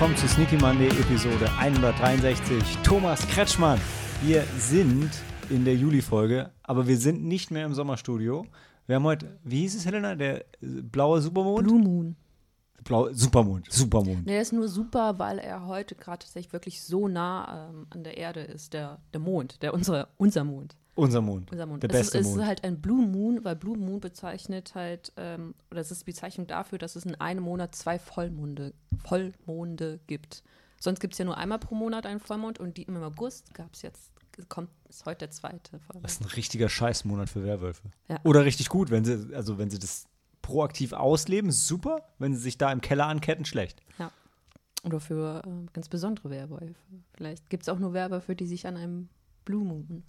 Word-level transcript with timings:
willkommen 0.00 0.16
zu 0.16 0.28
Sneaky 0.28 0.56
Monday 0.56 0.88
Episode 0.88 1.46
163. 1.58 2.78
Thomas 2.82 3.20
Kretschmann. 3.28 3.78
Wir 4.22 4.44
sind 4.56 5.10
in 5.50 5.66
der 5.66 5.74
Juli-Folge, 5.76 6.48
aber 6.62 6.86
wir 6.86 6.96
sind 6.96 7.22
nicht 7.22 7.50
mehr 7.50 7.66
im 7.66 7.74
Sommerstudio. 7.74 8.46
Wir 8.86 8.96
haben 8.96 9.04
heute, 9.04 9.38
wie 9.44 9.60
hieß 9.60 9.74
es, 9.74 9.84
Helena? 9.84 10.14
Der 10.14 10.38
äh, 10.38 10.44
blaue 10.62 11.20
Supermond? 11.20 11.68
Blue 11.68 11.78
Moon. 11.78 12.16
Blau, 12.82 13.12
Supermond, 13.12 13.70
Supermond. 13.70 14.26
Der 14.26 14.40
ist 14.40 14.54
nur 14.54 14.68
super, 14.68 15.18
weil 15.18 15.38
er 15.38 15.66
heute 15.66 15.96
gerade 15.96 16.20
tatsächlich 16.24 16.54
wirklich 16.54 16.82
so 16.82 17.06
nah 17.06 17.68
ähm, 17.68 17.86
an 17.90 18.02
der 18.02 18.16
Erde 18.16 18.40
ist, 18.40 18.72
der, 18.72 19.02
der 19.12 19.20
Mond, 19.20 19.60
der 19.60 19.74
unsere, 19.74 20.08
unser 20.16 20.44
Mond. 20.44 20.76
Unser 20.94 21.20
Mond. 21.20 21.50
Unser 21.50 21.66
Mond. 21.66 21.82
Der 21.82 21.90
es 21.90 21.96
beste 21.96 22.18
ist, 22.18 22.26
es 22.26 22.30
Mond. 22.30 22.42
ist 22.42 22.46
halt 22.48 22.64
ein 22.64 22.80
Blue 22.80 23.06
Moon, 23.06 23.44
weil 23.44 23.56
Blue 23.56 23.76
Moon 23.76 24.00
bezeichnet 24.00 24.74
halt, 24.74 25.12
ähm, 25.16 25.54
oder 25.70 25.80
es 25.80 25.90
ist 25.90 26.02
die 26.02 26.10
Bezeichnung 26.10 26.46
dafür, 26.46 26.78
dass 26.78 26.96
es 26.96 27.04
in 27.04 27.14
einem 27.16 27.44
Monat 27.44 27.74
zwei 27.74 27.98
Vollmonde, 27.98 28.74
Vollmonde 29.04 30.00
gibt. 30.06 30.42
Sonst 30.78 31.00
gibt 31.00 31.14
es 31.14 31.18
ja 31.18 31.24
nur 31.24 31.36
einmal 31.36 31.58
pro 31.58 31.74
Monat 31.74 32.06
einen 32.06 32.20
Vollmond 32.20 32.58
und 32.58 32.76
die 32.76 32.82
im 32.82 32.96
August 33.02 33.54
gab 33.54 33.74
es 33.74 33.82
jetzt, 33.82 34.10
kommt, 34.48 34.70
ist 34.88 35.04
heute 35.06 35.20
der 35.20 35.30
zweite 35.30 35.78
Vollmond. 35.78 36.04
Das 36.04 36.12
ist 36.12 36.22
ein 36.22 36.28
richtiger 36.28 36.68
Scheißmonat 36.68 37.28
für 37.28 37.44
Werwölfe. 37.44 37.90
Ja. 38.08 38.18
Oder 38.24 38.44
richtig 38.44 38.68
gut, 38.68 38.90
wenn 38.90 39.04
sie, 39.04 39.34
also 39.34 39.58
wenn 39.58 39.70
sie 39.70 39.78
das 39.78 40.06
proaktiv 40.42 40.92
ausleben, 40.92 41.52
super. 41.52 42.08
Wenn 42.18 42.34
sie 42.34 42.40
sich 42.40 42.58
da 42.58 42.72
im 42.72 42.80
Keller 42.80 43.06
anketten, 43.06 43.44
schlecht. 43.44 43.82
Oder 44.82 44.98
für 44.98 45.42
ähm, 45.46 45.68
ganz 45.74 45.90
besondere 45.90 46.30
Werwölfe. 46.30 46.74
Vielleicht 47.12 47.50
gibt 47.50 47.64
es 47.64 47.68
auch 47.68 47.78
nur 47.78 47.92
Werwölfe, 47.92 48.34
die 48.34 48.46
sich 48.46 48.66
an 48.66 48.78
einem 48.78 49.08
Blue 49.44 49.62
Moon. 49.62 50.04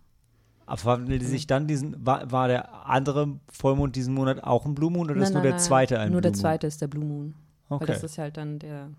Die 0.75 1.25
sich 1.25 1.47
dann 1.47 1.67
diesen, 1.67 2.05
war, 2.05 2.31
war 2.31 2.47
der 2.47 2.87
andere 2.87 3.39
Vollmond 3.51 3.95
diesen 3.95 4.13
Monat 4.13 4.43
auch 4.43 4.65
ein 4.65 4.73
Blue 4.75 4.91
Moon 4.91 5.09
oder 5.09 5.15
ist 5.21 5.25
Nein, 5.29 5.33
nur 5.33 5.41
nein, 5.43 5.51
der 5.51 5.59
zweite 5.59 5.99
ein 5.99 6.11
Nur 6.11 6.21
Blue 6.21 6.31
der 6.31 6.33
zweite 6.39 6.67
ist 6.67 6.81
der 6.81 6.87
Blue 6.87 7.03
Moon. 7.05 7.35
Weil 7.69 7.77
Okay, 7.77 7.85
das 7.87 8.03
ist 8.03 8.17
halt 8.17 8.37
dann 8.37 8.59
der. 8.59 8.89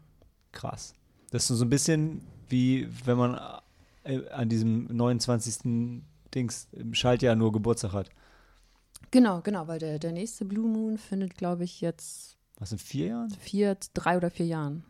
krass. 0.52 0.94
Das 1.30 1.48
ist 1.50 1.56
so 1.58 1.64
ein 1.64 1.70
bisschen 1.70 2.20
wie 2.48 2.88
wenn 3.06 3.16
man 3.16 3.40
äh, 4.04 4.28
an 4.30 4.48
diesem 4.48 4.84
29. 4.94 6.02
Dings 6.34 6.68
im 6.72 6.94
Schaltjahr 6.94 7.34
nur 7.36 7.52
Geburtstag 7.52 7.92
hat. 7.92 8.08
Genau, 9.10 9.40
genau, 9.42 9.68
weil 9.68 9.78
der, 9.78 9.98
der 9.98 10.12
nächste 10.12 10.44
Blue 10.44 10.68
Moon 10.68 10.96
findet, 10.98 11.36
glaube 11.36 11.64
ich, 11.64 11.80
jetzt 11.80 12.36
Was 12.58 12.72
in 12.72 12.78
vier 12.78 13.06
Jahren? 13.08 13.30
vier, 13.30 13.76
drei 13.94 14.16
oder 14.16 14.30
vier 14.30 14.46
Jahren. 14.46 14.84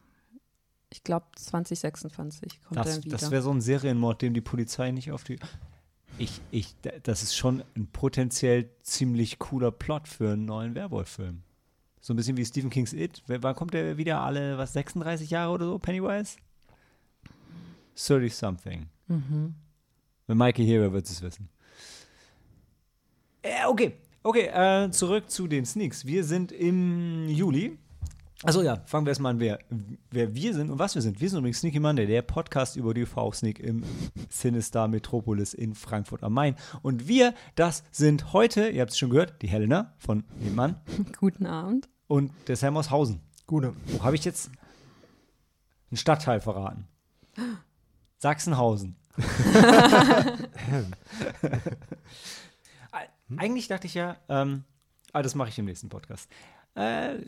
Ich 0.90 1.02
glaube 1.04 1.26
2026 1.36 2.60
kommt 2.62 2.78
Das, 2.78 2.98
er 2.98 3.04
wieder. 3.04 3.16
das 3.16 3.30
wäre 3.30 3.42
so 3.42 3.50
ein 3.50 3.60
Serienmord, 3.60 4.22
dem 4.22 4.34
die 4.34 4.40
Polizei 4.40 4.90
nicht 4.90 5.10
auf 5.10 5.24
die. 5.24 5.38
Ich, 6.18 6.40
ich, 6.50 6.74
das 7.02 7.22
ist 7.22 7.34
schon 7.34 7.64
ein 7.76 7.86
potenziell 7.86 8.70
ziemlich 8.82 9.38
cooler 9.38 9.70
Plot 9.70 10.06
für 10.08 10.32
einen 10.32 10.44
neuen 10.44 10.74
Werwolf-Film. 10.74 11.42
So 12.00 12.12
ein 12.12 12.16
bisschen 12.16 12.36
wie 12.36 12.44
Stephen 12.44 12.70
King's 12.70 12.92
It. 12.92 13.22
Wann 13.26 13.54
kommt 13.54 13.74
der 13.74 13.96
wieder? 13.96 14.20
Alle, 14.20 14.58
was, 14.58 14.72
36 14.72 15.30
Jahre 15.30 15.52
oder 15.52 15.66
so, 15.66 15.78
Pennywise? 15.78 16.36
30 17.96 18.34
something. 18.34 18.86
mhm. 19.08 19.54
Wenn 20.26 20.38
Mikey 20.38 20.64
hier 20.64 20.80
wäre, 20.80 20.92
wird 20.92 21.06
es 21.06 21.20
wissen. 21.22 21.48
Äh, 23.42 23.66
okay, 23.66 23.96
okay, 24.22 24.46
äh, 24.46 24.90
zurück 24.90 25.30
zu 25.30 25.48
den 25.48 25.64
Sneaks. 25.64 26.06
Wir 26.06 26.24
sind 26.24 26.52
im 26.52 27.28
Juli. 27.28 27.78
Also 28.44 28.60
ja, 28.62 28.82
fangen 28.86 29.06
wir 29.06 29.10
erstmal 29.10 29.34
an, 29.34 29.40
wer, 29.40 29.60
wer 30.10 30.34
wir 30.34 30.52
sind 30.52 30.70
und 30.70 30.80
was 30.80 30.96
wir 30.96 31.02
sind. 31.02 31.20
Wir 31.20 31.30
sind 31.30 31.38
übrigens 31.38 31.60
Sneaky 31.60 31.78
Monday, 31.78 32.06
der 32.08 32.22
Podcast 32.22 32.74
über 32.76 32.92
die 32.92 33.06
V-Sneak 33.06 33.60
im 33.60 33.84
Sinister 34.30 34.88
Metropolis 34.88 35.54
in 35.54 35.76
Frankfurt 35.76 36.24
am 36.24 36.32
Main. 36.32 36.56
Und 36.82 37.06
wir, 37.06 37.34
das 37.54 37.84
sind 37.92 38.32
heute, 38.32 38.68
ihr 38.68 38.80
habt 38.80 38.90
es 38.90 38.98
schon 38.98 39.10
gehört, 39.10 39.40
die 39.42 39.46
Helena 39.46 39.94
von 39.98 40.24
Nebenmann 40.40 40.80
Guten 41.20 41.46
Abend. 41.46 41.88
und 42.08 42.32
der 42.48 42.56
Sam 42.56 42.76
aus 42.76 42.90
Hausen. 42.90 43.20
Gute. 43.46 43.74
Wo 43.86 44.02
habe 44.02 44.16
ich 44.16 44.24
jetzt 44.24 44.50
einen 45.90 45.98
Stadtteil 45.98 46.40
verraten? 46.40 46.88
Sachsenhausen. 48.18 48.96
Eigentlich 53.36 53.68
dachte 53.68 53.86
ich 53.86 53.94
ja, 53.94 54.16
ähm, 54.28 54.64
ah, 55.12 55.22
das 55.22 55.36
mache 55.36 55.48
ich 55.50 55.58
im 55.60 55.64
nächsten 55.66 55.88
Podcast. 55.88 56.28
Äh, 56.74 57.18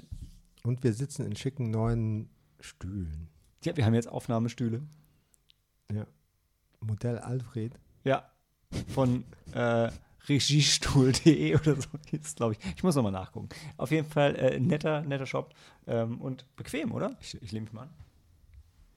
Und 0.64 0.82
wir 0.82 0.94
sitzen 0.94 1.26
in 1.26 1.36
schicken 1.36 1.70
neuen 1.70 2.30
Stühlen. 2.58 3.28
ja, 3.62 3.76
wir 3.76 3.84
haben 3.84 3.94
jetzt 3.94 4.08
Aufnahmestühle. 4.08 4.82
Ja. 5.92 6.06
Modell 6.80 7.18
Alfred. 7.18 7.78
Ja, 8.02 8.30
von 8.88 9.24
äh, 9.52 9.90
regiestuhl.de 10.26 11.54
oder 11.54 11.76
so 11.76 11.88
hieß 12.10 12.34
glaube 12.34 12.54
ich. 12.54 12.58
Ich 12.76 12.82
muss 12.82 12.94
nochmal 12.94 13.12
nachgucken. 13.12 13.50
Auf 13.76 13.90
jeden 13.90 14.08
Fall 14.08 14.36
äh, 14.36 14.58
netter, 14.58 15.02
netter 15.02 15.26
Shop 15.26 15.54
ähm, 15.86 16.20
und 16.20 16.46
bequem, 16.56 16.92
oder? 16.92 17.14
Ich, 17.20 17.40
ich 17.42 17.52
lehne 17.52 17.64
mich 17.64 17.72
mal 17.74 17.82
an. 17.82 17.90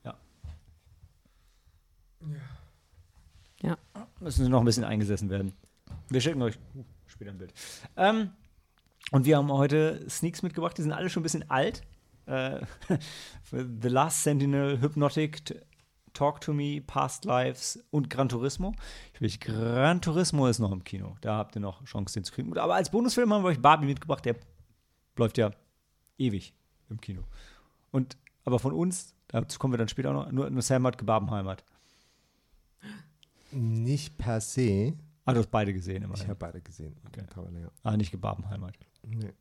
Ja. 0.04 0.18
Ja. 3.60 3.78
Müssen 4.20 4.44
sie 4.44 4.50
noch 4.50 4.60
ein 4.60 4.64
bisschen 4.64 4.84
eingesessen 4.84 5.28
werden. 5.28 5.52
Wir 6.08 6.20
schicken 6.22 6.40
euch 6.40 6.58
uh, 6.74 6.84
später 7.06 7.30
ein 7.30 7.38
Bild. 7.38 7.52
Ähm, 7.96 8.30
und 9.10 9.24
wir 9.24 9.36
haben 9.36 9.50
heute 9.52 10.04
Sneaks 10.08 10.42
mitgebracht, 10.42 10.76
die 10.76 10.82
sind 10.82 10.92
alle 10.92 11.10
schon 11.10 11.20
ein 11.20 11.24
bisschen 11.24 11.50
alt. 11.50 11.82
Äh, 12.26 12.60
The 13.50 13.88
Last 13.88 14.22
Sentinel, 14.22 14.80
Hypnotic, 14.80 15.64
Talk 16.12 16.40
to 16.40 16.52
Me, 16.52 16.80
Past 16.80 17.24
Lives 17.24 17.82
und 17.90 18.10
Gran 18.10 18.28
Turismo. 18.28 18.74
Ich 19.14 19.20
will, 19.20 19.30
Gran 19.38 20.00
Turismo 20.02 20.46
ist 20.46 20.58
noch 20.58 20.72
im 20.72 20.84
Kino. 20.84 21.16
Da 21.20 21.36
habt 21.36 21.56
ihr 21.56 21.60
noch 21.60 21.84
Chance, 21.84 22.14
den 22.14 22.24
zu 22.24 22.32
kriegen. 22.32 22.56
Aber 22.58 22.74
als 22.74 22.90
Bonusfilm 22.90 23.32
haben 23.32 23.44
wir 23.44 23.48
euch 23.48 23.62
Barbie 23.62 23.86
mitgebracht. 23.86 24.24
Der 24.24 24.36
läuft 25.16 25.38
ja 25.38 25.52
ewig 26.18 26.54
im 26.90 27.00
Kino. 27.00 27.22
Und 27.90 28.16
aber 28.44 28.58
von 28.58 28.72
uns, 28.72 29.14
dazu 29.28 29.58
kommen 29.58 29.74
wir 29.74 29.78
dann 29.78 29.88
später 29.88 30.10
auch 30.10 30.24
noch, 30.24 30.32
nur, 30.32 30.50
nur 30.50 30.62
Sam 30.62 30.86
hat 30.86 30.98
Gebarbenheimat. 30.98 31.64
Nicht 33.50 34.18
per 34.18 34.40
se. 34.40 34.94
Ah, 35.28 35.32
du 35.34 35.40
hast 35.40 35.50
beide 35.50 35.72
gesehen 35.72 36.02
immer. 36.02 36.14
Ich 36.14 36.24
habe 36.24 36.34
beide 36.36 36.60
gesehen. 36.60 36.96
Okay. 37.06 37.22
ja. 37.60 37.68
Ah, 37.82 37.96
nicht 37.96 38.10
Gebarbenheimat. 38.10 38.74
Nee. 39.06 39.32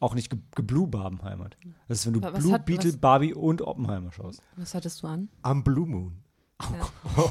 Auch 0.00 0.14
nicht 0.16 0.30
Ge 0.30 0.38
Geblu-Barbenheimat. 0.56 1.56
Das 1.86 2.00
ist, 2.00 2.06
wenn 2.06 2.14
du 2.14 2.22
Wa- 2.22 2.32
was 2.32 2.40
Blue 2.42 2.52
hat- 2.52 2.66
Beetle, 2.66 2.90
was- 2.90 2.96
Barbie 2.98 3.34
und 3.34 3.62
Oppenheimer 3.62 4.10
schaust. 4.10 4.42
Was 4.56 4.74
hattest 4.74 5.02
du 5.02 5.06
an? 5.06 5.28
Am 5.42 5.62
Blue 5.62 5.86
Moon. 5.86 6.16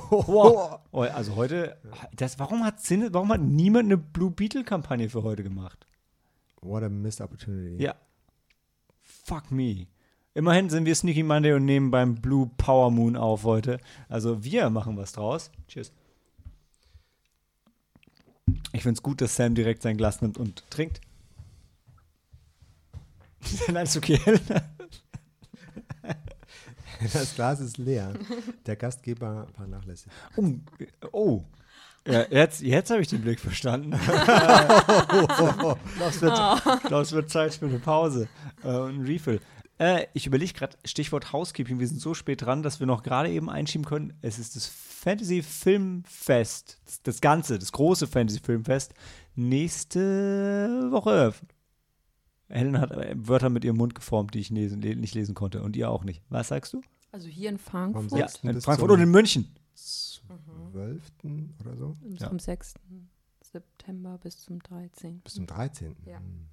Wow. 0.09 0.79
Oh, 0.91 1.01
also 1.01 1.35
heute, 1.35 1.77
das, 2.15 2.37
warum, 2.39 2.63
hat 2.63 2.79
Cine, 2.81 3.13
warum 3.13 3.29
hat 3.31 3.41
niemand 3.41 3.85
eine 3.85 3.97
Blue 3.97 4.31
Beetle-Kampagne 4.31 5.09
für 5.09 5.23
heute 5.23 5.43
gemacht? 5.43 5.85
What 6.61 6.83
a 6.83 6.89
missed 6.89 7.21
opportunity. 7.21 7.81
Ja. 7.83 7.95
Fuck 9.01 9.51
me. 9.51 9.87
Immerhin 10.33 10.69
sind 10.69 10.85
wir 10.85 10.95
Sneaky 10.95 11.23
Monday 11.23 11.53
und 11.53 11.65
nehmen 11.65 11.91
beim 11.91 12.15
Blue 12.15 12.49
Power 12.57 12.91
Moon 12.91 13.15
auf 13.17 13.43
heute. 13.43 13.79
Also 14.07 14.43
wir 14.43 14.69
machen 14.69 14.95
was 14.97 15.11
draus. 15.11 15.51
Cheers. 15.67 15.91
Ich 18.73 18.83
finde 18.83 18.97
es 18.97 19.03
gut, 19.03 19.21
dass 19.21 19.35
Sam 19.35 19.55
direkt 19.55 19.81
sein 19.81 19.97
Glas 19.97 20.21
nimmt 20.21 20.37
und 20.37 20.63
trinkt. 20.69 21.01
Nein, 23.71 23.83
ist 23.83 23.97
okay. 23.97 24.19
Das 27.13 27.33
Glas 27.33 27.59
ist 27.59 27.79
leer. 27.79 28.13
Der 28.67 28.75
Gastgeber 28.75 29.47
vernachlässigt. 29.55 30.13
Oh, 30.35 30.53
oh. 31.11 31.43
Ja, 32.07 32.25
jetzt 32.29 32.61
jetzt 32.61 32.91
habe 32.91 33.01
ich 33.01 33.07
den 33.07 33.21
Blick 33.21 33.39
verstanden. 33.39 33.91
Klaus, 35.97 36.21
wird, 36.21 36.83
Klaus 36.83 37.11
wird 37.11 37.29
Zeit 37.31 37.55
für 37.55 37.65
eine 37.65 37.79
Pause. 37.79 38.27
Äh, 38.63 38.67
und 38.67 38.99
ein 38.99 39.05
Refill. 39.05 39.39
Äh, 39.79 40.05
ich 40.13 40.27
überlege 40.27 40.53
gerade, 40.53 40.77
Stichwort 40.85 41.33
Housekeeping. 41.33 41.79
Wir 41.79 41.87
sind 41.87 41.99
so 42.01 42.13
spät 42.13 42.43
dran, 42.43 42.61
dass 42.63 42.79
wir 42.79 42.87
noch 42.87 43.01
gerade 43.03 43.29
eben 43.29 43.49
einschieben 43.49 43.85
können. 43.85 44.13
Es 44.21 44.37
ist 44.37 44.55
das 44.55 44.67
Fantasy 45.01 45.41
Filmfest. 45.41 46.79
Das, 46.85 47.01
das 47.01 47.21
Ganze, 47.21 47.57
das 47.57 47.71
große 47.71 48.05
Fantasy 48.05 48.39
Filmfest. 48.39 48.93
Nächste 49.35 50.87
Woche. 50.91 51.33
Helen 52.49 52.79
hat 52.79 52.91
Wörter 53.27 53.49
mit 53.49 53.63
ihrem 53.63 53.77
Mund 53.77 53.95
geformt, 53.95 54.33
die 54.35 54.39
ich 54.39 54.49
lesen, 54.51 54.79
le- 54.81 54.95
nicht 54.95 55.15
lesen 55.15 55.33
konnte. 55.33 55.63
Und 55.63 55.75
ihr 55.75 55.89
auch 55.89 56.03
nicht. 56.03 56.21
Was 56.29 56.49
sagst 56.49 56.73
du? 56.73 56.81
Also 57.11 57.27
hier 57.27 57.49
in 57.49 57.57
Frankfurt 57.57 58.11
Ja, 58.11 58.27
in 58.43 58.53
bis 58.53 58.65
Frankfurt 58.65 58.89
zum 58.89 58.95
und 58.97 59.01
in 59.01 59.09
München. 59.09 59.47
Zwölften 59.73 61.55
oder 61.61 61.75
so? 61.75 61.97
Ja. 62.19 62.27
vom 62.29 62.37
6. 62.39 62.75
September 63.41 64.17
bis 64.19 64.37
zum 64.37 64.59
13. 64.59 65.19
Bis 65.21 65.33
zum 65.33 65.47
13. 65.47 65.95
Ja. 66.05 66.17
Hm. 66.19 66.45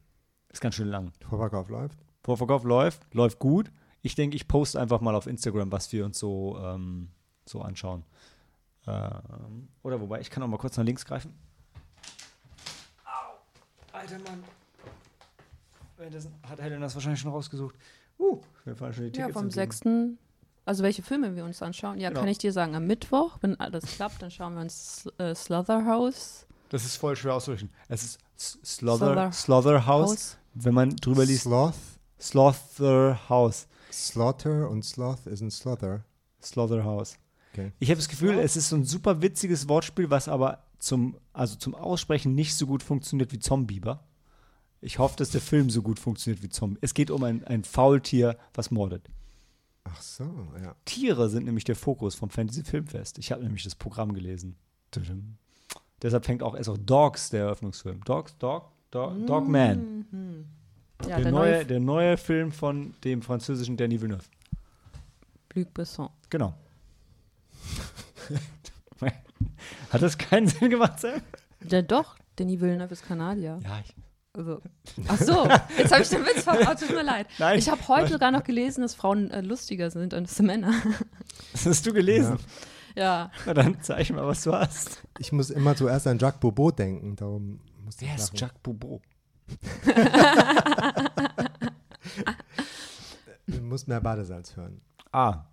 Ist 0.51 0.61
ganz 0.63 0.75
schön 0.75 0.89
lang. 0.89 1.13
Vorverkauf 1.29 1.69
läuft. 1.69 1.99
Vorverkauf 2.23 2.65
läuft, 2.65 3.03
läuft 3.15 3.39
gut. 3.39 3.71
Ich 4.03 4.15
denke, 4.15 4.37
ich 4.37 4.49
poste 4.49 4.81
einfach 4.81 5.01
mal 5.01 5.15
auf 5.15 5.27
Instagram, 5.27 5.71
was 5.71 5.93
wir 5.93 6.05
uns 6.05 6.19
so, 6.19 6.59
ähm, 6.63 7.09
so 7.47 7.61
anschauen. 7.61 8.05
Ähm, 8.89 9.69
oder 9.83 10.01
wobei, 10.01 10.21
ich 10.21 10.31
kann 10.31 10.43
auch 10.43 10.47
mal 10.49 10.57
kurz 10.59 10.77
nach 10.77 10.85
links 10.85 11.05
greifen. 11.05 11.33
Au, 13.05 13.97
alter 13.97 14.19
Mann. 14.21 14.43
Währenddessen 15.97 16.33
hat 16.49 16.61
Helen 16.61 16.81
das 16.81 16.95
wahrscheinlich 16.95 17.21
schon 17.21 17.33
rausgesucht. 17.33 17.75
Uh, 18.19 18.41
wir 18.65 18.77
fahren 18.77 18.93
schon 18.93 19.05
die 19.05 19.19
Ja, 19.19 19.27
Tickets. 19.27 19.33
vom 19.35 19.45
entgegen. 19.47 20.19
6. 20.19 20.19
Also 20.65 20.83
welche 20.83 21.03
Filme 21.03 21.35
wir 21.35 21.45
uns 21.45 21.63
anschauen? 21.63 21.99
Ja, 21.99 22.09
Genau. 22.11 22.21
kann 22.21 22.29
ich 22.29 22.39
dir 22.39 22.53
sagen. 22.53 22.75
Am 22.77 22.87
Mittwoch, 22.87 23.39
wenn 23.41 23.59
alles 23.59 23.85
klappt, 23.87 24.23
dann 24.23 24.31
schauen 24.31 24.55
wir 24.55 24.61
uns 24.61 25.09
äh, 25.19 25.35
Slaughterhouse 25.35 26.47
Das 26.69 26.85
ist 26.85 26.97
voll 26.97 27.17
schwer 27.17 27.35
auszusprechen. 27.35 27.71
Es 27.89 28.05
ist 28.05 28.19
Slaughter, 28.65 29.33
Slaughterhouse. 29.33 29.87
House. 29.87 30.39
Wenn 30.55 30.75
man 30.75 30.91
drüber 30.97 31.25
liest, 31.25 31.43
Sloth. 31.45 31.75
Slaughterhouse. 32.21 33.67
Slaughter 33.93 34.69
und 34.69 34.85
Sloth 34.85 35.27
ist 35.27 35.41
ein 35.41 35.51
Slaughter. 35.51 36.05
Slaughterhouse. 36.43 37.17
Okay. 37.59 37.73
Ich 37.79 37.91
habe 37.91 37.99
das 37.99 38.09
Gefühl, 38.09 38.39
es 38.39 38.57
ist 38.57 38.69
so 38.69 38.77
ein 38.77 38.85
super 38.85 39.21
witziges 39.21 39.69
Wortspiel, 39.69 40.11
was 40.11 40.29
aber 40.29 40.65
zum, 40.79 41.17
also 41.33 41.57
zum 41.57 41.75
Aussprechen 41.75 42.35
nicht 42.35 42.55
so 42.55 42.67
gut 42.67 42.83
funktioniert 42.83 43.33
wie 43.33 43.39
Zombieber. 43.39 44.05
Ich 44.81 44.99
hoffe, 44.99 45.17
dass 45.17 45.31
der 45.31 45.41
Film 45.41 45.71
so 45.71 45.83
gut 45.83 45.99
funktioniert 45.99 46.43
wie 46.43 46.49
Zombie. 46.49 46.79
Es 46.83 46.95
geht 46.95 47.11
um 47.11 47.25
ein, 47.25 47.45
ein 47.45 47.65
Faultier, 47.65 48.39
was 48.55 48.71
mordet. 48.71 49.11
Ach 49.85 50.01
so, 50.01 50.25
ja. 50.63 50.77
Tiere 50.85 51.29
sind 51.29 51.47
nämlich 51.47 51.65
der 51.65 51.75
Fokus 51.75 52.15
vom 52.15 52.31
Fantasy 52.31 52.63
Filmfest. 52.63 53.19
Ich 53.19 53.33
habe 53.33 53.43
nämlich 53.43 53.65
das 53.65 53.75
Programm 53.75 54.13
gelesen. 54.13 54.57
Tudum. 54.91 55.37
Deshalb 56.01 56.27
fängt 56.27 56.45
auch 56.45 56.55
erst 56.55 56.69
auch 56.69 56.79
Dogs 56.79 57.31
der 57.31 57.45
Eröffnungsfilm. 57.45 58.05
Dogs, 58.05 58.37
Dog, 58.39 58.71
Dog, 58.93 59.27
Dogman. 59.27 60.07
Mhm. 60.13 60.45
Ja, 61.03 61.17
der, 61.17 61.23
der 61.23 61.33
neue, 61.33 61.51
neue 61.51 61.67
der 61.67 61.81
neue 61.81 62.17
Film 62.17 62.53
von 62.53 62.95
dem 63.03 63.23
französischen 63.23 63.77
Danny 63.77 64.01
Villeneuve. 64.01 64.25
Luc 65.55 65.75
Besson. 65.75 66.11
Genau. 66.31 66.55
Hat 69.91 70.03
das 70.03 70.19
keinen 70.19 70.47
Sinn 70.49 70.69
gemacht, 70.71 71.01
Sam? 71.01 71.21
Ja, 71.69 71.83
doch. 71.83 72.17
Denis 72.39 72.61
Villeneuve 72.61 72.93
ist 72.93 73.07
Kanadier. 73.07 73.59
Ja, 73.65 73.81
ich, 73.85 73.95
Also. 74.35 74.61
Ach 75.09 75.19
so, 75.19 75.49
jetzt 75.79 75.91
habe 75.93 76.03
ich 76.03 76.09
den 76.11 76.25
Witz 76.25 76.43
verpasst. 76.43 76.87
Tut 76.87 76.95
mir 76.95 77.03
leid. 77.03 77.27
Nein. 77.39 77.59
Ich 77.59 77.69
habe 77.69 77.87
heute 77.89 78.13
sogar 78.13 78.31
noch 78.31 78.45
gelesen, 78.45 78.83
dass 78.83 78.95
Frauen 78.95 79.31
äh, 79.31 79.41
lustiger 79.41 79.91
sind 79.91 80.15
als 80.15 80.39
Männer. 80.41 80.73
das 81.53 81.67
hast 81.67 81.87
du 81.87 81.93
gelesen. 81.93 82.37
ja. 82.95 83.31
Na 83.47 83.55
dann 83.55 83.81
zeig 83.83 84.11
mal, 84.11 84.27
was 84.27 84.43
du 84.45 84.53
hast. 84.53 85.03
Ich 85.19 85.33
muss 85.33 85.51
immer 85.51 85.75
zuerst 85.75 86.07
an 86.07 86.19
Jacques 86.19 86.41
Bobo 86.41 86.71
denken, 86.71 87.17
darum 87.17 87.61
musste 87.85 88.05
ich 88.05 88.11
Wer 88.11 88.19
ist. 88.19 88.39
Jacques 88.39 88.61
Boubou? 88.63 89.01
Du 93.47 93.61
musst 93.63 93.89
mehr 93.89 94.01
Badesalz 94.01 94.55
hören. 94.57 94.81
Ah. 95.11 95.47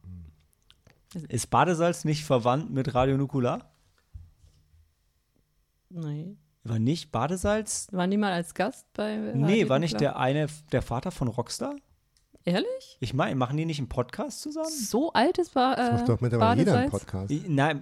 Ist 1.30 1.50
Badesalz 1.50 2.04
nicht 2.06 2.26
verwandt 2.26 2.72
mit 2.72 2.94
Radionukular? 2.94 3.72
Nee. 5.90 6.36
War 6.64 6.80
nicht 6.80 7.12
Badesalz? 7.12 7.88
War 7.92 8.08
niemand 8.08 8.34
als 8.34 8.54
Gast 8.54 8.86
bei. 8.94 9.18
Nee, 9.36 9.70
war 9.70 9.80
nicht 9.80 10.00
der 10.00 10.18
eine, 10.18 10.48
der 10.72 10.82
Vater 10.82 11.12
von 11.12 11.28
Rockstar? 11.28 11.76
Ehrlich? 12.44 12.98
Ich 13.00 13.14
meine, 13.14 13.36
machen 13.36 13.58
die 13.58 13.66
nicht 13.66 13.80
einen 13.80 13.90
Podcast 13.90 14.42
zusammen? 14.42 14.70
So 14.70 15.14
alt 15.14 15.38
ist 15.38 15.56
war. 15.56 15.76
Das 15.76 15.90
Äh, 15.90 15.94
macht 15.94 16.10
doch 16.10 16.22
mittlerweile 16.22 16.60
jeder 16.60 16.78
einen? 16.78 16.92
Podcast. 16.92 17.32
Ich, 17.32 17.48
nein, 17.48 17.82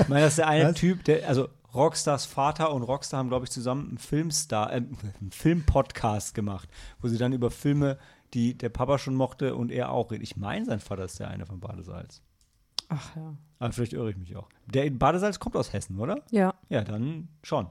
ich 0.00 0.08
meine, 0.08 0.22
das 0.22 0.32
ist 0.32 0.38
der 0.38 0.48
eine 0.48 0.70
Was? 0.70 0.76
Typ, 0.76 1.04
der, 1.04 1.28
also 1.28 1.48
Rockstars 1.74 2.26
Vater 2.26 2.72
und 2.72 2.82
Rockstar 2.82 3.18
haben, 3.18 3.28
glaube 3.28 3.44
ich, 3.44 3.50
zusammen 3.50 3.88
einen 3.90 3.98
Filmstar, 3.98 4.70
äh, 4.72 4.76
einen 4.76 5.30
Filmpodcast 5.30 6.34
gemacht, 6.34 6.68
wo 7.00 7.08
sie 7.08 7.18
dann 7.18 7.32
über 7.32 7.50
Filme, 7.50 7.98
die 8.34 8.56
der 8.56 8.68
Papa 8.68 8.98
schon 8.98 9.14
mochte 9.14 9.54
und 9.54 9.70
er 9.70 9.90
auch. 9.90 10.12
Ich 10.12 10.36
meine, 10.36 10.64
sein 10.64 10.80
Vater 10.80 11.04
ist 11.04 11.18
der 11.18 11.28
eine 11.28 11.46
von 11.46 11.60
Badesalz. 11.60 12.22
Ach 12.88 13.16
ja. 13.16 13.34
Aber 13.58 13.72
vielleicht 13.72 13.92
irre 13.92 14.10
ich 14.10 14.16
mich 14.16 14.36
auch. 14.36 14.48
Der 14.66 14.88
Badesalz 14.90 15.38
kommt 15.38 15.56
aus 15.56 15.72
Hessen, 15.72 15.98
oder? 15.98 16.22
Ja. 16.30 16.54
Ja, 16.68 16.82
dann 16.82 17.28
schon. 17.42 17.68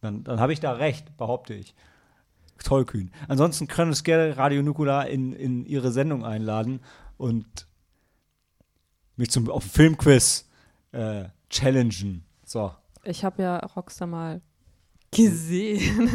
Dann, 0.00 0.24
dann 0.24 0.40
habe 0.40 0.52
ich 0.52 0.60
da 0.60 0.72
recht, 0.72 1.16
behaupte 1.16 1.54
ich. 1.54 1.74
Tollkühn. 2.64 3.10
Ansonsten 3.28 3.66
können 3.66 3.90
uns 3.90 4.02
gerne 4.02 4.36
Radio 4.36 4.62
Nukular 4.62 5.08
in, 5.08 5.32
in 5.32 5.66
ihre 5.66 5.92
Sendung 5.92 6.24
einladen 6.24 6.80
und 7.16 7.66
mich 9.16 9.30
zum 9.30 9.50
auf 9.50 9.64
Filmquiz 9.64 10.48
äh, 10.92 11.26
challengen. 11.50 12.24
So. 12.44 12.72
Ich 13.04 13.24
habe 13.24 13.42
ja 13.42 13.58
Rockstar 13.58 14.08
mal 14.08 14.40
gesehen. 15.10 16.10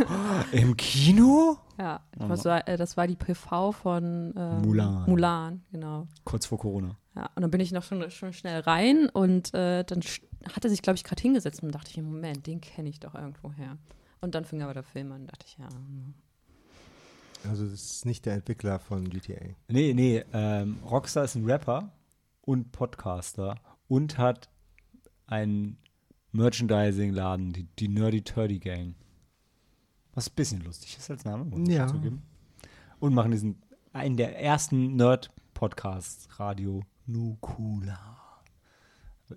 Im 0.52 0.76
Kino? 0.78 1.58
Ja. 1.82 2.28
Das 2.28 2.46
war, 2.46 2.68
äh, 2.68 2.78
das 2.78 2.98
war 2.98 3.08
die 3.08 3.16
PV 3.16 3.72
von 3.72 4.34
ähm, 4.38 4.62
Mulan. 4.62 5.10
Mulan, 5.10 5.62
genau. 5.72 6.08
Kurz 6.24 6.46
vor 6.46 6.60
Corona. 6.60 6.98
Ja, 7.16 7.30
und 7.36 7.42
dann 7.42 7.52
bin 7.52 7.60
ich 7.60 7.72
noch 7.72 7.84
schon, 7.84 8.10
schon 8.10 8.34
schnell 8.34 8.62
rein 8.62 9.10
und 9.10 9.54
äh, 9.54 9.84
dann 9.84 10.02
hat 10.54 10.64
er 10.64 10.70
sich, 10.70 10.82
glaube 10.82 10.96
ich, 10.96 11.04
gerade 11.04 11.22
hingesetzt 11.22 11.62
und 11.62 11.74
dachte 11.74 11.92
ich, 11.92 12.02
Moment, 12.02 12.48
den 12.48 12.62
kenne 12.62 12.90
ich 12.90 13.00
doch 13.00 13.16
irgendwo 13.16 13.52
her. 13.52 13.78
Und 14.22 14.36
dann 14.36 14.46
fing 14.46 14.62
aber 14.62 14.74
der 14.74 14.84
Film 14.84 15.12
an, 15.12 15.28
dachte 15.28 15.46
ich, 15.48 15.58
ja. 15.58 15.68
hm. 15.70 16.14
Also 17.50 17.66
das 17.66 17.74
ist 17.74 18.06
nicht 18.06 18.26
der 18.26 18.36
Entwickler 18.36 18.80
von 18.80 19.10
GTA. 19.10 19.56
Nee, 19.68 19.94
nee, 19.94 20.24
ähm, 20.32 20.78
Rockstar 20.90 21.24
ist 21.24 21.36
ein 21.36 21.46
Rapper 21.50 21.92
und 22.42 22.72
Podcaster 22.72 23.56
und 23.88 24.18
hat 24.20 24.50
einen 25.26 25.78
Merchandising-Laden, 26.34 27.54
die, 27.54 27.64
die 27.80 27.88
Nerdy 27.88 28.22
Turdy 28.22 28.60
Gang. 28.60 28.96
Was 30.14 30.30
ein 30.30 30.36
bisschen 30.36 30.62
lustig 30.64 30.98
ist 30.98 31.10
als 31.10 31.24
Name, 31.26 31.46
muss 31.46 31.68
ich 31.68 31.76
Ja. 31.76 31.88
zugeben. 31.88 32.22
Und 33.00 33.14
machen 33.14 33.32
diesen, 33.32 33.62
einen 33.94 34.18
der 34.18 34.40
ersten 34.42 34.96
Nerd-Podcasts, 34.96 36.28
Radio 36.40 36.82
Nukula. 37.06 38.18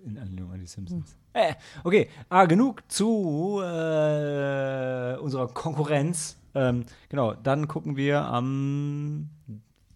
In 0.03 0.17
Anlehnung 0.17 0.51
an 0.51 0.59
die 0.59 0.67
Simpsons. 0.67 1.15
Äh, 1.31 1.53
okay, 1.85 2.09
ah, 2.27 2.43
genug 2.45 2.83
zu 2.91 3.61
äh, 3.61 5.17
unserer 5.17 5.47
Konkurrenz. 5.53 6.37
Ähm, 6.53 6.85
genau, 7.07 7.33
dann 7.33 7.67
gucken 7.69 7.95
wir 7.95 8.21
am. 8.25 9.29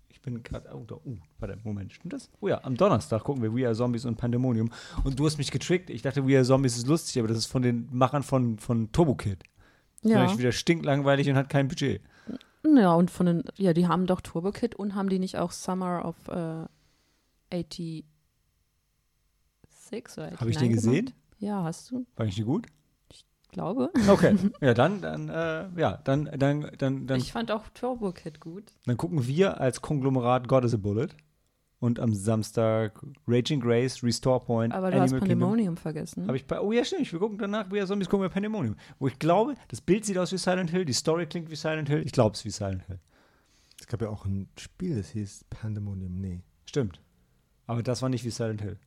Ich 0.08 0.22
bin 0.22 0.42
gerade. 0.42 0.70
Oh, 0.74 0.86
oh, 1.06 1.18
warte, 1.40 1.58
Moment, 1.66 1.92
stimmt 1.92 2.14
das? 2.14 2.30
Oh 2.40 2.48
ja, 2.48 2.64
am 2.64 2.78
Donnerstag 2.78 3.24
gucken 3.26 3.44
wir 3.44 3.54
We 3.54 3.66
Are 3.66 3.76
Zombies 3.76 4.06
und 4.06 4.16
Pandemonium. 4.16 4.70
Und 5.04 5.20
du 5.20 5.26
hast 5.26 5.38
mich 5.38 5.52
getrickt. 5.52 5.90
Ich 5.90 6.02
dachte, 6.02 6.26
We 6.26 6.36
Are 6.38 6.46
Zombies 6.46 6.78
ist 6.78 6.88
lustig, 6.88 7.20
aber 7.20 7.28
das 7.28 7.38
ist 7.38 7.48
von 7.48 7.62
den 7.62 7.90
Machern 7.92 8.24
von, 8.24 8.58
von 8.58 8.92
Turbo 8.94 9.16
Kid. 9.16 9.44
Ja. 10.04 10.20
nämlich 10.20 10.38
wieder 10.38 10.52
stinklangweilig 10.52 11.30
und 11.30 11.36
hat 11.36 11.50
kein 11.50 11.68
Budget. 11.68 12.02
ja, 12.66 12.94
und 12.94 13.12
von 13.12 13.26
den, 13.26 13.44
ja, 13.58 13.74
die 13.74 13.88
haben 13.88 14.06
doch 14.08 14.22
Turbo 14.22 14.52
Kid 14.52 14.76
und 14.76 14.96
haben 14.96 15.10
die 15.10 15.20
nicht 15.20 15.38
auch 15.38 15.52
Summer 15.52 16.06
of 16.06 16.16
äh, 16.30 16.66
86 17.52 18.04
oder 20.18 20.32
Habe 20.40 20.50
ich 20.50 20.58
89 20.58 20.60
den 20.60 20.72
gesehen? 20.72 21.06
gemacht? 21.06 21.16
Ja, 21.40 21.64
hast 21.64 21.92
du, 21.92 22.06
War 22.16 22.26
ich 22.26 22.36
die 22.36 22.44
gut? 22.44 22.68
glaube. 23.52 23.92
Okay. 24.08 24.36
ja, 24.62 24.74
dann, 24.76 25.02
dann, 25.02 25.28
äh, 25.30 25.68
ja, 25.80 25.98
dann, 26.04 26.26
dann, 26.38 26.70
dann, 26.78 27.08
dann, 27.08 27.18
Ich 27.20 27.32
fand 27.32 27.52
auch 27.52 27.68
Turbo 27.74 28.12
Kid 28.12 28.40
gut. 28.40 28.66
dann 28.86 28.96
gucken 28.98 29.26
wir 29.26 29.60
als 29.60 29.82
Konglomerat 29.82 30.48
God 30.48 30.66
is 30.66 30.74
a 30.76 30.78
Bullet. 30.78 31.08
Und 31.80 32.00
am 32.00 32.14
Samstag 32.14 33.02
Raging 33.26 33.62
Grace, 33.62 34.04
Restore 34.04 34.42
Point, 34.42 34.74
Aber 34.74 34.92
du 34.92 34.98
hast 35.00 35.12
Animal 35.14 35.20
Kingdom. 35.22 35.40
Pandemonium 35.40 35.78
vergessen. 35.78 36.28
Habe 36.28 36.36
ich 36.36 36.46
bei, 36.46 36.60
oh 36.60 36.74
ja, 36.74 36.84
stimmt. 36.84 37.10
Wir 37.12 37.20
gucken 37.20 37.38
danach, 37.38 37.72
Are 37.72 37.86
Zombies, 37.88 38.10
gucken 38.10 38.24
wir 38.26 38.30
Pandemonium. 38.30 38.76
Wo 39.00 39.08
ich 39.08 39.18
glaube, 39.18 39.56
das 39.70 39.80
Bild 39.80 40.04
sieht 40.04 40.18
aus 40.18 40.34
wie 40.34 40.38
Silent 40.38 40.72
Hill, 40.72 40.84
die 40.84 40.92
Story 40.94 41.26
klingt 41.26 41.50
wie 41.50 41.56
Silent 41.56 41.88
Hill. 41.88 42.02
Ich 42.06 42.12
glaube 42.12 42.34
es 42.34 42.40
ist 42.42 42.46
wie 42.46 42.50
Silent 42.52 42.86
Hill. 42.88 43.00
Es 43.80 43.88
gab 43.88 44.02
ja 44.02 44.10
auch 44.10 44.26
ein 44.26 44.50
Spiel, 44.58 44.98
das 44.98 45.10
hieß 45.12 45.46
Pandemonium. 45.50 46.20
Nee, 46.20 46.42
Stimmt. 46.66 47.02
Aber 47.66 47.82
das 47.82 48.02
war 48.02 48.10
nicht 48.10 48.26
wie 48.26 48.30
Silent 48.32 48.62
Hill. 48.62 48.78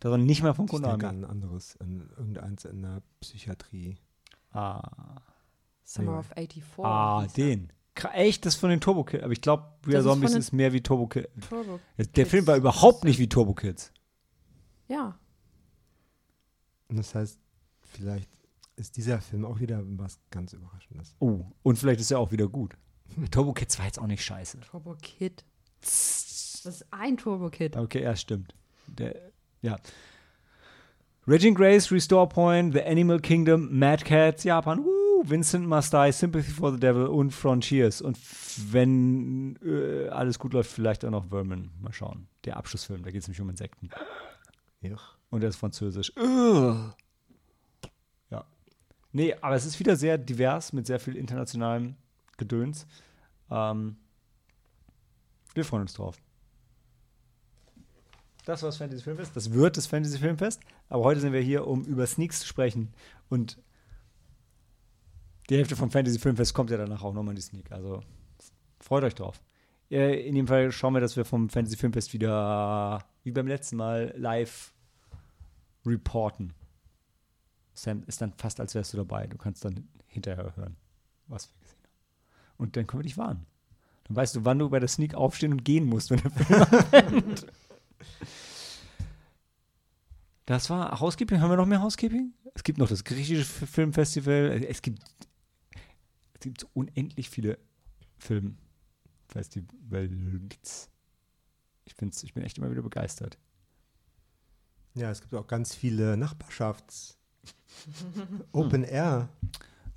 Das 0.00 0.10
war 0.10 0.18
nicht 0.18 0.42
mal 0.42 0.54
von 0.54 0.64
ich 0.66 0.72
denke 0.72 0.88
an 0.90 0.98
Konami. 0.98 1.18
ein 1.18 1.24
anderes, 1.24 1.76
an 1.80 2.10
irgendeins 2.18 2.64
in 2.64 2.82
der 2.82 3.00
Psychiatrie. 3.20 3.96
Ah, 4.50 4.82
Summer 5.84 6.12
Ja. 6.14 6.18
of 6.18 6.26
84. 6.34 6.84
ah 6.84 7.26
den. 7.36 7.72
Echt, 8.12 8.44
das 8.44 8.54
ist 8.54 8.60
von 8.60 8.70
den 8.70 8.80
Turbo 8.80 9.04
Kids. 9.04 9.22
Aber 9.22 9.32
ich 9.32 9.40
glaube, 9.40 9.64
We 9.82 9.92
Are 9.92 9.98
ist 10.00 10.04
Zombies 10.04 10.30
den- 10.32 10.40
ist 10.40 10.52
mehr 10.52 10.72
wie 10.72 10.80
Turbo 10.82 11.06
Kids. 11.06 11.28
Turbo. 11.48 11.78
Der 11.96 12.06
Kids. 12.06 12.30
Film 12.30 12.46
war 12.46 12.56
überhaupt 12.56 13.04
nicht 13.04 13.18
wie 13.18 13.28
Turbo 13.28 13.54
Kids. 13.54 13.92
Ja. 14.88 15.18
Und 16.88 16.96
das 16.96 17.14
heißt, 17.14 17.38
vielleicht 17.82 18.28
ist 18.76 18.96
dieser 18.96 19.20
Film 19.20 19.44
auch 19.44 19.60
wieder 19.60 19.82
was 19.84 20.18
ganz 20.30 20.52
Überraschendes. 20.52 21.14
Oh, 21.20 21.44
und 21.62 21.78
vielleicht 21.78 22.00
ist 22.00 22.10
er 22.10 22.18
auch 22.18 22.32
wieder 22.32 22.48
gut. 22.48 22.76
Turbo 23.30 23.52
Kids 23.52 23.78
war 23.78 23.86
jetzt 23.86 23.98
auch 24.00 24.06
nicht 24.08 24.24
scheiße. 24.24 24.60
Turbo 24.60 24.96
Kid. 25.00 25.44
Das 25.80 26.62
ist 26.64 26.86
ein 26.92 27.16
Turbo 27.16 27.48
Kid. 27.50 27.76
Okay, 27.76 28.02
ja, 28.02 28.16
stimmt. 28.16 28.54
Der, 28.88 29.14
ja. 29.62 29.76
Raging 31.26 31.54
Grace, 31.54 31.90
Restore 31.92 32.28
Point, 32.28 32.74
The 32.74 32.82
Animal 32.82 33.20
Kingdom, 33.20 33.78
Mad 33.78 34.04
Cats, 34.04 34.44
Japan, 34.44 34.84
woo, 34.84 34.90
Vincent 35.28 35.66
Must 35.66 35.92
Die, 35.92 36.12
Sympathy 36.12 36.50
for 36.50 36.72
the 36.72 36.78
Devil 36.78 37.06
und 37.06 37.30
Frontiers. 37.30 38.02
Und 38.02 38.18
wenn 38.70 39.56
äh, 39.64 40.08
alles 40.08 40.38
gut 40.38 40.52
läuft, 40.52 40.70
vielleicht 40.70 41.04
auch 41.04 41.10
noch 41.10 41.28
Vermin. 41.28 41.70
Mal 41.80 41.92
schauen. 41.92 42.28
Der 42.44 42.56
Abschlussfilm, 42.56 43.02
da 43.02 43.10
geht 43.10 43.22
es 43.22 43.28
nämlich 43.28 43.40
um 43.40 43.48
Insekten. 43.50 43.90
Ja. 44.80 44.96
Und 45.30 45.42
er 45.42 45.48
ist 45.48 45.56
französisch. 45.56 46.12
Ugh. 46.16 46.94
Ja. 48.30 48.44
Nee, 49.12 49.34
aber 49.40 49.54
es 49.54 49.64
ist 49.64 49.80
wieder 49.80 49.96
sehr 49.96 50.18
divers 50.18 50.72
mit 50.72 50.86
sehr 50.86 51.00
viel 51.00 51.16
internationalem 51.16 51.96
Gedöns. 52.36 52.86
Ähm, 53.50 53.96
wir 55.54 55.64
freuen 55.64 55.82
uns 55.82 55.94
drauf. 55.94 56.20
Das 58.44 58.62
war 58.62 58.68
das 58.68 58.76
Fantasy 58.76 59.02
Filmfest. 59.02 59.34
Das 59.34 59.52
wird 59.52 59.76
das 59.76 59.86
Fantasy 59.86 60.18
Filmfest. 60.18 60.60
Aber 60.88 61.04
heute 61.04 61.20
sind 61.20 61.32
wir 61.32 61.40
hier, 61.40 61.66
um 61.66 61.84
über 61.84 62.06
Sneaks 62.06 62.40
zu 62.40 62.46
sprechen. 62.46 62.92
Und 63.30 63.58
die 65.50 65.56
Hälfte 65.56 65.76
vom 65.76 65.90
Fantasy 65.90 66.18
Filmfest 66.18 66.54
kommt 66.54 66.70
ja 66.70 66.76
danach 66.76 67.02
auch 67.02 67.12
nochmal 67.12 67.32
in 67.32 67.36
die 67.36 67.42
Sneak. 67.42 67.70
Also 67.72 68.00
freut 68.80 69.04
euch 69.04 69.14
drauf. 69.14 69.42
Äh, 69.90 70.26
In 70.26 70.34
dem 70.34 70.46
Fall 70.46 70.72
schauen 70.72 70.94
wir, 70.94 71.00
dass 71.00 71.16
wir 71.16 71.24
vom 71.24 71.48
Fantasy 71.48 71.76
Filmfest 71.76 72.12
wieder, 72.12 73.04
wie 73.22 73.30
beim 73.32 73.46
letzten 73.46 73.76
Mal, 73.76 74.14
live 74.16 74.72
reporten. 75.84 76.52
Sam 77.74 78.02
ist 78.06 78.20
dann 78.20 78.32
fast, 78.32 78.60
als 78.60 78.74
wärst 78.74 78.92
du 78.92 78.96
dabei. 78.96 79.26
Du 79.26 79.36
kannst 79.36 79.64
dann 79.64 79.88
hinterher 80.06 80.54
hören, 80.56 80.76
was 81.26 81.48
wir 81.50 81.60
gesehen 81.60 81.78
haben. 81.82 81.90
Und 82.56 82.76
dann 82.76 82.86
können 82.86 83.00
wir 83.00 83.04
dich 83.08 83.18
warnen. 83.18 83.46
Dann 84.04 84.16
weißt 84.16 84.36
du, 84.36 84.44
wann 84.44 84.58
du 84.58 84.70
bei 84.70 84.78
der 84.80 84.88
Sneak 84.88 85.14
aufstehen 85.14 85.52
und 85.52 85.64
gehen 85.64 85.86
musst, 85.86 86.10
wenn 86.10 86.20
der 86.20 86.30
Film. 86.30 87.24
Das 90.46 90.68
war 90.68 91.00
Housekeeping. 91.00 91.40
Haben 91.40 91.50
wir 91.50 91.56
noch 91.56 91.66
mehr 91.66 91.80
Housekeeping? 91.82 92.32
Es 92.54 92.62
gibt 92.62 92.78
noch 92.78 92.88
das 92.88 93.04
griechische 93.04 93.44
Filmfestival. 93.44 94.62
Es 94.68 94.82
gibt, 94.82 95.02
gibt 96.44 96.66
unendlich 96.74 97.30
viele 97.30 97.58
Filmfestivals. 98.18 100.90
Ich, 101.86 101.96
bin's, 101.96 102.22
ich 102.22 102.34
bin 102.34 102.44
echt 102.44 102.58
immer 102.58 102.70
wieder 102.70 102.82
begeistert. 102.82 103.38
Ja, 104.94 105.10
es 105.10 105.20
gibt 105.20 105.34
auch 105.34 105.46
ganz 105.46 105.74
viele 105.74 106.14
Nachbarschafts- 106.14 107.16
Open 108.52 108.84
Air. 108.84 109.28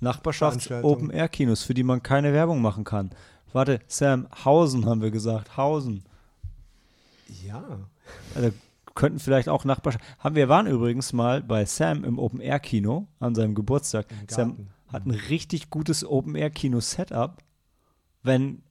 Nachbarschafts-Open-Air-Kinos, 0.00 1.64
für 1.64 1.74
die 1.74 1.82
man 1.82 2.02
keine 2.02 2.32
Werbung 2.32 2.60
machen 2.60 2.84
kann. 2.84 3.10
Warte, 3.52 3.80
Sam, 3.86 4.28
Hausen 4.44 4.86
haben 4.86 5.02
wir 5.02 5.10
gesagt. 5.10 5.56
Hausen. 5.56 6.04
Ja. 7.44 7.88
Also 8.34 8.50
könnten 8.94 9.20
vielleicht 9.20 9.48
auch 9.48 9.64
Nachbarschaften. 9.64 10.08
Haben 10.18 10.34
wir 10.34 10.48
waren 10.48 10.66
übrigens 10.66 11.12
mal 11.12 11.42
bei 11.42 11.64
Sam 11.64 12.04
im 12.04 12.18
Open 12.18 12.40
Air 12.40 12.60
Kino 12.60 13.06
an 13.20 13.34
seinem 13.34 13.54
Geburtstag. 13.54 14.06
Sam. 14.28 14.68
Hat 14.92 15.06
ein 15.06 15.10
richtig 15.12 15.70
gutes 15.70 16.04
Open 16.04 16.34
Air 16.34 16.50
Kino 16.50 16.80
Setup. 16.80 17.38
Wenn 18.22 18.62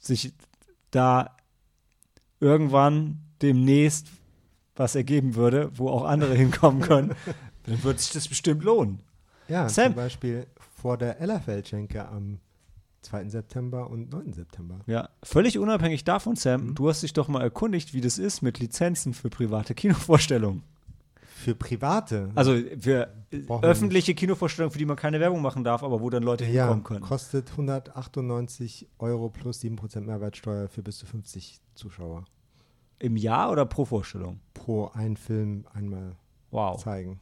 sich 0.00 0.32
da 0.90 1.36
irgendwann 2.40 3.20
demnächst 3.42 4.08
was 4.74 4.94
ergeben 4.94 5.34
würde, 5.34 5.70
wo 5.74 5.88
auch 5.88 6.04
andere 6.04 6.34
hinkommen 6.36 6.82
können, 6.82 7.14
dann 7.64 7.82
wird 7.82 8.00
sich 8.00 8.12
das 8.12 8.28
bestimmt 8.28 8.62
lohnen. 8.62 9.00
Ja, 9.48 9.68
Sam. 9.68 9.86
zum 9.86 9.94
Beispiel 9.94 10.46
vor 10.76 10.98
der 10.98 11.20
Ellerfeldschenke 11.20 12.06
am 12.08 12.40
2. 13.02 13.28
September 13.28 13.88
und 13.88 14.10
9. 14.10 14.32
September. 14.32 14.80
Ja, 14.86 15.08
völlig 15.22 15.58
unabhängig 15.58 16.04
davon, 16.04 16.34
Sam, 16.36 16.68
Mhm. 16.68 16.74
du 16.74 16.88
hast 16.88 17.02
dich 17.02 17.12
doch 17.12 17.28
mal 17.28 17.40
erkundigt, 17.42 17.94
wie 17.94 18.00
das 18.00 18.18
ist 18.18 18.42
mit 18.42 18.58
Lizenzen 18.58 19.14
für 19.14 19.30
private 19.30 19.74
Kinovorstellungen. 19.74 20.62
Für 21.38 21.54
Private. 21.54 22.30
Also 22.34 22.52
für 22.80 23.12
äh, 23.30 23.38
Brauchen 23.40 23.62
öffentliche 23.64 24.14
Kinovorstellungen, 24.14 24.72
für 24.72 24.78
die 24.78 24.86
man 24.86 24.96
keine 24.96 25.20
Werbung 25.20 25.42
machen 25.42 25.64
darf, 25.64 25.82
aber 25.82 26.00
wo 26.00 26.08
dann 26.08 26.22
Leute 26.22 26.46
ja, 26.46 26.64
hinkommen 26.64 26.82
können. 26.82 27.00
kostet 27.02 27.50
198 27.50 28.88
Euro 28.98 29.28
plus 29.28 29.60
7% 29.60 30.00
Mehrwertsteuer 30.00 30.68
für 30.68 30.82
bis 30.82 30.96
zu 30.96 31.04
50 31.04 31.60
Zuschauer. 31.74 32.24
Im 32.98 33.18
Jahr 33.18 33.50
oder 33.52 33.66
pro 33.66 33.84
Vorstellung? 33.84 34.40
Pro 34.54 34.90
einen 34.94 35.18
Film 35.18 35.66
einmal 35.74 36.16
Wow. 36.50 36.82
zeigen. 36.82 37.20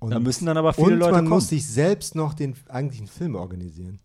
Und, 0.00 0.10
Da 0.10 0.18
müssen 0.18 0.44
dann 0.46 0.56
aber 0.56 0.72
viele 0.72 0.94
und 0.94 0.98
Leute 0.98 1.12
man 1.12 1.24
kommen. 1.26 1.28
muss 1.36 1.48
sich 1.48 1.64
selbst 1.66 2.16
noch 2.16 2.34
den 2.34 2.56
eigentlichen 2.68 3.06
Film 3.06 3.36
organisieren. 3.36 4.00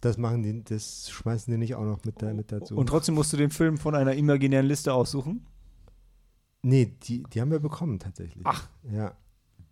Das 0.00 0.16
machen 0.18 0.42
die, 0.42 0.64
das 0.64 1.10
schmeißen 1.10 1.52
die 1.52 1.58
nicht 1.58 1.74
auch 1.76 1.84
noch 1.84 2.04
mit, 2.04 2.20
da, 2.22 2.32
mit 2.34 2.50
dazu. 2.50 2.74
Und 2.74 2.88
trotzdem 2.88 3.14
musst 3.14 3.32
du 3.32 3.36
den 3.36 3.50
Film 3.50 3.78
von 3.78 3.94
einer 3.94 4.14
imaginären 4.14 4.66
Liste 4.66 4.92
aussuchen. 4.92 5.46
Nee, 6.62 6.96
die, 7.02 7.22
die 7.24 7.40
haben 7.40 7.50
wir 7.50 7.60
bekommen 7.60 7.98
tatsächlich. 7.98 8.44
Ach. 8.46 8.68
Ja. 8.90 9.14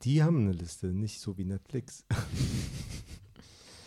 Die 0.02 0.23
haben 0.23 0.40
eine 0.40 0.52
Liste, 0.52 0.88
nicht 0.88 1.21
so 1.21 1.37
wie 1.38 1.45
Netflix. 1.45 2.04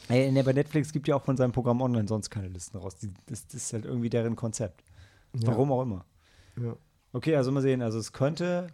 Ey, 0.09 0.29
nee, 0.31 0.43
bei 0.43 0.51
Netflix 0.51 0.91
gibt 0.91 1.07
ja 1.07 1.15
auch 1.15 1.23
von 1.23 1.37
seinem 1.37 1.53
Programm 1.53 1.81
online 1.81 2.07
sonst 2.07 2.29
keine 2.29 2.49
Listen 2.49 2.77
raus. 2.77 2.97
Die, 2.97 3.13
das, 3.27 3.47
das 3.47 3.55
ist 3.55 3.73
halt 3.73 3.85
irgendwie 3.85 4.09
deren 4.09 4.35
Konzept. 4.35 4.83
Warum 5.31 5.71
auch 5.71 5.83
immer. 5.83 6.05
Ja. 6.61 6.75
Okay, 7.13 7.35
also 7.35 7.51
mal 7.51 7.61
sehen. 7.61 7.81
Also 7.81 7.97
es 7.97 8.11
könnte 8.11 8.67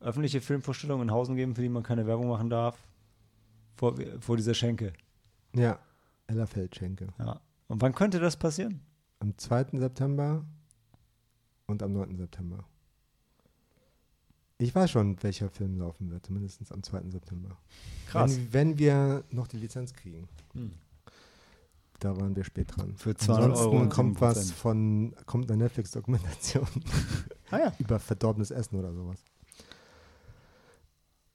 öffentliche 0.00 0.40
Filmvorstellungen 0.40 1.08
in 1.08 1.14
Hausen 1.14 1.36
geben, 1.36 1.54
für 1.54 1.62
die 1.62 1.70
man 1.70 1.82
keine 1.82 2.06
Werbung 2.06 2.28
machen 2.28 2.50
darf. 2.50 2.78
Vor, 3.76 3.94
vor 4.20 4.36
dieser 4.36 4.54
Schenke. 4.54 4.92
Ja, 5.54 5.78
Ellerfeldschenke. 6.26 7.08
Ja. 7.18 7.40
Und 7.68 7.80
wann 7.80 7.94
könnte 7.94 8.20
das 8.20 8.36
passieren? 8.36 8.80
Am 9.20 9.36
2. 9.36 9.78
September 9.78 10.44
und 11.66 11.82
am 11.82 11.92
9. 11.92 12.16
September. 12.16 12.64
Ich 14.58 14.74
weiß 14.74 14.90
schon, 14.90 15.22
welcher 15.22 15.48
Film 15.48 15.78
laufen 15.78 16.10
wird, 16.10 16.26
zumindest 16.26 16.72
am 16.72 16.82
2. 16.82 17.10
September. 17.10 17.56
Krass. 18.08 18.36
Wenn, 18.36 18.52
wenn 18.52 18.78
wir 18.78 19.24
noch 19.30 19.46
die 19.46 19.56
Lizenz 19.56 19.94
kriegen. 19.94 20.28
Hm. 20.54 20.72
Da 22.00 22.16
waren 22.16 22.34
wir 22.34 22.44
spät 22.44 22.76
dran. 22.76 22.96
Für 22.96 23.14
200 23.16 23.50
Ansonsten 23.50 23.76
Euro 23.76 23.88
kommt 23.88 24.18
7%. 24.18 24.20
was 24.20 24.50
von, 24.52 25.14
kommt 25.26 25.50
eine 25.50 25.64
Netflix-Dokumentation 25.64 26.66
Ah 27.50 27.58
ja. 27.58 27.72
über 27.78 27.98
verdorbenes 27.98 28.50
Essen 28.50 28.76
oder 28.76 28.92
sowas. 28.92 29.18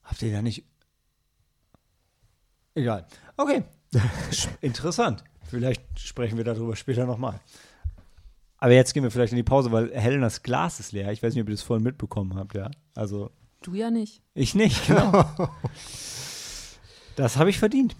Habt 0.03 0.22
ihr 0.22 0.32
da 0.32 0.42
nicht. 0.42 0.65
Egal. 2.75 3.06
Okay. 3.38 3.63
Interessant. 4.62 5.24
Vielleicht 5.48 6.00
sprechen 6.00 6.38
wir 6.38 6.44
darüber 6.44 6.75
später 6.75 7.06
nochmal. 7.06 7.39
Aber 8.63 8.72
jetzt 8.72 8.93
gehen 8.93 9.03
wir 9.03 9.12
vielleicht 9.12 9.34
in 9.34 9.36
die 9.36 9.43
Pause, 9.43 9.74
weil 9.74 9.91
Helenas 9.93 10.41
Glas 10.41 10.79
ist 10.79 10.93
leer. 10.93 11.12
Ich 11.12 11.22
weiß 11.22 11.34
nicht, 11.34 11.41
ob 11.41 11.50
ihr 11.50 11.53
das 11.53 11.63
vorhin 11.63 11.84
mitbekommen 11.84 12.36
habt, 12.36 12.55
ja. 12.55 12.72
Also, 12.96 13.29
Du 13.62 13.74
ja 13.74 13.91
nicht. 13.91 14.22
ich 14.36 14.55
nicht, 14.55 14.88
genau. 14.88 15.25
das 17.17 17.36
habe 17.36 17.50
ich 17.50 17.60
verdient. 17.60 17.93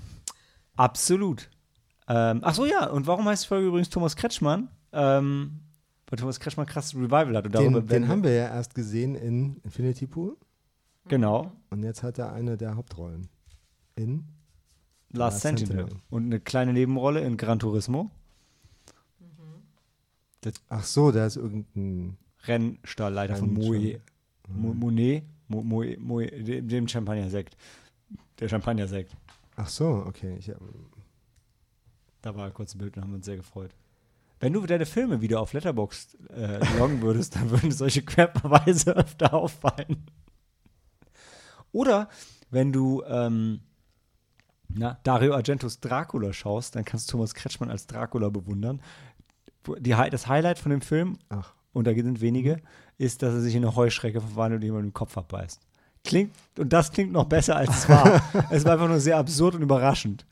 Absolut. 0.78 1.50
Ähm, 2.08 2.40
ach 2.44 2.56
so, 2.56 2.66
ja. 2.66 2.90
Und 2.90 3.08
warum 3.08 3.26
heißt 3.26 3.44
die 3.44 3.48
Folge 3.50 3.68
übrigens 3.68 3.90
Thomas 3.90 4.16
Kretschmann? 4.16 4.70
Ähm, 4.94 5.60
weil 6.08 6.18
Thomas 6.18 6.40
Kretschmann 6.40 6.66
krasses 6.66 6.96
Revival 6.96 7.36
hat. 7.36 7.46
Und 7.46 7.56
darüber 7.56 7.82
Den, 7.82 7.88
den 8.04 8.08
haben 8.08 8.24
wir 8.24 8.32
ja 8.32 8.46
erst 8.48 8.74
gesehen 8.74 9.16
in 9.16 9.58
Infinity 9.66 10.08
Pool 10.08 10.38
Genau. 11.10 11.52
und 11.72 11.84
jetzt 11.84 12.04
hat 12.04 12.18
er 12.20 12.32
eine 12.32 12.56
der 12.56 12.78
Hauptrollen 12.78 13.28
in 13.98 14.24
Last 15.10 15.18
Last 15.34 15.42
Sentinel. 15.42 15.76
Sentinel. 15.80 16.02
Und 16.10 16.24
eine 16.28 16.40
kleine 16.40 16.72
Nebenrolle 16.72 17.20
in 17.20 17.36
Gran 17.36 17.60
Turismo. 17.60 18.12
Ach 20.70 20.84
so, 20.84 21.12
da 21.12 21.26
ist 21.26 21.36
irgendein 21.38 22.18
Rennstallleiter 22.46 23.36
von. 23.36 23.54
Moe. 23.54 24.02
Mo- 24.50 24.74
Monet, 24.74 25.24
Mo- 25.48 25.64
Moe, 25.64 25.98
Moe, 26.00 26.26
dem 26.28 26.88
Champagner-Sekt. 26.88 27.56
Der 28.40 28.50
Champagner-Sekt. 28.50 29.16
Ach 29.56 29.70
so, 29.70 30.04
okay. 30.08 30.36
Ich, 30.38 30.50
ähm, 30.50 30.58
Da 32.22 32.36
war 32.36 32.52
kurz 32.52 32.76
ein 32.76 32.80
Bild 32.80 32.98
und 32.98 33.04
haben 33.04 33.14
uns 33.14 33.26
sehr 33.26 33.38
gefreut. 33.38 33.74
Wenn 34.40 34.52
du 34.54 34.66
deine 34.66 34.86
Filme 34.86 35.22
wieder 35.22 35.40
auf 35.40 35.54
Letterboxd 35.54 36.18
äh, 36.32 36.60
loggen 36.78 37.02
würdest, 37.02 37.36
dann 37.36 37.50
würden 37.52 37.72
solche 37.72 38.02
Querverweise 38.02 38.92
öfter 38.98 39.34
auffallen. 39.34 40.06
Oder 41.72 42.10
wenn 42.50 42.72
du 42.74 43.02
ähm, 43.08 43.62
na, 44.68 45.00
Dario 45.04 45.34
Argentos 45.36 45.80
Dracula 45.80 46.34
schaust, 46.34 46.76
dann 46.76 46.84
kannst 46.86 47.08
du 47.08 47.14
Thomas 47.14 47.34
Kretschmann 47.34 47.70
als 47.70 47.88
Dracula 47.88 48.30
bewundern. 48.30 48.82
Die, 49.80 49.92
das 49.92 50.28
Highlight 50.28 50.60
von 50.60 50.72
dem 50.72 50.82
Film 50.82 51.18
ach, 51.30 51.54
und 51.74 51.88
da 51.88 51.94
sind 51.94 52.22
wenige, 52.22 52.62
ist, 52.98 53.22
dass 53.24 53.34
er 53.34 53.42
sich 53.42 53.56
in 53.56 53.64
eine 53.64 53.76
Heuschrecke 53.76 54.22
verwandelt 54.22 54.62
und 54.62 54.66
jemand 54.66 54.86
im 54.86 54.94
Kopf 54.94 55.18
abbeißt. 55.18 55.62
Klingt, 56.04 56.34
und 56.58 56.72
das 56.72 56.92
klingt 56.92 57.12
noch 57.12 57.26
besser, 57.26 57.56
als 57.56 57.70
es 57.76 57.90
war. 57.90 58.22
es 58.52 58.66
war 58.66 58.74
einfach 58.74 58.88
nur 58.88 59.00
sehr 59.00 59.18
absurd 59.18 59.56
und 59.56 59.62
überraschend. 59.62 60.26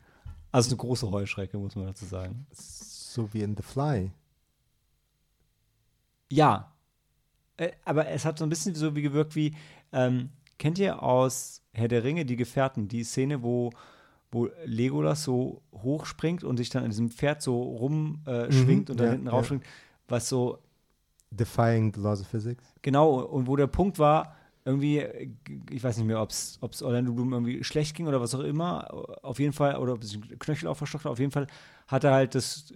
Also 0.52 0.70
eine 0.70 0.76
große 0.76 1.10
Heuschrecke, 1.10 1.58
muss 1.58 1.74
man 1.74 1.86
dazu 1.86 2.04
sagen. 2.04 2.46
so 2.52 3.32
wie 3.32 3.42
in 3.42 3.56
The 3.56 3.62
Fly. 3.62 4.12
Ja. 6.30 6.72
Äh, 7.56 7.72
aber 7.84 8.08
es 8.08 8.24
hat 8.24 8.38
so 8.38 8.44
ein 8.44 8.50
bisschen 8.50 8.74
so 8.74 8.94
wie 8.94 9.02
gewirkt 9.02 9.34
wie, 9.34 9.54
ähm, 9.92 10.30
kennt 10.58 10.78
ihr 10.78 11.02
aus 11.02 11.62
Herr 11.72 11.88
der 11.88 12.04
Ringe 12.04 12.24
die 12.24 12.36
Gefährten, 12.36 12.86
die 12.86 13.02
Szene, 13.02 13.42
wo, 13.42 13.70
wo 14.32 14.48
Legolas 14.64 15.22
so 15.22 15.62
hochspringt 15.72 16.42
und 16.42 16.56
sich 16.56 16.70
dann 16.70 16.82
an 16.82 16.90
diesem 16.90 17.10
Pferd 17.10 17.42
so 17.42 17.62
rumschwingt 17.62 18.26
äh, 18.26 18.52
schwingt 18.52 18.90
und 18.90 18.98
dann 18.98 19.06
ja, 19.06 19.12
hinten 19.12 19.26
ja. 19.26 19.32
raufspringt, 19.32 19.64
was 20.08 20.28
so 20.28 20.58
Defying 21.30 21.92
the 21.94 22.00
Laws 22.00 22.20
of 22.20 22.26
Physics. 22.26 22.64
Genau, 22.82 23.20
und 23.20 23.46
wo 23.46 23.56
der 23.56 23.66
Punkt 23.66 23.98
war, 23.98 24.34
irgendwie, 24.64 24.98
äh, 24.98 25.30
ich 25.70 25.84
weiß 25.84 25.98
nicht 25.98 26.06
mehr, 26.06 26.20
ob 26.20 26.30
es 26.30 26.82
Orlando 26.82 27.12
Bloom 27.12 27.32
irgendwie 27.32 27.62
schlecht 27.62 27.94
ging 27.94 28.06
oder 28.06 28.20
was 28.20 28.34
auch 28.34 28.40
immer, 28.40 28.88
auf 29.22 29.38
jeden 29.38 29.52
Fall, 29.52 29.76
oder 29.76 29.92
ob 29.92 30.04
sich 30.04 30.16
ein 30.16 30.38
Knöchel 30.38 30.68
auch 30.68 30.76
verstockt 30.76 31.04
hat, 31.04 31.12
auf 31.12 31.18
jeden 31.18 31.32
Fall 31.32 31.46
hat 31.88 32.04
er 32.04 32.12
halt 32.12 32.34
das, 32.34 32.72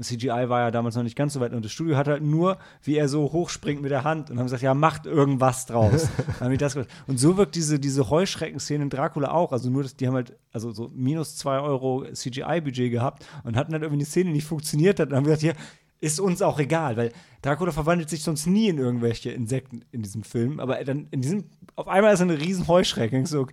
CGI 0.00 0.48
war 0.48 0.60
ja 0.60 0.70
damals 0.70 0.94
noch 0.94 1.02
nicht 1.02 1.16
ganz 1.16 1.34
so 1.34 1.40
weit 1.40 1.52
und 1.52 1.64
das 1.64 1.72
Studio 1.72 1.96
hat 1.96 2.08
halt 2.08 2.22
nur, 2.22 2.58
wie 2.82 2.96
er 2.96 3.08
so 3.08 3.32
hochspringt 3.32 3.82
mit 3.82 3.90
der 3.90 4.04
Hand 4.04 4.30
und 4.30 4.38
haben 4.38 4.46
gesagt, 4.46 4.62
ja, 4.62 4.74
macht 4.74 5.06
irgendwas 5.06 5.66
draus. 5.66 6.08
Haben 6.40 6.50
die 6.50 6.56
das 6.56 6.74
gemacht. 6.74 6.90
Und 7.06 7.18
so 7.18 7.36
wirkt 7.36 7.54
diese, 7.54 7.78
diese 7.78 8.10
Heuschrecken-Szene 8.10 8.84
in 8.84 8.90
Dracula 8.90 9.30
auch, 9.30 9.52
also 9.52 9.70
nur, 9.70 9.82
dass 9.82 9.96
die 9.96 10.06
haben 10.06 10.14
halt, 10.14 10.36
also 10.52 10.70
so 10.70 10.90
minus 10.94 11.36
zwei 11.36 11.58
Euro 11.60 12.04
CGI-Budget 12.12 12.90
gehabt 12.90 13.26
und 13.44 13.56
hatten 13.56 13.72
halt 13.72 13.82
irgendwie 13.82 14.02
eine 14.02 14.06
Szene, 14.06 14.26
die 14.26 14.34
nicht 14.34 14.46
funktioniert 14.46 15.00
hat 15.00 15.10
und 15.10 15.16
haben 15.16 15.24
gesagt, 15.24 15.42
hier, 15.42 15.54
ist 16.00 16.18
uns 16.18 16.40
auch 16.42 16.58
egal, 16.58 16.96
weil 16.96 17.12
Dracula 17.42 17.72
verwandelt 17.72 18.08
sich 18.08 18.22
sonst 18.22 18.46
nie 18.46 18.68
in 18.68 18.78
irgendwelche 18.78 19.30
Insekten 19.30 19.82
in 19.92 20.02
diesem 20.02 20.22
Film, 20.22 20.58
aber 20.58 20.82
dann 20.82 21.08
in 21.10 21.20
diesem, 21.20 21.44
auf 21.76 21.88
einmal 21.88 22.14
ist 22.14 22.20
er 22.20 22.24
eine 22.24 22.40
riesen 22.40 22.66
Heuschrecke. 22.68 23.24
So, 23.26 23.46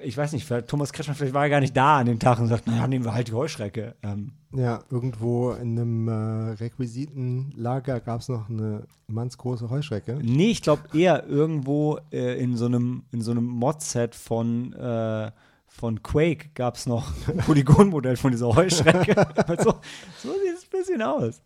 ich 0.00 0.16
weiß 0.16 0.32
nicht, 0.32 0.44
vielleicht 0.44 0.68
Thomas 0.68 0.92
Kretschmann, 0.92 1.16
vielleicht 1.16 1.34
war 1.34 1.44
er 1.44 1.50
gar 1.50 1.60
nicht 1.60 1.76
da 1.76 1.98
an 1.98 2.06
dem 2.06 2.18
Tag 2.18 2.38
und 2.38 2.48
sagt, 2.48 2.66
naja, 2.66 2.86
nehmen 2.86 3.04
wir 3.04 3.14
halt 3.14 3.28
die 3.28 3.32
Heuschrecke. 3.32 3.96
Ähm, 4.02 4.32
Ja, 4.54 4.82
irgendwo 4.90 5.52
in 5.52 5.78
einem 5.78 6.08
äh, 6.08 6.52
Requisitenlager 6.52 8.00
gab 8.00 8.20
es 8.20 8.28
noch 8.28 8.48
eine 8.48 8.86
mannsgroße 9.08 9.70
Heuschrecke. 9.70 10.18
nee, 10.22 10.50
ich 10.50 10.62
glaube 10.62 10.82
eher 10.96 11.26
irgendwo 11.26 11.98
äh, 12.12 12.40
in 12.40 12.56
so 12.56 12.66
einem, 12.66 13.04
in 13.12 13.20
so 13.22 13.30
einem 13.30 13.44
Mod-Set 13.44 14.14
von, 14.14 14.72
äh, 14.74 15.30
von 15.66 16.02
Quake 16.02 16.50
gab 16.54 16.76
es 16.76 16.86
noch 16.86 17.12
ein 17.28 17.38
Polygonmodell 17.38 18.16
von 18.16 18.30
dieser 18.30 18.54
Heuschrecke. 18.54 19.14
so, 19.58 19.74
so 20.22 20.32
sieht 20.32 20.54
es 20.54 20.64
ein 20.64 20.70
bisschen 20.70 21.02
aus. 21.02 21.42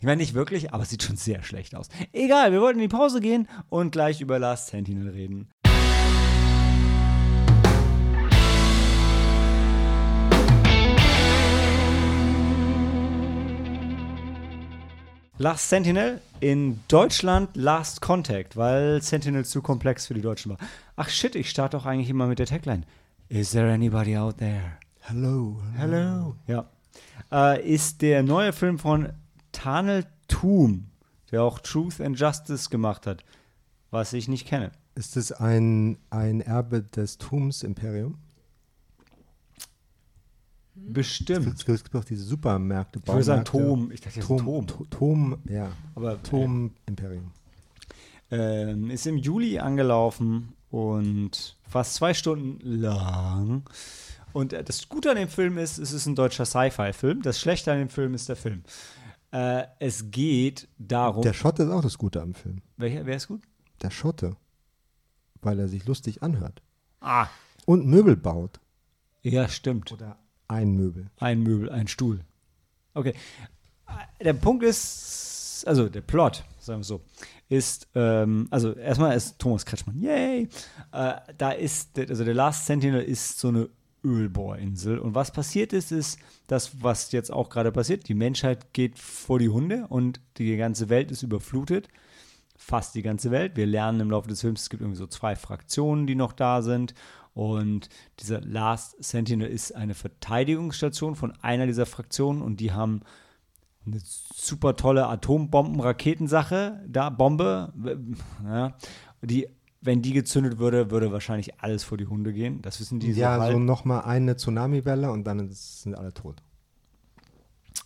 Ich 0.00 0.04
meine, 0.06 0.18
nicht 0.18 0.34
wirklich, 0.34 0.72
aber 0.72 0.84
es 0.84 0.90
sieht 0.90 1.02
schon 1.02 1.16
sehr 1.16 1.42
schlecht 1.42 1.74
aus. 1.74 1.88
Egal, 2.12 2.52
wir 2.52 2.60
wollten 2.60 2.78
in 2.78 2.88
die 2.88 2.96
Pause 2.96 3.20
gehen 3.20 3.48
und 3.68 3.90
gleich 3.90 4.20
über 4.20 4.38
Last 4.38 4.68
Sentinel 4.68 5.08
reden. 5.08 5.48
Last 15.40 15.68
Sentinel, 15.68 16.20
in 16.40 16.80
Deutschland 16.88 17.54
Last 17.54 18.00
Contact, 18.00 18.56
weil 18.56 19.00
Sentinel 19.02 19.44
zu 19.44 19.62
komplex 19.62 20.08
für 20.08 20.14
die 20.14 20.20
Deutschen 20.20 20.50
war. 20.50 20.58
Ach 20.96 21.08
shit, 21.08 21.36
ich 21.36 21.48
starte 21.48 21.76
doch 21.76 21.86
eigentlich 21.86 22.10
immer 22.10 22.26
mit 22.26 22.40
der 22.40 22.46
Tagline. 22.46 22.82
Is 23.28 23.52
there 23.52 23.72
anybody 23.72 24.16
out 24.16 24.38
there? 24.38 24.72
Hello. 24.98 25.62
Hello. 25.76 26.34
Ja. 26.48 26.68
Äh, 27.30 27.64
ist 27.72 28.02
der 28.02 28.24
neue 28.24 28.52
Film 28.52 28.80
von 28.80 29.12
Tanel 29.52 30.06
Toom, 30.26 30.86
der 31.30 31.44
auch 31.44 31.60
Truth 31.60 32.00
and 32.00 32.18
Justice 32.18 32.68
gemacht 32.68 33.06
hat, 33.06 33.22
was 33.92 34.14
ich 34.14 34.26
nicht 34.26 34.48
kenne. 34.48 34.72
Ist 34.96 35.16
es 35.16 35.30
ein, 35.30 35.98
ein 36.10 36.40
Erbe 36.40 36.82
des 36.82 37.16
Tums-Imperium? 37.18 38.18
Bestimmt. 40.86 41.46
Es 41.48 41.64
gibt, 41.64 41.76
es 41.78 41.84
gibt 41.84 41.96
auch 41.96 42.04
diese 42.04 42.24
Supermärkte. 42.24 43.00
Ich 43.02 43.06
würde 43.08 43.22
sagen. 43.22 43.44
Tom. 43.44 43.90
Ich 43.92 44.00
dachte, 44.00 44.20
Tom. 44.20 44.38
Tom, 44.38 44.46
Tom. 44.46 44.66
To- 44.66 44.84
Tom, 44.96 45.38
ja. 45.48 45.70
Aber 45.94 46.22
Tom-Imperium. 46.22 47.30
ähm, 48.30 48.90
ist 48.90 49.06
im 49.06 49.16
Juli 49.16 49.58
angelaufen 49.58 50.52
und 50.70 51.56
fast 51.68 51.94
zwei 51.94 52.14
Stunden 52.14 52.60
lang. 52.66 53.62
Und 54.32 54.52
äh, 54.52 54.62
das 54.62 54.88
Gute 54.88 55.10
an 55.10 55.16
dem 55.16 55.28
Film 55.28 55.58
ist, 55.58 55.78
es 55.78 55.92
ist 55.92 56.06
ein 56.06 56.14
deutscher 56.14 56.44
Sci-Fi-Film. 56.44 57.22
Das 57.22 57.40
Schlechte 57.40 57.72
an 57.72 57.78
dem 57.78 57.88
Film 57.88 58.14
ist 58.14 58.28
der 58.28 58.36
Film. 58.36 58.62
Äh, 59.30 59.64
es 59.78 60.10
geht 60.10 60.68
darum. 60.78 61.22
Der 61.22 61.32
Schotte 61.32 61.62
ist 61.64 61.70
auch 61.70 61.82
das 61.82 61.98
Gute 61.98 62.22
am 62.22 62.34
Film. 62.34 62.60
welcher, 62.76 63.04
wer 63.06 63.16
ist 63.16 63.28
gut? 63.28 63.42
Der 63.82 63.90
Schotte. 63.90 64.36
Weil 65.40 65.58
er 65.58 65.68
sich 65.68 65.86
lustig 65.86 66.22
anhört. 66.22 66.62
Ah. 67.00 67.28
Und 67.64 67.86
Möbel 67.86 68.16
baut. 68.16 68.60
Ja, 69.22 69.48
stimmt. 69.48 69.92
Oder 69.92 70.16
ein 70.48 70.72
Möbel. 70.72 71.10
Ein 71.18 71.42
Möbel, 71.42 71.70
ein 71.70 71.88
Stuhl. 71.88 72.20
Okay. 72.94 73.14
Der 74.20 74.32
Punkt 74.32 74.64
ist, 74.64 75.64
also 75.66 75.88
der 75.88 76.00
Plot, 76.00 76.44
sagen 76.58 76.80
wir 76.80 76.84
so, 76.84 77.02
ist, 77.48 77.88
ähm, 77.94 78.48
also 78.50 78.72
erstmal 78.74 79.16
ist 79.16 79.38
Thomas 79.38 79.64
Kretschmann, 79.64 79.98
yay! 79.98 80.48
Äh, 80.92 81.14
da 81.38 81.52
ist, 81.52 81.98
also 81.98 82.24
der 82.24 82.34
Last 82.34 82.66
Sentinel 82.66 83.02
ist 83.02 83.38
so 83.38 83.48
eine 83.48 83.68
Ölbohrinsel. 84.04 84.98
Und 84.98 85.14
was 85.14 85.32
passiert 85.32 85.72
ist, 85.72 85.92
ist 85.92 86.18
das, 86.46 86.82
was 86.82 87.12
jetzt 87.12 87.32
auch 87.32 87.50
gerade 87.50 87.72
passiert. 87.72 88.08
Die 88.08 88.14
Menschheit 88.14 88.72
geht 88.72 88.98
vor 88.98 89.38
die 89.38 89.48
Hunde 89.48 89.86
und 89.88 90.20
die 90.36 90.56
ganze 90.56 90.88
Welt 90.88 91.10
ist 91.10 91.22
überflutet. 91.22 91.88
Fast 92.56 92.94
die 92.94 93.02
ganze 93.02 93.30
Welt. 93.30 93.56
Wir 93.56 93.66
lernen 93.66 94.00
im 94.00 94.10
Laufe 94.10 94.28
des 94.28 94.40
Films, 94.40 94.62
es 94.62 94.70
gibt 94.70 94.82
irgendwie 94.82 94.98
so 94.98 95.06
zwei 95.06 95.36
Fraktionen, 95.36 96.06
die 96.06 96.16
noch 96.16 96.32
da 96.32 96.62
sind. 96.62 96.94
Und 97.38 97.88
dieser 98.18 98.40
Last 98.40 98.96
Sentinel 98.98 99.48
ist 99.48 99.70
eine 99.76 99.94
Verteidigungsstation 99.94 101.14
von 101.14 101.32
einer 101.40 101.66
dieser 101.66 101.86
Fraktionen 101.86 102.42
und 102.42 102.58
die 102.58 102.72
haben 102.72 103.02
eine 103.86 104.00
super 104.02 104.74
tolle 104.74 105.06
Atombomben-Raketensache, 105.06 106.82
da, 106.88 107.10
Bombe, 107.10 107.72
ja, 108.44 108.76
die, 109.22 109.46
wenn 109.80 110.02
die 110.02 110.14
gezündet 110.14 110.58
würde, 110.58 110.90
würde 110.90 111.12
wahrscheinlich 111.12 111.60
alles 111.60 111.84
vor 111.84 111.96
die 111.96 112.08
Hunde 112.08 112.32
gehen. 112.32 112.60
Das 112.60 112.80
wissen 112.80 112.98
die 112.98 113.12
ja, 113.12 113.36
so 113.36 113.42
so 113.42 113.46
halt. 113.52 113.58
nochmal 113.60 114.02
eine 114.02 114.34
Tsunami-Welle 114.34 115.08
und 115.12 115.22
dann 115.22 115.48
sind 115.52 115.94
alle 115.94 116.12
tot. 116.12 116.42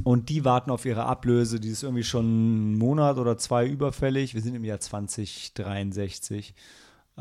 Und 0.03 0.31
die 0.31 0.47
warten 0.47 0.71
auf 0.71 0.87
ihre 0.87 1.05
Ablöse. 1.05 1.61
Die 1.61 1.69
ist 1.69 1.83
irgendwie 1.83 2.05
schon 2.05 2.25
einen 2.25 2.79
Monat 2.79 3.19
oder 3.19 3.37
zwei 3.37 3.67
überfällig. 3.67 4.33
Wir 4.33 4.41
sind 4.41 4.55
im 4.55 4.65
Jahr 4.65 4.81
2063. 4.81 6.55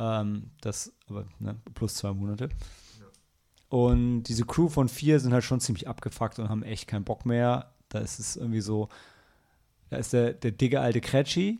Ähm, 0.02 0.50
das, 0.62 0.92
aber 1.08 1.28
ne, 1.40 1.56
plus 1.76 1.94
zwei 1.94 2.12
Monate. 2.12 2.50
Und 3.70 4.24
diese 4.24 4.46
Crew 4.46 4.68
von 4.68 4.90
vier 4.90 5.20
sind 5.20 5.32
halt 5.32 5.44
schon 5.44 5.60
ziemlich 5.60 5.88
abgefuckt 5.88 6.40
und 6.40 6.50
haben 6.50 6.64
echt 6.64 6.88
keinen 6.88 7.06
Bock 7.06 7.26
mehr. 7.26 7.72
Da 7.88 8.00
ist 8.00 8.20
es 8.20 8.36
irgendwie 8.36 8.62
so, 8.62 8.90
da 9.90 9.98
ist 9.98 10.12
der, 10.12 10.34
der 10.34 10.52
dicke 10.52 10.82
alte 10.82 11.02
Kretschi, 11.02 11.60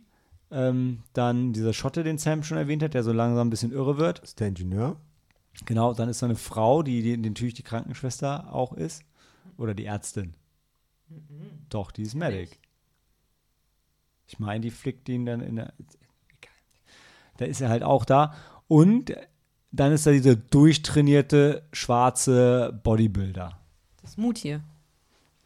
ähm, 0.50 1.04
dann 1.14 1.54
dieser 1.54 1.72
Schotte, 1.72 2.04
den 2.04 2.18
Sam 2.18 2.44
schon 2.44 2.58
erwähnt 2.58 2.84
hat, 2.84 2.96
der 2.96 3.04
so 3.04 3.14
langsam 3.14 3.48
ein 3.48 3.50
bisschen 3.52 3.72
irre 3.72 3.98
wird. 3.98 4.22
Das 4.24 4.30
ist 4.30 4.40
der 4.40 4.48
Ingenieur. 4.48 4.98
Genau, 5.66 5.94
dann 5.94 6.10
ist 6.10 6.20
so 6.20 6.26
eine 6.26 6.36
Frau, 6.36 6.82
die, 6.82 7.02
die 7.04 7.16
natürlich 7.16 7.54
die 7.54 7.64
Krankenschwester 7.64 8.54
auch 8.54 8.74
ist. 8.74 9.04
Oder 9.58 9.76
die 9.76 9.86
Ärztin. 9.86 10.34
Doch, 11.70 11.92
die 11.92 12.02
ist 12.02 12.16
Medic. 12.16 12.60
Ich 14.28 14.40
meine, 14.40 14.62
die 14.62 14.72
flickt 14.72 15.08
ihn 15.10 15.26
dann 15.26 15.42
in 15.42 15.58
der. 15.58 15.74
Da 17.42 17.48
ist 17.48 17.60
er 17.60 17.70
halt 17.70 17.82
auch 17.82 18.06
da. 18.06 18.34
Und 18.68 19.14
dann 19.72 19.92
ist 19.92 20.06
da 20.06 20.12
dieser 20.12 20.36
durchtrainierte 20.36 21.64
schwarze 21.74 22.80
Bodybuilder. 22.84 23.58
Das 24.02 24.18
Mut 24.18 24.38
hier. 24.38 24.62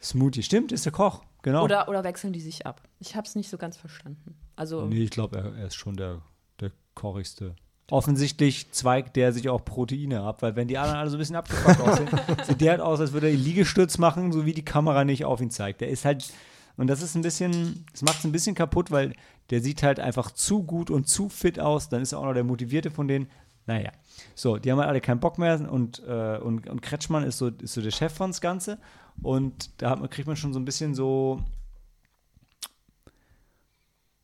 Smoothie, 0.02 0.44
stimmt, 0.44 0.72
ist 0.72 0.86
der 0.86 0.92
Koch. 0.92 1.24
Genau. 1.42 1.64
Oder, 1.64 1.88
oder 1.88 2.04
wechseln 2.04 2.34
die 2.34 2.42
sich 2.42 2.66
ab? 2.66 2.82
Ich 3.00 3.16
habe 3.16 3.26
es 3.26 3.36
nicht 3.36 3.50
so 3.50 3.58
ganz 3.58 3.78
verstanden. 3.78 4.36
Also, 4.56 4.86
Nee, 4.86 5.04
ich 5.04 5.10
glaube, 5.10 5.38
er, 5.38 5.56
er 5.56 5.68
ist 5.68 5.76
schon 5.76 5.96
der, 5.96 6.22
der 6.60 6.72
kochigste. 6.96 7.56
Offensichtlich 7.92 8.72
zweigt 8.72 9.16
der 9.16 9.32
sich 9.32 9.48
auch 9.48 9.64
Proteine 9.64 10.22
ab, 10.22 10.42
weil 10.42 10.56
wenn 10.56 10.68
die 10.68 10.78
anderen 10.78 11.00
alle 11.00 11.10
so 11.10 11.18
ein 11.18 11.20
bisschen 11.20 11.36
abgefuckt 11.36 11.80
aussehen, 11.88 12.10
sieht 12.44 12.62
der 12.62 12.72
halt 12.72 12.82
aus, 12.82 13.00
als 13.00 13.14
würde 13.14 13.30
er 13.30 13.36
Liegestütz 13.36 13.98
machen, 14.00 14.32
so 14.32 14.46
wie 14.46 14.54
die 14.54 14.66
Kamera 14.66 15.06
nicht 15.06 15.24
auf 15.24 15.40
ihn 15.40 15.52
zeigt. 15.52 15.82
Der 15.82 15.90
ist 15.90 16.04
halt, 16.04 16.32
und 16.78 16.88
das 16.88 17.02
ist 17.02 17.16
ein 17.16 17.22
bisschen, 17.22 17.86
das 17.92 18.02
macht 18.02 18.20
es 18.20 18.26
ein 18.26 18.32
bisschen 18.32 18.56
kaputt, 18.56 18.92
weil 18.92 19.14
der 19.50 19.62
sieht 19.62 19.84
halt 19.84 20.00
einfach 20.00 20.32
zu 20.32 20.64
gut 20.64 20.90
und 20.90 21.08
zu 21.08 21.30
fit 21.30 21.60
aus, 21.60 21.90
dann 21.90 22.02
ist 22.02 22.12
er 22.12 22.20
auch 22.20 22.26
noch 22.26 22.34
der 22.34 22.44
Motivierte 22.44 22.92
von 22.92 23.08
denen. 23.08 23.28
Naja, 23.68 23.92
so, 24.36 24.58
die 24.58 24.72
haben 24.72 24.80
halt 24.80 24.90
alle 24.90 25.02
keinen 25.02 25.20
Bock 25.20 25.40
mehr 25.40 25.72
und, 25.72 26.04
äh, 26.08 26.38
und, 26.38 26.70
und 26.70 26.82
Kretschmann 26.82 27.24
ist 27.24 27.40
so, 27.40 27.48
ist 27.48 27.74
so 27.74 27.82
der 27.82 27.92
Chef 27.92 28.14
von 28.14 28.30
das 28.30 28.42
Ganze 28.42 28.80
und 29.22 29.82
da 29.82 29.90
hat 29.90 30.00
man, 30.00 30.10
kriegt 30.10 30.28
man 30.28 30.36
schon 30.36 30.54
so 30.54 30.60
ein 30.60 30.66
bisschen 30.66 30.94
so, 30.94 31.42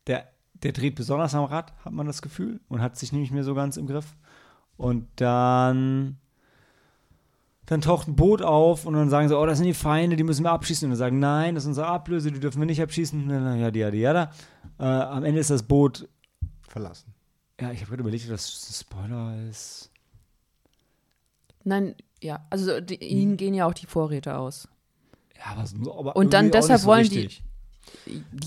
der, 0.06 0.28
der 0.54 0.72
dreht 0.72 0.94
besonders 0.94 1.34
am 1.34 1.44
Rad, 1.44 1.72
hat 1.84 1.92
man 1.92 2.06
das 2.06 2.22
Gefühl, 2.22 2.60
und 2.68 2.80
hat 2.80 2.96
sich 2.96 3.12
nicht 3.12 3.32
mehr 3.32 3.44
so 3.44 3.54
ganz 3.54 3.76
im 3.76 3.86
Griff. 3.86 4.16
Und 4.76 5.08
dann, 5.16 6.18
dann 7.72 7.80
taucht 7.80 8.06
ein 8.08 8.14
Boot 8.16 8.42
auf 8.42 8.86
und 8.86 8.94
dann 8.94 9.10
sagen 9.10 9.28
sie, 9.28 9.36
oh, 9.38 9.44
das 9.46 9.58
sind 9.58 9.66
die 9.66 9.74
Feinde, 9.74 10.14
die 10.16 10.22
müssen 10.22 10.44
wir 10.44 10.52
abschießen. 10.52 10.86
Und 10.86 10.90
dann 10.92 10.98
sagen, 10.98 11.18
nein, 11.18 11.54
das 11.54 11.64
ist 11.64 11.68
unsere 11.68 11.88
Ablöse, 11.88 12.30
die 12.30 12.38
dürfen 12.40 12.60
wir 12.60 12.66
nicht 12.66 12.80
abschießen. 12.82 13.28
Ja, 13.58 13.70
die, 13.70 13.78
ja, 13.80 13.90
die, 13.90 13.98
ja, 13.98 14.12
da. 14.12 14.30
Äh, 14.78 14.84
am 14.84 15.24
Ende 15.24 15.40
ist 15.40 15.50
das 15.50 15.62
Boot, 15.64 16.08
Verlassen. 16.68 17.12
ja, 17.60 17.70
ich 17.72 17.80
habe 17.80 17.90
gerade 17.90 18.02
überlegt, 18.02 18.24
ob 18.26 18.30
das 18.30 18.78
Spoiler 18.80 19.34
ist. 19.50 19.90
nein, 21.64 21.94
ja. 22.22 22.44
Also, 22.50 22.80
die, 22.80 22.96
ihnen 22.96 23.36
gehen 23.36 23.54
ja 23.54 23.66
auch 23.66 23.74
die 23.74 23.86
Vorräte 23.86 24.36
aus. 24.36 24.68
Ja, 25.36 25.52
aber, 25.52 25.66
so- 25.66 25.98
aber 25.98 26.16
Und 26.16 26.32
dann 26.32 26.50
deshalb 26.50 26.78
nicht 26.78 26.82
so 26.82 26.86
wollen 26.88 27.08
die- 27.08 27.18
richtig. 27.20 27.44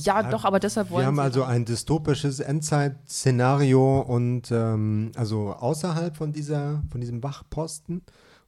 Ja, 0.04 0.24
doch, 0.24 0.46
aber 0.46 0.60
deshalb 0.60 0.90
wollen 0.90 1.02
Wir 1.04 1.08
haben 1.08 1.16
sie 1.18 1.22
also 1.22 1.44
ein 1.44 1.66
dystopisches 1.66 2.40
Endzeit-Szenario 2.40 4.00
und 4.02 4.50
ähm, 4.52 5.12
also 5.16 5.54
außerhalb 5.54 6.16
von 6.16 6.32
dieser, 6.32 6.82
von 6.90 7.02
diesem 7.02 7.22
Wachposten 7.22 8.02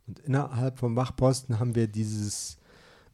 und 0.08 0.20
innerhalb 0.20 0.80
vom 0.80 0.96
Wachposten 0.96 1.60
haben 1.60 1.76
wir 1.76 1.88
dieses, 1.88 2.58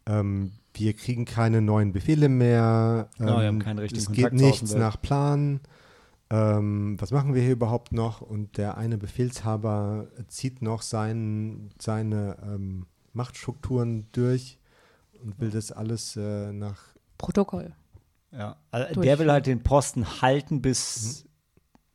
ähm, 0.06 0.52
wir 0.74 0.94
kriegen 0.94 1.26
keine 1.26 1.62
neuen 1.62 1.92
Befehle 1.94 2.30
mehr, 2.30 3.10
ähm, 3.20 3.26
Genau, 3.26 3.40
wir 3.40 3.48
haben 3.48 3.60
keinen 3.60 3.80
richtigen 3.80 4.00
es 4.00 4.06
Kontakt 4.08 4.32
geht 4.32 4.42
nichts 4.42 4.64
Außenwelt. 4.64 4.80
nach 4.80 5.02
Plan. 5.02 5.60
Ähm, 6.30 6.96
was 7.00 7.12
machen 7.12 7.34
wir 7.34 7.42
hier 7.42 7.52
überhaupt 7.52 7.92
noch? 7.92 8.22
Und 8.22 8.58
der 8.58 8.78
eine 8.78 8.98
Befehlshaber 8.98 10.08
zieht 10.28 10.62
noch 10.62 10.82
sein, 10.82 11.70
seine 11.80 12.38
ähm, 12.44 12.88
Machtstrukturen 13.14 14.08
durch 14.12 14.60
und 15.24 15.40
will 15.40 15.52
das 15.52 15.72
alles 15.72 16.16
äh, 16.16 16.52
nach 16.52 16.80
Protokoll. 17.18 17.74
Ja, 18.32 18.56
also 18.72 19.02
der 19.02 19.20
will 19.20 19.32
halt 19.32 19.46
den 19.46 19.62
Posten 19.62 20.22
halten, 20.22 20.62
bis 20.62 21.26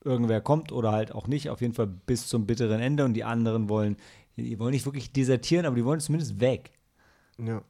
irgendwer 0.05 0.41
kommt 0.41 0.71
oder 0.71 0.93
halt 0.93 1.13
auch 1.13 1.27
nicht. 1.27 1.51
Auf 1.51 1.61
jeden 1.61 1.75
Fall 1.75 1.89
bis 1.89 2.29
zum 2.29 2.47
bitteren 2.47 2.81
Ende. 2.81 3.05
Und 3.05 3.15
die 3.15 3.25
anderen 3.25 3.69
wollen, 3.69 3.97
die 4.45 4.59
wollen 4.59 4.73
nicht 4.73 4.87
wirklich 4.87 5.13
desertieren, 5.13 5.67
aber 5.67 5.77
die 5.77 5.85
wollen 5.85 6.01
zumindest 6.01 6.41
weg. 6.41 6.73
ja. 7.39 7.63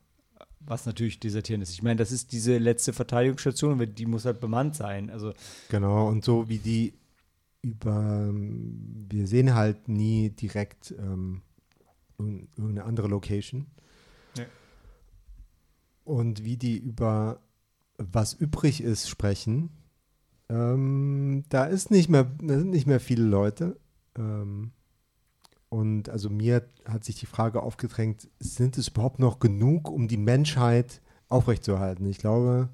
Was 0.60 0.86
natürlich 0.86 1.18
desertieren 1.20 1.62
ist. 1.62 1.70
Ich 1.70 1.82
meine, 1.82 1.96
das 1.96 2.10
ist 2.12 2.32
diese 2.32 2.58
letzte 2.58 2.92
Verteidigungsstation, 2.92 3.94
die 3.94 4.06
muss 4.06 4.24
halt 4.24 4.40
bemannt 4.40 4.74
sein. 4.74 5.08
Also, 5.08 5.32
Genau, 5.70 6.08
und 6.08 6.24
so 6.24 6.48
wie 6.48 6.58
die 6.58 6.94
über, 7.62 8.28
wir 8.32 9.26
sehen 9.26 9.54
halt 9.54 9.88
nie 9.88 10.30
direkt 10.30 10.94
ähm, 10.98 11.42
irg- 12.18 12.48
irgendeine 12.56 12.84
andere 12.84 13.08
Location. 13.08 13.66
Nee. 14.36 14.46
Und 16.04 16.44
wie 16.44 16.56
die 16.56 16.76
über 16.76 17.40
was 17.96 18.32
übrig 18.34 18.82
ist 18.82 19.08
sprechen, 19.08 19.70
ähm, 20.48 21.44
da 21.48 21.64
ist 21.66 21.90
nicht 21.90 22.08
mehr, 22.08 22.24
da 22.42 22.58
sind 22.58 22.70
nicht 22.70 22.86
mehr 22.86 23.00
viele 23.00 23.24
Leute. 23.24 23.78
Ähm, 24.16 24.72
und 25.68 26.08
also 26.08 26.30
mir 26.30 26.66
hat 26.86 27.04
sich 27.04 27.16
die 27.16 27.26
Frage 27.26 27.62
aufgedrängt, 27.62 28.28
sind 28.38 28.78
es 28.78 28.88
überhaupt 28.88 29.18
noch 29.18 29.38
genug, 29.38 29.90
um 29.90 30.08
die 30.08 30.16
Menschheit 30.16 31.00
aufrechtzuerhalten? 31.28 32.06
Ich 32.06 32.18
glaube, 32.18 32.70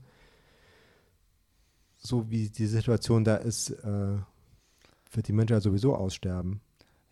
so 1.97 2.31
wie 2.31 2.49
die 2.51 2.67
Situation 2.67 3.25
da 3.25 3.37
ist, 3.37 3.71
äh, 3.71 4.19
wird 5.13 5.29
die 5.29 5.33
Menschheit 5.33 5.63
sowieso 5.63 5.97
aussterben. 5.97 6.61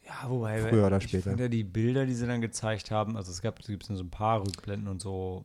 Ja, 0.05 0.29
wobei, 0.29 0.59
Früher 0.69 0.87
oder 0.87 0.99
ich 0.99 1.05
später. 1.05 1.31
fand 1.31 1.41
ja 1.41 1.49
die 1.49 1.65
Bilder, 1.65 2.07
die 2.07 2.15
sie 2.15 2.27
dann 2.27 2.41
gezeigt 2.41 2.91
haben, 2.91 3.17
also 3.17 3.31
es 3.31 3.41
gab 3.41 3.61
es 3.61 3.67
gibt 3.67 3.85
so 3.85 3.95
ein 3.95 4.11
paar 4.11 4.41
Rückblenden 4.41 4.89
und 4.89 5.01
so. 5.01 5.45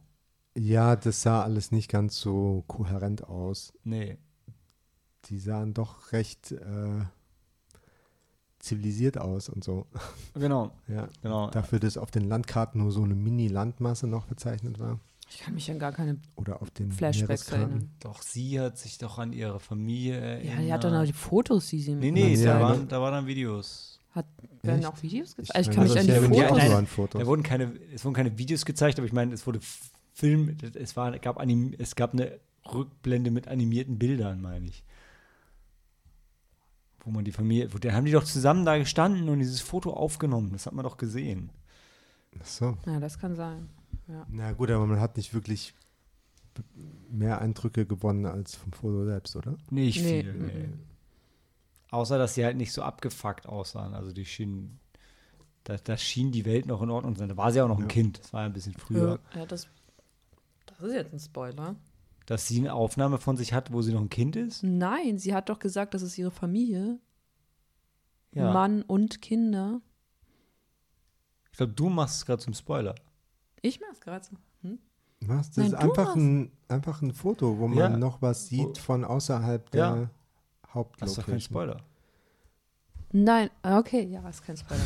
Ja, 0.56 0.96
das 0.96 1.22
sah 1.22 1.44
alles 1.44 1.72
nicht 1.72 1.90
ganz 1.90 2.20
so 2.20 2.64
kohärent 2.68 3.24
aus. 3.24 3.74
Nee. 3.84 4.18
Die 5.26 5.40
sahen 5.40 5.74
doch 5.74 6.12
recht 6.12 6.52
äh, 6.52 7.02
zivilisiert 8.68 9.18
aus 9.18 9.50
und 9.50 9.64
so. 9.64 9.86
Genau, 10.36 10.72
Ja. 10.88 11.08
genau. 11.22 11.50
Dafür, 11.50 11.80
dass 11.80 11.98
auf 11.98 12.12
den 12.12 12.28
Landkarten 12.28 12.82
nur 12.82 12.92
so 12.92 13.04
eine 13.04 13.16
Mini-Landmasse 13.16 14.08
noch 14.08 14.26
bezeichnet 14.26 14.80
war. 14.80 15.00
Ich 15.30 15.40
kann 15.40 15.56
mich 15.56 15.70
an 15.70 15.78
gar 15.80 15.92
keine 15.92 16.18
Oder 16.36 16.62
auf 16.62 16.72
den 16.72 16.92
Flashbacks 16.92 17.50
erinnern. 17.50 17.90
Doch, 18.00 18.22
sie 18.22 18.60
hat 18.62 18.78
sich 18.78 18.98
doch 18.98 19.18
an 19.20 19.34
ihre 19.34 19.60
Familie 19.60 20.16
erinnert. 20.18 20.56
Ja, 20.56 20.62
die 20.62 20.74
hat 20.74 20.84
dann 20.86 20.96
auch 20.96 21.06
die 21.06 21.12
Fotos, 21.14 21.68
die 21.68 21.82
sie 21.82 21.96
Nee, 21.96 22.12
nee, 22.12 22.34
Ja, 22.36 22.54
da, 22.54 22.60
ja. 22.60 22.66
waren, 22.66 22.88
da 22.88 23.02
waren 23.02 23.14
dann 23.14 23.28
Videos. 23.28 24.00
Hat, 24.12 24.26
werden 24.64 24.80
Echt? 24.80 24.88
auch 24.88 25.02
Videos 25.04 25.32
Ich 25.32 25.36
gezeigt? 25.36 25.56
Also 25.58 25.70
ich 25.70 25.76
kann 25.76 25.84
mich 25.84 25.94
das 25.94 26.02
an 26.02 26.08
die 26.08 26.38
ja, 26.38 26.48
Fotos. 26.48 26.64
die 26.64 26.70
Nein, 26.70 26.88
Fotos. 26.88 27.22
Da 27.22 27.28
wurden 27.28 27.44
keine, 27.44 27.74
es 27.94 28.06
wurden 28.06 28.16
keine 28.16 28.38
Videos 28.38 28.66
gezeigt, 28.66 29.00
aber 29.00 29.06
ich 29.06 29.12
meine, 29.14 29.34
es 29.34 29.46
wurde 29.46 29.60
Film, 30.14 30.56
es 30.76 30.96
war, 30.96 31.18
gab 31.20 31.38
anim, 31.40 31.74
es 31.78 31.96
gab 31.96 32.14
eine 32.14 32.40
Rückblende 32.74 33.30
mit 33.30 33.48
animierten 33.50 34.00
Bildern, 34.00 34.42
meine 34.42 34.68
ich. 34.68 34.84
Wo 37.08 37.12
man 37.12 37.24
die 37.24 37.32
Familie, 37.32 37.74
wo, 37.74 37.78
da 37.78 37.94
haben 37.94 38.04
die 38.04 38.12
doch 38.12 38.26
zusammen 38.26 38.66
da 38.66 38.78
gestanden 38.78 39.30
und 39.30 39.40
dieses 39.40 39.62
Foto 39.62 39.94
aufgenommen. 39.94 40.52
Das 40.52 40.66
hat 40.66 40.74
man 40.74 40.84
doch 40.84 40.98
gesehen. 40.98 41.52
Ach 42.38 42.46
so. 42.46 42.78
Ja, 42.86 43.00
das 43.00 43.18
kann 43.18 43.34
sein. 43.34 43.70
Na 44.28 44.52
gut, 44.52 44.70
aber 44.72 44.86
man 44.86 45.00
hat 45.00 45.16
nicht 45.16 45.34
wirklich 45.34 45.74
mehr 47.10 47.40
Eindrücke 47.40 47.86
gewonnen 47.86 48.26
als 48.26 48.56
vom 48.56 48.74
Foto 48.74 49.06
selbst, 49.06 49.38
oder? 49.38 49.56
Nicht 49.70 50.02
Nee, 50.04 50.24
viel, 50.24 50.34
nee. 50.34 50.68
mm. 50.68 50.80
Außer, 51.92 52.18
dass 52.18 52.34
sie 52.36 52.44
halt 52.44 52.58
nicht 52.58 52.74
so 52.74 52.82
abgefuckt 52.82 53.46
aussahen. 53.46 53.94
Also 53.94 54.12
die 54.12 54.26
schienen, 54.26 54.82
da, 55.64 55.78
da 55.78 55.96
schien 55.96 56.34
die 56.34 56.44
Welt 56.44 56.66
noch 56.66 56.82
in 56.82 56.90
Ordnung 56.90 57.16
zu 57.16 57.20
sein. 57.20 57.30
Da 57.30 57.38
war 57.38 57.54
sie 57.54 57.62
auch 57.62 57.70
noch 57.70 57.78
ein 57.78 57.84
Ja. 57.84 57.88
Kind. 57.88 58.20
Das 58.20 58.34
war 58.34 58.42
ja 58.42 58.48
ein 58.48 58.54
bisschen 58.54 58.74
früher. 58.74 59.20
Ja, 59.34 59.46
das, 59.46 59.70
das 60.66 60.80
ist 60.82 60.94
jetzt 60.94 61.14
ein 61.14 61.20
Spoiler. 61.20 61.76
Dass 62.28 62.48
sie 62.48 62.60
eine 62.60 62.74
Aufnahme 62.74 63.18
von 63.18 63.36
sich 63.38 63.54
hat, 63.54 63.72
wo 63.74 63.82
sie 63.82 63.94
noch 63.94 64.02
ein 64.02 64.10
Kind 64.10 64.36
ist. 64.36 64.62
Nein, 64.64 65.18
sie 65.18 65.34
hat 65.34 65.50
doch 65.50 65.58
gesagt, 65.60 65.94
das 65.96 66.02
ist 66.04 66.18
ihre 66.18 66.30
Familie. 66.32 67.00
Ja. 68.34 68.52
Mann 68.54 68.84
und 68.84 69.22
Kinder. 69.22 69.82
Ich 71.52 71.58
glaube, 71.58 71.74
du 71.74 71.90
machst 71.90 72.18
es 72.18 72.26
gerade 72.26 72.44
zum 72.44 72.54
Spoiler. 72.54 72.94
Ich 73.62 73.80
mach's 73.80 74.00
gerade 74.02 74.24
so. 74.26 74.36
Hm? 74.62 74.78
Was? 75.22 75.48
Das 75.50 75.58
Nein, 75.58 75.66
ist 75.68 75.74
du 75.74 75.78
einfach 75.90 76.16
ein, 76.16 76.52
einfach 76.68 77.02
ein 77.02 77.14
Foto, 77.14 77.58
wo 77.58 77.68
man 77.68 77.78
Ja. 77.78 77.90
noch 77.90 78.22
was 78.22 78.48
sieht 78.48 78.78
von 78.78 79.04
außerhalb 79.04 79.74
Ja. 79.74 79.96
der 79.96 80.02
Das 80.04 80.10
ist 80.70 80.74
Hauptlocation. 80.76 81.16
doch 81.24 81.32
kein 81.32 81.42
Spoiler. 81.42 81.78
Nein, 83.14 83.50
okay, 83.64 84.04
ja, 84.04 84.28
ist 84.28 84.44
kein 84.44 84.58
Spoiler. 84.58 84.82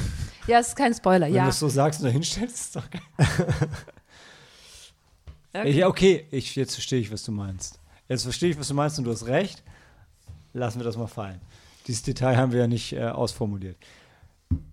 ja, 0.45 0.59
ist 0.59 0.75
kein 0.75 0.93
Spoiler, 0.93 1.25
Wenn 1.25 1.33
ja. 1.33 1.43
du 1.45 1.49
es 1.49 1.59
so 1.59 1.67
sagst 1.67 1.99
und 2.01 2.05
da 2.05 2.11
hinstellst, 2.11 2.55
ist 2.55 2.75
doch 2.75 2.87
geil. 2.89 3.01
Okay. 5.53 5.71
Ja, 5.71 5.87
okay, 5.87 6.25
ich, 6.31 6.55
jetzt 6.55 6.73
verstehe 6.73 6.99
ich, 6.99 7.11
was 7.11 7.23
du 7.23 7.31
meinst. 7.31 7.79
Jetzt 8.07 8.23
verstehe 8.23 8.49
ich, 8.49 8.59
was 8.59 8.67
du 8.67 8.73
meinst 8.73 8.97
und 8.97 9.05
du 9.05 9.11
hast 9.11 9.25
recht. 9.27 9.63
Lassen 10.53 10.79
wir 10.79 10.83
das 10.83 10.97
mal 10.97 11.07
fallen. 11.07 11.41
Dieses 11.87 12.03
Detail 12.03 12.37
haben 12.37 12.51
wir 12.51 12.59
ja 12.59 12.67
nicht 12.67 12.93
äh, 12.93 13.03
ausformuliert. 13.03 13.77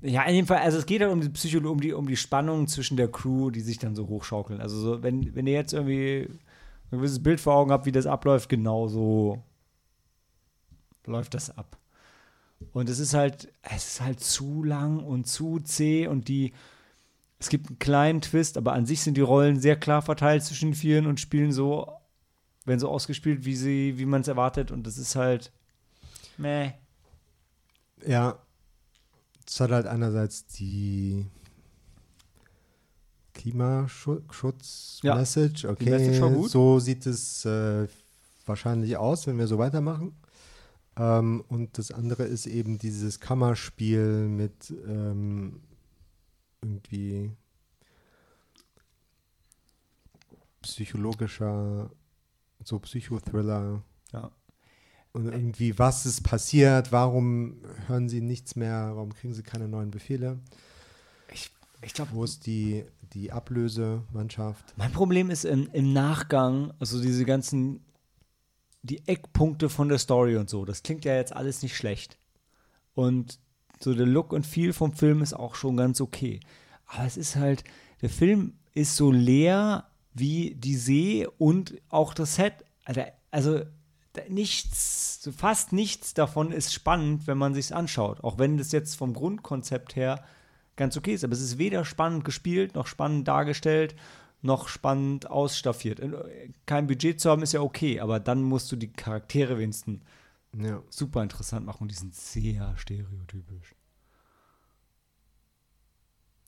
Ja, 0.03 0.25
in 0.25 0.35
jedem 0.35 0.47
Fall, 0.47 0.59
also 0.59 0.79
es 0.79 0.87
geht 0.87 1.03
halt 1.03 1.13
um 1.13 1.21
die 1.21 1.29
Psychologie, 1.29 1.71
um 1.71 1.81
die, 1.81 1.93
um 1.93 2.09
die 2.09 2.17
Spannung 2.17 2.67
zwischen 2.67 2.97
der 2.97 3.09
Crew, 3.09 3.51
die 3.51 3.61
sich 3.61 3.79
dann 3.79 3.95
so 3.95 4.09
hochschaukeln. 4.09 4.61
Also 4.61 4.79
so, 4.79 5.03
wenn, 5.03 5.35
wenn 5.35 5.47
ihr 5.47 5.55
jetzt 5.55 5.73
irgendwie 5.73 6.29
ein 6.91 6.99
gewisses 6.99 7.23
Bild 7.23 7.41
vor 7.41 7.55
Augen 7.55 7.71
habt, 7.71 7.87
wie 7.87 7.93
das 7.93 8.07
abläuft, 8.07 8.49
genau 8.49 8.89
so 8.89 9.43
läuft 11.07 11.35
das 11.35 11.57
ab. 11.57 11.79
Und 12.73 12.89
es 12.89 12.99
ist 12.99 13.15
halt, 13.15 13.53
es 13.63 13.87
ist 13.87 14.01
halt 14.01 14.21
zu 14.21 14.65
lang 14.65 14.99
und 15.01 15.27
zu 15.27 15.61
zäh 15.61 16.07
und 16.07 16.29
die, 16.29 16.53
es 17.41 17.49
gibt 17.49 17.69
einen 17.69 17.79
kleinen 17.79 18.21
Twist, 18.21 18.57
aber 18.57 18.73
an 18.73 18.85
sich 18.87 19.01
sind 19.03 19.17
die 19.17 19.21
Rollen 19.23 19.61
sehr 19.61 19.77
klar 19.77 20.03
verteilt 20.03 20.43
zwischen 20.45 20.71
den 20.71 20.75
Vieren 20.75 21.07
und 21.07 21.21
spielen 21.21 21.53
so, 21.53 21.93
werden 22.65 22.81
so 22.81 22.89
ausgespielt, 22.89 23.45
wie 23.45 23.55
sie, 23.57 23.97
wie 23.99 24.07
man 24.07 24.23
es 24.23 24.29
erwartet. 24.29 24.71
Und 24.73 24.87
das 24.87 24.99
ist 24.99 25.15
halt, 25.17 25.53
meh. 26.37 26.73
Ja, 28.07 28.39
es 29.47 29.61
hat 29.61 29.71
halt 29.71 29.87
einerseits 29.87 30.47
die 30.47 31.21
Ja. 31.21 31.27
Klimaschutz-Message. 33.35 35.65
Okay, 35.67 35.91
Message 35.91 36.21
war 36.21 36.31
gut. 36.31 36.51
so 36.51 36.79
sieht 36.81 37.07
es 37.07 37.45
äh, 37.45 37.87
wahrscheinlich 38.47 38.97
aus, 38.97 39.27
wenn 39.27 39.39
wir 39.39 39.47
so 39.47 39.59
weitermachen. 39.59 40.17
Ähm, 40.97 41.45
und 41.49 41.77
das 41.79 41.93
andere 41.93 42.25
ist 42.25 42.47
eben 42.47 42.79
dieses 42.79 43.21
Kammerspiel 43.21 44.27
mit 44.29 44.73
ähm, 44.89 45.61
irgendwie 46.63 47.31
psychologischer, 50.63 51.91
so 52.63 52.79
Psychothriller. 52.79 53.83
Ja. 54.13 54.31
Und 55.13 55.27
irgendwie, 55.27 55.79
was 55.79 56.07
ist 56.07 56.23
passiert? 56.23 56.93
Warum 56.93 57.63
hören 57.87 58.09
sie 58.09 58.21
nichts 58.21 58.57
mehr? 58.57 58.93
Warum 58.95 59.15
kriegen 59.15 59.35
sie 59.35 59.43
keine 59.43 59.69
neuen 59.69 59.91
Befehle? 59.91 60.39
Ich, 61.33 61.51
ich 61.83 61.95
glaube, 61.95 62.13
Wo 62.13 62.25
ist 62.25 62.47
die, 62.47 62.85
die 63.13 63.33
Ablösemannschaft? 63.33 64.75
Mein 64.77 64.93
Problem 64.93 65.31
ist 65.31 65.45
im, 65.45 65.69
im 65.73 65.93
Nachgang, 65.93 66.73
also 66.79 67.01
diese 67.01 67.25
ganzen, 67.25 67.85
die 68.83 69.07
Eckpunkte 69.09 69.69
von 69.69 69.89
der 69.89 69.99
Story 69.99 70.37
und 70.37 70.51
so, 70.51 70.65
das 70.65 70.83
klingt 70.83 71.05
ja 71.05 71.15
jetzt 71.15 71.35
alles 71.35 71.63
nicht 71.63 71.77
schlecht. 71.77 72.19
Und 72.95 73.41
so 73.83 73.95
der 73.95 74.07
Look 74.07 74.33
und 74.33 74.47
Feel 74.47 74.73
vom 74.73 74.93
Film 74.93 75.23
ist 75.23 75.35
auch 75.35 75.55
schon 75.55 75.77
ganz 75.77 76.01
okay. 76.01 76.41
Aber 76.87 77.05
es 77.05 77.17
ist 77.17 77.37
halt, 77.37 77.65
der 78.03 78.11
Film 78.11 78.55
ist 78.75 78.97
so 78.97 79.11
leer 79.11 79.87
wie 80.15 80.55
die 80.55 80.77
See 80.77 81.27
und 81.39 81.75
auch 81.89 82.15
das 82.15 82.37
Set. 82.37 82.65
Also, 82.85 83.03
also 83.31 83.61
nichts, 84.29 85.29
fast 85.37 85.73
nichts 85.73 86.15
davon 86.15 86.51
ist 86.51 86.73
spannend, 86.73 87.27
wenn 87.27 87.39
man 87.39 87.55
sich 87.55 87.75
anschaut. 87.75 88.25
Auch 88.25 88.39
wenn 88.39 88.59
das 88.59 88.73
jetzt 88.73 88.97
vom 88.97 89.15
Grundkonzept 89.15 89.97
her 89.97 90.25
ganz 90.77 90.97
okay 90.97 91.13
ist. 91.15 91.25
Aber 91.25 91.35
es 91.35 91.43
ist 91.43 91.59
weder 91.59 91.85
spannend 91.85 92.25
gespielt, 92.25 92.75
noch 92.75 92.87
spannend 92.87 93.29
dargestellt, 93.29 93.95
noch 94.41 94.69
spannend 94.69 95.31
ausstaffiert. 95.31 96.01
Äh, 96.01 96.51
Kein 96.67 96.87
Budget 96.87 97.21
zu 97.21 97.31
haben, 97.31 97.43
ist 97.43 97.53
ja 97.53 97.61
okay, 97.61 98.01
aber 98.01 98.21
dann 98.21 98.43
musst 98.43 98.73
du 98.73 98.77
die 98.77 98.93
Charaktere 98.93 99.59
wenigstens 99.59 100.01
Ja. 100.57 100.83
super 100.91 101.23
interessant 101.23 101.67
machen 101.67 101.83
und 101.83 101.91
die 101.91 101.97
sind 101.97 102.15
sehr 102.15 102.77
stereotypisch. 102.77 103.75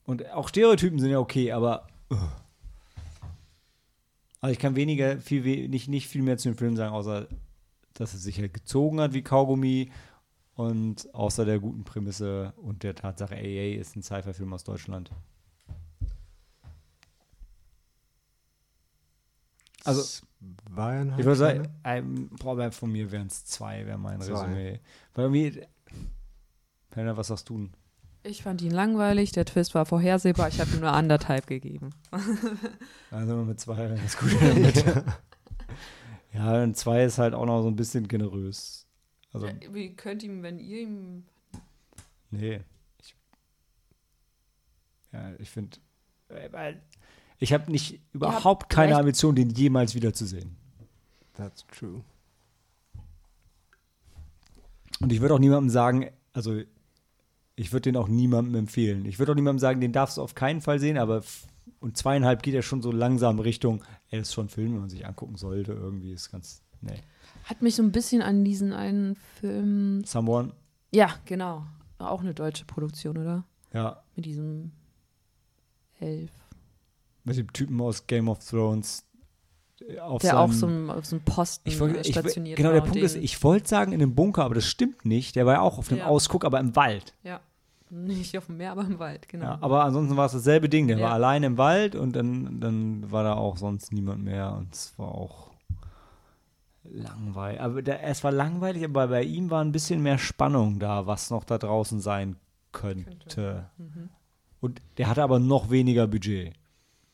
Und 0.03 0.29
auch 0.31 0.49
Stereotypen 0.49 0.99
sind 0.99 1.11
ja 1.11 1.19
okay, 1.19 1.51
aber. 1.51 1.87
ugh. 2.09 2.19
Also 4.41 4.53
ich 4.53 4.59
kann 4.59 4.75
weniger, 4.75 5.19
viel 5.19 5.67
nicht, 5.69 5.87
nicht 5.87 6.07
viel 6.07 6.23
mehr 6.23 6.37
zu 6.37 6.49
dem 6.49 6.57
Film 6.57 6.75
sagen, 6.75 6.93
außer 6.93 7.27
dass 7.93 8.13
es 8.13 8.23
sich 8.23 8.39
halt 8.39 8.53
gezogen 8.53 8.99
hat 8.99 9.13
wie 9.13 9.21
Kaugummi 9.21 9.91
und 10.55 11.13
außer 11.13 11.45
der 11.45 11.59
guten 11.59 11.83
Prämisse 11.83 12.53
und 12.57 12.83
der 12.83 12.95
Tatsache, 12.95 13.35
AA 13.35 13.79
ist 13.79 13.95
ein 13.95 14.01
Sci-Fi-Film 14.01 14.51
aus 14.53 14.63
Deutschland. 14.63 15.11
Also, 19.85 20.21
Zweieinhalb 20.73 21.19
ich 21.19 21.25
würde 21.25 21.37
sagen, 21.37 22.29
boah, 22.39 22.55
bei- 22.55 22.71
von 22.71 22.91
mir 22.91 23.11
wären 23.11 23.27
es 23.27 23.45
zwei, 23.45 23.85
wäre 23.85 23.97
mein 23.97 24.19
Zwei. 24.21 24.33
Resümee. 24.33 24.79
Weil 25.13 25.25
irgendwie, 25.25 25.61
Penner, 26.89 27.15
was 27.17 27.27
sagst 27.27 27.49
du 27.49 27.57
denn? 27.57 27.73
Ich 28.23 28.43
fand 28.43 28.61
ihn 28.61 28.71
langweilig, 28.71 29.31
der 29.31 29.45
Twist 29.45 29.73
war 29.73 29.85
vorhersehbar, 29.85 30.47
ich 30.47 30.59
habe 30.59 30.69
ihm 30.71 30.81
nur 30.81 30.91
anderthalb 30.91 31.47
gegeben. 31.47 31.89
Also 33.11 33.35
mit 33.43 33.59
zwei 33.59 33.77
wäre 33.77 33.95
das 33.97 34.17
gut. 34.17 34.31
in 34.31 34.39
der 34.39 34.53
Mitte. 34.55 35.05
ja, 36.33 36.63
und 36.63 36.77
zwei 36.77 37.03
ist 37.03 37.17
halt 37.17 37.33
auch 37.33 37.45
noch 37.45 37.61
so 37.61 37.67
ein 37.67 37.75
bisschen 37.75 38.07
generös. 38.07 38.87
Also, 39.33 39.49
Wie 39.71 39.95
könnt 39.95 40.23
ihm, 40.23 40.43
wenn 40.43 40.59
ihr 40.59 40.81
ihm. 40.81 41.25
nee. 42.29 42.61
Ich, 43.01 43.15
ja, 45.11 45.33
ich 45.39 45.49
finde, 45.49 45.77
weil 46.51 46.81
ich 47.41 47.53
habe 47.53 47.71
nicht 47.71 47.99
überhaupt 48.13 48.69
keine. 48.69 48.95
Ambition, 48.95 49.35
den 49.35 49.49
jemals 49.49 49.95
wiederzusehen. 49.95 50.55
That's 51.33 51.65
true. 51.67 52.03
Und 55.01 55.11
ich 55.11 55.21
würde 55.21 55.33
auch 55.33 55.39
niemandem 55.39 55.71
sagen, 55.71 56.11
also 56.33 56.61
ich 57.55 57.73
würde 57.73 57.91
den 57.91 57.97
auch 57.97 58.07
niemandem 58.07 58.53
empfehlen. 58.53 59.05
Ich 59.05 59.17
würde 59.17 59.31
auch 59.31 59.35
niemandem 59.35 59.57
sagen, 59.57 59.81
den 59.81 59.91
darfst 59.91 60.17
du 60.17 60.21
auf 60.21 60.35
keinen 60.35 60.61
Fall 60.61 60.79
sehen, 60.79 60.99
aber 60.99 61.23
und 61.79 61.97
zweieinhalb 61.97 62.43
geht 62.43 62.53
ja 62.53 62.61
schon 62.61 62.83
so 62.83 62.91
langsam 62.91 63.39
Richtung, 63.39 63.83
das 64.11 64.21
ist 64.21 64.33
schon 64.35 64.45
ein 64.45 64.49
Film, 64.49 64.73
den 64.73 64.81
man 64.81 64.89
sich 64.89 65.07
angucken 65.07 65.35
sollte. 65.35 65.71
Irgendwie 65.71 66.11
ist 66.13 66.31
ganz, 66.31 66.61
nee. 66.81 67.01
Hat 67.45 67.63
mich 67.63 67.75
so 67.75 67.81
ein 67.81 67.91
bisschen 67.91 68.21
an 68.21 68.45
diesen 68.45 68.71
einen 68.71 69.15
Film. 69.15 70.03
Someone, 70.05 70.51
Ja, 70.93 71.15
genau. 71.25 71.65
Auch 71.97 72.21
eine 72.21 72.35
deutsche 72.35 72.65
Produktion, 72.65 73.17
oder? 73.17 73.45
Ja, 73.73 74.03
Mit 74.15 74.25
diesem 74.25 74.73
Elf. 75.99 76.31
Mit 77.23 77.37
dem 77.37 77.51
Typen 77.53 77.79
aus 77.81 78.07
Game 78.07 78.27
of 78.29 78.39
Thrones. 78.47 79.05
äh, 79.87 79.99
Auf 79.99 80.21
Der 80.21 80.31
seinem, 80.31 80.39
auch 80.39 80.51
so 80.53 80.67
ein, 80.67 80.89
auf 80.89 81.05
so 81.05 81.15
einem 81.15 81.25
Posten 81.25 81.69
ich 81.69 81.79
wollt, 81.79 81.95
äh, 81.97 82.01
ich, 82.01 82.07
stationiert 82.07 82.57
Genau, 82.57 82.71
der 82.71 82.81
Punkt 82.81 82.97
ist, 82.97 83.15
ich 83.15 83.43
wollte 83.43 83.67
sagen 83.67 83.91
in 83.93 84.01
einem 84.01 84.15
Bunker, 84.15 84.43
aber 84.45 84.55
das 84.55 84.65
stimmt 84.65 85.05
nicht. 85.05 85.35
Der 85.35 85.45
war 85.45 85.53
ja 85.55 85.61
auch 85.61 85.77
auf 85.77 85.87
dem 85.89 85.99
Ja. 85.99 86.05
Ausguck, 86.07 86.45
aber 86.45 86.59
im 86.59 86.75
Wald. 86.75 87.13
Ja. 87.23 87.39
Nicht 87.89 88.37
auf 88.37 88.45
dem 88.45 88.55
Meer, 88.57 88.71
aber 88.71 88.83
im 88.85 88.99
Wald, 88.99 89.27
genau. 89.27 89.45
Ja, 89.45 89.57
aber 89.59 89.83
ansonsten 89.83 90.15
war 90.15 90.25
es 90.27 90.31
dasselbe 90.31 90.69
Ding. 90.69 90.87
Der 90.87 90.97
Ja. 90.97 91.07
war 91.07 91.13
allein 91.13 91.43
im 91.43 91.57
Wald 91.57 91.95
und 91.95 92.15
dann, 92.15 92.61
dann 92.61 93.11
war 93.11 93.23
da 93.23 93.33
auch 93.33 93.57
sonst 93.57 93.91
niemand 93.91 94.23
mehr 94.23 94.55
und 94.57 94.73
es 94.73 94.97
war 94.97 95.09
auch 95.13 95.51
langweilig. 96.83 97.61
Aber 97.61 97.81
der, 97.81 98.03
es 98.03 98.23
war 98.23 98.31
langweilig, 98.31 98.83
aber 98.85 99.07
bei 99.07 99.23
ihm 99.23 99.49
war 99.49 99.63
ein 99.63 99.71
bisschen 99.71 100.01
mehr 100.01 100.17
Spannung 100.17 100.79
da, 100.79 101.05
was 101.05 101.29
noch 101.29 101.43
da 101.43 101.57
draußen 101.57 101.99
sein 102.01 102.37
könnte. 102.71 103.69
Mhm. 103.77 104.09
Und 104.61 104.81
der 104.97 105.07
hatte 105.09 105.23
aber 105.23 105.39
noch 105.39 105.69
weniger 105.69 106.07
Budget. 106.07 106.53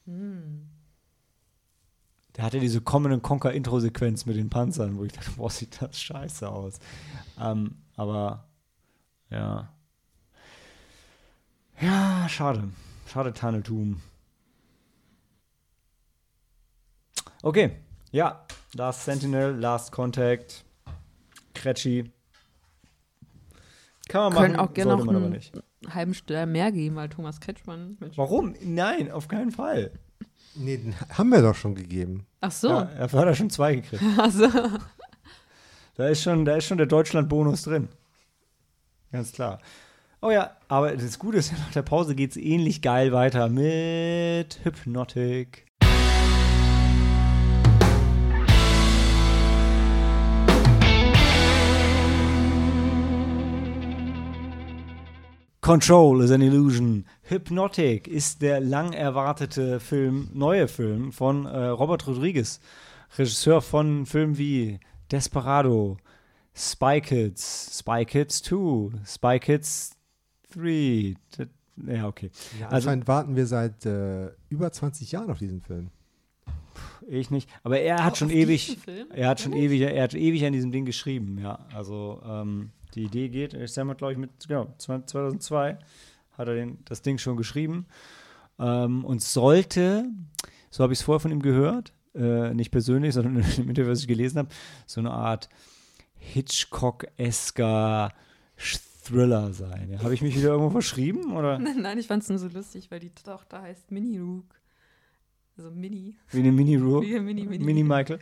Hm. 0.08 0.70
Der 2.36 2.44
hatte 2.46 2.60
diese 2.60 2.82
Common 2.82 3.22
Conquer 3.22 3.52
Intro-Sequenz 3.52 4.26
mit 4.26 4.38
den 4.38 4.50
Panzern, 4.50 4.98
wo 4.98 5.04
ich 5.04 5.12
dachte, 5.12 5.32
boah, 5.32 5.50
sieht 5.50 5.82
das 5.82 6.00
scheiße 6.00 6.48
aus. 6.48 6.80
Ähm, 7.40 7.76
aber 7.96 8.48
ja. 9.30 9.74
Ja, 11.82 12.28
schade. 12.30 12.70
Schade, 13.08 13.34
Tannetum. 13.34 14.02
Okay, 17.42 17.78
ja. 18.12 18.46
Last 18.74 19.06
Sentinel, 19.06 19.56
Last 19.56 19.92
Contact, 19.92 20.64
Kretschi. 21.54 22.12
Kann 24.08 24.22
man 24.22 24.34
Können 24.34 24.56
machen, 24.56 24.70
auch 24.70 24.74
gerne 24.74 24.96
noch 24.96 25.06
man 25.06 25.16
aber 25.16 25.30
nicht. 25.30 25.54
Halben 25.94 26.14
Stern 26.14 26.52
mehr 26.52 26.72
geben, 26.72 26.96
weil 26.96 27.10
Thomas 27.10 27.40
Kretschmann. 27.40 27.98
Warum? 28.16 28.56
Nein, 28.64 29.12
auf 29.12 29.28
keinen 29.28 29.52
Fall. 29.52 29.92
Nee, 30.56 30.78
den 30.78 30.96
haben 31.10 31.30
wir 31.30 31.42
doch 31.42 31.56
schon 31.56 31.76
gegeben. 31.76 32.26
Ach 32.42 32.52
so. 32.52 32.70
Ja, 32.70 32.82
er 32.84 33.04
hat 33.04 33.14
da 33.14 33.36
schon 33.36 33.50
zwei 33.50 33.76
gekriegt. 33.76 34.04
Also, 34.18 34.48
Da 35.96 36.08
ist 36.08 36.22
schon, 36.24 36.46
da 36.46 36.56
ist 36.56 36.66
schon 36.66 36.78
der 36.78 36.88
Deutschland-Bonus 36.88 37.64
drin. 37.64 37.90
Ganz 39.12 39.32
klar. 39.32 39.60
Oh 40.22 40.32
ja, 40.32 40.58
aber 40.68 40.96
das 40.96 41.20
Gute 41.20 41.38
ist, 41.38 41.52
nach 41.58 41.72
der 41.72 41.84
Pause 41.84 42.16
geht 42.16 42.32
es 42.32 42.38
ähnlich 42.38 42.82
geil 42.82 43.12
weiter 43.12 43.50
mit 43.50 44.60
Hypnotic. 44.64 45.67
Control 55.68 56.22
is 56.22 56.32
an 56.32 56.40
Illusion. 56.42 57.04
Hypnotic 57.24 58.08
ist 58.08 58.42
der 58.42 58.62
lang 58.62 58.94
erwartete 58.94 59.82
Film, 59.82 60.30
neue 60.34 60.70
Film 60.70 61.12
von 61.12 61.46
äh, 61.46 61.66
Robert 61.66 62.08
Rodriguez, 62.08 62.62
Regisseur 63.18 63.62
von 63.62 64.06
Filmen 64.06 64.38
wie 64.38 64.80
Desperado, 65.12 65.98
Spy 66.56 67.02
Kids, 67.02 67.78
Spy 67.80 68.06
Kids 68.06 68.42
2, 68.44 68.92
Spy 69.06 69.40
Kids 69.40 69.98
3. 70.54 71.16
Das- 71.36 71.48
Ja, 71.86 72.08
okay. 72.08 72.32
Ja, 72.62 72.68
Also- 72.68 72.88
anscheinend 72.88 73.08
warten 73.10 73.36
wir 73.36 73.46
seit 73.46 73.86
äh, 73.86 74.30
über 74.48 74.72
20 74.72 75.12
Jahren 75.12 75.30
auf 75.30 75.40
diesen 75.40 75.60
Film. 75.62 75.90
Ich 77.10 77.30
nicht. 77.30 77.50
Aber 77.64 77.78
er 77.78 78.06
hat 78.06 78.14
Auf 78.14 78.20
schon 78.20 78.30
ewig, 78.30 78.78
Film? 78.86 79.08
er 79.14 79.28
hat 79.28 79.42
schon 79.42 79.52
ewig, 79.52 79.82
er 79.82 80.02
hat 80.02 80.14
ewig 80.14 80.46
an 80.46 80.54
diesem 80.54 80.72
Ding 80.72 80.86
geschrieben, 80.86 81.38
ja. 81.42 81.60
Also 81.76 82.22
ähm, 82.26 82.72
die 82.96 83.04
Idee 83.04 83.30
geht, 83.30 83.56
Sam 83.70 83.90
hat 83.90 84.00
glaube 84.00 84.14
ich 84.14 84.20
mit, 84.20 84.32
genau, 84.48 84.74
2002 84.78 85.78
hat 86.38 86.48
er 86.48 86.56
den, 86.56 86.80
das 86.86 87.02
Ding 87.02 87.18
schon 87.18 87.38
geschrieben 87.38 87.86
ähm, 88.60 89.06
und 89.06 89.22
sollte, 89.22 90.06
so 90.70 90.84
habe 90.84 90.94
ich 90.94 91.00
es 91.00 91.06
vorher 91.06 91.20
von 91.20 91.32
ihm 91.32 91.42
gehört, 91.42 91.94
äh, 92.16 92.54
nicht 92.54 92.72
persönlich, 92.72 93.14
sondern 93.16 93.44
im 93.58 93.70
Interview, 93.70 93.92
was 93.92 94.02
ich 94.02 94.08
gelesen 94.08 94.40
habe, 94.40 94.50
so 94.86 95.00
eine 95.00 95.12
Art 95.12 95.50
Hitchcock-esker 96.16 98.14
Thriller 99.08 99.54
sein. 99.54 99.90
Ja, 99.92 100.04
habe 100.04 100.14
ich 100.14 100.22
mich 100.22 100.36
wieder 100.36 100.50
irgendwo 100.50 100.70
verschrieben 100.70 101.36
oder 101.36 101.60
Nein, 101.60 101.98
ich 101.98 102.08
fand 102.08 102.24
es 102.24 102.30
nur 102.30 102.40
so 102.40 102.48
lustig, 102.48 102.92
weil 102.92 103.00
die 103.00 103.10
Tochter 103.10 103.62
heißt 103.62 103.92
Mini 103.92 104.20
Rook. 104.20 104.57
Also 105.58 105.72
Mini. 105.72 106.16
wie 106.30 106.40
eine 106.40 106.52
Mini-Rook? 106.52 107.04
Wie 107.06 107.20
Mini, 107.20 107.46
Mini. 107.46 107.66
Mini 107.66 107.84
Michael. 107.84 108.20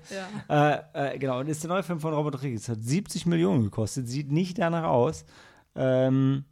Ja. 0.47 0.79
Äh, 0.93 1.15
äh, 1.15 1.19
genau, 1.19 1.39
und 1.41 1.49
ist 1.49 1.63
der 1.63 1.69
neue 1.69 1.83
Film 1.83 1.99
von 1.99 2.13
Robert 2.13 2.35
Rodriguez. 2.35 2.69
Hat 2.69 2.81
70 2.81 3.25
Millionen 3.25 3.63
gekostet, 3.63 4.07
sieht 4.07 4.31
nicht 4.31 4.57
danach 4.57 4.85
aus. 4.85 5.25
Ähm, 5.75 6.45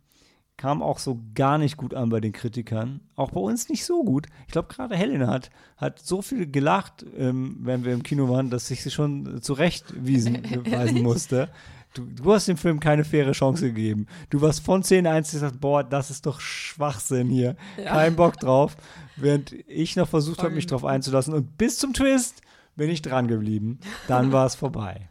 kam 0.57 0.83
auch 0.83 0.99
so 0.99 1.19
gar 1.33 1.57
nicht 1.57 1.77
gut 1.77 1.93
an 1.93 2.09
bei 2.09 2.19
den 2.19 2.33
Kritikern. 2.33 2.99
Auch 3.15 3.31
bei 3.31 3.39
uns 3.39 3.69
nicht 3.69 3.85
so 3.85 4.03
gut. 4.03 4.27
Ich 4.45 4.51
glaube, 4.51 4.67
gerade 4.67 4.95
Helena 4.95 5.27
hat, 5.27 5.49
hat 5.77 5.99
so 5.99 6.21
viel 6.21 6.51
gelacht, 6.51 7.05
ähm, 7.17 7.57
während 7.61 7.85
wir 7.85 7.93
im 7.93 8.03
Kino 8.03 8.27
waren, 8.27 8.49
dass 8.49 8.69
ich 8.69 8.83
sie 8.83 8.91
schon 8.91 9.41
zurechtwiesen 9.41 10.43
weisen 10.69 11.01
musste. 11.01 11.49
Du, 11.93 12.05
du 12.05 12.33
hast 12.33 12.47
dem 12.47 12.57
Film 12.57 12.79
keine 12.79 13.03
faire 13.03 13.31
Chance 13.33 13.67
gegeben. 13.67 14.07
Du 14.29 14.41
warst 14.41 14.63
von 14.65 14.83
Szene 14.83 15.11
1 15.11 15.31
gesagt, 15.31 15.59
boah, 15.59 15.83
das 15.83 16.09
ist 16.09 16.25
doch 16.25 16.39
Schwachsinn 16.39 17.29
hier. 17.29 17.55
Ja. 17.77 17.91
Kein 17.91 18.15
Bock 18.15 18.39
drauf. 18.39 18.75
Während 19.15 19.51
ich 19.67 19.95
noch 19.95 20.07
versucht 20.07 20.41
habe, 20.41 20.55
mich 20.55 20.65
drauf 20.65 20.85
einzulassen. 20.85 21.33
Und 21.33 21.57
bis 21.57 21.77
zum 21.77 21.93
Twist 21.93 22.41
bin 22.75 22.89
ich 22.89 23.01
dran 23.01 23.27
geblieben. 23.27 23.79
Dann 24.07 24.31
war 24.31 24.45
es 24.47 24.55
vorbei. 24.55 25.09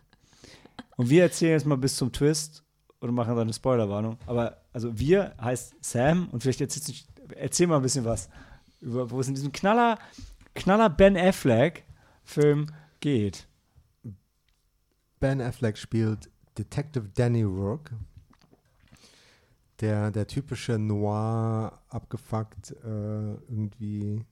Und 0.96 1.08
wir 1.08 1.22
erzählen 1.22 1.52
jetzt 1.52 1.66
mal 1.66 1.78
bis 1.78 1.96
zum 1.96 2.12
Twist 2.12 2.64
oder 3.00 3.12
machen 3.12 3.30
dann 3.30 3.42
eine 3.42 3.52
Spoilerwarnung. 3.52 4.18
Aber 4.26 4.58
also 4.72 4.98
wir 4.98 5.34
heißt 5.40 5.74
Sam 5.80 6.28
und 6.30 6.42
vielleicht 6.42 6.60
erzählst 6.60 6.88
du, 6.88 7.34
erzähl 7.36 7.66
mal 7.66 7.76
ein 7.76 7.82
bisschen 7.82 8.04
was 8.04 8.28
über, 8.80 9.10
wo 9.10 9.20
es 9.20 9.28
in 9.28 9.34
diesem 9.34 9.52
Knaller, 9.52 9.98
Knaller 10.54 10.90
Ben 10.90 11.16
Affleck 11.16 11.84
Film 12.24 12.66
geht. 13.00 13.46
Ben 15.20 15.40
Affleck 15.40 15.78
spielt 15.78 16.30
Detective 16.58 17.08
Danny 17.14 17.42
Rourke. 17.42 17.94
Der, 19.80 20.10
der 20.12 20.26
typische 20.28 20.78
Noir, 20.78 21.80
abgefuckt 21.88 22.70
äh, 22.84 23.32
irgendwie, 23.48 24.24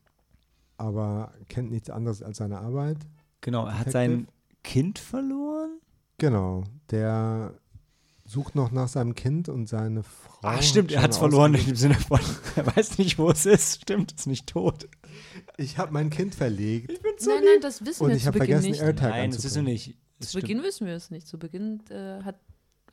aber 0.77 1.33
kennt 1.49 1.71
nichts 1.73 1.91
anderes 1.91 2.23
als 2.23 2.39
seine 2.39 2.61
Arbeit. 2.61 2.99
Genau, 3.41 3.67
er 3.67 3.79
hat 3.81 3.91
sein 3.91 4.29
Kind 4.63 4.99
verloren. 4.99 5.81
Genau, 6.19 6.63
der 6.91 7.55
sucht 8.27 8.55
noch 8.55 8.71
nach 8.71 8.87
seinem 8.87 9.15
Kind 9.17 9.49
und 9.49 9.67
seine 9.69 10.05
Frau. 10.05 10.39
Ach, 10.43 10.63
stimmt, 10.63 10.93
er 10.93 11.03
hat 11.03 11.11
es 11.11 11.19
verloren 11.19 11.55
in 11.55 11.65
dem 11.67 11.75
Sinne 11.75 11.95
von, 11.95 12.21
er 12.57 12.67
weiß 12.77 12.99
nicht, 12.99 13.19
wo 13.19 13.31
es 13.31 13.45
ist. 13.45 13.83
Stimmt, 13.83 14.13
ist 14.13 14.27
nicht 14.29 14.47
tot. 14.47 14.89
Ich 15.57 15.79
habe 15.79 15.93
mein 15.93 16.11
Kind 16.11 16.35
verlegt. 16.37 16.93
Ich 16.93 17.03
bin 17.03 17.13
Nein, 17.27 17.43
nein, 17.45 17.61
das 17.61 17.85
wissen 17.85 18.05
Und 18.05 18.11
wir 18.11 18.17
ich 18.17 18.23
zu 18.23 18.29
habe 18.29 18.39
Beginn 18.39 18.61
vergessen, 18.61 18.71
nicht. 18.71 18.83
AirTag 18.83 19.11
Nein, 19.11 19.31
das 19.33 19.45
ist 19.45 19.57
er 19.57 19.61
anzubringen. 19.63 19.73
nicht. 19.73 19.99
Zu 20.21 20.29
stimmt. 20.29 20.43
Beginn 20.43 20.63
wissen 20.63 20.87
wir 20.87 20.95
es 20.95 21.11
nicht. 21.11 21.27
Zu 21.27 21.39
Beginn 21.39 21.81
äh, 21.91 22.23
hat 22.23 22.37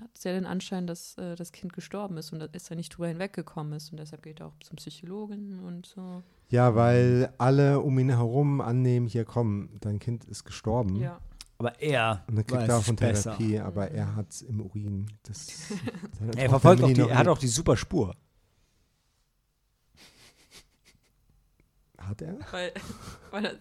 hat 0.01 0.11
es 0.15 0.23
ja 0.23 0.31
den 0.31 0.45
Anschein, 0.45 0.87
dass 0.87 1.17
äh, 1.17 1.35
das 1.35 1.51
Kind 1.51 1.73
gestorben 1.73 2.17
ist 2.17 2.31
und 2.31 2.39
dass 2.39 2.69
er 2.69 2.75
nicht 2.75 2.89
drüber 2.89 3.07
hinweggekommen 3.07 3.73
ist. 3.73 3.91
Und 3.91 3.97
deshalb 3.97 4.23
geht 4.23 4.39
er 4.39 4.47
auch 4.47 4.57
zum 4.59 4.75
Psychologen 4.77 5.59
und 5.63 5.85
so. 5.85 6.23
Ja, 6.49 6.75
weil 6.75 7.33
alle 7.37 7.79
um 7.79 7.97
ihn 7.99 8.09
herum 8.09 8.61
annehmen, 8.61 9.07
hier 9.07 9.25
komm, 9.25 9.69
dein 9.81 9.99
Kind 9.99 10.25
ist 10.25 10.43
gestorben. 10.43 10.95
Ja. 10.97 11.19
Aber 11.59 11.81
er 11.81 12.23
Und 12.27 12.35
dann 12.35 12.45
kriegt 12.45 12.69
er 12.69 12.81
von 12.81 12.95
besser. 12.95 13.35
Therapie, 13.35 13.59
aber 13.59 13.89
er 13.89 14.15
hat 14.15 14.29
es 14.29 14.43
im 14.43 14.61
Urin. 14.61 15.07
Das, 15.23 15.71
Er 16.37 16.49
verfolgt 16.49 16.83
auch 16.83 16.93
die, 16.93 17.01
er 17.01 17.17
hat 17.17 17.27
auch 17.27 17.39
die 17.39 17.47
super 17.47 17.75
Spur. 17.75 18.15
Hat 21.97 22.21
er? 22.21 22.37
Weil, 22.51 22.73
weil 23.31 23.43
das, 23.43 23.55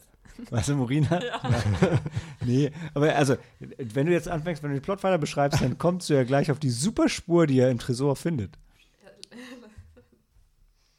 Was 0.51 0.68
im 0.68 0.81
Urin 0.81 1.09
hat? 1.11 1.25
Ja. 1.25 1.40
nee, 2.44 2.70
aber 2.94 3.14
also, 3.14 3.37
wenn 3.59 4.07
du 4.07 4.12
jetzt 4.12 4.29
anfängst, 4.29 4.62
wenn 4.62 4.70
du 4.70 4.77
den 4.77 4.83
Plot 4.83 5.03
weiter 5.03 5.18
beschreibst, 5.18 5.61
dann 5.61 5.79
kommst 5.79 6.11
du 6.11 6.14
ja 6.14 6.25
gleich 6.25 6.51
auf 6.51 6.59
die 6.59 6.70
super 6.70 7.09
Spur, 7.09 7.46
die 7.46 7.59
er 7.59 7.70
im 7.70 7.79
Tresor 7.79 8.16
findet. 8.16 8.59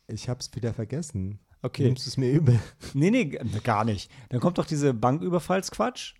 Ich 0.07 0.29
hab's 0.29 0.49
wieder 0.55 0.73
vergessen. 0.73 1.39
Okay. 1.61 1.83
Nimmst 1.83 2.05
du 2.05 2.09
es 2.09 2.17
mir 2.17 2.31
übel? 2.31 2.59
Nee, 2.93 3.11
nee, 3.11 3.25
gar 3.63 3.83
nicht. 3.83 4.11
Dann 4.29 4.39
kommt 4.39 4.57
doch 4.57 4.65
diese 4.65 4.93
Banküberfallsquatsch 4.93 6.13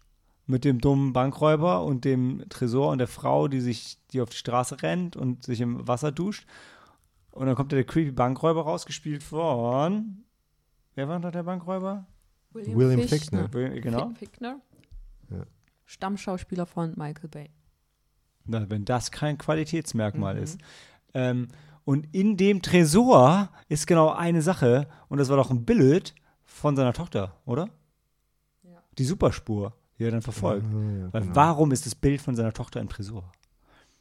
mit 0.46 0.66
dem 0.66 0.80
dummen 0.80 1.14
Bankräuber 1.14 1.84
und 1.84 2.06
dem 2.06 2.44
Tresor 2.50 2.92
und 2.92 2.98
der 2.98 3.08
Frau, 3.08 3.48
die 3.48 3.60
sich, 3.60 3.98
die 4.12 4.22
auf 4.22 4.30
die 4.30 4.38
Straße 4.38 4.82
rennt 4.82 5.16
und 5.16 5.44
sich 5.46 5.62
im 5.62 5.88
Wasser 5.88 6.12
duscht. 6.12 6.48
Und 7.32 7.46
dann 7.46 7.56
kommt 7.56 7.72
da 7.72 7.76
der 7.76 7.86
creepy 7.86 8.12
Bankräuber 8.12 8.64
rausgespielt 8.64 9.24
von. 9.24 10.24
Wer 10.96 11.08
war 11.08 11.20
noch 11.20 11.32
der 11.32 11.44
Bankräuber? 11.44 12.08
William 12.66 13.08
Fichtner. 13.08 13.54
Will- 13.54 13.82
Genau. 13.82 14.10
Fi- 14.10 14.16
Fichtner? 14.16 14.60
Ja. 15.30 15.46
Stammschauspieler 15.86 16.66
von 16.66 16.94
Michael 16.98 17.30
Bay. 17.30 17.50
Na, 18.46 18.70
wenn 18.70 18.86
das 18.86 19.12
kein 19.12 19.38
Qualitätsmerkmal 19.38 20.36
Mhm. 20.36 20.44
ist. 20.44 20.60
Ähm, 21.14 21.48
und 21.86 22.14
in 22.14 22.38
dem 22.38 22.62
Tresor 22.62 23.50
ist 23.70 23.88
genau 23.88 24.12
eine 24.12 24.42
Sache, 24.42 24.88
und 25.10 25.18
das 25.20 25.30
war 25.30 25.38
doch 25.38 25.52
ein 25.52 25.66
Bild 25.66 26.14
von 26.44 26.76
seiner 26.76 26.94
Tochter, 26.94 27.36
oder? 27.46 27.70
Ja. 28.64 28.82
Die 28.98 29.04
Superspur, 29.06 29.74
die 29.98 30.04
er 30.06 30.12
dann 30.12 30.22
verfolgt. 30.22 30.66
Ah, 30.66 30.92
ja, 31.00 31.14
Weil 31.14 31.22
genau. 31.22 31.36
warum 31.36 31.72
ist 31.72 31.86
das 31.86 31.96
Bild 31.96 32.22
von 32.22 32.36
seiner 32.36 32.54
Tochter 32.54 32.80
im 32.82 32.90
Tresor? 32.90 33.32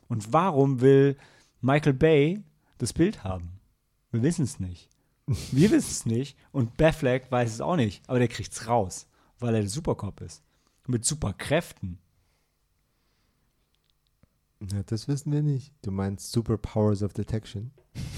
Und 0.08 0.32
warum 0.32 0.80
will 0.80 1.16
Michael 1.60 1.94
Bay 1.94 2.42
das 2.78 2.92
Bild 2.92 3.24
haben? 3.24 3.58
Wir 4.12 4.22
wissen 4.22 4.44
es 4.44 4.60
nicht. 4.60 4.88
Wir 5.26 5.70
wissen 5.72 5.90
es 5.90 6.06
nicht 6.06 6.36
und 6.52 6.76
Batfleck 6.76 7.30
weiß 7.30 7.52
es 7.54 7.60
auch 7.60 7.76
nicht, 7.76 8.08
aber 8.08 8.18
der 8.20 8.28
kriegt 8.28 8.52
es 8.52 8.68
raus, 8.68 9.08
weil 9.40 9.54
er 9.54 9.60
der 9.62 9.70
Supercop 9.70 10.20
ist. 10.20 10.42
Mit 10.86 11.04
Superkräften. 11.04 11.98
Ja, 14.72 14.82
das 14.86 15.08
wissen 15.08 15.32
wir 15.32 15.42
nicht. 15.42 15.72
Du 15.82 15.90
meinst 15.90 16.30
Superpowers 16.32 17.02
of 17.02 17.12
Detection? 17.12 17.72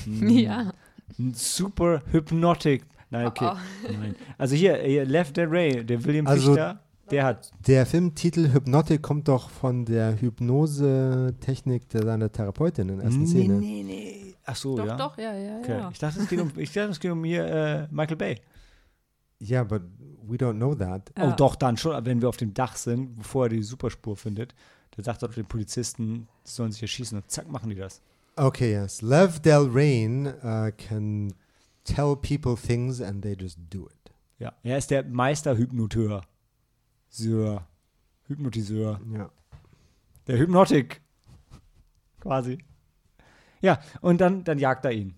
Ja. 0.07 0.73
Ein 1.19 1.33
Super 1.35 2.03
Hypnotic. 2.11 2.85
Nein, 3.11 3.27
okay. 3.27 3.53
Oh, 3.55 3.93
Nein. 3.93 4.15
Also 4.37 4.55
hier, 4.55 4.77
hier 4.77 5.07
Left 5.07 5.37
Dead 5.37 5.49
Ray, 5.51 5.85
der 5.85 6.05
William 6.05 6.27
Also- 6.27 6.49
Fichter, 6.53 6.83
der 7.11 7.25
hat. 7.25 7.51
Der 7.67 7.87
Filmtitel 7.87 8.53
Hypnotic 8.53 9.01
kommt 9.03 9.29
doch 9.29 9.49
von 9.49 9.87
der 9.87 10.21
Hypnose-Technik 10.21 11.85
seiner 11.91 12.31
Therapeutin 12.31 12.91
in 12.91 12.97
der 12.97 13.07
ersten 13.07 13.23
nee, 13.23 13.27
Szene. 13.29 13.55
nee, 13.55 13.83
nee. 13.83 14.28
Ach 14.51 14.57
so, 14.57 14.77
Doch, 14.79 14.87
ja. 14.87 14.97
doch, 14.97 15.19
ja, 15.19 15.35
ja, 15.35 15.59
Okay. 15.59 15.79
ja. 15.79 15.91
Ich 15.93 15.99
dachte, 15.99 16.21
es 16.21 16.29
geht 16.29 16.41
um, 16.41 16.51
ich 16.57 16.73
dachte, 16.73 16.91
es 16.91 16.99
geht 17.01 17.11
um 17.11 17.23
hier 17.23 17.45
äh, 17.45 17.89
Michael 17.91 18.17
Bay. 18.17 18.41
Ja, 19.41 19.63
but 19.63 19.83
we 20.27 20.37
don't 20.37 20.55
know 20.57 20.75
that. 20.75 21.13
Ja. 21.19 21.31
Oh, 21.31 21.37
doch, 21.37 21.55
dann 21.55 21.77
schon, 21.77 22.03
wenn 22.07 22.23
wir 22.23 22.31
auf 22.31 22.39
dem 22.39 22.55
Dach 22.55 22.75
sind, 22.77 23.15
bevor 23.17 23.45
er 23.45 23.49
die 23.51 23.63
Superspur 23.63 24.17
findet. 24.17 24.55
Der 24.97 25.05
sagt 25.05 25.23
doch 25.23 25.33
den 25.35 25.45
Polizisten, 25.45 26.27
sie 26.45 26.55
sollen 26.55 26.73
sich 26.73 26.81
erschießen 26.81 27.19
und 27.19 27.31
zack, 27.31 27.47
machen 27.51 27.69
die 27.69 27.77
das. 27.77 28.01
Okay, 28.37 28.73
yes. 28.73 29.03
Lev 29.03 29.39
Del 29.41 29.69
Rain 29.71 30.27
uh, 30.43 30.71
can 30.77 31.35
tell 31.85 32.17
people 32.17 32.57
things 32.57 33.03
and 33.03 33.23
they 33.23 33.35
just 33.39 33.59
do 33.69 33.87
it. 33.87 34.13
Ja. 34.39 34.55
Er 34.63 34.79
ist 34.79 34.91
der 34.91 35.05
Meisterhypnoteur. 35.05 36.23
Sir. 37.11 37.67
Hypnotiseur. 38.29 38.99
Ja. 39.13 39.31
Der 40.27 40.39
Hypnotik. 40.39 41.03
Quasi. 42.21 42.59
Ja, 43.61 43.81
und 44.01 44.21
dann, 44.21 44.45
dann 44.45 44.59
jagt 44.59 44.85
er 44.85 44.93
ihn. 44.93 45.15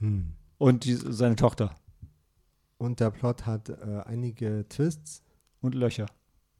Hm. 0.00 0.32
Und 0.58 0.84
die, 0.84 0.94
seine 0.94 1.36
Tochter. 1.36 1.74
Und 2.78 3.00
der 3.00 3.10
Plot 3.10 3.46
hat 3.46 3.68
äh, 3.68 4.02
einige 4.06 4.66
Twists 4.68 5.22
Und 5.60 5.74
Löcher. 5.74 6.06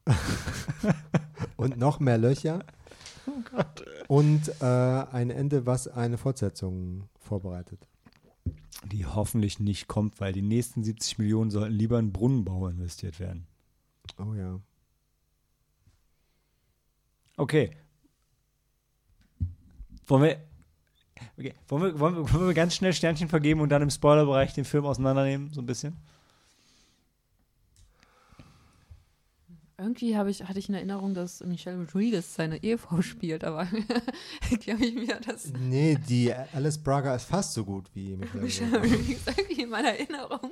und 1.57 1.76
noch 1.76 2.00
mehr 2.00 2.18
Löcher. 2.18 2.64
Oh 3.26 3.42
Gott. 3.50 3.85
Und 4.09 4.48
äh, 4.61 4.64
ein 4.64 5.31
Ende, 5.31 5.66
was 5.66 5.87
eine 5.87 6.18
Fortsetzung 6.18 7.09
vorbereitet. 7.18 7.87
Die 8.87 9.07
hoffentlich 9.07 9.61
nicht 9.61 9.87
kommt, 9.88 10.20
weil 10.20 10.33
die 10.33 10.42
nächsten 10.42 10.83
70 10.83 11.18
Millionen 11.18 11.50
sollten 11.50 11.74
lieber 11.74 11.98
in 11.98 12.12
Brunnenbau 12.12 12.68
investiert 12.68 13.20
werden. 13.20 13.46
Oh 14.18 14.35
ja. 14.35 14.61
Okay. 17.37 17.70
Wollen 20.07 20.22
wir, 20.22 20.40
okay. 21.38 21.54
Wollen, 21.68 21.83
wir, 21.83 22.00
wollen, 22.00 22.16
wir, 22.16 22.33
wollen 22.33 22.46
wir 22.46 22.54
ganz 22.54 22.74
schnell 22.74 22.92
Sternchen 22.92 23.28
vergeben 23.28 23.61
und 23.61 23.68
dann 23.68 23.83
im 23.83 23.90
Spoilerbereich 23.90 24.54
den 24.54 24.64
Film 24.64 24.87
auseinandernehmen, 24.87 25.52
so 25.52 25.61
ein 25.61 25.66
bisschen? 25.66 25.96
Irgendwie 29.81 30.16
habe 30.16 30.28
ich, 30.28 30.42
hatte 30.42 30.59
ich 30.59 30.68
in 30.68 30.74
Erinnerung, 30.74 31.14
dass 31.14 31.38
Michelle 31.44 31.78
Rodriguez 31.78 32.35
seine 32.35 32.61
Ehefrau 32.64 33.00
spielt, 33.00 33.44
aber 33.44 33.68
irgendwie 34.50 34.72
habe 34.72 34.85
ich 34.85 34.94
mir 34.94 35.20
das 35.24 35.52
Nee, 35.52 35.96
die 36.09 36.35
Alice 36.52 36.78
Braga 36.78 37.14
ist 37.14 37.26
fast 37.26 37.54
so 37.54 37.64
gut 37.64 37.88
wie 37.94 38.16
Michelle 38.16 38.42
Michelle 38.42 38.76
Rodriguez. 38.76 39.20
Irgendwie 39.26 39.62
in 39.62 39.70
meiner 39.70 39.90
Erinnerung. 39.90 40.50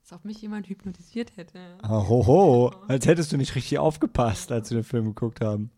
Als 0.00 0.12
ob 0.12 0.24
mich 0.24 0.40
jemand 0.40 0.70
hypnotisiert 0.70 1.36
hätte. 1.36 1.58
Hoho, 1.86 2.72
als 2.88 3.06
hättest 3.06 3.30
du 3.30 3.36
nicht 3.36 3.54
richtig 3.54 3.78
aufgepasst, 3.78 4.50
als 4.52 4.70
wir 4.70 4.78
den 4.78 4.84
Film 4.84 5.04
geguckt 5.04 5.42
haben. 5.42 5.70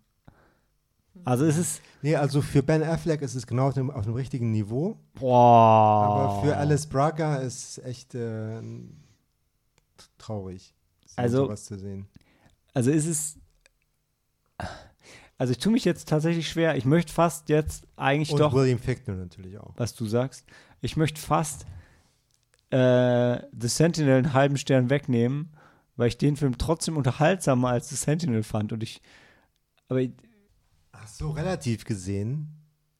Also 1.25 1.45
es 1.47 1.57
ist, 1.57 1.81
Nee, 2.03 2.17
also 2.17 2.43
für 2.43 2.63
Ben 2.63 2.83
Affleck 2.83 3.23
ist 3.23 3.35
es 3.35 3.47
genau 3.47 3.69
auf 3.69 3.75
dem, 3.75 3.91
auf 3.91 4.05
dem 4.05 4.13
richtigen 4.15 4.51
Niveau. 4.51 4.99
boah. 5.15 6.05
Aber 6.37 6.43
für 6.43 6.57
Alice 6.57 6.87
Braga 6.87 7.37
ist 7.37 7.79
es 7.79 7.85
echt 7.85 8.15
äh, 8.15 8.61
traurig, 10.19 10.75
so 11.07 11.13
Also- 11.17 11.37
sowas 11.47 11.65
zu 11.65 11.79
sehen. 11.79 12.07
Also 12.75 12.91
ist 12.91 13.07
es, 13.07 13.39
also 15.39 15.53
ich 15.53 15.59
tue 15.59 15.73
mich 15.73 15.85
jetzt 15.85 16.09
tatsächlich 16.09 16.49
schwer. 16.49 16.77
Ich 16.77 16.85
möchte 16.85 17.13
fast 17.13 17.49
jetzt 17.49 17.87
eigentlich 17.97 18.33
Und 18.33 18.39
doch 18.41 18.53
William 18.53 18.79
Fichtner 18.79 19.15
natürlich 19.15 19.59
auch. 19.59 19.73
was 19.77 19.95
du 19.95 20.07
sagst. 20.07 20.45
Ich 20.81 20.97
möchte 20.97 21.21
fast 21.21 21.67
äh, 22.71 23.39
The 23.59 23.69
Sentinel 23.69 24.19
einen 24.19 24.33
halben 24.33 24.57
Stern 24.57 24.91
wegnehmen, 24.91 25.57
weil 25.97 26.09
ich 26.09 26.19
den 26.19 26.37
Film 26.37 26.59
trotzdem 26.59 26.97
unterhaltsamer 26.97 27.69
als 27.69 27.89
The 27.89 27.97
Sentinel 27.97 28.43
fand. 28.43 28.73
Und 28.73 28.83
ich, 28.83 29.01
aber 29.89 30.01
ich, 30.01 30.11
Ach 31.05 31.09
so, 31.09 31.31
relativ 31.31 31.85
gesehen 31.85 32.49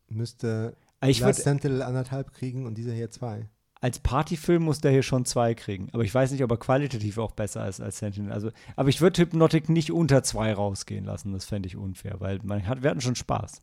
müsste 0.09 0.77
ich 1.07 1.21
Last 1.21 1.39
würde, 1.39 1.43
Sentinel 1.43 1.83
anderthalb 1.83 2.33
kriegen 2.33 2.67
und 2.67 2.77
dieser 2.77 2.93
hier 2.93 3.11
zwei. 3.11 3.49
als 3.81 3.99
Partyfilm 3.99 4.63
muss 4.63 4.81
der 4.81 4.91
hier 4.93 5.03
schon 5.03 5.25
zwei 5.25 5.55
kriegen. 5.55 5.89
Aber 5.93 6.03
ich 6.05 6.15
weiß 6.15 6.31
nicht, 6.31 6.43
ob 6.45 6.51
er 6.51 6.57
qualitativ 6.57 7.19
auch 7.19 7.33
besser 7.33 7.69
ist 7.69 7.81
als 7.81 7.99
Sentinel. 7.99 8.33
Also, 8.33 8.51
aber 8.77 8.89
ich 8.89 9.01
würde 9.01 9.21
Hypnotic 9.23 9.69
nicht 9.69 9.91
unter 9.93 10.23
zwei 10.23 10.53
rausgehen 10.55 11.05
lassen. 11.05 11.33
Das 11.33 11.45
fände 11.45 11.67
ich 11.67 11.77
unfair, 11.77 12.21
weil 12.21 12.41
man 12.43 12.67
hat, 12.67 12.83
wir 12.83 12.91
hatten 12.91 13.01
schon 13.01 13.17
Spaß. 13.17 13.61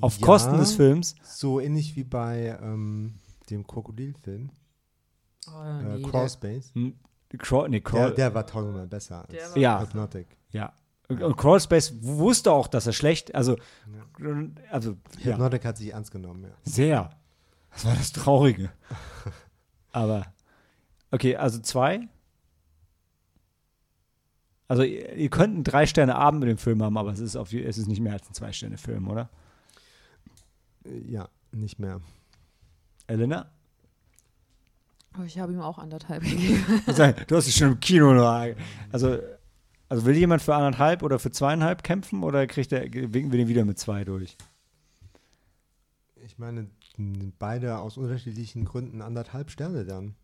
Auf 0.00 0.18
Ja, 0.18 0.26
Kosten 0.26 0.58
des 0.58 0.74
Films. 0.74 1.14
So 1.22 1.60
ähnlich 1.60 1.96
wie 1.96 2.04
bei 2.04 2.58
ähm, 2.62 3.18
dem 3.50 3.66
Krokodilfilm, 3.66 4.50
Oh, 5.48 5.62
äh, 5.64 5.96
nee, 5.96 6.02
Crawl 6.02 6.22
der- 6.24 6.28
Space. 6.28 6.70
Hm, 6.74 6.94
Crawl, 7.38 7.68
nee, 7.70 7.80
Der, 7.80 7.90
Crawl, 7.90 8.14
der 8.14 8.34
war 8.34 8.46
tausendmal 8.46 8.86
besser 8.86 9.20
als 9.22 9.30
Der 9.30 9.50
war- 9.50 9.56
Ja. 9.58 9.80
Hypnotic. 9.82 10.26
ja. 10.50 10.72
Und 11.08 11.22
und 11.22 11.36
Crawl 11.36 11.58
Space 11.60 11.94
wusste 12.02 12.52
auch, 12.52 12.68
dass 12.68 12.86
er 12.86 12.92
schlecht, 12.92 13.34
also, 13.34 13.56
also 14.70 14.96
ja, 15.18 15.32
Hypnotic 15.32 15.64
hat 15.64 15.78
sich 15.78 15.92
ernst 15.92 16.10
genommen, 16.10 16.44
ja. 16.44 16.50
sehr. 16.64 17.10
Das 17.72 17.84
war 17.86 17.94
das 17.94 18.12
Traurige. 18.12 18.70
Aber, 19.92 20.26
okay, 21.10 21.36
also 21.36 21.60
zwei. 21.60 22.08
Also 24.68 24.82
ihr, 24.82 25.14
ihr 25.14 25.30
könnt 25.30 25.54
einen 25.54 25.64
drei 25.64 25.86
Sterne 25.86 26.14
Abend 26.14 26.40
mit 26.40 26.50
dem 26.50 26.58
Film 26.58 26.82
haben, 26.82 26.98
aber 26.98 27.10
es 27.10 27.20
ist, 27.20 27.36
auf, 27.36 27.54
es 27.54 27.78
ist 27.78 27.86
nicht 27.86 28.00
mehr 28.00 28.12
als 28.12 28.28
ein 28.28 28.34
zwei 28.34 28.52
Sterne 28.52 28.76
Film, 28.76 29.08
oder? 29.08 29.30
Äh, 30.84 31.10
Ja, 31.10 31.28
nicht 31.52 31.78
mehr. 31.78 32.02
Elena? 33.06 33.50
Ich 35.24 35.38
habe 35.38 35.54
ihm 35.54 35.60
auch 35.62 35.78
anderthalb 35.78 36.22
gegeben. 36.24 36.82
Du 37.26 37.36
hast 37.36 37.46
es 37.46 37.56
schon 37.56 37.68
im 37.68 37.80
Kino 37.80 38.12
noch. 38.12 38.54
Also, 38.92 39.18
also 39.88 40.04
will 40.04 40.16
jemand 40.16 40.42
für 40.42 40.54
anderthalb 40.54 41.02
oder 41.02 41.18
für 41.18 41.30
zweieinhalb 41.30 41.82
kämpfen 41.82 42.22
oder 42.22 42.46
kriegt 42.46 42.72
der, 42.72 42.82
winken 42.92 43.32
wir 43.32 43.38
den 43.38 43.48
wieder 43.48 43.64
mit 43.64 43.78
zwei 43.78 44.04
durch? 44.04 44.36
Ich 46.24 46.38
meine, 46.38 46.68
beide 47.38 47.78
aus 47.78 47.96
unterschiedlichen 47.96 48.64
Gründen 48.64 49.02
anderthalb 49.02 49.50
Sterne 49.50 49.84
dann. 49.84 50.14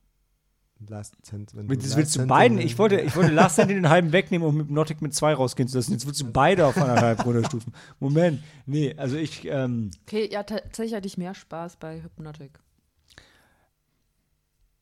Last 0.88 1.16
Cent, 1.22 1.55
wenn 1.55 1.68
Das 1.68 1.79
Last 1.79 1.96
willst 1.96 2.16
du 2.16 2.27
beiden? 2.27 2.59
Ich 2.59 2.79
wollte, 2.79 3.00
ich 3.00 3.16
wollte 3.16 3.33
Last 3.33 3.57
Sentinel 3.57 3.83
den 3.83 3.90
halben 3.90 4.12
wegnehmen, 4.12 4.46
um 4.46 4.59
Hypnotic 4.59 5.00
mit 5.00 5.14
zwei 5.14 5.33
rausgehen 5.33 5.68
zu 5.68 5.79
lassen. 5.79 5.92
Jetzt 5.92 6.07
willst 6.07 6.20
du 6.20 6.31
beide 6.31 6.66
auf 6.66 6.77
anderthalb 6.77 7.24
runterstufen. 7.24 7.72
Moment, 8.00 8.42
nee, 8.66 8.94
also 8.96 9.16
ich, 9.16 9.46
ähm, 9.46 9.90
Okay, 10.07 10.29
ja, 10.31 10.42
tatsächlich 10.42 10.94
hatte 10.94 11.07
ich 11.07 11.16
mehr 11.16 11.35
Spaß 11.35 11.77
bei 11.77 12.03
Hypnotic. 12.03 12.59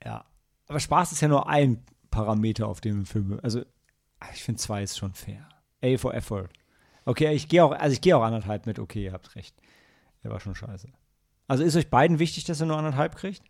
ja. 0.04 0.24
Aber 0.66 0.80
Spaß 0.80 1.12
ist 1.12 1.20
ja 1.20 1.28
nur 1.28 1.48
ein 1.48 1.84
Parameter, 2.10 2.66
auf 2.66 2.80
dem 2.80 3.04
Film, 3.04 3.38
also 3.42 3.62
ich 4.32 4.42
finde 4.42 4.60
zwei 4.60 4.82
ist 4.82 4.98
schon 4.98 5.14
fair. 5.14 5.48
A 5.82 5.96
for 5.96 6.14
effort. 6.14 6.48
Okay, 7.04 7.32
ich 7.34 7.48
gehe 7.48 7.64
auch, 7.64 7.72
also 7.72 7.92
ich 7.92 8.00
gehe 8.00 8.16
auch 8.16 8.22
anderthalb 8.22 8.66
mit, 8.66 8.78
okay, 8.78 9.04
ihr 9.04 9.12
habt 9.12 9.34
recht. 9.34 9.54
Der 10.22 10.30
war 10.30 10.38
schon 10.40 10.54
scheiße. 10.54 10.88
Also 11.48 11.64
ist 11.64 11.74
euch 11.76 11.90
beiden 11.90 12.18
wichtig, 12.18 12.44
dass 12.44 12.60
ihr 12.62 12.66
nur 12.66 12.76
anderthalb 12.78 13.16
kriegt? 13.16 13.42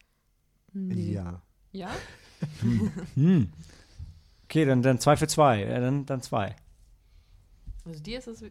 Nee. 0.72 1.12
Ja. 1.12 1.42
Ja? 1.72 1.90
Hm. 3.14 3.52
Okay, 4.44 4.64
dann, 4.64 4.82
dann 4.82 4.98
zwei 4.98 5.16
für 5.16 5.28
zwei. 5.28 5.64
Ja, 5.64 5.78
dann, 5.80 6.06
dann 6.06 6.20
zwei. 6.22 6.56
Also 7.84 8.00
dir 8.02 8.18
ist 8.18 8.26
es. 8.26 8.40
Ja? 8.40 8.48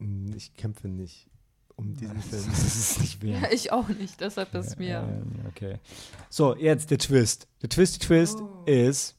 M, 0.00 0.32
Ich 0.34 0.54
kämpfe 0.54 0.88
nicht 0.88 1.30
um 1.76 1.94
diesen 1.94 2.20
Film. 2.20 2.44
Das 2.46 2.64
ist 2.76 3.00
nicht 3.00 3.22
wert. 3.22 3.42
ja, 3.42 3.50
ich 3.52 3.70
auch 3.72 3.88
nicht. 3.88 4.20
Deshalb 4.20 4.52
ist 4.54 4.78
mir. 4.78 5.00
Ähm, 5.08 5.46
okay. 5.48 5.78
So, 6.30 6.56
jetzt 6.56 6.90
der 6.90 6.98
Twist. 6.98 7.46
Der 7.62 7.68
Twisty 7.68 7.98
Twist 8.00 8.40
Oh. 8.40 8.64
ist. 8.66 9.16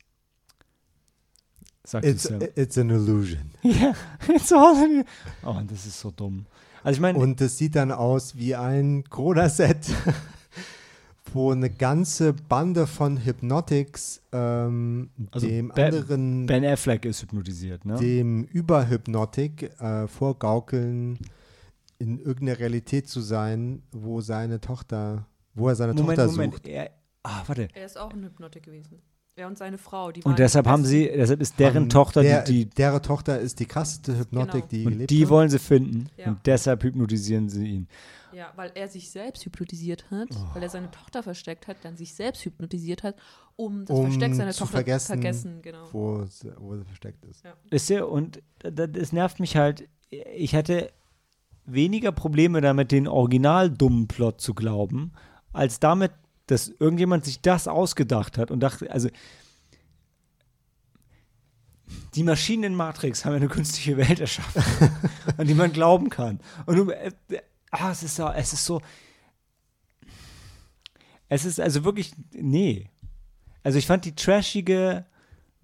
Sagt 1.85 2.05
It's, 2.05 2.23
Sam. 2.23 2.39
it's 2.55 2.77
an 2.77 2.89
illusion. 2.89 3.51
Ja, 3.63 3.93
it's 4.27 4.51
all 4.51 4.75
in 4.85 4.97
you. 4.97 5.03
Oh, 5.45 5.51
und 5.51 5.69
das 5.71 5.85
ist 5.85 5.99
so 5.99 6.11
dumm. 6.11 6.45
Also 6.83 6.97
ich 6.97 7.01
meine, 7.01 7.17
Und 7.17 7.39
es 7.41 7.57
sieht 7.57 7.75
dann 7.75 7.91
aus 7.91 8.35
wie 8.35 8.55
ein 8.55 9.03
Corona-Set, 9.09 9.77
wo 11.33 11.51
eine 11.51 11.69
ganze 11.69 12.33
Bande 12.33 12.87
von 12.87 13.17
Hypnotics 13.25 14.21
ähm, 14.31 15.09
Also 15.31 15.47
dem 15.47 15.69
Ben- 15.69 15.93
anderen, 15.95 16.45
Ben 16.45 16.63
Affleck 16.65 17.05
ist 17.05 17.21
hypnotisiert, 17.23 17.85
ne? 17.85 17.95
dem 17.97 18.43
Überhypnotik 18.45 19.63
äh, 19.81 20.07
vorgaukeln, 20.07 21.19
in 21.97 22.19
irgendeiner 22.19 22.59
Realität 22.59 23.07
zu 23.09 23.21
sein, 23.21 23.81
wo 23.91 24.21
seine 24.21 24.59
Tochter, 24.61 25.25
wo 25.53 25.69
er 25.69 25.75
seine 25.75 25.93
Moment, 25.93 26.17
Tochter 26.19 26.31
Moment. 26.31 26.53
sucht. 26.53 26.67
Er, 26.67 26.91
ah, 27.23 27.43
warte. 27.47 27.67
Er 27.73 27.85
ist 27.85 27.97
auch 27.97 28.13
ein 28.13 28.23
Hypnotic 28.23 28.63
gewesen. 28.63 29.01
Er 29.37 29.47
und 29.47 29.57
seine 29.57 29.77
Frau, 29.77 30.13
die 30.13 30.23
Und 30.23 30.39
deshalb 30.39 30.65
haben 30.65 30.85
sie, 30.85 31.11
deshalb 31.13 31.41
ist 31.41 31.59
deren 31.59 31.89
Tochter 31.89 32.21
der, 32.21 32.43
die, 32.43 32.65
die 32.65 32.69
Deren 32.69 33.01
Tochter 33.01 33.37
ist 33.37 33.59
die 33.59 33.65
krasseste 33.65 34.17
Hypnotik, 34.17 34.53
Genau. 34.53 34.65
die 34.71 34.85
und 34.85 34.91
gelebt 34.93 35.09
die 35.11 35.23
hat. 35.23 35.29
wollen 35.29 35.49
sie 35.49 35.59
finden. 35.59 36.07
Ja. 36.15 36.27
Und 36.27 36.39
deshalb 36.45 36.83
hypnotisieren 36.83 37.49
sie 37.49 37.67
ihn. 37.67 37.87
Ja, 38.31 38.53
weil 38.55 38.71
er 38.75 38.87
sich 38.87 39.09
selbst 39.11 39.45
hypnotisiert 39.45 40.05
hat, 40.09 40.29
weil 40.53 40.63
er 40.63 40.69
seine 40.69 40.89
Tochter 40.91 41.21
versteckt 41.21 41.67
hat, 41.67 41.77
dann 41.83 41.97
sich 41.97 42.13
selbst 42.13 42.45
hypnotisiert 42.45 43.03
hat, 43.03 43.15
um 43.57 43.85
das 43.85 43.97
Um 43.97 44.05
Versteck 44.05 44.35
seiner 44.35 44.51
zu 44.51 44.59
Tochter 44.59 44.77
vergessen, 44.77 45.05
zu 45.05 45.13
vergessen. 45.13 45.61
Genau. 45.61 45.87
wo, 45.91 46.23
sie, 46.25 46.53
wo 46.57 46.75
sie 46.77 46.83
versteckt 46.85 47.25
ist. 47.25 47.43
Wisst 47.69 47.89
ihr, 47.89 48.07
und 48.09 48.41
das, 48.59 48.89
das 48.91 49.11
nervt 49.11 49.41
mich 49.41 49.57
halt. 49.57 49.87
Ich 50.09 50.55
hatte 50.55 50.91
weniger 51.65 52.11
Probleme 52.13 52.61
damit, 52.61 52.91
den 52.91 53.07
original 53.07 53.69
dummen 53.69 54.07
Plot 54.07 54.39
zu 54.39 54.53
glauben, 54.53 55.11
als 55.51 55.79
damit, 55.79 56.11
dass 56.47 56.69
irgendjemand 56.79 57.25
sich 57.25 57.41
das 57.41 57.67
ausgedacht 57.67 58.37
hat 58.37 58.51
und 58.51 58.59
dachte, 58.59 58.91
also 58.91 59.09
die 62.15 62.23
Maschinen 62.23 62.63
in 62.63 62.75
Matrix 62.75 63.25
haben 63.25 63.33
eine 63.33 63.47
künstliche 63.47 63.97
Welt 63.97 64.19
erschaffen, 64.19 64.89
an 65.37 65.47
die 65.47 65.53
man 65.53 65.71
glauben 65.71 66.09
kann. 66.09 66.39
Und 66.65 66.75
du, 66.77 66.89
äh, 66.89 67.11
ah, 67.71 67.91
es 67.91 68.03
ist 68.03 68.15
so, 68.15 68.29
es 68.29 68.53
ist 68.53 68.65
so, 68.65 68.81
es 71.27 71.45
ist 71.45 71.59
also 71.59 71.83
wirklich, 71.83 72.13
nee. 72.33 72.89
Also 73.63 73.77
ich 73.77 73.87
fand 73.87 74.05
die 74.05 74.15
trashige 74.15 75.05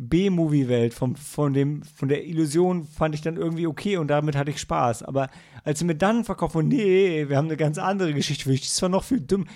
B-Movie-Welt 0.01 0.95
von, 0.95 1.15
dem, 1.53 1.83
von 1.83 2.09
der 2.09 2.25
Illusion 2.25 2.85
fand 2.85 3.13
ich 3.13 3.21
dann 3.21 3.37
irgendwie 3.37 3.67
okay 3.67 3.97
und 3.97 4.07
damit 4.07 4.35
hatte 4.35 4.49
ich 4.49 4.59
Spaß. 4.59 5.03
Aber 5.03 5.29
als 5.63 5.79
sie 5.79 5.85
mir 5.85 5.95
dann 5.95 6.23
verkauft 6.23 6.55
haben, 6.55 6.67
nee, 6.67 7.29
wir 7.29 7.37
haben 7.37 7.45
eine 7.45 7.57
ganz 7.57 7.77
andere 7.77 8.13
Geschichte 8.13 8.45
für 8.45 8.51
dich, 8.51 8.61
das 8.61 8.81
war 8.81 8.89
noch 8.89 9.03
viel 9.03 9.21
dumm. 9.21 9.47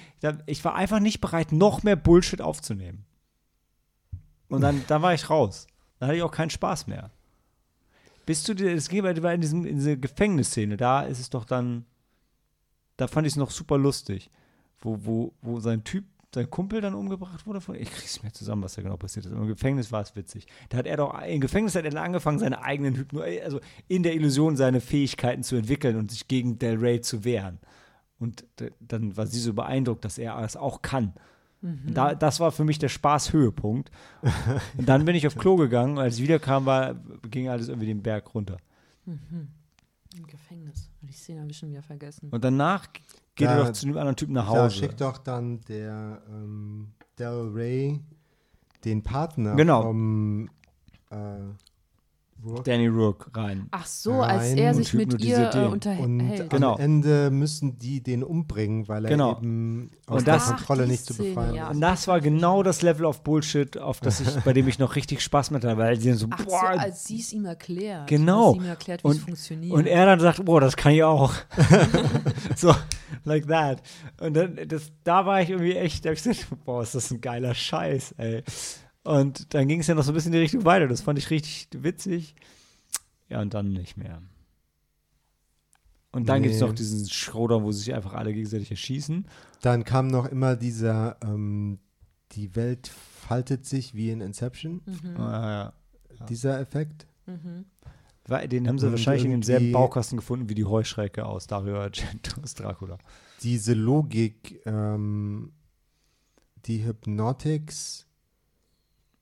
Ich 0.46 0.64
war 0.64 0.76
einfach 0.76 1.00
nicht 1.00 1.20
bereit, 1.20 1.52
noch 1.52 1.82
mehr 1.82 1.96
Bullshit 1.96 2.42
aufzunehmen. 2.42 3.06
Und 4.48 4.62
dann, 4.62 4.84
dann 4.88 5.02
war 5.02 5.16
ich 5.16 5.32
raus. 5.32 5.66
Dann 5.98 6.08
hatte 6.08 6.18
ich 6.18 6.24
auch 6.24 6.32
keinen 6.32 6.52
Spaß 6.52 6.86
mehr. 6.86 7.10
Bis 8.28 8.44
zu 8.44 8.54
dir, 8.54 8.72
es 8.72 8.88
ging 8.88 9.02
bei 9.02 9.34
in, 9.34 9.42
diesem, 9.42 9.66
in 9.66 9.78
dieser 9.78 9.96
Gefängnisszene, 9.96 10.78
da 10.78 11.02
ist 11.02 11.20
es 11.20 11.32
doch 11.32 11.46
dann, 11.46 11.86
da 12.98 13.08
fand 13.08 13.26
ich 13.26 13.34
es 13.34 13.38
noch 13.38 13.52
super 13.52 13.78
lustig, 13.80 14.30
wo, 14.80 15.00
wo, 15.04 15.34
wo 15.42 15.60
sein 15.60 15.84
Typ, 15.84 16.06
sein 16.36 16.50
Kumpel 16.50 16.82
dann 16.82 16.94
umgebracht 16.94 17.46
wurde. 17.48 17.60
Von, 17.60 17.76
ich 17.76 17.92
krieg's 17.92 18.22
mir 18.22 18.32
zusammen, 18.32 18.62
was 18.64 18.76
da 18.76 18.84
genau 18.84 18.98
passiert 18.98 19.26
ist. 19.26 19.32
Im 19.32 19.48
Gefängnis 19.48 19.92
war 19.92 20.02
es 20.02 20.16
witzig. 20.16 20.46
Da 20.70 20.78
hat 20.78 20.86
er 20.86 20.98
doch, 20.98 21.20
im 21.24 21.42
Gefängnis 21.42 21.76
hat 21.76 21.84
er 21.86 21.92
dann 21.92 22.04
angefangen, 22.06 22.40
seine 22.40 22.62
eigenen 22.62 22.96
Hypno, 22.96 23.22
also 23.22 23.60
in 23.88 24.04
der 24.04 24.14
Illusion 24.14 24.56
seine 24.56 24.80
Fähigkeiten 24.82 25.44
zu 25.44 25.56
entwickeln 25.56 25.96
und 25.96 26.12
sich 26.12 26.28
gegen 26.28 26.60
Del 26.60 26.78
Rey 26.78 27.02
zu 27.02 27.24
wehren. 27.24 27.60
Und 28.20 28.46
dann 28.80 29.18
war 29.18 29.26
sie 29.28 29.40
so 29.40 29.54
beeindruckt, 29.54 30.06
dass 30.06 30.18
er 30.18 30.40
das 30.40 30.56
auch 30.56 30.82
kann. 30.82 31.14
Und 31.62 31.94
Da, 31.94 32.14
das 32.14 32.40
war 32.40 32.52
für 32.52 32.64
mich 32.64 32.78
der 32.80 32.90
Spaßhöhepunkt. 32.90 33.90
Und 34.78 34.88
dann 34.88 35.04
bin 35.06 35.16
ich 35.16 35.26
auf 35.26 35.36
Klo 35.36 35.56
gegangen. 35.56 35.98
und 35.98 36.04
Als 36.04 36.18
ich 36.18 36.24
wiederkam, 36.24 36.66
war, 36.66 36.96
ging 37.30 37.50
alles 37.50 37.70
irgendwie 37.70 37.88
den 37.88 38.04
Berg 38.04 38.34
runter. 38.36 38.58
Im 39.06 40.28
Gefängnis. 40.28 40.90
Die 41.02 41.14
Szene 41.14 41.42
habe 41.42 41.52
ich 41.52 41.58
schon 41.58 41.70
wieder 41.70 41.82
vergessen. 41.82 42.30
Und 42.30 42.44
danach 42.44 42.88
geht 43.36 43.48
Da- 43.48 43.58
er 43.58 43.64
doch 43.66 43.72
zu 43.74 43.86
dem 43.86 43.98
anderen 43.98 44.16
Typen 44.16 44.34
nach 44.34 44.52
Da 44.52 44.64
Hause. 44.64 44.76
schickt 44.78 45.02
doch 45.02 45.18
dann 45.18 45.62
der 45.62 46.22
ähm, 46.30 46.88
Del 47.20 47.52
Rey 47.54 48.02
den 48.84 49.04
Partner 49.04 49.56
Genau. 49.56 49.84
vom 49.84 50.50
äh, 51.10 51.16
Rourke 52.46 52.64
Danny 52.64 52.88
Rourke 52.88 53.36
rein. 53.36 53.68
Ach 53.72 53.86
so, 53.86 54.14
als 54.22 54.44
Rein 54.52 54.58
er 54.58 54.70
und 54.72 54.76
sich 54.76 54.94
mit 54.94 55.22
ihr 55.24 55.38
äh, 55.38 55.50
den. 55.52 55.64
und 55.66 55.74
unterhält. 55.74 56.50
Genau. 56.50 56.74
am 56.76 56.80
Ende 56.82 57.30
müssen 57.32 57.78
die 57.80 58.02
den 58.02 58.24
umbringen, 58.24 58.88
weil 58.88 59.06
er 59.06 59.12
Genau. 59.12 59.38
eben 59.38 59.92
aus 60.08 60.20
Und 60.20 60.28
der 60.28 60.36
das- 60.36 60.48
Kontrolle 60.48 60.88
nicht 60.88 61.06
zu 61.06 61.16
befreien 61.16 61.56
ja. 61.56 61.70
ist. 61.70 61.76
Und 61.76 61.82
das 61.82 62.08
war 62.08 62.22
genau 62.22 62.62
das 62.64 62.82
Level 62.82 63.06
of 63.06 63.24
Bullshit, 63.24 63.78
auf 63.78 64.00
das 64.00 64.20
ich, 64.22 64.30
bei 64.44 64.54
dem 64.54 64.68
ich 64.68 64.80
noch 64.80 64.96
richtig 64.96 65.22
Spaß 65.22 65.52
mit 65.52 65.64
hatte, 65.66 65.78
weil 65.78 66.00
sie 66.00 66.10
dann 66.10 66.18
so, 66.18 66.28
Ach 66.30 66.40
so, 66.40 66.46
boah, 66.46 66.70
als 66.78 67.04
sie 67.06 67.20
es 67.20 67.34
ihm 67.34 67.46
erklärt. 67.46 68.08
Genau. 68.08 68.50
Als 68.50 68.54
sie 68.54 68.60
ihm 68.64 68.70
erklärt, 68.70 69.04
wie 69.04 69.08
es 69.10 69.16
Und- 69.16 69.22
funktioniert. 69.22 69.74
Und 69.74 69.88
er 69.88 70.06
dann 70.06 70.20
sagt, 70.20 70.46
boah, 70.46 70.62
das 70.62 70.76
kann 70.76 70.94
ich 70.94 71.04
auch. 71.04 71.34
so, 72.56 72.74
like 73.24 73.48
that. 73.48 73.82
Und 74.20 74.36
dann, 74.36 74.60
das, 74.68 74.92
da 75.04 75.26
war 75.26 75.42
ich 75.42 75.50
irgendwie 75.50 75.76
echt, 75.76 76.06
da 76.06 76.10
hab 76.10 76.18
ich 76.18 76.24
gesagt, 76.24 76.48
boah, 76.66 76.82
ist 76.84 76.96
das 76.96 77.12
ein 77.12 77.22
geiler 77.22 77.54
Scheiß, 77.54 78.14
ey. 78.18 78.44
Und 79.06 79.54
dann 79.54 79.68
ging 79.68 79.80
es 79.80 79.88
ja 79.88 79.96
noch 79.96 80.04
so 80.04 80.12
ein 80.12 80.16
bisschen 80.16 80.34
in 80.34 80.40
die 80.40 80.44
Richtung 80.44 80.66
weiter. 80.66 80.88
Das 80.88 81.02
fand 81.02 81.18
ich 81.20 81.30
richtig 81.30 81.68
witzig. 81.72 82.36
Ja, 83.30 83.40
und 83.42 83.54
dann 83.54 83.72
nicht 83.72 83.98
mehr. 83.98 84.22
Und 86.12 86.30
dann 86.30 86.42
gibt 86.44 86.56
es 86.56 86.62
Nee. 86.62 86.68
noch 86.68 86.74
diesen 86.74 87.08
Schroder, 87.10 87.62
wo 87.64 87.72
sich 87.72 87.94
einfach 87.94 88.14
alle 88.14 88.34
gegenseitig 88.34 88.72
erschießen. 88.72 89.28
Dann 89.62 89.84
kam 89.84 90.08
noch 90.08 90.26
immer 90.26 90.56
dieser, 90.56 91.18
ähm, 91.24 91.80
die 92.32 92.56
Welt 92.56 92.88
faltet 92.88 93.66
sich 93.66 93.94
wie 93.96 94.10
in 94.12 94.22
Inception, 94.22 94.82
Mhm. 94.86 95.18
Ah, 95.18 95.74
dieser 96.30 96.60
Effekt. 96.60 97.06
Mhm. 97.26 97.66
ja. 98.30 98.48
Den 98.48 98.68
haben 98.68 98.80
sie 98.80 98.86
Und 98.88 98.94
wahrscheinlich 98.94 99.26
in 99.26 99.32
demselben 99.32 99.72
Baukasten 99.72 100.18
gefunden 100.18 100.48
wie 100.50 100.56
die 100.56 100.66
Heuschrecke 100.66 101.26
aus 101.26 101.48
Dario 101.48 101.80
Argentos 101.80 102.54
Dracula. 102.56 102.98
Diese 103.44 103.74
Logik, 103.74 104.62
ähm, 104.66 105.52
die 106.66 106.84
Hypnotics 106.86 108.05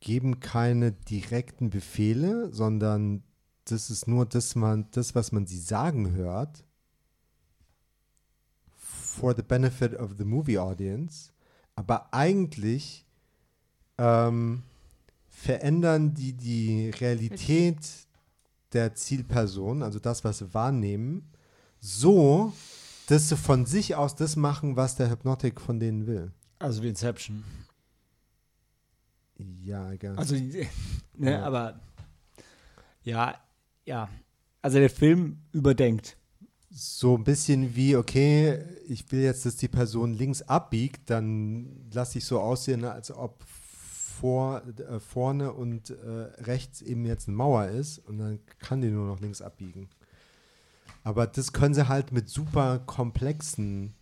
geben 0.04 0.42
keine 0.42 0.92
direkten 0.92 1.70
Befehle, 1.70 2.54
sondern 2.54 3.24
das 3.64 3.90
ist 3.90 4.06
nur 4.06 4.26
das, 4.26 4.54
man, 4.54 4.86
das, 4.92 5.16
was 5.16 5.32
man 5.32 5.48
sie 5.48 5.60
sagen 5.60 6.12
hört, 6.12 6.66
for 8.76 9.34
the 9.34 9.42
benefit 9.42 9.96
of 9.98 10.16
the 10.18 10.26
movie 10.26 10.60
audience. 10.60 11.32
Aber 11.76 12.14
eigentlich 12.14 13.06
ähm, 13.98 14.64
verändern 15.30 16.14
die 16.14 16.34
die 16.34 16.90
Realität 16.90 17.78
der 18.74 18.96
Zielperson, 18.96 19.84
also 19.84 20.00
das, 20.00 20.26
was 20.26 20.40
sie 20.40 20.54
wahrnehmen, 20.54 21.30
so, 21.80 22.52
dass 23.08 23.30
sie 23.30 23.38
von 23.38 23.66
sich 23.66 23.96
aus 23.96 24.18
das 24.18 24.36
machen, 24.36 24.76
was 24.76 24.98
der 24.98 25.10
Hypnotik 25.10 25.62
von 25.62 25.80
denen 25.80 26.08
will. 26.08 26.34
Also 26.60 26.84
wie 26.84 26.90
Inception. 26.90 27.46
Ja, 29.62 29.96
guess. 29.96 30.18
Also, 30.18 30.36
ne, 31.18 31.32
Ja. 31.32 31.44
aber 31.44 31.80
ja, 33.04 33.36
ja. 33.86 34.10
Also 34.62 34.80
der 34.80 34.90
Film 34.90 35.40
überdenkt. 35.52 36.18
so 36.70 37.16
ein 37.18 37.24
bisschen 37.24 37.76
wie, 37.76 37.96
okay, 37.96 38.64
ich 38.88 39.12
will 39.12 39.22
jetzt, 39.22 39.46
dass 39.46 39.58
die 39.58 39.68
Person 39.68 40.14
links 40.14 40.42
abbiegt, 40.42 41.10
dann 41.10 41.90
lasse 41.94 42.18
ich 42.18 42.26
so 42.26 42.40
aussehen, 42.40 42.84
als 42.86 43.12
ob 43.12 43.44
vor, 43.44 44.64
äh, 44.66 45.00
vorne 45.00 45.52
und 45.54 45.90
äh, 45.90 45.96
rechts 46.44 46.82
eben 46.82 47.06
jetzt 47.06 47.28
eine 47.28 47.36
Mauer 47.38 47.68
ist 47.68 48.00
und 48.00 48.18
dann 48.20 48.40
kann 48.60 48.82
die 48.82 48.90
nur 48.90 49.06
noch 49.06 49.20
links 49.20 49.42
abbiegen. 49.42 49.90
Aber 51.04 51.28
das 51.28 51.52
können 51.52 51.74
sie 51.74 51.90
halt 51.90 52.12
mit 52.14 52.30
super 52.30 52.80
komplexen 52.80 53.94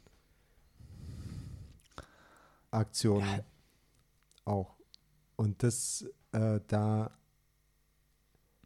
Aktionen 2.70 3.42
auch. 4.46 4.76
Und 5.42 5.64
das, 5.64 6.06
äh, 6.34 6.60
da 6.68 7.10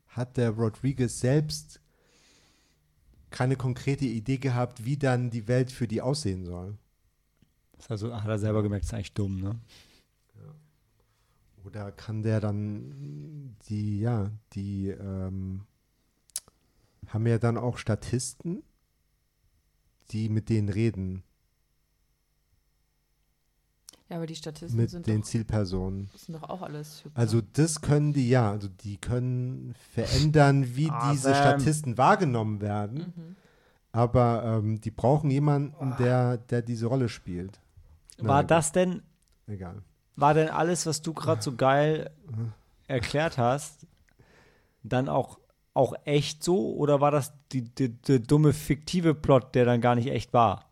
hat 0.07 0.35
der 0.35 0.49
Rodriguez 0.49 1.21
selbst 1.21 1.79
keine 3.29 3.55
konkrete 3.55 4.03
Idee 4.03 4.39
gehabt, 4.39 4.83
wie 4.83 4.97
dann 4.97 5.29
die 5.29 5.47
Welt 5.47 5.71
für 5.71 5.87
die 5.87 6.01
aussehen 6.01 6.43
soll. 6.43 6.77
Das 7.77 7.91
also, 7.91 8.13
hat 8.13 8.27
er 8.27 8.39
selber 8.39 8.61
gemerkt, 8.61 8.83
ist 8.83 8.93
eigentlich 8.93 9.13
dumm, 9.13 9.39
ne? 9.39 9.57
Oder 11.63 11.93
kann 11.93 12.23
der 12.23 12.41
dann 12.41 13.55
die, 13.69 14.01
ja, 14.01 14.29
die 14.51 14.89
ähm, 14.89 15.61
haben 17.07 17.25
ja 17.25 17.37
dann 17.39 17.57
auch 17.57 17.77
Statisten, 17.77 18.63
die 20.11 20.27
mit 20.27 20.49
denen 20.49 20.67
reden, 20.67 21.23
Ja, 24.09 24.17
aber 24.17 24.27
die 24.27 24.35
Statisten 24.35 24.77
mit 24.79 24.89
sind, 24.91 25.07
den 25.07 25.21
doch, 25.21 25.27
Zielpersonen. 25.27 26.09
sind 26.15 26.35
doch 26.35 26.43
auch 26.47 26.61
alles 26.61 27.03
hyper. 27.03 27.19
Also 27.19 27.41
das 27.53 27.81
können 27.81 28.13
die, 28.13 28.29
ja, 28.29 28.51
also 28.51 28.67
die 28.67 28.97
können 28.97 29.73
verändern, 29.93 30.65
wie 30.75 30.89
Ah, 30.91 31.11
diese 31.11 31.33
Sam. 31.33 31.35
Statisten 31.59 31.97
wahrgenommen 31.97 32.61
werden, 32.61 33.13
Mhm. 33.15 33.35
aber 33.91 34.43
ähm, 34.63 34.79
die 34.79 34.91
brauchen 34.91 35.31
jemanden, 35.31 35.95
der, 35.97 36.37
der 36.37 36.61
diese 36.61 36.85
Rolle 36.85 37.09
spielt. 37.09 37.59
Na, 38.19 38.29
War 38.29 38.43
das 38.43 38.71
denn, 38.71 39.01
Egal. 39.47 39.81
war 40.15 40.33
denn 40.35 40.49
alles, 40.49 40.85
was 40.85 41.01
du 41.01 41.13
gerade 41.13 41.41
so 41.41 41.55
geil 41.55 42.11
erklärt 42.87 43.39
hast, 43.39 43.87
dann 44.83 45.09
auch, 45.09 45.39
auch 45.73 45.95
echt 46.05 46.43
so? 46.43 46.75
Oder 46.75 47.01
war 47.01 47.09
das 47.09 47.33
die, 47.51 47.63
die, 47.63 47.89
der 47.89 48.19
dumme 48.19 48.53
fiktive 48.53 49.15
Plot, 49.15 49.55
der 49.55 49.65
dann 49.65 49.81
gar 49.81 49.95
nicht 49.95 50.07
echt 50.11 50.31
war? 50.31 50.69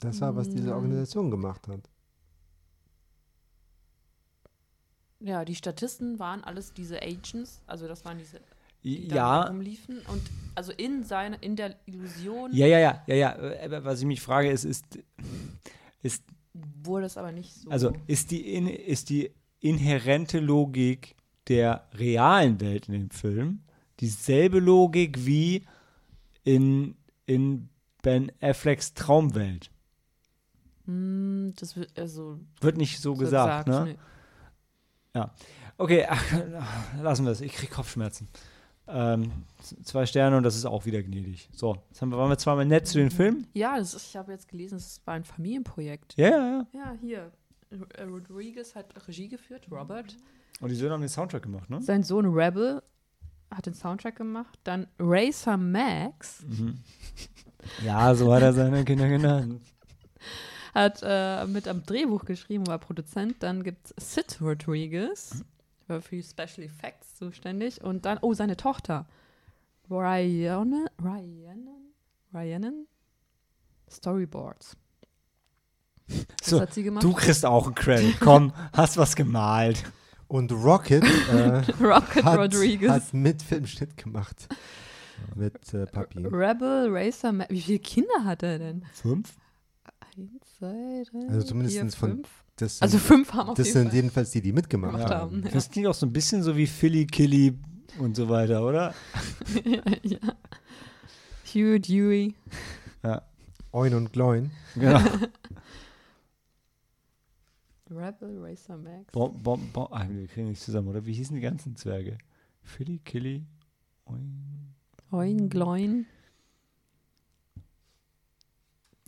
Das 0.00 0.20
war, 0.20 0.36
was 0.36 0.48
diese 0.48 0.70
Mm. 0.70 0.74
Organisation 0.74 1.30
gemacht 1.30 1.66
hat. 1.68 1.88
Ja, 5.20 5.44
die 5.44 5.54
Statisten 5.56 6.18
waren 6.20 6.44
alles 6.44 6.72
diese 6.72 7.02
Agents, 7.02 7.60
also 7.66 7.88
das 7.88 8.04
waren 8.04 8.18
diese, 8.18 8.40
die 8.84 9.08
da 9.08 9.16
Ja, 9.16 9.42
rumliefen. 9.42 9.98
Und 10.06 10.22
also 10.54 10.70
in 10.72 11.02
seiner, 11.02 11.42
in 11.42 11.56
der 11.56 11.74
Illusion. 11.86 12.52
Ja, 12.54 12.66
ja, 12.66 12.78
ja, 12.78 13.02
ja, 13.08 13.14
ja. 13.16 13.32
äh, 13.36 13.64
Aber 13.64 13.84
was 13.84 13.98
ich 14.00 14.06
mich 14.06 14.20
frage, 14.20 14.50
ist, 14.50 14.64
ist, 14.64 14.84
ist 16.02 16.22
wurde 16.84 17.06
es 17.06 17.16
aber 17.16 17.32
nicht 17.32 17.52
so. 17.52 17.68
Also 17.70 17.92
ist 18.06 18.30
die, 18.30 18.54
in, 18.54 18.68
ist 18.68 19.10
die 19.10 19.32
inhärente 19.58 20.38
Logik 20.38 21.16
der 21.48 21.88
realen 21.94 22.60
Welt 22.60 22.86
in 22.86 22.94
dem 22.94 23.10
Film 23.10 23.62
dieselbe 23.98 24.60
Logik 24.60 25.26
wie 25.26 25.64
in, 26.44 26.94
in 27.26 27.68
Ben 28.02 28.30
Afflecks 28.40 28.94
Traumwelt? 28.94 29.70
Hm, 30.88 31.52
das 31.56 31.76
wird 31.76 31.96
also 31.98 32.40
Wird 32.60 32.76
nicht 32.78 32.98
so 33.00 33.14
so 33.14 33.20
gesagt, 33.20 33.68
ne? 33.68 33.84
nee. 33.84 35.24
Okay, 35.76 36.06
ach, 36.08 36.24
lassen 37.02 37.24
wir 37.24 37.32
es. 37.32 37.40
Ich 37.40 37.52
kriege 37.52 37.72
Kopfschmerzen. 37.72 38.26
Ähm, 38.88 39.30
zwei 39.84 40.06
Sterne 40.06 40.36
und 40.38 40.42
das 40.44 40.56
ist 40.56 40.64
auch 40.64 40.86
wieder 40.86 41.02
gnädig. 41.02 41.48
So, 41.52 41.76
jetzt 41.90 42.00
haben 42.00 42.10
wir, 42.10 42.16
waren 42.18 42.30
wir 42.30 42.38
zweimal 42.38 42.64
nett 42.64 42.86
zu 42.86 42.98
den 42.98 43.10
Filmen. 43.10 43.46
Ja, 43.52 43.76
das 43.78 43.92
ist, 43.94 44.06
ich 44.08 44.16
habe 44.16 44.32
jetzt 44.32 44.48
gelesen, 44.48 44.76
es 44.76 45.00
war 45.04 45.14
ein 45.14 45.24
Familienprojekt. 45.24 46.14
Ja, 46.16 46.28
ja, 46.30 46.36
ja. 46.38 46.66
Ja, 46.72 46.96
hier. 47.00 47.32
R- 47.70 48.06
Rodriguez 48.08 48.74
hat 48.74 48.94
Regie 49.06 49.28
geführt, 49.28 49.68
Robert. 49.70 50.16
Und 50.60 50.70
die 50.70 50.74
Söhne 50.74 50.94
haben 50.94 51.02
den 51.02 51.10
Soundtrack 51.10 51.42
gemacht, 51.42 51.68
ne? 51.68 51.82
Sein 51.82 52.02
Sohn 52.02 52.24
Rebel 52.26 52.82
hat 53.54 53.66
den 53.66 53.74
Soundtrack 53.74 54.16
gemacht. 54.16 54.58
Dann 54.64 54.86
Racer 54.98 55.56
Max 55.58 56.42
Mhm. 56.44 56.78
Ja, 57.84 58.14
so 58.14 58.32
hat 58.32 58.42
er 58.42 58.52
seine 58.54 58.84
Kinder 58.84 59.08
genannt. 59.08 59.60
Hat 60.78 61.00
äh, 61.02 61.46
mit 61.46 61.68
am 61.68 61.84
Drehbuch 61.84 62.24
geschrieben, 62.24 62.66
war 62.66 62.78
Produzent. 62.78 63.42
Dann 63.42 63.62
gibt 63.62 63.92
es 63.96 64.14
Sid 64.14 64.38
Rodriguez, 64.40 65.44
war 65.86 66.00
für 66.00 66.16
die 66.16 66.22
Special 66.22 66.66
Effects 66.66 67.16
zuständig. 67.16 67.82
Und 67.82 68.04
dann, 68.04 68.18
oh, 68.22 68.34
seine 68.34 68.56
Tochter. 68.56 69.06
Ryan, 69.90 70.86
Ryan, 71.02 71.68
Ryan, 72.34 72.86
Storyboards. 73.90 74.76
Das 76.08 76.48
So, 76.50 76.60
hat 76.60 76.74
sie 76.74 76.82
gemacht. 76.82 77.04
Du 77.04 77.12
kriegst 77.12 77.44
auch 77.44 77.66
einen 77.66 77.74
Credit. 77.74 78.18
Komm, 78.20 78.52
hast 78.72 78.96
was 78.96 79.16
gemalt. 79.16 79.84
Und 80.26 80.52
Rocket 80.52 81.04
äh, 81.04 81.62
Rocket 81.82 82.24
hat, 82.24 82.38
Rodriguez. 82.38 82.90
hat 82.90 83.14
mit 83.14 83.42
Filmschnitt 83.42 83.96
gemacht. 83.96 84.46
Mit 85.34 85.72
äh, 85.72 85.86
Papi. 85.86 86.26
Rebel, 86.26 86.88
Racer, 86.90 87.32
Ma 87.32 87.46
wie 87.48 87.60
viele 87.62 87.78
Kinder 87.78 88.24
hat 88.24 88.42
er 88.42 88.58
denn? 88.58 88.84
Fünf? 88.92 89.34
Zwei, 90.58 91.04
drei, 91.10 91.28
Also 91.28 91.46
zumindest 91.46 91.76
vier, 91.78 91.90
von- 91.92 92.10
fünf. 92.16 92.28
Das 92.56 92.78
sind, 92.78 92.82
Also 92.82 92.98
fünf 92.98 93.32
haben 93.34 93.50
auf 93.50 93.56
das 93.56 93.68
jeden 93.68 93.78
sind 93.78 93.86
Fall. 93.88 93.94
jedenfalls 93.96 94.30
die, 94.32 94.40
die 94.42 94.52
mitgemacht 94.52 94.94
Gemacht 94.96 95.12
haben. 95.12 95.42
Ja. 95.44 95.50
Das 95.50 95.70
klingt 95.70 95.86
auch 95.86 95.94
so 95.94 96.06
ein 96.06 96.12
bisschen 96.12 96.42
so 96.42 96.56
wie 96.56 96.66
Philly, 96.66 97.06
Killy 97.06 97.56
und 98.00 98.16
so 98.16 98.28
weiter, 98.28 98.64
oder? 98.66 98.94
ja. 100.02 100.18
Hugh, 101.54 101.78
Dewey. 101.78 102.34
Oin 103.70 103.94
und 103.94 104.12
Gloin. 104.12 104.50
Genau. 104.74 104.98
Rebel, 107.90 108.38
Racer, 108.42 108.76
Max. 108.76 109.12
Bom, 109.12 109.38
bom, 109.42 109.60
bom. 109.72 109.88
Ah, 109.90 110.06
wir 110.08 110.26
kriegen 110.26 110.48
nicht 110.48 110.60
zusammen, 110.62 110.88
oder? 110.88 111.04
Wie 111.06 111.12
hießen 111.14 111.34
die 111.34 111.40
ganzen 111.42 111.76
Zwerge? 111.76 112.18
Philly, 112.62 112.98
Killy, 112.98 113.44
Oin. 114.06 114.74
Oin, 115.10 115.48
Gloin. 115.48 116.06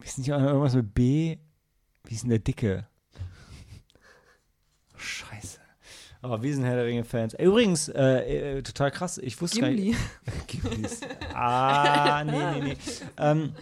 Ist 0.04 0.18
nicht 0.18 0.32
auch 0.32 0.40
irgendwas 0.40 0.74
mit 0.74 0.94
B? 0.94 1.38
Wie 2.04 2.14
ist 2.14 2.22
denn 2.22 2.30
der 2.30 2.38
Dicke? 2.38 2.86
Scheiße. 4.96 5.58
Aber 6.22 6.42
wir 6.42 6.54
sind 6.54 6.64
Herr 6.64 6.76
der 6.76 6.84
Ringe-Fans. 6.86 7.34
Übrigens, 7.34 7.88
äh, 7.88 8.58
äh, 8.58 8.62
total 8.62 8.90
krass, 8.90 9.16
ich 9.18 9.40
wusste 9.40 9.60
gar 9.60 9.70
Gimli. 9.70 9.90
nicht. 9.90 9.98
Gimlis. 10.48 11.00
Ah, 11.32 12.22
nee, 12.24 12.32
nee, 12.32 12.60
nee. 12.60 12.76
Ähm, 13.16 13.52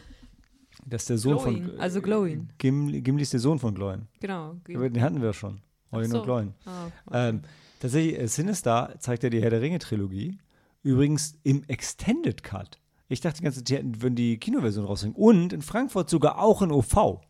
das 0.85 1.03
ist 1.03 1.11
der 1.11 1.19
Sohn 1.19 1.37
Glowin, 1.39 1.69
von. 1.71 1.81
also 1.81 2.01
Glowin. 2.03 2.49
Gimli, 2.59 3.01
Gimli 3.03 3.23
ist 3.23 3.33
der 3.33 3.41
Sohn 3.41 3.59
von 3.59 3.75
Gloin. 3.75 4.09
Genau. 4.21 4.57
Aber 4.75 4.91
Den 4.91 5.03
hatten 5.03 5.23
wir 5.23 5.33
schon. 5.33 5.61
Ach 5.93 6.03
so. 6.05 6.19
und 6.19 6.25
Gloin. 6.25 6.55
Ah, 6.65 6.87
okay. 7.07 7.29
Ähm, 7.29 7.43
tatsächlich, 7.81 8.19
äh, 8.19 8.27
Sinister 8.27 8.95
zeigt 8.99 9.23
ja 9.23 9.31
die 9.31 9.41
Herr 9.41 9.51
der 9.51 9.61
Ringe-Trilogie. 9.61 10.39
Übrigens 10.83 11.35
im 11.45 11.63
Extended 11.69 12.43
Cut. 12.43 12.79
Ich 13.09 13.21
dachte 13.21 13.39
die 13.39 13.45
ganze 13.45 13.65
Zeit, 13.65 13.83
die 13.85 14.03
würden 14.03 14.17
die 14.17 14.39
Kinoversion 14.39 14.85
rausbringen. 14.85 15.17
Und 15.17 15.53
in 15.53 15.63
Frankfurt 15.63 16.11
sogar 16.11 16.39
auch 16.39 16.63
in 16.63 16.71
OV. 16.71 17.21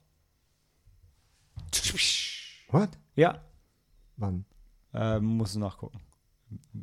What? 2.71 2.91
Ja, 3.15 3.41
Wann? 4.17 4.45
ähm, 4.93 5.25
musst 5.25 5.55
du 5.55 5.61
nachgucken. 5.61 6.01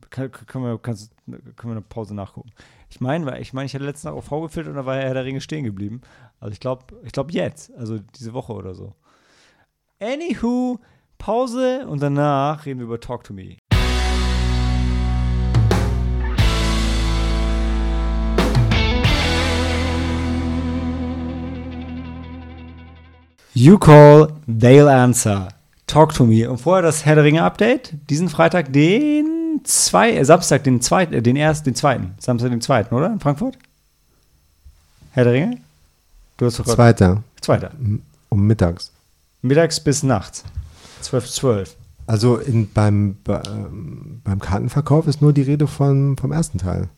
Kann, 0.10 0.32
können, 0.32 0.64
wir, 0.64 0.78
kannst, 0.78 1.12
können 1.26 1.56
wir 1.64 1.72
eine 1.72 1.82
Pause 1.82 2.14
nachgucken. 2.14 2.52
Ich 2.90 3.02
meine, 3.02 3.40
ich 3.40 3.52
meine, 3.52 3.66
ich 3.66 3.74
hatte 3.74 3.84
letzten 3.84 4.08
Tag 4.08 4.16
OV 4.16 4.44
gefilmt 4.44 4.70
und 4.70 4.76
da 4.76 4.86
war 4.86 4.96
Herr 4.96 5.14
der 5.14 5.26
Ringe 5.26 5.42
stehen 5.42 5.64
geblieben. 5.64 6.02
Also 6.40 6.54
ich 6.54 6.60
glaube, 6.60 6.86
ich 7.04 7.12
glaube 7.12 7.34
jetzt, 7.34 7.74
also 7.76 7.98
diese 8.00 8.34
Woche 8.34 8.54
oder 8.54 8.76
so. 8.76 8.94
Anywho, 10.00 10.80
Pause 11.18 11.88
und 11.88 12.02
danach 12.02 12.66
reden 12.66 12.80
wir 12.80 12.86
über 12.86 13.00
Talk 13.00 13.24
to 13.24 13.34
Me. 13.34 13.58
You 23.56 23.78
call, 23.78 24.34
they'll 24.48 24.90
answer. 24.90 25.48
Talk 25.88 26.14
to 26.16 26.26
me. 26.26 26.50
Und 26.50 26.58
vorher 26.58 26.82
das 26.82 27.06
Herr 27.06 27.16
der 27.16 27.24
Ringe 27.24 27.44
Update. 27.44 27.94
Diesen 28.10 28.28
Freitag, 28.28 28.74
den 28.74 29.62
zwei, 29.64 30.12
äh, 30.14 30.26
Samstag, 30.26 30.64
den 30.66 30.82
zweiten, 30.82 31.14
äh, 31.14 31.22
den 31.22 31.38
ersten, 31.38 31.66
den 31.66 31.76
zweiten. 31.76 32.16
Samstag, 32.20 32.50
den 32.50 32.62
zweiten, 32.62 32.94
oder? 32.94 33.08
In 33.14 33.20
Frankfurt? 33.20 33.58
Herr 35.12 35.24
der 35.24 35.34
Ringe? 35.34 35.58
Du 36.38 36.46
hast 36.46 36.60
doch. 36.60 36.66
Zweiter. 36.66 37.24
Zweiter. 37.40 37.72
Um 38.30 38.46
mittags. 38.48 38.92
Mittags 39.42 39.80
bis 39.80 40.04
nachts. 40.04 40.44
12, 41.02 41.30
12. 41.32 41.76
Also 42.08 42.38
in, 42.38 42.70
beim, 42.72 43.16
be- 43.24 43.42
ähm, 43.48 44.22
beim 44.24 44.40
Kartenverkauf 44.40 45.08
ist 45.08 45.22
nur 45.22 45.32
die 45.34 45.44
Rede 45.44 45.68
von, 45.68 46.18
vom 46.18 46.32
ersten 46.32 46.58
Teil. 46.58 46.90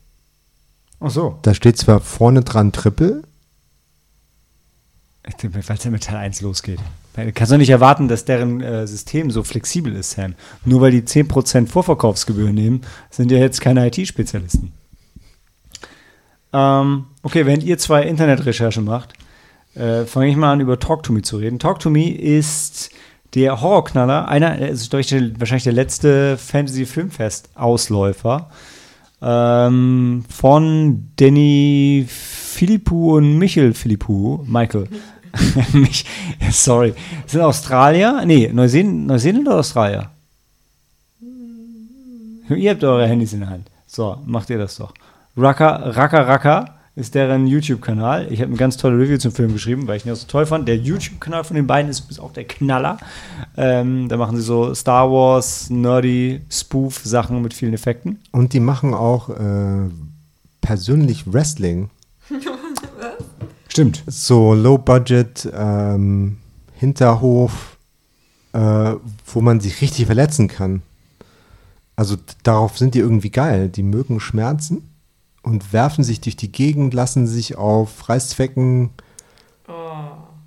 Ach 1.00 1.12
so. 1.12 1.38
Da 1.44 1.54
steht 1.54 1.78
zwar 1.78 2.00
vorne 2.00 2.42
dran 2.42 2.72
Triple, 2.72 3.22
Es 5.28 5.36
ja 5.84 5.92
mit 5.92 6.04
Teil 6.04 6.18
1 6.18 6.42
losgeht. 6.42 6.80
Kannst 7.34 7.52
doch 7.52 7.58
nicht 7.58 7.70
erwarten, 7.70 8.08
dass 8.08 8.26
deren 8.26 8.62
äh, 8.62 8.86
System 8.88 9.32
so 9.32 9.44
flexibel 9.44 9.96
ist, 9.96 10.12
Sam. 10.12 10.36
Nur 10.66 10.82
weil 10.82 10.92
die 10.92 11.02
10% 11.02 11.68
Vorverkaufsgebühr 11.68 12.54
nehmen, 12.54 12.82
sind 13.10 13.32
ja 13.32 13.40
jetzt 13.40 13.60
keine 13.60 13.88
IT-Spezialisten. 13.88 14.72
Ähm, 16.54 17.06
okay, 17.24 17.46
während 17.46 17.64
ihr 17.64 17.78
zwei 17.78 18.04
Internetrecherche 18.04 18.82
macht, 18.82 19.14
äh, 19.76 20.06
fange 20.06 20.30
ich 20.30 20.36
mal 20.36 20.54
an, 20.54 20.62
über 20.62 20.80
Talk 20.80 21.04
to 21.04 21.12
Me 21.12 21.24
zu 21.24 21.38
reden. 21.38 21.60
Talk 21.60 21.80
to 21.80 21.90
Me 21.90 22.10
ist 22.10 22.92
der 23.34 23.62
Horrorknaller, 23.62 24.28
einer, 24.28 24.72
ich, 24.72 24.90
der, 24.90 25.40
wahrscheinlich 25.40 25.64
der 25.64 25.74
letzte 25.74 26.38
Fantasy-Filmfest-Ausläufer 26.38 28.50
ähm, 29.22 30.24
von 30.30 31.10
Danny 31.16 32.06
Philippou 32.08 33.18
und 33.18 33.38
Michael 33.38 33.74
Philippou, 33.74 34.44
Michael. 34.46 34.88
Mich, 35.74 36.06
sorry. 36.52 36.94
Sind 37.26 37.42
Australier? 37.42 38.24
Nee, 38.26 38.50
Neuseeland, 38.54 39.08
Neuseeland 39.08 39.48
oder 39.48 39.58
Australier? 39.58 40.10
Ihr 42.50 42.72
habt 42.72 42.84
eure 42.84 43.08
Handys 43.08 43.34
in 43.34 43.42
der 43.42 43.50
Hand. 43.50 43.70
So, 43.88 44.18
macht 44.26 44.50
ihr 44.50 44.58
das 44.58 44.78
doch. 44.78 44.94
Raka, 45.36 45.76
Raka 45.76 46.22
Raka 46.22 46.78
ist 46.96 47.14
deren 47.14 47.46
YouTube-Kanal. 47.46 48.32
Ich 48.32 48.40
habe 48.40 48.50
eine 48.50 48.58
ganz 48.58 48.76
tolle 48.78 48.98
Review 48.98 49.18
zum 49.18 49.32
Film 49.32 49.54
geschrieben, 49.54 49.88
weil 49.88 49.98
ich 49.98 50.06
ihn 50.06 50.12
auch 50.12 50.16
so 50.16 50.28
toll 50.28 50.46
fand. 50.48 50.68
Der 50.68 50.78
YouTube-Kanal 50.78 51.44
von 51.44 51.56
den 51.56 51.68
beiden 51.68 51.92
ist 51.92 52.00
übrigens 52.00 52.20
auch 52.20 52.34
der 52.34 52.46
Knaller. 52.46 52.98
Ähm, 53.56 54.10
da 54.10 54.18
machen 54.18 54.36
sie 54.36 54.42
so 54.42 54.74
Star 54.74 55.12
Wars, 55.12 55.70
nerdy 55.70 56.42
Spoof-Sachen 56.50 57.42
mit 57.42 57.54
vielen 57.54 57.74
Effekten. 57.74 58.20
und 58.32 58.54
die 58.54 58.60
machen 58.60 58.94
auch 58.96 59.30
äh, 59.30 59.90
persönlich 60.62 61.32
Wrestling. 61.32 61.90
Stimmt. 63.78 64.04
So 64.08 64.56
Low-Budget, 64.56 65.52
ähm, 65.54 66.38
Hinterhof, 66.74 67.78
äh, 68.54 68.96
wo 69.28 69.42
man 69.42 69.60
sich 69.60 69.82
richtig 69.82 70.08
verletzen 70.08 70.48
kann. 70.48 70.82
Also 71.96 72.16
darauf 72.42 72.80
sind 72.80 72.96
die 72.96 73.00
irgendwie 73.00 73.30
geil. 73.30 73.70
Die 73.70 73.84
mögen 73.84 74.20
Schmerzen 74.20 74.90
und 75.44 75.74
werfen 75.74 76.04
sich 76.04 76.22
durch 76.22 76.36
die 76.36 76.52
Gegend, 76.52 76.96
lassen 76.96 77.28
sich 77.28 77.56
auf 77.56 78.10
Reißzwecken 78.10 78.90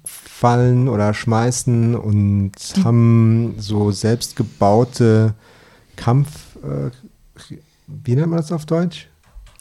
fallen 0.04 0.88
oder 0.88 1.14
schmeißen 1.14 1.94
und 1.94 2.52
haben 2.82 3.54
so 3.58 3.92
selbstgebaute 3.92 5.34
Kampf, 5.94 6.56
äh, 6.64 6.90
wie 7.86 8.16
nennt 8.16 8.30
man 8.30 8.38
das 8.38 8.50
auf 8.50 8.66
Deutsch? 8.66 9.08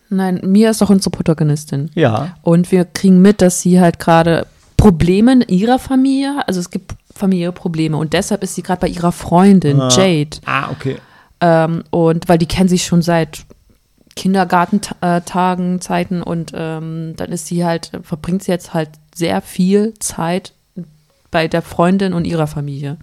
Nein, 0.09 0.39
Mia 0.43 0.69
ist 0.69 0.81
doch 0.81 0.89
unsere 0.89 1.09
Protagonistin. 1.11 1.89
Ja. 1.95 2.35
Und 2.41 2.71
wir 2.71 2.85
kriegen 2.85 3.21
mit, 3.21 3.41
dass 3.41 3.61
sie 3.61 3.79
halt 3.79 3.99
gerade 3.99 4.45
Probleme 4.77 5.33
in 5.33 5.41
ihrer 5.41 5.79
Familie, 5.79 6.43
also 6.47 6.59
es 6.59 6.69
gibt 6.69 6.95
Familienprobleme 7.15 7.95
und 7.95 8.13
deshalb 8.13 8.43
ist 8.43 8.55
sie 8.55 8.61
gerade 8.61 8.81
bei 8.81 8.87
ihrer 8.87 9.11
Freundin 9.11 9.79
Ah. 9.79 9.89
Jade. 9.89 10.37
Ah, 10.45 10.69
okay. 10.71 10.97
Ähm, 11.41 11.83
und 11.89 12.27
weil 12.27 12.37
die 12.37 12.45
kennen 12.45 12.69
sich 12.69 12.85
schon 12.85 13.01
seit 13.01 13.45
Kindergartentagen, 14.15 15.81
Zeiten 15.81 16.21
und 16.21 16.51
ähm, 16.55 17.13
dann 17.17 17.31
ist 17.31 17.47
sie 17.47 17.65
halt, 17.65 17.91
verbringt 18.03 18.43
sie 18.43 18.51
jetzt 18.51 18.73
halt 18.73 18.89
sehr 19.13 19.41
viel 19.41 19.93
Zeit 19.99 20.53
bei 21.31 21.47
der 21.47 21.61
Freundin 21.61 22.13
und 22.13 22.25
ihrer 22.25 22.47
Familie. 22.47 22.97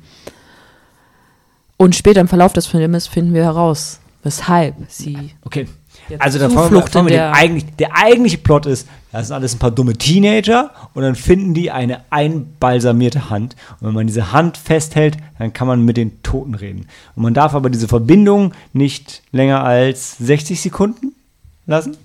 Und 1.77 1.95
später 1.97 2.21
im 2.21 2.29
Verlauf 2.29 2.53
des 2.53 2.67
Filmes 2.67 3.07
finden 3.07 3.35
wir 3.35 3.45
heraus, 3.45 4.01
weshalb 4.23 4.75
sie 4.89 5.35
Okay. 5.45 5.67
Jetzt 6.13 6.23
Also 6.23 6.39
da 6.39 6.49
wir, 6.49 6.57
Zuflucht 6.57 6.95
in 6.95 7.07
wir 7.07 7.11
der, 7.11 7.35
eigentlich, 7.35 7.67
der 7.77 7.97
eigentliche 7.97 8.39
Plot 8.39 8.67
ist, 8.67 8.87
das 9.11 9.27
sind 9.27 9.37
alles 9.37 9.55
ein 9.55 9.59
paar 9.59 9.71
dumme 9.71 9.95
Teenager 9.95 10.71
und 10.95 11.03
dann 11.03 11.15
finden 11.15 11.53
die 11.53 11.71
eine 11.71 12.01
einbalsamierte 12.11 13.29
Hand. 13.29 13.57
Und 13.81 13.89
wenn 13.89 13.95
man 13.95 14.07
diese 14.07 14.33
Hand 14.33 14.57
festhält, 14.57 15.19
dann 15.39 15.53
kann 15.53 15.67
man 15.67 15.85
mit 15.85 15.97
den 15.97 16.23
Toten 16.23 16.55
reden. 16.55 16.87
Und 17.15 17.23
man 17.23 17.35
darf 17.35 17.55
aber 17.55 17.69
diese 17.69 17.89
Verbindung 17.89 18.53
nicht 18.73 19.23
länger 19.33 19.65
als 19.65 20.17
60 20.19 20.61
Sekunden 20.61 21.15
lassen. 21.67 21.97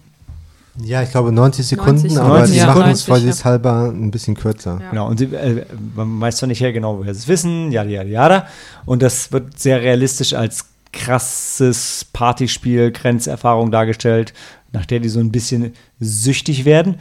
Ja, 0.84 1.02
ich 1.02 1.10
glaube 1.10 1.32
90 1.32 1.66
Sekunden, 1.66 1.94
90 1.94 2.20
aber 2.20 2.28
Sekunden, 2.28 2.52
die 2.52 2.58
ja. 2.58 2.68
machen 2.68 2.82
es 2.84 3.08
90, 3.08 3.08
vorsichtshalber 3.08 3.90
ein 3.90 4.12
bisschen 4.12 4.36
kürzer. 4.36 4.80
Ja. 4.80 4.90
Genau, 4.90 5.08
und 5.08 5.18
sie, 5.18 5.26
äh, 5.26 5.66
man 5.96 6.22
weiß 6.22 6.38
zwar 6.38 6.48
nicht 6.48 6.62
her 6.62 6.72
genau, 6.72 7.00
woher 7.00 7.14
sie 7.14 7.22
es 7.22 7.28
wissen, 7.28 7.72
jada, 7.72 7.90
jada, 7.90 8.10
jada. 8.10 8.48
Und 8.86 9.02
das 9.02 9.32
wird 9.32 9.60
sehr 9.60 9.82
realistisch 9.82 10.34
als 10.34 10.66
krasses 10.98 12.06
Partyspiel, 12.12 12.92
Grenzerfahrung 12.92 13.72
dargestellt, 13.72 14.34
nach 14.74 14.86
der 14.86 15.00
die 15.00 15.10
so 15.10 15.20
ein 15.20 15.32
bisschen 15.32 15.74
süchtig 16.00 16.66
werden. 16.66 16.96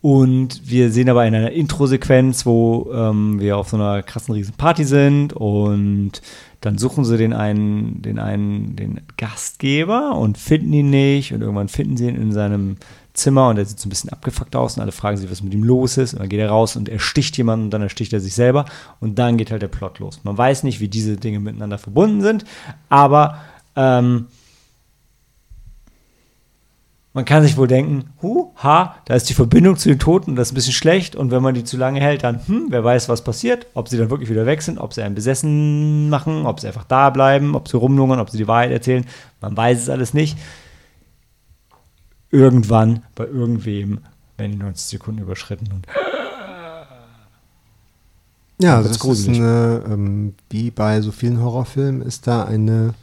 Und 0.00 0.68
wir 0.68 0.90
sehen 0.90 1.08
aber 1.08 1.24
in 1.26 1.34
einer 1.34 1.52
Intro-Sequenz, 1.52 2.44
wo 2.44 2.90
ähm, 2.92 3.38
wir 3.38 3.56
auf 3.56 3.68
so 3.68 3.76
einer 3.76 4.02
krassen 4.02 4.34
riesen 4.34 4.54
Party 4.54 4.84
sind 4.84 5.32
und 5.32 6.22
dann 6.60 6.76
suchen 6.76 7.04
sie 7.04 7.16
den 7.16 7.32
einen, 7.32 8.02
den 8.02 8.18
einen, 8.18 8.74
den 8.74 9.02
Gastgeber 9.16 10.16
und 10.16 10.38
finden 10.38 10.72
ihn 10.72 10.90
nicht 10.90 11.32
und 11.32 11.40
irgendwann 11.40 11.68
finden 11.68 11.96
sie 11.96 12.08
ihn 12.08 12.16
in 12.16 12.32
seinem 12.32 12.78
Zimmer 13.14 13.48
und 13.48 13.58
er 13.58 13.64
sieht 13.64 13.78
so 13.78 13.86
ein 13.86 13.90
bisschen 13.90 14.10
abgefuckt 14.10 14.56
aus 14.56 14.76
und 14.76 14.82
alle 14.82 14.92
fragen 14.92 15.16
sich, 15.16 15.30
was 15.30 15.42
mit 15.42 15.52
ihm 15.52 15.64
los 15.64 15.98
ist. 15.98 16.14
Und 16.14 16.20
dann 16.20 16.28
geht 16.28 16.40
er 16.40 16.48
raus 16.48 16.76
und 16.76 16.88
ersticht 16.88 17.36
jemanden 17.36 17.66
und 17.66 17.70
dann 17.70 17.82
ersticht 17.82 18.12
er 18.12 18.20
sich 18.20 18.34
selber 18.34 18.64
und 19.00 19.18
dann 19.18 19.36
geht 19.36 19.50
halt 19.50 19.62
der 19.62 19.68
Plot 19.68 19.98
los. 19.98 20.20
Man 20.24 20.36
weiß 20.36 20.62
nicht, 20.62 20.80
wie 20.80 20.88
diese 20.88 21.16
Dinge 21.16 21.40
miteinander 21.40 21.78
verbunden 21.78 22.22
sind, 22.22 22.44
aber 22.88 23.38
ähm, 23.76 24.26
man 27.14 27.26
kann 27.26 27.42
sich 27.42 27.58
wohl 27.58 27.68
denken, 27.68 28.06
hu, 28.22 28.52
ha, 28.56 28.96
da 29.04 29.14
ist 29.14 29.28
die 29.28 29.34
Verbindung 29.34 29.76
zu 29.76 29.90
den 29.90 29.98
Toten, 29.98 30.34
das 30.34 30.48
ist 30.48 30.52
ein 30.52 30.54
bisschen 30.54 30.72
schlecht 30.72 31.14
und 31.14 31.30
wenn 31.30 31.42
man 31.42 31.54
die 31.54 31.64
zu 31.64 31.76
lange 31.76 32.00
hält, 32.00 32.24
dann, 32.24 32.40
hm, 32.46 32.66
wer 32.70 32.82
weiß, 32.82 33.10
was 33.10 33.22
passiert, 33.22 33.66
ob 33.74 33.88
sie 33.88 33.98
dann 33.98 34.08
wirklich 34.08 34.30
wieder 34.30 34.46
weg 34.46 34.62
sind, 34.62 34.78
ob 34.78 34.94
sie 34.94 35.02
einen 35.02 35.14
besessen 35.14 36.08
machen, 36.08 36.46
ob 36.46 36.60
sie 36.60 36.68
einfach 36.68 36.84
da 36.84 37.10
bleiben, 37.10 37.54
ob 37.54 37.68
sie 37.68 37.76
rumlungern, 37.76 38.18
ob 38.18 38.30
sie 38.30 38.38
die 38.38 38.48
Wahrheit 38.48 38.70
erzählen, 38.70 39.04
man 39.42 39.54
weiß 39.54 39.82
es 39.82 39.90
alles 39.90 40.14
nicht. 40.14 40.38
Irgendwann 42.32 43.04
bei 43.14 43.26
irgendwem 43.26 44.00
werden 44.36 44.52
die 44.52 44.58
90 44.58 44.86
Sekunden 44.86 45.20
überschritten 45.22 45.70
und 45.72 45.86
Ja, 48.60 48.76
also 48.76 48.88
es 48.88 48.96
ist 48.96 49.02
gruselig. 49.02 49.38
eine, 49.38 49.82
ähm, 49.88 50.34
wie 50.50 50.70
bei 50.70 51.00
so 51.00 51.12
vielen 51.12 51.40
Horrorfilmen, 51.40 52.00
ist 52.02 52.26
da 52.26 52.44
eine, 52.44 52.94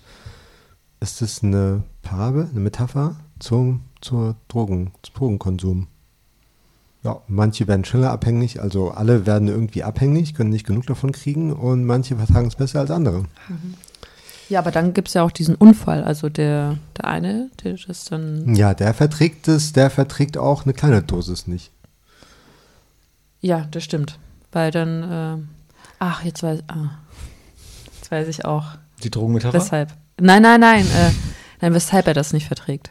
ist 1.00 1.22
das 1.22 1.44
eine 1.44 1.84
Parabel, 2.02 2.48
eine 2.50 2.60
Metapher 2.60 3.16
zum, 3.40 3.82
zur 4.02 4.36
Drogen, 4.48 4.92
zum 5.04 5.14
Drogenkonsum. 5.16 5.88
Ja, 7.04 7.22
manche 7.28 7.68
werden 7.68 7.86
schneller 7.86 8.12
abhängig, 8.12 8.62
also 8.62 8.92
alle 8.92 9.26
werden 9.26 9.48
irgendwie 9.48 9.84
abhängig, 9.84 10.34
können 10.34 10.50
nicht 10.50 10.66
genug 10.66 10.86
davon 10.86 11.12
kriegen 11.12 11.54
und 11.54 11.86
manche 11.86 12.18
vertragen 12.18 12.48
es 12.48 12.56
besser 12.56 12.80
als 12.80 12.92
andere. 12.92 13.24
Ja, 14.50 14.60
aber 14.60 14.72
dann 14.72 14.94
gibt 14.94 15.08
es 15.10 15.14
ja 15.14 15.22
auch 15.24 15.32
diesen 15.32 15.56
Unfall. 15.56 16.04
Also 16.04 16.28
der, 16.30 16.78
der 16.98 17.06
eine, 17.06 17.50
der 17.64 17.76
das 17.88 18.06
dann. 18.06 18.56
Ja, 18.56 18.74
der 18.74 18.94
verträgt 18.94 19.48
es, 19.48 19.74
der 19.74 19.90
verträgt 19.90 20.38
auch 20.38 20.64
eine 20.66 20.74
kleine 20.74 21.02
Dosis 21.04 21.46
nicht. 21.48 21.72
Ja, 23.42 23.68
das 23.72 23.84
stimmt. 23.84 24.18
Weil 24.52 24.72
dann. 24.72 25.08
ähm, 25.10 25.50
ach, 26.00 26.24
jetzt 26.24 26.42
weiß, 26.44 26.62
ah, 26.68 26.90
jetzt 27.96 28.12
weiß 28.12 28.28
ich 28.28 28.46
auch. 28.46 28.66
die 29.04 29.12
Drogenmetapher. 29.12 29.54
Weshalb? 29.54 29.90
Nein, 30.20 30.42
nein, 30.42 30.60
nein. 30.60 30.86
Äh, 30.86 31.12
nein, 31.62 31.74
weshalb 31.74 32.08
er 32.08 32.14
das 32.14 32.34
nicht 32.34 32.48
verträgt. 32.48 32.90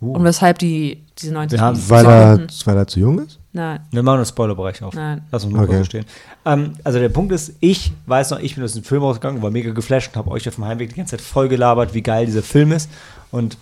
Uh. 0.00 0.12
Und 0.12 0.24
weshalb 0.24 0.58
die 0.58 1.04
diese 1.18 1.32
90 1.32 1.58
Wir 1.58 1.64
haben- 1.64 1.88
Weil 1.88 2.06
er, 2.06 2.46
weil 2.66 2.76
er 2.76 2.86
zu 2.86 3.00
jung 3.00 3.18
ist? 3.20 3.38
Nein, 3.54 3.80
Wir 3.90 4.02
machen 4.02 4.18
den 4.20 4.26
Spoilerbereich 4.26 4.82
auf. 4.82 4.94
nein. 4.94 5.22
Lass 5.30 5.44
uns 5.44 5.52
mal 5.52 5.64
Okay. 5.64 5.72
kurz 5.72 5.78
so 5.80 5.84
stehen. 5.84 6.04
Ähm, 6.46 6.72
also 6.84 6.98
der 6.98 7.10
Punkt 7.10 7.32
ist, 7.32 7.52
ich 7.60 7.92
weiß 8.06 8.30
noch, 8.30 8.38
ich 8.40 8.54
bin 8.54 8.64
aus 8.64 8.72
dem 8.72 8.82
Film 8.84 9.02
rausgegangen, 9.02 9.42
war 9.42 9.50
mega 9.50 9.72
geflasht 9.72 10.08
und 10.12 10.16
habe 10.16 10.30
euch 10.30 10.48
auf 10.48 10.54
dem 10.54 10.64
Heimweg 10.64 10.88
die 10.90 10.96
ganze 10.96 11.16
Zeit 11.16 11.24
voll 11.26 11.48
gelabert, 11.48 11.92
wie 11.92 12.02
geil 12.02 12.24
dieser 12.26 12.42
Film 12.42 12.72
ist 12.72 12.88
und 13.30 13.58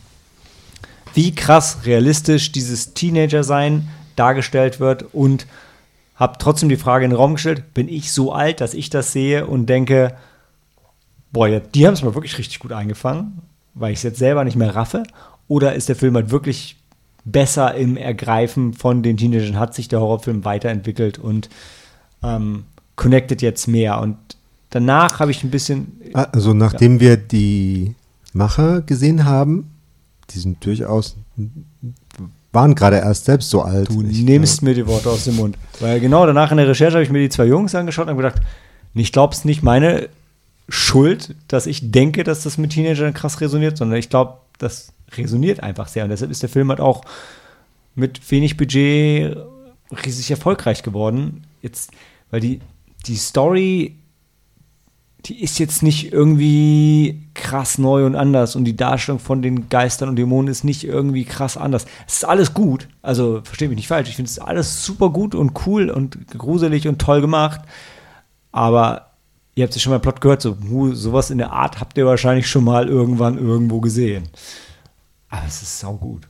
wie 1.14 1.34
krass 1.34 1.78
realistisch 1.86 2.53
dieses 2.53 2.95
Teenager-Sein 2.95 3.88
dargestellt 4.14 4.78
wird 4.78 5.12
und 5.12 5.47
habe 6.14 6.36
trotzdem 6.38 6.68
die 6.68 6.76
Frage 6.76 7.05
in 7.05 7.11
den 7.11 7.16
Raum 7.16 7.34
gestellt, 7.34 7.74
bin 7.74 7.88
ich 7.88 8.12
so 8.12 8.32
alt, 8.32 8.61
dass 8.61 8.74
ich 8.74 8.91
das 8.91 9.12
sehe 9.12 9.47
und 9.47 9.66
denke, 9.66 10.14
boah, 11.32 11.49
ja, 11.49 11.59
die 11.59 11.86
haben 11.86 11.95
es 11.95 12.03
mal 12.03 12.14
wirklich 12.14 12.38
richtig 12.38 12.59
gut 12.61 12.72
eingefangen, 12.72 13.41
weil 13.74 13.93
ich 13.93 13.99
es 14.01 14.03
jetzt 14.05 14.18
selber 14.18 14.45
nicht 14.45 14.57
mehr 14.57 14.74
raffe, 14.76 15.03
oder 15.49 15.74
ist 15.74 15.88
der 15.88 15.97
Film 15.97 16.14
halt 16.14 16.30
wirklich 16.30 16.76
besser 17.25 17.75
im 17.75 17.97
Ergreifen 17.97 18.73
von 18.73 19.03
den 19.03 19.16
Teenagern, 19.16 19.59
hat 19.59 19.75
sich 19.75 19.89
der 19.89 20.01
Horrorfilm 20.01 20.45
weiterentwickelt 20.45 21.18
und 21.18 21.49
ähm, 22.23 22.64
connected 22.97 23.43
jetzt 23.43 23.66
mehr. 23.68 24.01
Und 24.01 24.16
danach 24.71 25.21
habe 25.21 25.31
ich 25.31 25.45
ein 25.45 25.51
bisschen, 25.51 26.01
Also 26.14 26.55
nachdem 26.55 27.01
wir 27.01 27.16
die 27.16 27.95
Macher 28.33 28.83
gesehen 28.83 29.25
haben, 29.25 29.71
die 30.31 30.39
sind 30.39 30.64
durchaus, 30.64 31.16
waren 32.53 32.75
gerade 32.75 32.97
erst 32.97 33.25
selbst 33.27 33.51
so 33.51 33.62
alt. 33.62 33.89
du 33.89 34.03
nimmst 34.03 34.62
mir 34.62 34.75
die 34.75 34.87
Worte 34.87 35.11
aus 35.11 35.25
dem 35.25 35.37
Mund. 35.37 35.57
Weil 35.81 36.01
genau 36.01 36.27
danach 36.27 36.51
in 36.51 36.57
der 36.57 36.68
Recherche 36.68 36.95
habe 36.95 37.05
ich 37.05 37.11
mir 37.11 37.21
die 37.21 37.29
zwei 37.29 37.47
Jungs 37.47 37.75
angeschaut 37.75 38.07
und 38.07 38.11
habe 38.11 38.23
gedacht, 38.23 38.43
ich 38.95 39.12
glaube, 39.12 39.33
es 39.33 39.41
ist 39.41 39.45
nicht 39.45 39.62
meine 39.62 40.09
Schuld, 40.68 41.35
dass 41.49 41.66
ich 41.66 41.91
denke, 41.91 42.25
dass 42.25 42.43
das 42.43 42.59
mit 42.59 42.73
Teenagern 42.73 43.14
krass 43.14 43.41
resoniert, 43.41 43.77
sondern 43.77 43.99
ich 43.99 44.09
glaube, 44.09 44.39
das 44.59 44.93
resoniert 45.17 45.63
einfach 45.63 45.89
sehr. 45.89 46.05
Und 46.05 46.11
deshalb 46.11 46.31
ist 46.31 46.43
der 46.43 46.49
Film 46.49 46.69
halt 46.71 46.81
auch 46.81 47.03
mit 47.95 48.31
wenig 48.31 48.57
Budget 48.57 49.37
riesig 50.05 50.31
erfolgreich 50.31 50.83
geworden. 50.83 51.45
Jetzt, 51.63 51.91
weil 52.31 52.41
die, 52.41 52.61
die 53.07 53.17
Story, 53.17 53.97
die 55.27 55.43
ist 55.43 55.59
jetzt 55.59 55.83
nicht 55.83 56.13
irgendwie 56.13 57.23
krass 57.35 57.79
neu 57.79 58.07
und 58.07 58.15
anders 58.15 58.57
und 58.57 58.65
die 58.65 58.77
Darstellung 58.77 59.19
von 59.19 59.43
den 59.43 59.69
Geistern 59.69 60.09
und 60.09 60.17
Dämonen 60.17 60.51
ist 60.51 60.65
nicht 60.65 60.85
irgendwie 60.85 61.25
krass 61.25 61.57
anders. 61.57 61.87
Es 62.07 62.15
ist 62.15 62.25
alles 62.25 62.55
gut. 62.55 62.89
Also, 63.03 63.41
verstehe 63.45 63.69
mich 63.69 63.77
nicht 63.77 63.89
falsch. 63.89 64.09
Ich 64.09 64.17
finde 64.17 64.31
es 64.31 64.39
alles 64.39 64.85
super 64.85 65.11
gut 65.11 65.35
und 65.35 65.67
cool 65.67 65.91
und 65.91 66.29
gruselig 66.39 66.89
und 66.89 67.01
toll 67.01 67.21
gemacht. 67.21 67.61
Aber 68.53 69.11
ihr 69.55 69.65
habt 69.65 69.75
ja 69.75 69.81
schon 69.81 69.93
mal 69.93 70.01
Plot 70.01 70.21
gehört, 70.21 70.43
so, 70.43 70.57
sowas 70.93 71.31
in 71.31 71.39
der 71.39 71.53
Art 71.53 71.81
habt 71.81 71.99
ihr 71.99 72.07
wahrscheinlich 72.07 72.49
schon 72.49 72.65
mal 72.65 72.89
irgendwann 72.89 73.39
irgendwo 73.39 73.81
gesehen. 73.81 74.29
Aber 75.31 75.47
es 75.47 75.62
ist 75.62 75.78
saugut. 75.81 76.26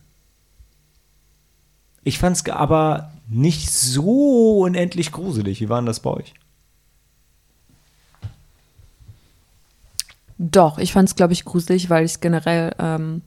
Ich 2.04 2.18
fand 2.18 2.36
es 2.36 2.44
aber 2.48 3.12
nicht 3.28 3.70
so 3.70 4.60
unendlich 4.60 5.12
gruselig. 5.12 5.60
Wie 5.60 5.68
war 5.68 5.80
denn 5.80 5.86
das 5.86 6.00
bei 6.00 6.10
euch? 6.10 6.34
Doch, 10.38 10.78
ich 10.78 10.92
fand 10.92 11.08
es, 11.08 11.16
glaube 11.16 11.34
ich, 11.34 11.44
gruselig, 11.44 11.90
weil 11.90 12.04
ich 12.04 12.12
es 12.12 12.20
generell, 12.20 12.74
ähm, 12.78 13.20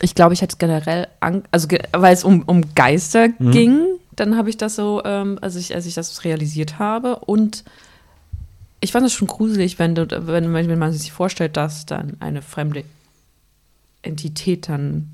ich 0.00 0.14
glaube, 0.14 0.32
ich 0.32 0.40
hätte 0.40 0.56
generell, 0.56 1.08
Angst, 1.20 1.46
also 1.50 1.68
ge 1.68 1.80
weil 1.92 2.14
es 2.14 2.24
um, 2.24 2.42
um 2.42 2.74
Geister 2.74 3.28
Mhm. 3.38 3.50
ging, 3.50 3.86
dann 4.16 4.36
habe 4.36 4.48
ich 4.48 4.56
das 4.56 4.76
so, 4.76 5.02
ähm, 5.04 5.38
also 5.42 5.58
ich, 5.58 5.74
als 5.74 5.84
ich 5.84 5.94
das 5.94 6.24
realisiert 6.24 6.78
habe 6.78 7.16
und 7.16 7.64
ich 8.80 8.92
fand 8.92 9.06
es 9.06 9.12
schon 9.12 9.28
gruselig, 9.28 9.78
wenn, 9.78 9.94
du, 9.94 10.06
wenn, 10.26 10.52
wenn 10.52 10.78
man 10.78 10.92
sich 10.92 11.12
vorstellt, 11.12 11.56
dass 11.58 11.84
dann 11.84 12.16
eine 12.20 12.40
fremde 12.42 12.84
Entität 14.04 14.68
dann 14.68 15.10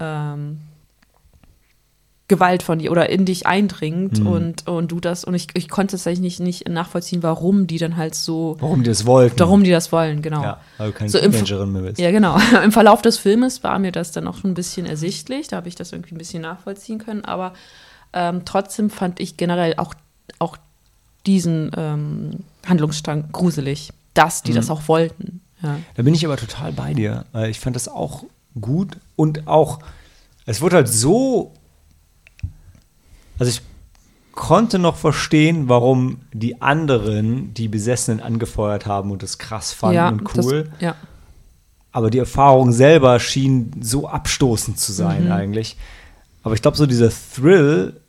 ähm, 0.00 0.58
Gewalt 2.28 2.64
von 2.64 2.80
dir 2.80 2.90
oder 2.90 3.08
in 3.08 3.24
dich 3.24 3.46
eindringt 3.46 4.18
Mhm. 4.18 4.26
und, 4.26 4.66
und 4.66 4.90
du 4.90 4.98
das, 4.98 5.22
und 5.22 5.34
ich, 5.34 5.46
ich 5.54 5.68
konnte 5.68 5.92
tatsächlich 5.92 6.20
nicht, 6.40 6.40
nicht 6.40 6.68
nachvollziehen, 6.68 7.22
warum 7.22 7.68
die 7.68 7.78
dann 7.78 7.96
halt 7.96 8.16
so, 8.16 8.56
Warum 8.58 8.82
die 8.82 8.88
das 8.90 9.06
wollten. 9.06 9.38
warum 9.38 9.62
die 9.62 9.70
das 9.70 9.92
wollen, 9.92 10.22
genau. 10.22 10.42
Ja, 10.42 10.60
weil 10.78 10.88
du 10.90 10.98
keine 10.98 11.08
So 11.10 11.18
im- 11.18 11.30
Teenagerin 11.30 11.70
mehr 11.72 11.82
bist. 11.82 12.00
Ja, 12.00 12.10
genau. 12.10 12.36
Im 12.64 12.72
Verlauf 12.72 13.00
des 13.00 13.16
Filmes 13.18 13.62
war 13.62 13.78
mir 13.78 13.92
das 13.92 14.10
dann 14.10 14.26
auch 14.26 14.38
schon 14.38 14.50
ein 14.50 14.54
bisschen 14.54 14.86
ersichtlich. 14.86 15.46
Da 15.46 15.56
habe 15.58 15.68
ich 15.68 15.76
das 15.76 15.92
irgendwie 15.92 16.16
ein 16.16 16.18
bisschen 16.18 16.42
nachvollziehen 16.42 16.98
können. 16.98 17.24
Aber 17.24 17.52
ähm, 18.12 18.42
trotzdem 18.44 18.90
fand 18.90 19.20
ich 19.20 19.36
generell 19.36 19.74
auch, 19.76 19.94
auch 20.40 20.56
diesen 21.26 21.70
ähm, 21.76 22.30
Handlungsstrang 22.66 23.28
gruselig, 23.30 23.92
dass 24.14 24.42
die 24.42 24.50
Mhm. 24.50 24.56
das 24.56 24.70
auch 24.70 24.88
wollten. 24.88 25.42
Ja. 25.62 25.78
Da 25.94 26.02
bin 26.02 26.14
ich 26.14 26.24
aber 26.24 26.36
total 26.36 26.72
bei 26.72 26.94
dir. 26.94 27.24
Ich 27.48 27.60
fand 27.60 27.76
das 27.76 27.88
auch 27.88 28.24
gut 28.60 28.98
und 29.16 29.46
auch, 29.46 29.78
es 30.44 30.60
wurde 30.60 30.76
halt 30.76 30.88
so, 30.88 31.52
also 33.38 33.50
ich 33.50 33.62
konnte 34.32 34.78
noch 34.78 34.96
verstehen, 34.96 35.68
warum 35.68 36.20
die 36.32 36.60
anderen 36.60 37.54
die 37.54 37.68
Besessenen 37.68 38.20
angefeuert 38.20 38.86
haben 38.86 39.10
und 39.10 39.22
das 39.22 39.38
krass 39.38 39.72
fanden 39.72 39.94
ja, 39.96 40.08
und 40.08 40.22
cool. 40.36 40.70
Das, 40.70 40.80
ja. 40.80 40.94
aber 41.90 42.10
die 42.10 42.18
Erfahrung 42.18 42.72
selber 42.72 43.18
schien 43.18 43.72
so 43.80 44.08
abstoßend 44.08 44.78
zu 44.78 44.92
sein 44.92 45.24
Mhm. 45.24 45.32
eigentlich. 45.32 45.76
Aber 46.42 46.54
ich 46.54 46.62
glaube, 46.62 46.76
so 46.76 46.86
dieser 46.86 47.10
Thrill, 47.34 48.00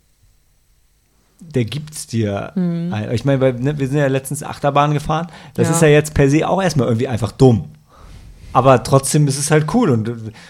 der 1.40 1.64
gibt's 1.64 2.06
dir. 2.06 2.52
Mhm. 2.54 2.94
Ich 3.12 3.24
meine, 3.24 3.52
ne, 3.54 3.78
wir 3.78 3.88
sind 3.88 3.98
ja 3.98 4.06
letztens 4.08 4.42
Achterbahn 4.42 4.92
gefahren. 4.92 5.28
Das 5.54 5.68
Ja. 5.68 5.74
ist 5.74 5.82
ja 5.82 5.88
jetzt 5.88 6.14
per 6.14 6.28
se 6.28 6.48
auch 6.48 6.62
erstmal 6.62 6.88
irgendwie 6.88 7.08
einfach 7.08 7.32
dumm. 7.32 7.66
Aber 8.52 8.82
trotzdem 8.82 9.28
ist 9.28 9.38
es 9.38 9.50
halt 9.50 9.72
cool. 9.74 9.90
Und, 9.90 10.08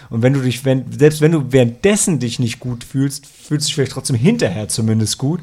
und 0.09 0.21
wenn 0.21 0.33
du 0.33 0.39
dich, 0.41 0.63
wenn, 0.65 0.91
selbst 0.91 1.21
wenn 1.21 1.31
du 1.33 1.51
währenddessen 1.51 2.19
dich 2.19 2.39
nicht 2.39 2.59
gut 2.59 2.83
fühlst, 2.83 3.25
fühlst 3.27 3.65
du 3.65 3.67
dich 3.67 3.75
vielleicht 3.75 3.91
trotzdem 3.91 4.15
hinterher 4.15 4.67
zumindest 4.69 5.17
gut. 5.17 5.41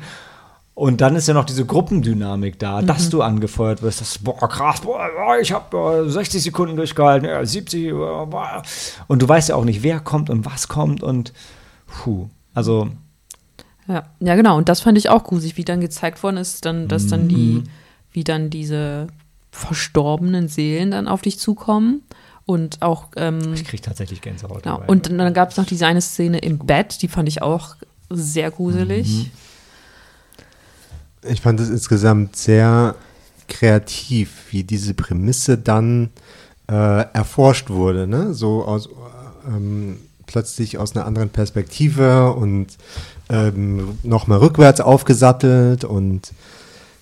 Und 0.74 1.00
dann 1.00 1.16
ist 1.16 1.26
ja 1.28 1.32
noch 1.34 1.44
diese 1.44 1.64
Gruppendynamik 1.64 2.58
da, 2.58 2.82
Mhm. 2.82 2.86
dass 2.86 3.08
du 3.08 3.22
angefeuert 3.22 3.82
wirst, 3.82 4.00
dass, 4.00 4.18
boah, 4.18 4.38
krass, 4.48 4.80
boah, 4.82 5.08
ich 5.40 5.52
habe 5.52 6.04
äh, 6.06 6.10
60 6.10 6.42
Sekunden 6.42 6.76
durchgehalten, 6.76 7.28
ja, 7.28 7.44
70, 7.44 7.84
äh, 7.86 7.92
boah. 7.92 8.62
und 9.06 9.22
du 9.22 9.28
weißt 9.28 9.48
ja 9.50 9.54
auch 9.54 9.64
nicht, 9.64 9.82
wer 9.82 10.00
kommt 10.00 10.28
und 10.28 10.44
was 10.44 10.68
kommt 10.68 11.02
und 11.02 11.32
puh, 11.86 12.28
also 12.52 12.88
Ja. 13.88 14.04
ja, 14.20 14.34
genau. 14.34 14.56
Und 14.56 14.68
das 14.68 14.80
fand 14.80 14.98
ich 14.98 15.08
auch 15.08 15.24
gruselig, 15.24 15.56
wie 15.56 15.64
dann 15.64 15.80
gezeigt 15.80 16.22
worden 16.22 16.38
ist, 16.38 16.64
dann, 16.64 16.88
dass 16.88 17.06
dann 17.06 17.28
die, 17.28 17.36
Mhm. 17.36 17.64
wie 18.12 18.24
dann 18.24 18.50
diese 18.50 19.06
verstorbenen 19.52 20.48
Seelen 20.48 20.90
dann 20.90 21.08
auf 21.08 21.22
dich 21.22 21.38
zukommen. 21.38 22.02
Und 22.44 22.82
auch, 22.82 23.08
ähm, 23.16 23.54
ich 23.54 23.64
krieg 23.64 23.82
tatsächlich 23.82 24.20
Gänsehaut. 24.20 24.62
Genau. 24.62 24.76
dabei. 24.76 24.86
Und 24.88 25.06
dann, 25.06 25.18
dann 25.18 25.34
gab 25.34 25.50
es 25.50 25.56
noch 25.56 25.66
diese 25.66 25.86
eine 25.86 26.00
Szene 26.00 26.38
im 26.38 26.58
Bett, 26.58 27.02
die 27.02 27.08
fand 27.08 27.28
ich 27.28 27.42
auch 27.42 27.76
sehr 28.10 28.50
gruselig. 28.52 29.30
Ich 31.22 31.40
fand 31.40 31.58
es 31.58 31.68
insgesamt 31.70 32.36
sehr 32.36 32.94
kreativ, 33.48 34.46
wie 34.50 34.62
diese 34.62 34.94
Prämisse 34.94 35.58
dann 35.58 36.10
äh, 36.68 36.74
erforscht 37.12 37.70
wurde, 37.70 38.06
ne? 38.06 38.32
So 38.34 38.64
aus 38.64 38.88
ähm, 39.46 39.98
plötzlich 40.26 40.78
aus 40.78 40.94
einer 40.94 41.04
anderen 41.06 41.30
Perspektive 41.30 42.32
und 42.32 42.66
ähm, 43.28 43.98
nochmal 44.02 44.38
rückwärts 44.38 44.80
aufgesattelt 44.80 45.84
und 45.84 46.32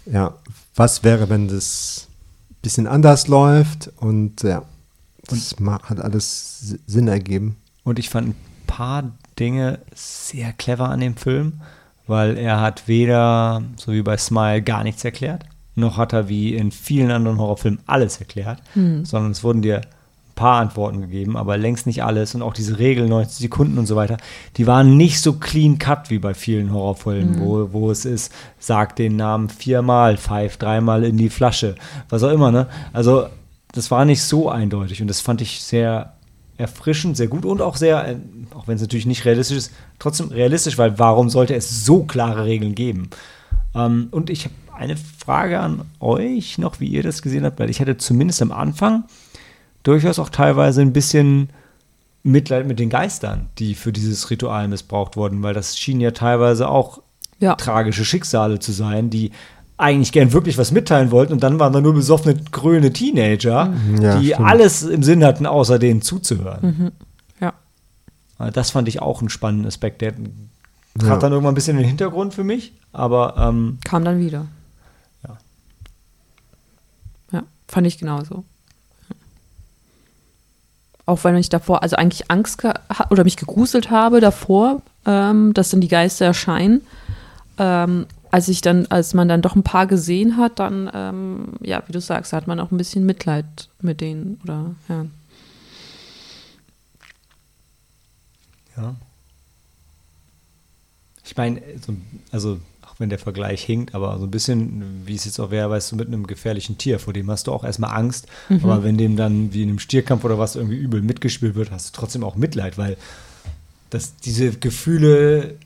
ja, 0.06 0.34
was 0.74 1.02
wäre, 1.04 1.28
wenn 1.28 1.48
das 1.48 2.08
ein 2.50 2.56
bisschen 2.62 2.86
anders 2.86 3.28
läuft 3.28 3.90
und 3.96 4.42
ja, 4.42 4.62
das 5.26 5.58
ma- 5.60 5.82
hat 5.82 6.00
alles 6.00 6.76
Sinn 6.86 7.08
ergeben. 7.08 7.56
Und 7.84 7.98
ich 7.98 8.10
fand 8.10 8.28
ein 8.28 8.34
paar 8.66 9.12
Dinge 9.38 9.78
sehr 9.94 10.52
clever 10.52 10.88
an 10.88 11.00
dem 11.00 11.16
Film, 11.16 11.60
weil 12.06 12.36
er 12.38 12.60
hat 12.60 12.86
weder, 12.88 13.62
so 13.76 13.92
wie 13.92 14.02
bei 14.02 14.16
Smile, 14.16 14.62
gar 14.62 14.82
nichts 14.84 15.04
erklärt, 15.04 15.44
noch 15.74 15.96
hat 15.96 16.12
er 16.12 16.28
wie 16.28 16.54
in 16.54 16.70
vielen 16.70 17.10
anderen 17.10 17.38
Horrorfilmen 17.38 17.80
alles 17.86 18.18
erklärt, 18.18 18.62
sondern 19.04 19.32
es 19.32 19.42
wurden 19.42 19.62
dir 19.62 19.80
paar 20.34 20.60
Antworten 20.60 21.00
gegeben, 21.00 21.36
aber 21.36 21.56
längst 21.56 21.86
nicht 21.86 22.02
alles 22.02 22.34
und 22.34 22.42
auch 22.42 22.54
diese 22.54 22.78
Regel 22.78 23.08
90 23.08 23.38
Sekunden 23.38 23.78
und 23.78 23.86
so 23.86 23.96
weiter, 23.96 24.16
die 24.56 24.66
waren 24.66 24.96
nicht 24.96 25.20
so 25.20 25.34
clean 25.34 25.78
cut 25.78 26.10
wie 26.10 26.18
bei 26.18 26.34
vielen 26.34 26.72
Horrorfilmen, 26.72 27.40
wo, 27.40 27.72
wo 27.72 27.90
es 27.90 28.04
ist, 28.04 28.32
sag 28.58 28.96
den 28.96 29.16
Namen 29.16 29.48
viermal, 29.48 30.16
pfeif 30.16 30.56
dreimal 30.56 31.04
in 31.04 31.16
die 31.16 31.30
Flasche, 31.30 31.76
was 32.08 32.22
auch 32.22 32.32
immer, 32.32 32.50
ne? 32.50 32.66
Also 32.92 33.26
das 33.72 33.90
war 33.90 34.04
nicht 34.04 34.22
so 34.22 34.48
eindeutig 34.48 35.02
und 35.02 35.08
das 35.08 35.20
fand 35.20 35.40
ich 35.40 35.62
sehr 35.62 36.14
erfrischend, 36.56 37.16
sehr 37.16 37.26
gut 37.26 37.44
und 37.44 37.60
auch 37.60 37.76
sehr, 37.76 38.06
äh, 38.06 38.16
auch 38.54 38.68
wenn 38.68 38.76
es 38.76 38.82
natürlich 38.82 39.06
nicht 39.06 39.24
realistisch 39.24 39.56
ist, 39.56 39.72
trotzdem 39.98 40.28
realistisch, 40.28 40.78
weil 40.78 40.98
warum 40.98 41.28
sollte 41.28 41.54
es 41.54 41.84
so 41.84 42.04
klare 42.04 42.44
Regeln 42.44 42.74
geben? 42.74 43.10
Ähm, 43.74 44.08
und 44.10 44.30
ich 44.30 44.44
habe 44.44 44.54
eine 44.76 44.96
Frage 44.96 45.60
an 45.60 45.82
euch 46.00 46.58
noch, 46.58 46.80
wie 46.80 46.86
ihr 46.86 47.02
das 47.02 47.22
gesehen 47.22 47.44
habt, 47.44 47.58
weil 47.58 47.70
ich 47.70 47.80
hatte 47.80 47.96
zumindest 47.96 48.42
am 48.42 48.52
Anfang 48.52 49.04
durchaus 49.84 50.18
auch 50.18 50.28
teilweise 50.30 50.80
ein 50.82 50.92
bisschen 50.92 51.50
Mitleid 52.24 52.66
mit 52.66 52.78
den 52.78 52.90
Geistern, 52.90 53.48
die 53.58 53.74
für 53.74 53.92
dieses 53.92 54.30
Ritual 54.30 54.66
missbraucht 54.68 55.16
wurden, 55.16 55.42
weil 55.42 55.54
das 55.54 55.78
schien 55.78 56.00
ja 56.00 56.10
teilweise 56.10 56.68
auch 56.68 57.00
Ja. 57.38 57.54
tragische 57.54 58.04
Schicksale 58.04 58.58
zu 58.58 58.72
sein, 58.72 59.10
die 59.10 59.30
eigentlich 59.76 60.12
gern 60.12 60.32
wirklich 60.32 60.56
was 60.56 60.70
mitteilen 60.70 61.10
wollten 61.10 61.32
und 61.32 61.42
dann 61.42 61.58
waren 61.58 61.72
da 61.72 61.80
nur 61.80 61.94
besoffene, 61.94 62.36
grüne 62.52 62.92
Teenager, 62.92 63.74
Ja, 64.00 64.18
die 64.20 64.28
stimmt. 64.32 64.48
alles 64.48 64.82
im 64.84 65.02
Sinn 65.02 65.24
hatten, 65.24 65.46
außer 65.46 65.78
denen 65.78 66.00
zuzuhören. 66.00 66.92
Ja. 67.40 67.52
Äh, 68.38 68.52
Das 68.52 68.70
fand 68.70 68.86
ich 68.88 69.02
auch 69.02 69.20
einen 69.20 69.28
spannenden 69.30 69.66
Aspekt. 69.66 70.00
Der 70.00 70.14
Ja. 71.02 71.08
hat 71.08 71.22
dann 71.24 71.32
irgendwann 71.32 71.52
ein 71.52 71.56
bisschen 71.56 71.76
in 71.76 71.82
den 71.82 71.88
Hintergrund 71.88 72.32
für 72.34 72.44
mich, 72.44 72.72
aber 72.92 73.34
ähm, 73.36 73.78
Kam 73.84 74.04
dann 74.04 74.20
wieder. 74.20 74.46
Ja. 75.26 75.36
Ja, 77.32 77.42
fand 77.68 77.86
ich 77.88 77.98
genauso. 77.98 78.44
Auch 81.06 81.22
wenn 81.24 81.36
ich 81.36 81.48
davor, 81.48 81.82
also 81.82 81.96
eigentlich 81.96 82.30
Angst 82.30 82.62
oder 83.10 83.24
mich 83.24 83.36
gegruselt 83.36 83.90
habe 83.90 84.20
davor, 84.20 84.82
ähm, 85.04 85.52
dass 85.52 85.70
dann 85.70 85.80
die 85.80 85.88
Geister 85.88 86.24
erscheinen. 86.26 86.80
Ähm, 87.58 88.06
als 88.30 88.48
ich 88.48 88.62
dann, 88.62 88.86
als 88.86 89.14
man 89.14 89.28
dann 89.28 89.42
doch 89.42 89.54
ein 89.54 89.62
paar 89.62 89.86
gesehen 89.86 90.36
hat, 90.36 90.58
dann, 90.58 90.90
ähm, 90.92 91.52
ja, 91.60 91.84
wie 91.86 91.92
du 91.92 92.00
sagst, 92.00 92.32
hat 92.32 92.48
man 92.48 92.58
auch 92.58 92.72
ein 92.72 92.78
bisschen 92.78 93.06
Mitleid 93.06 93.68
mit 93.80 94.00
denen 94.00 94.40
oder 94.42 94.74
ja. 94.88 95.06
ja. 98.76 98.94
Ich 101.24 101.36
meine, 101.36 101.62
so, 101.80 101.94
also 102.32 102.54
auch 102.54 102.73
wenn 102.98 103.10
der 103.10 103.18
Vergleich 103.18 103.62
hinkt, 103.62 103.94
aber 103.94 104.18
so 104.18 104.24
ein 104.24 104.30
bisschen, 104.30 105.02
wie 105.06 105.14
es 105.14 105.24
jetzt 105.24 105.40
auch 105.40 105.50
wäre, 105.50 105.70
weißt 105.70 105.92
du, 105.92 105.96
mit 105.96 106.08
einem 106.08 106.26
gefährlichen 106.26 106.78
Tier, 106.78 106.98
vor 106.98 107.12
dem 107.12 107.30
hast 107.30 107.46
du 107.46 107.52
auch 107.52 107.64
erstmal 107.64 107.96
Angst, 107.96 108.26
aber 108.48 108.84
wenn 108.84 108.96
dem 108.96 109.16
dann 109.16 109.52
wie 109.52 109.62
in 109.62 109.68
einem 109.68 109.78
Stierkampf 109.78 110.24
oder 110.24 110.38
was 110.38 110.56
irgendwie 110.56 110.76
übel 110.76 111.02
mitgespielt 111.02 111.54
wird, 111.54 111.70
hast 111.70 111.88
du 111.88 112.00
trotzdem 112.00 112.22
auch 112.24 112.36
Mitleid, 112.36 112.78
weil 112.78 112.96
das, 113.90 114.16
diese 114.16 114.52
Gefühle, 114.52 115.56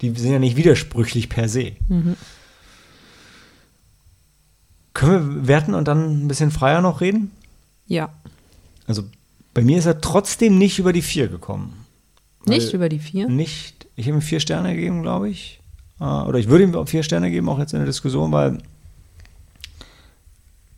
die 0.00 0.10
sind 0.10 0.32
ja 0.32 0.38
nicht 0.38 0.56
widersprüchlich 0.56 1.28
per 1.28 1.48
se. 1.48 1.72
Können 4.94 5.36
wir 5.36 5.48
werten 5.48 5.74
und 5.74 5.88
dann 5.88 6.24
ein 6.24 6.28
bisschen 6.28 6.50
freier 6.50 6.80
noch 6.80 7.00
reden? 7.00 7.30
Ja. 7.86 8.12
Also 8.86 9.04
bei 9.54 9.62
mir 9.62 9.78
ist 9.78 9.86
er 9.86 10.00
trotzdem 10.00 10.58
nicht 10.58 10.78
über 10.78 10.92
die 10.92 11.02
vier 11.02 11.28
gekommen. 11.28 11.86
Nicht 12.46 12.72
über 12.72 12.88
die 12.88 12.98
vier? 12.98 13.28
Nicht, 13.28 13.86
ich 13.96 14.06
habe 14.06 14.18
ihm 14.18 14.22
vier 14.22 14.40
Sterne 14.40 14.74
gegeben, 14.74 15.02
glaube 15.02 15.30
ich. 15.30 15.60
Äh, 16.02 16.26
Oder 16.26 16.38
ich 16.40 16.48
würde 16.48 16.64
ihm 16.64 16.86
vier 16.86 17.02
Sterne 17.04 17.30
geben, 17.30 17.48
auch 17.48 17.58
jetzt 17.60 17.72
in 17.72 17.78
der 17.78 17.86
Diskussion, 17.86 18.32
weil 18.32 18.58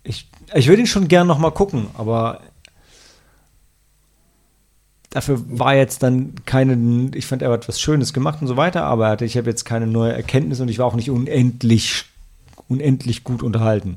ich, 0.02 0.28
ich 0.54 0.68
würde 0.68 0.82
ihn 0.82 0.86
schon 0.86 1.08
gern 1.08 1.26
noch 1.26 1.38
mal 1.38 1.50
gucken, 1.50 1.86
aber 1.96 2.40
dafür 5.10 5.40
war 5.48 5.74
jetzt 5.74 6.02
dann 6.02 6.34
keine, 6.44 7.10
ich 7.16 7.26
fand, 7.26 7.40
er 7.40 7.50
hat 7.50 7.68
was 7.68 7.80
Schönes 7.80 8.12
gemacht 8.12 8.40
und 8.42 8.48
so 8.48 8.56
weiter, 8.56 8.84
aber 8.84 9.08
er 9.08 9.22
ich 9.22 9.36
habe 9.36 9.48
jetzt 9.48 9.64
keine 9.64 9.86
neue 9.86 10.12
Erkenntnis 10.12 10.60
und 10.60 10.68
ich 10.68 10.78
war 10.78 10.86
auch 10.86 10.94
nicht 10.94 11.10
unendlich, 11.10 12.04
unendlich 12.68 13.24
gut 13.24 13.42
unterhalten. 13.42 13.96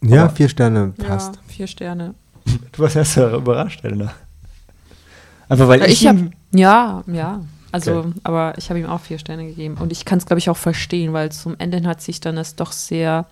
Ja, 0.00 0.24
Aber- 0.26 0.34
vier 0.34 0.48
Sterne 0.48 0.92
passt. 0.98 1.36
Ja, 1.36 1.42
vier 1.48 1.66
Sterne. 1.66 2.14
Du 2.72 2.82
warst 2.82 2.96
erst 2.96 3.16
überrascht, 3.16 3.84
Elena. 3.84 4.12
Einfach 5.48 5.68
weil 5.68 5.82
ich, 5.82 6.02
ich 6.02 6.06
hab- 6.08 6.16
ihm, 6.16 6.32
Ja, 6.52 7.02
ja. 7.06 7.40
Also, 7.72 8.00
Okay. 8.00 8.12
aber 8.24 8.54
ich 8.58 8.68
habe 8.70 8.78
ihm 8.80 8.86
auch 8.86 9.00
vier 9.00 9.18
Sterne 9.18 9.46
gegeben. 9.46 9.76
Und 9.80 9.90
ich 9.92 10.04
kann 10.04 10.18
es, 10.18 10.26
glaube 10.26 10.38
ich, 10.38 10.50
auch 10.50 10.56
verstehen, 10.56 11.12
weil 11.14 11.32
zum 11.32 11.56
Ende 11.58 11.82
hat 11.88 12.00
sich 12.02 12.20
dann 12.20 12.36
das 12.36 12.54
doch 12.54 12.70
sehr 12.70 13.26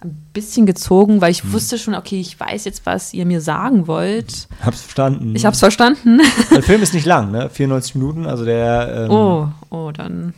ein 0.00 0.14
bisschen 0.32 0.66
gezogen, 0.66 1.20
weil 1.22 1.30
ich 1.30 1.42
Hm. 1.42 1.52
wusste 1.54 1.78
schon, 1.78 1.94
okay, 1.94 2.20
ich 2.20 2.38
weiß 2.38 2.64
jetzt, 2.66 2.84
was 2.86 3.14
ihr 3.14 3.24
mir 3.26 3.40
sagen 3.40 3.86
wollt. 3.86 4.48
hab's 4.62 4.82
verstanden. 4.82 5.34
Ich 5.34 5.44
habe 5.46 5.54
es 5.54 5.60
verstanden. 5.60 6.20
Der 6.50 6.62
Film 6.62 6.82
ist 6.82 6.94
nicht 6.94 7.06
lang, 7.06 7.30
ne? 7.32 7.48
94 7.50 7.94
Minuten, 7.96 8.26
also 8.26 8.44
der. 8.44 9.06
Ähm, 9.06 9.10
Oh, 9.10 9.48
oh, 9.70 9.90
dann. 9.92 10.34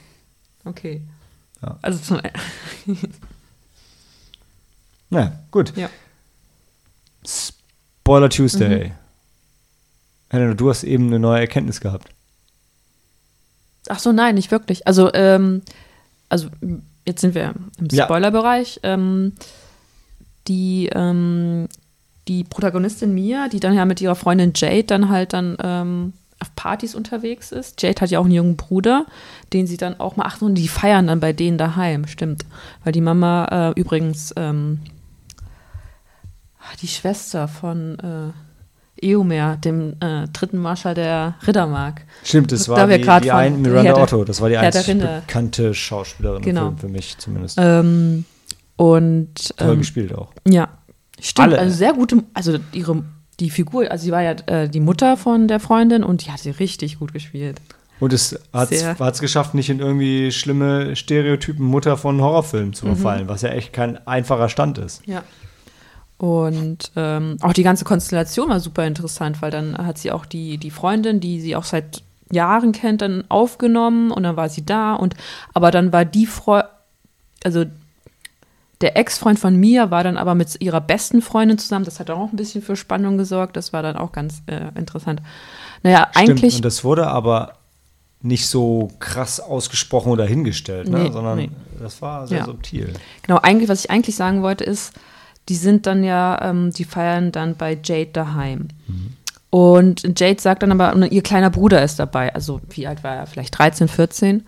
Okay. 0.65 1.03
Ja. 1.61 1.77
Also 1.83 1.99
zum, 1.99 2.21
Na, 5.11 5.33
gut. 5.51 5.73
Ja. 5.77 5.89
Spoiler 7.27 8.29
Tuesday. 8.31 8.89
Mhm. 8.89 8.93
Helena, 10.31 10.55
du 10.55 10.69
hast 10.69 10.85
eben 10.85 11.07
eine 11.07 11.19
neue 11.19 11.41
Erkenntnis 11.41 11.81
gehabt. 11.81 12.09
Ach 13.91 13.99
so, 13.99 14.13
nein, 14.13 14.35
nicht 14.35 14.51
wirklich. 14.51 14.87
Also, 14.87 15.13
ähm, 15.15 15.63
also 16.29 16.49
jetzt 17.07 17.21
sind 17.21 17.35
wir 17.35 17.55
im 17.79 17.89
Ja. 17.91 18.05
Spoilerbereich. 18.05 18.81
Ähm, 18.83 19.33
die, 20.47 20.89
ähm, 20.95 21.69
die 22.27 22.45
Protagonistin 22.45 23.15
Mia, 23.15 23.49
die 23.49 23.61
dann 23.61 23.75
ja 23.75 23.85
mit 23.85 24.01
ihrer 24.01 24.15
Freundin 24.15 24.53
Jade 24.55 24.85
dann 24.85 25.09
halt 25.09 25.33
dann 25.33 25.57
ähm, 25.63 26.13
auf 26.41 26.55
Partys 26.55 26.95
unterwegs 26.95 27.53
ist. 27.53 27.83
Jade 27.83 28.01
hat 28.01 28.11
ja 28.11 28.19
auch 28.21 28.25
einen 28.25 28.35
jungen 28.35 28.57
Bruder, 28.57 29.07
den 29.53 29.67
sie 29.67 29.77
dann 29.77 29.99
auch 29.99 30.17
mal, 30.17 30.25
ach 30.27 30.39
so, 30.39 30.49
die 30.49 30.69
feiern 30.69 31.07
dann 31.07 31.21
bei 31.21 31.33
denen 31.33 31.59
daheim, 31.59 32.07
stimmt. 32.07 32.45
Weil 32.85 32.93
die 32.93 33.01
Mama 33.01 33.73
äh, 33.77 33.81
übrigens 33.81 34.33
ähm, 34.37 34.81
die 36.83 36.89
Schwester 36.89 37.49
von 37.49 37.99
äh, 37.99 38.33
Eomer, 39.03 39.57
dem 39.57 39.95
äh, 40.01 40.27
dritten 40.33 40.59
Marschall 40.59 40.95
der 40.95 41.35
Rittermark. 41.47 42.03
Stimmt, 42.25 42.53
das 42.53 42.65
Da 42.65 42.73
war 42.73 42.87
die, 42.89 43.03
die 43.25 43.33
ein, 43.33 43.63
Miranda 43.63 43.95
der- 43.95 44.03
Otto. 44.03 44.25
Das 44.25 44.41
war 44.41 44.49
die 44.49 44.57
Herr 44.59 44.71
der 44.71 44.81
einzig 44.81 44.95
Ringe. 44.95 45.23
bekannte 45.27 45.75
Schauspielerin 45.75 46.43
Genau. 46.43 46.69
im 46.69 46.79
Film, 46.79 46.79
für 46.79 46.89
mich 46.97 47.19
zumindest. 47.19 47.59
Ähm, 47.61 48.25
und 48.77 49.57
Toll 49.57 49.73
ähm, 49.73 49.79
gespielt 49.79 50.15
auch. 50.15 50.33
ja, 50.47 50.69
stimmt. 51.21 51.49
Alle. 51.49 51.59
Also 51.59 51.77
sehr 51.77 51.93
gute, 51.95 52.23
also 52.35 52.59
ihre 52.73 53.03
die 53.41 53.51
Figur, 53.51 53.89
also 53.91 54.05
sie 54.05 54.11
war 54.11 54.23
ja 54.23 54.33
äh, 54.47 54.69
die 54.69 54.81
Mutter 54.81 55.17
von 55.17 55.47
der 55.47 55.61
Freundin 55.61 56.03
und 56.03 56.27
die 56.27 56.31
hat 56.33 56.41
sie 56.41 56.51
richtig 56.51 56.99
gut 56.99 57.13
gespielt. 57.13 57.61
Und 58.01 58.13
es 58.13 58.39
hat 58.53 58.71
es 58.73 59.19
geschafft, 59.21 59.55
nicht 59.55 59.71
in 59.71 59.81
irgendwie 59.81 60.31
schlimme 60.33 60.95
Stereotypen 60.97 61.65
Mutter 61.65 61.97
von 61.97 62.21
Horrorfilmen 62.21 62.69
Mhm. 62.71 62.75
zu 62.75 62.87
verfallen, 62.87 63.29
was 63.29 63.43
ja 63.43 63.51
echt 63.51 63.73
kein 63.73 64.05
einfacher 64.07 64.49
Stand 64.49 64.79
ist. 64.79 65.03
Ja. 65.07 65.23
Und 66.19 66.91
ähm, 66.97 67.37
auch 67.43 67.53
die 67.53 67.63
ganze 67.63 67.85
Konstellation 67.85 68.49
war 68.49 68.59
super 68.59 68.85
interessant, 68.85 69.41
weil 69.41 69.53
dann 69.53 69.79
hat 69.79 69.99
sie 69.99 70.11
auch 70.11 70.27
die, 70.27 70.59
die 70.59 70.73
Freundin, 70.73 71.21
die 71.21 71.41
sie 71.41 71.55
auch 71.55 71.65
seit 71.65 72.03
Jahren 72.31 72.73
kennt, 72.73 73.03
dann 73.03 73.25
aufgenommen 73.29 74.11
und 74.11 74.25
dann 74.25 74.37
war 74.37 74.49
sie 74.49 74.67
da 74.67 74.95
und 74.95 75.15
aber 75.55 75.71
dann 75.71 75.93
war 75.93 76.05
die 76.05 76.27
Frau, 76.27 76.63
also 77.45 77.65
der 78.81 78.97
Ex-Freund 78.97 79.39
von 79.39 79.57
Mia 79.57 79.91
war 79.91 80.05
dann 80.05 80.17
aber 80.17 80.35
mit 80.35 80.61
ihrer 80.61 80.81
besten 80.81 81.23
Freundin 81.23 81.59
zusammen. 81.59 81.85
Das 81.85 81.99
hat 81.99 82.11
auch 82.11 82.31
ein 82.31 82.37
bisschen 82.37 82.63
für 82.63 82.77
Spannung 82.77 83.19
gesorgt. 83.19 83.57
Das 83.57 83.73
war 83.73 83.83
dann 83.83 83.97
auch 83.97 84.13
ganz 84.13 84.43
äh, 84.47 84.69
interessant. 84.77 85.21
Naja, 85.83 86.09
Stimmt, 86.13 86.31
eigentlich. 86.31 86.57
und 86.57 86.65
das 86.65 86.85
wurde 86.85 87.07
aber 87.09 87.55
nicht 88.21 88.49
so 88.49 88.91
krass 88.99 89.41
ausgesprochen 89.41 90.11
oder 90.13 90.25
hingestellt, 90.27 90.89
ne? 90.89 91.05
Nee, 91.05 91.13
sondern 91.13 91.39
nee. 91.39 91.51
das 91.81 92.03
war 92.03 92.27
sehr 92.27 92.39
Ja. 92.39 92.45
subtil. 92.45 92.93
Genau, 93.23 93.41
eigentlich, 93.41 93.69
was 93.69 93.85
ich 93.85 93.91
eigentlich 93.91 94.17
sagen 94.17 94.43
wollte, 94.43 94.65
ist, 94.65 94.93
die 95.49 95.57
sind 95.57 95.87
dann 95.87 96.05
ja, 96.05 96.39
ähm, 96.43 96.73
die 96.73 96.85
feiern 96.85 97.33
dann 97.33 97.57
bei 97.57 97.79
Jade 97.83 98.11
daheim. 98.13 98.69
Und 99.51 100.19
Jade 100.19 100.41
sagt 100.41 100.63
dann 100.63 100.73
aber, 100.73 100.95
und 100.95 101.11
ihr 101.11 101.23
kleiner 101.23 101.51
Bruder 101.51 101.83
ist 101.83 101.99
dabei. 101.99 102.35
Also, 102.35 102.61
wie 102.71 102.87
alt 102.87 103.03
war 103.03 103.17
er? 103.17 103.27
Vielleicht 103.27 103.59
13, 103.59 103.89
14. 103.89 104.47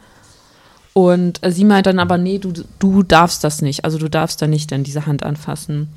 Und 0.92 1.42
äh, 1.42 1.50
sie 1.52 1.64
meint 1.64 1.86
dann 1.86 1.98
aber, 1.98 2.18
nee, 2.18 2.38
du, 2.38 2.52
du 2.78 3.02
darfst 3.02 3.42
das 3.42 3.62
nicht. 3.62 3.84
Also, 3.84 3.98
du 3.98 4.10
darfst 4.10 4.42
da 4.42 4.46
nicht 4.46 4.70
dann 4.72 4.84
diese 4.84 5.06
Hand 5.06 5.22
anfassen. 5.22 5.88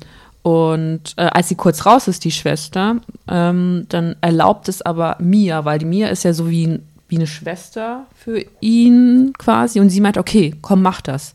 Und 0.42 1.14
äh, 1.16 1.22
als 1.22 1.48
sie 1.48 1.54
kurz 1.54 1.84
raus 1.86 2.08
ist, 2.08 2.24
die 2.24 2.30
Schwester, 2.30 2.96
ähm, 3.28 3.86
dann 3.88 4.16
erlaubt 4.20 4.68
es 4.68 4.82
aber 4.82 5.16
Mia, 5.18 5.64
weil 5.64 5.78
die 5.78 5.86
Mia 5.86 6.08
ist 6.08 6.24
ja 6.24 6.32
so 6.32 6.50
wie, 6.50 6.80
wie 7.08 7.16
eine 7.16 7.26
Schwester 7.26 8.06
für 8.14 8.44
ihn 8.60 9.32
quasi. 9.38 9.80
Und 9.80 9.90
sie 9.90 10.00
meint, 10.00 10.18
okay, 10.18 10.54
komm, 10.62 10.82
mach 10.82 11.00
das. 11.00 11.34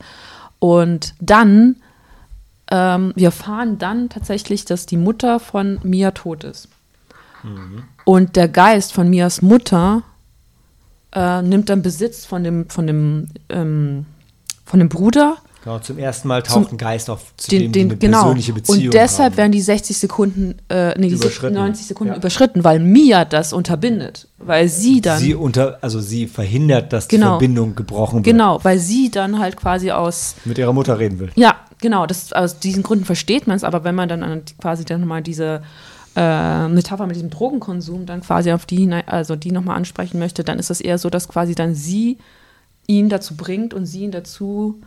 Und 0.59 1.13
dann, 1.19 1.75
ähm, 2.71 3.13
wir 3.15 3.27
erfahren 3.27 3.77
dann 3.77 4.09
tatsächlich, 4.09 4.65
dass 4.65 4.85
die 4.85 4.97
Mutter 4.97 5.39
von 5.39 5.79
Mia 5.83 6.11
tot 6.11 6.43
ist. 6.43 6.69
Und 8.05 8.35
der 8.35 8.47
Geist 8.47 8.93
von 8.93 9.09
Mias 9.09 9.41
Mutter 9.41 10.03
äh, 11.13 11.41
nimmt 11.41 11.69
dann 11.69 11.81
Besitz 11.81 12.25
von 12.25 12.43
dem, 12.43 12.69
von 12.69 12.85
dem, 12.85 13.29
ähm, 13.49 14.05
von 14.65 14.79
dem 14.79 14.89
Bruder 14.89 15.37
Genau, 15.63 15.79
zum 15.79 15.97
ersten 15.97 16.27
Mal 16.29 16.41
Zum- 16.43 16.63
taucht 16.63 16.73
ein 16.73 16.77
Geist 16.77 17.09
auf, 17.09 17.33
zu 17.35 17.49
den, 17.49 17.63
dem 17.63 17.71
die 17.73 17.79
den, 17.79 17.89
eine 17.89 17.97
genau. 17.97 18.19
persönliche 18.21 18.53
Beziehung 18.53 18.85
Und 18.85 18.93
deshalb 18.93 19.31
haben. 19.33 19.37
werden 19.37 19.51
die 19.51 19.61
60 19.61 19.97
Sekunden, 19.97 20.55
äh, 20.69 20.97
nee, 20.97 21.09
die 21.09 21.15
Überschritten. 21.15 21.55
90 21.55 21.87
Sekunden 21.87 22.13
Ja. 22.13 22.17
überschritten, 22.17 22.63
weil 22.63 22.79
Mia 22.79 23.25
das 23.25 23.51
unterbindet. 23.51 24.27
Weil 24.37 24.69
sie 24.69 25.01
dann, 25.01 25.19
sie 25.19 25.35
unter, 25.35 25.77
also 25.81 25.99
sie 25.99 26.27
verhindert, 26.27 26.93
dass 26.93 27.09
die 27.09 27.17
Genau. 27.17 27.31
Verbindung 27.31 27.75
gebrochen 27.75 28.17
wird. 28.17 28.25
genau, 28.25 28.59
weil 28.63 28.79
sie 28.79 29.11
dann 29.11 29.39
halt 29.39 29.57
quasi 29.57 29.91
aus, 29.91 30.35
Mit 30.45 30.57
ihrer 30.57 30.71
Mutter 30.71 30.97
reden 30.97 31.19
will. 31.19 31.29
ja, 31.35 31.55
genau, 31.81 32.05
das, 32.05 32.31
aus 32.31 32.59
diesen 32.59 32.81
Gründen 32.83 33.03
versteht 33.03 33.45
man 33.45 33.57
es, 33.57 33.65
aber 33.65 33.83
wenn 33.83 33.95
man 33.95 34.07
dann 34.07 34.23
an, 34.23 34.41
quasi 34.61 34.85
dann 34.85 35.05
mal 35.05 35.21
diese 35.21 35.61
äh, 36.15 36.67
Metapher 36.69 37.05
mit 37.05 37.15
diesem 37.17 37.29
Drogenkonsum 37.29 38.05
dann 38.05 38.21
quasi 38.21 38.51
auf 38.53 38.65
die, 38.65 38.77
hinein- 38.87 39.07
also 39.07 39.35
die 39.35 39.51
nochmal 39.51 39.75
ansprechen 39.77 40.19
möchte, 40.19 40.43
dann 40.43 40.57
ist 40.57 40.69
es 40.71 40.79
eher 40.81 40.97
so, 40.97 41.09
dass 41.09 41.27
quasi 41.27 41.53
dann 41.53 41.75
sie 41.75 42.17
ihn 42.87 43.09
dazu 43.09 43.35
bringt 43.37 43.73
und 43.75 43.85
sie 43.85 44.01
ihn 44.01 44.11
dazu 44.11 44.81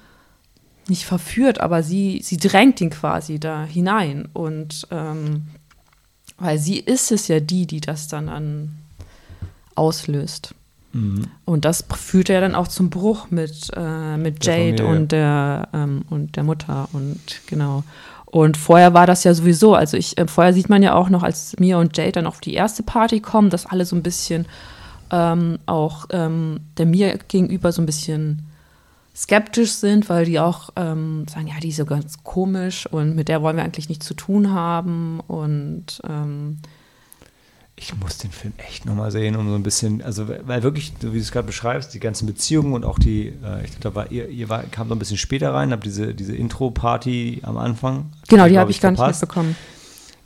nicht 0.89 1.05
verführt, 1.05 1.61
aber 1.61 1.83
sie, 1.83 2.21
sie 2.23 2.37
drängt 2.37 2.81
ihn 2.81 2.91
quasi 2.91 3.39
da 3.39 3.65
hinein. 3.65 4.29
Und 4.33 4.87
ähm, 4.91 5.47
weil 6.39 6.59
sie 6.59 6.79
ist 6.79 7.13
es 7.13 7.29
ja 7.29 7.41
die, 7.41 7.67
die 7.67 7.81
das 7.81 8.09
dann 8.09 8.29
an 8.29 8.73
auslöst. 9.75 10.55
Mhm. 10.93 11.25
Und 11.45 11.65
das 11.65 11.85
führt 11.97 12.29
ja 12.29 12.41
dann 12.41 12.55
auch 12.55 12.69
zum 12.69 12.91
Bruch 12.91 13.31
mit, 13.31 13.71
äh, 13.75 14.17
mit 14.17 14.45
Der 14.45 14.59
Jade 14.59 14.83
Familie. 14.83 15.01
und 15.01 15.13
der, 15.13 15.69
ähm, 15.73 16.05
und 16.11 16.37
der 16.37 16.43
Mutter 16.43 16.89
und 16.93 17.21
genau. 17.47 17.85
Und 18.27 18.57
vorher 18.57 18.95
war 18.95 19.07
das 19.07 19.25
ja 19.25 19.35
sowieso, 19.35 19.75
also 19.75 19.97
ich, 19.97 20.17
äh, 20.19 20.27
vorher 20.27 20.55
sieht 20.55 20.69
man 20.69 20.83
ja 20.83 20.95
auch 20.95 21.11
noch, 21.11 21.23
als 21.23 21.55
Mia 21.59 21.79
und 21.79 21.97
Jade 21.97 22.13
dann 22.13 22.27
auf 22.27 22.41
die 22.41 22.55
erste 22.55 22.83
Party 22.83 23.21
kommen, 23.21 23.51
dass 23.51 23.67
alle 23.67 23.85
so 23.85 23.95
ein 23.95 24.03
bisschen 24.03 24.47
ähm, 25.11 25.59
auch 25.67 26.07
ähm, 26.11 26.61
der 26.79 26.87
Mia 26.87 27.15
gegenüber 27.29 27.73
so 27.73 27.83
ein 27.83 27.87
bisschen 27.87 28.47
skeptisch 29.15 29.73
sind, 29.73 30.09
weil 30.09 30.25
die 30.25 30.41
auch 30.41 30.71
ähm, 30.77 31.27
sagen, 31.29 31.47
ja, 31.47 31.55
die 31.61 31.69
ist 31.69 31.77
so 31.77 31.85
ganz 31.85 32.25
komisch 32.25 32.87
und 32.87 33.15
mit 33.15 33.29
der 33.29 33.43
wollen 33.43 33.57
wir 33.57 33.65
eigentlich 33.65 33.89
nichts 33.89 34.07
zu 34.07 34.15
tun 34.15 34.53
haben 34.53 35.21
und 35.21 36.01
ähm, 36.09 36.59
Ich 37.77 37.95
muss 37.97 38.19
den 38.19 38.31
Film 38.31 38.55
echt 38.57 38.87
nochmal 38.87 39.11
sehen, 39.11 39.37
um 39.37 39.49
so 39.49 39.55
ein 39.55 39.63
bisschen, 39.63 40.03
also 40.03 40.29
weil 40.29 40.63
wirklich, 40.63 40.95
so 41.01 41.13
wie 41.13 41.19
du 41.19 41.23
es 41.23 41.31
gerade 41.31 41.47
beschreibst, 41.47 41.93
die 41.93 42.01
ganzen 42.01 42.27
Beziehungen 42.27 42.73
und 42.73 42.85
auch 42.85 42.99
die, 42.99 43.29
äh, 43.45 43.65
ich 43.65 43.73
glaube, 43.73 43.83
da 43.83 43.95
war 43.95 44.11
ihr, 44.11 44.29
ihr 44.29 44.49
war, 44.49 44.63
kam 44.63 44.89
so 44.89 44.95
ein 44.95 44.99
bisschen 44.99 45.19
später 45.19 45.53
rein, 45.53 45.73
habt 45.73 45.85
diese, 45.85 46.15
diese 46.15 46.35
Intro-Party 46.35 47.41
am 47.43 47.59
Anfang. 47.59 48.07
genau, 48.29 48.49
die 48.49 48.59
habe 48.59 48.71
ich 48.71 48.81
gar 48.81 48.93
nicht 48.93 48.99
verpasst. 48.99 49.21
mitbekommen. 49.21 49.57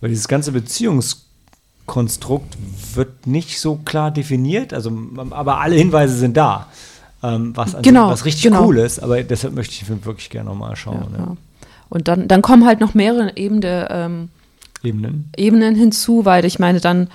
Weil 0.01 0.11
dieses 0.11 0.29
ganze 0.29 0.53
Beziehungskonstrukt 0.53 2.57
wird 2.95 3.27
nicht 3.27 3.59
so 3.59 3.77
klar 3.77 4.13
definiert, 4.13 4.73
also 4.73 4.93
aber 5.31 5.61
alle 5.61 5.75
Hinweise 5.75 6.17
sind 6.17 6.37
da. 6.37 6.69
Ähm, 7.27 7.57
was, 7.57 7.77
Genau, 7.83 8.09
was 8.09 8.25
richtig 8.25 8.45
genau. 8.45 8.67
cool 8.67 8.79
ist, 8.79 8.99
aber 9.01 9.23
deshalb 9.23 9.55
möchte 9.55 9.73
ich 9.73 9.81
den 9.81 9.87
Film 9.87 10.05
wirklich 10.05 10.31
gerne 10.31 10.49
nochmal 10.49 10.77
schauen. 10.77 11.09
Ja, 11.13 11.25
Ja. 11.25 11.37
Und 11.89 12.09
dann, 12.09 12.27
dann 12.29 12.43
kommen 12.43 12.67
halt 12.67 12.81
noch 12.81 12.95
mehrere 12.95 13.37
Ebenen, 13.37 13.61
der, 13.61 13.91
ähm, 13.91 14.29
Ebenen. 14.83 15.31
Ebenen 15.37 15.75
hinzu, 15.75 16.25
weil 16.25 16.45
ich 16.45 16.59
meine, 16.59 16.81
dann 16.81 17.09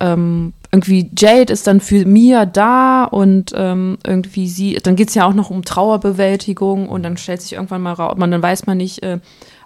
ähm, 0.00 0.52
irgendwie 0.72 1.10
Jade 1.16 1.52
ist 1.52 1.66
dann 1.66 1.80
für 1.80 2.06
Mia 2.06 2.46
da 2.46 3.04
und 3.04 3.52
ähm, 3.54 3.98
irgendwie 4.06 4.48
sie, 4.48 4.74
dann 4.74 4.96
geht 4.96 5.08
es 5.08 5.14
ja 5.14 5.26
auch 5.26 5.34
noch 5.34 5.50
um 5.50 5.64
Trauerbewältigung 5.64 6.88
und 6.88 7.02
dann 7.02 7.16
stellt 7.16 7.42
sich 7.42 7.54
irgendwann 7.54 7.82
mal 7.82 7.92
raus, 7.92 8.16
man, 8.16 8.30
dann 8.30 8.42
weiß 8.42 8.66
man 8.66 8.78
nicht, 8.78 9.02
äh, 9.02 9.18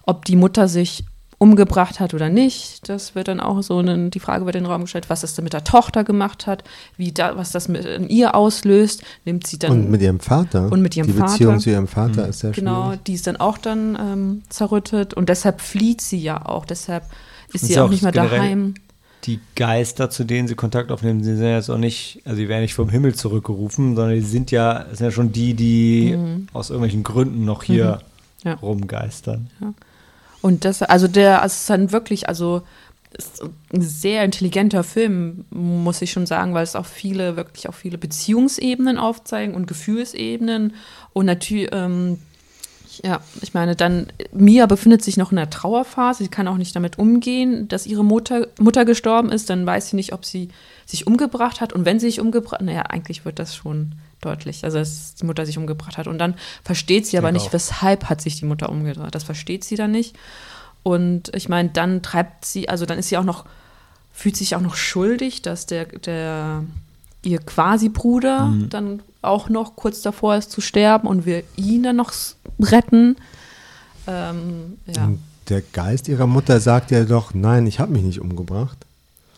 ob 0.07 0.25
die 0.25 0.37
Mutter 0.37 0.69
sich 0.69 1.05
umgebracht 1.45 2.01
hat 2.01 2.14
oder 2.14 2.28
nicht. 2.30 2.88
Das 2.88 3.14
wird 3.14 3.28
dann 3.28 3.38
auch 3.38 3.62
so, 3.62 3.78
eine, 3.78 4.09
die 4.11 4.18
Frage 4.20 4.47
wird 4.47 4.57
in 4.57 4.64
den 4.64 4.70
Raum 4.72 4.82
gestellt, 4.82 5.11
was 5.11 5.20
das 5.20 5.34
dann 5.34 5.45
mit 5.45 5.53
der 5.53 5.62
Tochter 5.64 6.03
gemacht 6.03 6.47
hat, 6.47 6.64
wie 6.97 7.12
da, 7.12 7.36
was 7.36 7.53
das 7.53 7.68
mit 7.68 7.84
in 7.84 8.09
ihr 8.09 8.34
auslöst, 8.34 9.03
nimmt 9.24 9.47
sie 9.47 9.59
dann 9.59 9.70
Und 9.72 9.90
mit 9.90 10.01
ihrem 10.03 10.20
Vater. 10.20 10.72
Und 10.72 10.80
mit 10.82 10.97
ihrem 10.97 11.07
Die 11.07 11.12
Beziehung 11.12 11.53
Vater. 11.53 11.62
zu 11.62 11.70
ihrem 11.70 11.86
Vater 11.86 12.28
ist 12.28 12.40
sehr 12.40 12.51
Genau, 12.53 12.86
schwierig. 12.86 13.05
die 13.05 13.14
ist 13.14 13.26
dann 13.26 13.36
auch 13.36 13.59
dann 13.59 13.97
ähm, 14.01 14.42
zerrüttet 14.49 15.14
und 15.14 15.28
deshalb 15.28 15.61
flieht 15.61 16.01
sie 16.01 16.18
ja 16.18 16.45
auch. 16.47 16.64
Deshalb 16.64 17.05
ist 17.53 17.62
Und 17.62 17.68
sie 17.68 17.74
sie 17.74 17.80
auch 17.80 17.84
auch 17.86 17.90
nicht 17.90 18.03
mehr 18.03 18.12
daheim. 18.12 18.74
Die 19.26 19.40
Geister, 19.57 20.11
zu 20.11 20.24
denen 20.24 20.49
sie 20.49 20.55
Kontakt 20.55 20.90
aufnehmen, 20.90 21.20
die 21.20 21.24
sind 21.24 21.42
jetzt 21.47 21.70
auch 21.70 21.78
nicht, 21.78 22.20
also 22.24 22.36
die 22.38 22.49
werden 22.49 22.62
nicht 22.62 22.74
vom 22.74 22.88
Himmel 22.90 23.14
zurückgerufen, 23.14 23.97
sondern 23.97 24.14
die 24.14 24.20
sind 24.20 24.51
ja, 24.51 24.84
sind 24.92 25.07
ja 25.07 25.11
schon 25.11 25.32
die, 25.32 25.55
die 25.55 26.18
aus 26.53 26.68
irgendwelchen 26.70 27.03
Gründen 27.05 27.45
noch 27.45 27.62
hier 27.62 28.01
Mhm. 28.45 28.51
Ja. 28.51 28.55
rumgeistern. 28.57 29.49
Und 30.45 30.66
das, 30.66 30.82
also 30.82 31.09
der, 31.09 31.40
also 31.40 31.55
ist 31.55 31.70
dann 31.70 31.90
wirklich, 31.90 32.28
also 32.28 32.61
ein 33.72 33.80
sehr 33.80 34.26
intelligenter 34.26 34.84
Film, 34.84 35.47
muss 35.49 36.03
ich 36.03 36.12
schon 36.12 36.26
sagen, 36.26 36.53
weil 36.53 36.64
es 36.64 36.76
auch 36.76 36.84
viele, 36.84 37.36
wirklich 37.36 37.66
auch 37.66 37.72
viele 37.72 37.97
Beziehungsebenen 37.97 38.99
aufzeigen 38.99 39.55
und 39.55 39.66
Gefühlsebenen. 39.66 40.74
Und 41.14 41.24
natürlich, 41.24 41.70
ähm, 41.72 42.18
ja, 43.03 43.22
ich 43.40 43.55
meine, 43.55 43.74
dann, 43.74 44.09
Mia 44.34 44.66
befindet 44.66 45.03
sich 45.03 45.16
noch 45.16 45.32
in 45.32 45.36
der 45.36 45.49
Trauerphase, 45.49 46.24
sie 46.24 46.28
kann 46.28 46.47
auch 46.47 46.59
nicht 46.59 46.76
damit 46.76 46.99
umgehen, 46.99 47.66
dass 47.68 47.86
ihre 47.86 48.05
Mutter, 48.05 48.49
Mutter 48.61 48.84
gestorben 48.84 49.32
ist, 49.32 49.49
dann 49.49 49.64
weiß 49.64 49.88
sie 49.88 49.97
nicht, 49.97 50.12
ob 50.12 50.26
sie 50.26 50.51
sich 50.84 51.07
umgebracht 51.07 51.62
hat. 51.62 51.72
Und 51.72 51.86
wenn 51.86 51.99
sie 51.99 52.09
sich 52.09 52.20
umgebracht, 52.20 52.61
naja, 52.61 52.82
eigentlich 52.82 53.24
wird 53.24 53.38
das 53.38 53.57
schon 53.57 53.92
deutlich, 54.25 54.64
also 54.64 54.79
dass 54.79 55.14
die 55.14 55.27
Mutter 55.27 55.45
sich 55.47 55.59
umgebracht 55.59 55.99
hat 55.99 56.07
und 56.07 56.18
dann 56.18 56.35
versteht 56.64 57.07
sie 57.07 57.18
aber 57.18 57.29
denke 57.29 57.41
nicht, 57.43 57.49
auch. 57.51 57.55
weshalb 57.55 58.09
hat 58.09 58.20
sich 58.20 58.39
die 58.39 58.45
Mutter 58.47 58.68
umgebracht. 58.68 59.14
Das 59.14 59.25
versteht 59.25 59.64
sie 59.64 59.77
dann 59.77 59.91
nicht. 59.91 60.16
Und 60.83 61.35
ich 61.35 61.49
meine, 61.49 61.70
dann 61.70 62.03
treibt 62.03 62.45
sie, 62.45 62.68
also 62.68 62.85
dann 62.87 62.99
ist 62.99 63.09
sie 63.09 63.16
auch 63.16 63.25
noch, 63.25 63.45
fühlt 64.12 64.37
sich 64.37 64.55
auch 64.55 64.61
noch 64.61 64.77
schuldig, 64.77 65.43
dass 65.43 65.66
der, 65.66 65.87
der 65.87 66.64
ihr 67.22 67.39
quasi 67.39 67.89
Bruder 67.89 68.47
Mhm. 68.47 68.68
dann 68.70 69.01
auch 69.22 69.49
noch 69.49 69.77
kurz 69.77 70.03
davor 70.03 70.37
ist 70.37 70.51
zu 70.51 70.61
sterben 70.61 71.09
und 71.09 71.25
wir 71.25 71.43
ihn 71.57 71.83
dann 71.83 71.97
noch 71.97 72.12
retten. 72.61 73.16
Ähm, 74.07 74.79
ja. 74.95 75.05
Und 75.07 75.20
der 75.49 75.62
Geist 75.62 76.09
ihrer 76.09 76.27
Mutter 76.27 76.61
sagt 76.61 76.91
ja 76.91 77.05
doch, 77.05 77.33
nein, 77.35 77.66
ich 77.66 77.81
habe 77.81 77.93
mich 77.93 78.03
nicht 78.03 78.20
umgebracht. 78.20 78.77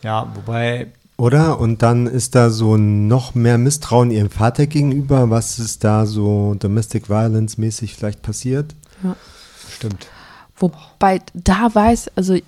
Ja, 0.02 0.28
wobei, 0.34 0.88
Oder? 1.18 1.58
Und 1.58 1.82
dann 1.82 2.06
ist 2.06 2.34
da 2.34 2.50
so 2.50 2.76
noch 2.76 3.34
mehr 3.34 3.56
Misstrauen 3.56 4.10
ihrem 4.10 4.28
Vater 4.30 4.66
gegenüber. 4.66 5.30
Was 5.30 5.58
ist 5.58 5.82
da 5.82 6.04
so 6.04 6.54
Domestic 6.58 7.08
Violence 7.08 7.56
mäßig 7.58 7.94
vielleicht 7.94 8.22
passiert? 8.22 8.74
stimmt. 9.74 10.06
Wobei 10.58 11.20
da 11.34 11.68
weiß, 11.74 12.12
also 12.16 12.38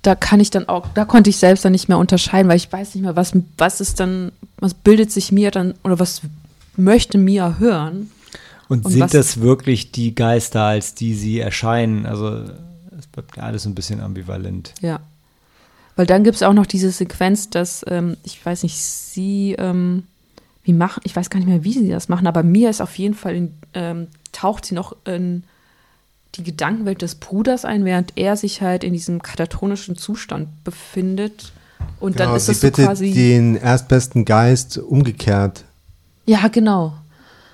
da 0.00 0.14
kann 0.14 0.40
ich 0.40 0.48
dann 0.50 0.68
auch, 0.70 0.86
da 0.94 1.04
konnte 1.04 1.28
ich 1.28 1.36
selbst 1.36 1.64
dann 1.66 1.72
nicht 1.72 1.88
mehr 1.88 1.98
unterscheiden, 1.98 2.48
weil 2.48 2.56
ich 2.56 2.72
weiß 2.72 2.94
nicht 2.94 3.04
mehr, 3.04 3.14
was, 3.14 3.32
was 3.58 3.82
ist 3.82 4.00
dann, 4.00 4.32
was 4.58 4.72
bildet 4.72 5.12
sich 5.12 5.32
mir 5.32 5.50
dann 5.50 5.74
oder 5.84 5.98
was 5.98 6.22
möchte 6.76 7.18
Mia 7.18 7.56
hören. 7.58 8.10
Und, 8.68 8.86
Und 8.86 8.92
sind 8.92 9.02
was- 9.02 9.10
das 9.12 9.40
wirklich 9.40 9.92
die 9.92 10.14
Geister, 10.14 10.62
als 10.62 10.94
die 10.94 11.14
sie 11.14 11.40
erscheinen? 11.40 12.06
Also, 12.06 12.42
es 12.98 13.06
bleibt 13.06 13.36
ja 13.36 13.42
alles 13.42 13.66
ein 13.66 13.74
bisschen 13.74 14.00
ambivalent. 14.00 14.72
Ja. 14.80 15.00
Weil 15.98 16.06
dann 16.06 16.22
gibt 16.22 16.36
es 16.36 16.44
auch 16.44 16.52
noch 16.52 16.66
diese 16.66 16.92
Sequenz, 16.92 17.50
dass, 17.50 17.84
ähm, 17.88 18.16
ich 18.22 18.46
weiß 18.46 18.62
nicht, 18.62 18.76
sie, 18.78 19.56
ähm, 19.58 20.04
wie 20.62 20.72
machen, 20.72 21.00
ich 21.02 21.16
weiß 21.16 21.28
gar 21.28 21.40
nicht 21.40 21.48
mehr, 21.48 21.64
wie 21.64 21.72
sie 21.72 21.88
das 21.88 22.08
machen, 22.08 22.28
aber 22.28 22.44
Mia 22.44 22.70
ist 22.70 22.80
auf 22.80 22.96
jeden 22.98 23.14
Fall, 23.14 23.34
in, 23.34 23.54
ähm, 23.74 24.06
taucht 24.30 24.64
sie 24.64 24.76
noch 24.76 24.94
in 25.06 25.42
die 26.36 26.44
Gedankenwelt 26.44 27.02
des 27.02 27.16
Bruders 27.16 27.64
ein, 27.64 27.84
während 27.84 28.12
er 28.14 28.36
sich 28.36 28.62
halt 28.62 28.84
in 28.84 28.92
diesem 28.92 29.22
katatonischen 29.22 29.96
Zustand 29.96 30.46
befindet. 30.62 31.50
Und 31.98 32.20
dann 32.20 32.26
Genau, 32.28 32.36
ist 32.36 32.46
sie 32.46 32.52
das 32.52 32.60
so 32.60 32.66
bittet 32.68 32.86
quasi. 32.86 33.12
den 33.12 33.56
erstbesten 33.56 34.24
Geist 34.24 34.78
umgekehrt. 34.78 35.64
ja, 36.26 36.46
genau. 36.46 36.94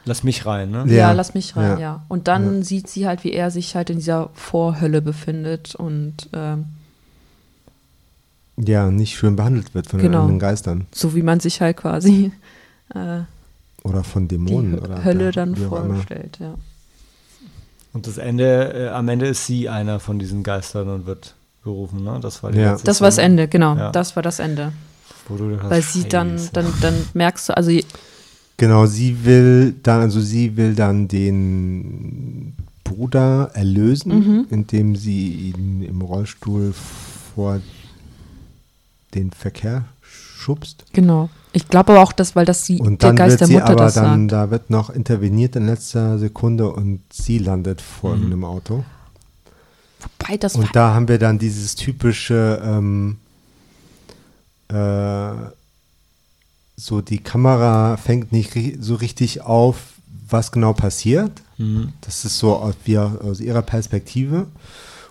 Lass 0.04 0.22
mich 0.22 0.44
rein, 0.44 0.70
ne? 0.70 0.84
Ja, 0.88 0.94
Ja, 0.94 1.12
lass 1.12 1.32
mich 1.32 1.56
rein, 1.56 1.78
ja. 1.78 1.78
ja. 1.78 2.04
Und 2.08 2.28
dann 2.28 2.62
sieht 2.62 2.88
sie 2.88 3.06
halt, 3.06 3.24
wie 3.24 3.32
er 3.32 3.50
sich 3.50 3.74
halt 3.74 3.88
in 3.88 3.96
dieser 3.96 4.28
Vorhölle 4.34 5.00
befindet 5.00 5.74
und 5.74 6.28
ähm, 6.34 6.66
Ja, 8.56 8.90
nicht 8.90 9.16
schön 9.16 9.36
behandelt 9.36 9.74
wird 9.74 9.86
von 9.88 9.98
den 9.98 10.06
Genau. 10.06 10.20
anderen 10.22 10.38
Geistern. 10.38 10.86
so 10.92 11.14
wie 11.14 11.22
man 11.22 11.40
sich 11.40 11.60
halt 11.60 11.76
quasi 11.76 12.30
äh, 12.94 13.20
Oder 13.82 14.04
von 14.04 14.28
die 14.28 14.36
Dämonen. 14.36 14.76
Hö- 14.76 14.82
oder 14.84 15.04
Hölle 15.04 15.24
ja, 15.26 15.30
dann 15.32 15.56
vorstellt, 15.56 16.38
ja. 16.40 16.54
Und 17.92 18.06
das 18.06 18.18
Ende, 18.18 18.72
äh, 18.74 18.88
am 18.88 19.08
Ende 19.08 19.26
ist 19.26 19.46
sie 19.46 19.68
einer 19.68 20.00
von 20.00 20.18
diesen 20.18 20.42
Geistern 20.42 20.88
und 20.88 21.06
wird 21.06 21.34
gerufen, 21.62 22.02
ne? 22.04 22.18
Das 22.20 22.42
war 22.42 22.50
die 22.52 22.58
Ja. 22.58 22.76
Das 22.82 23.00
war 23.00 23.08
das 23.08 23.18
Ende, 23.18 23.48
genau. 23.48 23.76
Ja. 23.76 23.90
Das 23.92 24.16
war 24.16 24.22
das 24.22 24.38
Ende. 24.38 24.72
Wo 25.28 25.36
du 25.36 25.50
dachtest, 25.50 25.70
Weil 25.70 25.82
sie 25.82 26.08
dann, 26.08 26.30
Scheiße. 26.38 26.50
dann, 26.52 26.66
dann 26.80 26.94
merkst 27.14 27.48
du, 27.48 27.56
also 27.56 27.70
Genau, 28.56 28.86
sie 28.86 29.24
will 29.24 29.74
dann, 29.82 30.00
also 30.02 30.20
sie 30.20 30.56
will 30.56 30.74
dann 30.76 31.08
den 31.08 32.54
Bruder 32.84 33.50
erlösen, 33.54 34.12
Mhm. 34.12 34.46
indem 34.50 34.94
sie 34.96 35.50
ihn 35.50 35.82
im 35.82 36.00
Rollstuhl 36.02 36.72
vor 37.34 37.60
den 39.14 39.30
Verkehr 39.32 39.84
schubst. 40.02 40.84
genau. 40.92 41.28
Ich 41.56 41.68
glaube 41.68 41.92
aber 41.92 42.02
auch, 42.02 42.12
dass, 42.12 42.34
weil 42.34 42.44
das 42.46 42.64
die, 42.64 42.80
Und 42.80 43.02
der 43.04 43.12
Geist 43.12 43.38
der 43.40 43.46
sie 43.46 43.52
Mutter 43.54 43.66
aber 43.66 43.76
das 43.76 43.94
dann, 43.94 44.28
sagt. 44.28 44.32
da 44.32 44.50
wird 44.50 44.70
noch 44.70 44.90
interveniert 44.90 45.54
in 45.54 45.66
letzter 45.66 46.18
Sekunde 46.18 46.68
und 46.68 47.00
sie 47.12 47.38
landet 47.38 47.80
vor 47.80 48.16
Mhm. 48.16 48.26
einem 48.26 48.44
Auto. 48.44 48.84
Wobei 50.00 50.36
das 50.36 50.56
Und 50.56 50.74
da 50.74 50.94
haben 50.94 51.06
wir 51.06 51.18
dann 51.20 51.38
dieses 51.38 51.76
typische, 51.76 52.60
ähm, 52.64 53.18
äh, 54.68 55.30
so 56.76 57.00
die 57.00 57.18
Kamera 57.18 57.96
fängt 57.96 58.32
nicht 58.32 58.54
ri 58.56 58.76
so 58.80 58.96
richtig 58.96 59.42
auf, 59.42 59.76
was 60.28 60.50
genau 60.50 60.72
passiert. 60.72 61.30
Mhm. 61.58 61.92
Das 62.00 62.24
ist 62.24 62.38
so 62.38 62.56
aus, 62.56 62.74
wie 62.84 62.98
aus 62.98 63.38
ihrer 63.40 63.62
Perspektive. 63.62 64.46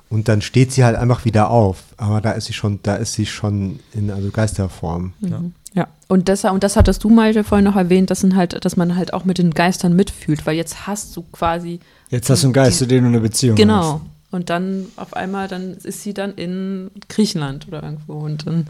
Und 0.09 0.27
dann 0.27 0.41
steht 0.41 0.71
sie 0.71 0.83
halt 0.83 0.95
einfach 0.95 1.25
wieder 1.25 1.49
auf. 1.49 1.83
Aber 1.97 2.21
da 2.21 2.31
ist 2.33 2.45
sie 2.45 2.53
schon, 2.53 2.79
da 2.83 2.95
ist 2.95 3.13
sie 3.13 3.25
schon 3.25 3.79
in 3.93 4.11
also 4.11 4.29
Geisterform. 4.29 5.13
Ja. 5.21 5.39
Mhm. 5.39 5.53
Ja, 5.75 5.87
und 6.07 6.29
das, 6.29 6.43
und 6.45 6.63
das 6.63 6.75
hattest 6.75 7.03
du 7.03 7.09
mal 7.09 7.43
vorhin 7.43 7.65
noch 7.65 7.75
erwähnt, 7.75 8.11
dass, 8.11 8.23
halt, 8.23 8.63
dass 8.63 8.77
man 8.77 8.95
halt 8.95 9.11
auch 9.11 9.25
mit 9.25 9.39
den 9.39 9.49
Geistern 9.55 9.95
mitfühlt, 9.95 10.45
weil 10.45 10.55
jetzt 10.55 10.85
hast 10.85 11.15
du 11.17 11.23
quasi, 11.31 11.79
Jetzt 12.09 12.29
hast 12.29 12.43
du 12.43 12.47
einen 12.47 12.53
Geist, 12.53 12.75
Die- 12.75 12.83
zu 12.83 12.87
dem 12.87 13.05
du 13.05 13.07
eine 13.07 13.19
Beziehung 13.21 13.55
genau, 13.55 14.01
und 14.29 14.51
dann 14.51 14.85
auf 14.97 15.15
einmal, 15.15 15.47
dann 15.47 15.73
ist 15.77 16.03
sie 16.03 16.13
dann 16.13 16.35
in 16.35 16.91
Griechenland 17.09 17.67
oder 17.67 17.81
irgendwo 17.81 18.19
und 18.19 18.45
dann, 18.45 18.67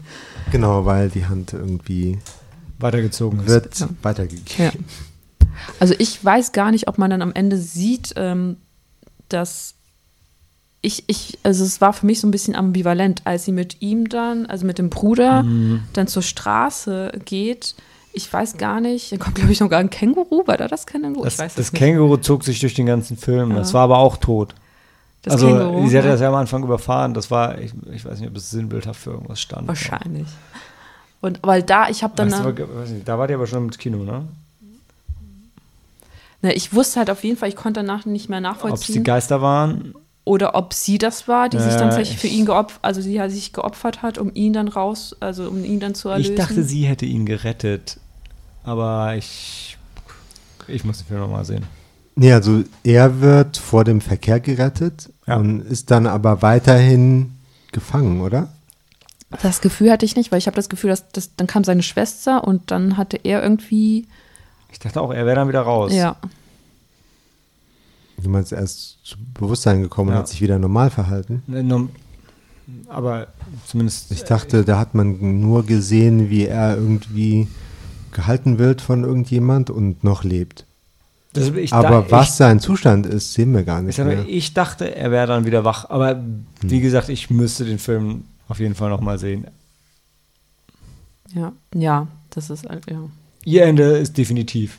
Genau, 0.50 0.86
weil 0.86 1.10
die 1.10 1.26
Hand 1.26 1.52
irgendwie 1.52 2.16
hast. 2.24 2.34
Weitergezogen 2.82 3.40
ist. 3.40 3.48
wird 3.48 3.78
Ja. 3.80 3.88
weitergegeben. 4.00 4.46
ja. 4.56 4.72
Also 5.80 5.94
ich 5.98 6.24
weiß 6.24 6.52
gar 6.52 6.70
nicht, 6.70 6.88
ob 6.88 6.96
man 6.96 7.10
dann 7.10 7.20
am 7.20 7.32
Ende 7.34 7.58
sieht, 7.58 8.14
ähm, 8.16 8.56
dass 9.28 9.74
ich, 10.84 11.04
ich, 11.06 11.38
also 11.42 11.64
es 11.64 11.80
war 11.80 11.92
für 11.92 12.06
mich 12.06 12.20
so 12.20 12.26
ein 12.26 12.30
bisschen 12.30 12.54
ambivalent, 12.54 13.22
als 13.24 13.44
sie 13.44 13.52
mit 13.52 13.80
ihm 13.80 14.08
dann, 14.08 14.46
also 14.46 14.66
mit 14.66 14.78
dem 14.78 14.90
Bruder, 14.90 15.42
Mhm. 15.42 15.82
dann 15.92 16.06
zur 16.06 16.22
Straße 16.22 17.12
geht. 17.24 17.74
Ich 18.12 18.32
weiß 18.32 18.58
gar 18.58 18.80
nicht, 18.80 19.10
da 19.10 19.16
kommt, 19.16 19.34
glaube 19.34 19.50
ich, 19.50 19.60
noch 19.60 19.68
gar 19.68 19.80
ein 19.80 19.90
Känguru. 19.90 20.46
War 20.46 20.56
da 20.56 20.68
das 20.68 20.86
Känguru? 20.86 21.24
Das, 21.24 21.36
das. 21.36 21.72
Känguru 21.72 22.16
zog 22.18 22.44
sich 22.44 22.60
durch 22.60 22.74
den 22.74 22.86
ganzen 22.86 23.16
Film. 23.16 23.50
Ja. 23.50 23.56
Das 23.56 23.74
war 23.74 23.82
aber 23.82 23.98
auch 23.98 24.16
tot. 24.16 24.54
Das 25.22 25.34
also, 25.34 25.48
Känguru, 25.48 25.88
sie 25.88 25.98
hatte 25.98 26.08
das 26.08 26.20
ja 26.20 26.28
am 26.28 26.34
Anfang 26.34 26.62
überfahren. 26.62 27.14
Das 27.14 27.30
war, 27.30 27.58
ich, 27.58 27.72
ich 27.92 28.04
weiß 28.04 28.20
nicht, 28.20 28.28
ob 28.28 28.36
es 28.36 28.50
sinnbildhaft 28.50 29.00
für 29.00 29.10
irgendwas 29.10 29.40
stand. 29.40 29.66
Wahrscheinlich. 29.66 30.28
Und 31.20 31.40
weil 31.42 31.62
da, 31.62 31.88
ich 31.88 32.02
habe 32.04 32.14
dann, 32.14 32.30
Weißt 32.30 32.44
du, 32.44 32.92
nicht, 32.94 33.08
da 33.08 33.18
war 33.18 33.26
die 33.26 33.34
aber 33.34 33.46
schon 33.46 33.64
im 33.64 33.70
Kino, 33.70 34.04
ne? 34.04 34.28
ne, 36.42 36.52
ich 36.52 36.74
wusste 36.74 37.00
halt 37.00 37.10
auf 37.10 37.24
jeden 37.24 37.36
Fall, 37.38 37.48
ich 37.48 37.56
konnte 37.56 37.80
danach 37.80 38.04
nicht 38.04 38.28
mehr 38.28 38.38
Ob 38.38 38.44
es 38.44 38.50
die 38.50 38.64
nachvollziehen. 38.64 39.04
Geister 39.04 39.40
waren. 39.42 39.94
Oder 40.24 40.54
ob 40.54 40.72
sie 40.72 40.98
das 40.98 41.28
war, 41.28 41.48
die 41.48 41.58
sich 41.58 41.72
Ja, 41.72 41.78
dann 41.78 41.88
tatsächlich 41.90 42.18
für 42.18 42.26
ihn 42.28 42.46
geopfert, 42.46 42.78
also 42.82 43.00
sie 43.00 43.20
hat 43.20 43.30
sich 43.30 43.52
geopfert 43.52 44.02
hat, 44.02 44.16
um 44.18 44.30
ihn 44.34 44.52
dann 44.54 44.68
raus, 44.68 45.14
also 45.20 45.48
um 45.48 45.64
ihn 45.64 45.80
dann 45.80 45.94
zu 45.94 46.08
erlösen. 46.08 46.32
Ich 46.32 46.38
dachte, 46.38 46.62
sie 46.64 46.84
hätte 46.86 47.04
ihn 47.06 47.26
gerettet. 47.26 47.98
Aber 48.64 49.14
ich. 49.16 49.76
Ich 50.66 50.82
muss 50.84 50.98
den 50.98 51.06
Film 51.08 51.20
nochmal 51.20 51.44
sehen. 51.44 51.64
Nee, 52.16 52.32
also 52.32 52.62
er 52.84 53.20
wird 53.20 53.58
vor 53.58 53.84
dem 53.84 54.00
Verkehr 54.00 54.40
gerettet 54.40 55.10
Ja. 55.26 55.36
und 55.36 55.60
ist 55.60 55.90
dann 55.90 56.06
aber 56.06 56.40
weiterhin 56.42 57.32
gefangen, 57.72 58.20
oder? 58.22 58.48
Das 59.42 59.60
Gefühl 59.60 59.90
hatte 59.90 60.06
ich 60.06 60.14
nicht, 60.16 60.30
weil 60.32 60.38
ich 60.38 60.46
habe 60.46 60.54
das 60.54 60.68
Gefühl, 60.68 60.90
dass 60.90 61.08
das, 61.10 61.34
dann 61.36 61.46
kam 61.48 61.64
seine 61.64 61.82
Schwester 61.82 62.44
und 62.44 62.70
dann 62.70 62.96
hatte 62.96 63.18
er 63.24 63.42
irgendwie, 63.42 64.06
Ich 64.72 64.78
dachte 64.78 65.00
auch, 65.00 65.12
er 65.12 65.26
wäre 65.26 65.34
dann 65.36 65.48
wieder 65.48 65.62
raus. 65.62 65.92
ja, 65.92 66.16
Du 68.24 68.30
meinst, 68.30 68.52
er 68.52 68.62
ist 68.62 68.98
zu 69.04 69.16
Bewusstsein 69.34 69.82
gekommen 69.82 70.10
Ja. 70.10 70.16
und 70.16 70.20
hat 70.20 70.28
sich 70.28 70.40
wieder 70.40 70.58
normal 70.58 70.90
verhalten? 70.90 71.42
Ne, 71.46 71.88
Aber 72.88 73.28
zumindest. 73.66 74.10
Ich 74.10 74.24
dachte, 74.24 74.64
da 74.64 74.78
hat 74.78 74.94
man 74.94 75.40
nur 75.40 75.64
gesehen, 75.66 76.30
wie 76.30 76.46
er 76.46 76.76
irgendwie 76.76 77.46
gehalten 78.12 78.58
wird 78.58 78.80
von 78.80 79.04
irgendjemand 79.04 79.68
und 79.70 80.02
noch 80.04 80.24
lebt. 80.24 80.64
Das, 81.34 81.48
ich, 81.50 81.72
Aber 81.72 82.02
da, 82.02 82.10
was 82.10 82.36
sein 82.36 82.60
Zustand 82.60 83.06
ist, 83.06 83.34
sehen 83.34 83.52
wir 83.52 83.64
gar 83.64 83.80
Ich, 83.82 83.88
ich, 83.90 83.98
nicht 83.98 84.06
mal, 84.06 84.16
mehr. 84.16 84.24
ich 84.28 84.54
dachte, 84.54 84.94
er 84.94 85.10
wäre 85.10 85.26
dann 85.26 85.44
wieder 85.44 85.64
wach. 85.64 85.90
Aber 85.90 86.22
wie 86.62 86.80
gesagt, 86.80 87.08
ich 87.08 87.28
müsste 87.28 87.64
den 87.64 87.78
Film 87.80 88.24
auf 88.48 88.60
jeden 88.60 88.74
Fall 88.76 88.88
nochmal 88.88 89.18
sehen. 89.18 89.46
ja, 91.34 91.52
ja, 91.74 92.06
das 92.30 92.50
ist, 92.50 92.68
halt, 92.68 92.88
ja, 92.90 93.00
Ihr 93.44 93.64
Ende 93.64 93.82
ist 93.98 94.16
definitiv. 94.16 94.78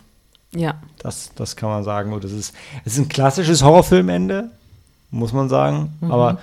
Ja, 0.55 0.81
Das, 0.99 1.31
das 1.35 1.55
kann 1.55 1.69
man 1.69 1.83
sagen. 1.83 2.13
Und 2.13 2.23
das 2.23 2.31
ist, 2.31 2.53
es 2.85 2.93
ist 2.93 2.99
ein 2.99 3.09
klassisches 3.09 3.61
Horrorfilmende, 3.63 4.49
muss 5.11 5.33
man 5.33 5.49
sagen. 5.49 5.93
Mhm. 6.01 6.11
Aber 6.11 6.39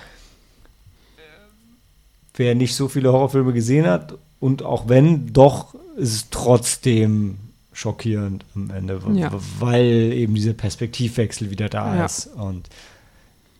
wer 2.34 2.54
nicht 2.54 2.74
so 2.74 2.88
viele 2.88 3.12
Horrorfilme 3.12 3.52
gesehen 3.52 3.86
hat 3.86 4.14
und 4.40 4.62
auch 4.62 4.88
wenn, 4.88 5.32
doch 5.32 5.74
ist 5.96 6.14
es 6.14 6.30
trotzdem 6.30 7.38
schockierend 7.72 8.44
am 8.54 8.70
Ende, 8.70 9.00
Ja. 9.14 9.30
weil 9.58 9.84
eben 10.12 10.34
dieser 10.34 10.52
Perspektivwechsel 10.54 11.50
wieder 11.50 11.68
da 11.68 11.96
Ja. 11.96 12.04
ist. 12.04 12.26
Und 12.26 12.68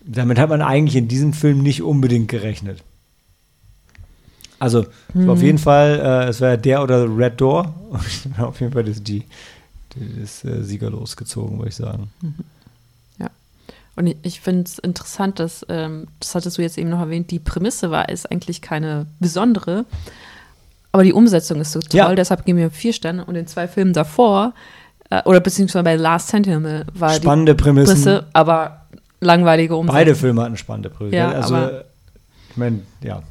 damit 0.05 0.39
hat 0.39 0.49
man 0.51 0.61
eigentlich 0.63 0.97
in 0.97 1.09
diesem 1.09 1.33
Film 1.33 1.63
nicht 1.63 1.83
unbedingt 1.83 2.29
gerechnet. 2.29 2.83
Also 4.59 4.83
es 4.83 5.27
war 5.27 5.33
auf 5.33 5.39
Mhm. 5.41 5.45
jeden 5.45 5.59
Fall, 5.59 5.99
äh, 6.01 6.29
es 6.29 6.41
war 6.41 6.57
der 6.57 6.83
oder 6.83 7.05
Red 7.17 7.41
Door. 7.41 7.75
Auf 8.39 8.61
jeden 8.61 8.73
Fall 8.73 8.87
ist 8.87 9.07
die 9.09 9.25
ist 9.97 10.45
äh, 10.45 10.63
siegerlos 10.63 11.17
gezogen, 11.17 11.59
würde 11.59 11.69
ich 11.71 11.77
sagen. 11.77 12.11
Und 13.95 14.07
ich, 14.07 14.17
ich 14.23 14.41
finde 14.41 14.63
es 14.63 14.79
interessant, 14.79 15.39
dass, 15.39 15.67
ähm, 15.69 16.07
das 16.19 16.35
hattest 16.35 16.57
du 16.57 16.63
jetzt 16.63 16.79
eben 16.79 16.89
noch 16.89 17.01
erwähnt, 17.01 17.31
die 17.31 17.39
Prämisse 17.39 17.91
war, 17.91 18.09
ist 18.09 18.31
eigentlich 18.33 18.63
keine 18.63 19.05
besondere. 19.21 19.85
Aber 20.93 21.05
die 21.05 21.13
Umsetzung 21.13 21.61
ist 21.61 21.73
so 21.73 21.81
toll, 21.81 21.99
Ja. 21.99 22.15
deshalb 22.15 22.47
geben 22.47 22.59
wir 22.59 22.71
vier 22.71 22.95
Sterne. 22.95 23.23
Und 23.27 23.35
in 23.35 23.47
zwei 23.47 23.69
Filmen 23.69 23.93
davor, 23.93 24.55
äh, 25.11 25.23
oder 25.25 25.41
beziehungsweise 25.41 25.83
bei 25.85 25.97
Last 25.97 26.29
Sentinel, 26.29 26.87
war 26.95 27.11
Spannende 27.13 27.55
die 27.55 27.63
Prämissen. 27.63 27.95
Presse, 27.95 28.27
aber 28.33 28.87
langweilige 29.21 29.77
Umsetzung. 29.77 29.95
Beide 29.95 30.15
Filme 30.15 30.43
hatten 30.43 30.57
spannende 30.57 30.89
Prämissen. 30.89 31.19
Ja, 31.19 31.33
also, 31.33 31.57
ich 32.49 32.57
meine, 32.57 32.81
ja. 33.03 33.23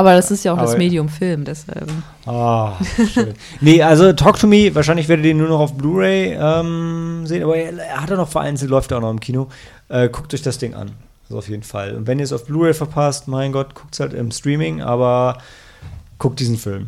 Aber 0.00 0.14
das 0.14 0.30
ist 0.30 0.44
ja 0.46 0.54
auch 0.54 0.58
das 0.58 0.70
Aber- 0.70 0.78
Medium 0.78 1.10
Film, 1.10 1.44
deshalb. 1.44 1.90
Ah, 2.24 2.72
schön. 3.12 3.34
nee, 3.60 3.82
also 3.82 4.14
Talk 4.14 4.38
to 4.38 4.46
Me, 4.46 4.74
wahrscheinlich 4.74 5.08
werdet 5.08 5.26
ihr 5.26 5.34
nur 5.34 5.48
noch 5.48 5.60
auf 5.60 5.74
Blu-ray 5.74 6.38
ähm, 6.40 7.26
sehen, 7.26 7.42
aber 7.42 7.54
er, 7.58 8.00
hat 8.00 8.08
er 8.08 8.16
noch 8.16 8.30
vereinzelt, 8.30 8.70
läuft 8.70 8.92
er 8.92 8.96
auch 8.96 9.02
noch 9.02 9.10
im 9.10 9.20
Kino. 9.20 9.48
Äh, 9.90 10.08
guckt 10.08 10.32
euch 10.32 10.40
das 10.40 10.56
Ding 10.56 10.72
an. 10.72 10.92
Also 11.24 11.36
auf 11.36 11.50
jeden 11.50 11.64
Fall. 11.64 11.94
Und 11.96 12.06
wenn 12.06 12.18
ihr 12.18 12.24
es 12.24 12.32
auf 12.32 12.46
Blu-ray 12.46 12.72
verpasst, 12.72 13.28
mein 13.28 13.52
Gott, 13.52 13.74
guckt 13.74 13.92
es 13.92 14.00
halt 14.00 14.14
im 14.14 14.30
Streaming, 14.30 14.80
aber 14.80 15.36
guckt 16.16 16.40
diesen 16.40 16.56
Film. 16.56 16.86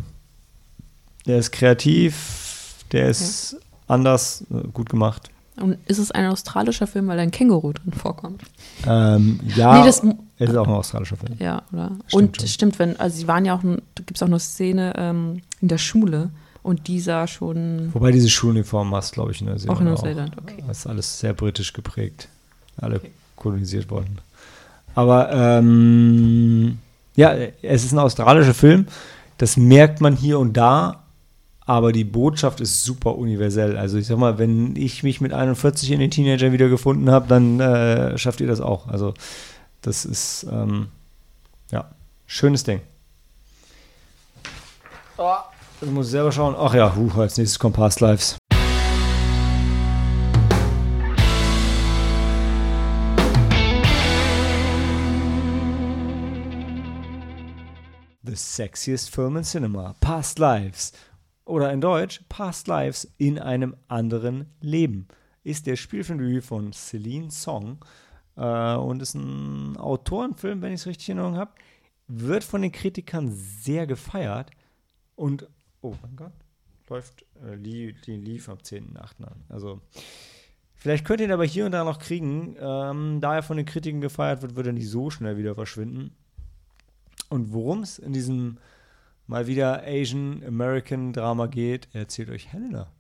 Der 1.26 1.36
ist 1.36 1.52
kreativ, 1.52 2.76
der 2.92 3.10
ist 3.10 3.56
anders, 3.88 4.42
äh, 4.50 4.66
gut 4.72 4.88
gemacht. 4.88 5.28
Und 5.60 5.76
ist 5.86 5.98
es 5.98 6.10
ein 6.10 6.26
australischer 6.26 6.86
Film, 6.86 7.08
weil 7.08 7.16
da 7.18 7.22
ein 7.22 7.30
Känguru 7.30 7.72
drin 7.72 7.92
vorkommt? 7.92 8.42
Ähm, 8.86 9.38
ja, 9.54 9.80
Nee, 9.80 9.84
das, 9.86 10.02
es 10.38 10.50
ist 10.50 10.56
auch 10.56 10.66
ein 10.66 10.72
australischer 10.72 11.16
Film. 11.16 11.36
ja, 11.38 11.62
oder? 11.72 11.92
Stimmt 12.06 12.14
und 12.14 12.36
schon. 12.38 12.48
stimmt, 12.48 12.78
wenn, 12.78 12.98
also 12.98 13.16
sie 13.18 13.28
waren 13.28 13.44
ja 13.44 13.54
auch, 13.54 13.62
da 13.62 14.02
gibt 14.04 14.16
es 14.16 14.22
auch 14.22 14.28
eine 14.28 14.40
Szene 14.40 14.94
ähm, 14.96 15.42
in 15.60 15.68
der 15.68 15.78
Schule 15.78 16.30
und 16.62 16.88
die 16.88 17.00
sah 17.00 17.26
schon 17.26 17.90
Wobei 17.92 18.12
diese 18.12 18.30
Schuluniform 18.30 18.94
hast, 18.94 19.12
glaube 19.12 19.32
ich, 19.32 19.40
in 19.40 19.48
Neuseeland. 19.48 19.76
auch 19.76 19.80
in 19.80 19.88
Neuseeland, 19.88 20.38
okay. 20.38 20.64
Das 20.66 20.78
ist 20.78 20.86
alles 20.86 21.20
sehr 21.20 21.34
britisch 21.34 21.72
geprägt. 21.72 22.28
Alle 22.78 23.00
kolonisiert 23.36 23.90
worden. 23.90 24.18
Aber 24.94 25.30
ähm, 25.32 26.78
ja, 27.14 27.34
es 27.62 27.84
ist 27.84 27.92
ein 27.92 27.98
australischer 27.98 28.54
Film. 28.54 28.86
Das 29.38 29.56
merkt 29.56 30.00
man 30.00 30.16
hier 30.16 30.38
und 30.38 30.56
da. 30.56 31.01
Aber 31.64 31.92
die 31.92 32.04
Botschaft 32.04 32.60
ist 32.60 32.84
super 32.84 33.16
universell. 33.16 33.76
Also 33.76 33.98
ich 33.98 34.06
sag 34.06 34.18
mal, 34.18 34.38
wenn 34.38 34.74
ich 34.74 35.02
mich 35.02 35.20
mit 35.20 35.32
41 35.32 35.92
in 35.92 36.00
den 36.00 36.10
Teenager 36.10 36.52
wieder 36.52 36.68
gefunden 36.68 37.10
habe, 37.10 37.28
dann 37.28 37.60
äh, 37.60 38.18
schafft 38.18 38.40
ihr 38.40 38.48
das 38.48 38.60
auch. 38.60 38.88
Also 38.88 39.14
das 39.80 40.04
ist 40.04 40.46
ähm, 40.50 40.88
ja 41.70 41.90
schönes 42.26 42.64
Ding. 42.64 42.80
Oh, 45.16 45.36
ich 45.80 45.90
muss 45.90 46.10
selber 46.10 46.32
schauen. 46.32 46.56
Ach 46.58 46.74
ja, 46.74 46.94
huh, 46.96 47.20
als 47.20 47.36
nächstes 47.36 47.58
kommt 47.58 47.76
Past 47.76 48.00
Lives. 48.00 48.36
The 58.24 58.36
sexiest 58.36 59.10
film 59.10 59.36
in 59.36 59.44
cinema, 59.44 59.94
Past 60.00 60.38
Lives. 60.38 60.92
Oder 61.52 61.70
in 61.70 61.82
Deutsch, 61.82 62.22
Past 62.30 62.66
Lives 62.66 63.12
in 63.18 63.38
einem 63.38 63.76
anderen 63.86 64.46
Leben. 64.62 65.06
Ist 65.44 65.66
der 65.66 65.76
Spielfilmdebüt 65.76 66.42
von 66.42 66.72
Celine 66.72 67.30
Song 67.30 67.76
äh, 68.38 68.74
und 68.74 69.02
ist 69.02 69.12
ein 69.12 69.76
Autorenfilm, 69.76 70.62
wenn 70.62 70.72
ich 70.72 70.80
es 70.80 70.86
richtig 70.86 71.10
in 71.10 71.18
Erinnerung 71.18 71.38
habe. 71.38 71.50
Wird 72.08 72.42
von 72.42 72.62
den 72.62 72.72
Kritikern 72.72 73.30
sehr 73.30 73.86
gefeiert 73.86 74.50
und, 75.14 75.46
oh 75.82 75.94
mein 76.00 76.16
Gott, 76.16 76.32
läuft, 76.88 77.26
äh, 77.44 77.54
li 77.54 77.94
die 78.06 78.16
lief 78.16 78.48
am 78.48 78.56
10.8. 78.56 79.22
an. 79.22 79.44
Also, 79.50 79.82
vielleicht 80.74 81.04
könnt 81.04 81.20
ihr 81.20 81.26
ihn 81.26 81.32
aber 81.32 81.44
hier 81.44 81.66
und 81.66 81.72
da 81.72 81.84
noch 81.84 81.98
kriegen. 81.98 82.56
Ähm, 82.58 83.20
da 83.20 83.34
er 83.34 83.42
von 83.42 83.58
den 83.58 83.66
Kritikern 83.66 84.00
gefeiert 84.00 84.40
wird, 84.40 84.56
wird 84.56 84.68
er 84.68 84.72
nicht 84.72 84.88
so 84.88 85.10
schnell 85.10 85.36
wieder 85.36 85.54
verschwinden. 85.54 86.16
Und 87.28 87.52
worum 87.52 87.82
es 87.82 87.98
in 87.98 88.14
diesem 88.14 88.56
mal 89.32 89.46
wieder 89.46 89.82
Asian 89.86 90.42
American 90.46 91.12
Drama 91.12 91.46
geht, 91.46 91.88
erzählt 91.94 92.30
euch 92.30 92.52
Helena. 92.52 92.92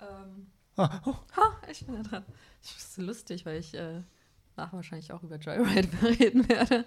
Ähm, 0.00 0.46
Ah, 0.76 1.00
oh, 1.06 1.14
ha, 1.36 1.56
ich 1.70 1.86
bin 1.86 1.96
da 1.96 2.02
dran. 2.02 2.24
Das 2.60 2.76
ist 2.76 2.94
so 2.94 3.02
lustig, 3.02 3.46
weil 3.46 3.58
ich 3.58 3.74
äh, 3.74 4.02
nachher 4.56 4.76
wahrscheinlich 4.76 5.10
auch 5.12 5.22
über 5.22 5.36
Joyride 5.36 5.88
reden 6.02 6.48
werde. 6.48 6.84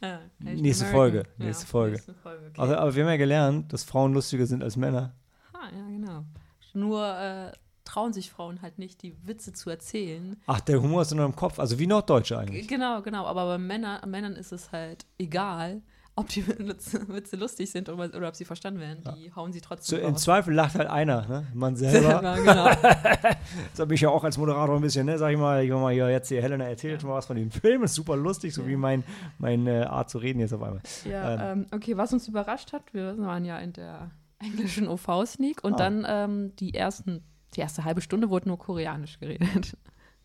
Äh, 0.00 0.18
Nächste. 0.38 0.86
Folge, 0.86 1.24
nächste 1.36 1.66
Folge. 1.66 1.96
Nächste 1.96 2.14
Folge 2.14 2.46
okay. 2.46 2.60
also, 2.60 2.76
aber 2.76 2.94
wir 2.94 3.02
haben 3.02 3.10
ja 3.10 3.16
gelernt, 3.16 3.72
dass 3.72 3.82
Frauen 3.82 4.14
lustiger 4.14 4.46
sind 4.46 4.62
als 4.62 4.76
Männer. 4.76 5.14
ah, 5.52 5.68
ja, 5.76 5.86
genau. 5.86 6.24
Nur 6.72 7.04
äh, 7.04 7.52
trauen 7.84 8.12
sich 8.12 8.30
Frauen 8.30 8.62
halt 8.62 8.78
nicht, 8.78 9.02
die 9.02 9.16
Witze 9.26 9.52
zu 9.52 9.70
erzählen. 9.70 10.36
Ach, 10.46 10.60
der 10.60 10.80
Humor 10.80 11.02
ist 11.02 11.12
in 11.12 11.18
eurem 11.18 11.34
Kopf, 11.34 11.58
also 11.58 11.78
wie 11.78 11.86
Norddeutsche 11.86 12.38
eigentlich. 12.38 12.68
Genau, 12.68 13.02
genau. 13.02 13.26
Aber 13.26 13.46
bei 13.46 13.58
Männer, 13.58 14.06
Männern 14.06 14.36
ist 14.36 14.52
es 14.52 14.70
halt 14.70 15.04
egal, 15.18 15.82
ob 16.16 16.28
die 16.28 16.44
Witze, 17.08 17.36
lustig 17.36 17.70
sind 17.70 17.88
oder, 17.88 18.04
oder 18.16 18.28
ob 18.28 18.34
sie 18.36 18.44
verstanden 18.44 18.80
werden. 18.80 19.04
Die 19.16 19.32
hauen 19.34 19.52
sie 19.52 19.60
So, 19.60 19.66
trotzdem 19.68 20.00
Im 20.00 20.12
raus. 20.14 20.22
Zweifel 20.22 20.54
lacht 20.54 20.74
halt 20.74 20.88
einer, 20.88 21.26
ne? 21.28 21.46
Man 21.54 21.76
selber. 21.76 22.10
Selber, 22.20 22.36
genau. 22.36 22.64
Das 23.70 23.80
habe 23.80 23.94
ich 23.94 24.00
ja 24.00 24.08
auch 24.08 24.24
als 24.24 24.38
Moderator 24.38 24.74
ein 24.76 24.82
bisschen, 24.82 25.06
ne? 25.06 25.18
Sag 25.18 25.30
ich 25.32 25.38
mal, 25.38 25.62
ich 25.64 25.70
war 25.70 25.78
mal 25.80 25.92
hier 25.92 26.10
jetzt 26.10 26.28
hier, 26.28 26.42
Helena 26.42 26.64
erzählt 26.64 26.94
jetzt 26.94 27.04
mal 27.04 27.14
was 27.14 27.26
von 27.26 27.36
dem 27.36 27.50
Film, 27.50 27.82
ist 27.84 27.94
super 27.94 28.16
lustig, 28.16 28.52
so 28.54 28.62
Ja. 28.62 28.68
wie 28.68 28.76
mein, 28.76 29.04
meine 29.38 29.90
Art 29.90 30.10
zu 30.10 30.18
reden 30.18 30.40
jetzt 30.40 30.52
auf 30.52 30.62
einmal. 30.62 30.80
Ja, 31.04 31.52
ähm, 31.52 31.66
okay, 31.72 31.96
was 31.96 32.12
uns 32.12 32.26
überrascht 32.28 32.72
hat, 32.72 32.92
wir 32.92 33.16
waren 33.18 33.44
ja 33.44 33.58
in 33.58 33.72
der 33.74 34.10
englischen 34.38 34.88
OV-Sneak 34.88 35.62
und 35.64 35.74
Ah. 35.74 35.76
dann 35.76 36.04
ähm, 36.08 36.56
die 36.56 36.74
ersten, 36.74 37.22
die 37.54 37.60
erste 37.60 37.84
halbe 37.84 38.00
Stunde 38.00 38.30
wurde 38.30 38.48
nur 38.48 38.58
koreanisch 38.58 39.18
geredet. 39.20 39.76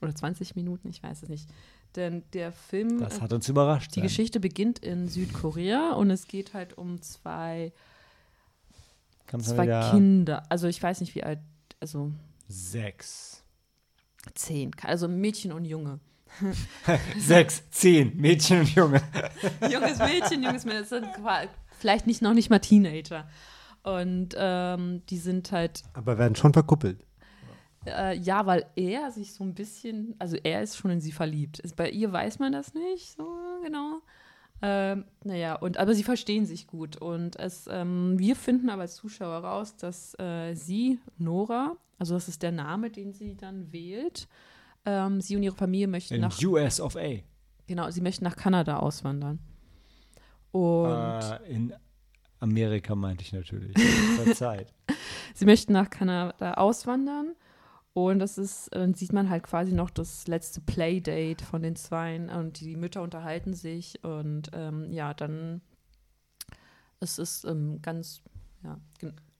Oder 0.02 0.16
20 0.16 0.56
Minuten, 0.56 0.89
ich 0.89 1.04
weiß 1.04 1.22
es 1.24 1.30
nicht. 1.30 1.48
Denn 1.96 2.24
der 2.34 2.52
Film, 2.52 3.00
Das 3.00 3.18
äh, 3.18 3.22
hat 3.22 3.34
uns 3.34 3.50
überrascht. 3.50 3.92
die 3.96 4.00
dann. 4.00 4.08
Geschichte 4.08 4.39
beginnt 4.39 4.80
in 4.80 5.08
Südkorea 5.10 5.92
und 5.94 6.10
es 6.10 6.28
geht 6.28 6.54
halt 6.54 6.78
um 6.78 7.02
zwei, 7.02 7.74
Kannst 9.28 9.50
zwei 9.50 9.89
Kinder. 9.92 10.44
Also 10.50 10.68
ich 10.68 10.82
weiß 10.82 11.02
nicht, 11.02 11.16
wie 11.16 11.24
alt, 11.24 11.39
also 11.80 12.12
sechs. 12.48 13.44
zehn, 14.36 14.72
also 14.84 15.08
Mädchen 15.08 15.52
und 15.52 15.66
Junge. 15.66 16.00
Sechs, 17.20 17.62
zehn, 17.72 18.16
Mädchen 18.16 18.62
und 18.62 18.74
Junge. 18.74 19.02
junges 19.70 20.00
Mädchen, 20.00 20.42
junges 20.42 20.64
Mädchen, 20.64 20.80
das 20.80 20.89
sind 20.89 21.06
vielleicht 21.78 22.08
nicht 22.08 22.22
noch 22.22 22.34
nicht 22.34 22.50
mal 22.50 22.60
Teenager. 22.60 23.28
Und 23.84 24.30
ähm, 24.38 25.02
die 25.10 25.18
sind 25.18 25.52
halt 25.52 25.84
Aber 25.94 26.18
werden 26.18 26.36
schon 26.38 26.54
verkuppelt. 26.54 27.04
Äh, 27.86 28.18
ja, 28.18 28.46
weil 28.46 28.66
er 28.76 29.12
sich 29.12 29.34
so 29.34 29.43
ein 29.43 29.54
bisschen, 29.55 30.16
also 30.20 30.38
er 30.43 30.62
ist 30.62 30.78
schon 30.78 30.92
in 30.92 31.01
sie 31.01 31.12
verliebt. 31.12 31.60
Ist, 31.60 31.76
bei 31.76 31.89
ihr 31.89 32.12
weiß 32.12 32.39
man 32.39 32.51
das 32.51 32.74
nicht 32.74 33.16
so 33.18 33.28
genau. 33.64 34.01
Ähm, 34.62 35.05
naja, 35.24 35.55
und 35.55 35.78
aber 35.78 35.96
sie 35.96 36.04
verstehen 36.04 36.46
sich 36.46 36.68
gut. 36.68 36.96
Und 36.97 37.39
es, 37.39 37.68
ähm, 37.72 38.20
wir 38.20 38.36
finden 38.36 38.70
aber 38.70 38.84
als 38.84 38.96
Zuschauer 38.96 39.38
raus, 39.43 39.76
dass 39.78 40.14
äh, 40.20 40.54
sie, 40.54 41.00
Nora, 41.18 41.76
also 41.97 42.14
das 42.14 42.28
ist 42.28 42.43
der 42.43 42.51
Name, 42.51 42.92
den 42.92 43.14
sie 43.14 43.36
dann 43.36 43.72
wählt, 43.74 44.28
ähm, 44.86 45.20
sie 45.20 45.36
und 45.36 45.42
ihre 45.43 45.55
Familie 45.55 45.88
möchten 45.88 46.14
In 46.16 46.22
nach, 46.22 46.39
US 46.43 46.80
of 46.80 46.96
A. 46.96 47.20
genau, 47.66 47.89
sie 47.89 48.01
möchten 48.01 48.24
nach 48.24 48.36
Kanada 48.36 48.78
auswandern. 48.78 49.39
Und 50.51 50.92
Äh, 50.92 51.51
in 51.51 51.74
Amerika 52.39 52.93
meinte 52.93 53.24
ich 53.24 53.34
natürlich. 53.34 53.76
Verzeiht. 54.24 54.74
Sie 55.34 55.46
möchten 55.46 55.74
nach 55.74 55.89
Kanada 55.89 56.55
auswandern. 56.55 57.34
Und 57.93 58.20
das 58.20 58.38
ist, 58.38 58.74
dann 58.74 58.93
sieht 58.93 59.12
man 59.12 59.30
halt 59.30 59.43
quasi 59.43 59.74
noch 59.74 59.89
das 59.89 60.28
letzte 60.28 60.62
Playdate 60.62 61.43
von 61.43 61.62
den 61.62 61.76
Zweien 61.76 62.30
und 62.30 62.62
die 62.62 62.78
Mütter 62.78 63.01
unterhalten 63.01 63.54
sich 63.54 64.01
und 64.04 64.50
ähm, 64.54 64.92
ja, 64.93 65.13
dann 65.13 65.62
es 67.01 67.20
ist 67.20 67.43
ähm, 67.46 67.82
ganz, 67.82 68.22
ja, 68.63 68.80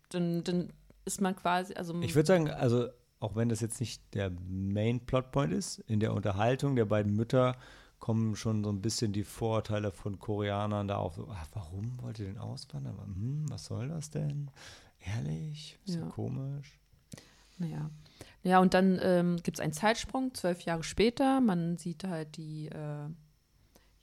dann, 0.10 0.44
dann 0.44 0.74
ist 1.06 1.22
man 1.22 1.36
quasi, 1.36 1.74
also 1.76 1.94
Ich 2.02 2.16
würde 2.16 2.28
sagen, 2.28 2.50
also 2.50 2.90
auch 3.20 3.36
wenn 3.36 3.50
das 3.50 3.62
jetzt 3.62 3.80
nicht 3.80 4.02
der 4.16 4.32
Main 4.50 5.00
Plotpoint 5.06 5.54
ist, 5.54 5.80
in 5.88 6.00
der 6.00 6.14
Unterhaltung 6.14 6.76
der 6.76 6.86
beiden 6.86 7.16
Mütter 7.16 7.56
kommen 8.00 8.36
schon 8.36 8.64
so 8.64 8.72
ein 8.72 8.82
bisschen 8.82 9.14
die 9.14 9.24
Vorurteile 9.24 9.92
von 9.92 10.18
Koreanern 10.18 10.88
da 10.88 10.98
auf. 10.98 11.16
So, 11.16 11.28
ach, 11.32 11.46
warum 11.54 12.02
wollt 12.02 12.18
ihr 12.18 12.26
denn 12.26 12.40
auswandern? 12.40 12.96
Aber, 12.96 13.06
Hm, 13.06 13.46
was 13.48 13.66
soll 13.66 13.90
das 13.90 14.10
denn? 14.10 14.50
Ehrlich? 15.00 15.78
Ist 15.86 15.96
ja 15.96 16.02
Ja. 16.02 16.08
komisch. 16.08 16.80
Naja. 17.60 17.90
Ja, 18.44 18.60
und 18.60 18.74
dann 18.74 19.00
ähm, 19.02 19.38
gibt 19.44 19.58
es 19.58 19.64
einen 19.64 19.74
Zeitsprung, 19.74 20.34
zwölf 20.34 20.62
Jahre 20.62 20.84
später. 20.84 21.42
Man 21.42 21.78
sieht 21.78 22.04
halt 22.04 22.38
die 22.38 22.68
äh, 22.70 23.08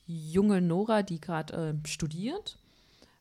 junge 0.06 0.60
Nora, 0.60 1.02
die 1.02 1.20
gerade 1.20 1.80
äh, 1.82 1.88
studiert 1.88 2.58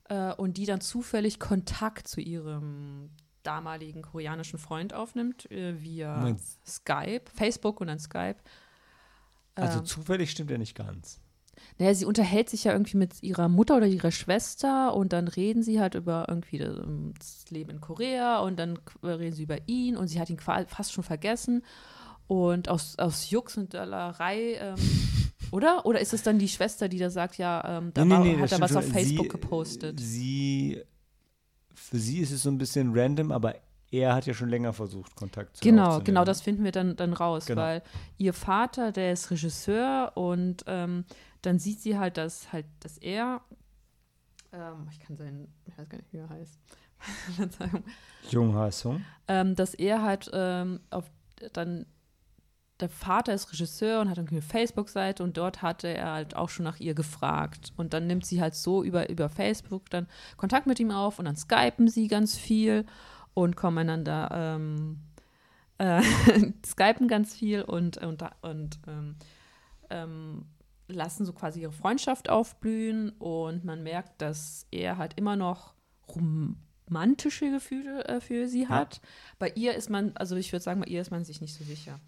äh, 0.09 0.33
und 0.33 0.57
die 0.57 0.65
dann 0.65 0.81
zufällig 0.81 1.39
Kontakt 1.39 2.07
zu 2.07 2.21
ihrem 2.21 3.09
damaligen 3.43 4.01
koreanischen 4.01 4.59
Freund 4.59 4.93
aufnimmt, 4.93 5.49
äh, 5.51 5.81
via 5.81 6.17
Moment. 6.17 6.41
Skype, 6.65 7.23
Facebook 7.33 7.81
und 7.81 7.87
dann 7.87 7.99
Skype. 7.99 8.37
Also 9.55 9.79
Ähm, 9.79 9.85
zufällig 9.85 10.31
stimmt 10.31 10.51
er 10.51 10.57
nicht 10.57 10.75
ganz. 10.75 11.19
Naja, 11.79 11.93
sie 11.93 12.05
unterhält 12.05 12.49
sich 12.49 12.63
ja 12.65 12.73
irgendwie 12.73 12.97
mit 12.97 13.21
ihrer 13.23 13.49
Mutter 13.49 13.77
oder 13.77 13.85
ihrer 13.87 14.11
Schwester 14.11 14.93
und 14.93 15.13
dann 15.13 15.27
reden 15.27 15.63
sie 15.63 15.79
halt 15.79 15.95
über 15.95 16.25
irgendwie 16.27 16.57
das, 16.57 16.77
ähm, 16.77 17.13
Leben 17.49 17.69
in 17.71 17.81
Korea 17.81 18.39
und 18.39 18.57
dann 18.57 18.79
k- 18.85 19.07
reden 19.15 19.35
sie 19.35 19.43
über 19.43 19.57
ihn 19.67 19.95
und 19.97 20.07
sie 20.07 20.19
hat 20.19 20.29
ihn 20.29 20.39
fast 20.39 20.91
schon 20.93 21.03
vergessen. 21.03 21.63
Und 22.27 22.67
aus, 22.67 22.99
aus 22.99 23.29
Jux 23.29 23.55
und 23.57 23.73
Dollerei, 23.73 24.55
ähm, 24.59 24.75
oder? 25.51 25.85
Oder 25.85 26.01
ist 26.01 26.13
es 26.13 26.23
dann 26.23 26.39
die 26.39 26.49
Schwester, 26.49 26.89
die 26.89 26.97
da 26.97 27.09
sagt, 27.09 27.37
ja, 27.37 27.77
ähm, 27.77 27.91
da 27.93 28.07
war, 28.09 28.25
hat 28.25 28.41
das 28.43 28.51
er 28.51 28.59
was 28.59 28.75
auf. 28.75 28.85
Facebook 28.85 29.25
sie, 29.27 29.29
gepostet? 29.29 29.99
Sie 29.99 30.81
für 31.73 31.97
sie 31.99 32.19
ist 32.19 32.31
es 32.31 32.43
so 32.43 32.49
ein 32.49 32.57
bisschen 32.57 32.91
random, 32.93 33.31
aber 33.31 33.55
er 33.91 34.13
hat 34.15 34.25
ja 34.25 34.33
schon 34.33 34.49
länger 34.49 34.73
versucht, 34.73 35.15
Kontakt 35.15 35.55
zu 35.55 35.63
Genau, 35.63 36.01
genau, 36.01 36.25
das 36.25 36.41
finden 36.41 36.65
wir 36.65 36.73
dann, 36.73 36.97
dann 36.97 37.13
raus, 37.13 37.45
Genau. 37.45 37.61
weil 37.61 37.81
ihr 38.17 38.33
Vater, 38.33 38.91
der 38.91 39.13
ist 39.13 39.31
Regisseur 39.31 40.11
und 40.15 40.65
ähm, 40.67 41.05
dann 41.47 41.59
sieht 41.59 41.79
sie 41.79 41.97
halt, 41.97 42.17
dass 42.17 42.51
halt, 42.51 42.65
dass 42.81 42.97
er, 42.97 43.41
ähm, 44.51 44.89
ich 44.91 44.99
kann 44.99 45.15
seinen, 45.15 45.47
ich 45.65 45.77
weiß 45.77 45.87
gar 45.87 45.97
nicht, 45.97 46.11
wie 46.11 46.17
er 46.17 46.29
heißt, 46.29 46.59
Verzeihung, 47.37 47.83
Jung 48.29 48.53
Ha-sung. 48.53 49.05
ähm, 49.29 49.55
dass 49.55 49.73
er 49.73 50.01
halt 50.01 50.29
ähm, 50.33 50.81
auf 50.89 51.09
dann 51.53 51.85
der 52.81 52.89
Vater 52.89 53.33
ist 53.33 53.51
Regisseur 53.51 54.01
und 54.01 54.09
hat 54.09 54.19
eine 54.19 54.41
Facebook-Seite 54.41 55.23
und 55.23 55.37
dort 55.37 55.61
hatte 55.61 55.87
er 55.87 56.11
halt 56.11 56.35
auch 56.35 56.49
schon 56.49 56.65
nach 56.65 56.79
ihr 56.79 56.93
gefragt. 56.93 57.71
Und 57.75 57.93
dann 57.93 58.05
nimmt 58.05 58.25
sie 58.25 58.41
halt 58.41 58.53
so 58.53 58.83
über, 58.83 59.09
über 59.09 59.29
Facebook 59.29 59.89
dann 59.89 60.05
Kontakt 60.35 60.67
mit 60.67 60.79
ihm 60.79 60.91
auf 60.91 61.17
und 61.17 61.25
dann 61.25 61.37
skypen 61.37 61.87
sie 61.87 62.07
ganz 62.07 62.37
viel 62.37 62.85
und 63.33 63.55
kommen 63.55 63.77
einander 63.79 64.29
ähm, 64.31 64.99
äh, 65.77 66.03
skypen 66.65 67.07
ganz 67.07 67.33
viel 67.33 67.61
und, 67.61 67.97
und, 67.97 68.23
und 68.41 68.79
ähm, 68.87 69.15
ähm, 69.89 70.45
lassen 70.87 71.25
so 71.25 71.33
quasi 71.33 71.61
ihre 71.61 71.71
Freundschaft 71.71 72.29
aufblühen 72.29 73.09
und 73.19 73.65
man 73.65 73.83
merkt, 73.83 74.21
dass 74.21 74.65
er 74.71 74.97
halt 74.97 75.13
immer 75.17 75.35
noch 75.35 75.73
romantische 76.07 77.51
Gefühle 77.51 78.05
äh, 78.05 78.21
für 78.21 78.47
sie 78.47 78.67
hat. 78.67 79.01
Bei 79.39 79.49
ihr 79.55 79.75
ist 79.75 79.89
man, 79.89 80.13
also 80.15 80.35
ich 80.35 80.51
würde 80.51 80.63
sagen, 80.63 80.79
bei 80.79 80.87
ihr 80.87 81.01
ist 81.01 81.11
man 81.11 81.25
sich 81.25 81.41
nicht 81.41 81.53
so 81.53 81.63
sicher. 81.63 81.99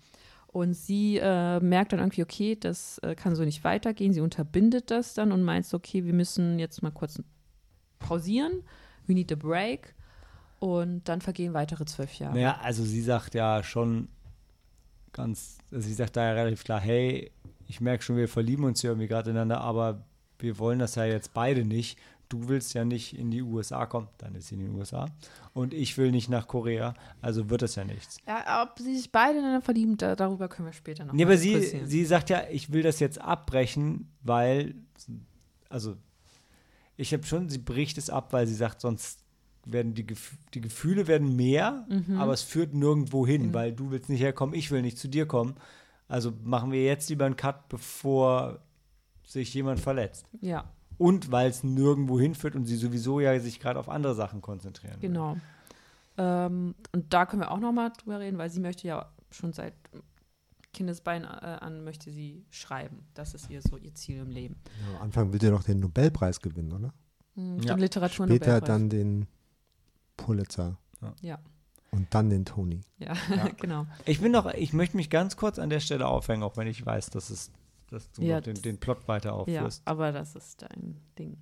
Und 0.48 0.74
sie 0.74 1.18
äh, 1.18 1.60
merkt 1.60 1.94
dann 1.94 2.00
irgendwie, 2.00 2.24
okay, 2.24 2.56
das 2.56 2.98
äh, 3.00 3.14
kann 3.14 3.36
so 3.36 3.44
nicht 3.44 3.64
weitergehen. 3.64 4.14
Sie 4.14 4.22
unterbindet 4.22 4.90
das 4.90 5.14
dann 5.14 5.32
und 5.32 5.44
meint 5.44 5.72
okay, 5.74 6.06
wir 6.06 6.14
müssen 6.14 6.58
jetzt 6.58 6.82
mal 6.82 6.92
kurz 6.92 7.22
pausieren. 8.00 8.64
We 9.06 9.14
need 9.14 9.32
a 9.32 9.36
break. 9.36 9.94
Und 10.60 11.08
dann 11.08 11.22
vergehen 11.22 11.54
weitere 11.54 11.86
zwölf 11.86 12.14
Jahre. 12.16 12.34
Naja, 12.34 12.60
also 12.64 12.84
sie 12.84 13.02
sagt 13.02 13.36
ja 13.36 13.62
schon 13.64 14.10
ganz, 15.14 15.60
also 15.72 15.88
sie 15.88 15.94
sagt 15.94 16.18
da 16.18 16.24
ja 16.24 16.34
relativ 16.34 16.64
klar, 16.64 16.80
hey, 16.80 17.32
ich 17.70 17.80
merke 17.82 18.04
schon, 18.04 18.18
wir 18.18 18.28
verlieben 18.28 18.66
uns 18.66 18.82
hier 18.82 18.90
irgendwie 18.90 19.08
gerade 19.08 19.30
ineinander, 19.30 19.62
aber 19.62 20.04
wir 20.40 20.58
wollen 20.58 20.80
das 20.80 20.96
ja 20.96 21.06
jetzt 21.06 21.34
beide 21.34 21.64
nicht. 21.64 21.98
Du 22.30 22.48
willst 22.48 22.74
ja 22.74 22.84
nicht 22.86 23.18
in 23.18 23.32
die 23.32 23.42
USA 23.42 23.86
kommen, 23.86 24.08
dann 24.20 24.36
ist 24.36 24.48
sie 24.48 24.56
in 24.56 24.62
den 24.62 24.76
USA. 24.76 25.06
Und 25.54 25.74
ich 25.74 25.98
will 25.98 26.12
nicht 26.12 26.30
nach 26.30 26.48
Korea, 26.48 26.94
also 27.22 27.50
wird 27.50 27.62
das 27.62 27.76
ja 27.76 27.84
nichts. 27.86 28.18
Ja, 28.28 28.64
ob 28.64 28.78
sie 28.80 28.96
sich 28.98 29.12
beide 29.12 29.40
ineinander 29.40 29.62
verlieben, 29.64 29.98
da, 29.98 30.16
darüber 30.16 30.48
können 30.48 30.68
wir 30.68 30.74
später 30.74 31.06
noch 31.06 31.14
Nee, 31.14 31.24
aber 31.24 31.38
sie, 31.38 31.60
sie 31.86 32.06
sagt 32.06 32.30
ja, 32.30 32.44
ich 32.52 32.72
will 32.72 32.84
das 32.84 33.00
jetzt 33.00 33.20
abbrechen, 33.22 34.12
weil, 34.22 34.76
also, 35.70 35.96
ich 36.98 37.14
habe 37.14 37.24
schon, 37.26 37.50
sie 37.50 37.58
bricht 37.60 37.98
es 37.98 38.10
ab, 38.10 38.34
weil 38.34 38.46
sie 38.48 38.56
sagt, 38.56 38.82
sonst 38.82 39.24
werden 39.66 39.94
die, 39.94 40.06
Gef 40.06 40.38
die 40.54 40.62
Gefühle 40.62 41.08
werden 41.08 41.36
mehr, 41.36 41.86
Mhm. 41.90 42.20
aber 42.20 42.34
es 42.34 42.42
führt 42.44 42.74
nirgendwo 42.74 43.26
hin, 43.28 43.54
weil 43.54 43.74
du 43.74 43.92
willst 43.92 44.10
nicht 44.10 44.22
herkommen, 44.22 44.54
ich 44.56 44.70
will 44.72 44.82
nicht 44.82 44.98
zu 44.98 45.08
dir 45.08 45.26
kommen. 45.28 45.56
Also 46.10 46.34
machen 46.44 46.72
wir 46.74 46.84
jetzt 46.84 47.10
lieber 47.10 47.26
einen 47.26 47.38
Cut, 47.38 47.70
bevor 47.70 48.60
sich 49.24 49.54
jemand 49.54 49.80
verletzt. 49.80 50.26
Ja, 50.42 50.66
Und 50.98 51.32
weil 51.32 51.50
es 51.50 51.64
nirgendwo 51.64 52.20
hinführt 52.20 52.56
und 52.56 52.66
sie 52.66 52.76
sowieso 52.76 53.20
ja 53.22 53.40
sich 53.40 53.60
gerade 53.62 53.80
auf 53.80 53.88
andere 53.88 54.16
Sachen 54.16 54.42
konzentrieren. 54.42 55.00
genau. 55.00 55.38
Ähm, 56.18 56.76
und 56.92 57.14
da 57.14 57.26
können 57.26 57.44
wir 57.44 57.52
auch 57.52 57.60
noch 57.60 57.72
mal 57.72 57.92
drüber 57.92 58.20
reden, 58.20 58.38
weil 58.38 58.50
sie 58.50 58.60
möchte 58.60 58.86
ja 58.88 59.10
schon 59.32 59.54
seit 59.54 59.74
Kindesbein 60.74 61.24
äh, 61.24 61.28
an 61.28 61.84
möchte 61.86 62.12
sie 62.12 62.44
schreiben. 62.50 63.08
Das 63.14 63.34
ist 63.34 63.50
ihr 63.50 63.62
so 63.62 63.78
ihr 63.78 63.94
Ziel 63.96 64.18
im 64.20 64.30
Leben. 64.30 64.58
Ja, 64.92 64.98
am 64.98 65.04
Anfang 65.04 65.32
will 65.32 65.40
der 65.40 65.52
noch 65.52 65.64
den 65.64 65.80
Nobelpreis 65.80 66.42
gewinnen, 66.42 66.74
oder? 66.74 66.94
Mhm, 67.36 67.60
Ja. 67.62 67.74
Den 67.76 67.80
Literatur 67.80 68.26
Später 68.28 68.60
dann 68.60 68.90
den 68.90 69.28
Pulitzer 70.18 70.78
Ja, 71.22 71.40
und 71.92 72.14
dann 72.14 72.30
den 72.30 72.46
Tony. 72.46 72.82
ja, 72.98 73.14
Ja. 73.36 73.48
genau. 73.60 73.86
Ich 74.06 74.22
bin 74.22 74.32
noch, 74.32 74.54
ich 74.54 74.74
möchte 74.74 74.98
mich 74.98 75.10
ganz 75.10 75.36
kurz 75.38 75.60
an 75.60 75.70
der 75.70 75.80
Stelle 75.80 76.08
aufhängen, 76.08 76.44
auch 76.44 76.58
wenn 76.58 76.68
ich 76.68 76.86
weiß, 76.86 77.10
dass 77.10 77.30
es, 77.30 77.52
dass 77.90 78.12
du 78.12 78.22
Ja, 78.24 78.38
noch 78.38 78.44
den, 78.44 78.62
den 78.62 78.78
Plot 78.80 79.08
weiter 79.08 79.30
Ja, 79.30 79.36
aufführst. 79.36 79.82
aber 79.86 80.12
das 80.12 80.36
ist 80.36 80.62
dein 80.62 80.98
Ding. 81.18 81.38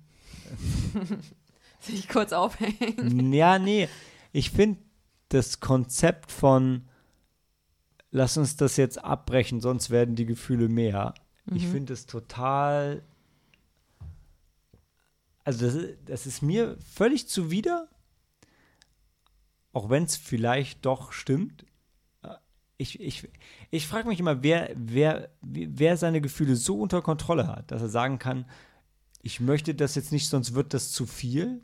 Sich 1.80 2.08
kurz 2.08 2.32
aufhängen. 2.32 3.32
Ja, 3.32 3.58
nee. 3.58 3.88
Ich 4.32 4.50
finde 4.50 4.80
das 5.28 5.60
Konzept 5.60 6.32
von 6.32 6.88
lass 8.10 8.36
uns 8.38 8.56
das 8.56 8.76
jetzt 8.78 9.04
abbrechen, 9.04 9.60
sonst 9.60 9.90
werden 9.90 10.16
die 10.16 10.24
Gefühle 10.26 10.68
mehr. 10.68 11.12
Ich 11.54 11.64
Mhm. 11.66 11.70
finde 11.72 11.92
es 11.92 12.06
total. 12.06 13.02
Also, 15.44 15.66
das 15.66 15.88
das 16.06 16.26
ist 16.26 16.42
mir 16.42 16.76
völlig 16.94 17.28
zuwider, 17.28 17.88
auch 19.72 19.90
wenn 19.90 20.04
es 20.04 20.16
vielleicht 20.16 20.84
doch 20.86 21.12
stimmt. 21.12 21.64
Äh, 22.22 22.34
Ich, 22.78 23.00
ich, 23.00 23.28
ich 23.70 23.86
frage 23.86 24.08
mich 24.08 24.20
immer, 24.20 24.42
wer, 24.42 24.70
wer, 24.76 25.30
wer 25.40 25.96
seine 25.96 26.20
Gefühle 26.20 26.56
so 26.56 26.80
unter 26.80 27.02
Kontrolle 27.02 27.46
hat, 27.48 27.70
dass 27.70 27.82
er 27.82 27.88
sagen 27.88 28.18
kann, 28.18 28.46
ich 29.22 29.40
möchte 29.40 29.74
das 29.74 29.94
jetzt 29.96 30.12
nicht, 30.12 30.28
sonst 30.28 30.54
wird 30.54 30.74
das 30.74 30.92
zu 30.92 31.04
viel. 31.06 31.62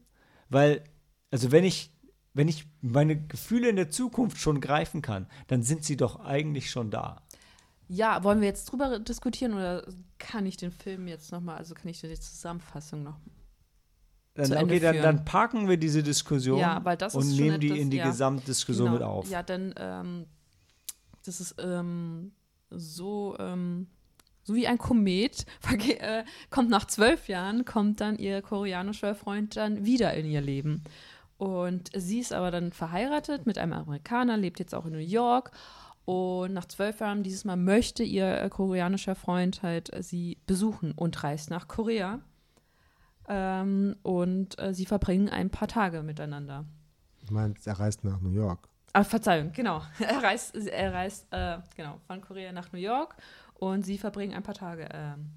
Weil, 0.49 0.85
also 1.31 1.53
wenn 1.53 1.65
ich, 1.65 1.93
wenn 2.35 2.49
ich 2.49 2.67
meine 2.83 3.17
Gefühle 3.27 3.69
in 3.69 3.77
der 3.77 3.91
Zukunft 3.91 4.39
schon 4.39 4.61
greifen 4.61 5.03
kann, 5.03 5.29
dann 5.47 5.63
sind 5.63 5.85
sie 5.85 5.97
doch 5.97 6.21
eigentlich 6.21 6.71
schon 6.71 6.91
da. 6.91 7.23
Ja, 7.89 8.25
wollen 8.25 8.41
wir 8.41 8.49
jetzt 8.49 8.65
drüber 8.67 8.99
diskutieren 8.99 9.55
oder 9.55 9.87
kann 10.19 10.47
ich 10.47 10.57
den 10.57 10.71
Film 10.73 11.07
jetzt 11.07 11.31
nochmal, 11.33 11.59
also 11.59 11.75
kann 11.75 11.89
ich 11.89 12.01
die 12.01 12.19
Zusammenfassung 12.19 13.03
noch? 13.03 13.21
Dann, 14.35 14.53
okay, 14.65 14.81
dann, 14.81 14.97
dann 15.01 15.25
parken 15.25 15.69
wir 15.69 15.77
diese 15.77 16.03
Diskussion 16.03 16.59
Ja, 16.59 16.79
und 16.79 17.37
nehmen 17.37 17.61
die 17.61 17.69
etwas- 17.69 17.79
in 17.79 17.91
die 17.91 17.99
ja. 17.99 18.07
Gesamtdiskussion 18.07 18.87
Genau. 18.87 18.95
mit 18.99 19.03
auf. 19.03 19.31
Ja, 19.31 19.43
dann, 19.45 19.73
ähm, 19.77 20.27
das 21.25 21.41
ist 21.41 21.55
ähm, 21.59 22.33
so, 22.71 23.37
ähm, 23.39 23.87
so 24.43 24.55
wie 24.57 24.67
ein 24.67 24.79
Komet, 24.79 25.47
äh, 26.01 26.25
kommt 26.51 26.69
nach 26.69 26.87
zwölf 26.87 27.29
Jahren, 27.29 27.65
kommt 27.65 28.01
dann 28.01 28.19
ihr 28.19 28.43
koreanischer 28.43 29.15
Freund 29.15 29.57
dann 29.57 29.85
wieder 29.85 30.15
in 30.15 30.27
ihr 30.27 30.41
Leben. 30.41 30.83
Und 31.37 31.91
sie 31.97 32.19
ist 32.19 32.33
aber 32.33 32.51
dann 32.51 32.73
verheiratet 32.73 33.47
mit 33.47 33.59
einem 33.59 33.73
Amerikaner, 33.73 34.37
lebt 34.37 34.59
jetzt 34.59 34.75
auch 34.75 34.87
in 34.87 34.93
New 34.93 34.99
York. 34.99 35.53
Und 36.05 36.53
nach 36.53 36.67
zwölf 36.67 37.01
Jahren 37.01 37.23
dieses 37.23 37.45
Mal 37.45 37.57
möchte 37.57 38.03
ihr 38.03 38.41
äh, 38.43 38.49
koreanischer 38.51 39.15
Freund 39.15 39.63
halt 39.63 39.93
äh, 39.93 40.03
sie 40.03 40.39
besuchen 40.47 40.93
und 40.93 41.23
reist 41.23 41.51
nach 41.51 41.67
Korea. 41.69 42.21
Ähm, 43.29 43.97
und 44.03 44.59
äh, 44.59 44.75
sie 44.75 44.87
verbringen 44.87 45.29
ein 45.29 45.51
paar 45.51 45.69
Tage 45.69 46.03
miteinander. 46.03 46.65
Ich 47.23 47.31
meine, 47.31 47.55
er 47.65 47.81
reist 47.81 48.05
nach 48.05 48.21
New 48.21 48.31
York. 48.31 48.69
Ah, 48.93 49.03
Verzeihung, 49.03 49.53
genau. 49.53 49.83
Er 49.99 50.23
reist, 50.23 50.55
er 50.55 50.93
reist 50.93 51.27
äh, 51.33 51.59
genau, 51.75 51.99
von 52.07 52.21
Korea 52.21 52.53
nach 52.53 52.71
New 52.73 52.79
York 52.79 53.17
und 53.55 53.85
sie 53.85 53.99
verbringen 53.99 54.35
ein 54.35 54.43
paar 54.43 54.55
Tage 54.55 54.89
ähm, 54.93 55.31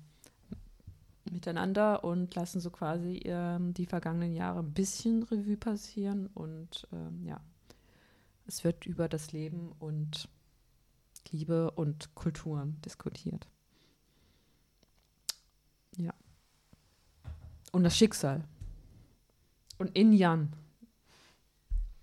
miteinander 1.32 2.04
und 2.04 2.36
lassen 2.36 2.60
so 2.60 2.70
quasi 2.70 3.22
ähm, 3.26 3.74
die 3.74 3.86
vergangenen 3.86 4.34
Jahre 4.34 4.60
ein 4.60 4.74
bisschen 4.74 5.24
Revue 5.24 5.58
passieren 5.58 6.28
und 6.28 6.88
ähm, 6.92 7.24
ja, 7.24 7.42
es 8.46 8.64
wird 8.64 8.86
über 8.86 9.10
das 9.10 9.32
Leben 9.32 9.72
und 9.80 10.30
Liebe 11.32 11.72
und 11.72 12.14
Kulturen 12.16 12.80
diskutiert. 12.82 13.48
Ja. 15.98 16.14
Und 17.72 17.84
das 17.84 17.98
Schicksal. 17.98 18.44
Und 19.78 19.96
in 19.96 20.14
Jan. 20.14 20.54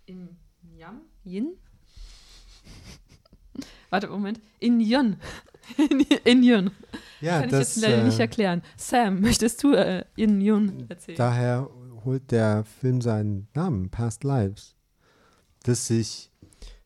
In 0.06 0.36
Yam? 0.76 1.00
Yin? 1.24 1.54
Warte, 3.90 4.08
Moment. 4.08 4.40
In 4.60 4.80
Yun. 4.80 5.16
In, 5.78 6.00
in 6.24 6.42
Yun. 6.42 6.70
Ja, 7.20 7.40
Kann 7.40 7.48
ich 7.48 7.54
jetzt 7.54 7.76
leider 7.76 8.02
äh, 8.02 8.04
nicht 8.04 8.20
erklären. 8.20 8.62
Sam, 8.76 9.20
möchtest 9.20 9.62
du 9.62 9.72
äh, 9.72 10.04
in 10.16 10.40
Yun 10.40 10.84
erzählen? 10.90 11.16
Daher 11.16 11.70
holt 12.04 12.30
der 12.30 12.64
Film 12.64 13.00
seinen 13.00 13.48
Namen, 13.54 13.90
Past 13.90 14.24
Lives. 14.24 14.76
Dass 15.62 15.86
sich, 15.86 16.30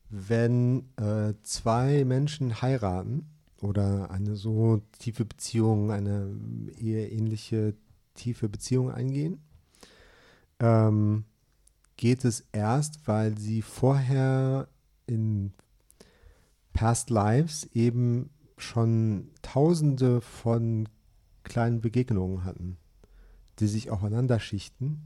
wenn 0.09 0.89
äh, 0.95 1.33
zwei 1.43 2.05
Menschen 2.05 2.61
heiraten 2.61 3.27
oder 3.61 4.11
eine 4.11 4.35
so 4.35 4.81
tiefe 4.99 5.25
Beziehung, 5.25 5.91
eine 5.91 6.33
eheähnliche 6.77 7.75
tiefe 8.13 8.49
Beziehung 8.49 8.91
eingehen, 8.91 9.41
ähm, 10.59 11.25
geht 11.97 12.25
es 12.25 12.45
erst, 12.51 13.07
weil 13.07 13.37
sie 13.37 13.61
vorher 13.61 14.67
in 15.05 15.53
Past 16.73 17.09
Lives 17.09 17.65
eben 17.73 18.29
schon 18.57 19.31
tausende 19.41 20.21
von 20.21 20.87
kleinen 21.43 21.81
Begegnungen 21.81 22.43
hatten, 22.43 22.77
die 23.59 23.67
sich 23.67 23.89
aufeinander 23.89 24.39
schichten, 24.39 25.01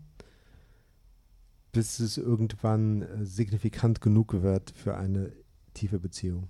bis 1.72 2.00
es 2.00 2.18
irgendwann 2.18 3.02
äh, 3.02 3.26
signifikant 3.26 4.02
genug 4.02 4.42
wird 4.42 4.72
für 4.72 4.98
eine 4.98 5.32
tiefe 5.74 6.00
Beziehung. 6.00 6.50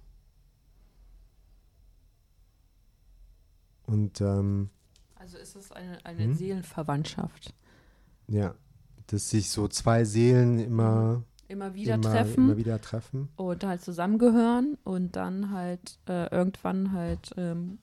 Und 3.84 4.21
ähm, 4.21 4.69
Also 5.23 5.37
ist 5.37 5.55
es 5.55 5.71
eine, 5.71 6.03
eine 6.05 6.25
Hm? 6.25 6.33
Seelenverwandtschaft. 6.35 7.53
ja, 8.27 8.55
dass 9.07 9.29
sich 9.29 9.49
so 9.49 9.67
zwei 9.69 10.03
Seelen 10.03 10.59
immer, 10.59 11.23
Immer 11.47 11.73
wieder 11.75 11.95
immer, 11.95 12.01
treffen 12.01 12.45
immer 12.45 12.57
wieder 12.57 12.81
treffen. 12.81 13.29
und 13.37 13.63
halt 13.63 13.81
zusammengehören 13.81 14.77
und 14.83 15.15
dann 15.15 15.51
halt 15.51 15.97
äh, 16.09 16.27
irgendwann 16.35 16.91
halt 16.91 17.31
ähm, 17.37 17.79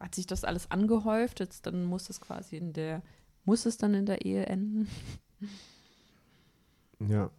hat 0.00 0.14
sich 0.16 0.26
das 0.26 0.42
alles 0.44 0.68
angehäuft. 0.70 1.38
Jetzt 1.38 1.66
dann 1.66 1.84
muss 1.84 2.10
es 2.10 2.20
quasi 2.20 2.56
in 2.56 2.72
der, 2.72 3.02
muss 3.44 3.64
es 3.66 3.76
dann 3.76 3.94
in 3.94 4.06
der 4.06 4.24
Ehe 4.24 4.46
enden. 4.46 4.88
Ja. 7.00 7.30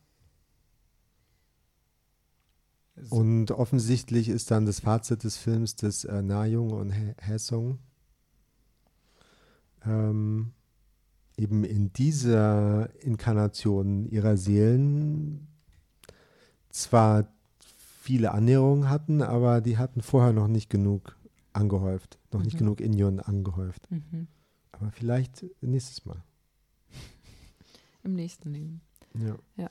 Und 3.09 3.51
offensichtlich 3.51 4.29
ist 4.29 4.51
dann 4.51 4.65
das 4.65 4.79
Fazit 4.81 5.23
des 5.23 5.37
Films, 5.37 5.75
dass 5.75 6.05
äh, 6.05 6.21
Na-Jung 6.21 6.71
und 6.71 6.91
He- 6.91 7.15
Haesung 7.21 7.79
ähm, 9.85 10.53
eben 11.37 11.63
in 11.63 11.91
dieser 11.93 12.89
Inkarnation 13.01 14.05
ihrer 14.05 14.37
Seelen 14.37 15.47
zwar 16.69 17.27
viele 18.01 18.31
Annäherungen 18.31 18.89
hatten, 18.89 19.21
aber 19.21 19.61
die 19.61 19.77
hatten 19.77 20.01
vorher 20.01 20.33
noch 20.33 20.47
nicht 20.47 20.69
genug 20.69 21.17
angehäuft, 21.53 22.19
noch 22.31 22.43
nicht 22.43 22.55
Mhm. 22.55 22.59
genug 22.59 22.81
Inyon 22.81 23.19
angehäuft. 23.19 23.89
Mhm. 23.91 24.27
Aber 24.71 24.91
vielleicht 24.91 25.45
nächstes 25.61 26.05
Mal. 26.05 26.23
Im 28.03 28.13
nächsten 28.13 28.51
Leben. 28.51 28.81
Ja. 29.57 29.69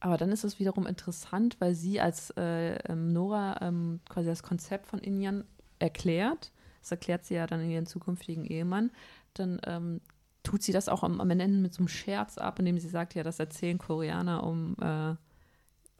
Aber 0.00 0.16
dann 0.18 0.30
ist 0.30 0.44
es 0.44 0.58
wiederum 0.58 0.86
interessant, 0.86 1.56
weil 1.60 1.74
sie 1.74 2.00
als 2.00 2.30
äh, 2.36 2.76
ähm, 2.90 3.12
Nora 3.12 3.60
ähm, 3.62 4.00
quasi 4.08 4.28
das 4.28 4.42
Konzept 4.42 4.86
von 4.86 4.98
Inyan 5.00 5.44
erklärt. 5.78 6.52
Das 6.86 6.92
erklärt 6.92 7.24
sie 7.24 7.34
ja 7.34 7.48
dann 7.48 7.60
in 7.62 7.70
ihren 7.70 7.86
zukünftigen 7.86 8.44
Ehemann. 8.44 8.92
Dann 9.34 9.60
ähm, 9.64 10.00
tut 10.44 10.62
sie 10.62 10.70
das 10.70 10.88
auch 10.88 11.02
am, 11.02 11.20
am 11.20 11.28
Ende 11.30 11.58
mit 11.58 11.74
so 11.74 11.78
einem 11.80 11.88
Scherz 11.88 12.38
ab, 12.38 12.60
indem 12.60 12.78
sie 12.78 12.88
sagt, 12.88 13.16
ja, 13.16 13.24
das 13.24 13.40
erzählen 13.40 13.76
Koreaner, 13.76 14.44
um 14.44 14.76
äh, 14.80 15.16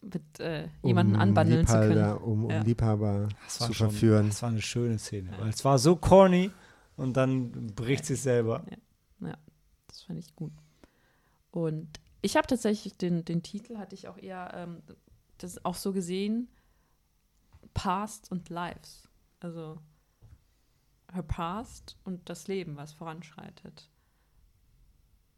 mit 0.00 0.38
äh, 0.38 0.68
jemanden 0.84 1.16
um 1.16 1.20
anbandeln 1.20 1.66
zu 1.66 1.72
können. 1.72 1.88
Liebhaber, 1.96 2.24
Um, 2.24 2.44
um 2.44 2.50
Ja. 2.52 2.60
Liebhaber 2.62 3.28
zu 3.48 3.64
schon- 3.64 3.90
verführen. 3.90 4.28
Das 4.28 4.42
war 4.42 4.50
eine 4.50 4.62
schöne 4.62 4.96
Szene. 5.00 5.32
Weil 5.40 5.48
es 5.48 5.64
war 5.64 5.76
so 5.80 5.96
corny 5.96 6.52
und 6.96 7.16
dann 7.16 7.74
bricht 7.74 8.04
sie 8.04 8.14
es 8.14 8.22
selber. 8.22 8.64
Das 9.88 10.02
fand 10.02 10.20
ich 10.20 10.36
gut. 10.36 10.52
Und 11.50 11.88
ich 12.22 12.36
habe 12.36 12.46
tatsächlich 12.46 12.96
den, 12.96 13.24
den 13.24 13.42
Titel, 13.42 13.76
hatte 13.78 13.96
ich 13.96 14.06
auch 14.06 14.18
eher 14.18 14.52
ähm, 14.54 14.82
das 15.38 15.64
auch 15.64 15.74
so 15.74 15.92
gesehen, 15.92 16.46
Past 17.74 18.30
und 18.30 18.50
Lives. 18.50 19.08
Also 19.40 19.78
her 21.12 21.22
Past 21.22 21.96
und 22.04 22.28
das 22.28 22.48
Leben, 22.48 22.76
was 22.76 22.92
voranschreitet. 22.92 23.88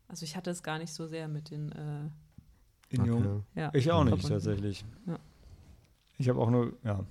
Also 0.08 0.24
ich 0.24 0.36
hatte 0.36 0.50
es 0.50 0.62
gar 0.62 0.78
nicht 0.78 0.92
so 0.92 1.06
sehr 1.06 1.28
mit 1.28 1.50
den, 1.50 1.72
äh, 1.72 2.94
In 2.94 3.04
Jung. 3.04 3.26
Okay. 3.26 3.60
ja. 3.60 3.70
Ich 3.74 3.90
auch 3.90 4.04
nicht, 4.04 4.20
verbunden. 4.20 4.28
tatsächlich. 4.28 4.84
Ja. 5.06 5.18
Ich 6.16 6.28
habe 6.28 6.40
auch 6.40 6.50
nur, 6.50 6.72
ja. 6.82 7.04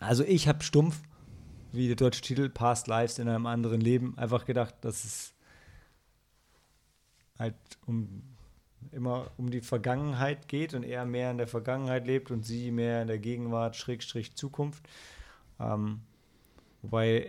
Also 0.00 0.24
ich 0.24 0.48
habe 0.48 0.62
stumpf, 0.62 1.00
wie 1.70 1.86
der 1.86 1.96
deutsche 1.96 2.22
Titel, 2.22 2.48
Past 2.48 2.86
Lives 2.86 3.18
in 3.18 3.28
einem 3.28 3.46
anderen 3.46 3.80
Leben, 3.80 4.16
einfach 4.18 4.44
gedacht, 4.44 4.74
dass 4.80 5.04
es 5.04 5.34
halt 7.38 7.54
um 7.86 8.22
immer 8.90 9.30
um 9.36 9.50
die 9.50 9.60
Vergangenheit 9.60 10.48
geht 10.48 10.74
und 10.74 10.82
er 10.82 11.04
mehr 11.04 11.30
in 11.30 11.38
der 11.38 11.46
Vergangenheit 11.46 12.06
lebt 12.06 12.30
und 12.30 12.44
sie 12.44 12.70
mehr 12.70 13.02
in 13.02 13.08
der 13.08 13.18
Gegenwart, 13.18 13.76
Schrägstrich 13.76 14.34
Zukunft. 14.34 14.88
Ähm, 15.60 16.00
wobei 16.82 17.26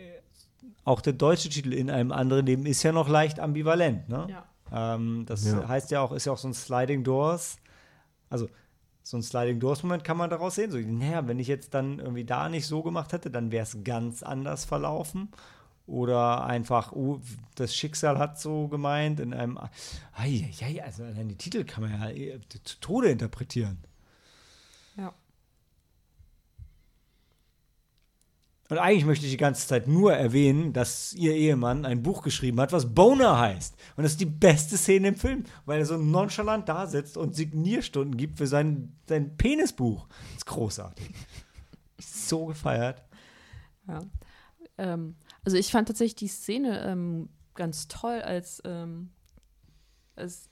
auch 0.83 1.01
der 1.01 1.13
deutsche 1.13 1.49
Titel 1.49 1.73
in 1.73 1.89
einem 1.89 2.11
anderen 2.11 2.45
Leben 2.45 2.65
ist 2.65 2.83
ja 2.83 2.91
noch 2.91 3.07
leicht 3.07 3.39
ambivalent, 3.39 4.09
ne? 4.09 4.27
Ja. 4.29 4.95
Ähm, 4.95 5.25
das 5.25 5.45
Ja. 5.45 5.67
heißt 5.67 5.91
ja 5.91 6.01
auch, 6.01 6.11
ist 6.11 6.25
ja 6.25 6.33
auch 6.33 6.37
so 6.37 6.47
ein 6.47 6.53
Sliding 6.53 7.03
Doors. 7.03 7.57
Also 8.29 8.49
so 9.03 9.17
ein 9.17 9.23
Sliding 9.23 9.59
Doors 9.59 9.83
Moment 9.83 10.03
kann 10.03 10.17
man 10.17 10.29
daraus 10.29 10.55
sehen. 10.55 10.71
So, 10.71 10.77
naja, 10.79 11.27
wenn 11.27 11.39
ich 11.39 11.47
jetzt 11.47 11.73
dann 11.73 11.99
irgendwie 11.99 12.25
da 12.25 12.49
nicht 12.49 12.65
so 12.65 12.81
gemacht 12.83 13.13
hätte, 13.13 13.29
dann 13.29 13.51
wäre 13.51 13.63
es 13.63 13.77
ganz 13.83 14.23
anders 14.23 14.65
verlaufen. 14.65 15.29
Oder 15.85 16.45
einfach, 16.45 16.93
oh, 16.93 17.19
das 17.55 17.75
Schicksal 17.75 18.17
hat 18.17 18.39
so 18.39 18.69
gemeint 18.69 19.19
in 19.19 19.33
einem. 19.33 19.57
Ei, 19.57 19.69
ei, 20.17 20.53
ei, 20.61 20.83
also 20.83 21.03
allein 21.03 21.27
die 21.27 21.35
Titel 21.35 21.65
kann 21.65 21.83
man 21.83 21.91
ja 22.01 22.09
eh 22.09 22.39
zu 22.63 22.79
Tode 22.79 23.09
interpretieren. 23.09 23.77
Und 28.73 28.79
eigentlich 28.79 29.05
möchte 29.05 29.25
ich 29.25 29.31
die 29.31 29.37
ganze 29.37 29.67
Zeit 29.67 29.87
nur 29.87 30.15
erwähnen, 30.15 30.73
dass 30.73 31.13
ihr 31.13 31.35
Ehemann 31.35 31.85
ein 31.85 32.01
Buch 32.01 32.23
geschrieben 32.23 32.59
hat, 32.59 32.71
was 32.71 32.95
Boner 32.95 33.37
heißt. 33.37 33.75
Und 33.95 34.01
das 34.01 34.13
ist 34.13 34.19
die 34.21 34.25
beste 34.25 34.77
Szene 34.77 35.09
im 35.09 35.15
Film, 35.15 35.43
weil 35.67 35.77
er 35.77 35.85
so 35.85 35.95
nonchalant 35.95 36.67
da 36.67 36.87
sitzt 36.87 37.15
und 37.15 37.35
Signierstunden 37.35 38.17
gibt 38.17 38.39
für 38.39 38.47
sein, 38.47 38.97
sein 39.07 39.37
Penisbuch. 39.37 40.07
Das 40.07 40.37
ist 40.37 40.45
großartig. 40.47 41.07
So 41.99 42.47
gefeiert. 42.47 43.03
Ja. 43.87 43.99
Ähm, 44.79 45.17
also 45.45 45.55
ich 45.55 45.69
fand 45.69 45.87
tatsächlich 45.87 46.15
die 46.15 46.27
Szene 46.27 46.83
ähm, 46.83 47.29
ganz 47.53 47.87
toll, 47.87 48.23
als, 48.23 48.59
ähm, 48.65 49.11
als 50.15 50.49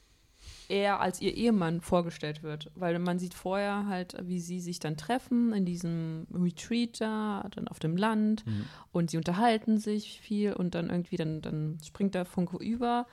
er 0.72 1.02
als 1.02 1.22
ihr 1.22 1.36
Ehemann 1.36 1.82
vorgestellt 1.82 2.42
wird. 2.42 2.72
Weil 2.76 2.98
man 2.98 3.20
sieht 3.20 3.34
vorher 3.34 3.86
halt, 3.88 4.16
wie 4.24 4.40
sie 4.40 4.60
sich 4.60 4.80
dann 4.80 4.98
treffen 4.98 5.54
in 5.54 5.66
diesem 5.66 6.26
Retreat 6.34 7.02
da, 7.02 7.46
dann 7.54 7.68
auf 7.68 7.80
dem 7.80 7.98
Land. 7.98 8.46
Und 8.92 9.12
sie 9.12 9.18
unterhalten 9.18 9.78
sich 9.78 10.22
viel 10.22 10.54
und 10.54 10.74
dann 10.74 10.90
irgendwie, 10.90 11.18
dann, 11.18 11.42
dann 11.42 11.78
springt 11.86 12.16
der 12.16 12.26
Funke 12.26 12.58
über. 12.58 13.06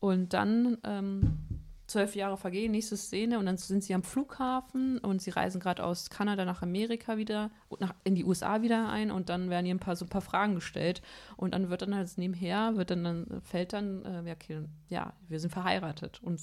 Und 0.00 0.32
dann 0.32 0.78
ähm, 0.84 1.38
zwölf 1.86 2.16
Jahre 2.16 2.36
vergehen, 2.36 2.72
nächste 2.72 2.96
Szene. 2.96 3.38
Und 3.38 3.46
dann 3.46 3.58
sind 3.58 3.84
sie 3.84 3.94
am 3.94 4.02
Flughafen 4.02 4.98
und 4.98 5.20
sie 5.20 5.30
reisen 5.30 5.60
gerade 5.60 5.84
aus 5.84 6.08
Kanada 6.08 6.44
nach 6.44 6.62
Amerika 6.62 7.16
wieder, 7.18 7.50
und 7.68 7.80
nach, 7.80 7.94
in 8.04 8.14
die 8.14 8.24
USA 8.24 8.62
wieder 8.62 8.88
ein. 8.88 9.10
Und 9.10 9.28
dann 9.28 9.50
werden 9.50 9.66
ihr 9.66 9.74
ein 9.74 9.80
paar 9.80 9.96
so 9.96 10.06
ein 10.06 10.10
paar 10.10 10.22
Fragen 10.22 10.54
gestellt. 10.54 11.02
Und 11.36 11.54
dann 11.54 11.68
wird 11.68 11.82
dann 11.82 11.94
halt 11.94 12.10
nebenher, 12.16 12.76
wird 12.76 12.90
dann, 12.90 13.04
dann 13.04 13.42
fällt 13.42 13.74
dann, 13.74 14.04
äh, 14.04 14.26
ja, 14.26 14.34
okay, 14.34 14.64
ja, 14.88 15.12
wir 15.28 15.38
sind 15.38 15.50
verheiratet. 15.50 16.22
Und 16.22 16.40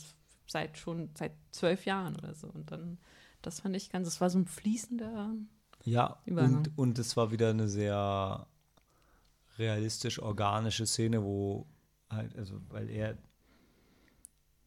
seit 0.51 0.77
schon 0.77 1.09
seit 1.17 1.31
zwölf 1.51 1.85
Jahren 1.85 2.15
oder 2.15 2.33
so 2.33 2.47
und 2.47 2.71
dann, 2.71 2.97
das 3.41 3.59
fand 3.61 3.75
ich 3.75 3.89
ganz, 3.89 4.07
das 4.07 4.21
war 4.21 4.29
so 4.29 4.37
ein 4.39 4.45
fließender, 4.47 5.33
Ja, 5.85 6.21
Übergang. 6.25 6.57
und, 6.57 6.77
und 6.77 6.99
es 6.99 7.17
war 7.17 7.31
wieder 7.31 7.49
eine 7.49 7.67
sehr 7.69 8.47
realistisch 9.57 10.19
organische 10.19 10.85
Szene, 10.85 11.23
wo 11.23 11.65
halt, 12.09 12.35
also 12.37 12.59
weil 12.69 12.89
er, 12.89 13.17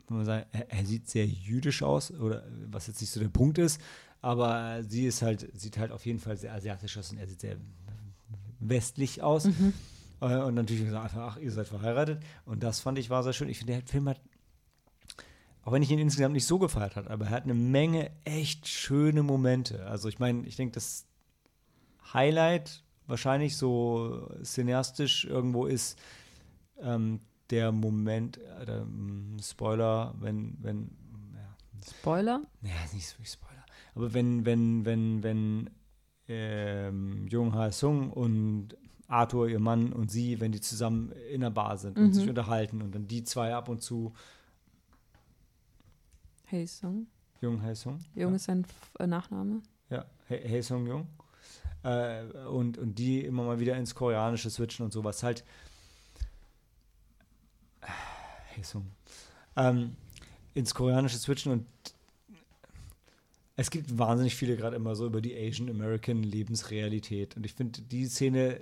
wenn 0.08 0.18
man 0.18 0.26
sagt, 0.26 0.48
er, 0.52 0.70
er 0.70 0.84
sieht 0.86 1.08
sehr 1.08 1.26
jüdisch 1.26 1.82
aus, 1.82 2.10
oder 2.10 2.44
was 2.70 2.86
jetzt 2.86 3.00
nicht 3.00 3.10
so 3.10 3.20
der 3.20 3.28
Punkt 3.28 3.58
ist, 3.58 3.80
aber 4.20 4.82
sie 4.84 5.06
ist 5.06 5.22
halt, 5.22 5.48
sieht 5.58 5.78
halt 5.78 5.92
auf 5.92 6.04
jeden 6.06 6.18
Fall 6.18 6.36
sehr 6.36 6.52
asiatisch 6.54 6.96
aus 6.98 7.10
und 7.12 7.18
er 7.18 7.26
sieht 7.26 7.40
sehr 7.40 7.56
westlich 8.60 9.22
aus. 9.22 9.46
Äh, 10.20 10.38
Und 10.42 10.54
natürlich 10.54 10.84
gesagt, 10.84 11.14
ach, 11.16 11.36
ihr 11.36 11.50
seid 11.52 11.66
verheiratet. 11.66 12.22
Und 12.46 12.62
das 12.62 12.80
fand 12.80 12.98
ich 12.98 13.10
war 13.10 13.22
sehr 13.22 13.34
schön. 13.34 13.48
Ich 13.50 13.58
finde, 13.58 13.74
der 13.74 13.82
Film 13.82 14.08
hat, 14.08 14.20
auch 15.64 15.72
wenn 15.72 15.82
ich 15.82 15.90
ihn 15.90 15.98
insgesamt 15.98 16.34
nicht 16.34 16.46
so 16.46 16.58
gefeiert 16.58 16.96
habe, 16.96 17.10
aber 17.10 17.26
er 17.26 17.30
hat 17.30 17.44
eine 17.44 17.54
Menge 17.54 18.10
echt 18.24 18.68
schöne 18.68 19.22
Momente. 19.22 19.86
Also 19.86 20.08
ich 20.08 20.18
meine, 20.18 20.46
ich 20.46 20.56
denke, 20.56 20.72
das 20.74 21.06
Highlight 22.12 22.82
wahrscheinlich 23.06 23.56
so 23.56 24.28
cineastisch 24.42 25.24
irgendwo 25.24 25.66
ist 25.66 25.98
ähm, 26.80 27.20
der 27.50 27.72
Moment, 27.72 28.38
äh, 28.38 28.64
ähm, 28.80 29.36
Spoiler, 29.42 30.14
wenn, 30.20 30.56
wenn, 30.60 30.90
ja, 31.34 31.56
Spoiler, 31.88 32.42
ja, 32.62 32.70
ist 32.84 32.94
nicht 32.94 33.06
so 33.08 33.14
wirklich 33.14 33.32
Spoiler. 33.32 33.64
Aber 33.94 34.12
wenn, 34.14 34.44
wenn, 34.44 34.84
wenn, 34.84 35.22
wenn 35.22 35.70
ähm, 36.28 37.26
Jung 37.28 37.54
Ha 37.54 37.70
Sung 37.70 38.10
und 38.10 38.76
Arthur, 39.06 39.48
ihr 39.48 39.60
Mann 39.60 39.92
und 39.92 40.10
sie, 40.10 40.40
wenn 40.40 40.52
die 40.52 40.60
zusammen 40.60 41.12
in 41.30 41.42
der 41.42 41.50
Bar 41.50 41.76
sind 41.76 41.98
und 41.98 42.06
Mhm. 42.06 42.12
sich 42.14 42.28
unterhalten 42.28 42.80
und 42.80 42.94
dann 42.94 43.06
die 43.06 43.22
zwei 43.24 43.54
ab 43.54 43.68
und 43.68 43.82
zu 43.82 44.14
Hey 46.54 46.68
Song, 46.68 47.08
Jung 47.40 47.60
Ha 47.64 47.74
Sung. 47.74 47.98
Jung 48.14 48.36
ist 48.36 48.44
sein 48.44 48.64
äh, 49.00 49.08
Nachname. 49.08 49.60
Ja, 49.90 50.04
He 50.28 50.36
Hye 50.36 50.62
Sung 50.62 50.86
Jung. 50.86 51.08
Äh, 51.82 52.22
und, 52.46 52.78
und 52.78 52.96
die 52.96 53.24
immer 53.24 53.42
mal 53.42 53.58
wieder 53.58 53.76
ins 53.76 53.92
Koreanische 53.92 54.50
switchen 54.50 54.84
und 54.84 54.92
sowas 54.92 55.24
halt. 55.24 55.42
Hye 58.54 58.62
Sung. 58.62 58.86
Ähm, 59.56 59.96
ins 60.54 60.72
Koreanische 60.72 61.18
switchen 61.18 61.50
und 61.50 61.66
es 63.56 63.68
gibt 63.68 63.98
wahnsinnig 63.98 64.36
viele 64.36 64.56
gerade 64.56 64.76
immer 64.76 64.94
so 64.94 65.06
über 65.06 65.20
die 65.20 65.36
Asian 65.36 65.68
American 65.68 66.22
Lebensrealität. 66.22 67.36
Und 67.36 67.46
ich 67.46 67.54
finde, 67.54 67.82
die 67.82 68.06
Szene 68.06 68.60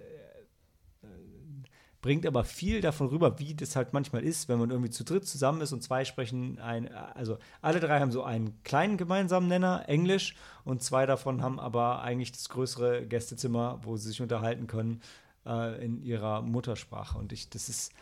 bringt 2.02 2.26
aber 2.26 2.44
viel 2.44 2.80
davon 2.80 3.06
rüber, 3.06 3.38
wie 3.38 3.54
das 3.54 3.76
halt 3.76 3.92
manchmal 3.92 4.24
ist, 4.24 4.48
wenn 4.48 4.58
man 4.58 4.70
irgendwie 4.70 4.90
zu 4.90 5.04
dritt 5.04 5.26
zusammen 5.26 5.62
ist 5.62 5.72
und 5.72 5.82
zwei 5.82 6.04
sprechen 6.04 6.58
ein, 6.58 6.92
also 6.92 7.38
alle 7.62 7.80
drei 7.80 8.00
haben 8.00 8.10
so 8.10 8.24
einen 8.24 8.60
kleinen 8.64 8.96
gemeinsamen 8.96 9.48
Nenner, 9.48 9.84
Englisch, 9.88 10.34
und 10.64 10.82
zwei 10.82 11.06
davon 11.06 11.42
haben 11.42 11.58
aber 11.58 12.02
eigentlich 12.02 12.32
das 12.32 12.48
größere 12.48 13.06
Gästezimmer, 13.06 13.80
wo 13.84 13.96
sie 13.96 14.08
sich 14.08 14.20
unterhalten 14.20 14.66
können 14.66 15.00
äh, 15.46 15.82
in 15.84 16.02
ihrer 16.02 16.42
Muttersprache. 16.42 17.16
Und 17.16 17.32
ich, 17.32 17.48
das 17.48 17.68
ist 17.68 17.92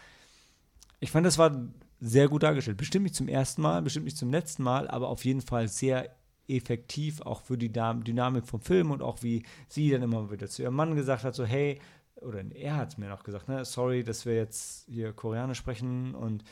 Ich 0.98 1.10
fand, 1.10 1.26
das 1.26 1.38
war 1.38 1.68
sehr 2.00 2.28
gut 2.28 2.42
dargestellt. 2.42 2.78
Bestimmt 2.78 3.04
nicht 3.04 3.14
zum 3.14 3.28
ersten 3.28 3.60
Mal, 3.60 3.82
bestimmt 3.82 4.06
nicht 4.06 4.16
zum 4.16 4.30
letzten 4.30 4.62
Mal, 4.62 4.88
aber 4.88 5.08
auf 5.08 5.24
jeden 5.26 5.42
Fall 5.42 5.68
sehr 5.68 6.16
effektiv, 6.48 7.20
auch 7.20 7.42
für 7.42 7.56
die 7.56 7.70
Dynamik 7.72 8.46
vom 8.46 8.60
Film 8.60 8.90
und 8.90 9.02
auch 9.02 9.22
wie 9.22 9.44
sie 9.68 9.90
dann 9.90 10.02
immer 10.02 10.30
wieder 10.30 10.48
zu 10.48 10.62
ihrem 10.62 10.74
Mann 10.74 10.96
gesagt 10.96 11.22
hat, 11.22 11.34
so 11.34 11.44
hey, 11.44 11.78
oder 12.22 12.44
er 12.54 12.76
hat 12.76 12.90
es 12.90 12.98
mir 12.98 13.08
noch 13.08 13.22
gesagt, 13.22 13.48
ne, 13.48 13.64
sorry, 13.64 14.04
dass 14.04 14.26
wir 14.26 14.34
jetzt 14.34 14.86
hier 14.86 15.12
Koreanisch 15.12 15.58
sprechen 15.58 16.14
und 16.14 16.44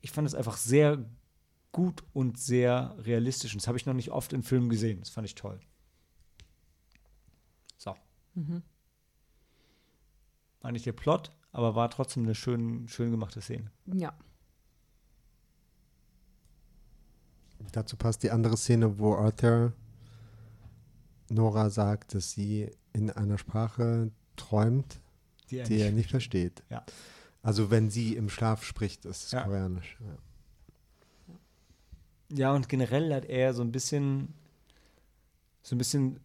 ich 0.00 0.10
fand 0.10 0.26
es 0.26 0.34
einfach 0.34 0.56
sehr 0.56 1.04
gut 1.72 2.02
und 2.12 2.38
sehr 2.38 2.94
realistisch. 2.98 3.52
Und 3.52 3.62
das 3.62 3.68
habe 3.68 3.78
ich 3.78 3.86
noch 3.86 3.94
nicht 3.94 4.10
oft 4.10 4.32
in 4.32 4.42
Filmen 4.42 4.68
gesehen. 4.68 5.00
Das 5.00 5.10
fand 5.10 5.26
ich 5.26 5.34
toll. 5.34 5.60
So. 7.76 7.94
Mhm. 8.34 8.62
War 10.60 10.72
nicht 10.72 10.86
der 10.86 10.92
Plot, 10.92 11.30
aber 11.52 11.74
war 11.74 11.90
trotzdem 11.90 12.24
eine 12.24 12.34
schön, 12.34 12.88
schön 12.88 13.10
gemachte 13.10 13.40
Szene. 13.40 13.70
Ja. 13.86 14.12
Dazu 17.72 17.96
passt 17.96 18.22
die 18.22 18.30
andere 18.30 18.56
Szene, 18.56 18.98
wo 18.98 19.14
Arthur 19.14 19.72
Nora 21.28 21.70
sagt, 21.70 22.14
dass 22.14 22.32
sie 22.32 22.70
in 22.92 23.10
einer 23.10 23.38
Sprache 23.38 24.10
träumt, 24.38 25.00
Die, 25.50 25.62
die 25.62 25.80
er 25.80 25.92
nicht 25.92 26.10
versteht. 26.10 26.62
Ja. 26.70 26.84
Also 27.42 27.70
wenn 27.70 27.90
sie 27.90 28.16
im 28.16 28.28
Schlaf 28.28 28.64
spricht, 28.64 29.04
ist 29.04 29.24
es 29.26 29.30
Ja. 29.32 29.42
koreanisch. 29.44 29.96
Ja. 30.00 30.16
Ja, 32.30 32.52
und 32.54 32.68
generell 32.68 33.14
hat 33.14 33.24
er 33.24 33.54
so 33.54 33.62
ein 33.62 33.72
bisschen, 33.72 34.34
so 35.62 35.74
ein 35.74 35.78
bisschen 35.78 36.20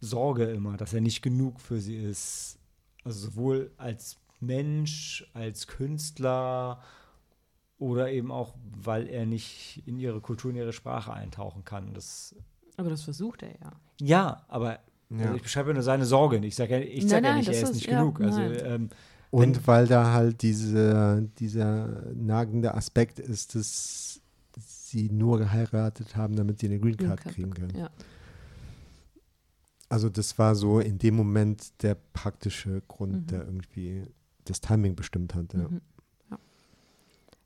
Sorge 0.00 0.44
immer, 0.44 0.76
dass 0.76 0.94
er 0.94 1.00
nicht 1.00 1.22
genug 1.22 1.60
für 1.60 1.80
sie 1.80 1.96
ist. 1.96 2.58
Also 3.04 3.30
sowohl 3.30 3.72
als 3.76 4.18
Mensch, 4.40 5.28
als 5.34 5.66
Künstler 5.66 6.80
oder 7.78 8.12
eben 8.12 8.30
auch, 8.30 8.54
weil 8.76 9.08
er 9.08 9.26
nicht 9.26 9.82
in 9.86 9.98
ihre 9.98 10.20
Kultur, 10.20 10.50
in 10.52 10.56
ihre 10.56 10.72
Sprache 10.72 11.12
eintauchen 11.12 11.64
kann. 11.64 11.94
Das, 11.94 12.36
Aber 12.76 12.90
das 12.90 13.02
versucht 13.02 13.42
er 13.42 13.58
ja. 13.60 13.72
ja, 14.00 14.44
aber 14.46 14.78
Ja. 15.10 15.24
also 15.24 15.34
ich 15.36 15.42
beschreibe 15.42 15.72
nur 15.74 15.82
seine 15.82 16.04
Sorge. 16.04 16.36
Ich 16.44 16.54
sage 16.56 16.74
ja, 16.74 16.80
ich 16.80 17.00
Nein, 17.04 17.08
sag 17.08 17.16
ja 17.16 17.20
nein, 17.30 17.38
nicht, 17.38 17.48
er 17.48 17.54
ist 17.54 17.62
ist- 17.62 17.74
nicht 17.74 17.86
ja, 17.86 18.00
genug. 18.00 18.20
Also, 18.20 18.40
ähm, 18.40 18.88
Und 19.30 19.66
weil 19.66 19.86
da 19.86 20.12
halt 20.12 20.42
diese, 20.42 21.28
dieser 21.38 21.88
nagende 22.14 22.74
Aspekt 22.74 23.18
ist, 23.18 23.54
dass 23.54 24.20
sie 24.56 25.10
nur 25.10 25.38
geheiratet 25.38 26.16
haben, 26.16 26.34
damit 26.36 26.60
sie 26.60 26.66
eine 26.66 26.78
Green 26.78 26.96
Green 26.96 27.08
Card 27.08 27.20
Card 27.22 27.34
kriegen 27.34 27.52
können. 27.54 27.76
Ja. 27.76 27.90
Also 29.90 30.08
das 30.10 30.38
war 30.38 30.54
so 30.54 30.80
in 30.80 30.98
dem 30.98 31.14
Moment 31.16 31.82
der 31.82 31.96
praktische 32.12 32.82
Grund, 32.88 33.12
Mhm. 33.22 33.26
der 33.28 33.44
irgendwie 33.46 34.02
das 34.44 34.60
Timing 34.60 34.94
bestimmt 34.96 35.34
hat. 35.34 35.52
Ja. 35.54 35.60
Mhm. 35.68 35.80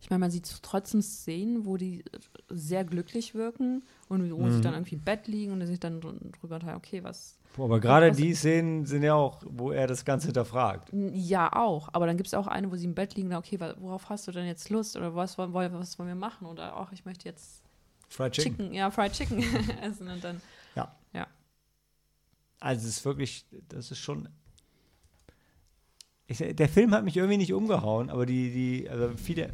Ja. 0.02 0.04
Ich 0.04 0.10
meine, 0.10 0.18
man 0.20 0.30
sieht 0.30 0.62
trotzdem 0.62 1.00
Szenen, 1.00 1.64
wo 1.64 1.76
die 1.76 2.04
sehr 2.48 2.84
glücklich 2.84 3.34
wirken 3.34 3.82
und 4.08 4.30
wo 4.32 4.48
sie 4.50 4.56
Mhm. 4.58 4.62
dann 4.62 4.74
irgendwie 4.74 4.96
im 4.96 5.02
Bett 5.02 5.28
liegen 5.28 5.52
und 5.52 5.64
sich 5.66 5.78
dann 5.80 6.00
dr- 6.00 6.14
drüber 6.40 6.56
unterhalten, 6.56 6.78
okay, 6.84 7.02
was. 7.04 7.38
boah, 7.56 7.66
aber 7.66 7.78
gerade 7.80 8.10
Was- 8.10 8.16
die 8.16 8.34
Szenen 8.34 8.84
sind 8.84 9.02
ja 9.04 9.14
auch, 9.14 9.42
wo 9.46 9.70
er 9.70 9.86
das 9.86 10.04
Ganze 10.04 10.26
hinterfragt. 10.26 10.90
Ja, 10.92 11.52
auch. 11.54 11.88
Aber 11.92 12.06
dann 12.06 12.16
gibt 12.16 12.26
es 12.26 12.34
auch 12.34 12.46
eine, 12.48 12.70
wo 12.70 12.76
sie 12.76 12.86
im 12.86 12.94
Bett 12.94 13.14
liegen, 13.14 13.28
na, 13.28 13.38
okay, 13.38 13.58
worauf 13.78 14.08
hast 14.10 14.26
du 14.26 14.32
denn 14.32 14.46
jetzt 14.46 14.68
Lust? 14.70 14.96
Oder 14.96 15.14
was, 15.14 15.38
wollen- 15.38 15.52
was 15.54 15.98
wollen 15.98 16.08
wir 16.08 16.14
machen? 16.16 16.46
Oder 16.46 16.76
auch, 16.76 16.90
ich 16.92 17.04
möchte 17.04 17.28
jetzt 17.28 17.62
Fried 18.08 18.32
Chicken. 18.32 18.56
Chicken, 18.58 18.74
ja, 18.74 18.90
Fried 18.90 19.12
Chicken 19.12 19.38
essen 19.82 20.08
und 20.08 20.22
dann. 20.24 20.40
Also 22.60 22.86
es 22.86 22.98
ist 22.98 23.04
wirklich, 23.04 23.44
das 23.68 23.90
ist 23.90 23.98
schon. 23.98 24.28
Ich, 26.28 26.38
der 26.38 26.68
Film 26.68 26.92
hat 26.92 27.02
mich 27.04 27.16
irgendwie 27.16 27.36
nicht 27.38 27.52
umgehauen, 27.52 28.08
aber 28.08 28.24
die, 28.24 28.52
die, 28.52 28.88
also 28.88 29.16
viele 29.16 29.50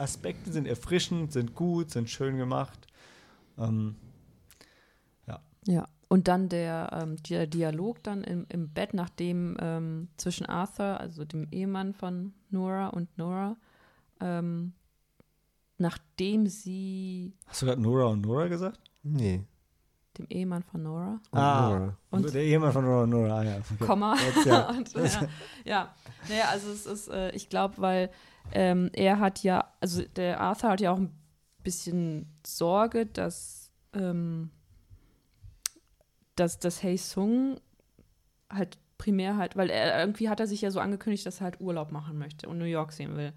Aspekte 0.00 0.50
sind 0.52 0.66
erfrischend, 0.66 1.32
sind 1.32 1.54
gut, 1.54 1.90
sind 1.90 2.08
schön 2.10 2.36
gemacht. 2.36 2.86
Ähm, 3.58 3.96
Ja, 5.66 5.88
und 6.08 6.26
dann 6.26 6.48
der, 6.48 6.88
ähm, 7.02 7.16
der 7.28 7.46
Dialog 7.46 8.02
dann 8.02 8.24
im, 8.24 8.46
im 8.48 8.70
Bett, 8.70 8.94
nachdem 8.94 9.58
ähm, 9.60 10.08
zwischen 10.16 10.46
Arthur, 10.46 10.98
also 10.98 11.26
dem 11.26 11.46
Ehemann 11.52 11.92
von 11.92 12.32
Nora 12.48 12.88
und 12.88 13.16
Nora, 13.18 13.56
ähm, 14.20 14.72
nachdem 15.76 16.46
sie, 16.46 17.34
hast 17.46 17.60
du 17.60 17.66
gerade 17.66 17.82
Nora 17.82 18.06
und 18.06 18.22
Nora 18.22 18.48
gesagt? 18.48 18.80
Nee. 19.02 19.44
dem 20.16 20.26
Ehemann 20.30 20.62
von 20.62 20.82
Nora, 20.82 21.20
Und 21.30 21.38
Ah. 21.38 21.68
Nora. 21.78 21.96
Und- 22.10 22.34
der 22.34 22.42
Ehemann 22.42 22.72
von 22.72 22.84
Nora 22.86 23.02
und 23.04 23.10
Nora, 23.10 23.38
ah, 23.38 23.42
ja. 23.44 23.56
Okay. 23.58 23.84
Komma, 23.86 24.16
Jetzt, 24.16 24.46
ja. 24.46 24.68
und, 24.76 24.92
ja, 24.94 25.28
ja, 25.64 25.94
naja, 26.28 26.44
also 26.48 26.70
es 26.72 26.86
ist, 26.86 27.08
äh, 27.08 27.30
ich 27.32 27.50
glaube, 27.50 27.74
weil 27.78 28.10
ähm, 28.52 28.90
er 28.92 29.18
hat 29.20 29.42
ja, 29.42 29.72
also 29.80 30.02
der 30.16 30.40
Arthur 30.40 30.70
hat 30.70 30.80
ja 30.80 30.92
auch 30.92 30.98
ein 30.98 31.12
bisschen 31.62 32.26
Sorge, 32.46 33.06
dass, 33.06 33.70
ähm, 33.94 34.50
dass, 36.36 36.58
dass 36.58 36.82
Hei 36.82 36.96
Sung 36.96 37.60
halt 38.52 38.78
primär 38.98 39.36
halt, 39.36 39.56
weil 39.56 39.70
er 39.70 39.98
irgendwie 40.00 40.28
hat 40.28 40.40
er 40.40 40.46
sich 40.46 40.60
ja 40.60 40.70
so 40.70 40.80
angekündigt, 40.80 41.24
dass 41.26 41.40
er 41.40 41.44
halt 41.44 41.60
Urlaub 41.60 41.90
machen 41.92 42.18
möchte 42.18 42.48
und 42.48 42.58
New 42.58 42.64
York 42.64 42.92
sehen 42.92 43.16
will. 43.16 43.32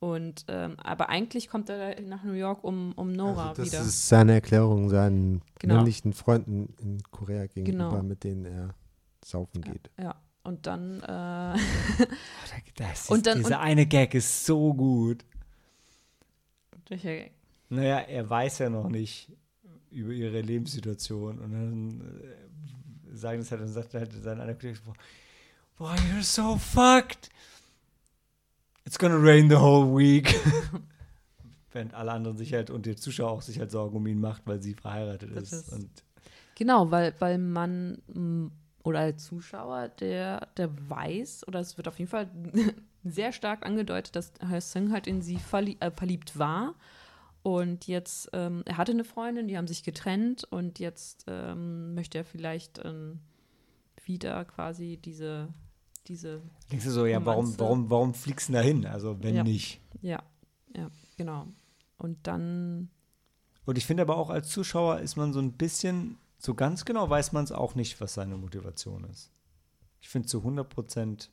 Und 0.00 0.44
ähm, 0.46 0.76
aber 0.78 1.08
eigentlich 1.08 1.48
kommt 1.48 1.68
er 1.70 2.00
nach 2.02 2.22
New 2.22 2.34
York, 2.34 2.62
um, 2.62 2.92
um 2.94 3.12
Nora 3.12 3.48
also 3.48 3.62
das 3.62 3.72
wieder. 3.72 3.82
ist 3.82 4.08
seine 4.08 4.34
Erklärung 4.34 4.88
seinen 4.90 5.42
Genau. 5.58 5.74
männlichen 5.76 6.12
Freunden 6.12 6.72
in 6.80 7.02
Korea 7.10 7.46
gegenüber, 7.46 7.90
Genau. 7.90 8.02
mit 8.04 8.22
denen 8.22 8.44
er 8.44 8.74
saufen 9.24 9.60
geht. 9.62 9.90
ja. 10.00 10.14
Und 10.48 10.66
dann 10.66 11.00
äh, 11.02 11.58
Das 12.76 13.10
ist, 13.10 13.26
dann- 13.26 13.38
dieser 13.38 13.60
eine 13.60 13.84
Gag 13.86 14.14
ist 14.14 14.46
so 14.46 14.72
gut. 14.72 15.24
welcher- 16.88 17.30
Naja, 17.68 17.98
er 18.00 18.28
weiß 18.30 18.58
ja 18.60 18.70
noch 18.70 18.88
nicht 18.88 19.30
über 19.90 20.12
ihre 20.12 20.40
Lebenssituation 20.40 21.38
und 21.38 21.52
dann 21.52 22.00
äh, 22.22 23.14
sagen 23.16 23.40
es 23.42 23.50
halt 23.50 23.60
und 23.60 23.68
sagt 23.68 23.92
halt 23.94 24.10
sein 24.12 24.40
einer 24.40 24.54
Kollege, 24.54 24.78
boah, 25.76 25.94
you're 25.94 26.22
so 26.22 26.56
fucked. 26.56 27.28
It's 28.86 28.98
gonna 28.98 29.16
rain 29.18 29.50
the 29.50 29.56
whole 29.56 29.86
week. 29.94 30.34
Während 31.72 31.92
alle 31.92 32.12
anderen 32.12 32.38
sich 32.38 32.54
halt 32.54 32.70
und 32.70 32.86
der 32.86 32.96
Zuschauer 32.96 33.30
auch 33.32 33.42
sich 33.42 33.58
halt 33.58 33.70
Sorgen 33.70 33.96
um 33.98 34.06
ihn 34.06 34.20
macht, 34.20 34.46
weil 34.46 34.62
sie 34.62 34.72
verheiratet 34.74 35.30
Das 35.36 35.52
ist. 35.52 35.72
ist- 35.72 36.04
Genau, 36.54 36.90
weil, 36.90 37.14
weil 37.18 37.36
man 37.38 37.98
oder 38.82 39.00
als 39.00 39.24
Zuschauer, 39.24 39.88
der, 39.88 40.48
der 40.56 40.70
weiß, 40.88 41.46
oder 41.48 41.60
es 41.60 41.76
wird 41.76 41.88
auf 41.88 41.98
jeden 41.98 42.10
Fall 42.10 42.30
sehr 43.04 43.32
stark 43.32 43.66
angedeutet, 43.66 44.16
dass 44.16 44.32
Herr 44.40 44.60
Sung 44.60 44.92
halt 44.92 45.06
in 45.06 45.22
sie 45.22 45.36
verlie 45.38 45.76
äh, 45.80 45.90
verliebt 45.90 46.38
war. 46.38 46.74
Und 47.42 47.86
jetzt, 47.86 48.30
ähm, 48.32 48.62
er 48.66 48.76
hatte 48.76 48.92
eine 48.92 49.04
Freundin, 49.04 49.48
die 49.48 49.56
haben 49.56 49.68
sich 49.68 49.82
getrennt 49.82 50.44
und 50.44 50.78
jetzt 50.78 51.24
ähm, 51.28 51.94
möchte 51.94 52.18
er 52.18 52.24
vielleicht 52.24 52.80
ähm, 52.84 53.20
wieder 54.04 54.44
quasi 54.44 54.98
diese, 55.02 55.48
diese, 56.08 56.42
denkst 56.70 56.84
du 56.84 56.90
so, 56.90 57.06
ja, 57.06 57.24
warum, 57.24 57.58
warum, 57.58 57.90
warum 57.90 58.14
fliegst 58.14 58.48
du 58.48 58.54
da 58.54 58.60
hin? 58.60 58.84
Also 58.86 59.22
wenn 59.22 59.36
Ja. 59.36 59.42
nicht. 59.44 59.80
ja, 60.02 60.22
ja, 60.76 60.90
genau. 61.16 61.46
Und 61.96 62.18
dann, 62.26 62.90
Und 63.64 63.78
ich 63.78 63.86
finde 63.86 64.02
aber 64.02 64.16
auch 64.16 64.30
als 64.30 64.48
Zuschauer 64.50 64.98
ist 65.00 65.16
man 65.16 65.32
so 65.32 65.40
ein 65.40 65.52
bisschen, 65.52 66.18
so 66.38 66.54
ganz 66.54 66.84
genau 66.84 67.08
weiß 67.10 67.32
man 67.32 67.44
es 67.44 67.52
auch 67.52 67.74
nicht, 67.74 68.00
was 68.00 68.14
seine 68.14 68.36
Motivation 68.36 69.04
ist. 69.04 69.30
Ich 70.00 70.08
finde 70.08 70.28
zu 70.28 70.38
100 70.38 70.68
Prozent, 70.68 71.30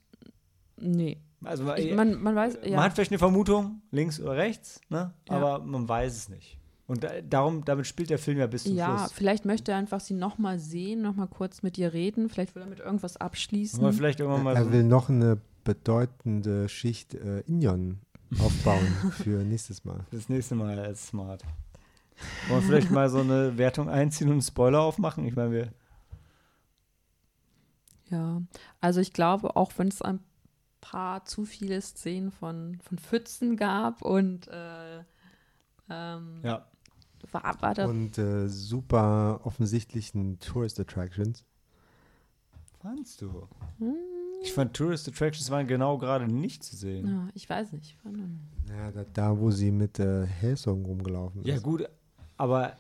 nee. 0.78 1.18
also 1.44 1.74
Ich, 1.76 1.94
man, 1.94 2.22
man 2.22 2.36
weiß, 2.36 2.60
ja. 2.64 2.76
man 2.76 2.86
hat 2.86 2.94
vielleicht 2.94 3.12
eine 3.12 3.20
Vermutung, 3.20 3.82
links 3.92 4.20
oder 4.20 4.36
rechts, 4.36 4.82
ne? 4.90 5.14
Ja. 5.30 5.36
aber 5.36 5.64
man 5.64 5.88
weiß 5.88 6.16
es 6.16 6.30
nicht. 6.30 6.58
Und 6.88 7.04
da, 7.04 7.10
darum, 7.22 7.66
damit 7.66 7.88
spielt 7.88 8.12
der 8.12 8.20
Film 8.20 8.38
ja 8.38 8.46
bis 8.48 8.64
zum 8.64 8.76
Ja, 8.76 9.00
Schluss. 9.00 9.12
vielleicht 9.14 9.46
möchte 9.46 9.72
er 9.72 9.78
einfach 9.80 10.00
sie 10.00 10.14
nochmal 10.14 10.60
sehen, 10.60 11.02
nochmal 11.02 11.28
kurz 11.28 11.64
mit 11.64 11.80
ihr 11.80 11.94
reden. 11.94 12.30
Vielleicht 12.30 12.54
will 12.54 12.62
er 12.62 12.68
mit 12.68 12.80
irgendwas 12.80 13.18
abschließen. 13.18 13.80
Aber 13.80 13.92
vielleicht 13.92 14.20
irgendwann 14.20 14.44
mal 14.44 14.56
er 14.56 14.66
so, 14.66 14.72
will 14.72 14.84
noch 14.84 15.10
eine 15.10 15.40
bedeutende 15.64 16.70
Schicht 16.70 17.16
äh, 17.16 17.40
Inyon 17.42 18.00
aufbauen 18.40 18.86
für 19.12 19.44
nächstes 19.44 19.84
Mal. 19.84 20.06
das 20.12 20.30
nächste 20.30 20.54
Mal 20.54 20.78
als 20.78 21.08
smart. 21.08 21.44
Wollen 22.48 22.62
wir 22.62 22.68
vielleicht 22.68 22.92
mal 22.92 23.10
so 23.10 23.20
eine 23.20 23.58
Wertung 23.58 23.90
einziehen 23.90 24.28
und 24.28 24.34
einen 24.34 24.42
Spoiler 24.42 24.82
aufmachen? 24.82 25.26
Ich 25.26 25.36
meine, 25.36 25.52
wir. 25.52 25.74
Ja, 28.10 28.42
also 28.82 29.00
ich 29.00 29.14
glaube, 29.14 29.56
auch 29.56 29.72
wenn 29.78 29.88
es 29.88 30.02
ein 30.02 30.20
paar 30.82 31.26
zu 31.26 31.46
viele 31.46 31.82
Szenen 31.82 32.32
von, 32.32 32.80
von 32.84 32.98
Pfützen 33.00 33.58
gab 33.58 34.02
und 34.04 34.48
äh, 34.48 35.00
ähm, 35.90 36.42
Ja. 36.44 36.66
war, 37.32 37.62
war 37.62 37.74
da. 37.74 37.86
Und 37.88 38.18
äh, 38.20 38.48
super 38.48 39.40
offensichtlichen 39.44 40.40
Tourist 40.40 40.80
Attractions. 40.80 41.44
Fandst 42.82 43.22
du? 43.24 43.48
Hm, 43.80 43.96
Ich 44.44 44.54
fand 44.54 44.76
Tourist 44.76 45.08
Attractions 45.08 45.50
waren 45.50 45.66
genau 45.66 45.98
gerade 45.98 46.28
nicht 46.28 46.64
zu 46.64 46.76
sehen. 46.76 47.08
ja, 47.08 47.28
ich 47.34 47.50
weiß 47.50 47.72
nicht. 47.72 47.98
War 48.06 48.12
nur- 48.12 48.30
Ja, 48.70 48.92
da, 48.92 49.04
da 49.12 49.40
wo 49.40 49.50
sie 49.50 49.72
mit 49.72 49.98
äh, 49.98 50.28
Hellsong 50.28 50.86
rumgelaufen 50.86 51.42
ist. 51.42 51.48
Ja, 51.48 51.58
gut, 51.58 51.90
aber 52.38 52.78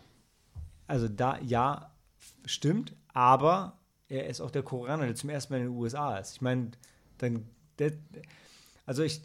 also 0.87 1.07
da, 1.07 1.39
ja, 1.39 1.91
stimmt, 2.45 2.95
aber 3.13 3.79
er 4.07 4.27
ist 4.27 4.41
auch 4.41 4.51
der 4.51 4.63
Koreaner, 4.63 5.05
der 5.05 5.15
zum 5.15 5.29
ersten 5.29 5.53
Mal 5.53 5.59
in 5.61 5.67
den 5.67 5.75
USA 5.75 6.17
ist. 6.17 6.35
Ich 6.35 6.41
meine, 6.41 6.71
dann, 7.17 7.47
der, 7.79 7.93
also 8.85 9.03
ich, 9.03 9.21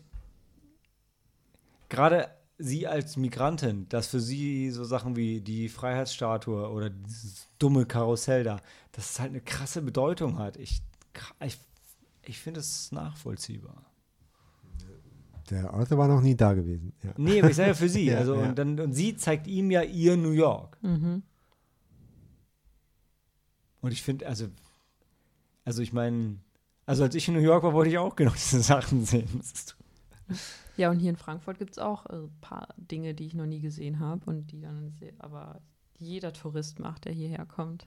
gerade 1.89 2.31
sie 2.59 2.87
als 2.87 3.17
Migrantin, 3.17 3.89
dass 3.89 4.09
für 4.09 4.21
sie 4.21 4.71
so 4.71 4.85
Sachen 4.85 5.17
wie 5.17 5.41
die 5.41 5.69
Freiheitsstatue 5.69 6.71
oder 6.71 6.91
dieses 6.91 7.49
dumme 7.59 7.87
Karussell 7.87 8.45
da, 8.45 8.61
dass 8.93 9.11
es 9.11 9.21
halt 9.21 9.31
eine 9.31 9.41
krasse 9.41 9.83
Bedeutung 9.83 10.39
hat. 10.39 10.57
Ich, 10.57 10.83
ich, 11.45 11.59
ich 12.23 12.39
finde 12.39 12.61
es 12.61 12.93
nachvollziehbar. 12.93 13.90
Der 15.51 15.73
Arthur 15.75 15.99
war 15.99 16.07
noch 16.09 16.21
nie 16.21 16.37
da 16.37 16.53
gewesen. 16.53 16.93
Ja. 17.03 17.13
Nee, 17.17 17.41
aber 17.41 17.51
ich 17.51 17.57
sage 17.57 17.69
ja 17.71 17.75
für 17.75 17.89
sie. 17.89 18.05
Ja, 18.11 18.19
also, 18.19 18.35
ja. 18.37 18.49
Und, 18.49 18.59
dann, 18.59 18.79
und 18.79 18.93
sie 18.93 19.17
zeigt 19.17 19.47
ihm 19.49 19.71
ja 19.71 19.83
ihr 19.83 20.17
New 20.17 20.31
York. 20.31 20.79
Mhm. 20.83 21.23
Und 23.81 23.93
ich 23.93 24.03
finde, 24.03 24.27
also, 24.27 24.47
also 25.65 25.83
ich 25.83 25.93
meine, 25.93 26.37
also 26.87 27.03
als 27.03 27.15
ich 27.15 27.27
in 27.29 27.35
New 27.35 27.41
York 27.41 27.63
war, 27.63 27.73
wollte 27.73 27.91
ich 27.91 27.99
auch 27.99 28.15
genau 28.17 28.31
diese 28.35 28.61
Sachen 28.63 29.05
sehen. 29.05 29.41
Ja, 30.77 30.91
und 30.91 30.99
hier 30.99 31.11
in 31.11 31.17
Frankfurt 31.17 31.59
gibt 31.59 31.73
es 31.73 31.79
auch 31.79 32.07
ein 32.07 32.25
äh, 32.25 32.29
paar 32.41 32.69
Dinge, 32.77 33.15
die 33.15 33.27
ich 33.27 33.35
noch 33.35 33.47
nie 33.47 33.61
gesehen 33.61 33.99
habe 34.01 34.25
und 34.27 34.53
die 34.53 34.61
dann 34.61 34.95
aber 35.19 35.61
jeder 35.99 36.33
Tourist 36.33 36.79
macht, 36.79 37.05
der 37.05 37.13
hierher 37.13 37.45
kommt. 37.47 37.87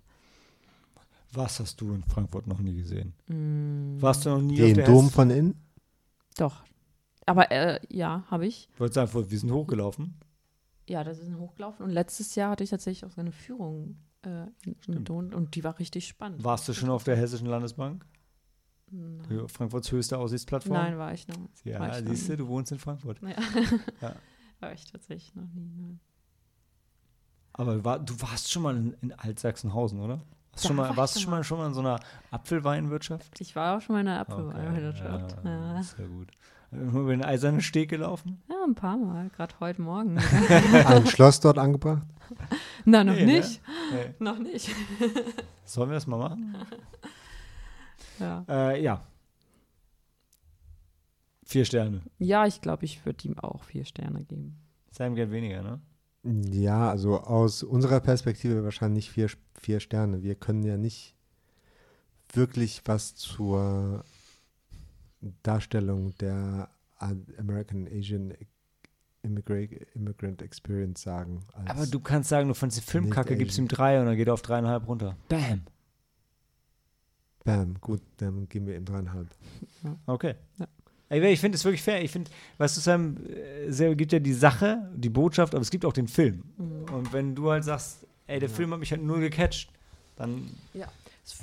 was 1.32 1.60
hast 1.60 1.80
du 1.82 1.94
in 1.94 2.04
Frankfurt 2.04 2.46
noch 2.48 2.60
nie 2.60 2.76
gesehen? 2.76 3.14
Mm, 3.28 4.02
Warst 4.02 4.26
du 4.26 4.30
noch 4.32 4.42
nie 4.42 4.62
auf 4.62 4.68
Den 4.68 4.76
der 4.76 4.86
Dom 4.86 5.06
Hess- 5.06 5.14
von 5.14 5.30
innen? 5.32 5.56
Doch. 6.38 6.64
Aber 7.26 7.52
äh, 7.52 7.80
ja, 7.90 8.24
habe 8.30 8.46
ich. 8.46 8.70
Wollte 8.78 8.96
sagen, 8.96 9.14
wir 9.14 9.40
sind 9.40 9.52
hochgelaufen. 9.52 10.16
Ja, 10.90 11.04
das 11.04 11.20
ist 11.20 11.34
Hochgelaufen. 11.38 11.86
Und 11.86 11.92
letztes 11.92 12.36
Jahr 12.36 12.52
hatte 12.52 12.64
ich 12.64 12.70
tatsächlich 12.70 13.06
auch 13.06 13.14
so 13.16 13.22
eine 13.22 13.32
Führung 13.32 13.98
äh, 14.24 14.46
mit 14.66 15.08
Don 15.08 15.34
und 15.34 15.56
die 15.56 15.64
war 15.64 15.80
richtig 15.80 16.08
spannend. 16.08 16.44
Warst 16.44 16.68
du 16.68 16.74
schon 16.74 16.90
auf 16.90 17.04
der 17.04 17.16
Hessischen 17.16 17.48
Landesbank? 17.48 18.06
Nein, 18.92 19.48
Frankfurts 19.48 19.92
höchste 19.92 20.18
Aussichtsplattform? 20.18 20.74
Nein 20.76 20.98
war 20.98 21.14
ich 21.14 21.28
noch. 21.28 21.38
war 21.38 21.48
Ja, 21.64 21.98
ich 22.00 22.08
siehst 22.08 22.30
du, 22.30 22.38
du 22.38 22.48
wohnst 22.48 22.72
in 22.72 22.80
Frankfurt. 22.80 23.20
Ja. 23.22 23.30
Ja. 24.02 24.16
War 24.60 24.72
ich 24.72 24.90
tatsächlich 24.90 25.36
noch 25.36 25.48
nie. 25.54 25.70
Nein. 25.76 26.00
Aber 27.52 27.84
war, 27.84 28.00
du 28.00 28.14
warst 28.22 28.50
schon 28.50 28.64
mal 28.64 28.78
in, 28.78 28.94
in 29.02 29.12
Altsachsenhausen, 29.12 30.00
oder? 30.00 30.22
Warst, 30.52 30.68
schon 30.68 30.78
war 30.78 30.86
mal, 30.86 30.92
ich 30.92 30.98
warst 30.98 31.16
du 31.18 31.20
schon 31.20 31.32
mal, 31.32 31.44
schon 31.44 31.58
mal 31.58 31.68
in 31.68 31.74
so 31.74 31.82
einer 31.82 32.00
Apfelweinwirtschaft? 32.32 33.42
Ich 33.42 33.58
war 33.58 33.76
auch 33.78 33.82
schon 33.82 33.96
mal 33.96 34.00
in 34.00 34.06
der 34.06 34.22
Okay, 34.22 34.32
Apfelweinwirtschaft. 34.32 35.38
Ja, 35.44 35.74
Ja. 35.76 35.84
sehr 35.84 36.08
gut. 36.08 36.32
Über 36.74 37.12
den 37.12 37.24
eisernen 37.24 37.62
Steg 37.62 37.90
gelaufen? 37.90 38.42
ja, 38.50 38.56
ein 38.66 38.76
paar 38.76 38.98
Mal, 38.98 39.30
gerade 39.30 39.54
heute 39.60 39.82
Morgen. 39.82 40.18
Ein 40.86 41.06
Schloss 41.08 41.40
dort 41.40 41.58
angebracht? 41.58 42.08
Na, 42.86 43.04
noch 43.04 43.14
Nee, 43.14 43.26
ne? 43.26 43.34
nicht. 43.40 43.62
Nee. 43.92 44.14
Noch 44.20 44.40
nicht. 44.40 44.70
Sollen 45.66 45.90
wir 45.90 45.96
das 45.96 46.08
mal 46.08 46.18
machen? 46.18 46.56
Ja, 48.20 48.46
Äh, 48.48 48.82
ja. 48.84 49.02
Vier 51.46 51.66
Sterne. 51.66 52.02
ja 52.18 52.48
ich 52.48 52.62
glaube, 52.62 52.86
ich 52.86 53.06
würde 53.06 53.28
ihm 53.28 53.38
auch 53.38 53.64
vier 53.64 53.86
Sterne 53.86 54.24
geben. 54.24 54.58
Sam 54.92 55.14
geht 55.16 55.30
weniger, 55.32 55.62
ne? 55.62 55.82
Ja, 56.52 56.90
also 56.90 57.20
aus 57.20 57.64
unserer 57.64 58.00
Perspektive 58.00 58.64
wahrscheinlich 58.64 59.12
vier, 59.12 59.30
vier 59.60 59.80
Sterne. 59.80 60.24
Wir 60.24 60.36
können 60.36 60.64
ja 60.64 60.78
nicht 60.78 61.16
wirklich 62.32 62.82
was 62.86 63.14
zur 63.16 64.04
Darstellung 65.44 66.16
der 66.18 66.70
American 67.38 67.88
Asian 67.88 68.34
Immigrant, 69.24 70.42
Experience 70.42 71.02
sagen. 71.02 71.40
als- 71.54 71.70
Aber 71.70 71.86
du 71.88 72.00
kannst 72.00 72.30
sagen, 72.30 72.48
du 72.50 72.54
fandest 72.54 72.82
die 72.86 72.92
Filmkacke, 72.92 73.36
gibst 73.38 73.58
ihm 73.58 73.68
drei 73.68 74.00
und 74.00 74.06
dann 74.06 74.16
geht 74.18 74.28
er 74.28 74.34
auf 74.34 74.42
dreieinhalb 74.42 74.88
runter. 74.88 75.16
Bam. 75.30 75.62
Bam, 77.44 77.76
gut, 77.82 78.02
dann 78.18 78.48
geben 78.48 78.68
wir 78.68 78.76
ihm 78.78 78.86
dreieinhalb. 78.86 79.28
Okay. 80.06 80.36
Ja. 80.58 80.68
Ey, 81.10 81.34
Ich 81.34 81.40
finde 81.42 81.58
es 81.58 81.64
wirklich 81.66 81.82
fair. 81.84 82.02
Ich 82.04 82.12
finde, 82.12 82.32
weißt 82.58 82.78
du, 82.78 82.82
Sam, 82.82 83.18
äh, 83.28 83.66
es 83.66 83.78
gibt 83.98 84.14
ja 84.14 84.20
die 84.20 84.34
Sache, 84.34 84.90
die 84.96 85.10
Botschaft, 85.10 85.54
aber 85.54 85.62
es 85.62 85.70
gibt 85.70 85.84
auch 85.86 85.94
den 85.94 86.08
Film. 86.08 86.44
Und 86.92 87.12
wenn 87.14 87.36
du 87.36 87.52
halt 87.52 87.64
sagst, 87.66 88.08
ey, 88.28 88.40
der 88.40 88.50
Film 88.50 88.72
hat 88.72 88.80
mich 88.80 88.92
halt 88.92 89.04
nur 89.04 89.20
gecatcht, 89.20 89.70
dann 90.16 90.50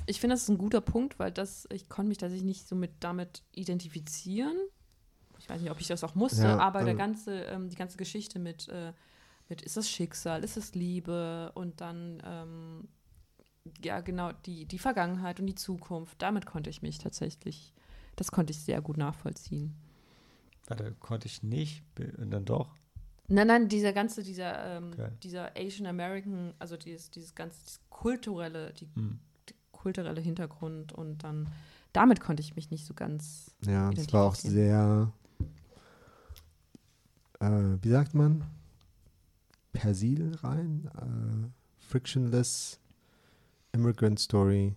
Ich 0.06 0.20
finde, 0.20 0.34
das 0.34 0.42
ist 0.42 0.48
ein 0.48 0.58
guter 0.58 0.80
Punkt, 0.80 1.18
weil 1.18 1.32
das, 1.32 1.66
ich 1.72 1.88
konnte 1.88 2.08
mich 2.08 2.18
tatsächlich 2.18 2.46
nicht 2.46 2.68
so 2.68 2.76
mit 2.76 2.90
damit 3.00 3.42
identifizieren. 3.52 4.56
Ich 5.38 5.48
weiß 5.48 5.60
nicht, 5.62 5.70
ob 5.70 5.80
ich 5.80 5.86
das 5.88 6.04
auch 6.04 6.14
musste, 6.14 6.42
Ja, 6.42 6.58
aber 6.58 6.84
der 6.84 6.92
ähm, 6.92 6.98
ganze, 6.98 7.42
ähm, 7.44 7.68
die 7.70 7.76
ganze 7.76 7.96
Geschichte 7.96 8.38
mit, 8.38 8.68
äh, 8.68 8.92
mit 9.48 9.62
ist 9.62 9.76
das 9.76 9.88
Schicksal, 9.88 10.44
ist 10.44 10.56
es 10.56 10.74
Liebe 10.74 11.50
und 11.54 11.80
dann 11.80 12.22
ähm, 12.24 12.88
ja 13.82 14.00
genau 14.00 14.32
die, 14.32 14.66
die 14.66 14.78
Vergangenheit 14.78 15.40
und 15.40 15.46
die 15.46 15.54
Zukunft, 15.54 16.20
damit 16.20 16.44
konnte 16.46 16.68
ich 16.70 16.82
mich 16.82 16.98
tatsächlich, 16.98 17.72
das 18.16 18.30
konnte 18.32 18.50
ich 18.52 18.60
sehr 18.60 18.82
gut 18.82 18.98
nachvollziehen. 18.98 19.74
warte, 20.66 20.94
konnte 21.00 21.26
ich 21.26 21.42
nicht, 21.42 21.84
und 22.18 22.30
dann 22.30 22.44
doch. 22.44 22.76
Nein, 23.28 23.46
nein, 23.46 23.68
dieser 23.68 23.92
ganze, 23.92 24.22
dieser, 24.22 24.76
ähm, 24.76 24.90
Okay. 24.92 25.10
dieser 25.22 25.56
Asian 25.56 25.86
American, 25.86 26.52
also 26.58 26.76
dieses, 26.76 27.10
dieses 27.10 27.34
ganze 27.34 27.60
dieses 27.60 27.80
kulturelle, 27.88 28.72
die, 28.74 28.88
Hm. 28.94 29.20
Kulturelle 29.80 30.20
Hintergrund 30.20 30.92
und 30.92 31.24
dann 31.24 31.48
damit 31.92 32.20
konnte 32.20 32.40
ich 32.42 32.54
mich 32.54 32.70
nicht 32.70 32.86
so 32.86 32.94
ganz. 32.94 33.50
Ja, 33.66 33.90
es 33.90 34.12
war 34.12 34.24
auch 34.24 34.34
sehr, 34.36 35.10
äh, 37.40 37.48
wie 37.82 37.88
sagt 37.88 38.14
man, 38.14 38.44
persil 39.72 40.36
rein, 40.42 40.90
äh, 40.96 41.82
frictionless 41.88 42.78
Immigrant 43.72 44.18
Story. 44.20 44.74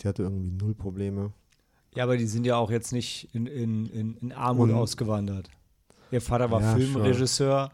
Die 0.00 0.08
hatte 0.08 0.22
irgendwie 0.22 0.50
null 0.50 0.74
Probleme. 0.74 1.32
Ja, 1.94 2.04
aber 2.04 2.16
die 2.18 2.26
sind 2.26 2.44
ja 2.44 2.56
auch 2.56 2.70
jetzt 2.70 2.92
nicht 2.92 3.34
in, 3.34 3.46
in, 3.46 3.86
in, 3.86 4.16
in 4.18 4.32
Armut 4.32 4.68
Und- 4.70 4.76
ausgewandert. 4.76 5.50
Ihr 6.12 6.20
Vater 6.20 6.50
war 6.52 6.60
Ja, 6.60 6.74
Filmregisseur. 6.76 7.72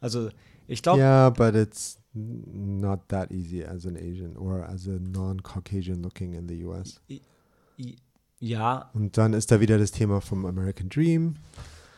Also, 0.00 0.30
ich 0.66 0.82
glaube, 0.82 0.98
Yeah, 0.98 1.30
but 1.30 1.54
it's 1.54 1.99
not 2.12 3.08
that 3.08 3.30
easy 3.30 3.62
as 3.64 3.86
an 3.86 3.96
Asian 3.96 4.36
or 4.36 4.64
as 4.68 4.86
a 4.86 4.98
non-Caucasian 5.00 6.02
looking 6.02 6.34
in 6.34 6.48
the 6.48 6.64
US. 6.66 7.00
ja, 8.40 8.90
Und 8.94 9.16
dann 9.18 9.32
ist 9.32 9.50
da 9.50 9.60
wieder 9.60 9.78
das 9.78 9.90
Thema 9.92 10.20
vom 10.20 10.46
American 10.46 10.88
Dream. 10.88 11.34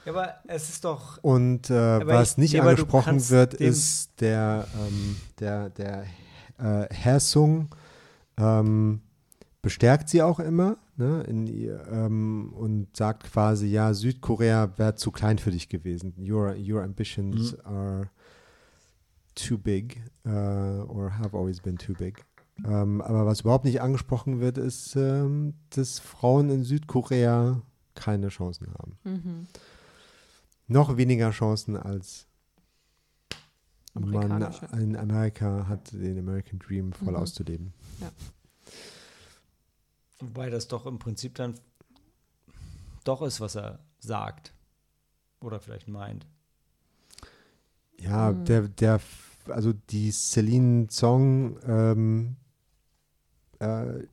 aber 0.06 0.34
es 0.48 0.68
ist 0.68 0.84
doch. 0.84 1.18
Und 1.22 1.70
äh, 1.70 2.06
was 2.06 2.32
ich- 2.32 2.38
nicht 2.38 2.52
ja, 2.54 2.62
angesprochen 2.62 3.28
wird, 3.30 3.54
ist 3.54 4.20
der, 4.20 4.66
ähm, 4.74 5.16
der, 5.38 5.70
der 5.70 6.04
äh, 6.58 6.92
Hersung 6.92 7.68
ähm, 8.36 9.00
bestärkt 9.62 10.08
sie 10.08 10.20
auch 10.22 10.40
immer 10.40 10.76
ne, 10.96 11.22
in 11.28 11.46
ähm, 11.46 12.52
und 12.54 12.96
sagt 12.96 13.24
quasi, 13.24 13.68
ja, 13.68 13.94
Südkorea 13.94 14.72
wäre 14.76 14.96
zu 14.96 15.12
klein 15.12 15.38
für 15.38 15.52
dich 15.52 15.68
gewesen. 15.68 16.14
Your, 16.18 16.56
your 16.56 16.82
ambitions 16.82 17.52
Mhm. 17.52 17.60
are 17.64 18.10
too 19.34 19.58
big 19.58 20.02
uh, 20.26 20.84
or 20.88 21.18
have 21.18 21.36
always 21.36 21.60
been 21.60 21.76
too 21.78 21.94
big. 21.94 22.24
Ähm, 22.64 23.00
aber 23.00 23.26
was 23.26 23.40
überhaupt 23.40 23.64
nicht 23.64 23.80
angesprochen 23.80 24.40
wird, 24.40 24.58
ist, 24.58 24.94
ähm, 24.96 25.54
dass 25.70 25.98
Frauen 25.98 26.50
in 26.50 26.64
Südkorea 26.64 27.62
keine 27.94 28.28
Chancen 28.28 28.72
haben 28.74 28.98
Mhm. 29.04 29.46
noch 30.68 30.96
weniger 30.96 31.30
Chancen 31.30 31.76
als 31.76 32.26
man 33.94 34.42
in 34.78 34.96
Amerika 34.96 35.66
hat, 35.68 35.92
den 35.92 36.18
American 36.18 36.58
Dream 36.58 36.92
voll 36.92 37.12
Mhm. 37.12 37.16
auszuleben. 37.16 37.74
Wobei 40.18 40.48
das 40.50 40.68
doch 40.68 40.86
im 40.86 40.98
Prinzip 40.98 41.34
dann 41.34 41.54
doch 43.04 43.22
ist, 43.22 43.40
was 43.40 43.56
er 43.56 43.80
sagt. 43.98 44.52
Oder 45.40 45.58
vielleicht 45.60 45.88
meint. 45.88 46.26
Ja, 47.98 48.32
Mhm. 48.32 48.44
der, 48.44 48.68
der, 48.68 49.00
also 49.48 49.72
die 49.90 50.10
Celine 50.10 50.88
Song 50.90 51.56
ähm, 51.66 52.36
äh, 53.60 54.04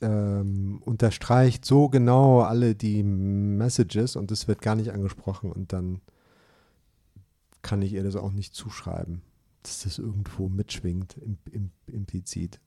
ähm, 0.00 0.82
unterstreicht 0.84 1.64
so 1.64 1.88
genau 1.88 2.40
alle 2.40 2.74
die 2.74 3.02
Messages 3.02 4.16
und 4.16 4.30
das 4.30 4.48
wird 4.48 4.60
gar 4.60 4.74
nicht 4.74 4.92
angesprochen 4.92 5.50
und 5.52 5.72
dann 5.72 6.00
kann 7.62 7.80
ich 7.80 7.94
ihr 7.94 8.02
das 8.04 8.16
auch 8.16 8.32
nicht 8.32 8.54
zuschreiben, 8.54 9.22
dass 9.62 9.84
das 9.84 9.98
irgendwo 9.98 10.48
mitschwingt, 10.50 11.16
im, 11.18 11.38
im, 11.50 11.70
implizit. 11.86 12.60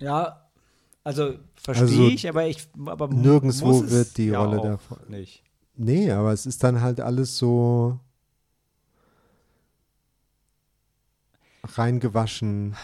Ja, 0.00 0.48
also 1.04 1.34
verstehe 1.54 1.86
Also, 1.86 2.08
ich, 2.08 2.28
aber 2.28 2.46
ich. 2.48 2.68
Aber 2.86 3.06
nirgendwo 3.08 3.88
wird 3.88 4.16
die 4.16 4.26
ja 4.26 4.42
Rolle 4.42 4.60
davon- 4.60 4.98
Nicht. 5.08 5.44
Nee, 5.82 6.10
aber 6.12 6.32
es 6.34 6.44
ist 6.44 6.62
dann 6.62 6.82
halt 6.82 7.00
alles 7.00 7.38
so 7.38 7.98
reingewaschen. 11.64 12.76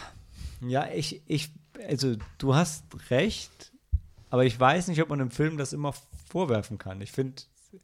Ja, 0.62 0.88
ich, 0.94 1.20
ich, 1.26 1.52
also 1.86 2.16
du 2.38 2.54
hast 2.54 2.84
recht, 3.10 3.72
aber 4.30 4.46
ich 4.46 4.58
weiß 4.58 4.88
nicht, 4.88 5.02
ob 5.02 5.10
man 5.10 5.20
im 5.20 5.30
Film 5.30 5.58
das 5.58 5.74
immer 5.74 5.92
vorwerfen 6.26 6.78
kann. 6.78 7.02
Ich 7.02 7.12
finde, 7.12 7.42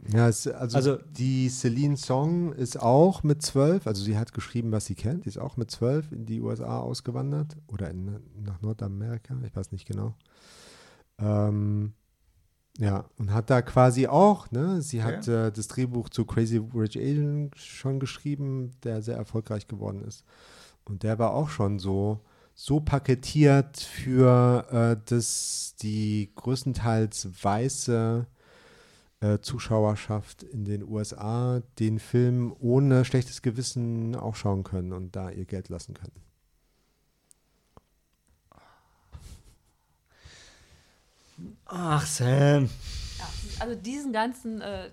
Ja, 0.09 0.29
es, 0.29 0.47
also, 0.47 0.77
Also- 0.77 0.97
die 1.11 1.51
Celine 1.51 1.99
Song 1.99 2.55
ist 2.55 2.81
auch 2.81 3.23
mit 3.23 3.43
zwölf, 3.43 3.87
also 3.87 4.03
sie 4.03 4.17
hat 4.17 4.33
geschrieben, 4.33 4.73
was 4.73 4.87
sie 4.87 4.95
kennt, 4.95 5.27
die 5.27 5.29
ist 5.29 5.39
auch 5.39 5.59
mit 5.59 5.71
zwölf 5.71 6.11
in 6.13 6.25
die 6.25 6.41
USA 6.41 6.79
ausgewandert 6.81 7.55
oder 7.67 7.91
in, 7.91 8.19
nach 8.43 8.63
Nordamerika, 8.63 9.37
ich 9.45 9.55
weiß 9.55 9.73
nicht 9.73 9.87
genau. 9.87 10.15
Ähm, 11.19 11.93
Ja, 12.79 13.05
und 13.19 13.33
hat 13.33 13.51
da 13.51 13.61
quasi 13.61 14.07
auch, 14.07 14.51
ne, 14.51 14.81
sie 14.81 15.03
hat 15.03 15.27
Ja. 15.27 15.49
äh, 15.49 15.53
das 15.53 15.69
Drehbuch 15.69 16.09
zu 16.09 16.25
Crazy 16.25 16.57
Rich 16.57 16.97
Asian 16.99 17.51
schon 17.55 18.01
geschrieben, 18.01 18.71
der 18.83 19.03
sehr 19.03 19.17
erfolgreich 19.17 19.67
geworden 19.69 20.03
ist. 20.03 20.25
Und 20.85 21.03
der 21.03 21.19
war 21.19 21.33
auch 21.35 21.51
schon 21.51 21.79
so, 21.79 22.21
so 22.55 22.81
paketiert 22.81 23.77
für 23.79 24.67
äh, 24.71 24.97
das, 25.07 25.75
die 25.83 26.31
größtenteils 26.35 27.29
weiße 27.45 28.27
äh, 29.21 29.39
Zuschauerschaft 29.41 30.43
in 30.43 30.65
den 30.65 30.83
USA 30.83 31.61
den 31.79 31.99
Film 31.99 32.55
ohne 32.59 33.05
schlechtes 33.05 33.43
Gewissen 33.43 34.17
auch 34.17 34.35
schauen 34.35 34.65
können 34.65 34.93
und 34.93 35.15
da 35.15 35.31
ihr 35.31 35.45
Geld 35.45 35.69
lassen 35.69 35.95
können. 35.95 36.13
Ach, 41.67 42.07
Sam. 42.07 42.65
Ja, 43.19 43.25
also 43.61 43.75
diesen 43.75 44.13
ganzen 44.13 44.61
äh, 44.61 44.91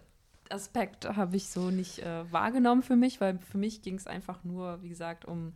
Aspekt 0.50 1.08
habe 1.08 1.36
ich 1.38 1.50
so 1.50 1.70
nicht 1.72 2.00
äh, 2.00 2.32
wahrgenommen 2.32 2.84
für 2.84 2.96
mich, 2.96 3.22
weil 3.22 3.40
für 3.40 3.58
mich 3.58 3.82
ging 3.82 3.96
es 3.96 4.08
einfach 4.08 4.44
nur, 4.44 4.82
wie 4.82 4.90
gesagt, 4.90 5.26
um 5.26 5.54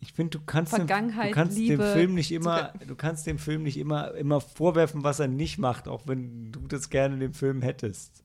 Ich 0.00 0.12
finde, 0.12 0.38
du 0.38 0.44
kannst, 0.44 0.72
dem, 0.72 0.86
Vergangenheit, 0.88 1.30
du 1.30 1.34
kannst 1.34 1.56
Liebe, 1.56 1.76
dem 1.76 1.92
Film 1.92 2.14
nicht 2.14 2.32
immer, 2.32 2.72
du 2.86 2.94
kannst 2.94 3.26
dem 3.26 3.38
Film 3.38 3.62
nicht 3.62 3.76
immer, 3.76 4.14
immer 4.14 4.40
vorwerfen, 4.40 5.04
was 5.04 5.20
er 5.20 5.28
nicht 5.28 5.58
macht, 5.58 5.88
auch 5.88 6.06
wenn 6.06 6.52
du 6.52 6.60
das 6.66 6.90
gerne 6.90 7.14
in 7.14 7.20
dem 7.20 7.34
Film 7.34 7.62
hättest. 7.62 8.24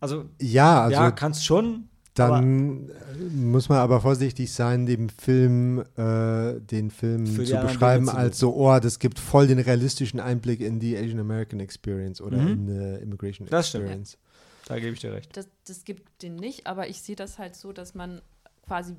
Also, 0.00 0.30
Ja, 0.40 0.82
also 0.82 0.94
ja, 0.94 1.10
kannst 1.10 1.44
schon. 1.44 1.89
Dann 2.14 2.88
äh, 2.90 3.24
muss 3.34 3.68
man 3.68 3.78
aber 3.78 4.00
vorsichtig 4.00 4.52
sein, 4.52 4.84
dem 4.86 5.08
Film, 5.08 5.84
äh, 5.96 6.60
den 6.60 6.90
Film 6.90 7.24
zu 7.26 7.38
beschreiben 7.42 8.08
als 8.08 8.38
so, 8.38 8.54
oh, 8.54 8.78
das 8.80 8.98
gibt 8.98 9.18
voll 9.18 9.46
den 9.46 9.58
realistischen 9.60 10.18
Einblick 10.20 10.60
in 10.60 10.80
die 10.80 10.96
Asian 10.96 11.20
American 11.20 11.60
Experience 11.60 12.20
oder 12.20 12.36
Mhm. 12.38 12.48
in 12.48 12.66
die 12.66 13.02
Immigration 13.02 13.46
Das 13.48 13.68
stimmt. 13.68 13.84
Experience. 13.84 14.18
Da 14.66 14.78
gebe 14.78 14.92
ich 14.92 15.00
dir 15.00 15.12
recht. 15.12 15.36
das, 15.36 15.48
das 15.66 15.84
gibt 15.84 16.22
den 16.22 16.36
nicht, 16.36 16.66
aber 16.66 16.88
ich 16.88 17.00
sehe 17.00 17.16
das 17.16 17.38
halt 17.38 17.54
so, 17.56 17.72
dass 17.72 17.94
man 17.94 18.20
quasi 18.66 18.94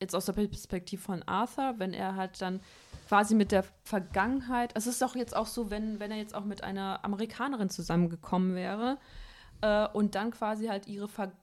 jetzt 0.00 0.14
aus 0.14 0.26
der 0.26 0.32
Perspektive 0.32 1.00
von 1.00 1.22
Arthur, 1.24 1.74
wenn 1.78 1.92
er 1.92 2.16
halt 2.16 2.40
dann 2.40 2.60
quasi 3.08 3.34
mit 3.34 3.52
der 3.52 3.64
Vergangenheit, 3.84 4.72
es 4.74 4.86
ist 4.86 5.02
doch 5.02 5.14
jetzt 5.14 5.36
auch 5.36 5.46
so, 5.46 5.70
wenn, 5.70 6.00
wenn 6.00 6.10
er 6.10 6.16
jetzt 6.18 6.34
auch 6.34 6.44
mit 6.44 6.64
einer 6.64 7.04
Amerikanerin 7.04 7.68
zusammengekommen 7.70 8.54
wäre 8.54 8.98
äh, 9.60 9.86
und 9.92 10.14
dann 10.14 10.30
quasi 10.30 10.66
halt 10.66 10.86
ihre 10.88 11.08
Vergangenheit 11.08 11.40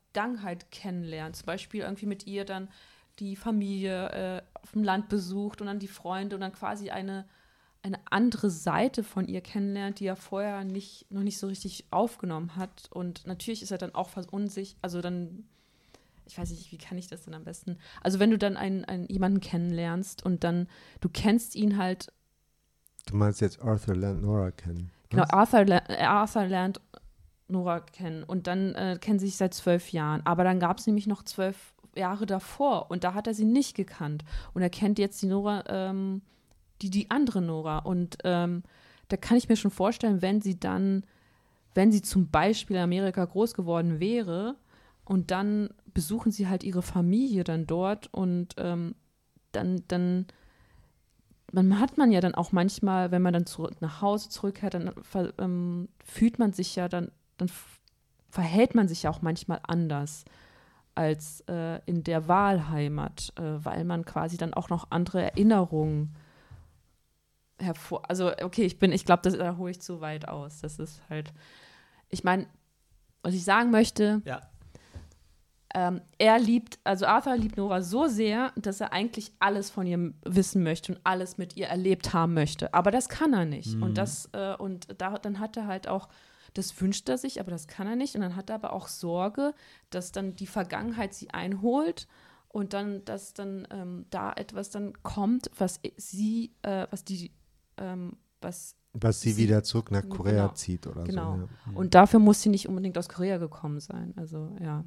kennenlernt, 0.71 1.35
zum 1.35 1.45
Beispiel 1.45 1.81
irgendwie 1.81 2.05
mit 2.05 2.27
ihr 2.27 2.45
dann 2.45 2.69
die 3.19 3.35
Familie 3.35 4.09
äh, 4.09 4.41
auf 4.61 4.71
dem 4.71 4.83
Land 4.83 5.09
besucht 5.09 5.61
und 5.61 5.67
dann 5.67 5.79
die 5.79 5.87
Freunde 5.87 6.35
und 6.35 6.41
dann 6.41 6.53
quasi 6.53 6.89
eine 6.89 7.25
eine 7.83 7.99
andere 8.09 8.49
Seite 8.49 9.03
von 9.03 9.27
ihr 9.27 9.41
kennenlernt, 9.41 9.99
die 9.99 10.05
er 10.05 10.15
vorher 10.15 10.63
nicht, 10.63 11.11
noch 11.11 11.23
nicht 11.23 11.39
so 11.39 11.47
richtig 11.47 11.85
aufgenommen 11.89 12.55
hat. 12.55 12.87
Und 12.91 13.25
natürlich 13.25 13.63
ist 13.63 13.71
er 13.71 13.77
dann 13.79 13.95
auch 13.95 14.09
verunsichert, 14.09 14.77
also 14.81 15.01
dann, 15.01 15.45
ich 16.25 16.37
weiß 16.37 16.51
nicht, 16.51 16.71
wie 16.71 16.77
kann 16.77 16.97
ich 16.97 17.07
das 17.07 17.23
denn 17.23 17.33
am 17.33 17.43
besten? 17.43 17.77
Also 18.01 18.19
wenn 18.19 18.29
du 18.29 18.37
dann 18.37 18.55
einen, 18.55 18.85
einen 18.85 19.07
jemanden 19.07 19.39
kennenlernst 19.39 20.23
und 20.23 20.43
dann, 20.43 20.67
du 20.99 21.09
kennst 21.09 21.55
ihn 21.55 21.77
halt, 21.77 22.11
Du 23.07 23.15
meinst 23.15 23.41
jetzt 23.41 23.59
Arthur 23.59 23.95
Land 23.95 24.21
Nora 24.21 24.51
kennen. 24.51 24.91
genau? 25.09 25.23
Arthur, 25.29 25.61
äh, 25.61 26.03
Arthur 26.03 26.45
lernt 26.45 26.79
Nora 27.51 27.79
kennen 27.79 28.23
und 28.23 28.47
dann 28.47 28.75
äh, 28.75 28.97
kennen 28.99 29.19
sie 29.19 29.27
sich 29.27 29.37
seit 29.37 29.53
zwölf 29.53 29.91
Jahren. 29.91 30.21
Aber 30.25 30.43
dann 30.43 30.59
gab 30.59 30.79
es 30.79 30.87
nämlich 30.87 31.07
noch 31.07 31.23
zwölf 31.23 31.73
Jahre 31.95 32.25
davor 32.25 32.89
und 32.89 33.03
da 33.03 33.13
hat 33.13 33.27
er 33.27 33.33
sie 33.33 33.45
nicht 33.45 33.75
gekannt. 33.75 34.23
Und 34.53 34.61
er 34.61 34.69
kennt 34.69 34.99
jetzt 34.99 35.21
die 35.21 35.27
Nora, 35.27 35.63
ähm, 35.67 36.21
die, 36.81 36.89
die 36.89 37.11
andere 37.11 37.41
Nora. 37.41 37.79
Und 37.79 38.17
ähm, 38.23 38.63
da 39.09 39.17
kann 39.17 39.37
ich 39.37 39.49
mir 39.49 39.57
schon 39.57 39.71
vorstellen, 39.71 40.21
wenn 40.21 40.41
sie 40.41 40.59
dann, 40.59 41.03
wenn 41.73 41.91
sie 41.91 42.01
zum 42.01 42.29
Beispiel 42.29 42.77
in 42.77 42.83
Amerika 42.83 43.25
groß 43.25 43.53
geworden 43.53 43.99
wäre 43.99 44.55
und 45.05 45.31
dann 45.31 45.69
besuchen 45.93 46.31
sie 46.31 46.47
halt 46.47 46.63
ihre 46.63 46.81
Familie 46.81 47.43
dann 47.43 47.67
dort 47.67 48.07
und 48.13 48.55
ähm, 48.57 48.95
dann, 49.51 49.83
dann 49.87 50.27
man 51.51 51.79
hat 51.79 51.97
man 51.97 52.11
ja 52.11 52.21
dann 52.21 52.35
auch 52.35 52.51
manchmal, 52.51 53.11
wenn 53.11 53.21
man 53.21 53.33
dann 53.33 53.45
zurück 53.45 53.81
nach 53.81 54.01
Hause 54.01 54.29
zurückkehrt, 54.29 54.73
dann 54.73 54.91
ähm, 55.37 55.89
fühlt 56.03 56.39
man 56.39 56.53
sich 56.53 56.75
ja 56.75 56.87
dann, 56.87 57.11
dann 57.41 57.51
verhält 58.29 58.75
man 58.75 58.87
sich 58.87 59.03
ja 59.03 59.09
auch 59.09 59.21
manchmal 59.21 59.59
anders 59.63 60.23
als 60.95 61.41
äh, 61.47 61.79
in 61.85 62.03
der 62.03 62.27
Wahlheimat, 62.27 63.33
äh, 63.37 63.41
weil 63.65 63.83
man 63.85 64.05
quasi 64.05 64.37
dann 64.37 64.53
auch 64.53 64.69
noch 64.69 64.87
andere 64.89 65.21
Erinnerungen 65.23 66.15
hervor. 67.59 68.09
Also, 68.09 68.31
okay, 68.41 68.63
ich 68.65 68.79
bin, 68.79 68.91
ich 68.91 69.05
glaube, 69.05 69.21
das 69.23 69.37
da 69.37 69.57
hole 69.57 69.71
ich 69.71 69.81
zu 69.81 70.01
weit 70.01 70.27
aus. 70.27 70.61
Das 70.61 70.79
ist 70.79 71.01
halt, 71.09 71.33
ich 72.09 72.23
meine, 72.23 72.45
was 73.23 73.33
ich 73.33 73.43
sagen 73.43 73.71
möchte, 73.71 74.21
Ja. 74.25 74.41
ähm, 75.73 76.01
er 76.17 76.39
liebt, 76.39 76.79
also 76.83 77.05
Arthur 77.05 77.37
liebt 77.37 77.55
Nora 77.57 77.81
so 77.81 78.07
sehr, 78.07 78.51
dass 78.55 78.81
er 78.81 78.91
eigentlich 78.93 79.31
alles 79.39 79.69
von 79.69 79.85
ihr 79.87 80.13
wissen 80.25 80.63
möchte 80.63 80.93
und 80.93 81.01
alles 81.03 81.37
mit 81.37 81.55
ihr 81.55 81.67
erlebt 81.67 82.13
haben 82.13 82.33
möchte. 82.33 82.73
Aber 82.73 82.91
das 82.91 83.09
kann 83.09 83.33
er 83.33 83.45
nicht. 83.45 83.75
Mhm. 83.75 83.83
Und 83.83 83.97
das, 83.97 84.29
äh, 84.33 84.55
und 84.55 84.87
da, 84.99 85.17
dann 85.17 85.39
hat 85.39 85.55
er 85.55 85.67
halt 85.67 85.87
auch, 85.87 86.09
das 86.53 86.79
wünscht 86.81 87.07
er 87.09 87.17
sich, 87.17 87.39
aber 87.39 87.51
das 87.51 87.67
kann 87.67 87.87
er 87.87 87.95
nicht. 87.95 88.15
Und 88.15 88.21
dann 88.21 88.35
hat 88.35 88.49
er 88.49 88.55
aber 88.55 88.73
auch 88.73 88.87
Sorge, 88.87 89.53
dass 89.89 90.11
dann 90.11 90.35
die 90.35 90.47
Vergangenheit 90.47 91.13
sie 91.13 91.29
einholt 91.31 92.07
und 92.49 92.73
dann, 92.73 93.05
dass 93.05 93.33
dann 93.33 93.67
ähm, 93.71 94.05
da 94.09 94.33
etwas 94.33 94.69
dann 94.69 94.93
kommt, 95.03 95.49
was 95.57 95.79
sie, 95.97 96.51
äh, 96.63 96.87
was 96.91 97.03
die, 97.05 97.31
ähm, 97.77 98.17
was 98.41 98.75
Was 98.93 99.21
sie, 99.21 99.31
Sie- 99.31 99.43
wieder 99.43 99.63
zurück 99.63 99.89
nach 99.91 100.07
Korea 100.09 100.47
Genau. 100.47 100.53
zieht 100.53 100.85
oder 100.87 101.03
Genau. 101.05 101.37
so. 101.37 101.41
Ja. 101.71 101.77
und 101.77 101.95
dafür 101.95 102.19
muss 102.19 102.41
sie 102.41 102.49
nicht 102.49 102.67
unbedingt 102.67 102.97
aus 102.97 103.07
Korea 103.07 103.37
gekommen 103.37 103.79
sein. 103.79 104.13
Also 104.17 104.53
ja. 104.61 104.83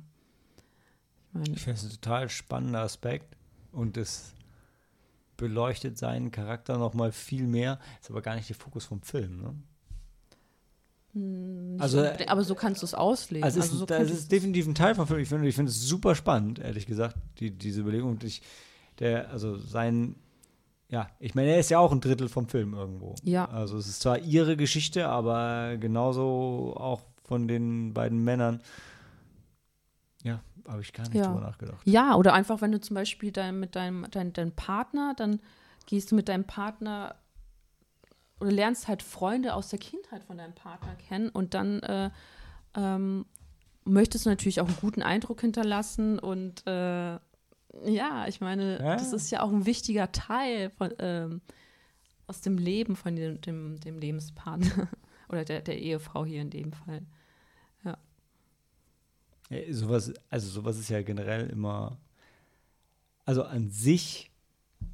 Ich 1.28 1.34
meine, 1.34 1.50
Ich 1.56 1.62
finde 1.64 1.78
es 1.78 1.84
ein 1.84 1.90
total 1.90 2.28
spannender 2.28 2.80
Aspekt 2.80 3.34
und 3.72 3.96
es 3.96 4.34
beleuchtet 5.36 5.98
seinen 5.98 6.30
Charakter 6.30 6.78
noch 6.78 6.94
mal 6.94 7.10
viel 7.12 7.46
mehr. 7.46 7.78
Ist 8.00 8.10
aber 8.10 8.22
gar 8.22 8.36
nicht 8.36 8.48
der 8.48 8.56
Fokus 8.56 8.84
vom 8.84 9.00
Film. 9.02 9.40
Ne? 9.40 9.54
Hm, 11.14 11.76
Also, 11.78 12.04
aber 12.26 12.44
so 12.44 12.54
kannst 12.54 12.82
du 12.82 12.86
es 12.86 12.94
auslegen. 12.94 13.44
Also, 13.44 13.58
es 13.60 13.64
Also 13.66 13.74
ist, 13.74 13.80
so 13.80 13.86
das 13.86 14.10
ist 14.10 14.30
definitiv 14.32 14.66
ein 14.66 14.74
Teil 14.74 14.94
vom 14.94 15.06
Film. 15.06 15.20
Ich 15.20 15.28
finde 15.28 15.48
ich 15.48 15.54
finde 15.54 15.70
es 15.70 15.80
super 15.88 16.14
spannend, 16.14 16.58
ehrlich 16.58 16.86
gesagt, 16.86 17.16
die, 17.40 17.50
diese 17.50 17.80
Überlegung. 17.80 18.10
Und 18.12 18.24
ich, 18.24 18.42
der, 18.98 19.30
also 19.30 19.56
sein, 19.56 20.16
ja, 20.88 21.08
ich 21.20 21.34
meine, 21.34 21.50
er 21.50 21.60
ist 21.60 21.70
ja 21.70 21.78
auch 21.78 21.92
ein 21.92 22.00
Drittel 22.00 22.28
vom 22.28 22.48
Film 22.48 22.74
irgendwo. 22.74 23.14
Ja. 23.22 23.46
Also 23.48 23.78
es 23.78 23.86
ist 23.88 24.02
zwar 24.02 24.18
ihre 24.18 24.56
Geschichte, 24.56 25.08
aber 25.08 25.76
genauso 25.78 26.74
auch 26.76 27.02
von 27.24 27.48
den 27.48 27.94
beiden 27.94 28.22
Männern. 28.22 28.60
Ja, 30.22 30.40
habe 30.66 30.80
ich 30.82 30.92
gar 30.92 31.04
nicht 31.08 31.14
Ja. 31.16 31.26
drüber 31.28 31.40
nachgedacht. 31.40 31.80
Ja, 31.84 32.14
oder 32.16 32.32
einfach, 32.32 32.60
wenn 32.60 32.72
du 32.72 32.80
zum 32.80 32.94
Beispiel 32.94 33.30
dein, 33.32 33.60
mit 33.60 33.76
deinem 33.76 34.06
dein, 34.10 34.32
dein 34.32 34.52
Partner, 34.52 35.14
dann 35.16 35.40
gehst 35.86 36.10
du 36.10 36.14
mit 36.16 36.28
deinem 36.28 36.44
Partner 36.44 37.14
oder 38.40 38.50
lernst 38.50 38.88
halt 38.88 39.02
Freunde 39.02 39.54
aus 39.54 39.68
der 39.70 39.78
Kindheit 39.78 40.24
von 40.24 40.38
deinem 40.38 40.54
Partner 40.54 40.94
kennen 40.96 41.28
und 41.28 41.54
dann 41.54 41.80
äh, 41.80 42.10
ähm, 42.74 43.26
möchtest 43.84 44.26
du 44.26 44.30
natürlich 44.30 44.60
auch 44.60 44.66
einen 44.68 44.76
guten 44.80 45.02
Eindruck 45.02 45.40
hinterlassen 45.40 46.18
und 46.18 46.66
äh, 46.66 47.18
ja, 47.86 48.26
ich 48.28 48.40
meine, 48.40 48.78
Ja. 48.78 48.96
das 48.96 49.12
ist 49.12 49.30
ja 49.30 49.42
auch 49.42 49.50
ein 49.50 49.66
wichtiger 49.66 50.12
Teil 50.12 50.70
von, 50.70 50.92
ähm, 50.98 51.40
aus 52.26 52.40
dem 52.40 52.56
Leben 52.58 52.96
von 52.96 53.16
dem, 53.16 53.40
dem, 53.40 53.80
dem 53.80 53.98
Lebenspartner 53.98 54.88
oder 55.28 55.44
der, 55.44 55.60
der 55.60 55.78
Ehefrau 55.80 56.24
hier 56.24 56.40
in 56.42 56.50
dem 56.50 56.72
Fall. 56.72 57.02
Ja, 57.84 57.98
sowas, 59.70 60.12
also 60.30 60.48
sowas 60.48 60.78
ist 60.78 60.88
ja 60.88 61.02
generell 61.02 61.48
immer, 61.50 61.98
also 63.26 63.42
an 63.44 63.70
sich, 63.70 64.30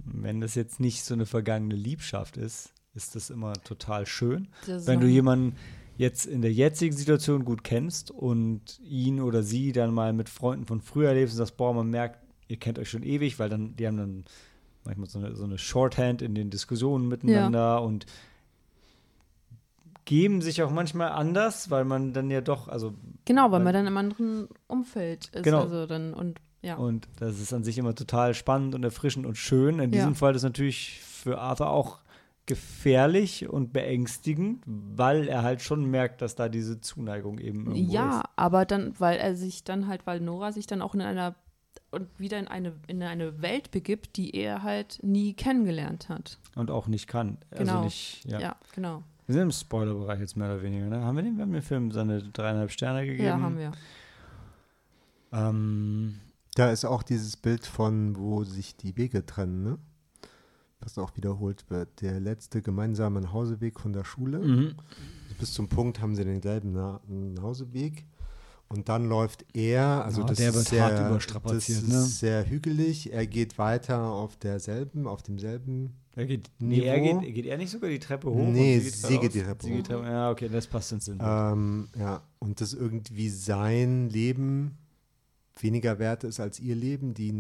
wenn 0.05 0.41
das 0.41 0.55
jetzt 0.55 0.81
nicht 0.81 1.05
so 1.05 1.15
eine 1.15 1.27
vergangene 1.27 1.77
Liebschaft 1.77 2.37
ist, 2.37 2.73
ist 2.95 3.15
das 3.15 3.31
immer 3.31 3.53
total 3.65 4.07
schön. 4.07 4.49
Wenn 4.67 5.01
du 5.01 5.07
jemanden 5.07 5.57
jetzt 5.97 6.27
in 6.27 6.43
der 6.43 6.53
jetzigen 6.53 6.97
Situation 6.97 7.45
gut 7.45 7.63
kennst 7.63 8.11
und 8.11 8.81
ihn 8.83 9.21
oder 9.21 9.43
sie 9.43 9.73
dann 9.73 9.93
mal 9.95 10.13
mit 10.13 10.29
Freunden 10.29 10.67
von 10.67 10.81
früher 10.81 11.09
erlebst 11.11 11.35
und 11.35 11.39
sagst, 11.39 11.57
boah, 11.57 11.75
man 11.75 11.89
merkt, 11.91 12.19
ihr 12.49 12.57
kennt 12.59 12.79
euch 12.79 12.91
schon 12.91 13.03
ewig, 13.03 13.39
weil 13.39 13.49
dann, 13.49 13.77
die 13.77 13.87
haben 13.87 13.97
dann 13.99 14.25
manchmal 14.85 15.09
so 15.09 15.19
eine, 15.19 15.37
so 15.37 15.45
eine 15.45 15.59
Shorthand 15.59 16.23
in 16.23 16.35
den 16.35 16.51
Diskussionen 16.51 17.07
miteinander 17.07 17.83
und 17.83 18.07
geben 20.07 20.41
sich 20.43 20.63
auch 20.63 20.71
manchmal 20.71 21.11
anders, 21.11 21.71
weil 21.71 21.85
man 21.85 22.13
dann 22.13 22.31
ja 22.31 22.41
doch, 22.41 22.67
also 22.67 22.95
Genau, 23.27 23.45
weil 23.45 23.53
Weil- 23.59 23.65
man 23.65 23.75
dann 23.75 23.87
im 23.87 23.97
anderen 23.97 24.49
Umfeld 24.67 25.29
ist. 25.29 25.45
Genau. 25.45 25.61
Also 25.63 25.87
dann, 25.87 26.15
und 26.15 26.41
ja. 26.63 26.77
Und 26.77 27.09
das 27.19 27.39
ist 27.41 27.53
an 27.53 27.63
sich 27.63 27.79
immer 27.79 27.95
total 27.95 28.35
spannend 28.35 28.75
und 28.75 28.83
erfrischend 28.85 29.25
und 29.27 29.37
schön. 29.37 29.75
In 29.79 29.93
Ja. 29.93 30.01
diesem 30.01 30.15
Fall 30.15 30.35
ist 30.35 30.43
natürlich 30.43 31.01
für 31.01 31.39
Arthur 31.39 31.71
auch 31.71 31.99
gefährlich 32.51 33.49
und 33.49 33.73
beängstigend, 33.73 34.65
weil 34.67 35.29
er 35.29 35.45
halt 35.45 35.63
schon 35.63 35.85
merkt, 35.85 36.21
dass 36.21 36.35
da 36.35 36.49
diese 36.49 36.81
Zuneigung 36.81 37.39
eben 37.39 37.67
irgendwo 37.67 37.93
ja, 37.93 38.19
ist. 38.19 38.27
aber 38.35 38.65
dann, 38.65 38.93
weil 38.99 39.19
er 39.19 39.37
sich 39.37 39.63
dann 39.63 39.87
halt, 39.87 40.05
weil 40.05 40.19
Nora 40.19 40.51
sich 40.51 40.67
dann 40.67 40.83
auch 40.83 40.93
in 40.95 41.01
einer 41.01 41.37
und 41.93 42.09
wieder 42.19 42.41
in 42.41 42.49
eine, 42.49 42.73
in 42.89 43.05
eine 43.05 43.41
Welt 43.41 43.71
begibt, 43.71 44.17
die 44.17 44.35
er 44.35 44.65
halt 44.65 44.99
nie 45.03 45.35
kennengelernt 45.35 46.09
hat. 46.09 46.41
Und 46.57 46.73
auch 46.73 46.89
nicht 46.89 47.07
kann. 47.07 47.39
Genau. 47.53 47.73
Also 47.75 47.85
nicht, 47.85 48.25
ja. 48.29 48.41
Ja, 48.41 48.57
genau. 48.75 49.05
Wir 49.27 49.35
sind 49.35 49.43
im 49.43 49.53
Spoilerbereich 49.53 50.19
jetzt 50.19 50.37
mehr 50.37 50.49
oder 50.53 50.63
weniger, 50.63 50.87
ne? 50.87 51.05
Haben 51.05 51.17
wir 51.17 51.23
den? 51.23 51.37
Wir 51.37 51.43
haben 51.43 51.53
dem 51.53 51.63
Film 51.63 51.93
seine 51.93 52.21
dreieinhalb 52.21 52.73
Sterne 52.73 53.07
gegeben. 53.07 53.25
Ja, 53.25 53.41
haben 53.41 53.59
wir. 53.59 53.71
Ähm, 55.33 56.19
Da 56.57 56.73
ist 56.73 56.85
auch 56.85 57.05
dieses 57.05 57.37
Bild 57.37 57.65
von, 57.65 58.17
wo 58.17 58.43
sich 58.43 58.77
die 58.77 58.97
Wege 58.97 59.25
trennen, 59.25 59.63
ne? 59.63 59.79
Was 60.81 60.97
auch 60.99 61.17
wiederholt 61.17 61.65
wird. 61.69 62.01
Der 62.01 62.19
letzte 62.21 62.63
gemeinsame 62.63 63.21
Nachhauseweg 63.21 63.79
von 63.79 63.93
der 63.93 64.05
Schule. 64.05 64.39
mhm. 64.39 64.75
Bis 65.39 65.53
zum 65.55 65.69
Punkt 65.69 66.01
haben 66.01 66.17
sie 66.17 66.25
denselben 66.25 66.73
Na 66.73 67.01
Nachhauseweg. 67.09 68.05
Und 68.69 68.89
dann 68.89 69.09
läuft 69.09 69.45
er, 69.53 70.05
also 70.05 70.21
Ja, 70.21 70.27
das 70.29 70.39
der 70.39 70.49
ist 70.51 70.55
wird 70.55 70.69
sehr, 70.69 71.41
das 71.45 71.69
ist 71.69 71.89
ne? 71.89 72.03
sehr 72.03 72.49
hügelig. 72.49 73.13
Er 73.13 73.27
geht 73.27 73.59
weiter 73.59 74.01
auf 74.05 74.37
derselben, 74.37 75.09
auf 75.09 75.23
demselben. 75.23 75.95
Er 76.15 76.27
geht, 76.27 76.51
nee, 76.61 76.81
er 76.83 77.01
geht, 77.01 77.35
geht 77.35 77.47
er 77.47 77.57
nicht 77.59 77.71
sogar 77.71 77.91
die 77.91 77.99
Treppe 77.99 78.31
hoch? 78.31 78.47
Nee, 78.47 78.77
und 78.79 78.85
sie 78.85 79.19
geht 79.19 79.35
die 79.35 79.43
Treppe 79.43 79.65
sie 79.65 79.73
geht 79.73 79.89
hoch. 79.93 80.03
Ja, 80.05 80.31
okay, 80.31 80.49
das 80.49 80.67
passt 80.67 80.93
ins 80.93 81.07
Sinn. 81.07 81.19
Ähm, 81.21 81.89
ja, 81.99 82.23
und 82.39 82.61
dass 82.61 82.73
irgendwie 82.75 83.29
sein 83.29 84.09
Leben 84.09 84.79
weniger 85.63 85.99
wert 85.99 86.25
ist 86.25 86.41
als 86.41 86.59
ihr 86.61 86.75
Leben, 86.75 87.15
die 87.15 87.33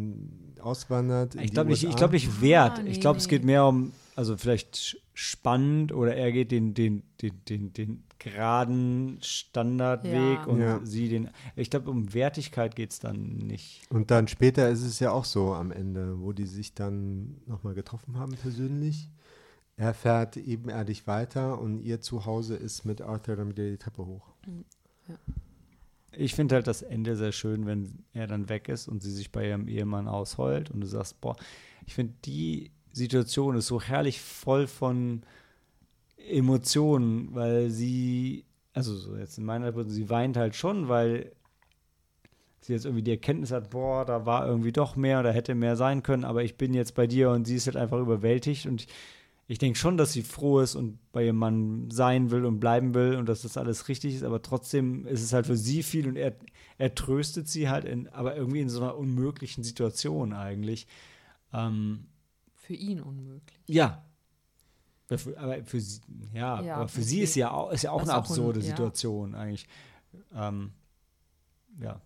auswandert. 0.60 1.34
in 1.34 1.42
ich 1.42 1.50
die 1.50 1.54
glaube 1.54 1.70
nicht, 1.70 1.84
ich 1.84 1.96
glaube 1.96 2.14
nicht 2.14 2.40
wert. 2.40 2.78
Ah, 2.78 2.82
nee, 2.82 2.90
ich 2.90 3.00
glaube, 3.00 3.18
es 3.18 3.26
nee. 3.26 3.30
geht 3.30 3.44
mehr 3.44 3.66
um, 3.66 3.92
also 4.16 4.36
vielleicht 4.36 4.98
spannend 5.14 5.92
oder 5.92 6.14
er 6.16 6.32
geht 6.32 6.50
den, 6.50 6.74
den, 6.74 7.02
den, 7.20 7.44
den, 7.48 7.72
den 7.72 8.02
geraden 8.18 9.18
Standardweg 9.22 10.12
Ja. 10.12 10.44
und 10.44 10.60
Ja. 10.60 10.80
sie 10.84 11.08
den. 11.08 11.30
Ich 11.56 11.70
glaube, 11.70 11.90
um 11.90 12.12
Wertigkeit 12.14 12.76
geht 12.76 12.90
es 12.92 12.98
dann 13.00 13.38
nicht. 13.38 13.82
Und 13.90 14.10
dann 14.10 14.28
später 14.28 14.68
ist 14.70 14.82
es 14.82 14.98
ja 15.00 15.10
auch 15.12 15.24
so 15.24 15.54
am 15.54 15.70
Ende, 15.72 16.20
wo 16.20 16.32
die 16.32 16.46
sich 16.46 16.74
dann 16.74 17.36
nochmal 17.46 17.74
getroffen 17.74 18.18
haben 18.18 18.32
persönlich. 18.36 19.08
Er 19.76 19.94
fährt 19.94 20.36
ebenerdig 20.36 21.06
weiter 21.06 21.58
und 21.58 21.80
ihr 21.80 22.02
Zuhause 22.02 22.54
ist 22.54 22.84
mit 22.84 23.00
Arthur 23.00 23.36
dann 23.36 23.48
wieder 23.48 23.64
die 23.70 23.78
Treppe 23.78 24.04
hoch. 24.04 24.28
Ich 26.12 26.34
finde 26.34 26.56
halt 26.56 26.66
das 26.66 26.82
Ende 26.82 27.16
sehr 27.16 27.32
schön, 27.32 27.66
wenn 27.66 28.04
er 28.12 28.26
dann 28.26 28.48
weg 28.48 28.68
ist 28.68 28.88
und 28.88 29.02
sie 29.02 29.12
sich 29.12 29.30
bei 29.30 29.48
ihrem 29.48 29.68
Ehemann 29.68 30.08
ausheult 30.08 30.70
und 30.70 30.80
du 30.80 30.86
sagst, 30.86 31.20
boah, 31.20 31.36
ich 31.86 31.94
finde 31.94 32.14
die 32.24 32.72
Situation 32.92 33.56
ist 33.56 33.68
so 33.68 33.80
herrlich 33.80 34.20
voll 34.20 34.66
von 34.66 35.22
Emotionen, 36.16 37.34
weil 37.34 37.70
sie, 37.70 38.44
also 38.72 38.94
so 38.96 39.16
jetzt 39.16 39.38
in 39.38 39.44
meiner 39.44 39.72
Person, 39.72 39.90
sie 39.90 40.10
weint 40.10 40.36
halt 40.36 40.56
schon, 40.56 40.88
weil 40.88 41.32
sie 42.60 42.72
jetzt 42.72 42.84
irgendwie 42.84 43.02
die 43.02 43.12
Erkenntnis 43.12 43.52
hat, 43.52 43.70
boah, 43.70 44.04
da 44.04 44.26
war 44.26 44.46
irgendwie 44.46 44.72
doch 44.72 44.96
mehr 44.96 45.20
oder 45.20 45.32
hätte 45.32 45.54
mehr 45.54 45.76
sein 45.76 46.02
können, 46.02 46.24
aber 46.24 46.42
ich 46.42 46.56
bin 46.56 46.74
jetzt 46.74 46.94
bei 46.94 47.06
dir 47.06 47.30
und 47.30 47.46
sie 47.46 47.56
ist 47.56 47.66
halt 47.66 47.76
einfach 47.76 47.98
überwältigt 47.98 48.66
und 48.66 48.82
ich 48.82 48.88
denke 49.58 49.78
schon, 49.78 49.96
dass 49.96 50.12
sie 50.12 50.22
froh 50.22 50.60
ist 50.60 50.74
und 50.76 50.98
bei 51.12 51.24
ihrem 51.26 51.36
Mann 51.36 51.90
sein 51.90 52.30
will 52.30 52.44
und 52.44 52.60
bleiben 52.60 52.94
will 52.94 53.16
und 53.16 53.28
dass 53.28 53.42
das 53.42 53.56
alles 53.56 53.88
richtig 53.88 54.14
ist, 54.14 54.22
aber 54.22 54.42
trotzdem 54.42 55.06
ist 55.06 55.22
es 55.22 55.32
halt 55.32 55.46
für 55.46 55.56
sie 55.56 55.82
viel 55.82 56.06
und 56.06 56.16
er, 56.16 56.36
er 56.78 56.94
tröstet 56.94 57.48
sie 57.48 57.68
halt, 57.68 57.84
in, 57.84 58.08
aber 58.08 58.36
irgendwie 58.36 58.60
in 58.60 58.68
so 58.68 58.80
einer 58.80 58.96
unmöglichen 58.96 59.64
Situation 59.64 60.32
eigentlich. 60.32 60.86
Ähm, 61.52 62.06
Für 62.54 62.74
ihn 62.74 63.00
unmöglich. 63.00 63.58
ja. 63.66 64.04
Aber 65.08 65.64
für 65.64 65.80
sie, 65.80 66.00
ja, 66.32 66.62
Ja, 66.62 66.76
aber 66.76 66.86
für 66.86 67.02
sie 67.02 67.20
ist 67.22 67.34
ja 67.34 67.50
auch, 67.50 67.72
ist 67.72 67.82
ja 67.82 67.90
auch 67.90 67.96
eine 68.02 68.04
ist 68.04 68.10
auch 68.10 68.14
ein- 68.14 68.18
absurde 68.20 68.60
ja. 68.60 68.66
Situation 68.66 69.34
eigentlich. 69.34 69.66
Ähm, 70.32 70.70
ja. 71.80 72.00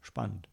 Spannend. 0.00 0.47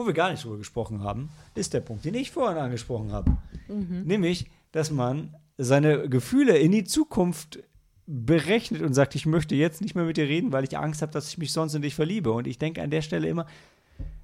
Wo 0.00 0.06
wir 0.06 0.14
gar 0.14 0.30
nicht 0.30 0.42
drüber 0.42 0.56
gesprochen 0.56 1.02
haben, 1.02 1.28
ist 1.54 1.74
der 1.74 1.80
Punkt, 1.80 2.06
den 2.06 2.14
ich 2.14 2.30
vorhin 2.30 2.56
angesprochen 2.56 3.12
habe. 3.12 3.36
Mhm. 3.68 4.04
Nämlich, 4.04 4.46
dass 4.72 4.90
man 4.90 5.36
seine 5.58 6.08
Gefühle 6.08 6.56
in 6.56 6.72
die 6.72 6.84
Zukunft 6.84 7.58
berechnet 8.06 8.80
und 8.80 8.94
sagt, 8.94 9.14
ich 9.14 9.26
möchte 9.26 9.54
jetzt 9.56 9.82
nicht 9.82 9.94
mehr 9.94 10.06
mit 10.06 10.16
dir 10.16 10.26
reden, 10.26 10.52
weil 10.52 10.64
ich 10.64 10.78
Angst 10.78 11.02
habe, 11.02 11.12
dass 11.12 11.28
ich 11.28 11.36
mich 11.36 11.52
sonst 11.52 11.74
in 11.74 11.82
dich 11.82 11.94
verliebe. 11.94 12.32
Und 12.32 12.46
ich 12.46 12.56
denke 12.56 12.82
an 12.82 12.88
der 12.88 13.02
Stelle 13.02 13.28
immer, 13.28 13.44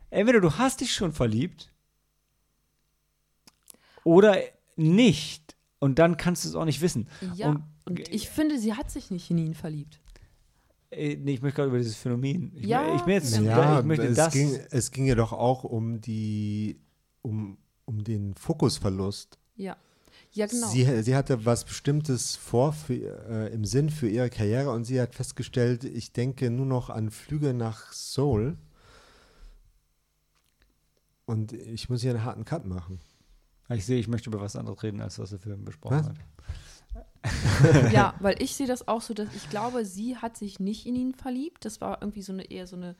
entweder 0.08 0.40
du 0.40 0.54
hast 0.54 0.80
dich 0.80 0.94
schon 0.94 1.12
verliebt 1.12 1.70
oder 4.02 4.38
nicht. 4.76 5.56
Und 5.78 5.98
dann 5.98 6.16
kannst 6.16 6.46
du 6.46 6.48
es 6.48 6.54
auch 6.54 6.64
nicht 6.64 6.80
wissen. 6.80 7.06
Ja, 7.34 7.50
Und- 7.50 7.64
und, 7.84 8.08
ich 8.08 8.30
finde, 8.30 8.58
sie 8.58 8.72
hat 8.72 8.90
sich 8.90 9.10
nicht 9.10 9.30
in 9.30 9.36
ihn 9.36 9.54
verliebt. 9.54 10.00
Äh, 10.90 11.16
Nee, 11.16 11.34
ich 11.34 11.42
möchte 11.42 11.56
gerade 11.56 11.68
über 11.68 11.78
dieses 11.78 11.96
Phänomen. 11.96 12.52
Ich, 12.54 12.66
Ja, 12.66 12.94
ich 12.94 13.02
bin 13.02 13.14
jetzt, 13.14 13.36
Ja, 13.38 13.80
ich 13.80 13.84
möchte 13.84 14.06
es, 14.06 14.16
das. 14.16 14.32
ging, 14.32 14.58
es 14.70 14.90
ging 14.90 15.06
ja 15.06 15.14
doch 15.14 15.32
auch 15.32 15.64
um 15.64 16.00
die, 16.00 16.80
um, 17.22 17.58
um 17.84 18.04
den 18.04 18.34
Fokusverlust. 18.34 19.38
Ja. 19.56 19.76
Ja, 20.32 20.46
genau. 20.46 20.68
Sie, 20.68 21.02
sie 21.02 21.16
hatte 21.16 21.44
was 21.46 21.64
Bestimmtes 21.64 22.36
vor 22.36 22.72
für, 22.74 22.94
äh, 23.28 23.54
im 23.54 23.64
Sinn 23.64 23.88
für 23.88 24.08
ihre 24.08 24.28
Karriere 24.28 24.70
und 24.70 24.84
sie 24.84 25.00
hat 25.00 25.14
festgestellt, 25.14 25.84
ich 25.84 26.12
denke 26.12 26.50
nur 26.50 26.66
noch 26.66 26.90
an 26.90 27.10
Flüge 27.10 27.54
nach 27.54 27.90
Seoul. 27.92 28.58
Und 31.24 31.52
ich 31.52 31.88
muss 31.88 32.02
hier 32.02 32.10
einen 32.12 32.24
harten 32.24 32.44
Cut 32.44 32.66
machen. 32.66 33.00
ich 33.70 33.84
sehe, 33.84 33.98
ich 33.98 34.08
möchte 34.08 34.30
über 34.30 34.40
was 34.40 34.56
anderes 34.56 34.82
reden, 34.82 35.00
als 35.00 35.18
was 35.18 35.30
der 35.30 35.38
Film 35.38 35.64
besprochen 35.64 35.98
Was? 35.98 36.06
hat. 36.08 36.16
Ja, 37.90 38.14
weil 38.20 38.40
ich 38.42 38.54
sehe 38.54 38.66
das 38.66 38.86
auch 38.88 39.02
so, 39.02 39.14
dass 39.14 39.28
ich 39.34 39.48
glaube, 39.50 39.84
sie 39.84 40.16
hat 40.16 40.36
sich 40.36 40.60
nicht 40.60 40.86
in 40.86 40.96
ihn 40.96 41.14
verliebt. 41.14 41.64
Das 41.64 41.80
war 41.80 42.00
irgendwie 42.00 42.22
so 42.22 42.32
eine 42.32 42.44
eher 42.50 42.66
so 42.66 42.76
eine, 42.76 42.94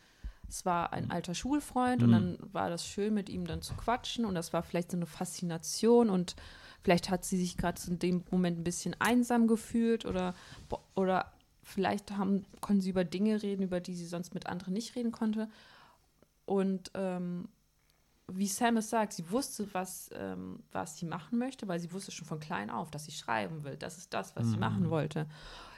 es 0.49 0.65
war 0.65 0.93
ein 0.93 1.11
alter 1.11 1.35
Schulfreund 1.35 2.03
und 2.03 2.11
Mhm. 2.11 2.13
dann 2.13 2.39
war 2.53 2.71
das 2.71 2.87
schön 2.87 3.15
mit 3.15 3.29
ihm 3.29 3.47
dann 3.47 3.63
zu 3.63 3.75
quatschen 3.75 4.25
und 4.25 4.35
das 4.35 4.53
war 4.53 4.63
vielleicht 4.63 4.91
so 4.91 4.97
eine 4.97 5.07
Faszination 5.07 6.11
und 6.11 6.37
vielleicht 6.83 7.11
hat 7.11 7.25
sie 7.25 7.37
sich 7.37 7.57
gerade 7.57 7.81
in 7.89 7.99
dem 7.99 8.25
Moment 8.31 8.59
ein 8.61 8.65
bisschen 8.65 8.95
einsam 9.01 9.47
gefühlt 9.47 10.05
oder 10.05 10.35
oder 10.95 11.33
vielleicht 11.63 12.13
haben, 12.13 12.45
konnten 12.61 12.81
sie 12.81 12.91
über 12.91 13.05
Dinge 13.05 13.43
reden, 13.43 13.63
über 13.63 13.81
die 13.81 13.95
sie 13.95 14.07
sonst 14.07 14.35
mit 14.35 14.47
anderen 14.47 14.73
nicht 14.75 14.95
reden 14.95 15.11
konnte. 15.11 15.49
Und 16.45 16.93
ähm, 16.95 17.49
wie 18.33 18.47
Sam 18.47 18.77
es 18.79 18.91
sagt, 18.91 19.13
sie 19.13 19.31
wusste, 19.31 19.69
was, 19.73 20.11
ähm, 20.15 20.61
was 20.73 20.99
sie 20.99 21.07
machen 21.07 21.39
möchte, 21.39 21.69
weil 21.69 21.79
sie 21.79 21.93
wusste 21.93 22.11
schon 22.11 22.27
von 22.27 22.41
klein 22.41 22.71
auf, 22.71 22.91
dass 22.91 23.05
sie 23.05 23.13
schreiben 23.13 23.65
will. 23.65 23.77
Das 23.77 23.99
ist 23.99 24.13
das, 24.13 24.35
was 24.35 24.51
sie 24.51 24.57
machen 24.59 24.91
wollte. 24.91 25.27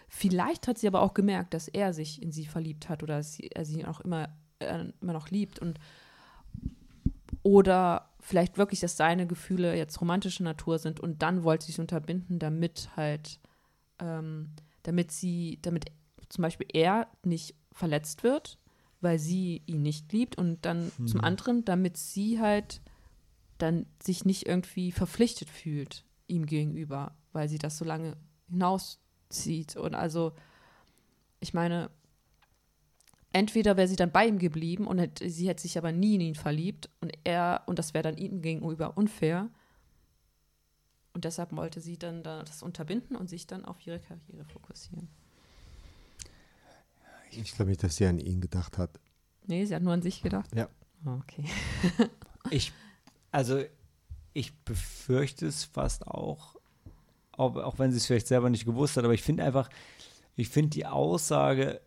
Vielleicht 0.09 0.67
hat 0.67 0.79
sie 0.79 0.89
aber 0.89 1.03
auch 1.03 1.13
gemerkt, 1.13 1.53
dass 1.53 1.69
er 1.69 1.93
sich 1.93 2.23
in 2.23 2.33
sie 2.33 2.47
verliebt 2.47 2.89
hat 2.89 3.03
oder 3.03 3.19
dass 3.19 3.35
sie, 3.35 3.49
er 3.49 3.67
sie 3.67 3.85
auch 3.85 4.01
immer, 4.01 4.31
äh, 4.61 4.87
immer 5.03 5.13
noch 5.13 5.29
liebt. 5.31 5.59
Und 5.59 5.79
oder 7.43 8.09
vielleicht 8.21 8.57
wirklich, 8.57 8.81
dass 8.81 8.97
seine 8.97 9.27
Gefühle 9.27 9.77
jetzt 9.77 10.01
romantische 10.01 10.43
Natur 10.43 10.79
sind 10.79 11.01
und 11.01 11.23
dann 11.23 11.45
wollte 11.45 11.67
sie 11.67 11.73
sich 11.73 11.81
unterbinden, 11.81 12.39
damit 12.39 12.91
halt, 12.97 13.39
ähm, 13.99 14.51
damit 14.83 15.13
sie, 15.13 15.59
damit 15.63 15.87
zum 16.29 16.43
Beispiel 16.43 16.67
er 16.73 17.09
nicht 17.23 17.55
verletzt 17.73 18.23
wird, 18.23 18.59
weil 19.01 19.19
sie 19.19 19.63
ihn 19.67 19.83
nicht 19.83 20.13
liebt 20.13 20.37
und 20.37 20.65
dann 20.65 20.91
zum 21.07 21.21
anderen, 21.21 21.65
damit 21.65 21.97
sie 21.97 22.41
halt 22.41 22.81
dann 23.59 23.87
sich 24.03 24.25
nicht 24.25 24.47
irgendwie 24.47 24.93
verpflichtet 24.93 25.51
fühlt 25.51 26.05
ihm 26.29 26.47
gegenüber, 26.47 27.17
weil 27.33 27.49
sie 27.49 27.59
das 27.59 27.79
so 27.79 27.85
lange 27.85 28.17
hinauszieht. 28.49 29.77
Und 29.77 29.95
also, 29.95 30.33
ich 31.41 31.55
meine, 31.55 31.91
entweder 33.33 33.77
wäre 33.77 33.89
sie 33.89 33.97
dann 33.97 34.13
bei 34.13 34.27
ihm 34.27 34.39
geblieben 34.39 34.87
und 34.87 34.99
hätte, 34.99 35.29
sie 35.29 35.49
hätte 35.49 35.63
sich 35.63 35.79
aber 35.79 35.93
nie 35.93 36.17
in 36.17 36.21
ihn 36.21 36.35
verliebt 36.35 36.89
und 37.01 37.13
er, 37.25 37.63
und 37.67 37.79
das 37.79 37.95
wäre 37.95 38.03
dann 38.03 38.17
ihm 38.17 38.43
gegenüber 38.43 38.97
unfair. 38.97 39.51
Und 41.15 41.25
deshalb 41.25 41.57
wollte 41.57 41.81
sie 41.81 41.99
dann 41.99 42.23
da 42.23 42.45
das 42.45 42.63
unterbinden 42.63 43.17
und 43.17 43.29
sich 43.29 43.47
dann 43.47 43.65
auf 43.65 43.85
ihre 43.85 43.99
Karriere 43.99 44.45
fokussieren. 44.45 45.09
Ich 47.43 47.53
glaube 47.53 47.71
nicht, 47.71 47.83
dass 47.83 47.97
sie 47.97 48.07
an 48.07 48.19
ihn 48.19 48.41
gedacht 48.41 48.79
hat. 48.79 48.99
Nee, 49.47 49.65
sie 49.65 49.75
hat 49.75 49.83
nur 49.83 49.93
an 49.93 50.03
sich 50.03 50.23
gedacht. 50.23 50.55
Ja. 50.55 50.69
Ah, 51.05 51.19
Okay. 51.19 51.45
Ich, 52.51 52.73
also, 53.31 53.63
ich 54.33 54.57
befürchte 54.65 55.47
es 55.47 55.65
fast 55.65 56.07
auch, 56.07 56.57
auch, 57.33 57.57
auch 57.57 57.79
wenn 57.79 57.91
sie 57.91 57.99
es 57.99 58.07
vielleicht 58.07 58.27
selber 58.27 58.49
nicht 58.49 58.65
gewusst 58.65 58.97
hat, 58.97 59.05
aber 59.05 59.13
ich 59.13 59.23
finde 59.23 59.45
einfach, 59.45 59.69
ich 60.35 60.49
finde 60.49 60.71
die 60.71 60.87
Aussage 60.87 61.81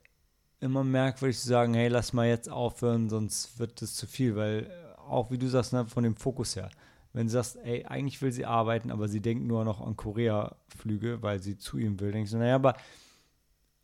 immer 0.59 0.83
merkwürdig 0.83 1.39
zu 1.39 1.47
sagen, 1.47 1.73
hey, 1.73 1.87
lass 1.87 2.13
mal 2.13 2.27
jetzt 2.27 2.47
aufhören, 2.47 3.09
sonst 3.09 3.57
wird 3.57 3.81
es 3.81 3.95
zu 3.95 4.05
viel, 4.05 4.35
weil 4.35 4.67
äh, 4.69 4.99
auch 4.99 5.31
wie 5.31 5.39
du 5.39 5.47
sagst, 5.47 5.73
ne, 5.73 5.87
von 5.87 6.03
dem 6.03 6.15
Fokus 6.15 6.55
her, 6.55 6.69
wenn 7.13 7.25
du 7.25 7.31
sagst, 7.31 7.57
ey, 7.63 7.85
eigentlich 7.85 8.21
will 8.21 8.31
sie 8.31 8.45
arbeiten, 8.45 8.91
aber 8.91 9.07
sie 9.07 9.21
denkt 9.21 9.43
nur 9.45 9.65
noch 9.65 9.81
an 9.81 9.95
Korea-Flüge, 9.95 11.23
weil 11.23 11.41
sie 11.41 11.57
zu 11.57 11.79
ihm 11.79 11.99
will, 11.99 12.11
denkst 12.11 12.31
du, 12.31 12.37
naja, 12.37 12.55
aber 12.55 12.75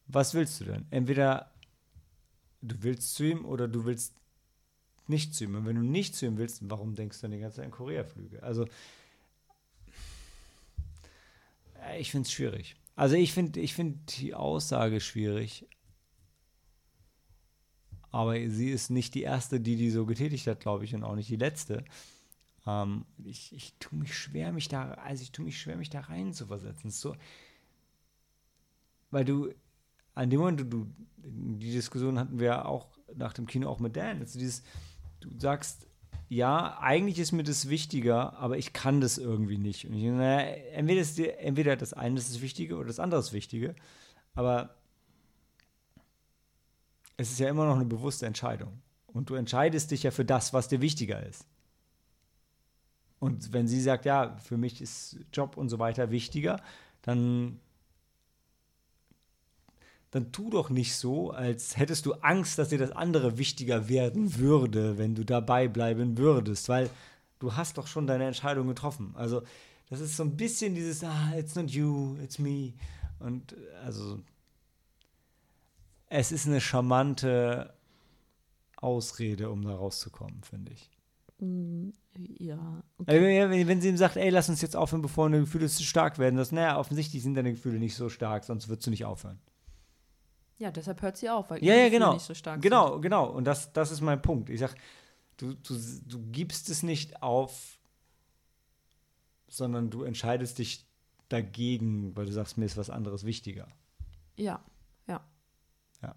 was 0.05 0.35
willst 0.35 0.59
du 0.61 0.65
denn? 0.65 0.85
Entweder 0.91 1.49
du 2.61 2.75
willst 2.83 3.15
zu 3.15 3.23
ihm 3.23 3.45
oder 3.45 3.67
du 3.67 3.85
willst 3.85 4.15
nicht 5.07 5.33
zu 5.35 5.45
ihm. 5.45 5.55
Und 5.55 5.65
wenn 5.65 5.75
du 5.75 5.83
nicht 5.83 6.15
zu 6.15 6.25
ihm 6.25 6.37
willst, 6.37 6.69
warum 6.69 6.95
denkst 6.95 7.17
du 7.17 7.21
dann 7.23 7.31
die 7.31 7.39
ganze 7.39 7.57
Zeit 7.57 7.65
an 7.65 7.71
Korea-Flüge? 7.71 8.43
Also, 8.43 8.67
äh, 11.83 11.99
ich 11.99 12.11
finde 12.11 12.25
es 12.25 12.31
schwierig. 12.31 12.75
Also, 12.95 13.15
ich 13.15 13.33
finde 13.33 13.59
ich 13.59 13.73
find 13.73 14.19
die 14.19 14.33
Aussage 14.33 14.99
schwierig. 14.99 15.67
Aber 18.11 18.33
sie 18.49 18.69
ist 18.71 18.89
nicht 18.89 19.13
die 19.15 19.23
erste, 19.23 19.59
die 19.59 19.75
die 19.75 19.91
so 19.91 20.05
getätigt 20.05 20.47
hat, 20.47 20.61
glaube 20.61 20.85
ich, 20.85 20.95
und 20.95 21.03
auch 21.03 21.15
nicht 21.15 21.29
die 21.29 21.35
letzte. 21.35 21.85
Ähm, 22.65 23.05
ich, 23.23 23.53
ich 23.53 23.75
tue 23.79 23.99
mich 23.99 24.17
schwer, 24.17 24.51
mich 24.51 24.67
da, 24.69 24.91
also 24.93 25.21
ich 25.23 25.31
tue 25.31 25.45
mich 25.45 25.59
schwer, 25.59 25.77
mich 25.77 25.89
da 25.89 26.01
rein 26.01 26.33
zu 26.33 26.47
versetzen. 26.47 26.89
So, 26.89 27.15
weil 29.11 29.25
du, 29.25 29.53
an 30.17 30.29
dem 30.29 30.39
Moment, 30.39 30.59
du, 30.59 30.65
du, 30.65 30.87
die 31.15 31.71
Diskussion 31.71 32.17
hatten 32.17 32.39
wir 32.39 32.65
auch 32.65 32.87
nach 33.15 33.33
dem 33.33 33.45
Kino 33.45 33.69
auch 33.69 33.79
mit 33.79 33.95
Dan, 33.95 34.19
also 34.19 34.39
dieses, 34.39 34.63
du 35.19 35.29
sagst, 35.37 35.87
ja, 36.29 36.77
eigentlich 36.79 37.19
ist 37.19 37.31
mir 37.31 37.43
das 37.43 37.69
wichtiger, 37.69 38.37
aber 38.37 38.57
ich 38.57 38.73
kann 38.73 38.99
das 38.99 39.17
irgendwie 39.17 39.57
nicht. 39.57 39.85
Und 39.85 39.93
ich, 39.93 40.03
naja, 40.03 40.55
entweder, 40.73 41.01
ist 41.01 41.17
die, 41.17 41.29
entweder 41.29 41.77
das 41.77 41.93
eine 41.93 42.17
ist 42.17 42.29
das 42.29 42.41
Wichtige 42.41 42.75
oder 42.75 42.87
das 42.87 42.99
andere 42.99 43.19
ist 43.19 43.27
das 43.27 43.33
Wichtige, 43.33 43.75
aber 44.33 44.75
es 47.15 47.31
ist 47.31 47.39
ja 47.39 47.49
immer 47.49 47.65
noch 47.65 47.75
eine 47.75 47.85
bewusste 47.85 48.25
Entscheidung. 48.25 48.81
Und 49.05 49.29
du 49.29 49.35
entscheidest 49.35 49.91
dich 49.91 50.03
ja 50.03 50.11
für 50.11 50.25
das, 50.25 50.53
was 50.53 50.67
dir 50.67 50.81
wichtiger 50.81 51.25
ist. 51.25 51.47
Und 53.19 53.53
wenn 53.53 53.67
sie 53.67 53.81
sagt, 53.81 54.05
ja, 54.05 54.35
für 54.37 54.57
mich 54.57 54.81
ist 54.81 55.17
Job 55.31 55.57
und 55.57 55.69
so 55.69 55.79
weiter 55.79 56.11
wichtiger, 56.11 56.61
dann, 57.01 57.59
dann 60.11 60.31
tu 60.31 60.49
doch 60.49 60.69
nicht 60.69 60.95
so, 60.95 61.31
als 61.31 61.77
hättest 61.77 62.05
du 62.05 62.13
Angst, 62.13 62.57
dass 62.57 62.69
dir 62.69 62.77
das 62.77 62.91
andere 62.91 63.37
wichtiger 63.37 63.89
werden 63.89 64.37
würde, 64.37 64.97
wenn 64.97 65.15
du 65.15 65.25
dabei 65.25 65.67
bleiben 65.67 66.17
würdest, 66.17 66.69
weil 66.69 66.89
du 67.39 67.55
hast 67.55 67.77
doch 67.77 67.87
schon 67.87 68.07
deine 68.07 68.25
Entscheidung 68.25 68.67
getroffen. 68.67 69.13
Also 69.15 69.41
das 69.89 69.99
ist 69.99 70.17
so 70.17 70.23
ein 70.23 70.37
bisschen 70.37 70.75
dieses, 70.75 71.03
ah, 71.03 71.33
it's 71.37 71.55
not 71.55 71.69
you, 71.71 72.15
it's 72.23 72.39
me. 72.39 72.73
Und 73.19 73.55
also 73.83 74.19
es 76.09 76.31
ist 76.31 76.47
eine 76.47 76.61
charmante 76.61 77.73
Ausrede, 78.77 79.49
um 79.49 79.63
da 79.63 79.75
rauszukommen, 79.75 80.41
finde 80.43 80.71
ich. 80.71 80.89
Mm, 81.39 81.89
ja. 82.39 82.81
Also, 83.05 83.21
wenn, 83.21 83.67
wenn 83.67 83.81
sie 83.81 83.89
ihm 83.89 83.97
sagt, 83.97 84.17
ey, 84.17 84.29
lass 84.29 84.49
uns 84.49 84.61
jetzt 84.61 84.75
aufhören, 84.75 85.01
bevor 85.01 85.29
deine 85.29 85.41
Gefühle 85.41 85.67
zu 85.67 85.83
stark 85.83 86.17
werden, 86.17 86.37
das, 86.37 86.51
naja, 86.51 86.79
offensichtlich 86.79 87.23
sind 87.23 87.35
deine 87.35 87.51
Gefühle 87.51 87.79
nicht 87.79 87.95
so 87.95 88.09
stark, 88.09 88.43
sonst 88.43 88.69
würdest 88.69 88.87
du 88.87 88.91
nicht 88.91 89.05
aufhören. 89.05 89.39
Ja, 90.59 90.71
deshalb 90.71 91.01
hört 91.01 91.17
sie 91.17 91.29
auf, 91.29 91.49
weil 91.49 91.63
ja, 91.63 91.75
ja, 91.75 91.89
genau. 91.89 92.13
nicht 92.13 92.25
so 92.25 92.33
stark 92.33 92.61
genau, 92.61 92.93
sind. 92.93 93.03
genau. 93.03 93.29
Und 93.29 93.45
das, 93.45 93.73
das 93.73 93.91
ist 93.91 94.01
mein 94.01 94.21
Punkt. 94.21 94.49
Ich 94.49 94.59
sag, 94.59 94.75
du, 95.37 95.53
du, 95.53 95.79
du 96.05 96.19
gibst 96.31 96.69
es 96.69 96.81
nicht 96.81 97.21
auf, 97.21 97.79
sondern 99.47 99.89
du 99.89 100.03
entscheidest 100.03 100.57
dich 100.57 100.85
dagegen, 101.29 102.15
weil 102.15 102.25
du 102.25 102.31
sagst, 102.31 102.57
mir 102.57 102.65
ist 102.65 102.77
was 102.77 102.89
anderes 102.89 103.23
wichtiger. 103.23 103.67
Ja, 104.35 104.59
ja. 105.07 105.21
Ja. 106.01 106.15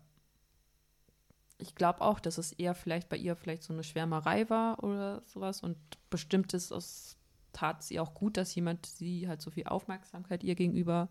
Ich 1.58 1.74
glaube 1.74 2.00
auch, 2.00 2.18
dass 2.18 2.38
es 2.38 2.52
eher 2.52 2.74
vielleicht 2.74 3.08
bei 3.08 3.16
ihr 3.16 3.36
vielleicht 3.36 3.62
so 3.62 3.72
eine 3.72 3.84
Schwärmerei 3.84 4.48
war 4.48 4.82
oder 4.82 5.22
sowas 5.26 5.62
und 5.62 5.76
bestimmt 6.08 6.54
ist 6.54 6.70
es 6.70 7.16
tat 7.52 7.82
sie 7.82 7.98
auch 7.98 8.14
gut, 8.14 8.36
dass 8.36 8.54
jemand 8.54 8.86
sie 8.86 9.26
halt 9.28 9.42
so 9.42 9.50
viel 9.50 9.66
Aufmerksamkeit 9.66 10.44
ihr 10.44 10.54
gegenüber 10.54 11.08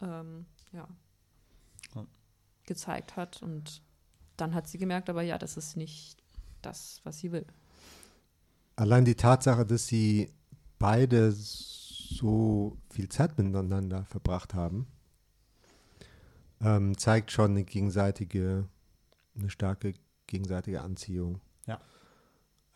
ähm, 0.00 0.46
Ja. 0.72 0.88
Gezeigt 2.68 3.16
hat 3.16 3.42
und 3.42 3.82
dann 4.36 4.54
hat 4.54 4.68
sie 4.68 4.78
gemerkt, 4.78 5.10
aber 5.10 5.22
ja, 5.22 5.36
das 5.36 5.56
ist 5.56 5.76
nicht 5.76 6.16
das, 6.62 7.00
was 7.02 7.18
sie 7.18 7.32
will. 7.32 7.46
Allein 8.76 9.04
die 9.04 9.16
Tatsache, 9.16 9.66
dass 9.66 9.88
sie 9.88 10.32
beide 10.78 11.32
so 11.32 12.76
viel 12.90 13.08
Zeit 13.08 13.36
miteinander 13.36 14.04
verbracht 14.04 14.54
haben, 14.54 14.86
ähm, 16.60 16.96
zeigt 16.96 17.32
schon 17.32 17.52
eine 17.52 17.64
gegenseitige, 17.64 18.68
eine 19.36 19.50
starke 19.50 19.94
gegenseitige 20.26 20.82
Anziehung. 20.82 21.40
Ja. 21.66 21.80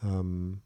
Ähm, 0.03 0.63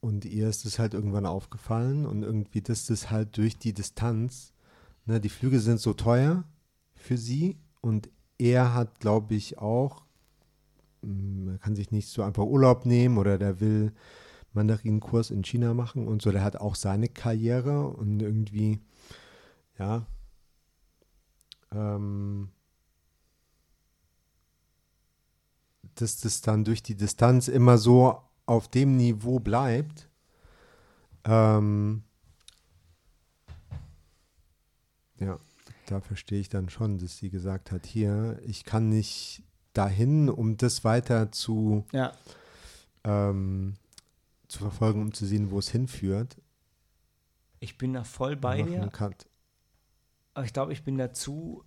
und 0.00 0.24
ihr 0.24 0.48
ist 0.48 0.64
es 0.64 0.78
halt 0.78 0.94
irgendwann 0.94 1.26
aufgefallen 1.26 2.06
und 2.06 2.22
irgendwie, 2.22 2.62
dass 2.62 2.86
das 2.86 3.10
halt 3.10 3.36
durch 3.36 3.58
die 3.58 3.72
Distanz, 3.72 4.52
ne, 5.06 5.20
die 5.20 5.28
Flüge 5.28 5.58
sind 5.58 5.80
so 5.80 5.94
teuer 5.94 6.44
für 6.96 7.16
sie 7.16 7.56
und 7.80 8.10
er 8.38 8.74
hat, 8.74 9.00
glaube 9.00 9.34
ich, 9.34 9.58
auch, 9.58 10.04
mm, 11.02 11.50
er 11.50 11.58
kann 11.58 11.76
sich 11.76 11.90
nicht 11.90 12.08
so 12.08 12.22
einfach 12.22 12.44
Urlaub 12.44 12.86
nehmen 12.86 13.18
oder 13.18 13.38
der 13.38 13.60
will 13.60 13.92
Mandarinenkurs 14.52 15.30
in 15.30 15.44
China 15.44 15.74
machen 15.74 16.08
und 16.08 16.22
so, 16.22 16.32
der 16.32 16.42
hat 16.42 16.56
auch 16.56 16.74
seine 16.74 17.08
Karriere 17.08 17.88
und 17.88 18.20
irgendwie, 18.20 18.80
ja, 19.78 20.06
ähm, 21.72 22.50
dass 25.94 26.20
das 26.20 26.40
dann 26.40 26.64
durch 26.64 26.82
die 26.82 26.96
Distanz 26.96 27.48
immer 27.48 27.78
so 27.78 28.22
auf 28.46 28.68
dem 28.68 28.96
Niveau 28.96 29.40
bleibt. 29.40 30.08
Ähm, 31.24 32.02
ja, 35.18 35.38
da 35.86 36.00
verstehe 36.00 36.40
ich 36.40 36.48
dann 36.48 36.68
schon, 36.68 36.98
dass 36.98 37.18
sie 37.18 37.30
gesagt 37.30 37.72
hat, 37.72 37.86
hier, 37.86 38.38
ich 38.44 38.64
kann 38.64 38.88
nicht 38.88 39.42
dahin, 39.72 40.28
um 40.28 40.56
das 40.56 40.84
weiter 40.84 41.30
zu, 41.32 41.84
Ja. 41.92 42.12
ähm, 43.04 43.74
zu 44.48 44.58
verfolgen, 44.58 45.02
um 45.02 45.12
zu 45.12 45.26
sehen, 45.26 45.50
wo 45.50 45.58
es 45.58 45.68
hinführt. 45.70 46.36
Ich 47.60 47.78
bin 47.78 47.92
da 47.94 48.04
voll 48.04 48.36
bei 48.36 48.62
dir, 48.62 48.90
aber 50.34 50.44
ich 50.44 50.52
glaube, 50.52 50.72
ich 50.72 50.84
bin 50.84 50.98
dazu 50.98 51.64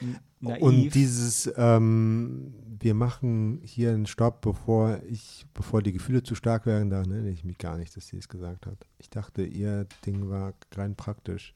n- 0.00 0.18
naiv. 0.40 0.62
Und 0.62 0.90
dieses, 0.94 1.50
ähm, 1.56 2.54
wir 2.78 2.94
machen 2.94 3.60
hier 3.64 3.90
einen 3.90 4.06
Stopp, 4.06 4.42
bevor 4.42 5.00
ich, 5.08 5.46
bevor 5.54 5.82
die 5.82 5.92
Gefühle 5.92 6.22
zu 6.22 6.34
stark 6.34 6.66
werden, 6.66 6.90
da 6.90 6.98
erinnere 6.98 7.30
ich 7.30 7.44
mich 7.44 7.58
gar 7.58 7.76
nicht, 7.78 7.96
dass 7.96 8.06
sie 8.08 8.18
es 8.18 8.28
gesagt 8.28 8.66
hat. 8.66 8.86
Ich 8.98 9.10
dachte, 9.10 9.42
ihr 9.42 9.86
Ding 10.06 10.28
war 10.28 10.54
rein 10.74 10.94
praktisch. 10.96 11.54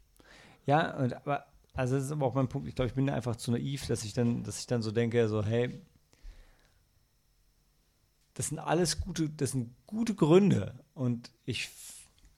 Ja, 0.67 0.97
und, 0.97 1.13
aber, 1.15 1.45
also 1.75 1.97
das 1.97 2.05
ist 2.05 2.13
aber 2.13 2.27
auch 2.27 2.35
mein 2.35 2.49
Punkt. 2.49 2.69
Ich 2.69 2.75
glaube, 2.75 2.89
ich 2.89 2.95
bin 2.95 3.07
da 3.07 3.15
einfach 3.15 3.37
zu 3.37 3.51
naiv, 3.51 3.87
dass 3.87 4.05
ich 4.05 4.13
dann, 4.13 4.45
dass 4.45 4.61
ich 4.61 4.67
dann 4.67 4.83
so 4.83 4.91
denke, 4.91 5.29
so, 5.29 5.45
hey, 5.45 5.81
das 8.35 8.49
sind 8.49 8.59
alles 8.59 9.01
gute, 9.01 9.29
das 9.29 9.53
sind 9.53 9.75
gute 9.87 10.15
Gründe. 10.15 10.75
Und 10.95 11.31
ich, 11.45 11.69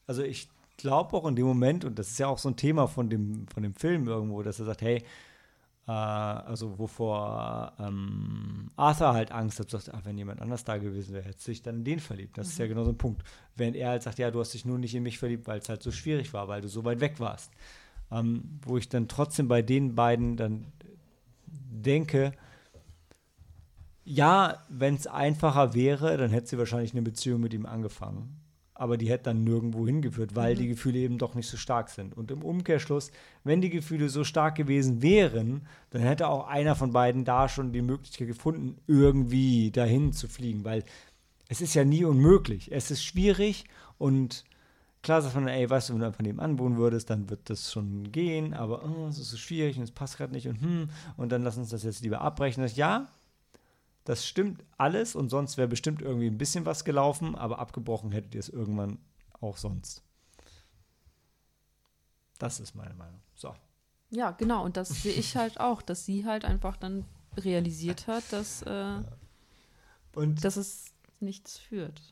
also 0.07 0.23
ich 0.23 0.49
glaube 0.77 1.17
auch 1.17 1.27
in 1.27 1.37
dem 1.37 1.47
Moment, 1.47 1.85
und 1.85 1.99
das 1.99 2.09
ist 2.09 2.19
ja 2.19 2.29
auch 2.29 2.39
so 2.39 2.49
ein 2.49 2.57
Thema 2.57 2.87
von 2.87 3.11
dem, 3.11 3.47
von 3.49 3.63
dem 3.63 3.75
Film 3.75 4.09
irgendwo, 4.09 4.43
dass 4.43 4.59
er 4.59 4.67
sagt, 4.67 4.83
hey, 4.83 5.03
äh, 5.87 5.93
also 5.93 6.79
wovor 6.79 7.73
ähm, 7.79 8.71
Arthur 8.77 9.15
halt 9.15 9.33
Angst 9.33 9.61
hat, 9.61 9.71
sagt, 9.71 9.93
ach, 9.93 10.05
wenn 10.05 10.19
jemand 10.19 10.41
anders 10.41 10.65
da 10.65 10.79
gewesen 10.79 11.15
wäre, 11.15 11.25
hätte 11.25 11.41
sich 11.41 11.63
dann 11.63 11.77
in 11.77 11.85
den 11.85 12.01
verliebt. 12.01 12.37
Das 12.39 12.49
ist 12.49 12.59
ja 12.59 12.67
genau 12.67 12.85
so 12.85 12.91
ein 12.91 12.99
Punkt. 12.99 13.23
Während 13.55 13.77
er 13.77 13.91
halt 13.91 14.03
sagt, 14.03 14.19
ja, 14.19 14.31
du 14.31 14.41
hast 14.41 14.55
dich 14.55 14.65
nur 14.65 14.79
nicht 14.79 14.95
in 14.95 15.03
mich 15.03 15.19
verliebt, 15.19 15.47
weil 15.47 15.61
es 15.61 15.69
halt 15.69 15.83
so 15.83 15.93
schwierig 15.93 16.33
war, 16.33 16.49
weil 16.49 16.61
du 16.61 16.69
so 16.69 16.85
weit 16.85 17.01
weg 17.01 17.21
warst. 17.21 17.53
Ähm, 18.11 18.61
wo 18.63 18.77
ich 18.77 18.89
dann 18.89 19.09
trotzdem 19.09 19.49
bei 19.49 19.63
den 19.63 19.95
beiden 19.95 20.37
dann 20.37 20.67
denke, 21.47 22.33
ja, 24.05 24.63
wenn 24.69 24.95
es 24.95 25.09
einfacher 25.09 25.75
wäre, 25.75 26.17
dann 26.17 26.31
hätte 26.31 26.47
sie 26.47 26.59
wahrscheinlich 26.59 26.93
eine 26.93 27.03
Beziehung 27.03 27.41
mit 27.41 27.53
ihm 27.53 27.67
angefangen. 27.67 28.41
Aber 28.73 28.99
die 28.99 29.09
hätte 29.09 29.25
dann 29.25 29.43
nirgendwo 29.43 29.87
hingeführt, 29.87 30.37
weil 30.37 30.55
die 30.55 30.69
Gefühle 30.69 30.99
eben 30.99 31.19
doch 31.19 31.35
nicht 31.35 31.49
so 31.49 31.57
stark 31.57 31.89
sind. 31.89 32.17
Und 32.17 32.31
im 32.31 32.43
Umkehrschluss, 32.43 33.11
wenn 33.43 33.63
die 33.63 33.71
Gefühle 33.71 34.09
so 34.11 34.23
stark 34.23 34.55
gewesen 34.55 35.03
wären, 35.03 35.67
dann 35.91 36.03
hätte 36.03 36.29
auch 36.29 36.47
einer 36.47 36.77
von 36.77 36.93
beiden 36.93 37.25
da 37.25 37.49
schon 37.49 37.73
die 37.73 37.83
Möglichkeit 37.83 38.29
gefunden, 38.29 38.77
irgendwie 38.87 39.71
dahin 39.71 40.13
zu 40.13 40.29
fliegen. 40.29 40.65
Weil 40.65 40.85
es 41.49 41.61
ist 41.61 41.75
ja 41.75 41.85
nie 41.85 42.05
unmöglich. 42.05 42.71
Es 42.71 42.91
ist 42.91 43.03
schwierig 43.03 43.65
und 43.99 44.45
klar 45.07 45.23
sagt 45.23 45.37
man, 45.37 45.47
ey, 45.47 45.71
weißt 45.71 45.89
du, 45.89 45.93
wenn 45.93 46.01
du 46.01 46.07
einfach 46.07 46.21
nebenan 46.23 46.59
wohnen 46.59 46.79
würdest, 46.79 47.11
dann 47.11 47.31
wird 47.31 47.49
das 47.49 47.71
schon 47.71 48.11
gehen, 48.11 48.55
aber 48.55 48.85
oh, 48.85 49.07
es 49.07 49.19
ist 49.19 49.31
so 49.31 49.37
schwierig 49.37 49.77
und 49.77 49.85
es 49.85 49.93
passt 49.93 50.17
gerade 50.17 50.33
nicht 50.33 50.49
und 50.49 50.61
hm, 50.61 50.91
und 51.17 51.31
dann 51.31 51.45
lass 51.45 51.57
uns 51.57 51.69
das 51.69 51.85
jetzt 51.85 52.01
lieber 52.01 52.23
abbrechen. 52.23 52.61
Das, 52.61 52.75
ja, 52.75 53.07
das 54.03 54.27
stimmt 54.27 54.65
alles 54.77 55.15
und 55.15 55.29
sonst 55.29 55.59
wäre 55.59 55.69
bestimmt 55.69 56.03
irgendwie 56.03 56.27
ein 56.27 56.39
bisschen 56.39 56.67
was 56.67 56.85
gelaufen, 56.85 57.37
aber 57.37 57.61
abgebrochen 57.61 58.11
hättet 58.11 58.35
ihr 58.35 58.41
es 58.41 58.49
irgendwann 58.49 58.99
auch 59.41 59.59
sonst. 59.59 60.03
Das 62.39 62.59
ist 62.59 62.75
meine 62.75 62.95
Meinung. 62.95 63.21
So. 63.37 63.55
Ja, 64.11 64.33
genau. 64.33 64.65
Und 64.65 64.77
das 64.77 64.89
sehe 64.89 65.13
ich 65.13 65.37
halt 65.37 65.61
auch, 65.61 65.83
dass 65.83 66.05
sie 66.05 66.27
halt 66.27 66.45
einfach 66.45 66.77
dann 66.77 67.05
realisiert 67.37 68.09
hat, 68.09 68.25
dass, 68.33 68.63
äh, 68.63 69.03
Und, 70.17 70.45
dass 70.45 70.57
es 70.57 70.87
nichts 71.21 71.59
führt. 71.59 72.03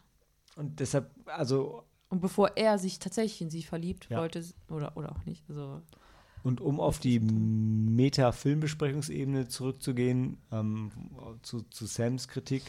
und 0.55 0.79
deshalb, 0.79 1.11
also, 1.27 1.83
Und 2.15 2.21
bevor 2.21 2.57
er 2.57 2.79
sich 2.79 3.01
tatsächlich 3.01 3.41
in 3.43 3.51
sie 3.51 3.65
verliebt, 3.65 4.07
Ja. 4.09 4.19
wollte, 4.21 4.45
oder, 4.71 4.97
oder 4.97 5.11
auch 5.11 5.25
nicht, 5.27 5.43
also 5.49 5.83
und 6.45 6.61
um 6.61 6.79
auf 6.79 7.01
die 7.01 7.19
Meta-Filmbesprechungsebene 7.19 9.49
zurückzugehen, 9.49 10.37
ähm, 10.53 10.93
zu, 11.43 11.63
zu 11.71 11.87
Sams 11.87 12.29
Kritik, 12.29 12.63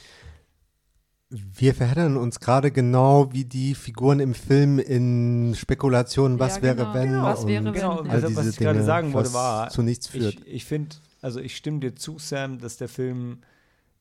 Wir 1.30 1.76
verheddern 1.76 2.18
uns 2.18 2.40
gerade 2.40 2.72
genau 2.72 3.32
wie 3.34 3.46
die 3.46 3.76
Figuren 3.76 4.20
im 4.20 4.34
Film 4.34 4.80
in 4.80 5.54
Spekulationen, 5.56 6.40
was 6.40 6.56
Ja, 6.58 6.62
wäre, 6.64 6.76
genau. 6.78 6.94
wenn. 6.96 7.22
Was 7.22 7.42
und 7.42 7.48
wäre, 7.50 7.66
wenn, 7.66 7.74
Genau, 7.74 8.04
ja. 8.04 8.10
all 8.10 8.24
also, 8.24 8.36
was 8.36 8.48
ich 8.48 8.58
gerade 8.58 8.74
Dinge, 8.76 8.86
sagen 8.86 9.14
wollte, 9.14 9.28
was 9.30 9.34
war, 9.36 9.70
zu 9.70 9.84
nichts 9.84 10.08
führt. 10.08 10.40
Ich, 10.46 10.48
ich 10.48 10.66
finde, 10.66 10.96
also 11.22 11.40
ich 11.40 11.56
stimme 11.56 11.80
dir 11.82 11.94
zu, 11.96 12.18
Sam, 12.18 12.58
dass 12.60 12.78
der 12.78 12.90
Film 12.90 13.40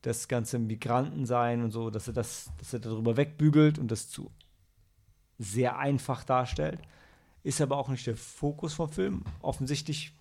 das 0.02 0.28
ganze 0.28 0.58
Migranten 0.58 1.26
sein 1.26 1.62
und 1.62 1.70
so, 1.70 1.90
dass 1.90 2.06
er 2.06 2.14
das, 2.14 2.50
dass 2.58 2.72
er 2.72 2.78
darüber 2.80 3.16
wegbügelt 3.18 3.78
und 3.78 3.90
das 3.90 4.08
zu 4.08 4.30
sehr 5.38 5.78
einfach 5.78 6.24
darstellt. 6.24 6.80
Ist 7.42 7.60
aber 7.60 7.76
auch 7.76 7.88
nicht 7.88 8.06
der 8.06 8.16
Fokus 8.16 8.74
vom 8.74 8.90
Film. 8.90 9.24
Offensichtlich 9.42 10.16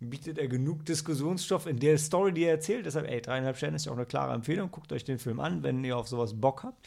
bietet 0.00 0.38
er 0.38 0.48
genug 0.48 0.84
Diskussionsstoff 0.84 1.66
in 1.66 1.78
der 1.78 1.98
Story, 1.98 2.32
die 2.32 2.44
er 2.44 2.52
erzählt. 2.52 2.86
Deshalb, 2.86 3.08
ey, 3.08 3.20
dreieinhalb 3.20 3.56
Sterne 3.56 3.76
ist 3.76 3.86
ja 3.86 3.92
auch 3.92 3.96
eine 3.96 4.06
klare 4.06 4.32
Empfehlung. 4.34 4.70
Guckt 4.70 4.92
euch 4.92 5.04
den 5.04 5.18
Film 5.18 5.40
an, 5.40 5.62
wenn 5.62 5.84
ihr 5.84 5.96
auf 5.96 6.08
sowas 6.08 6.38
Bock 6.38 6.62
habt. 6.64 6.86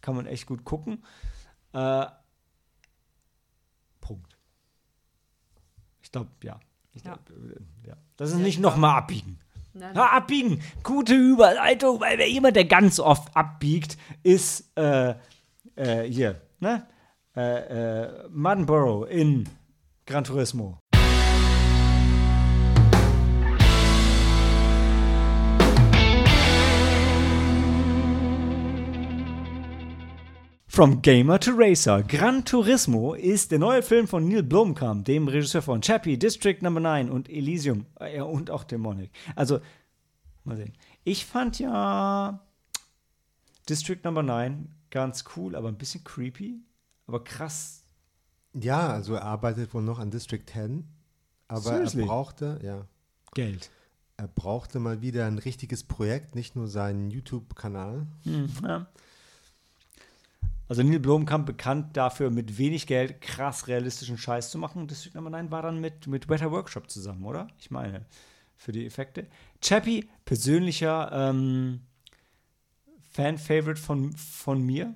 Kann 0.00 0.14
man 0.16 0.26
echt 0.26 0.46
gut 0.46 0.64
gucken. 0.64 1.04
Äh, 1.72 2.06
Punkt. 4.00 4.36
Ich 6.02 6.12
glaube, 6.12 6.30
ja. 6.42 6.58
Ich 6.92 7.04
Ja. 7.04 7.14
glaub, 7.14 7.30
äh, 7.30 7.88
ja. 7.88 7.96
Das 8.16 8.30
ist 8.30 8.36
nicht 8.38 8.56
ich 8.56 8.58
nochmal 8.60 8.96
abbiegen. 8.98 9.38
Nein. 9.74 9.94
Ja, 9.94 10.06
abbiegen. 10.10 10.60
Gute 10.82 11.14
Überleitung, 11.14 12.00
weil 12.00 12.18
wer 12.18 12.28
jemand, 12.28 12.56
der 12.56 12.64
ganz 12.64 12.98
oft 12.98 13.34
abbiegt, 13.36 13.96
ist 14.22 14.76
äh, 14.76 15.14
äh, 15.76 16.02
hier, 16.04 16.40
ne? 16.58 16.86
Äh, 17.38 18.02
äh, 18.02 18.28
Martinborough 18.30 19.04
in 19.04 19.48
Gran 20.06 20.24
Turismo. 20.24 20.80
From 30.66 31.00
Gamer 31.00 31.38
to 31.38 31.52
Racer. 31.52 32.02
Gran 32.02 32.44
Turismo 32.44 33.14
ist 33.14 33.52
der 33.52 33.60
neue 33.60 33.82
Film 33.82 34.08
von 34.08 34.26
Neil 34.26 34.42
Blomkamp, 34.42 35.04
dem 35.04 35.28
Regisseur 35.28 35.62
von 35.62 35.80
Chappie, 35.80 36.18
District 36.18 36.60
Number 36.60 36.80
9 36.80 37.08
und 37.08 37.30
Elysium. 37.30 37.86
Äh, 38.00 38.20
und 38.20 38.50
auch 38.50 38.64
Demonic. 38.64 39.12
Also, 39.36 39.60
mal 40.42 40.56
sehen. 40.56 40.72
Ich 41.04 41.24
fand 41.24 41.60
ja 41.60 42.40
District 43.68 44.00
Number 44.02 44.24
9 44.24 44.74
ganz 44.90 45.22
cool, 45.36 45.54
aber 45.54 45.68
ein 45.68 45.78
bisschen 45.78 46.02
creepy. 46.02 46.64
Aber 47.08 47.24
krass. 47.24 47.82
Ja, 48.54 48.88
also 48.90 49.14
er 49.14 49.22
arbeitet 49.22 49.74
wohl 49.74 49.82
noch 49.82 49.98
an 49.98 50.10
District 50.10 50.44
10, 50.46 50.86
aber 51.48 51.60
Seriously? 51.60 52.02
er 52.02 52.06
brauchte, 52.06 52.60
ja, 52.62 52.86
Geld. 53.34 53.70
er 54.16 54.28
brauchte 54.28 54.78
mal 54.78 55.00
wieder 55.02 55.26
ein 55.26 55.38
richtiges 55.38 55.82
Projekt, 55.84 56.34
nicht 56.34 56.54
nur 56.54 56.68
seinen 56.68 57.10
YouTube-Kanal. 57.10 58.06
Hm, 58.24 58.48
ja. 58.62 58.86
Also 60.68 60.82
Neil 60.82 61.00
Blomkamp 61.00 61.46
bekannt 61.46 61.96
dafür, 61.96 62.30
mit 62.30 62.58
wenig 62.58 62.86
Geld 62.86 63.22
krass 63.22 63.68
realistischen 63.68 64.18
Scheiß 64.18 64.50
zu 64.50 64.58
machen. 64.58 64.86
District 64.86 65.14
Number 65.14 65.30
9 65.30 65.50
war 65.50 65.62
dann 65.62 65.80
mit, 65.80 66.06
mit 66.06 66.28
Wetter 66.28 66.50
Workshop 66.52 66.90
zusammen, 66.90 67.24
oder? 67.24 67.48
Ich 67.58 67.70
meine, 67.70 68.04
für 68.56 68.72
die 68.72 68.84
Effekte. 68.84 69.26
Chappie, 69.62 70.10
persönlicher 70.26 71.10
ähm, 71.12 71.80
Fan-Favorite 73.12 73.80
von, 73.80 74.12
von 74.12 74.60
mir. 74.62 74.94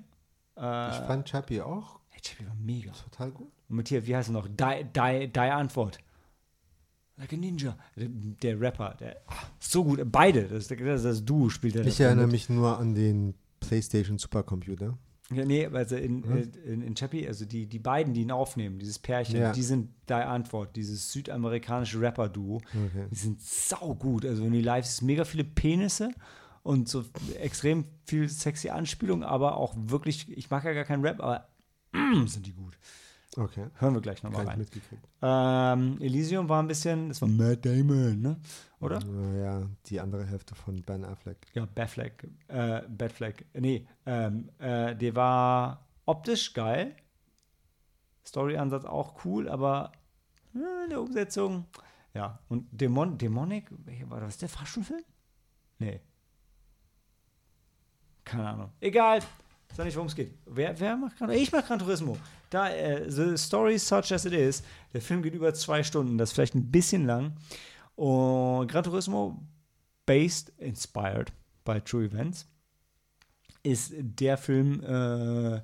Äh, 0.57 0.89
Ich 0.91 0.97
fand 1.07 1.27
Chappie 1.27 1.61
auch 1.61 1.99
Chappie 2.25 2.45
war 2.47 2.55
mega. 2.55 2.91
total 2.91 3.31
gut. 3.31 3.51
Und 3.69 3.75
mit 3.75 3.89
hier, 3.89 4.05
wie 4.07 4.15
heißt 4.15 4.29
er 4.29 4.33
noch? 4.33 4.47
Die, 4.47 4.85
die, 4.95 5.27
die 5.31 5.39
Antwort. 5.39 5.97
Like 7.17 7.33
a 7.33 7.37
Ninja. 7.37 7.77
Der, 7.95 8.07
der 8.09 8.59
Rapper, 8.59 8.95
der, 8.99 9.21
ah, 9.27 9.33
so 9.59 9.83
gut. 9.83 10.01
Beide, 10.11 10.43
das, 10.45 10.67
das, 10.67 11.03
das, 11.03 11.23
Duo 11.25 11.49
spielt 11.49 11.75
er. 11.75 11.85
Ich 11.85 11.99
erinnere 11.99 12.25
mit. 12.25 12.33
mich 12.33 12.49
nur 12.49 12.77
an 12.79 12.95
den 12.95 13.35
PlayStation 13.59 14.17
Supercomputer. 14.17 14.97
Ja, 15.31 15.45
nee, 15.45 15.65
also 15.67 15.95
in, 15.95 16.23
Hm? 16.23 16.51
in, 16.65 16.81
in 16.81 16.95
Chappie, 16.95 17.27
also 17.27 17.45
die, 17.45 17.65
die 17.67 17.79
beiden, 17.79 18.13
die 18.13 18.21
ihn 18.21 18.31
aufnehmen, 18.31 18.77
dieses 18.79 18.99
Pärchen, 18.99 19.37
Ja. 19.39 19.51
die 19.53 19.61
sind 19.61 19.89
die 20.09 20.13
Antwort, 20.13 20.75
dieses 20.75 21.11
südamerikanische 21.13 22.01
Rapper-Duo. 22.01 22.57
Okay. 22.57 23.07
Die 23.09 23.15
sind 23.15 23.41
saugut. 23.41 24.25
Also 24.25 24.43
wenn 24.43 24.51
die 24.51 24.61
live 24.61 24.83
ist, 24.85 25.01
mega 25.01 25.23
viele 25.23 25.43
Penisse 25.45 26.11
und 26.61 26.89
so 26.89 27.03
extrem 27.39 27.85
viel 28.05 28.27
sexy 28.27 28.69
Anspielung, 28.69 29.23
aber 29.23 29.57
auch 29.57 29.73
wirklich, 29.77 30.29
ich 30.35 30.49
mag 30.49 30.63
ja 30.65 30.73
gar 30.73 30.83
keinen 30.83 31.05
Rap, 31.05 31.21
aber 31.21 31.47
sind 32.27 32.45
die 32.45 32.53
gut. 32.53 32.77
Okay. 33.35 33.67
Hören 33.75 33.95
wir 33.95 34.01
gleich 34.01 34.21
nochmal 34.21 34.45
rein. 34.45 34.59
mitgekriegt. 34.59 35.07
Ähm, 35.21 35.97
Elysium 35.99 36.47
war 36.49 36.61
ein 36.61 36.67
bisschen, 36.67 37.09
das 37.09 37.21
war 37.21 37.27
Matt 37.27 37.65
Damon, 37.65 38.21
ne? 38.21 38.37
Oder? 38.79 38.99
Ja, 39.41 39.67
die 39.87 39.99
andere 39.99 40.25
Hälfte 40.25 40.53
von 40.55 40.81
Ben 40.83 41.03
Affleck. 41.03 41.37
Ja, 41.53 41.65
Batfleck. 41.65 42.27
Äh, 42.47 42.81
Batfleck. 42.87 43.45
Nee, 43.53 43.87
ähm, 44.05 44.49
äh, 44.59 44.95
der 44.95 45.15
war 45.15 45.87
optisch 46.05 46.53
geil. 46.53 46.95
Storyansatz 48.25 48.85
auch 48.85 49.25
cool, 49.25 49.49
aber 49.49 49.91
äh, 50.53 50.83
in 50.83 50.89
der 50.91 51.01
Umsetzung, 51.01 51.65
ja. 52.13 52.39
Und 52.49 52.67
Dämon 52.71 53.17
Dämonik, 53.17 53.71
war 54.07 54.19
das? 54.19 54.37
Der 54.37 54.49
Fahrstuhlfilm? 54.49 55.03
Nee. 55.79 55.99
Keine 58.23 58.49
Ahnung. 58.49 58.71
Egal. 58.79 59.21
Sag 59.75 59.85
nicht, 59.85 59.95
worum 59.95 60.07
es 60.07 60.15
geht. 60.15 60.31
Wer, 60.45 60.79
wer 60.79 60.95
macht 60.95 61.17
Gran 61.17 61.31
Ich 61.31 61.51
mach 61.51 61.65
Gran 61.65 61.79
Turismo. 61.79 62.17
Da, 62.51 62.69
äh, 62.69 63.09
The 63.09 63.35
Story 63.37 63.79
Such 63.79 64.11
As 64.11 64.25
It 64.25 64.33
Is. 64.33 64.61
Der 64.93 65.01
Film 65.01 65.23
geht 65.23 65.33
über 65.33 65.51
zwei 65.55 65.81
Stunden. 65.81 66.17
Das 66.17 66.29
ist 66.29 66.35
vielleicht 66.35 66.53
ein 66.53 66.69
bisschen 66.69 67.05
lang. 67.05 67.33
Und 67.95 68.67
Gran 68.67 68.83
Turismo, 68.83 69.41
based, 70.05 70.49
inspired 70.59 71.33
by 71.65 71.81
True 71.81 72.05
Events, 72.05 72.45
ist 73.63 73.93
der 73.97 74.37
Film 74.37 74.83
äh, 74.83 75.61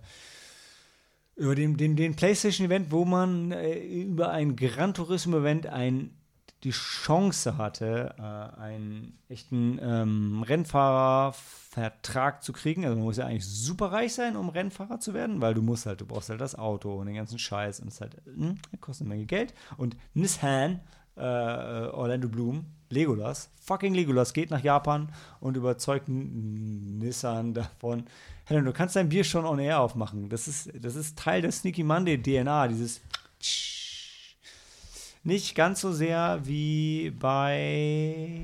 über 1.36 1.56
den, 1.56 1.78
den, 1.78 1.96
den 1.96 2.16
PlayStation-Event, 2.16 2.92
wo 2.92 3.06
man 3.06 3.52
äh, 3.52 3.80
über 3.80 4.32
ein 4.32 4.56
Gran 4.56 4.94
Turismo-Event 4.94 5.68
ein, 5.68 6.18
die 6.64 6.72
Chance 6.72 7.58
hatte, 7.58 8.16
äh, 8.18 8.60
einen 8.60 9.18
echten 9.30 9.80
ähm, 9.82 10.44
Rennfahrervertrag 10.44 12.44
zu 12.44 12.52
kriegen. 12.52 12.84
Also 12.84 12.98
man 12.98 13.06
muss 13.06 13.18
ja 13.18 13.26
eigentlich 13.26 13.48
super 13.48 13.92
reich 13.92 14.14
sein, 14.14 14.36
um 14.36 14.50
Rennfahrer 14.50 15.00
zu 15.00 15.14
werden, 15.14 15.42
weil 15.42 15.54
du 15.54 15.62
musst 15.62 15.86
halt, 15.86 16.02
du 16.02 16.06
brauchst 16.06 16.30
halt 16.30 16.42
das 16.42 16.56
Auto 16.56 16.96
und 16.96 17.06
den 17.06 17.16
ganzen 17.16 17.40
Scheiß 17.40 17.80
und 17.80 17.88
es 17.88 18.02
halt, 18.02 18.18
hm, 18.26 18.58
kostet 18.82 19.06
eine 19.06 19.16
Menge 19.16 19.26
Geld. 19.26 19.54
Und 19.78 19.96
Nissan, 20.14 20.82
äh, 21.16 21.22
Orlando 21.22 22.28
Bloom, 22.28 22.66
Legolas, 22.90 23.50
fucking 23.62 23.94
Legolas, 23.94 24.34
geht 24.34 24.50
nach 24.50 24.64
Japan 24.64 25.14
und 25.40 25.56
überzeugt 25.56 26.10
Nissan 26.10 27.54
davon, 27.54 28.06
Helen, 28.46 28.66
du 28.66 28.74
kannst 28.74 28.96
dein 28.96 29.10
Bier 29.10 29.24
schon 29.24 29.46
on 29.46 29.60
air 29.60 29.80
aufmachen. 29.80 30.28
Das 30.28 30.48
ist, 30.48 30.72
das 30.82 30.96
ist 30.96 31.18
Teil 31.18 31.44
der 31.44 31.52
Sneaky 31.52 31.84
Monday 31.84 32.22
DNA, 32.22 32.68
dieses 32.68 33.00
nicht 35.24 35.56
ganz 35.56 35.82
so 35.82 35.92
sehr 35.92 36.42
wie 36.44 37.12
bei 37.12 38.42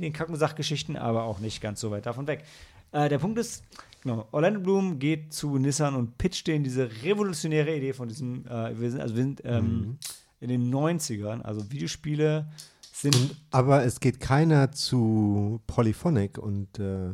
den 0.00 0.12
Kackensachgeschichten, 0.12 0.96
aber 0.96 1.24
auch 1.24 1.40
nicht 1.40 1.60
ganz 1.60 1.80
so 1.80 1.90
weit 1.90 2.06
davon 2.06 2.26
weg. 2.26 2.44
Äh, 2.92 3.08
der 3.08 3.18
Punkt 3.18 3.38
ist, 3.38 3.62
genau, 4.02 4.26
Orlando 4.32 4.60
Bloom 4.60 4.98
geht 4.98 5.32
zu 5.32 5.58
Nissan 5.58 5.94
und 5.94 6.18
pitcht 6.18 6.46
denen 6.46 6.64
diese 6.64 6.90
revolutionäre 7.02 7.76
Idee 7.76 7.92
von 7.92 8.08
diesem, 8.08 8.46
äh, 8.46 8.78
wir 8.78 8.90
sind, 8.90 9.00
also 9.00 9.14
wir 9.14 9.22
sind 9.22 9.42
ähm, 9.44 9.98
in 10.40 10.48
den 10.48 10.72
90ern, 10.72 11.42
also 11.42 11.70
Videospiele 11.70 12.50
sind, 12.92 13.36
aber 13.50 13.84
es 13.84 14.00
geht 14.00 14.20
keiner 14.20 14.72
zu 14.72 15.60
Polyphonic 15.66 16.38
und 16.38 16.78
äh, 16.78 17.12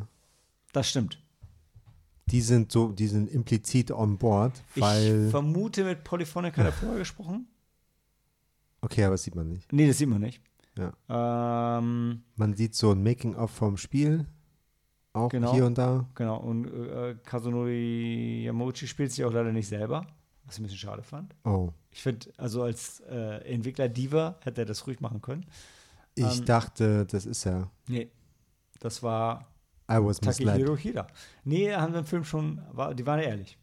das 0.72 0.88
stimmt. 0.88 1.20
die 2.26 2.40
sind 2.40 2.72
so, 2.72 2.88
die 2.88 3.06
sind 3.06 3.30
implizit 3.30 3.90
on 3.90 4.16
board, 4.16 4.52
weil. 4.76 5.26
ich 5.26 5.30
vermute, 5.30 5.84
mit 5.84 6.02
Polyphonic 6.04 6.56
hat 6.56 6.66
er 6.66 6.72
vorher 6.72 6.98
gesprochen. 6.98 7.46
Okay, 8.86 9.04
aber 9.04 9.14
das 9.14 9.24
sieht 9.24 9.34
man 9.34 9.48
nicht. 9.48 9.72
Nee, 9.72 9.88
das 9.88 9.98
sieht 9.98 10.08
man 10.08 10.20
nicht. 10.20 10.40
Ja. 10.78 10.92
Ähm, 11.78 12.22
Man 12.36 12.54
sieht 12.54 12.74
so 12.74 12.92
ein 12.92 13.02
Making-of 13.02 13.50
vom 13.50 13.76
Spiel. 13.76 14.26
Auch 15.12 15.30
Genau. 15.30 15.52
hier 15.52 15.66
und 15.66 15.76
da. 15.78 16.06
Genau, 16.14 16.36
und 16.36 16.66
äh, 16.66 17.16
Kazunori 17.24 18.44
Yamauchi 18.44 18.86
spielt 18.86 19.10
sich 19.12 19.24
auch 19.24 19.32
leider 19.32 19.50
nicht 19.52 19.66
selber, 19.68 20.06
was 20.44 20.54
ich 20.56 20.60
ein 20.60 20.62
bisschen 20.64 20.78
schade 20.78 21.02
fand. 21.02 21.34
Oh. 21.44 21.70
Ich 21.90 22.02
finde, 22.02 22.30
also 22.36 22.62
als 22.62 23.00
äh, 23.00 23.38
Entwickler 23.52 23.88
Diva 23.88 24.38
hätte 24.42 24.62
er 24.62 24.66
das 24.66 24.86
ruhig 24.86 25.00
machen 25.00 25.20
können. 25.22 25.46
Ich 26.14 26.38
Ähm, 26.40 26.44
dachte, 26.44 27.06
das 27.06 27.24
ist 27.26 27.46
er. 27.46 27.70
Nee, 27.88 28.10
das 28.78 29.02
war 29.02 29.46
I 29.90 29.94
was 29.98 30.20
misled. 30.20 30.48
Takehiro 30.48 30.76
Hira. 30.76 31.06
Nee, 31.44 31.72
haben 31.72 31.92
wir 31.94 32.00
im 32.00 32.06
Film 32.06 32.24
schon, 32.24 32.60
war, 32.72 32.94
die 32.94 33.06
waren 33.06 33.20
ehrlich. 33.20 33.58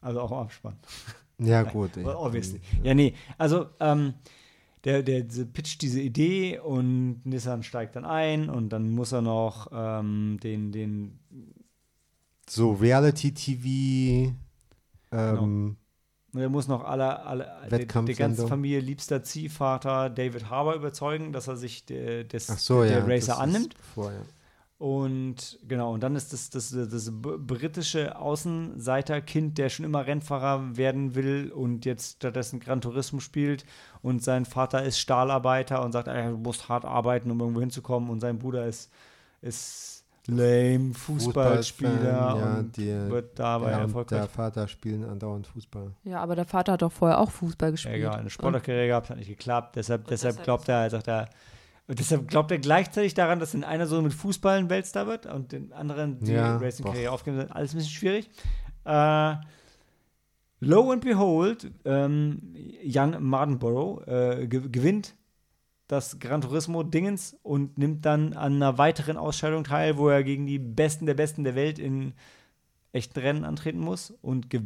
Also 0.00 0.20
auch 0.20 0.30
im 0.32 0.38
Abspann. 0.38 0.76
Ja, 1.38 1.62
gut. 1.70 1.96
Obviously. 1.98 2.60
Ja, 2.82 2.94
nee, 2.94 3.14
also 3.36 3.66
ähm, 3.80 4.14
der, 4.84 5.02
der, 5.02 5.24
pitcht 5.46 5.82
diese 5.82 6.00
Idee 6.00 6.58
und 6.58 7.24
Nissan 7.24 7.62
steigt 7.62 7.96
dann 7.96 8.04
ein 8.04 8.50
und 8.50 8.68
dann 8.70 8.90
muss 8.90 9.12
er 9.12 9.22
noch 9.22 9.68
ähm, 9.72 10.38
den, 10.42 10.72
den 10.72 11.18
So 12.48 12.72
Reality-TV. 12.72 14.34
Ähm, 15.12 15.76
Er 16.36 16.48
muss 16.48 16.68
noch 16.68 16.84
alle, 16.84 17.24
alle 17.24 17.44
die, 17.44 17.66
die 17.66 17.72
Wettkampfsendung. 17.72 18.36
ganze 18.36 18.48
Familie 18.48 18.80
liebster 18.80 19.22
Ziehvater 19.22 20.10
David 20.10 20.50
Harbour 20.50 20.74
überzeugen, 20.74 21.32
dass 21.32 21.48
er 21.48 21.56
sich 21.56 21.86
de, 21.86 22.24
des, 22.24 22.46
so, 22.46 22.82
der 22.82 22.98
ja. 22.98 23.04
Racer 23.04 23.38
annimmt. 23.38 23.74
Vor, 23.94 24.12
ja. 24.12 24.20
Und 24.84 25.58
genau, 25.66 25.94
und 25.94 26.02
dann 26.02 26.14
ist 26.14 26.34
das, 26.34 26.50
das, 26.50 26.68
das, 26.68 27.10
britische 27.10 28.18
Außenseiterkind, 28.18 29.56
der 29.56 29.70
schon 29.70 29.86
immer 29.86 30.06
Rennfahrer 30.06 30.76
werden 30.76 31.14
will 31.14 31.50
und 31.50 31.86
jetzt 31.86 32.16
stattdessen 32.16 32.60
Gran 32.60 32.82
Turismo 32.82 33.20
spielt. 33.20 33.64
Und 34.02 34.22
sein 34.22 34.44
Vater 34.44 34.82
ist 34.82 34.98
Stahlarbeiter 34.98 35.82
und 35.82 35.92
sagt, 35.92 36.08
ey, 36.08 36.28
du 36.28 36.36
musst 36.36 36.68
hart 36.68 36.84
arbeiten, 36.84 37.30
um 37.30 37.40
irgendwo 37.40 37.60
hinzukommen. 37.60 38.10
Und 38.10 38.20
sein 38.20 38.38
Bruder 38.38 38.66
ist, 38.66 38.92
ist 39.40 40.04
lame 40.26 40.92
Fußballspieler 40.92 42.04
ja, 42.04 42.56
und 42.58 42.76
die, 42.76 42.88
wird 43.08 43.38
dabei 43.38 43.76
und 43.76 43.80
erfolgreich. 43.80 44.20
der 44.20 44.28
Vater 44.28 44.68
spielen 44.68 45.02
andauernd 45.08 45.46
Fußball. 45.46 45.92
Ja, 46.02 46.20
aber 46.20 46.36
der 46.36 46.44
Vater 46.44 46.72
hat 46.72 46.82
doch 46.82 46.92
vorher 46.92 47.20
auch 47.20 47.30
Fußball 47.30 47.70
gespielt. 47.70 47.94
Egal, 47.94 48.16
eine 48.16 48.28
Sportlerkarriere 48.28 48.88
gehabt, 48.88 49.08
hat 49.08 49.16
nicht 49.16 49.28
geklappt. 49.28 49.76
Deshalb, 49.76 50.08
deshalb 50.08 50.32
deshalb 50.32 50.44
glaubt 50.44 50.68
er, 50.68 50.90
sagt 50.90 51.08
er, 51.08 51.30
und 51.86 51.98
deshalb 51.98 52.28
glaubt 52.28 52.50
er 52.50 52.58
gleichzeitig 52.58 53.14
daran, 53.14 53.40
dass 53.40 53.52
den 53.52 53.62
einer 53.62 53.86
so 53.86 54.00
mit 54.00 54.14
Fußball 54.14 54.58
ein 54.58 54.70
Weltstar 54.70 55.06
wird 55.06 55.26
und 55.26 55.52
den 55.52 55.72
anderen 55.72 56.18
die 56.20 56.32
Ja, 56.32 56.56
Racing-Karriere 56.56 57.12
aufgeben 57.12 57.36
wird. 57.36 57.52
Alles 57.52 57.74
ein 57.74 57.78
bisschen 57.78 57.92
schwierig. 57.92 58.30
Äh, 58.84 59.34
lo 60.60 60.90
and 60.90 61.04
behold, 61.04 61.70
ähm, 61.84 62.54
Young 62.82 63.22
Mardenborough 63.22 64.06
äh, 64.06 64.46
ge 64.46 64.68
gewinnt 64.70 65.14
das 65.86 66.18
Gran 66.18 66.40
Turismo-Dingens 66.40 67.36
und 67.42 67.76
nimmt 67.76 68.06
dann 68.06 68.32
an 68.32 68.54
einer 68.54 68.78
weiteren 68.78 69.18
Ausscheidung 69.18 69.64
teil, 69.64 69.98
wo 69.98 70.08
er 70.08 70.24
gegen 70.24 70.46
die 70.46 70.58
Besten 70.58 71.04
der 71.04 71.14
Besten 71.14 71.44
der 71.44 71.54
Welt 71.54 71.78
in 71.78 72.14
echten 72.92 73.18
Rennen 73.20 73.44
antreten 73.44 73.80
muss 73.80 74.10
und 74.22 74.48
ge 74.48 74.62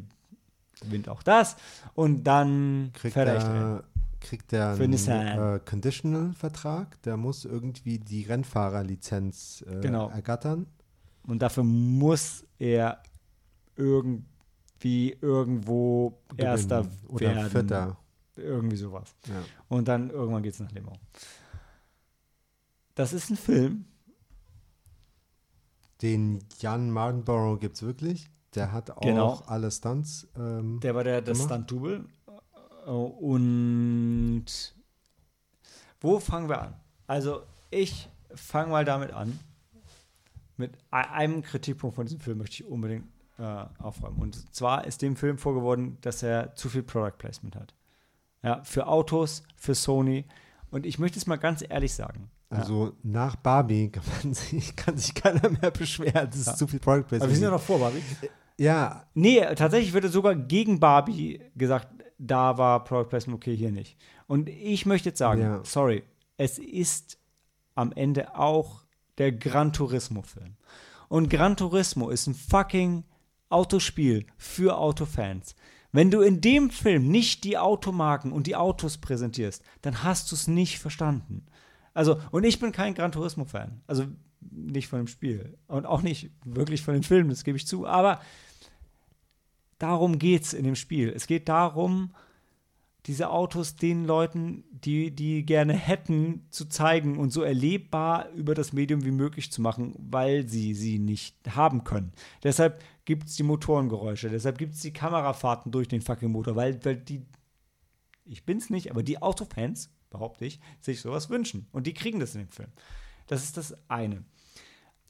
gewinnt 0.81 1.09
auch 1.09 1.25
das. 1.25 1.57
Und 1.95 2.25
dann 2.25 2.91
Kriegt 2.95 3.15
fährt 3.15 3.29
er 3.29 3.37
echt 3.37 3.47
er, 3.47 3.85
kriegt 4.21 4.53
er 4.53 4.73
einen 4.75 4.93
äh, 4.93 5.61
Conditional-Vertrag, 5.65 7.01
der 7.03 7.17
muss 7.17 7.45
irgendwie 7.45 7.99
die 7.99 8.23
Rennfahrerlizenz 8.25 9.65
äh, 9.69 9.81
Genau. 9.81 10.09
ergattern. 10.11 10.67
Und 11.27 11.41
dafür 11.43 11.65
muss 11.65 12.45
er 12.59 13.03
irgendwie 13.77 15.17
irgendwo 15.21 16.19
Erster 16.37 16.83
gewinnen. 16.83 16.99
oder 17.09 17.21
werden. 17.35 17.51
Vierter. 17.51 17.97
Irgendwie 18.37 18.77
sowas. 18.77 19.15
Ja. 19.27 19.43
Und 19.69 19.89
dann 19.89 20.11
irgendwann 20.11 20.43
geht 20.43 20.55
es 20.55 20.61
nach 20.61 20.71
Le 20.73 20.81
Mans. 20.81 20.99
Das 22.95 23.13
ist 23.13 23.31
ein 23.31 23.37
Film. 23.37 23.85
Den 26.03 26.45
Jan 26.61 26.91
Mardenborough 26.91 27.59
gibt 27.59 27.77
es 27.77 27.83
wirklich. 27.83 28.31
Der 28.55 28.73
hat 28.73 28.91
auch 28.91 29.01
Genau. 29.03 29.43
alle 29.47 29.71
Stunts. 29.71 30.29
Ähm, 30.37 30.81
Der 30.81 30.95
war 30.95 31.05
der, 31.05 31.23
Gemacht. 31.23 31.43
Stunt-Double. 31.43 32.05
Äh, 32.89 32.91
Und 32.91 34.45
wo 36.01 36.19
fangen 36.21 36.49
wir 36.49 36.63
an? 36.63 36.75
Also, 37.07 37.43
ich 37.71 38.09
fange 38.35 38.71
mal 38.71 38.85
damit 38.85 39.13
an. 39.13 39.39
Mit 40.57 40.73
einem 40.91 41.43
Kritikpunkt 41.43 41.95
von 41.97 42.07
diesem 42.07 42.21
Film 42.21 42.39
möchte 42.39 42.55
ich 42.63 42.65
unbedingt 42.69 43.07
äh, 43.39 43.65
aufräumen. 43.79 44.19
Und 44.19 44.55
zwar 44.55 44.85
ist 44.87 45.03
dem 45.03 45.15
Film 45.17 45.39
vorgeworden, 45.39 45.99
dass 46.01 46.23
er 46.23 46.55
zu 46.57 46.69
viel 46.69 46.83
Product 46.83 47.17
Placement 47.19 47.55
hat. 47.55 47.75
Ja, 48.43 48.63
für 48.65 48.87
Autos, 48.89 49.43
für 49.57 49.75
Sony. 49.75 50.25
Und 50.71 50.85
ich 50.87 50.99
möchte 50.99 51.19
es 51.19 51.27
mal 51.27 51.37
ganz 51.37 51.63
ehrlich 51.69 51.95
sagen. 51.95 52.31
also 52.51 52.93
nach 53.03 53.37
Barbie 53.37 53.91
kann, 53.91 54.03
man 54.23 54.35
sich, 54.35 54.75
kann 54.77 54.97
sich 54.97 55.15
keiner 55.15 55.49
mehr 55.51 55.71
beschweren. 55.71 56.27
Das 56.31 56.37
ist 56.37 56.47
Ja. 56.49 56.57
zu 56.57 56.67
viel 56.67 56.81
Product 56.81 56.99
Aber 57.01 57.09
Placement. 57.09 57.31
wir 57.31 57.37
sind 57.37 57.45
ja 57.45 57.51
noch 57.51 57.63
vor 57.63 57.79
Barbie. 57.79 58.03
ja, 58.57 59.05
Nee, 59.15 59.41
tatsächlich 59.55 59.93
würde 59.93 60.09
sogar 60.09 60.35
gegen 60.35 60.81
Barbie 60.81 61.41
gesagt, 61.55 61.89
da 62.19 62.59
war 62.59 62.85
Product 62.85 63.09
Placement 63.09 63.37
okay, 63.37 63.57
hier 63.57 63.71
nicht. 63.73 63.97
Und 64.27 64.49
ich 64.49 64.87
möchte 64.87 65.09
jetzt 65.11 65.19
sagen, 65.19 65.41
Ja. 65.41 65.61
sorry, 65.65 66.03
es 66.37 66.59
ist 66.59 67.19
am 67.75 67.93
Ende 67.93 68.37
auch 68.37 68.83
der 69.19 69.33
Gran 69.33 69.73
Turismo-Film. 69.73 70.57
Und 71.09 71.31
Gran 71.31 71.57
Turismo 71.57 72.11
ist 72.11 72.27
ein 72.27 72.35
fucking 72.35 73.05
Autospiel 73.49 74.27
für 74.37 74.77
Autofans. 74.77 75.55
Wenn 75.91 76.11
du 76.11 76.21
in 76.21 76.41
dem 76.41 76.71
Film 76.71 77.09
nicht 77.09 77.45
die 77.45 77.57
Automarken 77.57 78.31
und 78.33 78.47
die 78.47 78.57
Autos 78.57 78.99
präsentierst, 78.99 79.65
dann 79.81 80.03
hast 80.03 80.31
du 80.31 80.35
es 80.35 80.47
nicht 80.47 80.79
verstanden. 80.79 81.47
Also, 81.95 82.21
und 82.31 82.45
ich 82.45 82.61
bin 82.61 82.73
kein 82.73 82.95
Gran 82.95 83.11
Turismo-Fan. 83.11 83.81
Also 83.87 84.05
nicht 84.51 84.89
von 84.89 84.99
dem 85.01 85.09
Spiel. 85.09 85.57
Und 85.67 85.87
auch 85.87 86.03
nicht 86.03 86.31
wirklich 86.45 86.83
von 86.83 86.95
den 86.95 87.03
Filmen, 87.03 87.31
das 87.31 87.43
gebe 87.43 87.57
ich 87.57 87.67
zu. 87.67 87.87
Aber 87.87 88.21
darum 89.79 90.19
geht 90.19 90.45
es 90.45 90.53
in 90.53 90.65
dem 90.65 90.77
Spiel. 90.77 91.13
Es 91.15 91.27
geht 91.27 91.49
darum, 91.49 92.11
diese 93.07 93.31
Autos 93.31 93.77
den 93.77 94.05
Leuten, 94.05 94.65
die 94.71 95.11
die 95.11 95.47
gerne 95.47 95.73
hätten, 95.73 96.47
zu 96.51 96.67
zeigen 96.67 97.17
und 97.19 97.31
so 97.31 97.43
erlebbar 97.43 98.29
über 98.31 98.55
das 98.55 98.73
Medium 98.73 99.05
wie 99.05 99.11
möglich 99.11 99.51
zu 99.51 99.63
machen, 99.63 99.95
weil 99.99 100.47
sie 100.47 100.75
sie 100.75 100.99
nicht 100.99 101.35
haben 101.57 101.85
können. 101.85 102.13
Deshalb 102.43 102.83
gibt 103.07 103.29
es 103.29 103.37
die 103.37 103.45
Motorengeräusche, 103.45 104.29
deshalb 104.29 104.59
gibt 104.59 104.75
es 104.75 104.83
die 104.83 104.93
Kamerafahrten 104.93 105.73
durch 105.73 105.89
den 105.89 106.03
fucking 106.03 106.31
Motor, 106.31 106.55
weil, 106.55 106.85
weil 106.85 106.97
die, 106.97 107.23
ich 108.27 108.45
bin's 108.45 108.69
nicht, 108.69 108.91
aber 108.91 109.03
die 109.03 109.23
Autofans, 109.23 109.91
behaupte 110.11 110.45
ich, 110.45 110.61
sich 110.81 111.01
sowas 111.01 111.31
wünschen. 111.31 111.67
Und 111.73 111.87
die 111.87 111.95
kriegen 111.95 112.21
das 112.21 112.35
in 112.35 112.43
dem 112.43 112.51
Film. 112.51 112.71
Das 113.27 113.43
ist 113.45 113.57
das 113.57 113.75
eine. 113.89 114.25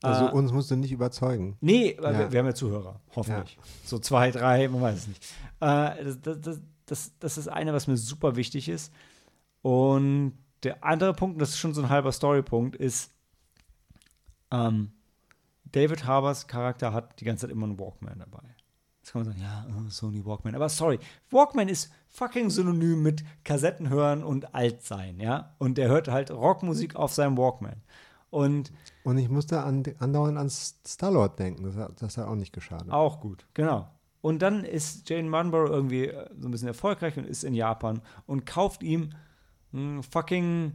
Also 0.02 0.26
Äh, 0.26 0.30
uns 0.30 0.52
musst 0.52 0.70
du 0.70 0.76
nicht 0.76 0.92
überzeugen. 0.92 1.56
Nee, 1.60 1.96
Ja. 2.00 2.30
wir, 2.30 2.38
haben 2.38 2.46
ja 2.46 2.54
Zuhörer, 2.54 3.00
hoffentlich. 3.14 3.58
So 3.84 3.98
zwei, 3.98 4.30
drei, 4.30 4.68
man 4.68 4.80
weiß 4.80 4.96
es 4.96 5.06
nicht. 5.08 5.24
Äh, 5.60 6.04
das, 6.04 6.40
das, 6.40 6.60
das, 6.86 7.12
das, 7.18 7.38
ist 7.38 7.48
eine, 7.48 7.72
was 7.72 7.86
mir 7.86 7.96
super 7.96 8.36
wichtig 8.36 8.68
ist. 8.68 8.92
Und 9.62 10.38
der 10.62 10.84
andere 10.84 11.14
Punkt, 11.14 11.40
das 11.40 11.50
ist 11.50 11.58
schon 11.58 11.74
so 11.74 11.82
ein 11.82 11.88
halber 11.88 12.12
Storypunkt, 12.12 12.76
ist, 12.76 13.12
ähm, 14.50 14.92
David 15.64 16.06
Harbers 16.06 16.46
Charakter 16.46 16.92
hat 16.92 17.20
die 17.20 17.24
ganze 17.24 17.42
Zeit 17.42 17.50
immer 17.50 17.66
einen 17.66 17.78
Walkman 17.78 18.18
dabei. 18.18 18.42
Jetzt 19.00 19.12
kann 19.12 19.22
man 19.22 19.32
sagen, 19.32 19.42
ja, 19.42 19.66
oh, 19.70 19.88
Sony 19.90 20.24
Walkman. 20.24 20.54
Aber 20.54 20.68
sorry, 20.68 20.98
Walkman 21.30 21.68
ist 21.68 21.90
fucking 22.08 22.50
synonym 22.50 23.02
mit 23.02 23.24
Kassetten 23.44 23.88
hören 23.88 24.22
und 24.22 24.54
alt 24.54 24.82
sein, 24.82 25.20
ja? 25.20 25.54
Und 25.58 25.78
er 25.78 25.88
hört 25.88 26.08
halt 26.08 26.30
Rockmusik 26.30 26.96
auf 26.96 27.12
seinem 27.12 27.36
Walkman. 27.36 27.82
Und 28.30 28.72
Und 29.04 29.18
ich 29.18 29.28
musste 29.28 29.62
an, 29.62 29.82
andauernd 29.98 30.36
an 30.36 30.50
Starlord 30.50 31.38
denken. 31.38 31.64
Das 31.64 31.76
hat, 31.76 32.02
das 32.02 32.18
hat 32.18 32.26
auch 32.26 32.34
nicht 32.34 32.52
geschadet. 32.52 32.90
Auch 32.90 33.20
gut, 33.20 33.46
genau. 33.54 33.88
Und 34.20 34.42
dann 34.42 34.64
ist 34.64 35.08
Jane 35.08 35.28
Mardenborough 35.28 35.70
irgendwie 35.70 36.06
äh, 36.08 36.28
so 36.38 36.48
ein 36.48 36.50
bisschen 36.50 36.68
erfolgreich 36.68 37.16
und 37.16 37.26
ist 37.26 37.44
in 37.44 37.54
Japan 37.54 38.02
und 38.26 38.44
kauft 38.46 38.82
ihm 38.82 39.10
ein 39.72 40.02
fucking 40.02 40.72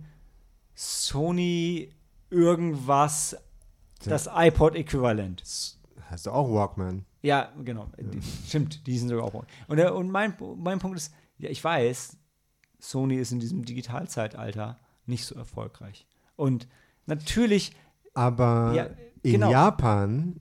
Sony 0.76 1.90
irgendwas, 2.30 3.38
das 4.06 4.28
iPod-Äquivalent. 4.34 5.44
Heißt 6.10 6.28
auch 6.28 6.52
Walkman. 6.52 7.06
Ja, 7.22 7.54
genau. 7.64 7.90
Die, 8.00 8.22
stimmt, 8.48 8.86
die 8.86 8.98
sind 8.98 9.10
sogar 9.10 9.26
auch. 9.26 9.46
Und, 9.68 9.78
der, 9.78 9.96
und 9.96 10.12
mein, 10.12 10.36
mein 10.58 10.80
Punkt 10.80 10.98
ist, 10.98 11.14
ja, 11.38 11.50
ich 11.50 11.64
weiß, 11.64 12.18
Sony 12.80 13.16
ist 13.16 13.32
in 13.32 13.40
diesem 13.40 13.64
Digitalzeitalter 13.64 14.80
nicht 15.06 15.26
so 15.26 15.36
erfolgreich. 15.36 16.08
Und 16.36 16.68
natürlich, 17.06 17.76
Aber 18.14 18.74
Ja, 18.76 18.88
in 19.24 19.34
genau. 19.34 19.52
Japan 19.52 20.40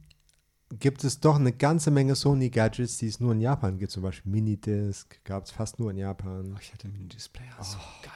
gibt 0.78 1.04
es 1.04 1.20
doch 1.20 1.36
eine 1.36 1.52
ganze 1.52 1.90
Menge 1.90 2.14
Sony-Gadgets, 2.14 2.98
die 2.98 3.06
es 3.06 3.20
nur 3.20 3.32
in 3.32 3.40
Japan 3.40 3.78
gibt. 3.78 3.92
Zum 3.92 4.02
Beispiel 4.02 4.30
Minidisc 4.32 5.22
gab 5.24 5.44
es 5.44 5.50
fast 5.50 5.78
nur 5.78 5.90
in 5.90 5.98
Japan. 5.98 6.52
oh, 6.54 6.58
ich 6.60 6.72
hatte 6.72 6.88
einen 6.88 7.08
Display, 7.08 7.44
so 7.60 7.76
geil. 8.02 8.12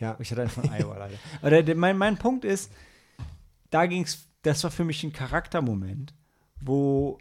Ja, 0.00 0.16
Ich 0.18 0.30
hatte 0.30 0.42
einen 0.42 0.50
von 0.50 0.64
Iowa 0.64 0.96
leider. 0.98 1.14
Aber 1.40 1.62
der, 1.62 1.76
mein, 1.76 1.96
mein 1.98 2.16
Punkt 2.16 2.44
ist, 2.44 2.72
da 3.70 3.86
ging 3.86 4.02
es, 4.02 4.26
das 4.42 4.64
war 4.64 4.70
für 4.70 4.84
mich 4.84 5.04
ein 5.04 5.12
Charaktermoment, 5.12 6.14
wo 6.60 7.18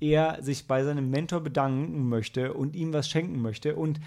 er 0.00 0.42
sich 0.42 0.66
bei 0.66 0.82
seinem 0.82 1.10
Mentor 1.10 1.40
bedanken 1.40 2.08
möchte 2.08 2.52
und 2.54 2.74
ihm 2.74 2.92
was 2.92 3.08
schenken 3.08 3.40
möchte. 3.40 3.76
Und 3.76 4.00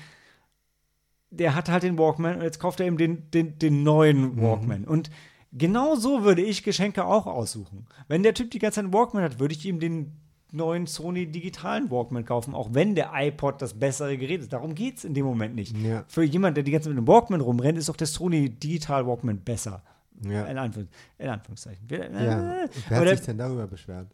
der 1.32 1.56
hat 1.56 1.70
halt 1.70 1.84
den 1.84 1.98
Walkman 1.98 2.36
und 2.38 2.42
jetzt 2.42 2.60
kauft 2.60 2.80
er 2.80 2.88
ihm 2.88 2.98
den, 2.98 3.30
den, 3.32 3.58
den 3.60 3.84
neuen 3.84 4.42
Walkman. 4.42 4.86
Und 4.86 5.10
genau 5.52 5.96
so 5.96 6.24
würde 6.24 6.42
ich 6.42 6.64
Geschenke 6.64 7.06
auch 7.06 7.26
aussuchen. 7.26 7.86
Wenn 8.08 8.24
der 8.24 8.34
Typ 8.34 8.52
die 8.52 8.60
ganze 8.60 8.76
Zeit 8.76 8.86
einen 8.86 8.94
Walkman 8.94 9.24
hat, 9.24 9.40
würde 9.40 9.54
ich 9.54 9.66
ihm 9.66 9.80
den 9.80 10.14
neuen 10.52 10.88
Sony 10.88 11.28
digitalen 11.28 11.92
Walkman 11.92 12.26
kaufen, 12.26 12.56
auch 12.56 12.70
wenn 12.74 12.96
der 12.96 13.12
iPod 13.14 13.62
das 13.62 13.80
bessere 13.80 14.18
Gerät 14.18 14.42
ist. 14.42 14.54
Darum 14.54 14.74
geht 14.74 14.98
es 14.98 15.06
in 15.06 15.14
dem 15.14 15.26
Moment 15.26 15.56
nicht. 15.56 15.78
Ja. 15.78 16.04
Für 16.08 16.24
jemanden, 16.24 16.56
der 16.56 16.64
die 16.64 16.72
ganze 16.72 16.90
Zeit 16.90 16.96
mit 16.96 17.00
einem 17.00 17.08
Walkman 17.08 17.42
rumrennt, 17.42 17.78
ist 17.78 17.90
auch 17.90 17.96
der 17.96 18.08
Sony 18.08 18.50
Digital 18.50 19.06
Walkman 19.06 19.40
besser. 19.42 19.84
ja. 20.24 20.46
In, 20.46 20.58
Anführ 20.58 20.88
in 21.18 21.30
Anführungszeichen. 21.30 21.88
Ja. 21.90 22.64
äh, 22.64 22.70
Wer 22.90 23.00
hat 23.00 23.08
sich 23.10 23.20
der, 23.20 23.28
denn 23.28 23.38
darüber 23.38 23.68
beschwert? 23.68 24.08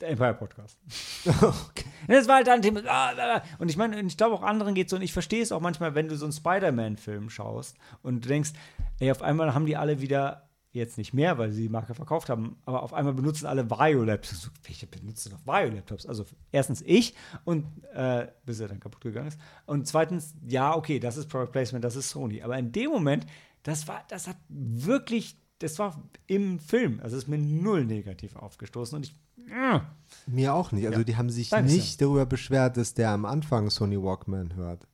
der 0.00 0.10
Empire 0.10 0.34
Podcast. 0.34 0.78
okay. 1.26 1.84
Das 2.08 2.28
war 2.28 2.36
halt 2.36 2.48
ein 2.48 2.62
Thema. 2.62 2.80
ah, 2.86 3.12
ah, 3.16 3.36
ah. 3.36 3.42
Und 3.58 3.70
ich 3.70 3.76
meine, 3.76 4.00
ich 4.00 4.16
glaube 4.16 4.34
auch 4.34 4.42
anderen 4.42 4.74
geht 4.74 4.90
so. 4.90 4.96
Und 4.96 5.02
ich 5.02 5.12
verstehe 5.12 5.42
es 5.42 5.52
auch 5.52 5.60
manchmal, 5.60 5.94
wenn 5.94 6.08
du 6.08 6.16
so 6.16 6.26
einen 6.26 6.32
Spider-Man-Film 6.32 7.30
schaust 7.30 7.76
und 8.02 8.24
du 8.24 8.28
denkst, 8.28 8.52
ey, 9.00 9.10
auf 9.10 9.22
einmal 9.22 9.54
haben 9.54 9.66
die 9.66 9.76
alle 9.76 10.00
wieder, 10.00 10.48
jetzt 10.72 10.98
nicht 10.98 11.14
mehr, 11.14 11.38
weil 11.38 11.52
sie 11.52 11.62
die 11.62 11.68
Marke 11.68 11.94
verkauft 11.94 12.28
haben, 12.28 12.56
aber 12.64 12.82
auf 12.82 12.92
einmal 12.92 13.14
benutzen 13.14 13.46
alle 13.46 13.70
Vario-Laptops. 13.70 14.42
So, 14.42 14.50
Welche 14.64 14.86
benutzen 14.88 15.30
noch 15.32 15.46
Vario-Laptops? 15.46 16.04
Also 16.06 16.24
erstens 16.50 16.82
ich 16.82 17.14
und 17.44 17.64
äh, 17.94 18.26
bis 18.44 18.58
er 18.58 18.66
dann 18.68 18.80
kaputt 18.80 19.00
gegangen 19.02 19.28
ist. 19.28 19.38
Und 19.66 19.86
zweitens, 19.86 20.34
ja, 20.46 20.74
okay, 20.76 20.98
das 20.98 21.16
ist 21.16 21.28
Product 21.28 21.52
Placement, 21.52 21.84
das 21.84 21.94
ist 21.94 22.10
Sony. 22.10 22.42
Aber 22.42 22.58
in 22.58 22.72
dem 22.72 22.90
Moment, 22.90 23.24
das 23.62 23.86
war, 23.86 24.02
das 24.08 24.26
hat 24.26 24.36
wirklich, 24.48 25.36
das 25.60 25.78
war 25.78 26.02
im 26.26 26.58
Film. 26.58 26.98
Also 27.02 27.16
es 27.16 27.22
ist 27.24 27.28
mir 27.28 27.38
null 27.38 27.84
negativ 27.84 28.34
aufgestoßen. 28.34 28.96
Und 28.96 29.06
ich, 29.06 29.14
äh, 29.48 29.78
Mir 30.26 30.54
auch 30.54 30.72
nicht. 30.72 30.86
Also 30.86 30.98
Ja. 31.00 31.04
die 31.04 31.16
haben 31.16 31.30
sich 31.30 31.50
Danke 31.50 31.70
nicht 31.70 32.00
darüber 32.00 32.26
beschwert, 32.26 32.76
dass 32.76 32.94
der 32.94 33.10
am 33.10 33.26
Anfang 33.26 33.70
Sony 33.70 34.02
Walkman 34.02 34.56
hört, 34.56 34.88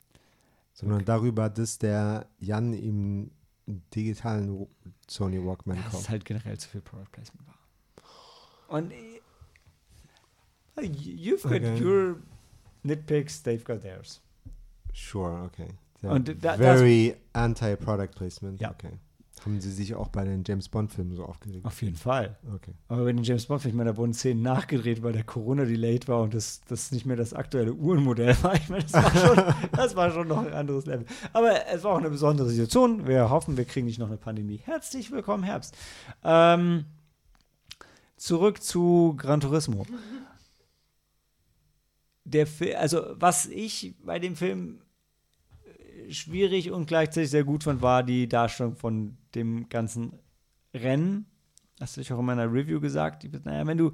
sondern 0.75 1.07
darüber, 1.07 1.49
dass 1.49 1.79
der 1.79 2.27
Jan 2.39 2.75
ihm 2.75 3.31
digitalen 3.95 4.67
Sony 5.09 5.45
Walkman 5.45 5.77
dass 5.77 5.87
es 5.87 5.93
kauft. 5.93 6.09
halt 6.11 6.25
generell 6.25 6.59
zu 6.59 6.69
viel 6.69 6.81
Product 6.81 7.11
Placement 7.13 7.47
war. 7.47 7.57
Und 8.69 8.93
äh, 8.93 9.21
you've 10.83 11.43
got 11.43 11.53
Okay. 11.63 11.83
your 11.85 12.17
nitpicks, 12.83 13.43
they've 13.43 13.65
got 13.65 13.83
theirs. 13.83 14.21
Sure, 14.93 15.43
okay. 15.45 15.69
Ja, 16.03 16.11
Und 16.13 16.29
da- 16.29 16.35
das- 16.35 16.59
very 16.59 17.17
anti-product 17.33 18.15
placement. 18.15 18.61
Ja. 18.61 18.71
Okay. 18.71 18.93
Haben 19.45 19.61
Sie 19.61 19.73
sich 19.73 19.95
auch 19.95 20.09
bei 20.09 20.25
den 20.25 20.45
James 20.47 20.69
Bond-Filmen 20.69 21.15
so 21.17 21.25
aufgeregt? 21.25 21.65
Auf 21.65 21.81
jeden 21.81 21.97
Fall. 21.97 22.37
Okay. 22.55 22.75
Aber 22.89 23.05
bei 23.05 23.13
den 23.13 23.23
James 23.23 23.47
Bond, 23.47 23.65
ich 23.65 23.73
meine, 23.73 23.93
da 23.93 23.97
wurden 23.97 24.13
Szenen 24.13 24.43
nachgedreht, 24.43 25.03
weil 25.03 25.15
der 25.15 25.25
Corona 25.25 25.65
delayed 25.65 26.09
war 26.09 26.21
und 26.23 26.35
das, 26.35 26.61
das 26.69 26.93
nicht 26.93 27.07
mehr 27.07 27.17
das 27.17 27.33
aktuelle 27.33 27.73
Uhrenmodell 27.73 28.37
war. 28.43 28.55
Ich 28.57 28.69
meine, 28.69 28.83
das 28.85 28.93
war, 28.93 29.17
schon, 29.17 29.55
das 29.73 29.97
war 29.97 30.11
schon 30.11 30.29
noch 30.29 30.45
ein 30.45 30.53
anderes 30.53 30.85
Level. 30.85 31.07
Aber 31.33 31.67
es 31.69 31.83
war 31.85 31.93
auch 31.95 31.99
eine 31.99 32.11
besondere 32.11 32.51
Situation. 32.51 33.07
Wir 33.07 33.31
hoffen, 33.31 33.57
wir 33.57 33.65
kriegen 33.65 33.87
nicht 33.87 33.99
noch 33.99 34.09
eine 34.09 34.19
Pandemie. 34.19 34.61
Herzlich 34.65 35.11
willkommen, 35.11 35.45
Herbst. 35.45 35.75
Ähm, 36.23 36.85
zurück 38.17 38.63
zu 38.63 39.15
Gran 39.17 39.41
Turismo. 39.41 39.87
Der 42.25 42.47
Fi- 42.47 42.75
also 42.75 43.03
was 43.15 43.47
ich 43.47 43.95
bei 44.05 44.19
dem 44.19 44.37
Film 44.37 44.81
schwierig 46.13 46.71
und 46.71 46.87
gleichzeitig 46.87 47.31
sehr 47.31 47.45
gut 47.45 47.65
fand, 47.65 47.83
war 47.83 48.03
die 48.03 48.29
Darstellung 48.29 48.77
von 48.77 49.17
dem 49.35 49.69
ganzen 49.69 50.13
Rennen. 50.75 51.27
Das 51.79 51.93
habe 51.93 52.03
ich 52.03 52.13
auch 52.13 52.19
in 52.19 52.27
meiner 52.27 52.53
Review 52.53 52.81
gesagt. 52.81 53.27
Naja, 53.45 53.67
wenn 53.67 53.79
du, 53.79 53.93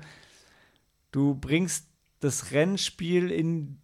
du 1.12 1.34
bringst 1.34 1.88
das 2.20 2.51
Rennspiel 2.52 3.30
in 3.30 3.78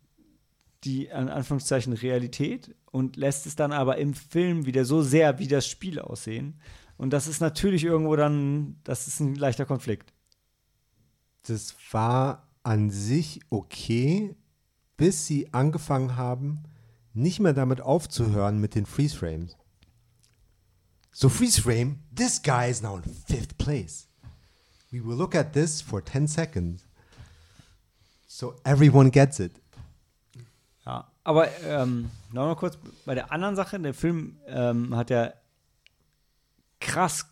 die, 0.84 1.12
an 1.12 1.28
Anführungszeichen, 1.28 1.92
Realität 1.92 2.74
und 2.90 3.16
lässt 3.16 3.46
es 3.46 3.56
dann 3.56 3.72
aber 3.72 3.98
im 3.98 4.14
Film 4.14 4.66
wieder 4.66 4.84
so 4.84 5.02
sehr 5.02 5.38
wie 5.38 5.46
das 5.46 5.66
Spiel 5.66 6.00
aussehen. 6.00 6.60
Und 6.96 7.12
das 7.12 7.26
ist 7.26 7.40
natürlich 7.40 7.84
irgendwo 7.84 8.16
dann, 8.16 8.76
das 8.84 9.06
ist 9.06 9.20
ein 9.20 9.34
leichter 9.34 9.64
Konflikt. 9.64 10.12
Das 11.46 11.76
war 11.90 12.48
an 12.62 12.90
sich 12.90 13.40
okay, 13.50 14.36
bis 14.96 15.26
sie 15.26 15.52
angefangen 15.52 16.16
haben, 16.16 16.62
nicht 17.14 17.40
mehr 17.40 17.52
damit 17.52 17.80
aufzuhören 17.80 18.60
mit 18.60 18.74
den 18.74 18.86
Freeze 18.86 19.16
Frames. 19.16 19.56
So 21.10 21.28
Freeze 21.28 21.60
Frame, 21.60 21.98
this 22.14 22.42
guy 22.42 22.70
is 22.70 22.82
now 22.82 22.96
in 22.96 23.02
fifth 23.04 23.58
place. 23.58 24.08
We 24.90 25.04
will 25.04 25.16
look 25.16 25.34
at 25.34 25.52
this 25.52 25.82
for 25.82 26.04
10 26.04 26.26
seconds. 26.26 26.86
So 28.26 28.54
everyone 28.64 29.10
gets 29.10 29.40
it. 29.40 29.52
Ja, 30.86 31.10
aber 31.22 31.48
ähm, 31.62 32.10
noch 32.32 32.46
mal 32.46 32.56
kurz 32.56 32.78
bei 33.04 33.14
der 33.14 33.30
anderen 33.30 33.56
Sache. 33.56 33.78
Der 33.78 33.94
Film 33.94 34.38
ähm, 34.46 34.96
hat 34.96 35.10
ja 35.10 35.32
krass 36.80 37.26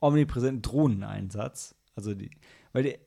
omnipräsenten 0.00 0.62
Drohneneinsatz. 0.62 1.74
Also 1.96 2.14
die, 2.14 2.30
weil 2.72 2.82
die, 2.82 2.98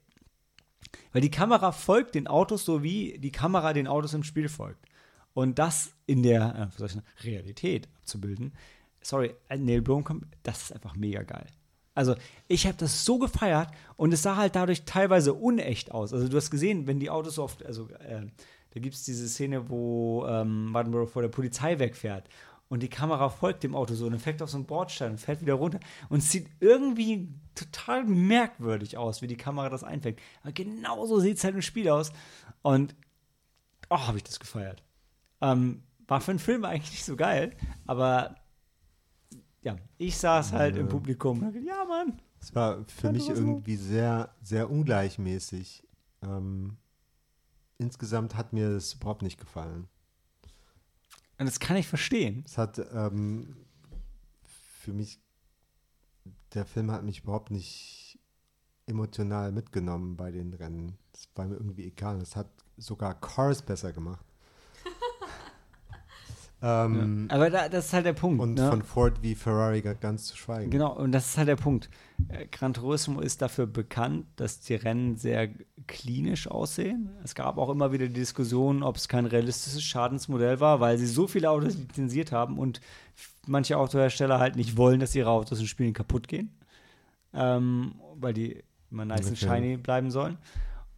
weil 1.11 1.21
die 1.21 1.31
Kamera 1.31 1.71
folgt 1.71 2.15
den 2.15 2.27
Autos 2.27 2.65
so 2.65 2.83
wie 2.83 3.17
die 3.19 3.31
Kamera 3.31 3.73
den 3.73 3.87
Autos 3.87 4.13
im 4.13 4.23
Spiel 4.23 4.49
folgt. 4.49 4.85
Und 5.33 5.59
das 5.59 5.93
in 6.07 6.23
der 6.23 6.71
äh, 6.79 7.23
Realität 7.23 7.87
abzubilden, 7.99 8.53
sorry, 9.01 9.35
äh, 9.49 9.57
Neil 9.57 9.81
Blomkamp, 9.81 10.25
das 10.43 10.63
ist 10.63 10.73
einfach 10.73 10.95
mega 10.95 11.23
geil. 11.23 11.47
Also 11.93 12.15
ich 12.47 12.67
habe 12.67 12.77
das 12.77 13.05
so 13.05 13.17
gefeiert 13.17 13.69
und 13.95 14.13
es 14.13 14.21
sah 14.21 14.35
halt 14.35 14.55
dadurch 14.55 14.83
teilweise 14.85 15.33
unecht 15.33 15.91
aus. 15.91 16.13
Also 16.13 16.27
du 16.27 16.37
hast 16.37 16.51
gesehen, 16.51 16.85
wenn 16.85 16.99
die 16.99 17.09
Autos 17.09 17.35
so 17.35 17.43
oft, 17.43 17.65
also 17.65 17.89
äh, 17.99 18.27
da 18.71 18.79
gibt 18.79 18.93
es 18.93 19.03
diese 19.03 19.27
Szene, 19.27 19.69
wo 19.69 20.25
ähm, 20.27 20.65
Martinborough 20.65 21.09
vor 21.09 21.23
der 21.23 21.29
Polizei 21.29 21.79
wegfährt 21.79 22.29
und 22.69 22.83
die 22.83 22.89
Kamera 22.89 23.29
folgt 23.29 23.63
dem 23.63 23.75
Auto 23.75 23.93
so 23.95 24.07
und 24.07 24.19
fällt 24.19 24.41
auf 24.41 24.49
so 24.49 24.57
einen 24.57 24.65
Bordstein 24.65 25.11
und 25.11 25.17
fährt 25.19 25.41
wieder 25.41 25.53
runter 25.53 25.79
und 26.09 26.19
es 26.19 26.31
sieht 26.31 26.47
irgendwie 26.59 27.29
total 27.55 28.03
merkwürdig 28.03 28.97
aus, 28.97 29.21
wie 29.21 29.27
die 29.27 29.37
Kamera 29.37 29.69
das 29.69 29.83
einfängt. 29.83 30.19
Aber 30.41 30.51
genauso 30.51 31.19
sieht 31.19 31.37
es 31.37 31.43
halt 31.43 31.55
im 31.55 31.61
Spiel 31.61 31.89
aus 31.89 32.11
und 32.61 32.95
oh, 33.89 33.99
habe 33.99 34.17
ich 34.17 34.23
das 34.23 34.39
gefeiert. 34.39 34.83
Ähm, 35.41 35.83
war 36.07 36.21
für 36.21 36.31
einen 36.31 36.39
Film 36.39 36.65
eigentlich 36.65 36.91
nicht 36.91 37.05
so 37.05 37.15
geil, 37.15 37.55
aber 37.85 38.35
ja, 39.61 39.75
ich 39.97 40.17
saß 40.17 40.53
halt 40.53 40.77
im 40.77 40.87
Publikum 40.87 41.41
und 41.41 41.53
gedacht, 41.53 41.67
ja, 41.67 41.85
Mann. 41.85 42.21
Es 42.39 42.53
war 42.55 42.85
für 42.85 43.11
mich 43.11 43.27
irgendwie 43.29 43.75
sehr, 43.75 44.33
sehr 44.41 44.69
ungleichmäßig. 44.69 45.83
Ähm, 46.21 46.77
insgesamt 47.77 48.35
hat 48.35 48.53
mir 48.53 48.69
das 48.69 48.93
überhaupt 48.93 49.23
nicht 49.23 49.39
gefallen. 49.39 49.87
Und 51.39 51.45
das 51.45 51.59
kann 51.59 51.77
ich 51.77 51.87
verstehen. 51.87 52.43
Es 52.45 52.57
hat 52.57 52.79
ähm, 52.91 53.55
für 54.43 54.93
mich, 54.93 55.19
der 56.53 56.65
Film 56.65 56.91
hat 56.91 57.03
mich 57.03 57.23
überhaupt 57.23 57.51
nicht 57.51 58.19
emotional 58.87 59.51
mitgenommen 59.51 60.15
bei 60.17 60.31
den 60.31 60.53
Rennen. 60.53 60.97
Das 61.11 61.29
war 61.35 61.45
mir 61.45 61.55
irgendwie 61.55 61.85
egal. 61.85 62.19
Das 62.19 62.35
hat 62.35 62.49
sogar 62.77 63.19
Cars 63.19 63.61
besser 63.61 63.91
gemacht. 63.93 64.25
Ähm, 66.61 67.27
Aber 67.29 67.49
da, 67.51 67.69
das 67.69 67.85
ist 67.87 67.93
halt 67.93 68.05
der 68.05 68.13
Punkt. 68.13 68.41
Und 68.41 68.55
ne? 68.55 68.67
von 68.69 68.81
Ford 68.81 69.21
wie 69.21 69.35
Ferrari 69.35 69.81
ga- 69.81 69.93
ganz 69.93 70.25
zu 70.25 70.37
schweigen. 70.37 70.71
Genau, 70.71 70.95
und 70.95 71.11
das 71.11 71.27
ist 71.29 71.37
halt 71.37 71.47
der 71.47 71.55
Punkt. 71.55 71.89
Äh, 72.29 72.47
Gran 72.47 72.73
Turismo 72.73 73.19
ist 73.21 73.41
dafür 73.43 73.67
bekannt, 73.67 74.25
dass 74.37 74.59
die 74.61 74.73
Rennen 74.75 75.17
sehr 75.17 75.49
klinisch 75.85 76.47
aussehen. 76.47 77.09
Es 77.23 77.35
gab 77.35 77.57
auch 77.59 77.69
immer 77.69 77.91
wieder 77.91 78.07
die 78.07 78.13
Diskussion, 78.13 78.81
ob 78.81 78.95
es 78.97 79.07
kein 79.07 79.25
realistisches 79.27 79.83
Schadensmodell 79.83 80.59
war, 80.59 80.79
weil 80.79 80.97
sie 80.97 81.05
so 81.05 81.27
viele 81.27 81.49
Autos 81.51 81.75
lizenziert 81.77 82.31
haben 82.31 82.57
und 82.57 82.81
manche 83.45 83.77
Autohersteller 83.77 84.39
halt 84.39 84.55
nicht 84.55 84.77
wollen, 84.77 84.99
dass 84.99 85.13
ihre 85.15 85.29
Autos 85.29 85.59
in 85.59 85.67
Spielen 85.67 85.93
kaputt 85.93 86.27
gehen, 86.27 86.49
ähm, 87.33 87.93
weil 88.15 88.33
die 88.33 88.63
immer 88.89 89.05
nice 89.05 89.27
and 89.27 89.37
Okay. 89.43 89.45
shiny 89.61 89.77
bleiben 89.77 90.09
sollen. 90.11 90.37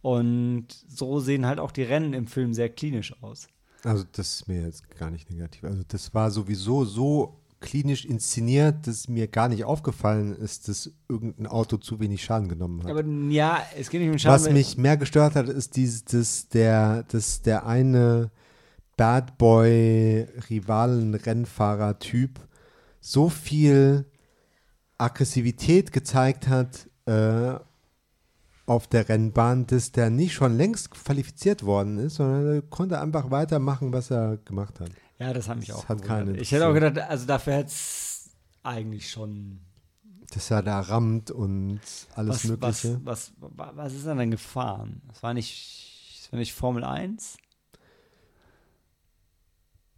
Und 0.02 0.68
so 0.88 1.20
sehen 1.20 1.44
halt 1.44 1.58
auch 1.60 1.70
die 1.72 1.82
Rennen 1.82 2.14
im 2.14 2.26
Film 2.26 2.54
sehr 2.54 2.70
klinisch 2.70 3.14
aus. 3.22 3.48
Also 3.84 4.04
das 4.12 4.34
ist 4.34 4.48
mir 4.48 4.62
jetzt 4.62 4.88
gar 4.98 5.10
nicht 5.10 5.30
negativ. 5.30 5.64
Also 5.64 5.82
das 5.86 6.14
war 6.14 6.30
sowieso 6.30 6.84
so 6.84 7.40
klinisch 7.60 8.04
inszeniert, 8.04 8.86
dass 8.86 9.08
mir 9.08 9.28
gar 9.28 9.48
nicht 9.48 9.64
aufgefallen 9.64 10.34
ist, 10.34 10.68
dass 10.68 10.90
irgendein 11.08 11.46
Auto 11.46 11.76
zu 11.76 12.00
wenig 12.00 12.24
Schaden 12.24 12.48
genommen 12.48 12.82
hat. 12.82 12.90
Aber 12.90 13.04
ja, 13.04 13.62
es 13.78 13.90
geht 13.90 14.00
nicht 14.00 14.10
um 14.10 14.18
Schaden. 14.18 14.46
Was 14.46 14.50
mich 14.50 14.78
mehr 14.78 14.96
gestört 14.96 15.34
hat, 15.36 15.48
ist 15.48 15.76
dieses, 15.76 16.04
dass 16.04 16.48
der, 16.48 17.04
dass 17.04 17.42
der 17.42 17.66
eine 17.66 18.30
Bad 18.96 19.38
Boy 19.38 20.26
Rivalen-Rennfahrer-Typ 20.48 22.40
so 23.00 23.28
viel 23.28 24.06
Aggressivität 24.98 25.92
gezeigt 25.92 26.48
hat 26.48 26.86
äh, 27.06 27.54
auf 28.70 28.86
der 28.86 29.08
Rennbahn, 29.08 29.66
dass 29.66 29.90
der 29.90 30.10
nicht 30.10 30.32
schon 30.32 30.56
längst 30.56 30.92
qualifiziert 30.92 31.64
worden 31.64 31.98
ist, 31.98 32.14
sondern 32.14 32.46
er 32.46 32.62
konnte 32.62 33.00
einfach 33.00 33.32
weitermachen, 33.32 33.92
was 33.92 34.12
er 34.12 34.36
gemacht 34.36 34.78
hat. 34.78 34.90
Ja, 35.18 35.32
das 35.32 35.48
hat 35.48 35.58
mich 35.58 35.66
Das 35.66 35.76
auch 35.78 35.88
hat 35.88 36.02
keinen 36.02 36.36
Ich 36.36 36.52
hätte 36.52 36.68
auch 36.68 36.72
gedacht, 36.72 36.96
also 36.98 37.26
dafür 37.26 37.54
hätte 37.54 37.66
es 37.70 38.30
eigentlich 38.62 39.10
schon 39.10 39.58
Dass 40.32 40.52
er 40.52 40.62
da 40.62 40.78
rammt 40.78 41.32
und 41.32 41.80
alles 42.14 42.28
was, 42.48 42.60
was, 42.60 42.84
Mögliche. 42.84 43.00
was, 43.02 43.32
was, 43.40 43.76
was 43.76 43.92
ist 43.92 44.06
er 44.06 44.14
denn 44.14 44.30
gefahren? 44.30 45.02
Das 45.08 45.20
war 45.24 45.34
nicht, 45.34 46.22
das 46.22 46.32
war 46.32 46.38
nicht 46.38 46.54
Formel 46.54 46.84
1? 46.84 47.38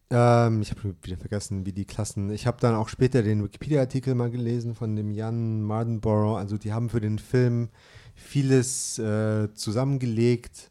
Ähm, 0.09 0.63
ich 0.63 0.71
habe 0.71 0.95
wieder 1.03 1.19
vergessen, 1.19 1.67
wie 1.67 1.73
die 1.73 1.85
Klassen. 1.85 2.31
Ich 2.31 2.47
habe 2.47 2.59
dann 2.61 2.75
auch 2.75 2.89
später 2.89 3.23
den 3.23 3.45
Wikipedia-Artikel 3.45 4.15
mal 4.15 4.31
gelesen 4.31 4.75
von 4.75 4.97
dem 4.97 5.11
Jan 5.11 5.61
Mardenborough. 5.61 6.39
Also 6.39 6.57
die 6.57 6.73
haben 6.73 6.89
für 6.89 7.01
den 7.03 7.19
Film 7.19 7.69
vieles 8.15 8.99
äh, 8.99 9.53
zusammengelegt 9.55 10.71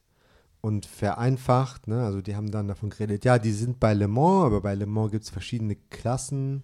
und 0.62 0.86
vereinfacht. 0.86 1.88
Ne? 1.88 2.04
Also 2.04 2.22
die 2.22 2.36
haben 2.36 2.52
dann 2.52 2.68
davon 2.68 2.90
geredet, 2.90 3.26
ja, 3.26 3.40
die 3.40 3.52
sind 3.52 3.80
bei 3.80 3.94
Le 3.94 4.08
Mans, 4.08 4.46
aber 4.46 4.62
bei 4.62 4.76
Le 4.76 4.86
Mans 4.86 5.12
gibt 5.12 5.24
es 5.24 5.30
verschiedene 5.30 5.76
Klassen. 5.90 6.64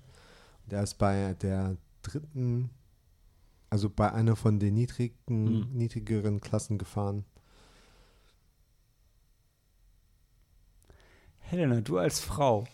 Der 0.69 0.83
ist 0.83 0.95
bei 0.95 1.33
der 1.41 1.77
dritten, 2.01 2.69
also 3.69 3.89
bei 3.89 4.11
einer 4.11 4.35
von 4.35 4.59
den 4.59 4.75
niedrigen, 4.75 5.15
Mhm. 5.27 5.67
niedrigeren 5.73 6.41
Klassen 6.41 6.77
gefahren. 6.77 7.25
Helena, 11.39 11.81
du 11.81 11.97
als 11.97 12.19
Frau. 12.19 12.67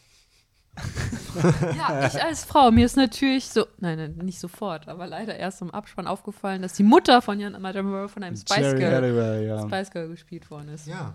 Ja, 1.77 2.07
ich 2.07 2.23
als 2.23 2.45
Frau, 2.45 2.71
mir 2.71 2.85
ist 2.85 2.95
natürlich 2.95 3.45
so, 3.45 3.65
nein, 3.79 3.97
nein, 3.97 4.15
nicht 4.23 4.39
sofort, 4.39 4.87
aber 4.87 5.07
leider 5.07 5.35
erst 5.35 5.61
im 5.61 5.71
Abspann 5.71 6.07
aufgefallen, 6.07 6.61
dass 6.61 6.73
die 6.73 6.83
Mutter 6.83 7.21
von 7.21 7.39
Jan 7.39 7.59
Madame 7.61 8.07
von 8.09 8.23
einem 8.23 8.35
Spice 8.35 8.57
Jerry 8.57 8.79
Girl, 8.79 8.93
Halliwell, 8.93 9.47
ja. 9.47 9.61
Spice 9.61 9.91
Girl 9.91 10.09
gespielt 10.09 10.49
worden 10.51 10.69
ist. 10.69 10.87
Ja. 10.87 11.13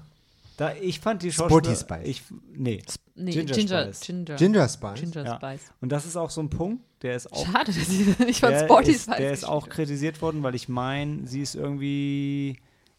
Da, 0.57 0.73
ich 0.75 0.99
fand 0.99 1.23
die 1.23 1.31
Sporty 1.31 1.71
Schauspieler... 1.71 2.01
Spice. 2.01 2.09
Ich, 2.09 2.23
nee. 2.53 2.83
Nee, 3.15 3.31
Ginger 3.31 3.55
Ginger, 3.55 3.83
Spice. 3.85 4.01
Ginger, 4.01 4.37
Ginger 4.37 4.69
Spice. 4.69 5.01
Ginger 5.01 5.25
Ja. 5.25 5.37
Spice. 5.37 5.73
Und 5.81 5.91
das 5.91 6.05
ist 6.05 6.17
auch 6.17 6.31
so 6.31 6.41
ein 6.41 6.51
Punkt, 6.51 6.83
der 7.03 7.15
ist 7.17 7.33
auch 7.33 7.47
Schade, 7.47 7.73
dass 7.73 7.87
sie 7.87 8.15
nicht 8.25 8.41
von 8.41 8.51
der 8.51 8.65
Sporty 8.65 8.91
ist, 8.91 9.05
Spice 9.05 9.17
der 9.17 9.33
ist 9.33 9.45
auch 9.45 9.69
kritisiert 9.69 10.21
worden, 10.21 10.43
weil 10.43 10.55
ich 10.57 10.69
meine, 10.69 11.27
sie 11.27 11.43
ist 11.43 11.55
irgendwie 11.55 12.59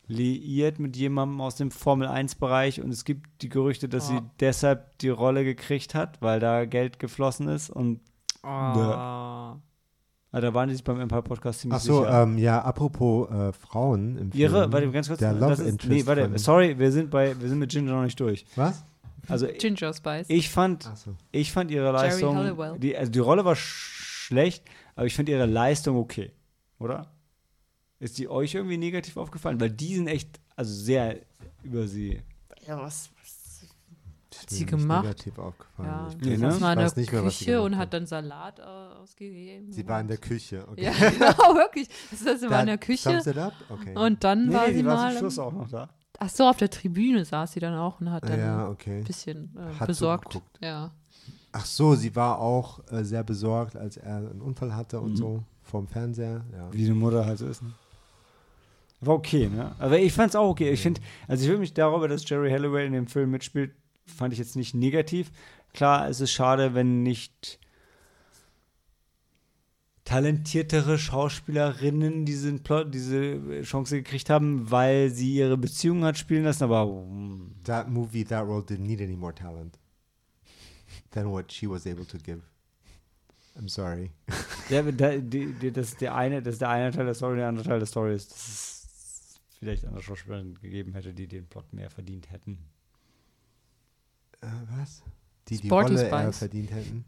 liiert 0.09 0.79
mit 0.79 0.97
jemandem 0.97 1.39
aus 1.39 1.55
dem 1.55 1.71
Formel-1-Bereich 1.71 2.81
und 2.81 2.89
es 2.91 3.05
gibt 3.05 3.41
die 3.43 3.47
Gerüchte, 3.49 3.87
dass 3.87 4.07
sie 4.09 4.17
Oh. 4.17 4.29
deshalb 4.41 4.97
die 4.97 5.09
Rolle 5.09 5.43
gekriegt 5.45 5.95
hat, 5.95 6.21
weil 6.21 6.39
da 6.41 6.65
Geld 6.65 6.99
geflossen 6.99 7.47
ist 7.47 7.69
und. 7.69 8.01
Oh. 8.43 8.47
Ah, 10.31 10.41
da 10.41 10.53
waren 10.53 10.69
die 10.69 10.75
sich 10.75 10.83
beim 10.83 10.99
Empire 10.99 11.23
Podcast 11.23 11.61
ziemlich 11.61 11.77
Ach 11.77 11.81
so, 11.81 11.99
sicher. 12.01 12.23
ähm, 12.23 12.37
ja, 12.37 12.61
apropos 12.61 13.29
äh, 13.31 13.51
Frauen 13.53 14.17
im 14.17 14.31
Film. 14.31 14.41
Ihre, 14.41 14.71
warte, 14.71 14.91
ganz 14.91 15.07
kurz. 15.07 15.19
Der 15.19 15.33
das 15.33 15.41
Love 15.41 15.53
ist, 15.53 15.59
Interest. 15.61 15.89
nee, 15.89 16.05
warte, 16.05 16.37
sorry, 16.37 16.77
wir 16.77 16.91
sind 16.91 17.09
bei, 17.09 17.39
wir 17.39 17.47
sind 17.49 17.59
mit 17.59 17.71
Ginger 17.71 17.93
noch 17.93 18.03
nicht 18.03 18.19
durch. 18.19 18.45
Was? 18.55 18.83
Also 19.27 19.47
Ginger 19.57 19.93
Spice. 19.93 20.27
ich 20.29 20.49
fand, 20.49 20.83
so. 20.95 21.15
ich 21.31 21.51
fand 21.51 21.71
ihre 21.71 21.91
Leistung, 21.91 22.57
die, 22.79 22.95
also 22.97 23.11
die 23.11 23.19
Rolle 23.19 23.43
war 23.45 23.55
sch 23.55 23.97
schlecht, 24.27 24.63
aber 24.95 25.07
ich 25.07 25.15
finde 25.15 25.31
ihre 25.31 25.45
Leistung 25.47 25.97
okay, 25.97 26.31
oder? 26.79 27.07
Ist 27.99 28.17
die 28.17 28.29
euch 28.29 28.55
irgendwie 28.55 28.77
negativ 28.77 29.17
aufgefallen? 29.17 29.59
Weil 29.59 29.71
die 29.71 29.95
sind 29.95 30.07
echt, 30.07 30.39
also 30.55 30.73
sehr 30.73 31.17
über 31.63 31.87
sie. 31.87 32.21
Ja, 32.65 32.79
was, 32.81 33.09
Ist 34.31 34.49
sie 34.51 34.63
mir 34.65 34.71
nicht 34.71 34.81
gemacht? 34.81 35.03
Negativ 35.03 35.37
aufgefallen. 35.39 35.89
Ja, 35.89 36.07
Ich 36.09 36.17
Nee, 36.17 36.35
sie 36.37 36.41
ne? 36.41 36.47
mal 36.59 36.73
in 36.73 36.79
weiß 36.79 36.93
der 36.93 37.01
nicht 37.01 37.11
mehr, 37.11 37.21
sie 37.29 37.37
Küche 37.45 37.61
und 37.61 37.77
hat 37.77 37.93
dann 37.93 38.05
Salat 38.05 38.59
äh, 38.59 38.61
ausgegeben. 38.63 39.71
Sie 39.73 39.87
war 39.87 39.99
in 39.99 40.07
der 40.07 40.17
Küche. 40.17 40.65
Okay. 40.69 40.83
Ja, 40.85 40.91
genau, 41.09 41.55
wirklich. 41.55 41.89
Das 42.11 42.25
heißt, 42.25 42.39
sie 42.41 42.45
war 42.45 42.51
Da- 42.57 42.59
in 42.61 42.67
der 42.67 42.77
Küche? 42.77 43.21
Okay. 43.69 43.95
und 43.97 44.23
dann 44.23 44.47
Nee, 44.47 44.53
war 44.53 44.67
nee, 44.67 44.73
sie 44.75 44.85
war 44.85 44.95
mal. 44.95 45.11
zum 45.11 45.19
Schluss 45.19 45.39
auch 45.39 45.51
noch 45.53 45.69
da. 45.69 45.89
Ach 46.21 46.29
so, 46.29 46.45
auf 46.47 46.57
der 46.57 46.69
Tribüne 46.69 47.23
saß 47.25 47.53
sie 47.53 47.59
dann 47.59 47.73
auch 47.75 47.99
und 48.01 48.11
hat 48.11 48.27
dann 48.27 48.39
ja, 48.39 48.65
ein 48.65 48.71
okay. 48.71 49.03
bisschen 49.03 49.55
äh, 49.57 49.79
Hat 49.79 49.87
besorgt. 49.87 50.33
zugeguckt. 50.33 50.59
Ja. 50.63 50.91
Ach 51.51 51.65
so, 51.65 51.95
sie 51.95 52.15
war 52.15 52.39
auch 52.39 52.79
äh, 52.91 53.03
sehr 53.03 53.23
besorgt, 53.23 53.75
als 53.75 53.97
er 53.97 54.17
einen 54.17 54.41
Unfall 54.41 54.75
hatte 54.75 54.99
und 54.99 55.11
Mhm. 55.11 55.15
so 55.17 55.43
vorm 55.63 55.87
Fernseher. 55.87 56.45
Ja. 56.53 56.71
Wie 56.71 56.85
eine 56.85 56.93
Mutter 56.95 57.25
halt 57.25 57.39
so 57.39 57.47
ist. 57.47 57.61
Ne? 57.63 57.71
War 59.01 59.15
okay, 59.15 59.47
ne? 59.47 59.75
Aber 59.79 59.97
ich 59.97 60.11
fand's 60.11 60.35
auch 60.35 60.49
okay. 60.49 60.71
Ich 60.71 60.81
finde, 60.81 61.01
also 61.27 61.43
ich 61.43 61.49
würde 61.49 61.61
mich 61.61 61.73
darüber, 61.73 62.07
dass 62.07 62.27
Jerry 62.27 62.51
Halliwell 62.51 62.85
in 62.85 62.93
dem 62.93 63.07
Film 63.07 63.31
mitspielt, 63.31 63.71
fand 64.05 64.33
ich 64.33 64.39
jetzt 64.39 64.55
nicht 64.55 64.73
negativ. 64.73 65.31
Klar, 65.73 66.09
es 66.09 66.19
ist 66.19 66.31
schade, 66.31 66.73
wenn 66.73 67.03
nicht 67.03 67.59
talentiertere 70.09 70.97
Schauspielerinnen 70.97 72.25
diesen 72.25 72.63
Plot, 72.63 72.93
diese 72.93 73.61
Chance 73.61 73.97
gekriegt 73.97 74.31
haben, 74.31 74.71
weil 74.71 75.11
sie 75.11 75.35
ihre 75.35 75.55
Beziehung 75.55 76.03
hat 76.03 76.17
spielen 76.17 76.45
lassen, 76.45 76.63
aber 76.63 76.87
mm, 76.87 77.59
That 77.65 77.89
movie, 77.89 78.25
that 78.25 78.47
role 78.47 78.63
didn't 78.63 78.87
need 78.87 79.01
any 79.01 79.15
more 79.15 79.33
talent 79.33 79.77
than 81.11 81.31
what 81.31 81.51
she 81.51 81.69
was 81.69 81.85
able 81.85 82.05
to 82.05 82.17
give. 82.17 82.41
I'm 83.55 83.67
sorry. 83.67 84.11
die, 84.69 85.71
das 85.71 85.89
ist 85.89 86.01
der 86.01 86.15
eine, 86.15 86.41
das 86.41 86.55
ist 86.55 86.61
der 86.61 86.69
eine 86.69 86.91
Teil 86.91 87.05
der 87.05 87.13
Story, 87.13 87.37
der 87.37 87.49
andere 87.49 87.65
Teil 87.65 87.79
der 87.79 87.85
Story 87.85 88.15
ist, 88.15 88.31
dass 88.31 88.47
es 88.47 88.78
vielleicht 89.59 89.85
andere 89.85 90.01
Schauspieler 90.01 90.43
gegeben 90.43 90.93
hätte, 90.93 91.13
die 91.13 91.27
den 91.27 91.45
Plot 91.47 91.71
mehr 91.73 91.89
verdient 91.89 92.31
hätten. 92.31 92.57
Äh, 94.41 94.47
was? 94.77 95.03
Die 95.49 95.57
die 95.59 95.67
Sporty 95.67 95.93
Rolle 95.95 96.07
eher 96.09 96.21
Spice. 96.23 96.37
verdient 96.39 96.71
hätten? 96.71 97.05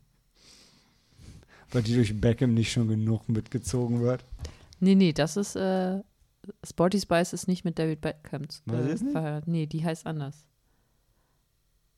Weil 1.72 1.84
die 1.84 1.96
durch 1.96 2.20
Beckham 2.20 2.54
nicht 2.54 2.72
schon 2.72 2.88
genug 2.90 3.30
mitgezogen 3.30 4.02
wird. 4.02 4.26
Nee, 4.80 4.96
nee, 4.96 5.14
das 5.14 5.38
ist 5.38 5.56
äh, 5.56 6.02
Sporty 6.66 7.00
Spice 7.00 7.34
ist 7.34 7.48
nicht 7.48 7.64
mit 7.64 7.80
David 7.80 8.02
Beckham 8.02 8.44
äh, 8.44 8.98
verheiratet. 8.98 9.48
Nee, 9.48 9.68
die 9.68 9.86
heißt 9.86 10.06
anders. 10.06 10.46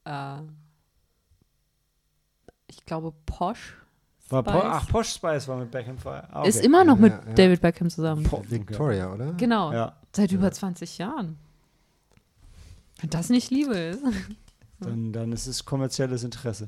Äh, 0.05 0.41
ich 2.67 2.85
glaube 2.85 3.13
Posh. 3.25 3.77
War 4.29 4.43
po 4.43 4.51
Spice. 4.51 4.63
Ach, 4.65 4.87
Posh 4.89 5.09
Spice 5.13 5.47
war 5.47 5.57
mit 5.57 5.71
Beckham 5.71 5.97
ver- 5.97 6.27
ah, 6.31 6.41
okay. 6.41 6.49
Ist 6.49 6.63
immer 6.63 6.83
noch 6.83 6.95
Ja, 6.97 7.01
mit 7.01 7.11
ja. 7.11 7.33
David 7.33 7.61
Beckham 7.61 7.89
zusammen. 7.89 8.23
Po- 8.23 8.43
Victoria, 8.47 9.11
oder? 9.13 9.33
Genau, 9.33 9.71
Ja, 9.73 9.95
seit 10.15 10.31
über 10.31 10.45
Ja. 10.45 10.51
20 10.51 10.97
Jahren. 10.97 11.37
Wenn 13.01 13.09
das 13.09 13.29
nicht 13.29 13.49
Liebe 13.51 13.75
ist. 13.77 14.03
dann, 14.79 15.11
dann 15.13 15.31
ist 15.31 15.47
es 15.47 15.65
kommerzielles 15.65 16.23
Interesse. 16.23 16.67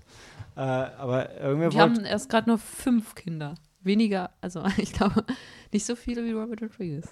Äh, 0.56 0.60
aber 0.62 1.36
irgendwer 1.40 1.72
Wir 1.72 1.82
haben 1.82 2.06
erst 2.06 2.30
gerade 2.30 2.50
nur 2.50 2.58
fünf 2.58 3.16
Kinder. 3.16 3.56
Weniger, 3.82 4.32
also 4.42 4.64
ich 4.78 4.94
glaube, 4.94 5.24
nicht 5.72 5.86
so 5.86 5.96
viele 5.96 6.26
wie 6.26 6.32
Robert 6.32 6.62
Rodriguez. 6.62 7.08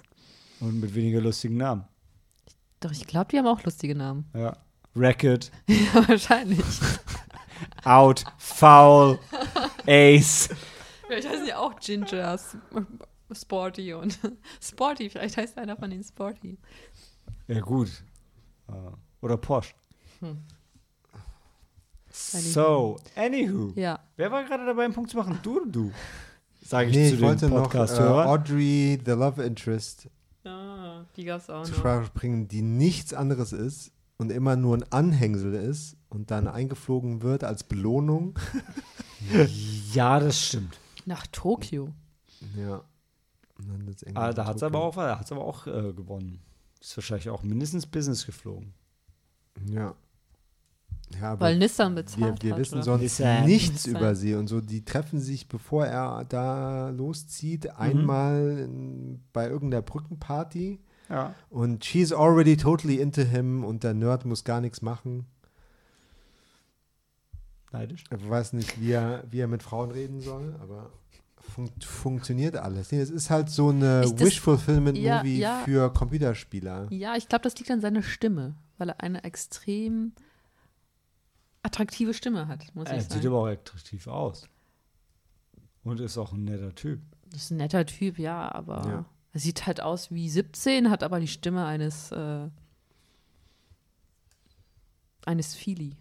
Und 0.60 0.80
mit 0.80 0.94
weniger 0.94 1.20
lustigen 1.20 1.56
Namen. 1.56 1.84
Doch, 2.80 2.90
ich 2.92 3.06
glaube, 3.06 3.28
die 3.30 3.38
haben 3.38 3.46
auch 3.46 3.62
lustige 3.64 3.94
Namen. 3.94 4.24
Ja. 4.34 4.56
Racket, 4.96 5.50
ja, 5.68 6.08
wahrscheinlich. 6.08 6.64
Out, 7.84 8.24
Foul, 8.38 9.18
Ace. 9.86 10.48
Vielleicht 11.06 11.28
heißen 11.28 11.44
die 11.46 11.54
auch 11.54 11.78
Ginger, 11.80 12.34
S- 12.34 12.56
Sporty 13.32 13.92
und 13.94 14.18
Sporty. 14.60 15.10
Vielleicht 15.10 15.36
heißt 15.36 15.56
einer 15.58 15.76
von 15.76 15.90
denen 15.90 16.04
Sporty. 16.04 16.58
Ja, 17.48 17.60
gut. 17.60 17.88
Äh, 18.68 18.72
Oder 19.20 19.36
Posh. 19.36 19.74
Hm. 20.20 20.38
So, 22.10 22.96
anywho. 23.16 23.72
Ja. 23.74 23.98
Wer 24.16 24.30
war 24.30 24.44
gerade 24.44 24.64
dabei, 24.64 24.84
einen 24.84 24.94
Punkt 24.94 25.10
zu 25.10 25.16
machen? 25.16 25.38
Du 25.42 25.56
oder 25.60 25.66
du? 25.70 25.92
Sage 26.64 26.90
ich 26.90 26.96
Nee, 26.96 27.08
zu 27.08 27.14
ich 27.14 27.20
den 27.20 27.26
wollte 27.26 27.48
noch 27.48 27.74
äh. 27.74 27.78
Audrey, 28.26 28.98
the 29.04 29.10
Love 29.12 29.42
Interest, 29.42 30.08
Ah, 30.44 31.04
die 31.16 31.24
gab 31.24 31.40
es 31.40 31.50
auch 31.50 31.64
zu 31.64 31.72
noch. 31.72 31.78
Sprache 31.78 32.10
bringen, 32.14 32.48
die 32.48 32.62
nichts 32.62 33.12
anderes 33.14 33.52
ist 33.52 33.90
und 34.18 34.30
immer 34.30 34.56
nur 34.56 34.76
ein 34.76 34.84
Anhängsel 34.92 35.54
ist 35.54 35.96
und 36.08 36.30
dann 36.30 36.46
eingeflogen 36.46 37.22
wird 37.22 37.42
als 37.44 37.64
Belohnung. 37.64 38.38
ja, 39.92 40.20
das 40.20 40.40
stimmt. 40.40 40.78
Nach 41.06 41.26
Tokio. 41.26 41.88
Ja. 42.56 42.82
Und 43.58 43.68
dann 43.68 43.86
wird's 43.86 44.04
Ah, 44.14 44.32
da 44.32 44.46
hat 44.46 44.56
es 44.56 44.62
aber 44.62 44.80
auch, 44.82 44.94
da 44.96 45.18
hat's 45.18 45.30
aber 45.32 45.44
auch 45.44 45.66
äh, 45.66 45.92
gewonnen. 45.92 46.40
Ist 46.80 46.96
wahrscheinlich 46.96 47.30
auch 47.30 47.42
mindestens 47.42 47.86
Business 47.86 48.26
geflogen. 48.26 48.74
Ja. 49.70 49.94
Ja, 51.20 51.32
aber 51.32 51.42
Weil 51.46 51.58
Nissan 51.58 51.94
wir, 51.94 52.02
bezahlt 52.02 52.42
wir 52.42 52.52
hat. 52.52 52.58
wissen 52.58 52.74
oder? 52.76 52.82
sonst 52.84 53.02
Nissan. 53.02 53.44
nichts 53.44 53.86
Nissan. 53.86 54.00
über 54.00 54.14
sie 54.16 54.34
und 54.34 54.48
so. 54.48 54.60
Die 54.60 54.84
treffen 54.84 55.20
sich, 55.20 55.48
bevor 55.48 55.86
er 55.86 56.24
da 56.24 56.90
Mhm. 56.90 56.96
loszieht, 56.98 57.70
einmal 57.76 58.58
in, 58.64 59.22
bei 59.32 59.46
irgendeiner 59.48 59.82
Brückenparty 59.82 60.80
Ja. 61.08 61.34
und 61.50 61.84
she's 61.84 62.12
already 62.12 62.56
totally 62.56 63.00
into 63.00 63.22
him 63.22 63.64
und 63.64 63.84
der 63.84 63.94
Nerd 63.94 64.24
muss 64.24 64.42
gar 64.44 64.60
nichts 64.60 64.82
machen. 64.82 65.26
Neidisch. 67.72 68.04
Er 68.10 68.28
weiß 68.28 68.52
nicht, 68.54 68.80
wie 68.80 68.92
er, 68.92 69.24
wie 69.30 69.40
er 69.40 69.48
mit 69.48 69.62
Frauen 69.62 69.90
reden 69.90 70.20
soll, 70.20 70.54
aber 70.60 70.90
fun 71.54 71.70
funktioniert 71.80 72.56
alles. 72.56 72.90
Nee, 72.92 73.00
es 73.00 73.10
ist 73.10 73.30
halt 73.30 73.48
so 73.48 73.68
eine 73.70 74.02
das- 74.02 74.18
Wish-Fulfillment-Movie 74.18 75.38
Ja, 75.38 75.58
ja. 75.58 75.62
für 75.64 75.92
Computerspieler. 75.92 76.88
Ja, 76.90 77.14
ich 77.16 77.28
glaube, 77.28 77.42
das 77.44 77.56
liegt 77.56 77.70
an 77.70 77.80
seiner 77.80 78.02
Stimme, 78.02 78.54
weil 78.78 78.88
er 78.90 79.00
eine 79.00 79.22
extrem 79.24 80.12
attraktive 81.62 82.12
Stimme 82.12 82.46
hat, 82.48 82.74
muss 82.74 82.88
Er 82.88 82.96
ich 82.96 83.02
sieht 83.04 83.12
sagen. 83.12 83.26
aber 83.28 83.38
auch 83.38 83.46
attraktiv 83.46 84.06
aus. 84.06 84.48
Und 85.84 86.00
ist 86.00 86.18
auch 86.18 86.32
ein 86.32 86.44
netter 86.44 86.74
Typ. 86.74 87.00
Das 87.30 87.42
ist 87.44 87.50
ein 87.50 87.56
netter 87.58 87.84
Typ, 87.86 88.18
ja, 88.18 88.50
aber 88.54 88.86
Ja. 88.86 89.04
er 89.32 89.40
sieht 89.40 89.66
halt 89.66 89.80
aus 89.80 90.10
wie 90.10 90.28
17, 90.28 90.90
hat 90.90 91.02
aber 91.02 91.20
die 91.20 91.28
Stimme 91.28 91.64
eines 91.66 92.10
äh, 92.12 92.48
eines 95.26 95.54
Fili. 95.54 95.96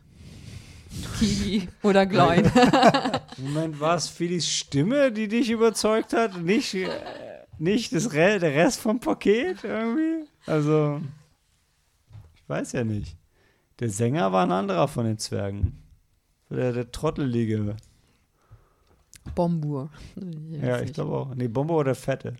Kiwi 1.20 1.68
oder 1.82 2.06
Gloin. 2.06 2.52
Moment, 3.38 3.80
war 3.80 3.96
es 3.96 4.08
Philis 4.08 4.48
Stimme, 4.48 5.12
die 5.12 5.28
dich 5.28 5.50
überzeugt 5.50 6.14
hat? 6.14 6.42
Nicht, 6.42 6.74
äh, 6.74 6.90
nicht 7.58 7.94
das 7.94 8.14
Re 8.14 8.40
der 8.40 8.54
Rest 8.54 8.80
vom 8.80 9.00
Paket 9.00 9.64
irgendwie? 9.64 10.28
Also, 10.46 11.02
ich 12.36 12.48
weiß 12.48 12.74
ja 12.74 12.84
nicht. 12.84 13.16
Der 13.80 13.90
Sänger 13.90 14.32
war 14.32 14.46
ein 14.46 14.52
anderer 14.52 14.88
von 14.88 15.06
den 15.06 15.18
Zwergen. 15.18 15.84
Der, 16.50 16.74
der 16.74 16.92
Trottelige. 16.92 17.76
Bombur. 19.36 19.90
Ja, 20.62 20.82
ich 20.82 20.94
glaube 20.94 21.16
auch. 21.16 21.36
Nee, 21.36 21.48
Bombo 21.48 21.80
oder 21.80 21.96
Fette. 21.96 22.36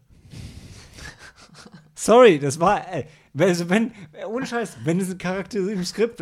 Sorry, 2.04 2.38
das 2.38 2.60
war, 2.60 2.86
äh, 2.94 3.06
also 3.38 3.70
wenn, 3.70 3.92
äh, 4.12 4.26
ohne 4.26 4.46
Scheiß, 4.46 4.76
wenn 4.84 5.00
es 5.00 5.10
ein 5.10 5.18
Charakter 5.18 5.60
im 5.60 5.86
Skript, 5.86 6.22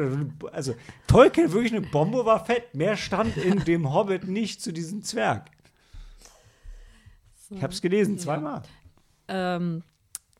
also 0.51 0.75
Tolkien 1.07 1.51
wirklich 1.51 1.73
eine 1.73 1.81
Bombe 1.81 2.23
war 2.23 2.45
fett, 2.45 2.75
mehr 2.75 2.95
stand 2.97 3.35
in 3.37 3.63
dem 3.65 3.91
Hobbit 3.91 4.27
nicht 4.27 4.61
zu 4.61 4.71
diesem 4.71 5.01
Zwerg. 5.01 5.49
Ich 7.49 7.63
hab's 7.63 7.81
gelesen, 7.81 8.15
Ja. 8.17 8.21
zweimal. 8.21 8.61
Ähm, 9.27 9.81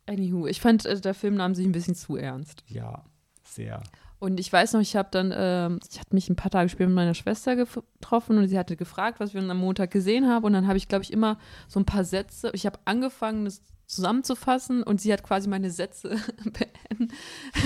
anywho, 0.05 0.45
ich 0.45 0.61
fand, 0.61 0.85
äh, 0.85 1.01
der 1.01 1.15
Film 1.15 1.35
nahm 1.35 1.55
sich 1.55 1.65
ein 1.65 1.71
bisschen 1.71 1.95
zu 1.95 2.17
ernst. 2.17 2.63
Ja, 2.67 3.03
sehr. 3.43 3.81
Und 4.19 4.39
ich 4.39 4.53
weiß 4.53 4.73
noch, 4.73 4.81
ich 4.81 4.95
habe 4.95 5.09
dann, 5.11 5.33
ähm, 5.35 5.79
ich 5.91 5.99
hatte 5.99 6.13
mich 6.13 6.29
ein 6.29 6.35
paar 6.35 6.51
Tage 6.51 6.69
später 6.69 6.87
mit 6.87 6.95
meiner 6.95 7.15
Schwester 7.15 7.55
getroffen 7.55 8.37
und 8.37 8.47
sie 8.47 8.59
hatte 8.59 8.77
gefragt, 8.77 9.19
was 9.19 9.33
wir 9.33 9.41
am 9.41 9.57
Montag 9.57 9.89
gesehen 9.89 10.29
haben. 10.29 10.45
Und 10.45 10.53
dann 10.53 10.67
habe 10.67 10.77
ich, 10.77 10.87
glaube 10.87 11.03
ich, 11.03 11.11
immer 11.11 11.39
so 11.67 11.79
ein 11.79 11.85
paar 11.85 12.03
Sätze, 12.03 12.51
ich 12.53 12.67
habe 12.67 12.77
angefangen, 12.85 13.45
das 13.45 13.63
zusammenzufassen 13.91 14.83
und 14.83 15.01
sie 15.01 15.11
hat 15.13 15.23
quasi 15.23 15.47
meine 15.49 15.69
Sätze 15.71 16.15
beend- 16.45 17.11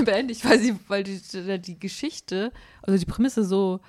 beendet, 0.05 0.43
weil, 0.43 0.59
sie, 0.59 0.75
weil 0.87 1.03
die, 1.03 1.21
die, 1.21 1.59
die 1.61 1.79
Geschichte, 1.79 2.51
also 2.81 2.97
die 2.97 3.05
Prämisse 3.05 3.43
so 3.43 3.79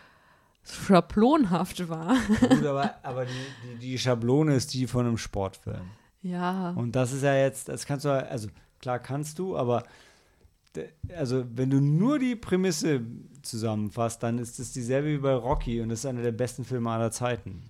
schablonhaft 0.63 1.89
war. 1.89 2.17
Gut, 2.49 2.65
aber, 2.65 2.95
aber 3.05 3.25
die, 3.25 3.33
die, 3.75 3.79
die 3.79 3.99
Schablone 3.99 4.55
ist 4.55 4.75
die 4.75 4.87
von 4.87 5.07
einem 5.07 5.19
Sportfilm. 5.19 5.89
Ja. 6.23 6.71
Und 6.71 6.97
das 6.97 7.13
ist 7.13 7.23
ja 7.23 7.37
jetzt, 7.37 7.69
das 7.69 7.87
kannst 7.87 8.05
du, 8.05 8.09
ja- 8.09 8.19
also 8.27 8.49
klar 8.81 8.99
kannst 8.99 9.39
du, 9.39 9.57
aber 9.57 9.85
also 11.17 11.45
wenn 11.55 11.71
du 11.71 11.81
nur 11.81 12.19
die 12.19 12.37
Prämisse 12.37 13.01
zusammenfasst, 13.43 14.23
dann 14.23 14.39
ist 14.39 14.59
es 14.59 14.73
dieselbe 14.73 15.09
wie 15.09 15.19
bei 15.19 15.33
Rocky 15.35 15.81
und 15.81 15.89
das 15.89 16.01
ist 16.01 16.07
einer 16.07 16.21
der 16.23 16.33
besten 16.33 16.65
Filme 16.65 16.91
aller 16.91 17.11
Zeiten. 17.11 17.63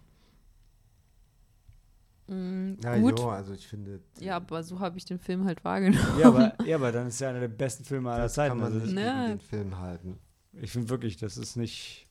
Mm, 2.29 2.75
Ja, 2.83 2.99
gut. 2.99 3.19
jo, 3.21 3.29
also 3.31 3.53
ich 3.53 3.67
finde. 3.69 4.01
Ja, 4.19 4.37
aber 4.37 4.63
so 4.63 4.81
habe 4.81 4.99
ich 4.99 5.05
den 5.05 5.19
Film 5.19 5.45
halt 5.45 5.65
wahrgenommen. 5.65 6.19
Ja 6.19 6.29
aber, 6.29 6.55
ja, 6.65 6.77
aber 6.77 6.91
dann 6.93 7.07
ist 7.07 7.21
ja 7.21 7.31
einer 7.31 7.41
der 7.41 7.49
besten 7.49 7.85
Filme 7.85 8.11
aller 8.11 8.25
das 8.25 8.35
Zeiten. 8.35 8.49
kann 8.51 8.59
man 8.59 8.73
Also, 8.73 8.85
nicht 8.85 8.95
Ne. 8.95 9.27
den 9.29 9.41
Film 9.41 9.79
halten. 9.79 10.19
ich 10.53 10.71
finde 10.73 10.89
wirklich, 10.89 11.17
das 11.17 11.37
ist 11.37 11.57
nicht. 11.57 12.07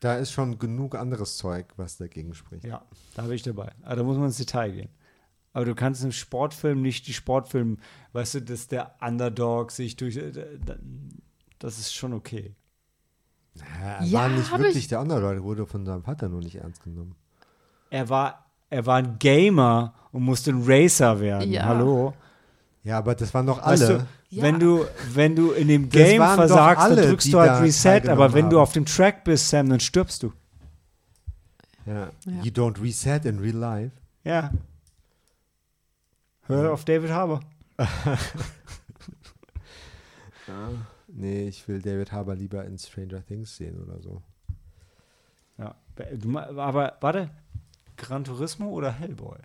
Da 0.00 0.16
ist 0.16 0.32
schon 0.32 0.58
genug 0.58 0.94
anderes 0.96 1.36
Zeug, 1.36 1.66
was 1.76 1.96
dagegen 1.96 2.34
spricht. 2.34 2.64
Ja, 2.64 2.84
da 3.14 3.22
bin 3.22 3.32
ich 3.32 3.42
dabei. 3.42 3.72
Aber 3.82 3.96
da 3.96 4.02
muss 4.02 4.16
man 4.16 4.26
ins 4.26 4.36
Detail 4.36 4.72
gehen. 4.72 4.88
Aber 5.52 5.64
du 5.64 5.74
kannst 5.74 6.02
im 6.02 6.12
Sportfilm 6.12 6.80
nicht 6.82 7.06
die 7.06 7.12
Sportfilm, 7.12 7.78
weißt 8.12 8.34
du, 8.34 8.42
dass 8.42 8.66
der 8.68 8.94
Underdog 9.00 9.70
sich 9.70 9.96
durch. 9.96 10.16
äh, 10.16 10.32
da- 10.64 10.76
Das 11.58 11.78
ist 11.78 11.94
schon 11.94 12.12
okay. 12.14 12.54
Ja, 13.54 13.64
er 13.98 14.04
Ja, 14.04 14.18
war 14.20 14.28
nicht 14.30 14.50
wirklich 14.50 14.76
ich- 14.76 14.88
der 14.88 15.00
Underdog, 15.00 15.32
er 15.32 15.42
wurde 15.44 15.66
von 15.66 15.84
seinem 15.84 16.02
Vater 16.02 16.28
nur 16.28 16.40
nicht 16.40 16.56
ernst 16.56 16.82
genommen. 16.82 17.14
Er 17.90 18.08
war, 18.08 18.50
er 18.72 18.86
war 18.86 18.96
ein 18.96 19.18
Gamer 19.18 19.94
und 20.10 20.22
musste 20.22 20.50
ein 20.50 20.62
Racer 20.66 21.20
werden. 21.20 21.50
Ja. 21.50 21.64
Hallo. 21.66 22.14
Ja, 22.84 22.98
aber 22.98 23.14
das 23.14 23.32
waren 23.32 23.46
doch 23.46 23.64
Weißt 23.64 23.82
alle. 23.84 23.98
du, 23.98 24.06
Ja. 24.30 24.42
wenn, 24.42 24.58
du, 24.58 24.84
wenn 25.12 25.36
du 25.36 25.52
in 25.52 25.68
dem 25.68 25.88
Game 25.88 26.20
versagst, 26.22 26.82
alle, 26.84 26.96
dann 26.96 27.08
drückst 27.10 27.32
du 27.32 27.38
halt 27.38 27.62
Reset, 27.62 28.08
aber 28.08 28.32
wenn 28.34 28.50
du 28.50 28.56
haben. 28.56 28.62
auf 28.62 28.72
dem 28.72 28.84
Track 28.86 29.24
bist, 29.24 29.48
Sam, 29.48 29.68
dann 29.68 29.78
stirbst 29.80 30.22
du. 30.22 30.32
ja. 31.86 32.08
Ja. 32.24 32.42
You 32.42 32.50
don't 32.50 32.80
reset 32.82 33.24
in 33.24 33.38
real 33.38 33.56
life. 33.56 33.92
Ja. 34.24 34.50
Hör 36.46 36.72
auf 36.72 36.84
David 36.84 37.10
Harbour. 37.10 37.40
Nee, 41.08 41.48
ich 41.48 41.66
will 41.68 41.80
David 41.80 42.10
Harbour 42.12 42.34
lieber 42.34 42.64
in 42.64 42.78
Stranger 42.78 43.24
Things 43.24 43.56
sehen 43.56 43.78
oder 43.82 44.00
so. 44.00 44.22
Ja. 45.58 45.74
Du, 46.16 46.38
aber 46.38 46.96
warte, 47.00 47.30
Gran 48.02 48.24
Turismo 48.24 48.68
oder 48.68 48.92
Hellboy? 48.92 49.38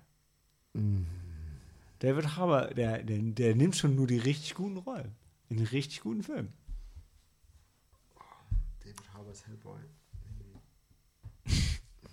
Mm. 0.73 1.05
David 1.99 2.35
Harbour, 2.35 2.73
der, 2.73 3.03
der, 3.03 3.17
der 3.19 3.55
nimmt 3.55 3.75
schon 3.75 3.95
nur 3.95 4.07
die 4.07 4.17
richtig 4.17 4.55
guten 4.55 4.77
Rollen. 4.77 5.15
In 5.49 5.59
richtig 5.63 6.01
guten 6.01 6.23
Filmen. 6.23 6.53
David 8.83 9.13
Harbours 9.13 9.47
Hellboy. 9.47 9.79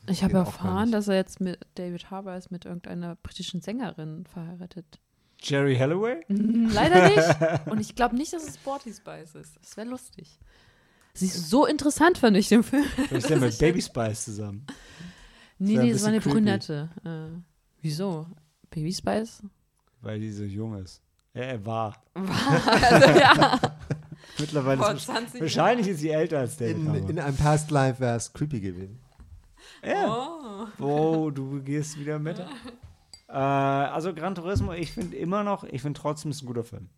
Ich 0.07 0.23
habe 0.23 0.37
erfahren, 0.37 0.93
dass 0.93 1.09
er 1.09 1.15
jetzt 1.15 1.41
mit 1.41 1.59
David 1.77 2.11
Harbour 2.11 2.37
ist 2.37 2.51
mit 2.51 2.67
irgendeiner 2.67 3.17
britischen 3.17 3.63
Sängerin 3.63 4.27
verheiratet. 4.27 5.01
Jerry 5.41 5.77
Halliway? 5.77 6.23
Leider 6.29 7.09
nicht. 7.09 7.67
Und 7.71 7.81
ich 7.81 7.95
glaube 7.95 8.15
nicht, 8.15 8.35
dass 8.35 8.47
es 8.47 8.57
Sporty 8.57 8.93
Spice 8.93 9.35
ist. 9.35 9.57
Das 9.63 9.79
wäre 9.79 9.89
lustig. 9.89 10.39
Sie 11.15 11.25
ist 11.25 11.49
so 11.49 11.65
interessant, 11.65 12.19
fand 12.19 12.37
ich 12.37 12.49
den 12.49 12.63
Film. 12.63 12.85
Vielleicht 12.85 13.13
ist 13.13 13.31
er 13.31 13.39
mit 13.39 13.59
Baby 13.59 13.81
Spice 13.81 14.25
zusammen. 14.25 14.67
Nee, 15.59 15.77
nee, 15.79 15.93
das 15.93 16.03
war 16.03 16.09
eine 16.09 16.21
creepy. 16.21 16.35
Brünette. 16.35 16.91
Äh, 17.05 17.41
wieso? 17.81 18.27
Baby 18.71 18.93
Spice? 18.93 19.43
Weil 20.01 20.21
die 20.21 20.31
so 20.33 20.45
jung 20.45 20.77
ist. 20.83 21.03
Ja, 21.33 21.43
er 21.43 21.65
war. 21.65 22.03
also, 22.15 23.19
ja. 23.19 23.61
Mittlerweile 24.39 24.79
Vor 24.79 24.93
ist 24.93 25.05
20 25.07 25.41
Wahrscheinlich 25.41 25.89
ist 25.89 26.01
sie 26.01 26.11
älter 26.11 26.41
als 26.41 26.57
David 26.57 26.77
In, 26.77 26.95
in 27.09 27.19
einem 27.21 27.37
Past 27.37 27.71
Life 27.71 28.01
wäre 28.01 28.17
es 28.17 28.33
creepy 28.33 28.61
gewesen. 28.61 28.99
ja. 29.85 30.07
Oh. 30.09 30.67
Oh, 30.85 31.31
du 31.31 31.63
gehst 31.63 31.99
wieder 31.99 32.19
mit. 32.19 32.45
Äh, 33.27 33.33
also 33.39 34.15
Gran 34.15 34.35
Turismo, 34.37 34.75
ich 34.75 34.93
finde 34.93 35.17
immer 35.17 35.43
noch, 35.43 35.65
ich 35.65 35.83
finde 35.83 35.99
trotzdem 35.99 36.31
es 36.31 36.37
ist 36.37 36.43
ein 36.43 36.47
guter 36.47 36.63
Film. 36.63 36.89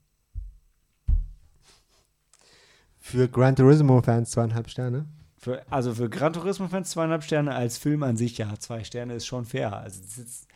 Für 2.98 3.28
Gran 3.28 3.54
Turismo-Fans 3.56 4.32
zweieinhalb 4.32 4.68
Sterne. 4.68 5.06
Für, 5.46 5.64
also 5.70 5.94
für 5.94 6.10
Gran 6.10 6.32
Turismo-Fans 6.32 6.90
zweieinhalb 6.90 7.22
Sterne, 7.22 7.54
als 7.54 7.78
Film 7.78 8.02
an 8.02 8.16
sich, 8.16 8.36
ja, 8.36 8.58
zwei 8.58 8.82
Sterne 8.82 9.14
ist 9.14 9.26
schon 9.26 9.44
fair. 9.44 9.76
Also 9.76 10.02
das 10.02 10.18
ist, 10.18 10.48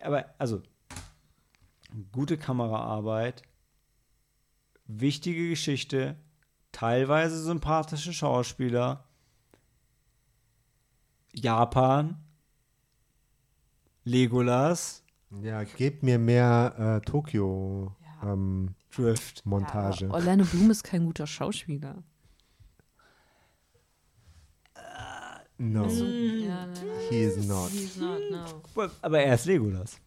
aber 0.00 0.24
also 0.38 0.62
gute 2.10 2.38
Kameraarbeit, 2.38 3.42
wichtige 4.86 5.50
Geschichte, 5.50 6.16
teilweise 6.72 7.38
sympathische 7.42 8.14
Schauspieler, 8.14 9.04
Japan, 11.34 12.16
Legolas, 14.04 15.04
Ja, 15.42 15.62
gebt 15.62 16.02
mir 16.02 16.18
mehr 16.18 17.02
äh, 17.02 17.04
Tokio 17.04 17.94
Ja. 18.22 18.32
ähm, 18.32 18.76
Drift. 18.90 19.44
Montage. 19.44 20.06
Ja, 20.06 20.10
Orlando 20.14 20.46
Bloom 20.46 20.70
ist 20.70 20.84
kein 20.84 21.04
guter 21.04 21.26
Schauspieler. 21.26 22.02
No, 25.58 25.84
Also, 25.84 26.04
ja, 26.04 26.66
nein, 26.66 26.72
nein. 26.74 26.86
he 27.10 27.20
is 27.22 27.46
not. 27.46 27.70
He's 27.70 27.96
not, 27.96 28.20
no. 28.30 28.88
Aber 29.02 29.20
er 29.20 29.34
ist 29.34 29.46
Legolas. 29.46 29.98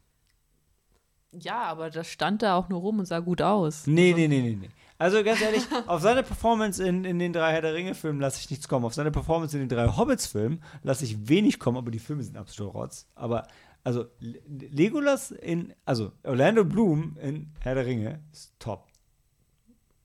Ja, 1.32 1.64
aber 1.64 1.90
das 1.90 2.08
stand 2.08 2.42
da 2.42 2.56
auch 2.56 2.70
nur 2.70 2.80
rum 2.80 3.00
und 3.00 3.06
sah 3.06 3.20
gut 3.20 3.42
aus. 3.42 3.86
Nee, 3.86 4.14
nee, 4.16 4.28
nee, 4.28 4.42
nee, 4.42 4.56
nee. 4.56 4.70
Also 4.98 5.24
ganz 5.24 5.40
ehrlich, 5.42 5.64
auf 5.88 6.02
seine 6.02 6.24
Performance 6.24 6.84
in, 6.86 7.06
in 7.06 7.20
den 7.20 7.32
drei 7.34 7.52
Herr 7.54 7.62
der 7.62 7.74
Ringe-Filmen 7.76 8.20
lasse 8.20 8.40
ich 8.40 8.50
nichts 8.50 8.68
kommen. 8.68 8.86
Auf 8.86 8.94
seine 8.96 9.12
Performance 9.12 9.56
in 9.56 9.68
den 9.68 9.78
drei 9.78 9.88
Hobbits-Filmen 9.96 10.64
lasse 10.84 11.06
ich 11.06 11.28
wenig 11.30 11.60
kommen, 11.60 11.78
aber 11.78 11.92
die 11.92 12.00
Filme 12.00 12.24
sind 12.24 12.36
absolut 12.38 12.74
Rotz. 12.74 13.06
Aber, 13.14 13.46
also, 13.84 14.06
Le- 14.20 14.40
Legolas 14.48 15.30
in, 15.32 15.74
also, 15.86 16.12
Orlando 16.24 16.66
Bloom 16.66 17.16
in 17.22 17.52
Herr 17.60 17.76
der 17.76 17.86
Ringe 17.86 18.24
ist 18.32 18.54
top. 18.58 18.88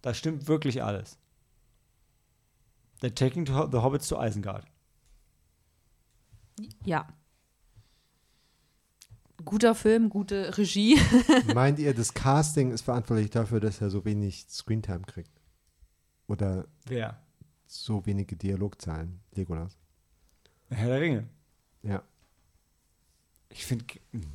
Da 0.03 0.13
stimmt 0.13 0.47
wirklich 0.49 0.83
alles. 0.83 1.17
They're 3.01 3.15
taking 3.15 3.45
to, 3.47 3.69
the 3.71 3.79
Hobbits 3.79 4.09
to 4.09 4.23
Isengard. 4.23 4.67
Ja. 6.85 7.09
Guter 9.45 9.75
Film, 9.75 10.09
gute 10.09 10.57
Regie. 10.57 10.99
Meint 11.55 11.79
ihr, 11.79 11.95
das 11.95 12.15
Casting 12.15 12.71
ist 12.71 12.83
verantwortlich 12.83 13.31
dafür, 13.31 13.59
dass 13.61 13.81
er 13.81 13.91
so 13.91 14.05
wenig 14.05 14.47
Screentime 14.49 15.03
kriegt? 15.03 15.41
Oder 16.29 16.67
Wer? 16.87 17.21
so 17.67 18.07
wenige 18.07 18.37
Dialogzahlen? 18.37 19.21
Legolas. 19.35 19.77
Herr 20.71 20.89
der 20.89 21.01
Ringe. 21.01 21.29
Ja. 21.83 22.03
Ich 23.49 23.67
finde. 23.67 23.85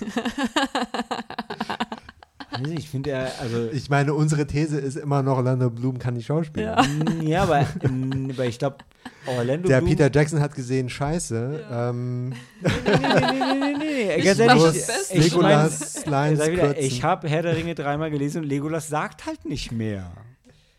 ich 2.76 2.88
finde 2.88 3.10
er, 3.10 3.30
also. 3.40 3.68
Ich 3.72 3.90
meine, 3.90 4.14
unsere 4.14 4.46
These 4.46 4.78
ist 4.78 4.96
immer 4.96 5.22
noch, 5.22 5.36
Orlando 5.36 5.70
Bloom 5.70 5.98
kann 5.98 6.14
nicht 6.14 6.26
schauspielen. 6.26 6.68
Ja. 6.68 6.84
Ja, 7.22 7.42
aber, 7.42 7.66
ähm, 7.82 8.30
aber 8.32 8.46
ich 8.46 8.58
glaube, 8.58 8.76
Orlando 9.26 9.68
Der 9.68 9.78
Bloom. 9.78 9.90
Peter 9.90 10.10
Jackson 10.12 10.40
hat 10.40 10.54
gesehen, 10.54 10.88
scheiße. 10.88 11.64
Ja. 11.70 11.90
Ähm, 11.90 12.30
Nee, 12.30 12.70
nee, 12.84 12.98
nee, 12.98 13.38
nee, 13.40 13.54
nee, 13.58 13.74
nee. 13.78 14.14
Ich 14.16 14.24
Ganz 14.24 14.38
ehrlich, 14.38 14.64
ich 15.10 15.34
mein, 15.36 15.68
Legolas 15.68 16.04
wieder, 16.06 16.46
kürzen. 16.68 16.74
ich 16.84 17.02
habe 17.02 17.28
Herr 17.28 17.42
der 17.42 17.56
Ringe 17.56 17.74
dreimal 17.74 18.10
gelesen 18.10 18.42
und 18.42 18.48
Legolas 18.48 18.88
sagt 18.88 19.26
halt 19.26 19.44
nicht 19.44 19.72
mehr. 19.72 20.10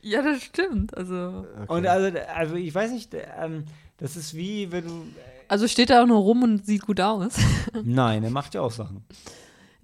Ja, 0.01 0.21
das 0.21 0.41
stimmt. 0.43 0.95
Also, 0.95 1.45
Okay. 1.63 1.73
Und 1.73 1.87
also, 1.87 2.17
also 2.35 2.55
ich 2.55 2.73
weiß 2.73 2.91
nicht, 2.91 3.13
ähm, 3.13 3.65
das 3.97 4.15
ist 4.15 4.35
wie, 4.35 4.71
wenn 4.71 4.85
du. 4.85 4.91
also 5.47 5.67
steht 5.67 5.89
da 5.89 6.03
auch 6.03 6.07
nur 6.07 6.19
rum 6.19 6.43
und 6.43 6.65
sieht 6.65 6.85
gut 6.85 7.01
aus. 7.01 7.33
Nein, 7.83 8.23
er 8.23 8.29
macht 8.29 8.53
ja 8.53 8.61
auch 8.61 8.71
Sachen. 8.71 9.03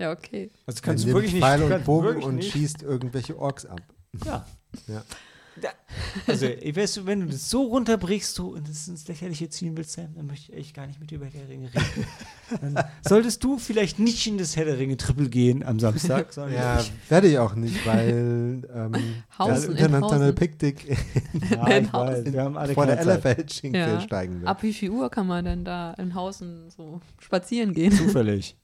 Ja, 0.03 0.11
okay. 0.11 0.51
Also 0.65 0.81
kannst 0.81 1.05
du 1.05 1.13
wirklich 1.13 1.34
nicht. 1.34 1.43
Pfeil 1.43 1.63
und 1.63 1.85
Bogen 1.85 2.23
und 2.23 2.35
nicht, 2.35 2.51
schießt 2.51 2.84
irgendwelche 2.84 3.38
Orks 3.39 3.65
ab. 3.65 3.81
Ja. 4.25 4.45
Ja. 4.88 5.03
Da, 5.61 5.69
also, 6.25 6.47
ich 6.47 6.75
weiß, 6.75 7.05
wenn 7.05 7.19
du 7.19 7.25
das 7.27 7.47
so 7.47 7.65
runterbrichst 7.65 8.34
so, 8.34 8.47
und 8.55 8.67
das 8.67 8.88
ins 8.88 9.07
Lächerliche 9.07 9.49
ziehen 9.49 9.77
willst, 9.77 9.91
Sam, 9.91 10.07
dann 10.15 10.25
möchte 10.25 10.51
ich 10.51 10.57
echt 10.57 10.75
gar 10.75 10.88
nicht 10.88 10.99
mit 10.99 11.11
dir 11.11 11.17
über 11.17 11.27
Herr 11.27 11.47
Ringe 11.47 11.67
reden. 11.67 12.07
dann 12.75 12.84
solltest 13.07 13.43
du 13.43 13.59
vielleicht 13.59 13.99
nicht 13.99 14.25
in 14.25 14.39
das 14.39 14.55
Herr 14.55 14.65
der 14.65 14.80
Ringe 14.80 14.97
Triple 14.97 15.30
gehen 15.30 15.61
am 15.63 15.80
Samstag, 15.80 16.34
sondern 16.34 16.53
Ja, 16.55 16.80
ich, 16.80 16.91
werde 17.07 17.27
ich 17.27 17.38
auch 17.38 17.53
nicht, 17.53 17.85
weil 17.85 18.63
ähm, 18.73 18.91
das 18.93 19.38
Hausen 19.38 19.71
in 19.73 19.77
internationale 19.77 20.23
Hausen. 20.23 20.35
Pickdick 20.35 20.88
ja, 21.51 21.77
ich 21.77 21.93
weiß, 21.93 22.25
wir 22.25 22.41
haben 22.41 22.57
alle 22.57 22.73
vor 22.73 22.88
der 22.88 22.95
keine 22.95 23.05
Zeit. 23.05 23.23
Ellerfeldschinke 23.25 23.77
Ja. 23.77 24.01
steigen 24.01 24.39
wird. 24.39 24.47
Ab 24.47 24.63
wie 24.63 24.73
viel 24.73 24.89
Uhr 24.89 25.11
kann 25.11 25.27
man 25.27 25.45
denn 25.45 25.63
da 25.63 25.93
in 25.99 26.15
Hausen 26.15 26.71
so 26.71 26.99
spazieren 27.19 27.75
gehen? 27.75 27.91
Zufällig. 27.91 28.57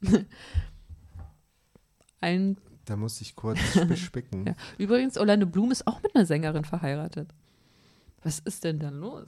Ein, 2.21 2.57
Da 2.85 2.95
muss 2.95 3.21
ich 3.21 3.35
kurz 3.35 3.59
bespicken. 3.87 4.45
ja. 4.47 4.53
Übrigens, 4.77 5.17
Orlando 5.17 5.45
Bloom 5.45 5.71
ist 5.71 5.87
auch 5.87 6.01
mit 6.03 6.15
einer 6.15 6.25
Sängerin 6.25 6.65
verheiratet. 6.65 7.29
Was 8.23 8.39
ist 8.39 8.63
denn 8.63 8.79
da 8.79 8.89
los? 8.89 9.27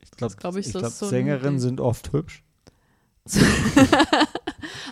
Ich 0.00 0.10
glaube, 0.12 0.34
glaub 0.36 0.56
ich, 0.56 0.66
ich 0.66 0.72
so- 0.72 0.78
glaub, 0.80 0.92
so 0.92 1.06
Sängerinnen 1.06 1.58
sind 1.60 1.80
oft 1.80 2.12
hübsch. 2.12 2.44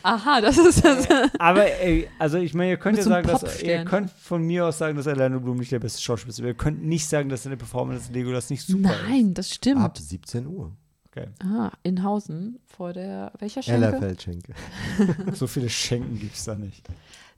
Aha, 0.03 0.41
das 0.41 0.57
ist 0.57 0.85
das. 0.85 1.07
Aber 1.39 1.67
ey, 1.67 2.09
also 2.19 2.39
ich 2.39 2.55
meine, 2.55 2.71
ihr 2.71 2.77
könnt 2.79 2.97
ja 2.97 3.05
so 3.05 3.11
sagen, 3.11 3.27
dass, 3.29 3.63
ihr 3.63 3.85
könnt 3.85 4.11
von 4.11 4.43
mir 4.43 4.67
aus 4.67 4.79
sagen, 4.79 4.97
dass 4.97 5.07
Orlando 5.07 5.41
Bloom 5.41 5.59
nicht 5.59 5.73
der 5.73 5.79
beste 5.79 6.01
Schauspieler 6.01 6.31
ist. 6.31 6.39
Aber 6.39 6.49
ihr 6.49 6.55
könnt 6.55 6.83
nicht 6.85 7.07
sagen, 7.09 7.29
dass 7.29 7.43
seine 7.43 7.57
Performance 7.57 8.05
als 8.07 8.11
Legolas 8.15 8.51
nicht 8.51 8.67
super 8.67 8.91
ist. 8.95 9.09
Nein, 9.09 9.35
das 9.35 9.51
stimmt. 9.55 9.81
Ab 9.83 9.99
17 9.99 10.47
Uhr. 10.47 10.73
Okay. 11.11 11.27
Ah, 11.43 11.73
in 11.83 12.05
Hausen 12.05 12.61
vor 12.67 12.93
der 12.93 13.33
welcher 13.39 13.63
Schenke? 13.63 13.87
Ellerfeldschinke. 13.87 14.55
So 15.35 15.47
viele 15.49 15.69
Schenken 15.69 16.19
gibt 16.19 16.37
es 16.37 16.45
da 16.45 16.55
nicht. 16.55 16.89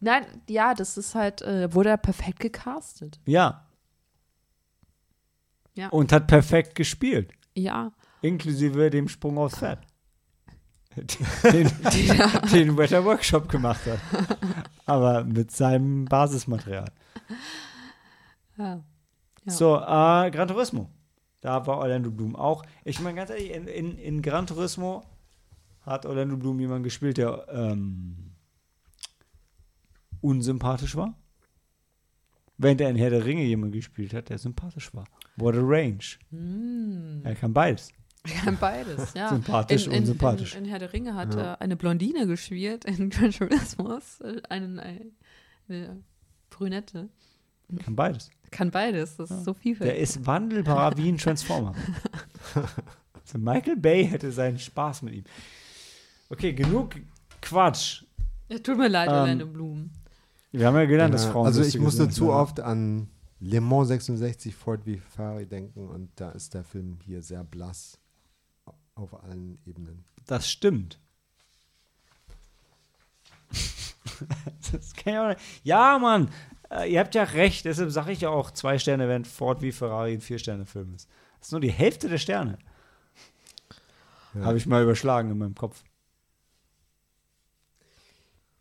Nein, 0.01 0.27
ja, 0.49 0.75
das 0.75 0.99
ist 0.99 1.15
halt, 1.15 1.41
äh, 1.43 1.73
wurde 1.73 1.91
er 1.91 1.97
perfekt 1.97 2.41
gecastet. 2.41 3.19
Ja. 3.25 3.67
Ja. 5.75 5.89
Und 5.89 6.13
hat 6.13 6.27
perfekt 6.27 6.75
gespielt. 6.75 7.33
Ja, 7.55 7.93
Inklusive 8.23 8.89
dem 8.89 9.09
Sprung 9.09 9.37
aufs 9.39 9.59
Pferd. 9.59 9.81
den, 10.97 11.71
den, 11.93 12.51
den 12.53 12.77
Wetter 12.77 13.05
Workshop 13.05 13.49
gemacht 13.49 13.81
hat. 13.87 13.99
Aber 14.87 15.25
mit 15.25 15.51
seinem 15.51 16.05
Basismaterial. 16.05 16.91
Ja. 18.59 18.85
Ja. 19.45 19.53
So, 19.53 19.77
äh, 19.77 20.31
Gran 20.31 20.49
Turismo. 20.49 20.89
Da 21.43 21.67
war 21.67 21.79
Orlando 21.79 22.11
Bloom 22.11 22.35
auch. 22.37 22.65
Ich 22.85 23.01
meine, 23.01 23.17
ganz 23.17 23.31
ehrlich, 23.31 23.51
in, 23.51 23.67
in, 23.67 23.99
in 23.99 24.23
Gran 24.23 24.47
Turismo 24.47 25.03
hat 25.81 26.07
Orlando 26.07 26.37
Bloom 26.37 26.59
jemanden 26.61 26.85
gespielt, 26.85 27.19
der 27.19 27.47
ähm, 27.51 28.33
unsympathisch 30.21 30.97
war. 30.97 31.15
Während 32.59 32.81
er 32.81 32.91
in 32.91 32.97
Herr 32.97 33.11
der 33.11 33.25
Ringe 33.25 33.43
jemanden 33.43 33.73
gespielt 33.73 34.15
hat, 34.15 34.29
der 34.29 34.39
sympathisch 34.39 34.95
war. 34.95 35.05
What 35.37 35.57
a 35.57 35.61
range. 35.61 36.17
Hm. 36.31 37.23
Er 37.25 37.35
kann 37.35 37.53
beides. 37.53 37.91
Ja, 38.25 38.53
beides, 38.53 39.15
ja. 39.15 39.31
Sympathisch 39.31 39.87
in, 39.87 39.91
und 39.91 39.99
in, 39.99 40.07
sympathisch. 40.07 40.55
In, 40.55 40.65
in 40.65 40.71
Herr 40.71 40.79
der 40.79 40.93
Ringe 40.93 41.15
hat 41.17 41.35
Ja. 41.35 41.55
äh, 41.55 41.57
eine 41.59 41.77
Blondine 41.77 42.29
gespielt, 42.29 42.85
in 42.85 43.11
Gran 43.11 43.33
Turismo 43.33 43.99
äh, 44.21 44.41
einen, 44.49 44.79
eine, 44.79 45.11
eine 45.69 46.03
Brünette. 46.51 47.09
Kann 47.85 47.97
beides. 47.97 48.31
Kann 48.53 48.71
beides, 48.71 49.17
das 49.17 49.31
ist 49.31 49.45
so 49.45 49.53
Der 49.53 49.61
vielfältig. 49.61 49.99
ist 50.01 50.25
wandelbar 50.27 50.97
wie 50.97 51.09
ein 51.11 51.19
Transformer. 51.19 51.75
also 52.55 53.39
Michael 53.39 53.77
Bay 53.77 54.07
hätte 54.07 54.31
seinen 54.31 54.59
Spaß 54.61 55.03
mit 55.03 55.15
ihm. 55.15 55.25
Okay, 56.29 56.53
genug 56.53 56.95
Quatsch. 57.41 58.05
Ja, 58.49 58.59
tut 58.59 58.79
mir 58.79 58.89
leid, 58.89 59.09
Ähm, 59.09 59.15
Orlando 59.15 59.47
Bloom. 59.47 59.91
Wir 60.53 60.67
haben 60.67 60.77
ja 60.77 60.85
gelernt, 60.85 61.15
dass 61.15 61.25
Ja, 61.25 61.33
Frauen. 61.33 61.47
also 61.47 61.63
ich 61.63 61.79
musste 61.79 62.09
zu 62.11 62.31
oft 62.31 62.61
an 62.61 63.09
Le 63.41 63.61
Mans 63.61 63.89
66 63.89 64.55
Ford 64.55 64.85
v 64.85 64.91
Ferrari 65.17 65.47
denken 65.47 65.89
und 65.89 66.11
da 66.17 66.31
ist 66.31 66.55
der 66.55 66.63
Film 66.63 66.99
hier 67.05 67.23
sehr 67.23 67.43
blass 67.43 67.99
auf 68.95 69.25
allen 69.25 69.59
Ebenen. 69.67 70.05
Das 70.27 70.49
stimmt. 70.49 71.01
das 74.73 74.95
kann 74.95 75.13
ich 75.15 75.19
auch 75.19 75.29
nicht. 75.29 75.41
Ja, 75.65 75.99
Mann, 75.99 76.29
äh, 76.73 76.93
ihr 76.93 77.01
habt 77.01 77.15
ja 77.15 77.23
recht. 77.25 77.65
Deshalb 77.65 77.91
sage 77.91 78.13
ich 78.13 78.21
ja 78.23 78.31
auch 78.31 78.51
zwei 78.51 78.79
Sterne, 78.79 79.09
während 79.09 79.27
Ford 79.27 79.63
wie 79.63 79.73
Ferrari 79.73 80.15
ein 80.15 80.21
Vier-Sterne-Film 80.21 80.95
ist. 80.95 81.09
Das 81.39 81.49
ist 81.49 81.53
nur 81.53 81.61
die 81.61 81.71
Hälfte 81.73 82.09
der 82.09 82.19
Sterne. 82.19 82.59
Ja. 84.35 84.47
Habe 84.47 84.57
ich 84.57 84.67
mal 84.67 84.83
überschlagen 84.83 85.31
in 85.31 85.39
meinem 85.39 85.55
Kopf. 85.55 85.83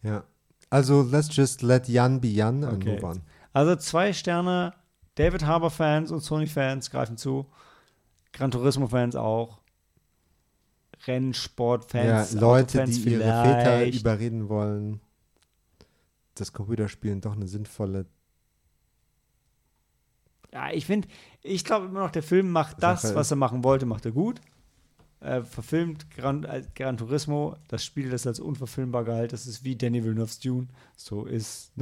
Ja. 0.04 0.24
Also 0.70 1.02
let's 1.04 1.36
just 1.36 1.62
let 1.62 1.88
Jan 1.88 2.22
be 2.22 2.28
Jan 2.30 2.64
and 2.64 2.82
Okay. 2.82 2.96
move 2.96 3.06
on. 3.06 3.22
Also 3.54 3.76
zwei 3.76 4.14
Sterne. 4.14 4.74
David 5.16 5.46
Harbour-Fans 5.46 6.12
und 6.12 6.22
Sony-Fans 6.22 6.90
greifen 6.90 7.18
zu. 7.18 7.46
Gran 8.32 8.50
Turismo-Fans 8.52 9.16
auch. 9.16 9.60
Rennsport-Fans. 11.06 12.34
Ja, 12.34 12.40
Leute, 12.40 12.86
die 12.86 13.10
ihre 13.10 13.24
Väter 13.24 13.86
überreden 13.88 14.48
wollen, 14.50 15.02
dass 16.42 16.54
Computerspielen 16.54 17.22
doch 17.22 17.36
eine 17.36 17.48
sinnvolle 17.48 18.06
Ja, 20.52 20.72
ich 20.72 20.86
finde, 20.86 21.08
ich 21.42 21.64
glaube 21.64 21.86
immer 21.86 22.02
noch, 22.02 22.12
der 22.12 22.24
Film 22.24 22.52
macht 22.52 22.84
das, 22.84 23.04
Sache 23.04 23.16
was 23.16 23.32
er 23.32 23.38
machen 23.38 23.64
wollte, 23.64 23.86
macht 23.86 24.06
er 24.06 24.12
gut. 24.12 24.42
Er 25.22 25.46
verfilmt 25.46 26.10
Gran, 26.10 26.44
äh, 26.46 26.64
Gran 26.74 26.98
Turismo, 26.98 27.56
das 27.68 27.86
Spiel, 27.86 28.10
das 28.10 28.26
als 28.26 28.40
unverfilmbar 28.40 29.04
galt, 29.04 29.34
das 29.34 29.46
ist 29.46 29.64
wie 29.64 29.76
Danny 29.76 30.04
Villeneuve's 30.04 30.40
Dune. 30.40 30.68
So 30.98 31.26
ist 31.26 31.72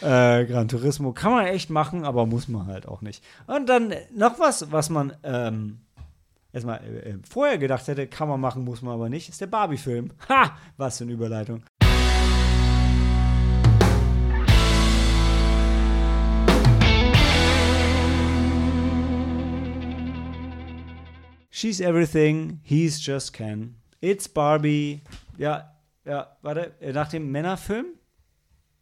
äh, 0.00 0.46
Gran 0.46 0.68
Turismo 0.68 1.12
kann 1.12 1.32
man 1.32 1.44
echt 1.46 1.68
machen, 1.68 2.04
aber 2.04 2.24
muss 2.24 2.48
man 2.48 2.66
halt 2.66 2.88
auch 2.88 3.02
nicht. 3.02 3.22
Und 3.46 3.68
dann 3.68 3.92
noch 4.16 4.38
was, 4.38 4.72
was 4.72 4.88
man 4.88 5.12
ähm, 5.22 5.80
erstmal 6.52 6.80
äh, 6.82 7.10
äh, 7.10 7.18
vorher 7.28 7.58
gedacht 7.58 7.86
hätte, 7.88 8.06
kann 8.06 8.28
man 8.28 8.40
machen, 8.40 8.64
muss 8.64 8.82
man 8.82 8.94
aber 8.94 9.08
nicht, 9.08 9.28
ist 9.28 9.40
der 9.40 9.46
Barbie-Film. 9.46 10.12
Ha! 10.28 10.56
Was 10.76 10.98
für 10.98 11.04
eine 11.04 11.12
Überleitung. 11.12 11.62
She's 21.50 21.80
everything, 21.80 22.60
he's 22.62 23.04
just 23.04 23.32
Ken. 23.32 23.74
It's 24.00 24.28
Barbie. 24.28 25.02
Ja, 25.36 25.74
ja, 26.04 26.36
warte, 26.42 26.72
äh, 26.80 26.92
nach 26.92 27.08
dem 27.08 27.30
Männerfilm, 27.30 27.86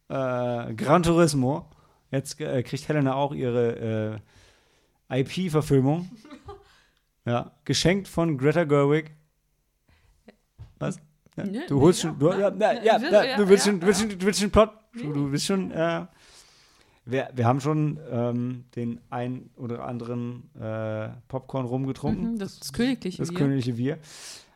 äh, 0.07 0.73
Gran 0.75 1.03
Turismo, 1.03 1.67
jetzt 2.11 2.39
äh, 2.39 2.61
kriegt 2.63 2.87
Helena 2.87 3.15
auch 3.15 3.33
ihre 3.33 4.21
äh, 5.09 5.19
IP-Verfilmung. 5.21 6.09
Ja, 7.25 7.51
geschenkt 7.63 8.07
von 8.07 8.39
Greta 8.39 8.63
Gerwig. 8.63 9.11
Was? 10.79 10.99
Ja, 11.35 11.67
du 11.67 11.79
holst 11.79 12.01
ja, 12.01 12.09
schon, 12.09 12.17
du, 12.17 12.31
ja, 12.31 12.49
ja, 12.81 13.37
du 13.37 13.47
willst 13.47 13.65
schon, 13.65 13.79
willst 13.81 14.01
schon, 14.01 14.09
du 14.09 14.25
willst 14.25 14.39
schon 14.39 14.49
Plot, 14.49 14.71
du, 14.93 15.13
du 15.13 15.29
bist 15.29 15.45
schon, 15.45 15.69
äh, 15.69 16.07
wir, 17.11 17.29
wir 17.33 17.45
haben 17.45 17.59
schon 17.61 17.99
ähm, 18.11 18.65
den 18.75 18.99
ein 19.09 19.49
oder 19.55 19.85
anderen 19.85 20.49
äh, 20.59 21.09
Popcorn 21.27 21.65
rumgetrunken. 21.65 22.33
Mhm, 22.33 22.39
das, 22.39 22.59
das 22.59 22.73
königliche 22.73 23.17
Das 23.19 23.29
Bier. 23.29 23.37
königliche 23.37 23.77
Wir. 23.77 23.97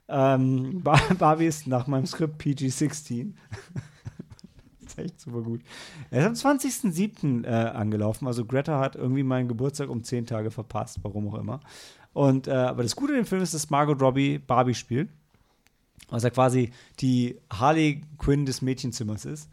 Ähm, 0.08 0.82
Bar- 0.84 1.00
Barbie 1.18 1.46
ist 1.46 1.68
nach 1.68 1.88
meinem 1.88 2.06
Skript 2.06 2.38
PG-16. 2.42 3.34
das 4.82 4.92
ist 4.94 5.00
echt 5.00 5.20
super 5.20 5.42
gut. 5.42 5.62
Er 6.12 6.30
ist 6.32 6.46
am 6.46 6.58
20.07. 6.60 7.46
Äh, 7.46 7.50
angelaufen. 7.50 8.28
Also 8.28 8.46
Greta 8.46 8.80
hat 8.80 8.96
irgendwie 8.96 9.24
meinen 9.24 9.48
Geburtstag 9.48 9.90
um 9.90 10.04
10 10.04 10.26
Tage 10.26 10.52
verpasst, 10.52 11.00
warum 11.04 11.28
auch 11.30 11.40
immer. 11.40 11.60
Und, 12.14 12.48
äh, 12.48 12.52
aber 12.52 12.84
das 12.84 12.96
Gute 12.96 13.14
an 13.14 13.20
dem 13.20 13.26
Film 13.26 13.42
ist, 13.42 13.54
dass 13.54 13.70
Margot 13.70 14.00
Robbie 14.02 14.38
Barbie 14.40 14.76
spielt. 14.76 15.10
Was 16.10 16.24
ja 16.24 16.30
quasi 16.30 16.72
die 17.00 17.38
Harley 17.52 18.02
Quinn 18.20 18.46
des 18.46 18.62
Mädchenzimmers 18.62 19.26
ist. 19.26 19.50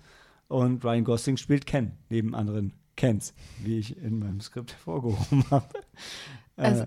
Und 0.50 0.84
Ryan 0.84 1.04
Gosling 1.04 1.36
spielt 1.36 1.64
Ken, 1.64 1.92
neben 2.08 2.34
anderen 2.34 2.72
Kens, 2.96 3.32
wie 3.62 3.78
ich 3.78 3.96
in 3.96 4.18
meinem 4.18 4.40
Skript 4.40 4.72
hervorgehoben 4.72 5.44
habe. 5.50 5.68
Also- 6.56 6.82
äh, 6.82 6.86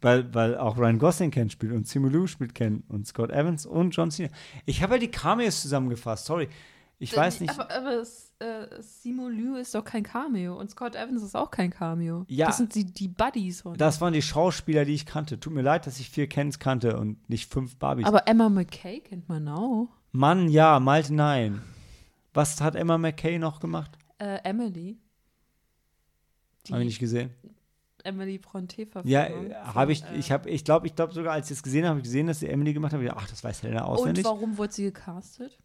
weil, 0.00 0.32
weil 0.32 0.56
auch 0.56 0.76
Ryan 0.78 0.98
Gosling 0.98 1.30
Ken 1.30 1.50
spielt 1.50 1.72
und 1.72 1.86
Simu 1.88 2.08
Liu 2.08 2.26
spielt 2.26 2.54
Ken 2.54 2.84
und 2.88 3.06
Scott 3.06 3.30
Evans 3.30 3.66
und 3.66 3.90
John 3.90 4.10
Cena. 4.12 4.28
Ich 4.64 4.82
habe 4.82 4.94
ja 4.94 5.00
die 5.00 5.10
Cameos 5.10 5.62
zusammengefasst, 5.62 6.26
sorry. 6.26 6.48
Ich 7.00 7.16
weiß 7.16 7.40
nicht. 7.40 7.50
Aber, 7.58 7.70
aber 7.72 8.02
äh, 8.40 8.66
Simu 8.80 9.28
Liu 9.28 9.56
ist 9.56 9.74
doch 9.74 9.84
kein 9.84 10.02
Cameo 10.02 10.58
und 10.58 10.70
Scott 10.70 10.94
Evans 10.94 11.22
ist 11.22 11.36
auch 11.36 11.50
kein 11.50 11.70
Cameo. 11.70 12.24
Ja. 12.28 12.46
Das 12.46 12.58
sind 12.58 12.74
die, 12.74 12.84
die 12.84 13.08
Buddies 13.08 13.62
von. 13.62 13.76
Das 13.76 14.00
waren 14.00 14.12
die 14.12 14.22
Schauspieler, 14.22 14.84
die 14.84 14.94
ich 14.94 15.06
kannte. 15.06 15.38
Tut 15.40 15.52
mir 15.52 15.62
leid, 15.62 15.86
dass 15.86 15.98
ich 16.00 16.10
vier 16.10 16.28
Kens 16.28 16.58
kannte 16.58 16.96
und 16.98 17.28
nicht 17.28 17.52
fünf 17.52 17.76
Barbies. 17.76 18.06
aber 18.06 18.26
Emma 18.28 18.48
McKay 18.48 19.00
kennt 19.00 19.28
man 19.28 19.48
auch. 19.48 19.88
Mann, 20.12 20.48
ja, 20.48 20.78
Malte, 20.80 21.14
nein. 21.14 21.62
Was 22.38 22.60
hat 22.60 22.76
Emma 22.76 22.98
McKay 22.98 23.36
noch 23.36 23.58
gemacht? 23.58 23.98
Äh, 24.18 24.38
Emily. 24.44 24.96
Habe 26.70 26.82
ich 26.82 26.86
nicht 26.86 26.98
gesehen. 27.00 27.30
Emily 28.04 28.38
Bronte 28.38 28.86
Ja, 29.02 29.24
Verfilmung 29.24 29.54
habe 29.74 29.90
ich, 29.90 30.04
äh, 30.04 30.16
ich 30.16 30.30
habe, 30.30 30.48
ich 30.48 30.64
glaube, 30.64 30.86
ich 30.86 30.94
glaube 30.94 31.12
sogar, 31.12 31.32
als 31.32 31.50
ich 31.50 31.56
es 31.56 31.64
gesehen 31.64 31.82
habe, 31.82 31.88
habe 31.90 31.98
ich 31.98 32.04
gesehen, 32.04 32.28
dass 32.28 32.38
sie 32.38 32.46
Emily 32.46 32.72
gemacht 32.72 32.92
hat. 32.92 33.00
Ich 33.00 33.08
dachte, 33.08 33.20
Ach, 33.20 33.28
das 33.28 33.42
weiß 33.42 33.64
Helena 33.64 33.86
Und 33.86 33.98
auswendig, 33.98 34.24
warum 34.24 34.56
wurde 34.56 34.72
sie 34.72 34.84
gecastet? 34.84 35.58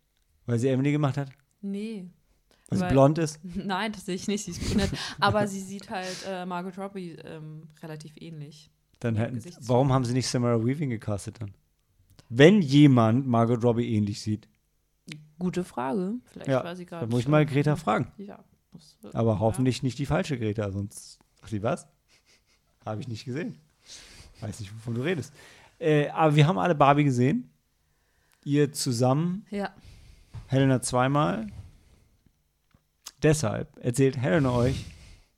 weil 0.48 0.58
sie 0.58 0.70
Emily 0.70 0.92
gemacht 0.92 1.16
hat, 1.16 1.30
Nee. 1.62 2.10
weil 2.70 2.80
sie 2.80 2.88
blond 2.88 3.20
ist. 3.20 3.40
Nein, 3.56 3.92
das 3.92 4.08
sehe 4.08 4.16
ich 4.16 4.28
nicht, 4.28 4.44
sie 4.46 4.52
ist 4.52 4.68
brünett. 4.68 4.90
aber 5.20 5.48
sie 5.48 5.62
sieht 5.62 5.92
halt 5.92 6.26
äh, 6.28 6.44
Margot 6.48 6.76
Robbie 6.80 7.12
ähm, 7.24 7.68
relativ 7.84 8.14
ähnlich. 8.20 8.72
Dann 9.00 9.16
hätten, 9.16 9.40
warum 9.60 9.94
haben 9.94 10.06
sie 10.06 10.14
nicht 10.14 10.28
Samara 10.28 10.60
Weaving 10.66 10.90
gecastet 10.90 11.40
dann? 11.40 11.54
Wenn 12.30 12.64
jemand 12.64 13.28
Margot 13.28 13.64
Robbie 13.64 13.94
ähnlich 13.94 14.20
sieht, 14.22 14.50
Gute 15.44 15.64
Frage. 15.66 16.14
Vielleicht 16.32 16.48
Ja, 16.50 16.64
war 16.64 16.76
sie 16.76 16.86
gerade. 16.86 17.02
dann 17.02 17.10
muss 17.10 17.20
ich 17.22 17.28
mal 17.28 17.46
Greta 17.46 17.76
fragen. 17.76 18.12
Ja. 18.18 18.40
muss- 18.72 18.98
Aber 19.14 19.34
ja. 19.34 19.40
hoffentlich 19.40 19.84
nicht 19.84 20.00
die 20.00 20.06
falsche 20.06 20.38
Greta, 20.40 20.72
sonst. 20.72 21.20
Ach, 21.42 21.48
sie 21.50 21.62
was? 21.62 21.86
Habe 22.86 23.02
ich 23.02 23.08
nicht 23.10 23.26
gesehen. 23.26 23.58
Weiß 24.40 24.60
nicht, 24.62 24.74
wovon 24.74 24.96
du 24.96 25.02
redest. 25.02 25.34
Äh, 25.80 26.08
aber 26.10 26.36
wir 26.36 26.48
haben 26.48 26.58
alle 26.58 26.76
Barbie 26.76 27.04
gesehen. 27.04 27.50
Ihr 28.46 28.72
zusammen, 28.72 29.46
Ja. 29.52 29.74
Helena 30.48 30.82
zweimal. 30.82 31.48
Deshalb 33.22 33.78
erzählt 33.84 34.18
Helena 34.18 34.52
euch, 34.52 34.86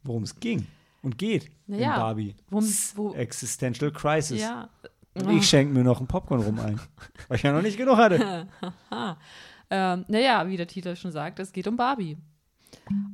worum 0.04 0.24
es 0.24 0.40
ging 0.40 0.66
und 1.04 1.18
geht 1.18 1.46
in 1.68 1.76
Naja, 1.78 1.98
Barbie. 1.98 2.36
Worum, 2.50 2.66
wo, 2.96 3.14
Existential 3.14 3.92
Crisis. 3.92 4.42
ja. 4.42 4.70
Und 5.14 5.30
ich 5.30 5.48
schenke 5.48 5.74
mir 5.74 5.84
noch 5.86 6.00
einen 6.00 6.08
Popcorn 6.08 6.42
rum 6.42 6.60
ein, 6.60 6.78
weil 7.30 7.38
ich 7.38 7.44
ja 7.44 7.54
noch 7.54 7.62
nicht 7.62 7.78
genug 7.78 7.96
hatte. 7.98 8.48
Ähm, 9.70 10.06
naja, 10.08 10.48
wie 10.48 10.58
der 10.58 10.68
Titel 10.68 10.96
schon 10.96 11.12
sagt, 11.12 11.40
es 11.40 11.52
geht 11.52 11.68
um 11.68 11.76
Barbie. 11.78 12.18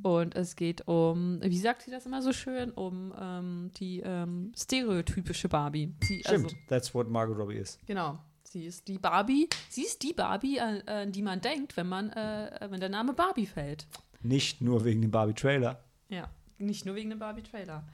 Und 0.01 0.35
es 0.35 0.55
geht 0.55 0.87
um, 0.87 1.39
wie 1.43 1.57
sagt 1.57 1.83
sie 1.83 1.91
das 1.91 2.05
immer 2.05 2.21
so 2.21 2.33
schön, 2.33 2.71
um 2.71 3.13
ähm, 3.19 3.71
die 3.77 3.99
ähm, 4.01 4.51
stereotypische 4.57 5.47
Barbie. 5.49 5.93
Sie, 6.03 6.19
Stimmt, 6.21 6.45
Also, 6.45 6.55
that's 6.67 6.93
what 6.95 7.09
Margot 7.09 7.37
Robbie 7.37 7.55
ist. 7.57 7.79
genau. 7.85 8.17
Sie 8.43 8.65
ist 8.65 8.89
die 8.89 8.97
Barbie, 8.97 9.47
sie 9.69 9.83
ist 9.83 10.03
die 10.03 10.11
Barbie, 10.11 10.59
an, 10.59 10.81
an 10.85 11.11
die 11.13 11.21
man 11.21 11.39
denkt, 11.39 11.77
wenn 11.77 11.87
man, 11.87 12.09
äh, 12.09 12.67
wenn 12.69 12.81
der 12.81 12.89
Name 12.89 13.13
Barbie 13.13 13.45
fällt. 13.45 13.87
Nicht 14.23 14.59
nur 14.59 14.83
wegen 14.83 15.01
dem 15.01 15.09
Barbie-Trailer. 15.11 15.81
Ja, 16.09 16.29
nicht 16.57 16.85
nur 16.85 16.95
wegen 16.95 17.11
dem 17.11 17.19
Barbie-Trailer. 17.19 17.87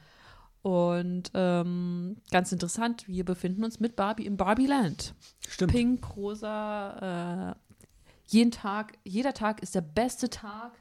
Und 0.64 1.30
ähm, 1.36 2.18
ganz 2.32 2.52
interessant, 2.52 3.08
wir 3.08 3.24
befinden 3.24 3.64
uns 3.64 3.80
mit 3.80 3.96
Barbie 3.96 4.26
im 4.26 4.36
Barbie-Land. 4.36 5.14
Stimmt. 5.48 5.72
Pink, 5.74 6.16
rosa, 6.18 7.52
äh, 7.52 7.66
jeden 8.28 8.52
Tag, 8.52 8.98
jeder 9.04 9.34
Tag 9.34 9.62
ist 9.62 9.76
der 9.76 9.82
beste 9.82 10.30
Tag, 10.30 10.72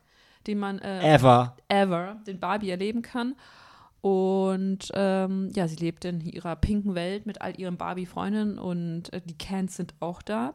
den 0.46 0.58
man 0.58 0.78
äh, 0.78 1.14
Ever. 1.14 1.56
ever, 1.68 2.20
den 2.26 2.40
Barbie 2.40 2.70
erleben 2.70 3.02
kann. 3.02 3.34
Und 4.00 4.90
ähm, 4.94 5.50
ja, 5.54 5.66
sie 5.66 5.76
lebt 5.76 6.04
in 6.04 6.20
ihrer 6.20 6.54
pinken 6.54 6.94
Welt 6.94 7.26
mit 7.26 7.40
all 7.40 7.58
ihren 7.58 7.76
Barbie-Freundinnen 7.76 8.58
und 8.58 9.12
äh, 9.12 9.20
die 9.24 9.36
Cans 9.36 9.76
sind 9.76 9.94
auch 10.00 10.22
da. 10.22 10.54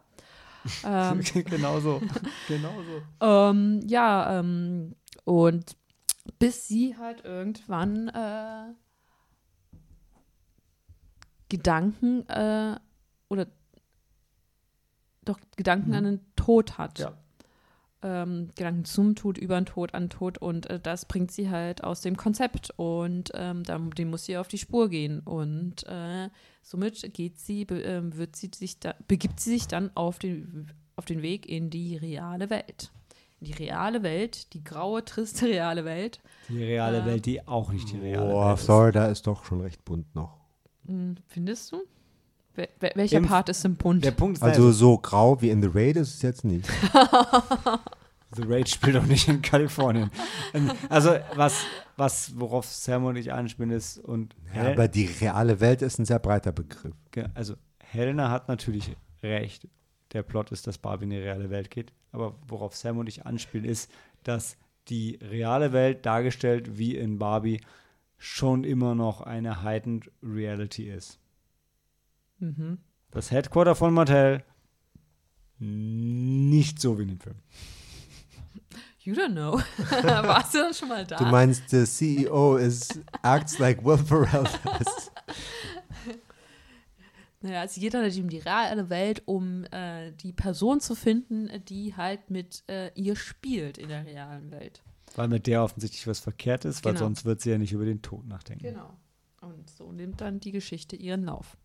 ähm, 0.85 1.21
genau 1.33 1.79
so. 1.79 2.01
genau 2.47 2.73
so. 2.81 3.25
ähm, 3.25 3.81
ja, 3.87 4.39
ähm, 4.39 4.95
und 5.25 5.75
bis 6.39 6.67
sie 6.67 6.95
halt 6.97 7.25
irgendwann 7.25 8.07
äh, 8.09 8.73
Gedanken 11.49 12.27
äh, 12.29 12.79
oder 13.27 13.47
doch 15.25 15.39
Gedanken 15.57 15.89
Mhm. 15.89 15.95
an 15.95 16.03
den 16.05 16.19
Tod 16.35 16.77
hat. 16.77 16.99
Ja. 16.99 17.13
Ähm, 18.03 18.49
Gedanken 18.55 18.83
zum 18.85 19.13
Tod, 19.13 19.37
über 19.37 19.59
den 19.61 19.67
Tod, 19.67 19.93
an 19.93 20.05
den 20.05 20.09
Tod 20.09 20.39
und 20.39 20.67
äh, 20.71 20.79
das 20.79 21.05
bringt 21.05 21.31
sie 21.31 21.51
halt 21.51 21.83
aus 21.83 22.01
dem 22.01 22.17
Konzept 22.17 22.71
und 22.75 23.29
ähm, 23.35 23.63
dann, 23.63 23.91
dem 23.91 24.09
muss 24.09 24.25
sie 24.25 24.37
auf 24.37 24.47
die 24.47 24.57
Spur 24.57 24.89
gehen 24.89 25.19
und 25.19 25.83
äh, 25.87 26.29
somit 26.63 27.13
geht 27.13 27.37
sie, 27.37 27.63
be, 27.65 27.79
ähm, 27.83 28.17
wird 28.17 28.35
sie 28.35 28.49
sich 28.55 28.79
da, 28.79 28.95
begibt 29.07 29.39
sie 29.39 29.51
sich 29.51 29.67
dann 29.67 29.91
auf 29.93 30.17
den, 30.17 30.71
auf 30.95 31.05
den 31.05 31.21
Weg 31.21 31.47
in 31.47 31.69
die 31.69 31.95
reale 31.95 32.49
Welt. 32.49 32.89
In 33.39 33.45
die 33.47 33.53
reale 33.53 34.01
Welt, 34.01 34.51
die 34.53 34.63
graue, 34.63 35.05
triste 35.05 35.45
reale 35.47 35.85
Welt. 35.85 36.21
Die 36.49 36.63
reale 36.63 37.01
Äh. 37.01 37.05
Welt, 37.05 37.25
die 37.27 37.47
auch 37.47 37.71
nicht 37.71 37.91
die 37.91 37.97
reale 37.99 38.25
Boah, 38.31 38.47
Welt 38.49 38.57
ist. 38.59 38.65
Florida 38.65 39.05
ist 39.09 39.27
doch 39.27 39.45
schon 39.45 39.61
recht 39.61 39.85
bunt 39.85 40.15
noch. 40.15 40.39
Hm, 40.87 41.17
findest 41.27 41.71
du? 41.71 41.83
Wel 42.55 42.67
wel 42.79 42.91
welcher 42.95 43.17
Im- 43.17 43.25
Part 43.27 43.49
ist 43.49 43.63
im 43.65 43.75
Bund? 43.75 44.03
Der 44.03 44.11
Punkt 44.11 44.37
ist, 44.37 44.43
Also 44.43 44.71
so 44.71 44.97
grau 44.97 45.41
wie 45.41 45.49
in 45.49 45.61
The 45.61 45.69
Raid 45.73 45.95
ist 45.97 46.15
es 46.15 46.21
jetzt 46.21 46.43
nicht. 46.43 46.67
The 48.33 48.43
Raid 48.47 48.69
spielt 48.69 48.95
auch 48.95 49.05
nicht 49.05 49.27
in 49.27 49.41
Kalifornien. 49.41 50.09
Ähm, 50.53 50.71
also 50.89 51.15
was, 51.35 51.63
was 51.97 52.39
worauf 52.39 52.65
Sam 52.65 53.03
und 53.05 53.17
ich 53.17 53.33
anspielen 53.33 53.71
ist 53.71 53.97
und 53.97 54.35
Ja, 54.47 54.61
Hel- 54.63 54.71
aber 54.73 54.87
die 54.87 55.05
reale 55.05 55.59
Welt 55.59 55.81
ist 55.81 55.99
ein 55.99 56.05
sehr 56.05 56.19
breiter 56.19 56.51
Begriff. 56.53 56.93
Also 57.33 57.55
Helena 57.79 58.29
hat 58.31 58.47
natürlich 58.47 58.95
recht. 59.21 59.67
Der 60.13 60.23
Plot 60.23 60.51
ist, 60.51 60.65
dass 60.67 60.77
Barbie 60.77 61.05
in 61.05 61.09
die 61.11 61.17
reale 61.17 61.49
Welt 61.49 61.69
geht. 61.71 61.91
Aber 62.13 62.35
worauf 62.47 62.75
Sam 62.75 62.97
und 62.97 63.07
ich 63.07 63.25
anspielen, 63.25 63.65
ist, 63.65 63.89
dass 64.23 64.57
die 64.87 65.19
reale 65.21 65.71
Welt 65.73 66.05
dargestellt 66.05 66.77
wie 66.77 66.95
in 66.97 67.17
Barbie 67.19 67.61
schon 68.17 68.63
immer 68.63 68.93
noch 68.95 69.21
eine 69.21 69.63
heightened 69.63 70.09
Reality 70.23 70.89
ist. 70.89 71.17
Mhm. 72.41 72.77
Das 73.11 73.31
Headquarter 73.31 73.75
von 73.75 73.93
Mattel 73.93 74.43
nicht 75.59 76.79
so 76.81 76.97
wie 76.97 77.03
in 77.03 77.09
dem 77.09 77.19
Film. 77.19 77.35
You 79.03 79.13
don't 79.13 79.31
know. 79.31 79.53
Warst 80.03 80.53
du 80.53 80.59
dann 80.59 80.73
schon 80.73 80.89
mal 80.89 81.05
da? 81.05 81.17
Du 81.17 81.25
meinst, 81.25 81.71
der 81.71 81.85
CEO 81.85 82.57
is, 82.57 82.87
acts 83.23 83.57
like 83.59 83.83
Will 83.83 83.97
Ferrell 83.97 84.43
does. 84.63 85.11
Naja, 87.41 87.63
es 87.63 87.75
geht 87.75 87.93
halt 87.95 88.15
um 88.17 88.29
die 88.29 88.37
reale 88.37 88.89
Welt, 88.89 89.23
um 89.25 89.65
äh, 89.71 90.11
die 90.11 90.31
Person 90.31 90.79
zu 90.79 90.93
finden, 90.93 91.49
die 91.65 91.95
halt 91.95 92.29
mit 92.29 92.63
äh, 92.69 92.91
ihr 92.93 93.15
spielt 93.15 93.79
in 93.79 93.89
der 93.89 94.05
realen 94.05 94.51
Welt. 94.51 94.83
Weil 95.15 95.27
mit 95.27 95.47
der 95.47 95.63
offensichtlich 95.63 96.05
was 96.05 96.19
verkehrt 96.19 96.65
ist, 96.65 96.85
weil 96.85 96.93
Genau. 96.93 97.05
sonst 97.05 97.25
wird 97.25 97.41
sie 97.41 97.49
ja 97.49 97.57
nicht 97.57 97.73
über 97.73 97.85
den 97.85 98.03
Tod 98.03 98.27
nachdenken. 98.27 98.63
Genau. 98.63 98.93
Und 99.41 99.69
so 99.71 99.91
nimmt 99.91 100.21
dann 100.21 100.39
die 100.39 100.51
Geschichte 100.51 100.95
ihren 100.95 101.23
Lauf. 101.23 101.57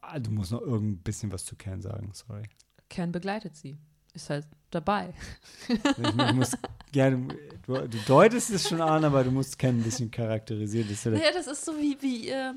Ah, 0.00 0.18
du 0.18 0.30
musst 0.30 0.52
noch 0.52 0.62
irgendein 0.62 1.02
bisschen 1.02 1.32
was 1.32 1.44
zu 1.44 1.56
Ken 1.56 1.80
sagen, 1.80 2.10
sorry. 2.12 2.44
Ken 2.88 3.12
begleitet 3.12 3.56
sie. 3.56 3.76
Ist 4.12 4.30
halt 4.30 4.46
dabei. 4.70 5.14
Ich, 5.68 6.34
muss 6.34 6.56
gerne, 6.90 7.28
du, 7.66 7.86
du 7.86 7.98
deutest 8.06 8.50
es 8.50 8.68
schon 8.68 8.80
an, 8.80 9.04
aber 9.04 9.22
du 9.22 9.30
musst 9.30 9.58
Ken 9.58 9.78
ein 9.78 9.82
bisschen 9.82 10.10
charakterisieren. 10.10 10.88
Das 10.88 11.04
ja 11.04 11.10
Naja, 11.12 11.30
das 11.32 11.46
ist 11.46 11.64
so 11.64 11.72
wie, 11.76 11.96
wie 12.00 12.28
äh, 12.28 12.54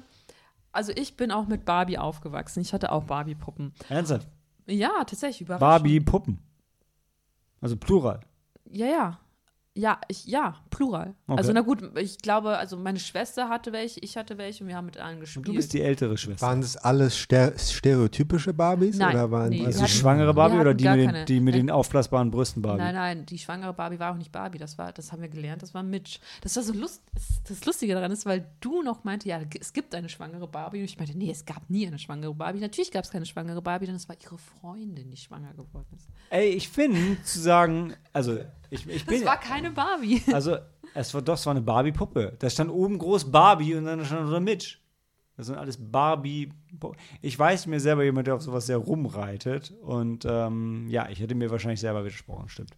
also 0.74 0.92
ich 0.96 1.16
bin 1.16 1.32
auch 1.32 1.48
mit 1.48 1.66
Barbie 1.66 2.00
aufgewachsen. 2.00 2.62
Ich 2.62 2.74
hatte 2.74 2.92
auch 2.92 3.04
Barbie-Puppen. 3.04 3.74
ernsthaft. 3.90 4.28
Ja, 4.66 5.04
tatsächlich, 5.06 5.42
überraschend. 5.42 5.62
Barbie 5.62 6.00
Puppen. 6.00 6.40
Also 7.62 7.78
Plural. 7.78 8.22
Ja, 8.70 8.88
ja. 8.88 9.20
Ja, 9.76 10.00
ich, 10.08 10.26
ja, 10.28 10.56
plural. 10.70 11.16
Okay. 11.26 11.38
Also 11.40 11.52
na 11.52 11.62
gut, 11.62 11.98
ich 11.98 12.20
glaube, 12.20 12.58
also 12.60 12.78
meine 12.78 13.00
Schwester 13.00 13.50
hatte 13.50 13.72
welche, 13.74 14.00
ich 14.02 14.16
hatte 14.18 14.38
welche 14.38 14.64
und 14.64 14.68
wir 14.70 14.76
haben 14.76 14.86
mit 14.86 14.98
allen 15.00 15.16
Und 15.16 15.22
gespielt. 15.22 15.48
du 15.48 15.54
bist 15.54 15.74
die 15.74 15.82
ältere 15.82 16.16
Schwester. 16.16 16.46
Waren 16.46 16.62
das 16.62 16.78
alles 16.78 17.18
ster 17.18 17.58
stereotypische 17.58 18.54
Barbies? 18.54 18.98
Nein, 18.98 19.16
oder 19.16 19.32
waren 19.32 19.50
nee, 19.50 19.60
die 19.62 19.66
also 19.66 19.82
hatten- 19.82 19.90
schwangere 19.92 20.34
Barbie 20.34 20.58
oder 20.60 20.76
die 20.76 20.88
mit, 20.88 21.16
den, 21.16 21.26
die 21.26 21.40
mit 21.40 21.56
den 21.56 21.72
aufblasbaren 21.72 22.30
Brüsten 22.30 22.62
Barbie? 22.62 22.84
Nein, 22.84 22.94
nein, 22.94 23.26
die 23.26 23.40
schwangere 23.40 23.74
Barbie 23.74 23.98
war 24.00 24.12
auch 24.14 24.18
nicht 24.18 24.32
Barbie, 24.32 24.60
das 24.60 24.78
war, 24.78 24.92
das 24.92 25.12
haben 25.12 25.22
wir 25.24 25.30
gelernt, 25.30 25.64
das 25.64 25.74
war 25.74 25.82
Mitch. 25.82 26.20
Das 26.42 26.56
war 26.56 26.62
so 26.62 26.74
lust, 26.74 27.02
das, 27.16 27.42
das 27.48 27.66
Lustige 27.66 27.96
daran 27.96 28.12
ist, 28.12 28.28
weil 28.28 28.46
du 28.62 28.84
noch 28.84 29.04
meinte, 29.04 29.28
ja, 29.28 29.40
es 29.60 29.74
gibt 29.74 29.96
eine 29.96 30.08
schwangere 30.10 30.48
Barbie 30.48 30.80
und 30.80 30.86
ich 30.86 30.98
meinte, 31.00 31.18
nee, 31.18 31.32
es 31.32 31.46
gab 31.46 31.68
nie 31.72 31.88
eine 31.88 31.98
schwangere 31.98 32.36
Barbie. 32.36 32.60
Natürlich 32.60 32.92
gab 32.92 33.06
es 33.06 33.10
keine 33.10 33.26
schwangere 33.26 33.62
Barbie, 33.64 33.88
denn 33.88 33.96
es 33.96 34.08
war 34.08 34.16
ihre 34.22 34.38
Freundin, 34.38 35.10
die 35.10 35.18
schwanger 35.18 35.52
geworden 35.54 35.88
ist. 35.98 36.08
Ey, 36.30 36.50
ich 36.50 36.70
finde, 36.70 37.18
zu 37.24 37.40
sagen, 37.40 37.94
also 38.12 38.38
ich, 38.74 38.88
ich 38.88 39.06
bin. 39.06 39.20
Das 39.20 39.26
war 39.26 39.40
keine 39.40 39.72
Barbie. 39.72 40.22
Also, 40.34 40.58
es 40.94 41.14
war 41.14 41.22
doch, 41.22 41.36
es 41.36 41.46
war 41.46 41.52
eine 41.52 41.62
Barbie-Puppe. 41.62 42.36
Da 42.40 42.50
stand 42.50 42.72
oben 42.72 42.98
groß 42.98 43.32
Barbie 43.32 43.76
und 43.76 43.86
dann 43.86 44.04
stand 44.06 44.32
da 44.32 44.40
Mitch. 44.40 44.80
Das 45.38 45.48
sind 45.48 45.56
alles 45.56 45.78
Barbie. 45.80 46.50
Ich 47.22 47.38
weiß 47.38 47.66
mir 47.68 47.80
selber 47.80 48.04
jemand, 48.04 48.28
der 48.28 48.36
auf 48.36 48.42
sowas 48.42 48.68
sehr 48.68 48.78
rumreitet. 48.78 49.72
Und 49.82 50.26
ähm, 50.30 50.88
ja, 50.90 51.10
ich 51.10 51.20
hätte 51.20 51.34
mir 51.34 51.50
wahrscheinlich 51.50 51.80
selber 51.80 52.06
widersprochen, 52.06 52.50
stimmt. 52.50 52.76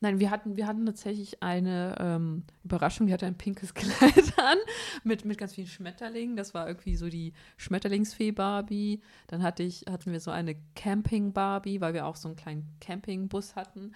Nein, 0.00 0.20
wir 0.20 0.30
hatten, 0.30 0.56
wir 0.56 0.68
hatten 0.68 0.86
tatsächlich 0.86 1.42
eine 1.42 1.96
ähm, 1.98 2.44
Überraschung. 2.62 3.08
Die 3.08 3.12
hatte 3.12 3.26
ein 3.26 3.36
pinkes 3.36 3.74
Kleid 3.74 4.32
an 4.38 4.58
mit, 5.02 5.24
mit 5.24 5.38
ganz 5.38 5.54
vielen 5.54 5.66
Schmetterlingen. 5.66 6.36
Das 6.36 6.54
war 6.54 6.68
irgendwie 6.68 6.94
so 6.94 7.08
die 7.08 7.32
Schmetterlingsfee-Barbie. 7.56 9.00
Dann 9.26 9.42
hatte 9.42 9.64
ich, 9.64 9.86
hatten 9.90 10.12
wir 10.12 10.20
so 10.20 10.30
eine 10.30 10.54
Camping-Barbie, 10.76 11.80
weil 11.80 11.94
wir 11.94 12.06
auch 12.06 12.14
so 12.14 12.28
einen 12.28 12.36
kleinen 12.36 12.76
Campingbus 12.80 13.56
hatten. 13.56 13.92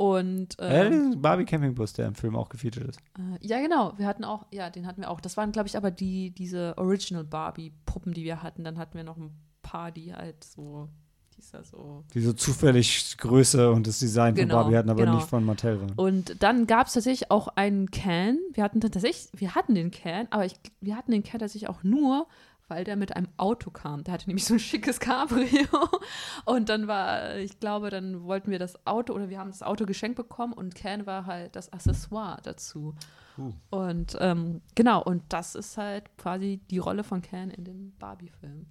Und 0.00 0.56
Ja, 0.58 0.84
ähm, 0.84 0.92
diesen 0.92 1.20
Barbie-Campingbus, 1.20 1.92
der 1.92 2.06
im 2.08 2.14
Film 2.14 2.34
auch 2.34 2.48
gefeatured 2.48 2.88
ist. 2.88 2.98
äh, 3.18 3.46
ja, 3.46 3.60
genau. 3.60 3.92
Wir 3.98 4.06
hatten 4.06 4.24
auch, 4.24 4.46
ja, 4.50 4.70
den 4.70 4.86
hatten 4.86 5.02
wir 5.02 5.10
auch. 5.10 5.20
Das 5.20 5.36
waren, 5.36 5.52
glaube 5.52 5.68
ich, 5.68 5.76
aber 5.76 5.90
die, 5.90 6.30
diese 6.30 6.72
Original 6.78 7.22
Barbie-Puppen, 7.22 8.14
die 8.14 8.24
wir 8.24 8.42
hatten. 8.42 8.64
Dann 8.64 8.78
hatten 8.78 8.96
wir 8.96 9.04
noch 9.04 9.18
ein 9.18 9.30
paar, 9.60 9.90
die 9.92 10.14
halt 10.14 10.42
so, 10.42 10.88
die 11.36 11.40
ist 11.40 11.52
ja 11.52 11.62
so 11.62 12.02
Die 12.14 12.20
so 12.22 12.32
zufällig 12.32 13.18
Größe 13.18 13.70
und 13.70 13.86
das 13.86 13.98
Design 13.98 14.34
Genau, 14.34 14.54
von 14.54 14.62
Barbie 14.62 14.76
hatten, 14.78 14.88
aber 14.88 15.00
genau. 15.04 15.16
nicht 15.16 15.28
von 15.28 15.44
Mattel 15.44 15.78
waren. 15.82 15.92
Und 15.96 16.42
dann 16.42 16.66
gab 16.66 16.86
es 16.86 16.94
tatsächlich 16.94 17.30
auch 17.30 17.48
einen 17.48 17.90
Can. 17.90 18.38
Wir 18.54 18.64
hatten 18.64 18.80
tatsächlich, 18.80 19.28
wir 19.34 19.54
hatten 19.54 19.74
den 19.74 19.90
Can, 19.90 20.28
aber 20.30 20.46
ich, 20.46 20.54
wir 20.80 20.96
hatten 20.96 21.12
den 21.12 21.22
Can 21.24 21.40
tatsächlich 21.40 21.68
auch 21.68 21.82
nur, 21.82 22.26
weil 22.70 22.84
der 22.84 22.96
mit 22.96 23.16
einem 23.16 23.28
Auto 23.36 23.70
kam. 23.70 24.04
Der 24.04 24.14
hatte 24.14 24.28
nämlich 24.28 24.44
so 24.44 24.54
ein 24.54 24.60
schickes 24.60 25.00
Cabrio. 25.00 25.66
Und 26.44 26.68
dann 26.68 26.86
war, 26.86 27.36
ich 27.36 27.58
glaube, 27.60 27.90
dann 27.90 28.22
wollten 28.22 28.50
wir 28.50 28.58
das 28.58 28.86
Auto 28.86 29.12
oder 29.12 29.28
wir 29.28 29.38
haben 29.38 29.50
das 29.50 29.62
Auto 29.62 29.84
geschenkt 29.86 30.16
bekommen 30.16 30.52
und 30.52 30.74
Can 30.74 31.06
war 31.06 31.26
halt 31.26 31.56
das 31.56 31.72
Accessoire 31.72 32.38
dazu. 32.42 32.94
Uh. 33.36 33.52
Und 33.70 34.16
ähm, 34.20 34.62
genau, 34.74 35.02
und 35.02 35.22
das 35.28 35.54
ist 35.54 35.76
halt 35.76 36.16
quasi 36.16 36.60
die 36.70 36.78
Rolle 36.78 37.04
von 37.04 37.22
Can 37.22 37.50
in 37.50 37.64
dem 37.64 37.92
Barbie-Film. 37.98 38.66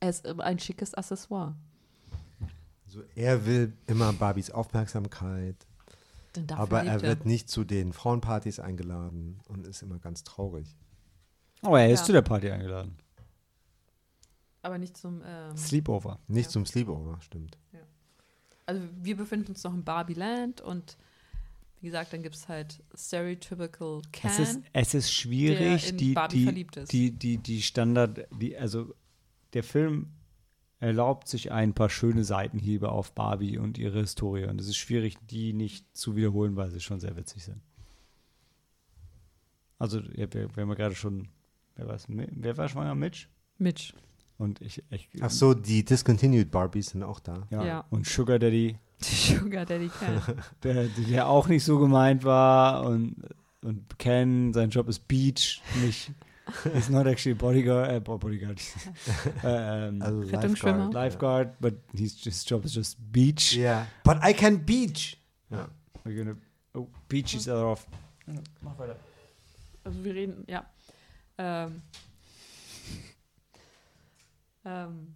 Er 0.00 0.10
ist 0.10 0.26
ein 0.26 0.58
schickes 0.58 0.94
Accessoire. 0.94 1.54
Also 2.86 3.02
er 3.14 3.46
will 3.46 3.72
immer 3.86 4.12
Barbies 4.12 4.50
Aufmerksamkeit, 4.50 5.56
aber 6.54 6.82
er 6.82 7.00
wird 7.00 7.24
nicht 7.24 7.48
zu 7.48 7.64
den 7.64 7.92
Frauenpartys 7.92 8.60
eingeladen 8.60 9.40
und 9.48 9.66
ist 9.66 9.82
immer 9.82 9.98
ganz 9.98 10.24
traurig. 10.24 10.76
Oh, 11.62 11.76
er 11.76 11.90
ist 11.90 12.00
Ja. 12.00 12.06
zu 12.06 12.12
der 12.12 12.22
Party 12.22 12.50
eingeladen. 12.50 12.96
Aber 14.62 14.78
nicht 14.78 14.96
zum. 14.96 15.22
Ähm, 15.26 15.56
Sleepover. 15.56 16.18
Nicht 16.28 16.46
Ja. 16.46 16.50
zum 16.52 16.66
Sleepover, 16.66 17.20
stimmt. 17.20 17.58
also 18.66 18.80
wir 19.02 19.16
befinden 19.16 19.48
uns 19.48 19.64
noch 19.64 19.74
im 19.74 19.84
Barbie 19.84 20.14
Land 20.14 20.60
und 20.60 20.96
wie 21.80 21.86
gesagt, 21.86 22.12
dann 22.12 22.22
gibt 22.22 22.36
es 22.36 22.48
halt 22.48 22.80
Stereotypical 22.94 24.02
Can, 24.12 24.30
Es 24.30 24.38
ist, 24.38 24.60
es 24.72 24.94
ist 24.94 25.12
schwierig, 25.12 25.88
in 25.88 25.96
die, 25.96 26.12
Barbie 26.12 26.36
die, 26.38 26.44
verliebt 26.44 26.76
ist. 26.76 26.92
die, 26.92 27.10
die, 27.10 27.38
die 27.38 27.60
Standard, 27.60 28.28
die, 28.40 28.56
also 28.56 28.94
der 29.52 29.64
Film 29.64 30.12
erlaubt 30.78 31.26
sich 31.26 31.50
ein 31.50 31.74
paar 31.74 31.90
schöne 31.90 32.22
Seitenhiebe 32.22 32.90
auf 32.90 33.12
Barbie 33.12 33.58
und 33.58 33.78
ihre 33.78 33.98
Historie. 34.00 34.44
Und 34.46 34.60
es 34.60 34.68
ist 34.68 34.76
schwierig, 34.76 35.16
die 35.28 35.52
nicht 35.52 35.96
zu 35.96 36.14
wiederholen, 36.14 36.54
weil 36.54 36.70
sie 36.70 36.80
schon 36.80 37.00
sehr 37.00 37.16
witzig 37.16 37.44
sind. 37.44 37.60
Also, 39.78 39.98
ja, 40.00 40.32
wir, 40.32 40.54
wir 40.54 40.62
haben 40.62 40.68
ja 40.68 40.74
gerade 40.74 40.94
schon, 40.94 41.28
wer, 41.74 41.98
wer 42.08 42.56
war 42.56 42.68
schwanger? 42.68 42.94
Mitch? 42.94 43.26
Mitch. 43.58 43.92
Und 44.38 44.60
ich, 44.60 44.82
ich 44.90 45.08
Ach 45.20 45.30
so, 45.30 45.54
die 45.54 45.84
Discontinued 45.84 46.50
Barbies 46.50 46.90
sind 46.90 47.02
auch 47.02 47.20
da. 47.20 47.46
Ja. 47.50 47.64
Ja. 47.64 47.84
Und 47.90 48.06
Sugar 48.06 48.38
Daddy, 48.38 48.76
Die 49.00 49.14
Sugar 49.34 49.64
Daddy 49.66 49.88
Can. 49.88 50.20
der, 50.62 50.84
der 50.86 51.28
auch 51.28 51.48
nicht 51.48 51.64
so 51.64 51.78
gemeint 51.78 52.24
war. 52.24 52.84
Und 52.84 53.16
und 53.62 53.96
Ken, 53.98 54.52
sein 54.52 54.70
Job 54.70 54.88
ist 54.88 55.06
Beach, 55.06 55.62
nicht. 55.82 56.10
He's 56.74 56.90
not 56.90 57.06
actually 57.06 57.36
a 57.36 57.40
bodyguard, 57.40 57.92
äh, 57.92 58.00
bo- 58.00 58.18
bodyguard. 58.18 58.60
äh, 59.44 59.88
ähm, 59.88 60.02
Also 60.02 60.20
Rettungsschwimmer. 60.22 60.90
Lifeguard, 60.92 61.60
but 61.60 61.74
he's, 61.94 62.16
his 62.24 62.44
job 62.48 62.64
is 62.64 62.74
just 62.74 62.98
beach. 63.12 63.54
Yeah. 63.56 63.86
But 64.02 64.18
I 64.24 64.34
can 64.34 64.64
beach. 64.64 65.16
Ja. 65.50 65.68
We're 66.04 66.16
gonna, 66.24 66.36
oh, 66.74 66.88
beach 67.08 67.34
is 67.34 67.48
other 67.48 67.66
off. 67.66 67.86
Mach 68.60 68.76
weiter. 68.78 68.96
Also 69.84 70.02
wir 70.02 70.14
reden, 70.14 70.44
ja. 70.48 70.64
Ähm, 71.38 71.82
ähm, 74.64 75.14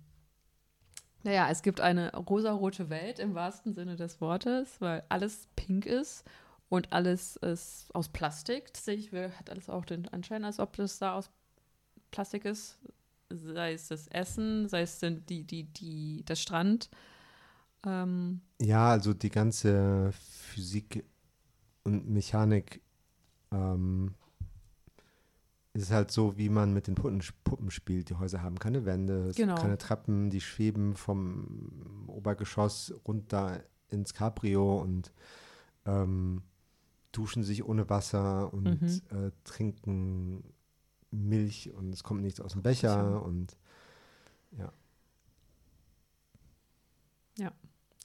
naja, 1.23 1.49
es 1.51 1.63
gibt 1.63 1.81
eine 1.81 2.15
rosarote 2.15 2.89
Welt 2.89 3.19
im 3.19 3.35
wahrsten 3.35 3.75
Sinne 3.75 3.97
des 3.97 4.21
Wortes, 4.21 4.81
weil 4.81 5.03
alles 5.09 5.49
pink 5.57 5.85
ist 5.85 6.25
und 6.69 6.93
alles 6.93 7.37
ist 7.37 7.93
aus 7.95 8.09
Plastik. 8.09 8.73
Tatsächlich 8.73 9.13
hat 9.13 9.51
alles 9.51 9.69
auch 9.69 9.85
den 9.85 10.07
Anschein, 10.09 10.45
als 10.45 10.61
ob 10.61 10.77
das 10.77 10.99
da 10.99 11.15
aus 11.15 11.31
Plastik 12.13 12.45
ist. 12.45 12.79
Sei 13.29 13.73
es 13.73 13.89
das 13.89 14.07
Essen, 14.07 14.69
sei 14.69 14.83
es 14.83 15.01
die, 15.01 15.43
die, 15.43 15.65
die, 15.65 16.25
der 16.25 16.37
Strand. 16.37 16.91
Ähm, 17.85 18.41
Ja, 18.61 18.91
also 18.91 19.13
die 19.13 19.31
ganze 19.31 20.13
Physik 20.13 21.05
und 21.83 22.09
Mechanik 22.09 22.81
ähm, 23.51 24.15
ist 25.83 25.91
halt 25.91 26.11
so, 26.11 26.37
wie 26.39 26.49
man 26.49 26.73
mit 26.73 26.87
den 26.87 26.95
Puppen, 26.95 27.23
Puppen 27.45 27.71
spielt. 27.71 28.09
Die 28.11 28.15
Häuser 28.15 28.43
haben 28.43 28.59
keine 28.59 28.85
Wände, 28.85 29.33
Genau. 29.35 29.55
keine 29.57 29.79
Treppen, 29.79 30.31
die 30.31 30.41
schweben 30.41 30.95
vom 30.95 32.05
Obergeschoss 32.09 32.95
runter 33.07 33.63
ins 33.89 34.15
Cabrio 34.15 34.79
und 34.81 35.13
ähm, 35.85 36.43
duschen 37.13 37.45
sich 37.45 37.65
ohne 37.65 37.89
Wasser 37.89 38.53
und 38.53 38.81
Mhm. 38.83 39.01
äh, 39.11 39.31
trinken 39.45 40.45
Milch 41.11 41.73
und 41.73 41.93
es 41.95 42.03
kommt 42.03 42.23
nichts 42.23 42.41
aus 42.41 42.53
dem 42.53 42.63
Becher 42.63 43.23
und 43.23 43.57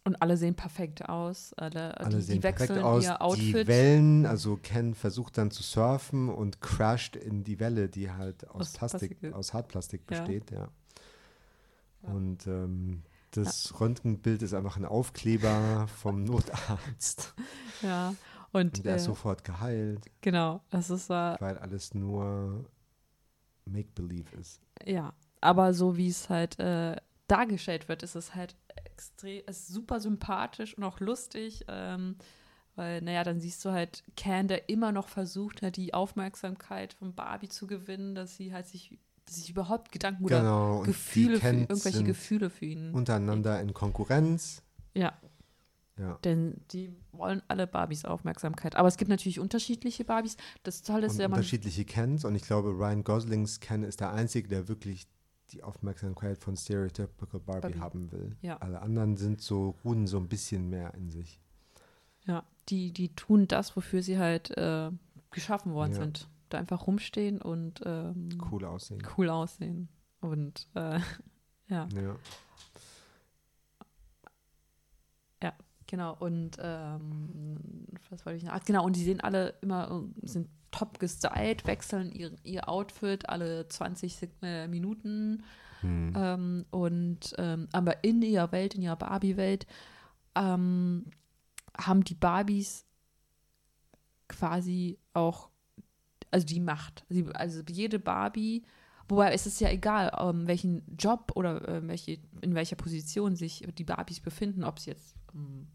und 0.03 0.21
alle 0.21 0.35
sehen 0.37 0.55
perfekt 0.55 1.07
aus. 1.07 1.53
Alle, 1.53 1.97
Alle 1.99 2.17
die, 2.17 2.21
sehen 2.21 2.35
die 2.37 2.43
wechseln 2.43 2.67
perfekt 2.67 2.85
aus. 2.85 3.03
ihr 3.03 3.21
Outfit. 3.21 3.47
Die 3.55 3.67
Wellen, 3.67 4.25
also 4.25 4.57
Ken 4.57 4.95
versucht 4.95 5.37
dann 5.37 5.51
zu 5.51 5.61
surfen 5.63 6.29
und 6.29 6.59
crasht 6.61 7.15
in 7.15 7.43
die 7.43 7.59
Welle, 7.59 7.87
die 7.89 8.11
halt 8.11 8.47
aus, 8.49 8.61
Aus 8.61 8.73
Plastik, 8.73 9.19
Plastik. 9.19 9.33
aus 9.33 9.53
Hartplastik 9.53 10.01
Ja. 10.09 10.17
besteht, 10.19 10.51
ja. 10.51 10.69
Ja. 12.03 12.09
Und 12.13 12.47
ähm, 12.47 13.03
das 13.29 13.79
Röntgenbild 13.79 14.41
ist 14.41 14.53
einfach 14.55 14.75
ein 14.75 14.85
Aufkleber 14.85 15.87
vom 15.87 16.23
Notarzt. 16.25 17.33
Ja, 17.83 18.15
und, 18.53 18.79
Und 18.79 18.85
der 18.85 18.95
ist 18.95 19.03
äh, 19.03 19.05
sofort 19.05 19.43
geheilt, 19.43 20.05
genau, 20.21 20.61
das 20.71 20.89
ist 20.89 21.09
äh, 21.09 21.35
weil 21.39 21.57
alles 21.59 21.93
nur 21.93 22.65
Make-Believe 23.65 24.35
ist. 24.37 24.59
Ja, 24.85 25.13
aber 25.39 25.73
so 25.73 25.95
wie 25.95 26.09
es 26.09 26.29
halt 26.29 26.59
äh, 26.59 26.95
dargestellt 27.27 27.87
wird, 27.87 28.03
ist 28.03 28.15
es 28.15 28.35
halt 28.35 28.55
extrem, 29.01 29.41
ist 29.47 29.67
super 29.67 29.99
sympathisch 29.99 30.77
und 30.77 30.83
auch 30.83 30.99
lustig, 30.99 31.65
ähm, 31.67 32.15
weil, 32.75 33.01
naja, 33.01 33.23
dann 33.23 33.39
siehst 33.39 33.65
du 33.65 33.71
halt 33.71 34.03
Can, 34.15 34.47
der 34.47 34.69
immer 34.69 34.91
noch 34.91 35.07
versucht, 35.07 35.61
halt 35.61 35.75
die 35.75 35.93
Aufmerksamkeit 35.93 36.93
von 36.93 37.13
Barbie 37.13 37.49
zu 37.49 37.67
gewinnen, 37.67 38.15
dass 38.15 38.37
sie 38.37 38.53
halt 38.53 38.67
sich, 38.67 38.97
dass 39.25 39.35
sich 39.37 39.49
überhaupt 39.49 39.91
Gedanken 39.91 40.23
oder 40.23 40.39
genau. 40.39 40.81
die 40.83 40.87
Gefühle, 40.87 41.39
für, 41.39 41.47
irgendwelche 41.47 42.03
Gefühle 42.03 42.49
für 42.49 42.65
ihn. 42.65 42.93
untereinander 42.93 43.59
in 43.59 43.73
Konkurrenz. 43.73 44.61
ja, 44.93 45.13
Ja. 45.97 46.17
denn 46.23 46.61
die 46.71 46.95
wollen 47.11 47.41
alle 47.47 47.67
Barbies 47.67 48.05
Aufmerksamkeit. 48.05 48.75
Aber 48.75 48.87
es 48.87 48.97
gibt 48.97 49.09
natürlich 49.09 49.39
unterschiedliche 49.39 50.05
Barbies. 50.05 50.37
Das 50.63 50.81
Tolle 50.83 51.07
ist 51.07 51.13
und 51.13 51.21
ja, 51.21 51.27
man 51.27 51.39
unterschiedliche 51.39 51.85
Kens 51.85 52.23
und 52.23 52.35
ich 52.35 52.43
glaube, 52.43 52.69
Ryan 52.69 53.03
Goslings 53.03 53.59
Ken 53.59 53.83
ist 53.83 53.99
der 53.99 54.13
Einzige, 54.13 54.47
der 54.47 54.67
wirklich 54.69 55.07
die 55.53 55.63
Aufmerksamkeit 55.63 56.37
von 56.37 56.55
Stereotypical 56.55 57.39
Barbie, 57.39 57.61
Barbie. 57.61 57.79
haben 57.79 58.11
will. 58.11 58.35
Ja. 58.41 58.57
Alle 58.57 58.81
anderen 58.81 59.17
sind 59.17 59.41
so, 59.41 59.75
ruhen 59.83 60.07
so 60.07 60.17
ein 60.17 60.27
bisschen 60.27 60.69
mehr 60.69 60.93
in 60.95 61.09
sich. 61.09 61.39
Ja, 62.25 62.43
die, 62.69 62.91
die 62.91 63.09
tun 63.15 63.47
das, 63.47 63.75
wofür 63.75 64.01
sie 64.03 64.17
halt 64.19 64.55
äh, 64.57 64.91
geschaffen 65.31 65.73
worden 65.73 65.93
Ja. 65.93 65.99
sind. 65.99 66.27
Da 66.49 66.57
einfach 66.57 66.85
rumstehen 66.87 67.41
und 67.41 67.81
ähm, 67.85 68.29
Cool 68.51 68.65
aussehen. 68.65 69.01
cool 69.17 69.29
aussehen. 69.29 69.87
Und 70.19 70.67
äh, 70.75 70.99
ja, 71.69 71.87
Ja. 75.41 75.53
genau. 75.87 76.15
Und 76.19 76.57
ähm, 76.59 77.57
was 78.09 78.25
wollte 78.25 78.37
ich 78.37 78.43
noch? 78.43 78.53
Ach, 78.53 78.63
genau, 78.63 78.85
und 78.85 78.95
die 78.95 79.03
sehen 79.03 79.19
alle 79.21 79.53
immer, 79.61 80.03
äh, 80.23 80.27
sind 80.27 80.47
top 80.71 80.99
gestylt, 80.99 81.65
wechseln 81.65 82.11
ihr, 82.11 82.31
ihr 82.43 82.67
Outfit 82.67 83.29
alle 83.29 83.67
20 83.67 84.15
Sek 84.15 84.31
äh, 84.41 84.67
Minuten. 84.67 85.43
Hm. 85.81 86.13
Ähm, 86.15 86.65
und 86.71 87.33
ähm, 87.37 87.67
aber 87.71 88.03
in 88.03 88.21
ihrer 88.21 88.51
Welt, 88.51 88.75
in 88.75 88.81
ihrer 88.81 88.95
Barbie-Welt, 88.95 89.67
ähm, 90.35 91.05
haben 91.77 92.03
die 92.03 92.15
Barbies 92.15 92.85
quasi 94.27 94.97
auch, 95.13 95.49
also 96.29 96.45
die 96.45 96.59
Macht. 96.59 97.05
Sie, 97.09 97.25
also 97.33 97.61
jede 97.67 97.99
Barbie, 97.99 98.63
wobei 99.09 99.33
es 99.33 99.45
ist 99.45 99.59
ja 99.59 99.69
egal, 99.69 100.11
ähm, 100.19 100.47
welchen 100.47 100.83
Job 100.97 101.31
oder 101.35 101.67
äh, 101.67 101.87
welche, 101.87 102.19
in 102.41 102.55
welcher 102.55 102.75
Position 102.75 103.35
sich 103.35 103.67
die 103.77 103.83
Barbies 103.83 104.19
befinden, 104.19 104.63
ob 104.63 104.79
sie 104.79 104.91
jetzt 104.91 105.15
ähm, 105.33 105.67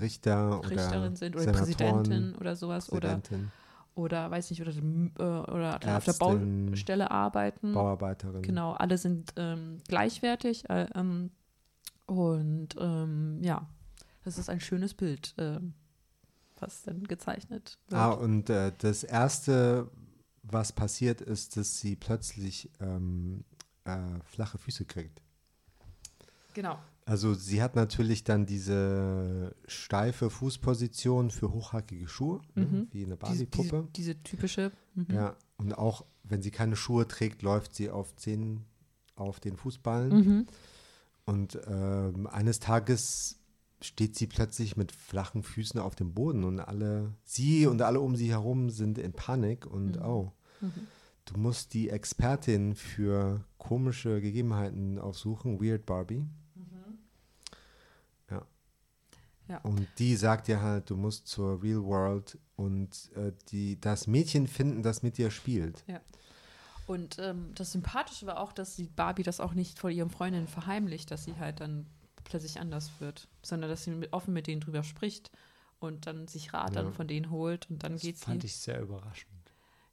Richter 0.00 0.60
oder 0.60 0.70
Richterin 0.70 1.16
sind 1.16 1.34
oder 1.34 1.44
Senatoren, 1.44 1.66
Präsidentin 1.66 2.34
oder 2.36 2.56
sowas 2.56 2.90
oder, 2.92 3.16
Präsidentin, 3.16 3.38
oder 3.40 3.61
weiß 3.96 4.50
nicht, 4.50 4.62
oder, 4.62 4.72
äh, 4.72 5.50
oder 5.50 5.74
auf 5.74 5.80
der 5.80 6.14
Ärztin, 6.14 6.66
Baustelle 6.66 7.10
arbeiten. 7.10 7.72
Bauarbeiterin. 7.72 8.42
Genau, 8.42 8.72
alle 8.72 8.98
sind 8.98 9.32
ähm, 9.36 9.78
gleichwertig. 9.88 10.68
Äh, 10.70 10.86
ähm, 10.94 11.30
und 12.06 12.68
ähm, 12.78 13.38
ja, 13.42 13.68
das 14.24 14.38
ist 14.38 14.48
ein 14.48 14.60
schönes 14.60 14.94
Bild, 14.94 15.34
ähm, 15.38 15.74
was 16.58 16.82
dann 16.82 17.04
gezeichnet 17.04 17.78
wird. 17.88 18.00
Ah, 18.00 18.10
und 18.10 18.50
äh, 18.50 18.72
das 18.78 19.04
Erste, 19.04 19.90
was 20.42 20.72
passiert, 20.72 21.20
ist, 21.20 21.56
dass 21.56 21.78
sie 21.78 21.96
plötzlich 21.96 22.70
ähm, 22.80 23.44
äh, 23.84 23.98
flache 24.24 24.58
Füße 24.58 24.84
kriegt. 24.84 25.22
genau. 26.54 26.78
Also 27.04 27.34
sie 27.34 27.60
hat 27.62 27.74
natürlich 27.74 28.22
dann 28.22 28.46
diese 28.46 29.54
steife 29.66 30.30
Fußposition 30.30 31.30
für 31.30 31.52
hochhackige 31.52 32.06
Schuhe, 32.06 32.40
ne, 32.54 32.64
Mhm. 32.66 32.88
wie 32.92 33.04
eine 33.04 33.16
Diese, 33.16 33.46
diese, 33.46 33.46
Barbie-Puppe. 33.46 33.88
diese 33.96 34.22
typische. 34.22 34.70
Mhm. 34.94 35.06
Ja, 35.10 35.36
und 35.56 35.72
auch 35.76 36.04
wenn 36.22 36.42
sie 36.42 36.52
keine 36.52 36.76
Schuhe 36.76 37.08
trägt, 37.08 37.42
läuft 37.42 37.74
sie 37.74 37.90
auf, 37.90 38.14
Zehen, 38.16 38.64
auf 39.16 39.40
den 39.40 39.56
Fußballen. 39.56 40.10
Mhm. 40.14 40.46
Und 41.24 41.58
ähm, 41.66 42.26
eines 42.28 42.60
Tages 42.60 43.38
steht 43.80 44.14
sie 44.16 44.28
plötzlich 44.28 44.76
mit 44.76 44.92
flachen 44.92 45.42
Füßen 45.42 45.80
auf 45.80 45.96
dem 45.96 46.14
Boden 46.14 46.44
und 46.44 46.60
alle, 46.60 47.14
sie 47.24 47.66
und 47.66 47.82
alle 47.82 48.00
um 48.00 48.14
sie 48.14 48.30
herum 48.30 48.70
sind 48.70 48.96
in 48.98 49.12
Panik 49.12 49.66
und 49.66 49.96
Mhm. 49.96 50.02
oh, 50.02 50.32
Mhm. 50.60 50.72
du 51.24 51.36
musst 51.36 51.74
die 51.74 51.90
Expertin 51.90 52.76
für 52.76 53.44
komische 53.58 54.20
Gegebenheiten 54.20 55.00
aufsuchen, 55.00 55.60
Weird 55.60 55.84
Barbie. 55.84 56.24
Ja. 58.30 58.46
Ja. 59.52 59.58
Und 59.58 59.86
die 59.98 60.16
sagt 60.16 60.48
dir 60.48 60.62
halt, 60.62 60.88
du 60.88 60.96
musst 60.96 61.26
zur 61.26 61.62
Real 61.62 61.82
World 61.84 62.38
und 62.56 63.10
äh, 63.16 63.32
die, 63.50 63.78
das 63.78 64.06
Mädchen 64.06 64.46
finden, 64.46 64.82
das 64.82 65.02
mit 65.02 65.18
dir 65.18 65.30
spielt. 65.30 65.84
Und 66.86 67.18
ähm, 67.18 67.50
das 67.54 67.72
Sympathische 67.72 68.26
war 68.26 68.40
auch, 68.40 68.52
dass 68.52 68.76
die 68.76 68.88
Barbie 68.88 69.22
das 69.22 69.40
auch 69.40 69.52
nicht 69.52 69.78
vor 69.78 69.90
ihren 69.90 70.08
Freundinnen 70.10 70.48
verheimlicht, 70.48 71.10
dass 71.10 71.24
sie 71.24 71.36
halt 71.36 71.60
dann 71.60 71.86
plötzlich 72.24 72.60
anders 72.60 72.90
wird, 72.98 73.28
sondern 73.42 73.68
dass 73.68 73.84
sie 73.84 73.90
mit, 73.90 74.12
offen 74.14 74.32
mit 74.32 74.46
denen 74.46 74.60
drüber 74.62 74.82
spricht 74.82 75.30
und 75.80 76.06
dann 76.06 76.28
sich 76.28 76.54
Rat 76.54 76.74
Ja. 76.74 76.82
dann 76.82 76.94
von 76.94 77.06
denen 77.06 77.30
holt 77.30 77.68
und 77.70 77.82
dann 77.82 77.92
Das 77.92 78.02
geht 78.02 78.16
fand 78.18 78.40
sie. 78.40 78.46
ich 78.46 78.56
sehr 78.56 78.80
überraschend. 78.80 79.32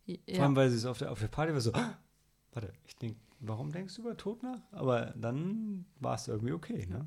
Vor 0.06 0.16
ja. 0.26 0.44
allem, 0.44 0.56
weil 0.56 0.70
sie 0.70 0.78
es 0.78 0.86
auf 0.86 0.98
der, 1.00 1.12
auf 1.12 1.20
der 1.20 1.28
Party 1.28 1.52
war 1.54 1.60
so, 1.62 1.74
"Ah, 1.74 1.98
warte, 2.54 2.72
ich 2.86 2.96
denke, 2.96 3.20
warum 3.40 3.72
denkst 3.72 3.96
du 3.96 4.02
über 4.04 4.16
Tod 4.16 4.42
nach? 4.42 4.62
Aber 4.72 5.14
dann 5.18 5.86
war 6.00 6.16
es 6.16 6.28
irgendwie 6.30 6.54
okay, 6.54 6.86
ne? 6.88 7.06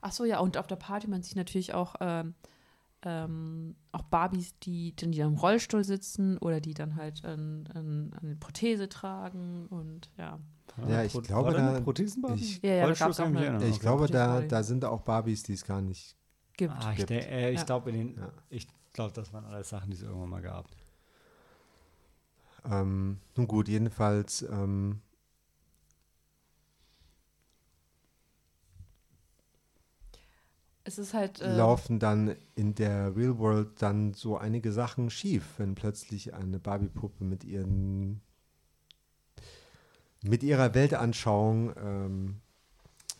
Ach 0.00 0.12
so, 0.12 0.24
ja, 0.24 0.38
und 0.40 0.56
auf 0.56 0.66
der 0.66 0.76
Party 0.76 1.06
man 1.08 1.22
sieht 1.22 1.36
natürlich 1.36 1.74
auch, 1.74 1.94
ähm, 2.00 2.34
ähm, 3.02 3.76
auch 3.92 4.02
Barbies, 4.04 4.58
die 4.60 4.94
dann 4.96 5.12
die 5.12 5.18
dann 5.18 5.32
im 5.32 5.38
Rollstuhl 5.38 5.84
sitzen 5.84 6.38
oder 6.38 6.60
die 6.60 6.74
dann 6.74 6.96
halt 6.96 7.22
eine 7.24 8.36
Prothese 8.36 8.88
tragen 8.88 9.66
und 9.66 10.10
ja. 10.16 10.38
Ja, 10.88 11.02
ich 11.04 11.12
Pro- 11.12 11.20
glaube, 11.20 11.52
da 11.52 11.78
ich- 12.34 12.62
Ja, 12.62 12.74
ja, 12.74 12.86
da 12.86 12.94
ich 12.94 13.20
eine-. 13.20 13.66
Ich 13.68 13.74
Okay. 13.74 13.80
glaube, 13.80 14.06
da, 14.08 14.40
da 14.40 14.62
sind 14.62 14.84
auch 14.84 15.02
Barbies, 15.02 15.42
die 15.42 15.52
es 15.52 15.64
gar 15.64 15.80
nicht 15.82 16.16
Gibt. 16.56 16.72
Ah, 16.72 16.92
ich 16.96 17.10
äh, 17.10 17.50
ich 17.52 17.60
Ja. 17.60 17.64
glaube, 17.64 17.92
ich 18.48 18.66
glaube, 18.92 19.12
das 19.12 19.32
waren 19.32 19.44
alles 19.44 19.68
Sachen, 19.68 19.90
die 19.90 19.96
es 19.96 20.02
irgendwann 20.02 20.30
mal 20.30 20.42
gab. 20.42 20.66
Ähm, 22.64 23.18
nun 23.36 23.46
gut, 23.48 23.68
jedenfalls 23.68 24.42
ähm, 24.42 25.00
Es 30.84 30.98
ist 30.98 31.14
halt. 31.14 31.40
Äh, 31.40 31.56
laufen 31.56 31.98
dann 31.98 32.36
in 32.54 32.74
der 32.74 33.16
Real 33.16 33.38
World 33.38 33.80
dann 33.82 34.12
so 34.14 34.36
einige 34.36 34.70
Sachen 34.72 35.08
schief, 35.10 35.54
wenn 35.58 35.74
plötzlich 35.74 36.34
eine 36.34 36.58
Barbie-Puppe 36.58 37.24
mit 37.24 37.42
ihren 37.44 38.20
mit 40.22 40.42
ihrer 40.42 40.74
Weltanschauung 40.74 41.74
ähm, 41.76 42.40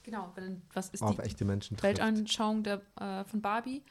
genau, 0.02 0.30
wenn, 0.36 0.62
was 0.72 0.88
ist 0.90 1.02
auf 1.02 1.16
die 1.16 1.22
echte 1.22 1.44
Menschen 1.44 1.76
trifft. 1.76 1.98
Weltanschauung 1.98 2.62
der, 2.62 2.80
äh, 2.98 3.24
von 3.24 3.42
Barbie? 3.42 3.82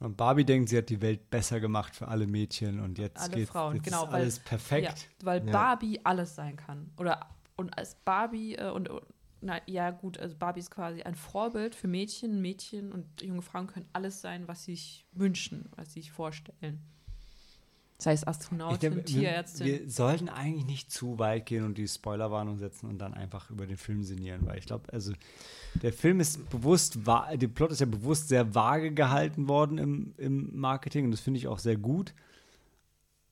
Und 0.00 0.16
Barbie 0.16 0.44
denkt, 0.44 0.68
sie 0.70 0.78
hat 0.78 0.88
die 0.88 1.00
Welt 1.02 1.28
besser 1.30 1.60
gemacht 1.60 1.94
für 1.94 2.08
alle 2.08 2.26
Mädchen 2.26 2.80
und 2.80 2.98
jetzt 2.98 3.20
Alle 3.20 3.34
geht 3.36 3.48
Frauen, 3.48 3.76
jetzt 3.76 3.84
genau, 3.84 4.04
ist 4.04 4.12
weil- 4.12 4.20
alles 4.22 4.38
perfekt. 4.38 5.08
Ja, 5.20 5.26
weil 5.26 5.46
Ja. 5.46 5.52
Barbie 5.52 6.00
alles 6.04 6.34
sein 6.34 6.56
kann. 6.56 6.90
Oder 6.98 7.26
und 7.56 7.76
als 7.78 7.94
Barbie 7.96 8.54
äh, 8.56 8.70
und, 8.70 8.88
und 8.88 9.02
na 9.40 9.60
ja 9.66 9.90
gut, 9.90 10.18
also 10.18 10.36
Barbie 10.36 10.60
ist 10.60 10.70
quasi 10.70 11.02
ein 11.02 11.14
Vorbild 11.14 11.74
für 11.74 11.88
Mädchen. 11.88 12.40
Mädchen 12.42 12.92
und 12.92 13.22
junge 13.22 13.42
Frauen 13.42 13.66
können 13.66 13.86
alles 13.92 14.20
sein, 14.20 14.46
was 14.48 14.64
sie 14.64 14.74
sich 14.74 15.06
wünschen, 15.12 15.68
was 15.76 15.92
sie 15.92 16.00
sich 16.02 16.12
vorstellen. 16.12 16.80
Sei 17.98 18.12
es 18.12 18.26
Astronautin, 18.26 18.78
denke, 18.80 18.96
wir, 18.96 19.04
Tierärztin. 19.04 19.66
wir 19.66 19.90
sollten 19.90 20.30
eigentlich 20.30 20.64
nicht 20.64 20.90
zu 20.90 21.18
weit 21.18 21.44
gehen 21.44 21.64
und 21.64 21.76
die 21.76 21.86
Spoilerwarnung 21.86 22.56
setzen 22.58 22.88
und 22.88 22.98
dann 22.98 23.12
einfach 23.12 23.50
über 23.50 23.66
den 23.66 23.76
Film 23.76 24.02
sinnieren, 24.04 24.46
weil 24.46 24.58
ich 24.58 24.64
glaube, 24.64 24.90
also 24.90 25.12
der 25.82 25.92
Film 25.92 26.18
ist 26.18 26.48
bewusst, 26.48 26.98
der 27.06 27.48
Plot 27.48 27.72
ist 27.72 27.80
ja 27.80 27.86
bewusst 27.86 28.28
sehr 28.28 28.54
vage 28.54 28.92
gehalten 28.92 29.48
worden 29.48 29.76
im, 29.76 30.14
im 30.16 30.58
Marketing 30.58 31.04
und 31.04 31.10
das 31.10 31.20
finde 31.20 31.38
ich 31.38 31.46
auch 31.46 31.58
sehr 31.58 31.76
gut. 31.76 32.14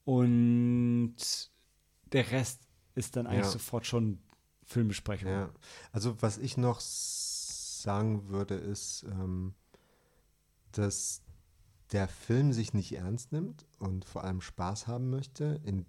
Und 0.05 1.17
der 2.12 2.31
Rest 2.31 2.61
ist 2.95 3.17
dann 3.17 3.27
eigentlich 3.27 3.45
Ja. 3.47 3.51
sofort 3.51 3.87
schon 3.87 4.19
Filmbesprechung. 4.69 5.31
Ja, 5.31 5.51
also 5.93 6.21
was 6.21 6.37
ich 6.39 6.57
noch 6.57 6.81
sagen 6.81 8.29
würde, 8.29 8.55
ist, 8.55 9.05
ähm, 9.05 9.55
dass 10.73 11.23
der 11.93 12.07
Film 12.07 12.53
sich 12.53 12.75
nicht 12.75 12.95
ernst 12.95 13.33
nimmt 13.33 13.67
und 13.79 14.05
vor 14.05 14.25
allem 14.25 14.43
Spaß 14.43 14.87
haben 14.87 15.09
möchte 15.09 15.61
in, 15.65 15.87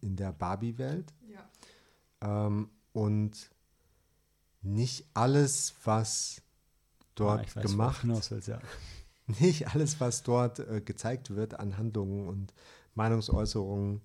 in 0.00 0.14
der 0.14 0.32
Barbie-Welt. 0.32 1.12
Ja. 1.28 2.46
Ähm, 2.46 2.70
und 2.92 3.50
nicht 4.62 5.04
alles, 5.14 5.74
was 5.82 6.42
dort 7.16 7.40
Ah, 7.40 7.42
ich 7.42 7.56
weiß, 7.56 7.62
gemacht 7.64 8.06
willst, 8.06 8.46
ja. 8.46 8.60
nicht 9.26 9.74
alles, 9.74 9.98
was 9.98 10.22
dort 10.22 10.60
äh, 10.60 10.80
gezeigt 10.80 11.30
wird 11.30 11.58
an 11.58 11.76
Handlungen 11.76 12.28
und 12.28 12.54
Meinungsäußerungen, 12.94 14.00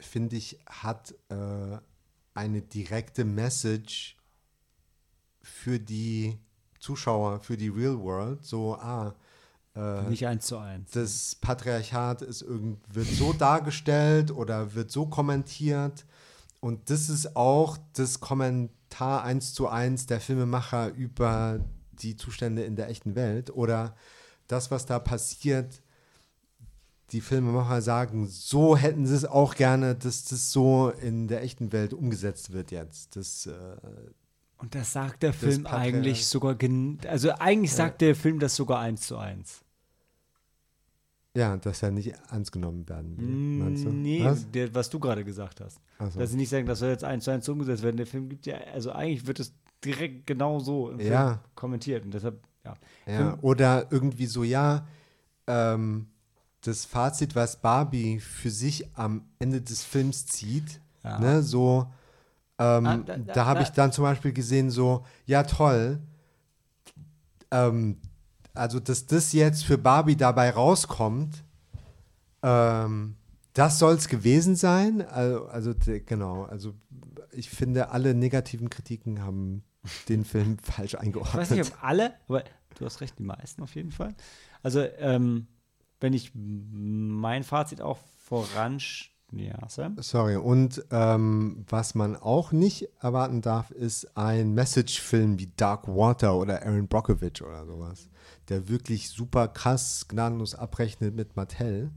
finde 0.00 0.36
ich, 0.36 0.58
hat 0.66 1.14
äh, 1.28 1.78
eine 2.34 2.62
direkte 2.62 3.24
Message 3.24 4.16
für 5.42 5.78
die 5.78 6.38
Zuschauer, 6.78 7.40
für 7.40 7.56
die 7.56 7.68
Real 7.68 7.98
World. 7.98 8.44
So, 8.44 8.74
ah, 8.76 9.14
äh, 9.74 10.02
Nicht 10.08 10.26
eins 10.26 10.46
zu 10.46 10.58
eins. 10.58 10.90
das 10.92 11.36
Patriarchat 11.36 12.22
ist 12.22 12.42
irgend, 12.42 12.78
wird 12.94 13.08
so 13.08 13.32
dargestellt 13.32 14.30
oder 14.30 14.74
wird 14.74 14.90
so 14.90 15.06
kommentiert. 15.06 16.04
Und 16.60 16.90
das 16.90 17.08
ist 17.08 17.36
auch 17.36 17.78
das 17.94 18.20
Kommentar 18.20 19.22
eins 19.22 19.54
zu 19.54 19.68
eins 19.68 20.06
der 20.06 20.20
Filmemacher 20.20 20.92
über 20.94 21.60
die 21.92 22.16
Zustände 22.16 22.62
in 22.62 22.76
der 22.76 22.88
echten 22.88 23.14
Welt. 23.14 23.50
Oder 23.50 23.94
das, 24.48 24.70
was 24.70 24.86
da 24.86 24.98
passiert, 24.98 25.82
die 27.12 27.20
Filmemacher 27.20 27.80
sagen, 27.82 28.26
so 28.26 28.76
hätten 28.76 29.06
sie 29.06 29.14
es 29.14 29.24
auch 29.24 29.54
gerne, 29.54 29.94
dass 29.94 30.24
das 30.24 30.52
so 30.52 30.90
in 30.90 31.26
der 31.28 31.42
echten 31.42 31.72
Welt 31.72 31.94
umgesetzt 31.94 32.52
wird 32.52 32.70
jetzt. 32.70 33.16
Das, 33.16 33.46
äh, 33.46 33.76
Und 34.58 34.74
das 34.74 34.92
sagt 34.92 35.22
der 35.22 35.32
Film 35.32 35.64
Patriarch- 35.64 35.94
eigentlich 35.94 36.26
sogar, 36.26 36.56
also 37.08 37.30
eigentlich 37.32 37.72
sagt 37.72 38.00
der 38.02 38.14
Film 38.14 38.38
das 38.38 38.56
sogar 38.56 38.80
eins 38.80 39.06
zu 39.06 39.16
eins. 39.16 39.62
ja, 41.34 41.56
dass 41.56 41.82
er 41.84 41.92
nicht 41.92 42.12
ernst 42.32 42.50
genommen 42.50 42.88
werden 42.88 43.16
will. 43.16 43.26
Meinst 43.64 43.84
du? 43.84 43.90
Nee, 43.90 44.24
Was? 44.24 44.50
Der, 44.50 44.74
was 44.74 44.90
du 44.90 44.98
gerade 44.98 45.24
gesagt 45.24 45.60
hast. 45.60 45.78
So. 46.12 46.18
Dass 46.18 46.30
sie 46.30 46.36
nicht 46.36 46.48
sagen, 46.48 46.66
das 46.66 46.80
soll 46.80 46.88
jetzt 46.88 47.04
eins 47.04 47.24
zu 47.24 47.30
eins 47.30 47.48
umgesetzt 47.48 47.82
werden. 47.84 47.96
Der 47.96 48.06
Film 48.06 48.28
gibt 48.28 48.44
ja, 48.46 48.56
also 48.74 48.90
eigentlich 48.90 49.24
wird 49.26 49.38
es 49.38 49.52
direkt 49.84 50.26
genau 50.26 50.58
so 50.58 50.90
im 50.90 50.98
Film 50.98 51.12
Ja. 51.12 51.40
kommentiert. 51.54 52.04
Und 52.04 52.12
deshalb, 52.12 52.42
ja. 52.64 52.74
Ja, 53.06 53.16
Film- 53.18 53.38
oder 53.42 53.86
irgendwie 53.92 54.26
so, 54.26 54.42
ja, 54.42 54.86
ähm, 55.46 56.08
das 56.68 56.84
Fazit, 56.84 57.34
was 57.34 57.60
Barbie 57.60 58.20
für 58.20 58.50
sich 58.50 58.88
am 58.96 59.24
Ende 59.38 59.60
des 59.60 59.82
Films 59.84 60.26
zieht, 60.26 60.80
Ja. 61.04 61.18
ne, 61.18 61.42
so, 61.42 61.90
ähm, 62.58 62.86
Ah, 62.86 62.96
da, 62.98 63.16
da- 63.16 63.32
da- 63.34 63.46
habe 63.46 63.62
ich 63.62 63.70
dann 63.70 63.92
zum 63.92 64.02
Beispiel 64.04 64.32
gesehen, 64.32 64.70
so, 64.70 65.04
ja, 65.26 65.42
toll, 65.44 66.00
ähm, 67.50 67.98
also, 68.54 68.80
dass 68.80 69.06
das 69.06 69.32
jetzt 69.32 69.64
für 69.64 69.78
Barbie 69.78 70.16
dabei 70.16 70.50
rauskommt, 70.50 71.44
ähm, 72.42 73.16
das 73.54 73.78
soll 73.78 73.94
es 73.94 74.08
gewesen 74.08 74.56
sein. 74.56 75.02
Also, 75.06 75.46
also 75.46 75.74
genau, 76.06 76.44
also 76.44 76.74
ich 77.32 77.50
finde, 77.50 77.90
alle 77.90 78.14
negativen 78.14 78.68
Kritiken 78.70 79.22
haben 79.22 79.62
den 80.08 80.24
Film 80.24 80.58
falsch 80.62 80.94
Ich 80.94 81.00
eingeordnet. 81.00 81.36
weiß 81.36 81.50
nicht, 81.50 81.72
ob 81.72 81.82
alle, 81.84 82.14
aber 82.28 82.44
du 82.78 82.84
hast 82.84 83.00
recht, 83.00 83.18
die 83.18 83.22
meisten 83.24 83.62
auf 83.62 83.74
jeden 83.74 83.92
Fall. 83.92 84.14
Also, 84.62 84.80
ähm, 84.98 85.46
wenn 86.00 86.12
ich 86.12 86.32
mein 86.34 87.44
Fazit 87.44 87.80
auch 87.80 87.98
voran. 88.24 88.78
Ja, 89.32 89.68
Sam? 89.68 89.96
Sorry, 90.00 90.36
und 90.36 90.84
ähm, 90.90 91.64
was 91.68 91.94
man 91.94 92.16
auch 92.16 92.50
nicht 92.50 92.88
erwarten 93.00 93.42
darf, 93.42 93.70
ist 93.70 94.16
ein 94.16 94.54
Message-Film 94.54 95.38
wie 95.38 95.52
Dark 95.56 95.86
Water 95.86 96.36
oder 96.36 96.62
Aaron 96.64 96.88
Brockovich 96.88 97.42
oder 97.42 97.66
sowas, 97.66 98.08
der 98.48 98.68
wirklich 98.68 99.10
super 99.10 99.48
krass 99.48 100.06
gnadenlos 100.08 100.54
abrechnet 100.54 101.14
mit 101.14 101.36
Mattel. 101.36 101.90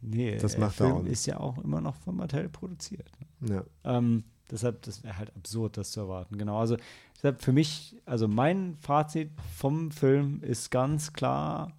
Nee, 0.00 0.38
Das 0.38 0.52
der 0.52 0.60
macht 0.60 0.80
er 0.80 0.86
Film 0.86 0.96
auch 0.98 1.04
ist 1.04 1.26
ja 1.26 1.38
auch 1.38 1.58
immer 1.58 1.80
noch 1.80 1.96
von 1.96 2.16
Mattel 2.16 2.48
produziert. 2.48 3.10
Ja. 3.40 3.64
Ähm, 3.84 4.24
deshalb, 4.50 4.82
das 4.82 5.02
wäre 5.02 5.18
halt 5.18 5.34
absurd, 5.36 5.76
das 5.76 5.90
zu 5.90 6.00
erwarten. 6.00 6.38
Genau, 6.38 6.58
also 6.58 6.76
deshalb 7.16 7.42
für 7.42 7.52
mich, 7.52 7.96
also 8.06 8.26
mein 8.26 8.76
Fazit 8.76 9.30
vom 9.54 9.90
Film 9.90 10.40
ist 10.42 10.70
ganz 10.70 11.12
klar, 11.12 11.72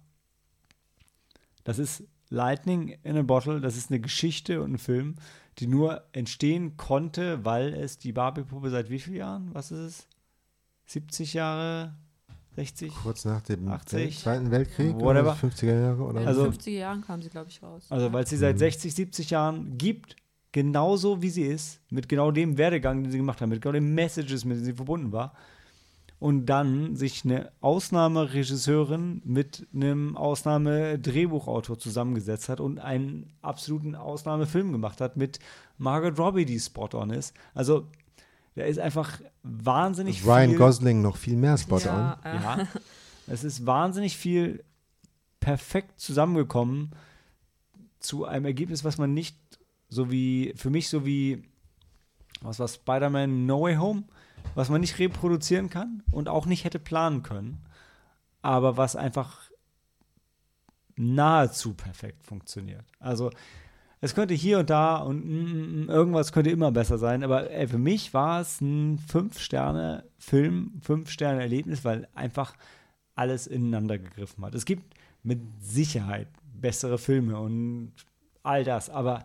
das 1.68 1.78
ist 1.78 2.02
Lightning 2.30 2.96
in 3.02 3.16
a 3.16 3.22
Bottle, 3.22 3.60
das 3.60 3.76
ist 3.76 3.90
eine 3.90 4.00
Geschichte 4.00 4.62
und 4.62 4.72
ein 4.72 4.78
Film, 4.78 5.16
die 5.58 5.66
nur 5.66 6.02
entstehen 6.12 6.76
konnte, 6.76 7.44
weil 7.44 7.74
es 7.74 7.98
die 7.98 8.12
Barbie-Puppe 8.12 8.70
seit 8.70 8.90
wie 8.90 8.98
vielen 8.98 9.16
Jahren, 9.16 9.50
was 9.54 9.70
ist 9.70 9.78
es? 9.78 10.06
70 10.86 11.34
Jahre, 11.34 11.94
60? 12.56 12.94
Kurz 12.94 13.24
nach 13.24 13.42
dem 13.42 13.68
80, 13.68 13.92
Wel 13.98 14.10
Zweiten 14.12 14.50
Weltkrieg, 14.50 14.94
whatever. 14.96 15.20
oder 15.20 15.34
50er 15.34 15.78
Jahre 15.80 16.02
oder 16.02 16.20
in 16.22 16.26
Also- 16.26 16.44
den 16.44 16.52
50er 16.54 16.70
Jahren 16.78 17.02
kam 17.02 17.20
sie, 17.22 17.28
glaube 17.28 17.50
ich, 17.50 17.62
raus. 17.62 17.86
Also, 17.90 18.12
weil 18.12 18.24
es 18.24 18.30
sie 18.30 18.36
seit 18.36 18.58
60, 18.58 18.94
70 18.94 19.30
Jahren 19.30 19.76
gibt, 19.76 20.16
genauso 20.52 21.20
wie 21.22 21.30
sie 21.30 21.42
ist, 21.42 21.80
mit 21.90 22.08
genau 22.08 22.30
dem 22.30 22.56
Werdegang, 22.56 23.02
den 23.02 23.12
sie 23.12 23.18
gemacht 23.18 23.40
haben, 23.42 23.50
mit 23.50 23.60
genau 23.60 23.72
den 23.72 23.94
Messages, 23.94 24.44
mit 24.46 24.56
denen 24.56 24.64
sie 24.64 24.72
verbunden 24.72 25.12
war. 25.12 25.34
Und 26.20 26.46
dann 26.46 26.96
sich 26.96 27.24
eine 27.24 27.52
Ausnahmeregisseurin 27.60 29.22
mit 29.24 29.68
einem 29.72 30.16
Ausnahmedrehbuchautor 30.16 31.78
zusammengesetzt 31.78 32.48
hat 32.48 32.58
und 32.58 32.80
einen 32.80 33.32
absoluten 33.40 33.94
Ausnahmefilm 33.94 34.72
gemacht 34.72 35.00
hat 35.00 35.16
mit 35.16 35.38
Margaret 35.76 36.18
Robbie, 36.18 36.44
die 36.44 36.58
spot-on 36.58 37.10
ist. 37.10 37.34
Also, 37.54 37.86
da 38.56 38.64
ist 38.64 38.80
einfach 38.80 39.20
wahnsinnig 39.44 40.26
Ryan 40.26 40.50
viel. 40.50 40.58
Gosling 40.58 41.02
noch 41.02 41.16
viel 41.16 41.36
mehr 41.36 41.56
Spot 41.56 41.78
ja, 41.78 42.18
on. 42.24 42.32
äh, 42.32 42.42
Ja, 42.42 42.68
es 43.28 43.44
ist 43.44 43.64
wahnsinnig 43.64 44.16
viel 44.16 44.64
perfekt 45.38 46.00
zusammengekommen 46.00 46.90
zu 48.00 48.24
einem 48.24 48.46
Ergebnis, 48.46 48.84
was 48.84 48.98
man 48.98 49.14
nicht 49.14 49.36
so 49.88 50.10
wie, 50.10 50.52
für 50.56 50.70
mich 50.70 50.88
so 50.88 51.06
wie, 51.06 51.42
was 52.40 52.58
war 52.58 52.68
Spider-Man 52.68 53.46
No 53.46 53.62
Way 53.62 53.76
Home, 53.76 54.04
was 54.54 54.68
man 54.68 54.80
nicht 54.80 54.98
reproduzieren 54.98 55.70
kann 55.70 56.02
und 56.10 56.28
auch 56.28 56.46
nicht 56.46 56.64
hätte 56.64 56.78
planen 56.78 57.22
können, 57.22 57.64
aber 58.42 58.76
was 58.76 58.96
einfach 58.96 59.50
nahezu 60.96 61.74
perfekt 61.74 62.24
funktioniert. 62.24 62.84
Also 62.98 63.30
es 64.00 64.14
könnte 64.14 64.34
hier 64.34 64.60
und 64.60 64.70
da 64.70 64.96
und 64.96 65.24
mm, 65.24 65.84
mm, 65.84 65.88
irgendwas 65.88 66.32
könnte 66.32 66.50
immer 66.50 66.70
besser 66.70 66.98
sein, 66.98 67.24
aber 67.24 67.50
ey, 67.50 67.66
für 67.66 67.78
mich 67.78 68.14
war 68.14 68.40
es 68.40 68.60
ein 68.60 68.98
Fünf-Sterne-Film, 68.98 70.80
Fünf-Sterne-Erlebnis, 70.82 71.84
weil 71.84 72.08
einfach 72.14 72.54
alles 73.14 73.46
ineinander 73.46 73.98
gegriffen 73.98 74.44
hat. 74.44 74.54
Es 74.54 74.64
gibt 74.64 74.94
mit 75.22 75.40
Sicherheit 75.60 76.28
bessere 76.54 76.98
Filme 76.98 77.38
und 77.38 77.92
all 78.42 78.64
das, 78.64 78.88
aber 78.88 79.24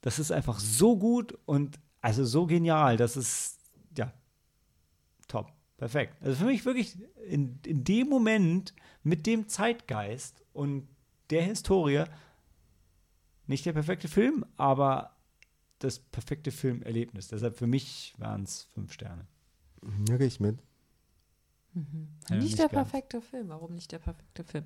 das 0.00 0.18
ist 0.18 0.32
einfach 0.32 0.58
so 0.58 0.96
gut 0.96 1.36
und 1.46 1.78
also 2.00 2.24
so 2.24 2.46
genial, 2.46 2.96
das 2.96 3.16
ist 3.16 3.55
ja 3.55 3.55
top, 3.55 3.55
perfekt. 5.76 6.16
Also 6.22 6.36
für 6.36 6.46
mich 6.46 6.64
wirklich 6.64 6.96
in, 7.28 7.58
in 7.64 7.84
dem 7.84 8.08
Moment 8.08 8.74
mit 9.02 9.26
dem 9.26 9.48
Zeitgeist 9.48 10.42
und 10.52 10.88
der 11.30 11.42
Historie 11.42 12.04
nicht 13.46 13.64
der 13.66 13.72
perfekte 13.72 14.08
Film, 14.08 14.44
aber 14.56 15.16
das 15.78 15.98
perfekte 15.98 16.50
Filmerlebnis. 16.50 17.28
Deshalb 17.28 17.56
für 17.56 17.66
mich 17.66 18.14
waren 18.18 18.42
es 18.42 18.64
fünf 18.74 18.92
Sterne. 18.92 19.26
Ja, 20.08 20.16
gehe 20.16 20.26
ich 20.26 20.40
mit. 20.40 20.58
Ja, 22.28 22.36
nicht, 22.36 22.58
der 22.58 22.68
ganz. 22.68 22.90
perfekte 22.90 23.20
Film. 23.20 23.48
Warum 23.48 23.74
nicht 23.74 23.92
der 23.92 23.98
perfekte 23.98 24.44
Film? 24.44 24.64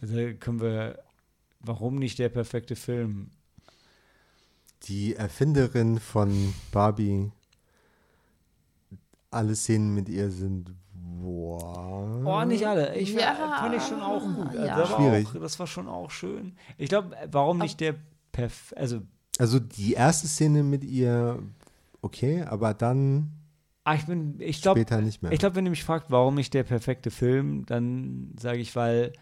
Also 0.00 0.16
können 0.38 0.60
wir, 0.60 1.02
warum 1.58 1.96
nicht 1.96 2.18
der 2.18 2.28
perfekte 2.28 2.76
Film? 2.76 3.30
Die 4.84 5.14
Erfinderin 5.14 5.98
von 5.98 6.54
Barbie, 6.72 7.30
alle 9.30 9.54
Szenen 9.54 9.94
mit 9.94 10.08
ihr 10.08 10.30
sind 10.30 10.74
boah. 10.94 12.22
Oh, 12.24 12.44
nicht 12.44 12.66
alle. 12.66 12.96
Ich 12.96 13.12
Ja, 13.14 13.34
fand 13.34 13.74
ich 13.74 13.82
schon 13.82 14.00
auch 14.00 14.22
gut. 14.22 14.48
Also 14.48 14.64
ja. 14.64 14.76
das, 14.78 14.90
war 14.90 14.98
Schwierig. 14.98 15.26
auch, 15.28 15.34
das 15.40 15.58
war 15.58 15.66
schon 15.66 15.88
auch 15.88 16.10
schön. 16.10 16.56
Ich 16.78 16.88
glaube, 16.88 17.16
warum 17.30 17.58
nicht 17.58 17.80
der 17.80 17.94
perf 18.32 18.72
also 18.76 19.00
Also 19.38 19.58
die 19.58 19.92
erste 19.94 20.26
Szene 20.28 20.62
mit 20.62 20.84
ihr, 20.84 21.42
okay, 22.02 22.42
aber 22.42 22.74
dann 22.74 23.30
ah, 23.84 23.94
ich 23.94 24.06
bin, 24.06 24.36
ich 24.40 24.62
glaube, 24.62 24.80
später 24.80 25.00
nicht 25.00 25.22
mehr. 25.22 25.32
ich 25.32 25.38
glaube, 25.38 25.56
wenn 25.56 25.66
ihr 25.66 25.70
mich 25.70 25.84
fragt, 25.84 26.10
warum 26.10 26.34
nicht 26.34 26.54
der 26.54 26.64
perfekte 26.64 27.10
Film, 27.10 27.66
dann 27.66 28.34
sage 28.38 28.58
ich, 28.58 28.74
weil 28.76 29.12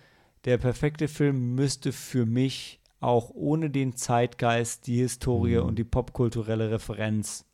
der 0.45 0.59
perfekte 0.59 1.09
Film 1.09 1.55
müsste 1.55 1.93
für 1.93 2.27
mich 2.27 2.81
auch 3.01 3.31
ohne 3.31 3.71
den 3.71 3.95
Zeitgeist, 3.97 4.87
die 4.87 4.99
Historie 4.99 5.57
Mhm. 5.59 5.67
und 5.67 5.79
die 5.79 5.85
popkulturelle 5.85 6.71
Referenz 6.71 7.45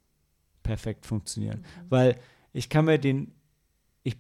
perfekt 0.63 1.05
funktionieren. 1.07 1.65
Weil 1.91 2.17
ich 2.55 2.71
kann 2.71 2.87
mir 2.87 2.99
den, 2.99 3.33
ich, 4.03 4.17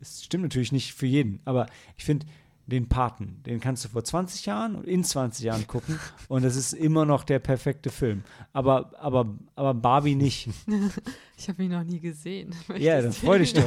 es 0.00 0.24
stimmt 0.24 0.44
natürlich 0.44 0.72
nicht 0.72 0.94
für 0.94 1.06
jeden, 1.06 1.40
aber 1.44 1.66
ich 1.98 2.04
finde, 2.04 2.26
den 2.66 2.88
Paten, 2.88 3.42
den 3.44 3.60
kannst 3.60 3.84
du 3.84 3.88
vor 3.88 4.04
20 4.04 4.46
Jahren 4.46 4.76
und 4.76 4.86
in 4.86 5.04
20 5.04 5.44
Jahren 5.44 5.66
gucken 5.66 5.98
und 6.28 6.44
es 6.44 6.56
ist 6.56 6.72
immer 6.72 7.04
noch 7.04 7.24
der 7.24 7.40
perfekte 7.40 7.90
Film. 7.90 8.22
Aber, 8.52 8.92
aber, 8.98 9.36
aber 9.56 9.74
Barbie 9.74 10.14
nicht. 10.14 10.48
Ich 11.36 11.48
habe 11.48 11.64
ihn 11.64 11.70
noch 11.70 11.84
nie 11.84 12.00
gesehen. 12.00 12.54
Ja, 12.76 13.00
dann 13.00 13.14
freu 13.14 13.38
dich 13.38 13.54
doch. 13.54 13.62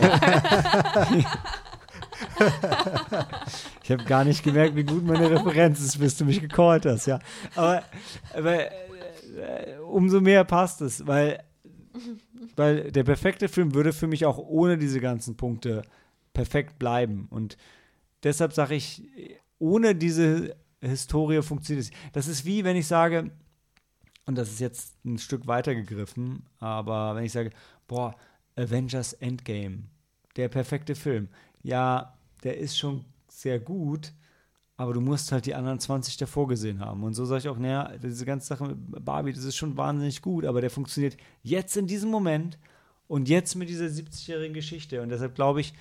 ich 3.84 3.90
habe 3.90 4.04
gar 4.04 4.24
nicht 4.24 4.44
gemerkt, 4.44 4.76
wie 4.76 4.84
gut 4.84 5.04
meine 5.04 5.32
Referenz 5.32 5.80
ist, 5.80 5.98
bis 5.98 6.16
du 6.16 6.26
mich 6.26 6.40
gecallt 6.40 6.86
hast, 6.86 7.08
ja. 7.08 7.18
Aber, 7.56 7.82
aber 8.32 8.72
äh, 8.72 9.80
umso 9.90 10.22
mehr 10.22 10.44
passt 10.44 10.82
es, 10.82 11.08
weil, 11.08 11.44
weil 12.56 12.92
der 12.92 13.04
perfekte 13.04 13.48
Film 13.48 13.74
würde 13.74 13.94
für 13.94 14.08
mich 14.08 14.26
auch 14.26 14.38
ohne 14.38 14.78
diese 14.78 15.00
ganzen 15.00 15.36
Punkte 15.36 15.84
perfekt 16.34 16.80
bleiben. 16.80 17.28
Und 17.30 17.58
deshalb 18.24 18.54
sage 18.54 18.76
ich, 18.76 19.04
ohne 19.60 19.96
diese 19.96 20.56
Historie 20.82 21.42
funktioniert 21.42 21.86
es. 21.86 21.92
Das 22.12 22.28
ist 22.28 22.46
wie, 22.46 22.64
wenn 22.64 22.76
ich 22.76 22.88
sage, 22.88 23.32
und 24.26 24.38
das 24.38 24.50
ist 24.50 24.60
jetzt 24.60 24.96
ein 25.06 25.18
Stück 25.18 25.48
weiter 25.48 25.76
gegriffen, 25.76 26.46
aber 26.60 27.16
wenn 27.16 27.26
ich 27.26 27.32
sage, 27.32 27.52
boah, 27.88 28.16
Avengers 28.56 29.14
Endgame, 29.14 29.84
der 30.36 30.50
perfekte 30.50 30.96
Film. 30.96 31.30
Ja, 31.62 32.18
der 32.44 32.58
ist 32.58 32.78
schon 32.78 33.06
sehr 33.28 33.60
gut, 33.60 34.14
aber 34.76 34.94
du 34.94 35.02
musst 35.02 35.32
halt 35.32 35.46
die 35.46 35.56
anderen 35.56 35.80
20 35.80 36.18
davor 36.18 36.48
gesehen 36.48 36.80
haben. 36.80 37.04
Und 37.04 37.14
so 37.14 37.26
sage 37.26 37.40
ich 37.40 37.50
auch, 37.50 37.58
naja, 37.58 37.92
diese 38.02 38.26
ganze 38.26 38.48
Sache 38.48 38.66
mit 38.66 39.06
Barbie, 39.06 39.34
das 39.34 39.44
ist 39.44 39.56
schon 39.56 39.78
wahnsinnig 39.78 40.22
gut, 40.22 40.46
aber 40.46 40.62
der 40.62 40.70
funktioniert 40.72 41.18
jetzt 41.44 41.78
in 41.78 41.88
diesem 41.88 42.10
Moment 42.10 42.58
und 43.08 43.30
jetzt 43.30 43.56
mit 43.56 43.70
dieser 43.70 43.86
70-jährigen 43.86 44.54
Geschichte. 44.54 45.02
Und 45.02 45.10
deshalb 45.10 45.36
glaube 45.36 45.62
ich, 45.62 45.74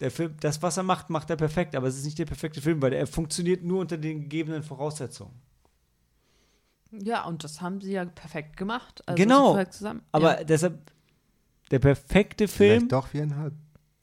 der 0.00 0.10
Film, 0.10 0.34
das, 0.40 0.60
was 0.62 0.76
er 0.76 0.82
macht, 0.82 1.10
macht 1.10 1.30
er 1.30 1.36
perfekt, 1.36 1.74
aber 1.74 1.86
es 1.86 1.96
ist 1.96 2.04
nicht 2.04 2.18
der 2.18 2.26
perfekte 2.26 2.60
Film, 2.60 2.82
weil 2.82 2.92
er 2.92 3.06
funktioniert 3.06 3.62
nur 3.62 3.80
unter 3.80 3.96
den 3.96 4.22
gegebenen 4.22 4.62
Voraussetzungen. 4.62 5.32
Ja, 6.92 7.24
und 7.24 7.44
das 7.44 7.60
haben 7.60 7.80
sie 7.80 7.92
ja 7.92 8.04
perfekt 8.04 8.56
gemacht. 8.56 9.02
Also 9.06 9.22
Genau. 9.22 9.54
perfekt 9.54 9.74
Zusammen. 9.74 10.02
Aber 10.12 10.38
ja. 10.38 10.44
deshalb, 10.44 10.78
der 11.70 11.78
perfekte 11.78 12.48
Film. 12.48 12.80
Vielleicht 12.80 12.92
doch 12.92 13.08
viereinhalb. 13.08 13.54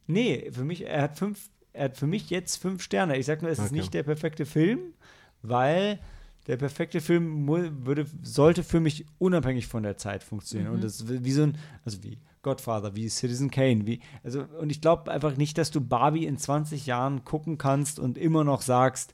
Nee, 0.08 0.52
für 0.52 0.64
mich, 0.64 0.86
er 0.86 1.04
hat 1.04 1.18
fünf, 1.18 1.50
er 1.74 1.86
hat 1.86 1.98
für 1.98 2.08
mich 2.08 2.30
jetzt 2.30 2.58
fünf 2.58 2.82
Sterne. 2.84 3.18
Ich 3.18 3.26
sag 3.26 3.42
nur, 3.42 3.52
es 3.52 3.60
ist 3.60 3.66
Okay. 3.68 3.76
nicht 3.76 3.94
der 3.94 4.04
perfekte 4.04 4.46
Film, 4.46 4.94
weil 5.42 6.00
der 6.48 6.58
perfekte 6.58 7.02
Film 7.02 7.48
würde, 7.86 8.06
sollte 8.22 8.64
für 8.64 8.80
mich 8.80 9.06
unabhängig 9.18 9.68
von 9.68 9.84
der 9.84 9.98
Zeit 9.98 10.24
funktionieren. 10.24 10.70
Mhm. 10.70 10.76
Und 10.76 10.84
das 10.84 11.02
ist 11.02 11.24
wie 11.24 11.32
so 11.32 11.44
ein, 11.44 11.58
also 11.86 12.04
wie 12.04 12.20
Godfather, 12.42 12.96
wie 12.96 13.08
Citizen 13.10 13.50
Kane, 13.50 13.86
wie, 13.88 14.02
also, 14.24 14.44
und 14.60 14.70
ich 14.70 14.82
glaube 14.82 15.12
einfach 15.12 15.38
nicht, 15.38 15.58
dass 15.58 15.72
du 15.72 15.80
Barbie 15.82 16.26
in 16.26 16.38
20 16.38 16.86
Jahren 16.86 17.24
gucken 17.24 17.58
kannst 17.58 18.00
und 18.00 18.18
immer 18.18 18.44
noch 18.44 18.62
sagst, 18.62 19.14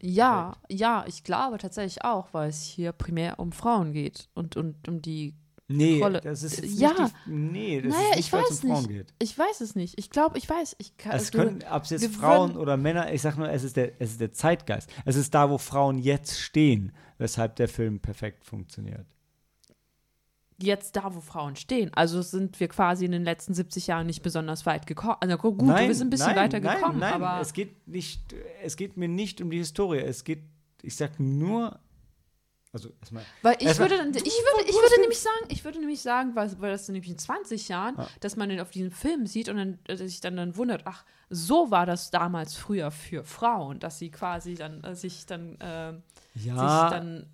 ja, 0.00 0.56
ja, 0.70 1.04
ich 1.06 1.24
glaube 1.24 1.58
tatsächlich 1.58 2.04
auch, 2.04 2.32
weil 2.32 2.48
es 2.48 2.62
hier 2.62 2.92
primär 2.92 3.38
um 3.38 3.52
Frauen 3.52 3.92
geht 3.92 4.28
und, 4.34 4.56
und 4.56 4.88
um 4.88 5.02
die. 5.02 5.34
Nee, 5.68 6.00
Rolle- 6.02 6.20
das 6.20 6.42
ist 6.42 6.64
Ja. 6.78 6.90
nicht 6.90 7.14
die, 7.26 7.30
nee, 7.30 7.80
das 7.80 7.92
Naja, 7.92 8.08
ist 8.10 8.16
nicht, 8.16 8.26
ich 8.26 8.32
weiß 8.32 8.50
um 8.50 8.56
Frauen 8.70 8.78
nicht. 8.82 8.88
geht. 8.88 9.14
Ich 9.20 9.38
weiß 9.38 9.60
es 9.60 9.74
nicht. 9.76 9.98
Ich 9.98 10.10
glaube, 10.10 10.36
ich 10.38 10.48
weiß. 10.48 10.76
Ich 10.78 10.96
kann, 10.96 11.12
Es 11.12 11.26
also, 11.26 11.38
können, 11.38 11.64
ob 11.70 11.82
es 11.84 11.90
jetzt 11.90 12.14
Frauen 12.14 12.50
würden- 12.54 12.60
oder 12.60 12.76
Männer, 12.76 13.12
ich 13.12 13.22
sag 13.22 13.36
nur, 13.38 13.48
es 13.48 13.62
ist, 13.64 13.76
der, 13.76 14.00
es 14.00 14.12
ist 14.12 14.20
der 14.20 14.32
Zeitgeist. 14.32 14.90
Es 15.04 15.16
ist 15.16 15.34
da, 15.34 15.48
wo 15.50 15.58
Frauen 15.58 15.98
jetzt 15.98 16.38
stehen, 16.40 16.92
weshalb 17.18 17.56
der 17.56 17.68
Film 17.68 18.00
perfekt 18.00 18.44
funktioniert. 18.44 19.06
jetzt 20.60 20.96
da, 20.96 21.14
wo 21.14 21.20
Frauen 21.20 21.54
stehen. 21.54 21.94
Also 21.94 22.20
sind 22.20 22.58
wir 22.58 22.66
quasi 22.66 23.04
in 23.04 23.12
den 23.12 23.22
letzten 23.22 23.54
70 23.54 23.86
Jahren 23.86 24.08
nicht 24.08 24.22
besonders 24.22 24.66
weit 24.66 24.88
gekommen. 24.88 25.14
Also 25.20 25.36
gut, 25.36 25.60
wir 25.62 25.94
sind 25.94 26.08
ein 26.08 26.10
bisschen 26.10 26.26
nein, 26.34 26.36
weiter 26.36 26.58
nein, 26.58 26.76
gekommen, 26.78 26.98
Nein, 26.98 27.12
aber 27.14 27.40
es 27.40 27.52
geht 27.52 27.86
nicht, 27.86 28.34
es 28.64 28.76
geht 28.76 28.96
mir 28.96 29.06
nicht 29.06 29.40
um 29.40 29.50
die 29.50 29.58
Historie. 29.58 29.98
Es 30.00 30.24
geht, 30.24 30.42
ich 30.82 30.96
sag 30.96 31.20
nur, 31.20 31.78
also 32.72 32.90
erstmal, 33.00 33.24
Weil 33.42 33.56
ich 33.60 33.66
Erstmal- 33.66 33.90
würde, 33.90 34.02
dann- 34.02 34.14
ich 34.14 34.24
würde, 34.24 34.68
ich 34.68 34.74
würde 34.74 35.00
nämlich 35.00 35.18
sagen, 35.20 35.44
ich 35.48 35.64
würde 35.64 35.78
nämlich 35.80 36.00
sagen, 36.02 36.36
weil, 36.36 36.60
weil 36.60 36.70
das 36.70 36.88
nämlich 36.88 37.10
in 37.10 37.18
20 37.18 37.68
Jahren, 37.68 37.96
Ja. 37.96 38.06
dass 38.20 38.36
man 38.36 38.48
den 38.48 38.60
auf 38.60 38.70
diesem 38.70 38.90
Film 38.90 39.26
sieht 39.26 39.48
und 39.48 39.56
dann 39.56 39.96
sich 39.96 40.20
dann, 40.20 40.36
dann 40.36 40.56
wundert, 40.56 40.82
ach, 40.84 41.04
so 41.30 41.70
war 41.70 41.86
das 41.86 42.10
damals 42.10 42.56
früher 42.56 42.90
für 42.90 43.24
Frauen, 43.24 43.78
dass 43.80 43.98
sie 43.98 44.10
quasi 44.10 44.54
dann 44.54 44.82
äh, 44.84 44.94
sich 44.94 45.24
dann, 45.26 45.54
äh, 45.60 45.94
sich 46.34 46.46
ja, 46.46 46.90
dann 46.90 47.26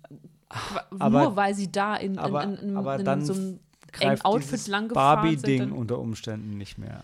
qua- 0.49 0.85
aber- 0.99 1.23
nur 1.23 1.35
weil 1.35 1.53
sie 1.53 1.71
da 1.71 1.95
in, 1.97 2.13
in, 2.13 2.19
aber- 2.19 2.43
in, 2.43 2.55
in, 2.57 2.77
aber 2.77 2.95
in 2.99 3.05
dann 3.05 3.25
so 3.25 3.33
einem 3.33 3.59
greift 3.91 4.23
Outfit 4.25 4.67
lang 4.67 4.87
gefahren 4.89 5.21
sind, 5.29 5.41
Barbie-Ding 5.41 5.59
dann- 5.59 5.71
unter 5.73 5.99
Umständen 5.99 6.57
nicht 6.57 6.77
mehr. 6.77 7.03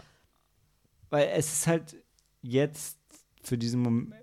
Weil 1.10 1.30
es 1.36 1.52
ist 1.52 1.68
halt 1.68 1.96
jetzt 2.42 2.98
für 3.42 3.58
diesen 3.58 3.82
Moment, 3.82 4.16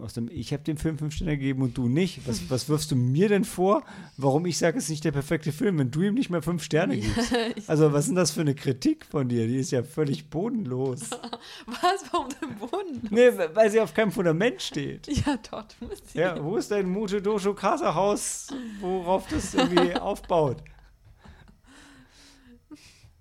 aus 0.00 0.14
dem, 0.14 0.28
ich 0.30 0.52
habe 0.52 0.62
dem 0.62 0.76
Film 0.76 0.98
fünf 0.98 1.14
Sterne 1.14 1.36
gegeben 1.36 1.62
und 1.62 1.76
du 1.76 1.88
nicht. 1.88 2.26
Was, 2.26 2.50
was 2.50 2.68
wirfst 2.68 2.90
du 2.90 2.96
mir 2.96 3.28
denn 3.28 3.44
vor, 3.44 3.84
warum 4.16 4.46
ich 4.46 4.58
sage, 4.58 4.78
es 4.78 4.84
ist 4.84 4.90
nicht 4.90 5.04
der 5.04 5.12
perfekte 5.12 5.52
Film, 5.52 5.78
wenn 5.78 5.90
du 5.90 6.02
ihm 6.02 6.14
nicht 6.14 6.30
mehr 6.30 6.42
fünf 6.42 6.62
Sterne 6.62 6.98
gibst? 6.98 7.32
Also, 7.66 7.92
was 7.92 8.04
ist 8.04 8.08
denn 8.08 8.16
das 8.16 8.30
für 8.32 8.40
eine 8.40 8.54
Kritik 8.54 9.04
von 9.04 9.28
dir? 9.28 9.46
Die 9.46 9.56
ist 9.56 9.70
ja 9.70 9.82
völlig 9.82 10.28
bodenlos. 10.30 11.10
Was? 11.66 12.04
Warum 12.10 12.28
denn 12.40 12.56
Boden? 12.56 13.08
Nee, 13.10 13.30
weil 13.54 13.70
sie 13.70 13.80
auf 13.80 13.94
keinem 13.94 14.12
Fundament 14.12 14.60
steht. 14.60 15.06
Ja, 15.08 15.38
dort 15.50 15.76
muss 15.80 16.02
sie. 16.06 16.18
Ja, 16.18 16.42
wo 16.42 16.56
ist 16.56 16.70
dein 16.70 16.88
Mute 16.88 17.20
Dojo 17.22 17.54
Casa 17.54 17.94
Haus, 17.94 18.48
worauf 18.80 19.28
das 19.28 19.54
irgendwie 19.54 19.94
aufbaut? 19.96 20.62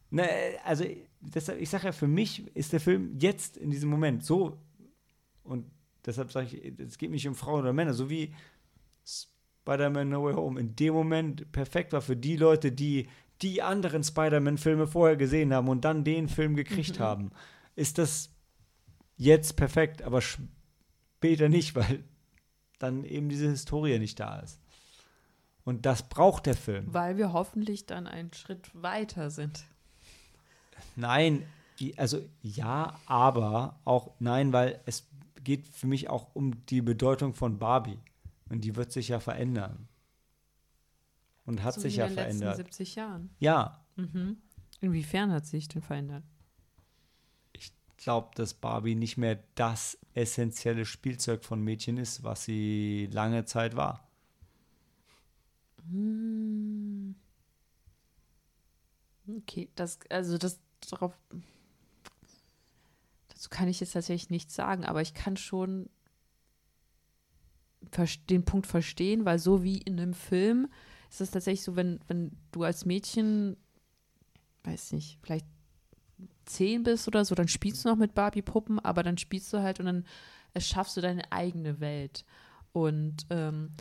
Ne, 0.09 0.27
also 0.65 0.85
deshalb, 1.21 1.61
ich 1.61 1.69
sage 1.69 1.85
ja, 1.85 1.91
für 1.91 2.07
mich 2.07 2.45
ist 2.55 2.73
der 2.73 2.79
Film 2.79 3.17
jetzt 3.17 3.57
in 3.57 3.71
diesem 3.71 3.89
Moment 3.89 4.25
so 4.25 4.57
und 5.43 5.65
deshalb 6.05 6.31
sage 6.31 6.57
ich, 6.57 6.79
es 6.79 6.97
geht 6.97 7.11
nicht 7.11 7.27
um 7.27 7.35
Frauen 7.35 7.61
oder 7.61 7.73
Männer, 7.73 7.93
so 7.93 8.09
wie 8.09 8.33
Spider-Man 9.05 10.09
No 10.09 10.23
Way 10.23 10.33
Home 10.35 10.59
in 10.59 10.75
dem 10.75 10.93
Moment 10.93 11.51
perfekt 11.51 11.93
war 11.93 12.01
für 12.01 12.15
die 12.15 12.35
Leute, 12.35 12.71
die 12.71 13.07
die 13.41 13.61
anderen 13.61 14.03
Spider-Man-Filme 14.03 14.87
vorher 14.87 15.17
gesehen 15.17 15.53
haben 15.53 15.67
und 15.67 15.83
dann 15.83 16.03
den 16.03 16.29
Film 16.29 16.55
gekriegt 16.55 16.99
haben, 16.99 17.31
ist 17.75 17.97
das 17.97 18.29
jetzt 19.17 19.55
perfekt, 19.55 20.01
aber 20.03 20.21
später 20.21 21.49
nicht, 21.49 21.75
weil 21.75 22.03
dann 22.79 23.03
eben 23.03 23.29
diese 23.29 23.49
Historie 23.49 23.99
nicht 23.99 24.19
da 24.19 24.39
ist. 24.39 24.59
Und 25.63 25.85
das 25.85 26.09
braucht 26.09 26.47
der 26.47 26.55
Film. 26.55 26.91
Weil 26.91 27.17
wir 27.17 27.33
hoffentlich 27.33 27.85
dann 27.85 28.07
einen 28.07 28.33
Schritt 28.33 28.71
weiter 28.73 29.29
sind. 29.29 29.63
Nein, 30.95 31.45
also 31.97 32.21
ja, 32.41 32.99
aber 33.05 33.79
auch 33.85 34.11
nein, 34.19 34.53
weil 34.53 34.81
es 34.85 35.07
geht 35.43 35.67
für 35.67 35.87
mich 35.87 36.09
auch 36.09 36.33
um 36.33 36.65
die 36.67 36.81
Bedeutung 36.81 37.33
von 37.33 37.59
Barbie. 37.59 37.99
Und 38.49 38.61
die 38.61 38.75
wird 38.75 38.91
sich 38.91 39.07
ja 39.07 39.19
verändern. 39.19 39.87
Und 41.45 41.63
hat 41.63 41.75
so 41.75 41.81
sich 41.81 41.95
ja 41.95 42.05
in 42.05 42.11
den 42.11 42.15
letzten 42.15 42.39
verändert. 42.39 42.57
70 42.57 42.95
Jahren. 42.95 43.29
Ja, 43.39 43.81
Mhm. 43.95 44.37
Inwiefern 44.79 45.31
hat 45.31 45.45
sich 45.45 45.67
denn 45.67 45.81
verändert? 45.81 46.23
ich 47.53 47.71
glaube, 47.97 48.31
dass 48.33 48.55
Barbie 48.55 48.95
nicht 48.95 49.17
mehr 49.17 49.43
das 49.53 49.95
essentielle 50.15 50.85
Spielzeug 50.85 51.43
von 51.43 51.61
Mädchen 51.61 51.97
ist, 51.97 52.23
was 52.23 52.45
sie 52.45 53.07
lange 53.11 53.45
Zeit 53.45 53.75
war. 53.75 54.09
Hm. 55.87 57.13
Okay, 59.27 59.69
das, 59.75 59.99
also 60.09 60.39
das 60.39 60.59
darauf. 60.89 61.13
Dazu 63.41 63.49
kann 63.49 63.67
ich 63.67 63.79
jetzt 63.79 63.93
tatsächlich 63.93 64.29
nichts 64.29 64.53
sagen, 64.53 64.85
aber 64.85 65.01
ich 65.01 65.15
kann 65.15 65.35
schon 65.35 65.89
den 68.29 68.45
Punkt 68.45 68.67
verstehen, 68.67 69.25
weil 69.25 69.39
so 69.39 69.63
wie 69.63 69.79
in 69.79 69.99
einem 69.99 70.13
Film 70.13 70.67
ist 71.09 71.21
es 71.21 71.31
tatsächlich 71.31 71.63
so, 71.63 71.75
wenn, 71.75 71.99
wenn 72.07 72.37
du 72.51 72.61
als 72.61 72.85
Mädchen, 72.85 73.57
weiß 74.63 74.91
nicht, 74.91 75.17
vielleicht 75.23 75.47
zehn 76.45 76.83
bist 76.83 77.07
oder 77.07 77.25
so, 77.25 77.33
dann 77.33 77.47
spielst 77.47 77.83
du 77.83 77.89
noch 77.89 77.95
mit 77.95 78.13
Barbie-Puppen, 78.13 78.77
aber 78.77 79.01
dann 79.01 79.17
spielst 79.17 79.51
du 79.53 79.63
halt 79.63 79.79
und 79.79 79.87
dann 79.87 80.05
erschaffst 80.53 80.95
du 80.97 81.01
deine 81.01 81.31
eigene 81.31 81.79
Welt. 81.79 82.25
Und 82.73 83.25
ähm, 83.31 83.71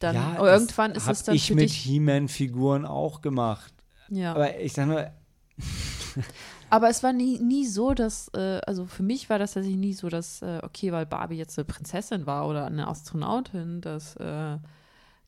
dann 0.00 0.16
ja, 0.16 0.36
irgendwann 0.38 0.92
ist 0.92 1.08
es 1.08 1.22
dann 1.22 1.34
ich 1.34 1.46
für 1.46 1.54
mit. 1.54 1.70
He-Man-Figuren 1.70 2.84
auch 2.84 3.22
gemacht. 3.22 3.72
Ja. 4.10 4.34
Aber 4.34 4.60
ich 4.60 4.74
sag 4.74 4.86
nur, 4.86 5.10
Aber 6.70 6.88
es 6.88 7.02
war 7.02 7.12
nie, 7.12 7.38
nie 7.38 7.66
so, 7.66 7.94
dass, 7.94 8.28
äh, 8.34 8.60
also 8.66 8.86
für 8.86 9.02
mich 9.02 9.30
war 9.30 9.38
das 9.38 9.54
tatsächlich 9.54 9.80
nie 9.80 9.94
so, 9.94 10.08
dass, 10.08 10.42
äh, 10.42 10.60
okay, 10.62 10.92
weil 10.92 11.06
Barbie 11.06 11.36
jetzt 11.36 11.58
eine 11.58 11.64
Prinzessin 11.64 12.26
war 12.26 12.48
oder 12.48 12.66
eine 12.66 12.88
Astronautin, 12.88 13.80
dass, 13.80 14.16
äh, 14.16 14.58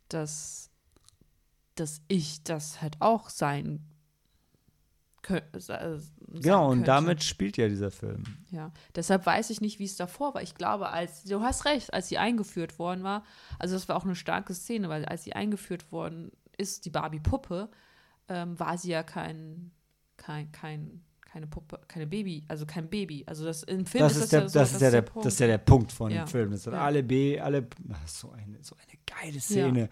dass, 0.09 0.70
dass 1.75 2.02
ich 2.09 2.43
das 2.43 2.83
halt 2.83 2.97
auch 3.01 3.28
sein 3.31 3.91
könnte. 5.23 6.01
genau, 6.28 6.70
und 6.70 6.89
damit 6.89 7.23
spielt 7.23 7.57
ja 7.57 7.69
dieser 7.69 7.91
Film. 7.91 8.25
Ja, 8.51 8.73
deshalb 8.94 9.27
weiß 9.27 9.51
ich 9.51 9.60
nicht, 9.60 9.78
wie 9.78 9.85
es 9.85 9.97
davor 9.97 10.35
war. 10.35 10.43
Ich 10.43 10.55
glaube, 10.55 10.89
als, 10.89 11.25
du 11.25 11.41
hast 11.41 11.65
recht, 11.65 11.93
als 11.93 12.09
sie 12.09 12.19
eingeführt 12.19 12.78
worden 12.78 13.05
war, 13.05 13.25
also 13.59 13.75
das 13.75 13.89
war 13.89 13.97
auch 13.97 14.05
eine 14.05 14.17
starke 14.17 14.55
Szene, 14.55 14.89
weil 14.89 15.05
als 15.05 15.25
sie 15.25 15.35
eingeführt 15.35 15.93
worden 15.93 16.33
ist, 16.57 16.85
die 16.85 16.91
Barbie-Puppe, 16.91 17.69
ähm, 18.28 18.59
war 18.59 18.78
sie 18.78 18.91
ja 18.91 19.02
kein, 19.02 19.73
kein, 20.17 20.51
kein, 20.52 21.02
keine 21.33 21.47
Puppe, 21.47 21.81
keine 21.86 22.07
Baby, 22.07 22.44
also 22.49 22.67
kein 22.67 22.89
Baby. 22.89 23.23
Also 23.26 23.44
das 23.44 23.62
im 23.62 23.86
Film 23.86 24.02
Das 24.02 24.17
ist, 24.17 24.25
ist, 24.25 24.25
das 24.25 24.31
der, 24.31 24.41
ja 24.41 24.49
so, 24.49 24.59
das, 24.59 24.73
ist 24.73 24.81
ja 24.81 24.91
der, 24.91 25.02
Punkt. 25.02 25.26
das 25.26 25.34
ist 25.34 25.41
ja 25.41 25.47
der 25.47 25.59
Punkt 25.59 25.92
von 25.92 26.10
Ja. 26.10 26.25
dem 26.25 26.28
Film. 26.28 26.50
Das 26.50 26.65
sind 26.65 26.73
Ja. 26.73 26.84
alle 26.84 27.02
B, 27.05 27.39
alle. 27.39 27.67
Ach, 27.92 28.09
so, 28.09 28.33
eine, 28.33 28.59
so 28.62 28.75
eine 28.76 28.99
geile 29.07 29.41
Szene. 29.41 29.89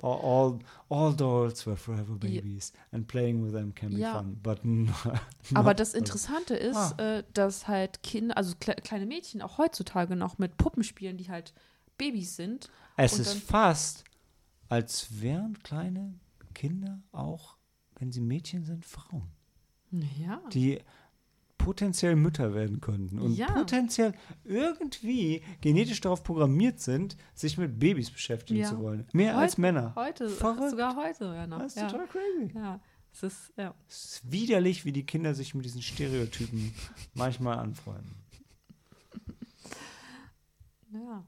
All, 0.00 0.60
all, 0.88 1.14
dolls 1.16 1.66
were 1.66 1.76
forever 1.76 2.12
Ja. 2.22 2.40
babies 2.40 2.72
and 2.92 3.08
playing 3.08 3.44
with 3.44 3.52
them 3.52 3.74
can 3.74 3.90
be 3.90 3.96
Ja. 3.96 4.18
fun. 4.22 4.38
But 4.40 4.60
Aber 5.54 5.74
das 5.74 5.94
Interessante 5.94 6.54
ist, 6.54 6.76
Ah. 6.76 7.18
äh, 7.18 7.24
dass 7.34 7.66
halt 7.66 8.02
Kinder, 8.04 8.36
also 8.36 8.54
kle 8.60 8.76
kleine 8.76 9.06
Mädchen 9.06 9.42
auch 9.42 9.58
heutzutage 9.58 10.14
noch 10.14 10.38
mit 10.38 10.56
Puppen 10.56 10.84
spielen, 10.84 11.16
die 11.16 11.28
halt 11.28 11.52
Babys 11.96 12.36
sind. 12.36 12.70
Es 12.96 13.18
ist 13.18 13.34
fast, 13.34 14.04
als 14.68 15.20
wären 15.20 15.58
kleine 15.64 16.14
Kinder 16.54 17.00
auch, 17.10 17.56
wenn 17.96 18.12
sie 18.12 18.20
Mädchen 18.20 18.64
sind, 18.64 18.84
Frauen, 18.86 19.32
Ja. 19.90 20.40
die 20.52 20.80
potenziell 21.56 22.14
Mütter 22.16 22.54
werden 22.54 22.80
könnten 22.80 23.18
und 23.18 23.34
Ja. 23.34 23.50
potenziell 23.50 24.14
irgendwie 24.44 25.42
genetisch 25.60 26.00
darauf 26.00 26.22
programmiert 26.22 26.80
sind, 26.80 27.16
sich 27.34 27.58
mit 27.58 27.78
Babys 27.78 28.10
beschäftigen 28.10 28.60
Ja. 28.60 28.68
zu 28.68 28.78
wollen. 28.78 29.06
Mehr 29.12 29.34
Heut- 29.34 29.40
als 29.42 29.58
Männer. 29.58 29.92
Heute, 29.96 30.28
Verrückt. 30.28 30.70
sogar 30.70 30.96
heute, 30.96 31.24
ja 31.24 31.46
noch. 31.46 31.58
Das 31.58 31.74
ist 31.74 31.82
ja. 31.82 31.88
total 31.88 32.06
crazy. 32.06 32.52
ja. 32.54 32.80
Es 33.12 33.22
ist, 33.22 33.52
ja. 33.56 33.74
Es 33.88 34.04
ist 34.04 34.30
widerlich, 34.30 34.84
wie 34.84 34.92
die 34.92 35.04
Kinder 35.04 35.34
sich 35.34 35.54
mit 35.54 35.64
diesen 35.64 35.82
Stereotypen 35.82 36.72
manchmal 37.14 37.58
anfreunden. 37.58 38.14
Ja. 40.92 41.24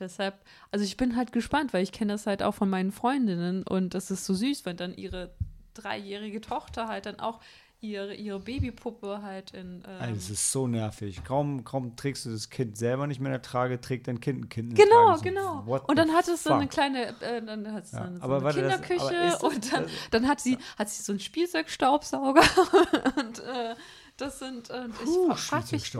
Deshalb, 0.00 0.44
also 0.70 0.84
ich 0.84 0.96
bin 0.96 1.16
halt 1.16 1.32
gespannt, 1.32 1.72
weil 1.72 1.82
ich 1.82 1.92
kenne 1.92 2.12
das 2.12 2.26
halt 2.26 2.42
auch 2.42 2.54
von 2.54 2.70
meinen 2.70 2.92
Freundinnen 2.92 3.62
und 3.64 3.94
es 3.94 4.10
ist 4.10 4.24
so 4.26 4.34
süß, 4.34 4.64
wenn 4.64 4.76
dann 4.76 4.94
ihre 4.96 5.34
dreijährige 5.74 6.40
Tochter 6.40 6.86
halt 6.88 7.06
dann 7.06 7.18
auch 7.18 7.40
ihre, 7.80 8.14
ihre 8.14 8.40
Babypuppe 8.40 9.22
halt 9.22 9.52
in. 9.52 9.82
Ähm, 9.86 10.00
Also, 10.00 10.14
es 10.16 10.30
ist 10.30 10.50
so 10.52 10.66
nervig. 10.66 11.22
Kaum, 11.24 11.62
kaum 11.64 11.94
trägst 11.96 12.26
du 12.26 12.30
das 12.30 12.50
Kind 12.50 12.76
selber 12.76 13.06
nicht 13.06 13.20
mehr 13.20 13.28
in 13.30 13.34
der 13.34 13.42
Trage, 13.42 13.80
trägt 13.80 14.08
dein 14.08 14.20
Kind 14.20 14.40
ein 14.44 14.48
Kind 14.48 14.70
in 14.70 14.74
Genau, 14.76 15.06
Trage. 15.14 15.18
So, 15.18 15.24
genau. 15.24 15.80
Und 15.86 15.96
dann 15.96 16.12
hat 16.12 16.26
es 16.28 16.42
so 16.42 16.52
eine 16.52 16.66
kleine, 16.68 17.08
äh, 17.20 17.40
dann 17.44 17.72
hat 17.72 17.84
es 17.84 17.92
Ja, 17.92 18.00
dann 18.00 18.16
so 18.16 18.22
aber 18.22 18.36
eine 18.36 18.44
warte, 18.44 18.62
das- 18.62 18.80
Kinderküche 18.82 19.14
das- 19.14 19.42
und 19.42 19.72
dann, 19.72 19.82
das- 19.84 19.92
dann 20.10 20.26
hat 20.28 20.40
sie 20.40 20.58
hat 20.76 20.88
sie 20.88 21.02
so 21.02 21.12
einen 21.12 21.20
Spielzeugstaubsauger 21.20 22.42
und 23.16 23.38
äh, 23.40 23.74
das 24.16 24.38
sind 24.40 24.70
und 24.70 24.90
ich 24.90 25.04
Puh, 25.04 25.28
fra- 25.28 25.60
frag 25.60 25.72
mich 25.72 25.92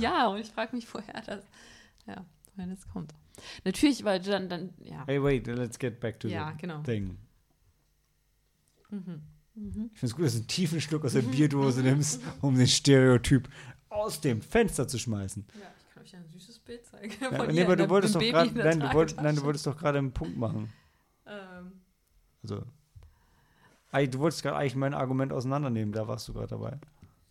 ja 0.00 0.28
und 0.28 0.38
ich 0.38 0.50
frage 0.50 0.74
mich 0.74 0.92
woher 0.94 1.20
das 1.26 1.44
ja 2.06 2.24
woher 2.54 2.68
das 2.68 2.88
kommt. 2.88 3.12
Natürlich, 3.64 4.02
weil 4.04 4.20
dann 4.20 4.48
dann 4.48 4.72
ja 4.78 5.04
Hey, 5.06 5.22
wait, 5.22 5.46
let's 5.46 5.78
get 5.78 6.00
back 6.00 6.18
to 6.20 6.28
Ja, 6.28 6.52
the 6.52 6.58
genau. 6.62 6.80
thing. 6.82 7.18
Mhm. 8.88 9.20
Ich 9.56 9.62
finde 9.72 9.88
es 10.02 10.14
gut, 10.14 10.24
dass 10.26 10.32
du 10.34 10.38
einen 10.40 10.48
tiefen 10.48 10.80
Schluck 10.82 11.04
aus 11.06 11.14
der 11.14 11.22
Bierdose 11.22 11.80
nimmst, 11.80 12.20
um 12.42 12.56
den 12.56 12.66
Stereotyp 12.66 13.48
aus 13.88 14.20
dem 14.20 14.42
Fenster 14.42 14.86
zu 14.86 14.98
schmeißen. 14.98 15.46
Ja, 15.54 15.66
ich 15.78 15.94
kann 15.94 16.02
euch 16.02 16.14
ein 16.16 16.26
süßes 16.30 16.58
Bild 16.58 16.84
zeigen. 16.84 17.12
Ja, 17.20 17.30
von 17.34 17.46
nee, 17.54 17.62
aber 17.64 17.76
du 17.76 17.88
wolltest 17.88 18.14
doch 18.14 18.20
gerade, 18.20 18.50
nein, 18.52 18.80
du 18.80 18.92
wolltest, 18.92 19.20
nein, 19.20 19.34
du 19.34 19.42
wolltest 19.42 19.66
doch 19.66 19.76
gerade 19.78 19.98
einen 19.98 20.12
Punkt 20.12 20.36
machen. 20.36 20.70
Ähm, 21.26 21.72
Also, 22.42 22.62
eigentlich- 23.92 24.10
du 24.10 24.18
wolltest 24.18 24.42
gerade 24.42 24.56
eigentlich 24.56 24.76
mein 24.76 24.92
Argument 24.92 25.32
auseinandernehmen, 25.32 25.92
da 25.92 26.06
warst 26.06 26.28
du 26.28 26.34
gerade 26.34 26.48
dabei. 26.48 26.78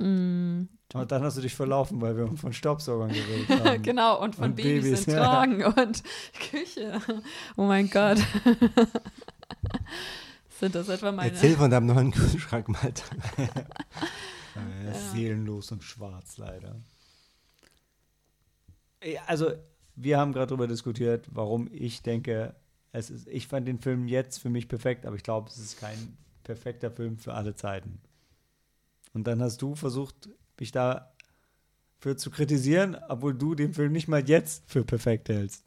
mm, 0.04 0.68
Aber 0.96 1.06
dann 1.06 1.24
hast 1.24 1.38
du 1.38 1.42
dich 1.42 1.54
verlaufen, 1.54 2.02
weil 2.02 2.18
wir 2.18 2.36
von 2.38 2.54
Staubsaugern 2.54 3.10
geredet 3.10 3.50
haben. 3.64 3.84
genau, 3.84 4.20
und 4.22 4.34
von 4.36 4.46
Und 4.46 4.56
Babys, 4.56 4.84
Babys, 4.84 5.08
in 5.08 5.14
ja. 5.14 5.20
Tragen 5.20 5.64
und 5.64 6.04
Küche. 6.52 7.00
Oh 7.56 7.66
mein 7.68 7.88
Gott. 7.90 8.18
Sind 10.60 10.76
das 10.76 10.90
etwa 10.90 11.12
meine. 11.12 11.32
Erzähl 11.32 11.56
von 11.56 11.70
deinem 11.70 11.88
neuen 11.88 12.12
Kühlschrank, 12.12 12.70
Malta. 12.70 13.04
Äh, 14.56 14.94
Seelenlos 14.94 15.74
und 15.74 15.84
schwarz, 15.84 16.38
leider. 16.38 16.78
Also, 19.28 19.52
wir 19.96 20.18
haben 20.18 20.32
gerade 20.32 20.48
darüber 20.48 20.66
diskutiert, 20.66 21.28
warum 21.30 21.68
ich 21.74 22.04
denke, 22.04 22.56
es 22.94 23.10
ist, 23.10 23.28
ich 23.28 23.50
fand 23.50 23.68
den 23.68 23.80
Film 23.80 24.08
jetzt 24.08 24.38
für 24.38 24.50
mich 24.50 24.70
perfekt, 24.70 25.06
aber 25.06 25.18
ich 25.18 25.24
glaube, 25.24 25.50
es 25.50 25.58
ist 25.58 25.78
kein 25.78 26.18
perfekter 26.44 26.90
Film 26.90 27.18
für 27.18 27.34
alle 27.34 27.54
Zeiten. 27.56 28.00
Und 29.14 29.28
dann 29.28 29.42
hast 29.42 29.62
du 29.62 29.76
versucht, 29.76 30.30
mich 30.58 30.72
da 30.72 31.14
für 32.00 32.16
zu 32.16 32.32
kritisieren, 32.32 32.96
obwohl 33.10 33.34
du 33.34 33.56
den 33.56 33.74
Film 33.74 33.92
nicht 33.92 34.08
mal 34.08 34.26
jetzt 34.26 34.64
für 34.70 34.86
perfekt 34.86 35.28
hältst. 35.28 35.66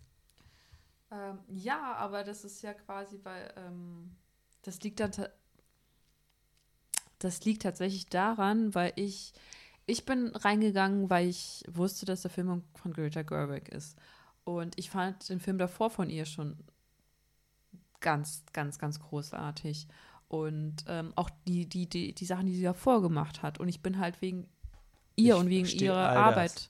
Ähm, 1.11 1.39
ja, 1.49 1.95
aber 1.97 2.25
das 2.25 2.45
ist 2.45 2.63
ja 2.63 2.73
quasi, 2.73 3.21
weil 3.23 3.53
ähm, 3.57 4.17
das 4.69 4.81
liegt 4.83 5.01
dann 5.01 5.11
das 7.19 7.45
liegt 7.45 7.63
tatsächlich 7.63 8.07
daran, 8.07 8.75
weil 8.75 8.93
ich 8.97 9.33
ich 9.87 10.05
bin 10.05 10.29
reingegangen, 10.37 11.09
weil 11.09 11.27
ich 11.27 11.65
wusste, 11.67 12.05
dass 12.05 12.21
der 12.21 12.31
Film 12.31 12.63
von 12.75 12.93
Greta 12.93 13.23
Gerwig 13.23 13.71
ist. 13.71 13.97
Und 14.45 14.79
ich 14.79 14.91
fand 14.91 15.27
den 15.31 15.41
Film 15.41 15.57
davor 15.57 15.89
von 15.89 16.11
ihr 16.11 16.27
schon 16.27 16.59
ganz 18.01 18.45
ganz 18.53 18.79
ganz 18.79 19.01
großartig. 19.01 19.89
Und 20.29 20.85
ähm, 20.87 21.15
auch 21.17 21.31
die, 21.47 21.67
die 21.67 21.89
die 21.89 22.15
die 22.15 22.27
Sachen, 22.27 22.47
die 22.47 22.55
sie 22.55 22.63
davor 22.63 23.01
gemacht 23.01 23.43
hat. 23.43 23.59
Und 23.59 23.69
ich 23.69 23.81
bin 23.81 23.99
halt 23.99 24.21
wegen 24.21 24.47
ihr 25.17 25.35
Ich 25.35 25.41
und 25.41 25.49
wegen 25.49 25.67
ihrer 25.67 26.11
all 26.11 26.35
das. 26.35 26.69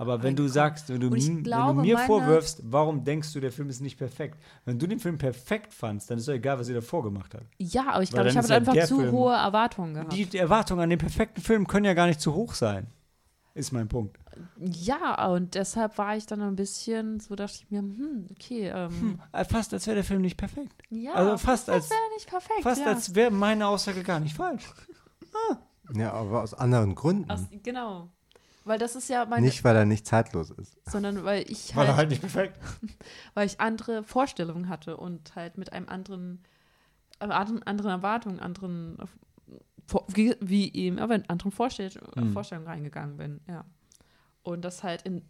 Aber 0.00 0.22
wenn 0.22 0.34
du 0.34 0.48
sagst, 0.48 0.88
wenn 0.88 0.98
du, 0.98 1.10
wenn 1.12 1.42
glaube, 1.42 1.74
du 1.74 1.80
mir 1.82 1.98
vorwirfst, 1.98 2.62
warum 2.64 3.04
denkst 3.04 3.34
du, 3.34 3.40
der 3.40 3.52
Film 3.52 3.68
ist 3.68 3.82
nicht 3.82 3.98
perfekt? 3.98 4.38
Wenn 4.64 4.78
du 4.78 4.86
den 4.86 4.98
Film 4.98 5.18
perfekt 5.18 5.74
fandst, 5.74 6.10
dann 6.10 6.16
ist 6.16 6.26
doch 6.26 6.32
egal, 6.32 6.58
was 6.58 6.68
sie 6.68 6.72
davor 6.74 7.02
gemacht 7.02 7.34
hat. 7.34 7.42
ja, 7.58 7.86
aber 7.90 8.02
ich 8.02 8.10
glaube, 8.10 8.30
ich 8.30 8.36
habe 8.38 8.48
ja 8.48 8.56
einfach 8.56 8.74
zu 8.86 8.96
Film- 8.98 9.12
hohe 9.12 9.34
Erwartungen 9.34 9.92
gehabt. 9.92 10.12
Die, 10.14 10.38
Erwartungen 10.38 10.80
an 10.80 10.88
den 10.88 10.98
perfekten 10.98 11.42
Film 11.42 11.66
können 11.66 11.84
ja 11.84 11.92
gar 11.92 12.06
nicht 12.06 12.18
zu 12.20 12.32
hoch 12.34 12.54
sein. 12.54 12.86
Ist 13.52 13.72
mein 13.72 13.88
Punkt. 13.88 14.16
Ja, 14.58 15.26
und 15.26 15.54
deshalb 15.54 15.98
war 15.98 16.16
ich 16.16 16.24
dann 16.24 16.40
ein 16.40 16.56
bisschen, 16.56 17.20
so 17.20 17.34
dachte 17.34 17.56
ich 17.56 17.70
mir, 17.70 17.80
hm, 17.80 18.26
okay, 18.30 18.68
ähm, 18.74 19.20
Äh, 19.32 19.44
Fast 19.44 19.74
als 19.74 19.86
wäre 19.86 19.96
der 19.96 20.04
Film 20.04 20.22
nicht 20.22 20.38
perfekt. 20.38 20.72
ja, 20.88 21.12
also 21.12 21.36
fast 21.36 21.68
als- 21.68 21.90
wäre 21.90 22.00
nicht 22.14 22.26
perfekt. 22.26 22.62
Fast 22.62 22.80
ja. 22.80 22.86
als 22.86 23.14
wäre 23.14 23.30
meine 23.30 23.66
Aussage 23.66 24.02
gar 24.02 24.18
nicht 24.20 24.34
falsch. 24.34 24.64
Ja, 25.92 26.12
aber 26.12 26.42
aus 26.42 26.54
anderen 26.54 26.94
Gründen. 26.94 27.30
Aus, 27.30 27.40
genau. 27.62 28.08
Weil 28.64 28.78
das 28.78 28.94
ist 28.94 29.08
ja 29.08 29.24
meine, 29.24 29.46
Nicht, 29.46 29.64
weil 29.64 29.74
er 29.74 29.86
nicht 29.86 30.06
zeitlos 30.06 30.50
ist. 30.50 30.76
sondern 30.90 31.24
weil 31.24 31.50
ich 31.50 31.74
War 31.74 31.84
halt, 31.86 31.88
er 31.88 31.96
halt 31.96 32.10
nicht 32.10 32.20
perfekt. 32.20 32.58
weil 33.34 33.46
ich 33.46 33.60
andere 33.60 34.02
Vorstellungen 34.04 34.68
hatte 34.68 34.96
und 34.96 35.34
halt 35.34 35.56
mit 35.56 35.72
einem 35.72 35.88
anderen, 35.88 36.44
äh, 37.20 37.24
anderen, 37.24 37.62
anderen 37.62 37.90
Erwartungen, 37.90 38.38
anderen, 38.38 38.98
äh, 38.98 39.94
wie, 40.08 40.36
wie 40.40 40.72
eben, 40.74 40.98
aber 40.98 41.14
in 41.14 41.28
anderen 41.28 41.52
Vorstell 41.52 41.90
Hm. 42.16 42.32
Vorstellungen 42.32 42.68
reingegangen 42.68 43.16
bin, 43.16 43.40
ja. 43.48 43.64
Und 44.42 44.62
das 44.64 44.82
halt 44.82 45.02
in 45.02 45.22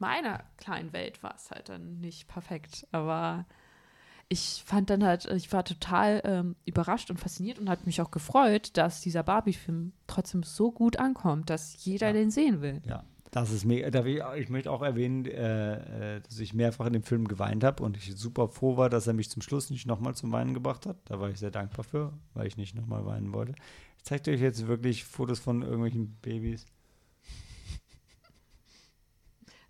meiner 0.00 0.42
kleinen 0.56 0.92
Welt 0.92 1.22
war 1.22 1.34
es 1.36 1.50
halt 1.50 1.68
dann 1.68 2.00
nicht 2.00 2.26
perfekt, 2.28 2.86
aber 2.92 3.46
ich 4.28 4.62
fand 4.64 4.90
dann 4.90 5.04
halt, 5.04 5.26
ich 5.26 5.52
war 5.52 5.64
total 5.64 6.20
ähm, 6.24 6.56
überrascht 6.64 7.10
und 7.10 7.18
fasziniert 7.18 7.58
und 7.58 7.68
hat 7.68 7.86
mich 7.86 8.00
auch 8.00 8.10
gefreut, 8.10 8.70
dass 8.76 9.00
dieser 9.00 9.22
Barbie-Film 9.22 9.92
trotzdem 10.06 10.42
so 10.42 10.72
gut 10.72 10.98
ankommt, 10.98 11.50
dass 11.50 11.84
jeder 11.84 12.08
Ja. 12.08 12.12
den 12.12 12.30
sehen 12.30 12.60
will. 12.60 12.82
Ja, 12.86 13.04
das 13.30 13.50
ist 13.50 13.64
mega. 13.64 14.34
Ich, 14.34 14.48
möchte 14.48 14.70
auch 14.70 14.82
erwähnen, 14.82 15.24
äh, 15.26 16.16
äh, 16.16 16.20
dass 16.20 16.38
ich 16.38 16.54
mehrfach 16.54 16.86
in 16.86 16.92
dem 16.92 17.02
Film 17.02 17.28
geweint 17.28 17.64
habe 17.64 17.82
und 17.82 17.96
ich 17.96 18.14
super 18.16 18.48
froh 18.48 18.76
war, 18.76 18.88
dass 18.88 19.06
er 19.06 19.12
mich 19.12 19.30
zum 19.30 19.42
Schluss 19.42 19.70
nicht 19.70 19.86
nochmal 19.86 20.14
zum 20.14 20.32
Weinen 20.32 20.54
gebracht 20.54 20.86
hat. 20.86 20.96
Da 21.06 21.20
war 21.20 21.30
ich 21.30 21.38
sehr 21.38 21.50
dankbar 21.50 21.84
für, 21.84 22.12
weil 22.32 22.46
ich 22.46 22.56
nicht 22.56 22.74
nochmal 22.74 23.04
weinen 23.06 23.32
wollte. 23.32 23.54
Ich 23.98 24.04
zeige 24.04 24.30
euch 24.30 24.40
jetzt 24.40 24.66
wirklich 24.66 25.04
Fotos 25.04 25.38
von 25.40 25.62
irgendwelchen 25.62 26.16
Babys. 26.22 26.66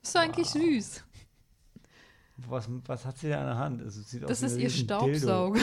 Ist 0.03 0.15
doch 0.15 0.21
eigentlich 0.21 0.49
süß. 0.49 1.05
Was, 2.37 2.69
was 2.87 3.05
hat 3.07 3.19
sie 3.19 3.29
da 3.29 3.41
an 3.41 3.47
der 3.47 3.59
Hand? 3.59 3.83
Also, 3.83 4.03
sieht 4.03 4.23
Das 4.25 4.43
aus 4.43 4.53
ist 4.53 4.59
ihr 4.59 4.71
Staubsauger. 4.71 5.61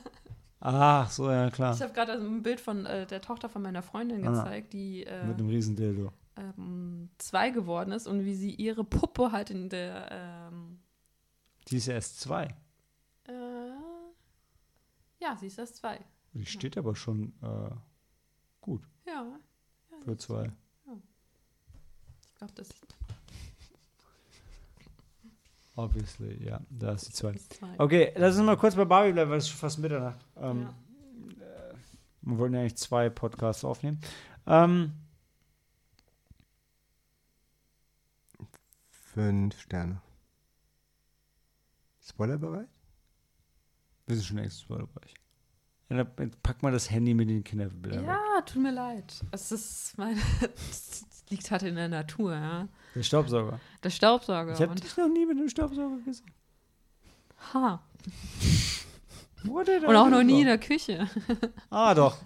Ach, 0.60 1.10
so, 1.10 1.30
ja, 1.30 1.50
klar. 1.50 1.74
Ich 1.74 1.82
habe 1.82 1.92
gerade 1.92 2.12
ein 2.12 2.42
Bild 2.42 2.60
von 2.60 2.86
äh, 2.86 3.06
der 3.06 3.20
Tochter 3.20 3.48
von 3.48 3.62
meiner 3.62 3.82
Freundin 3.82 4.24
Ah. 4.26 4.30
gezeigt, 4.30 4.72
die 4.74 5.04
äh, 5.04 5.26
Mit 5.26 5.38
einem 5.38 5.48
Riesendildo. 5.48 6.12
ähm, 6.36 7.10
zwei 7.18 7.50
geworden 7.50 7.90
ist 7.92 8.06
und 8.06 8.24
wie 8.24 8.34
sie 8.34 8.54
ihre 8.54 8.84
Puppe 8.84 9.32
halt 9.32 9.50
in 9.50 9.68
der 9.70 10.08
ähm, 10.52 10.78
Die 11.68 11.76
ist 11.78 11.86
ja 11.86 11.94
erst 11.94 12.20
zwei. 12.20 12.44
äh, 13.26 13.32
ja, 15.20 15.36
sie 15.36 15.46
ist 15.46 15.58
erst 15.58 15.76
zwei. 15.76 15.98
Die 16.34 16.46
steht 16.46 16.76
aber 16.78 16.94
schon 16.94 17.32
äh, 17.42 17.70
gut 18.60 18.82
Ja, 19.06 19.26
für 20.04 20.16
zwei. 20.16 20.52
ich 22.26 22.34
glaube, 22.36 22.52
das 22.54 22.68
Obviously, 25.74 26.44
ja, 26.44 26.60
da 26.68 26.92
ist 26.92 27.08
die 27.08 27.12
zwei. 27.12 27.30
ist 27.32 27.54
zwei. 27.54 27.74
Okay, 27.78 28.12
lass 28.16 28.36
uns 28.36 28.44
mal 28.44 28.56
kurz 28.58 28.74
bei 28.74 28.84
Barbie 28.84 29.12
bleiben, 29.12 29.30
weil 29.30 29.38
es 29.38 29.44
ist 29.44 29.50
schon 29.50 29.58
fast 29.60 29.78
Mitternacht. 29.78 30.24
Ähm, 30.36 30.62
Ja. 30.62 30.74
äh, 31.44 31.74
wir 32.22 32.38
wollten 32.38 32.54
ja 32.54 32.60
eigentlich 32.60 32.76
zwei 32.76 33.08
Podcasts 33.08 33.64
aufnehmen. 33.64 33.98
Ähm, 34.46 34.92
Fünf 38.90 39.60
Sterne. 39.60 40.00
Spoilerbereich? 42.06 42.68
wir 44.06 44.16
sind 44.16 44.24
schon 44.26 44.38
extra 44.38 44.64
Spoilerbereich. 44.64 45.14
Ja, 45.90 46.04
pack 46.42 46.62
mal 46.62 46.72
das 46.72 46.90
Handy 46.90 47.12
mit 47.14 47.28
den 47.28 47.44
Kinderbildern 47.44 48.02
weg. 48.02 48.08
Ja, 48.08 48.40
tut 48.42 48.62
mir 48.62 48.72
leid. 48.72 49.20
Es 49.30 49.52
ist 49.52 49.96
meine, 49.98 50.18
es 50.70 51.04
liegt 51.28 51.50
halt 51.50 51.62
in 51.62 51.74
der 51.76 51.88
Natur, 51.88 52.32
ja. 52.34 52.68
Der 52.94 53.02
Staubsauger. 53.02 53.58
Der 53.82 53.90
Staubsauger. 53.90 54.52
Ich 54.52 54.60
habe 54.60 54.74
dich 54.74 54.96
noch 54.96 55.08
nie 55.08 55.26
mit 55.26 55.38
einem 55.38 55.48
Staubsauger 55.48 55.96
gesehen. 56.04 56.30
ha. 57.54 57.80
Wo 59.44 59.62
der 59.62 59.80
da 59.80 59.88
und 59.88 59.96
auch 59.96 60.08
noch 60.08 60.22
nie 60.22 60.40
in 60.40 60.46
der 60.46 60.58
Küche. 60.58 61.08
Ah, 61.70 61.94
doch. 61.94 62.16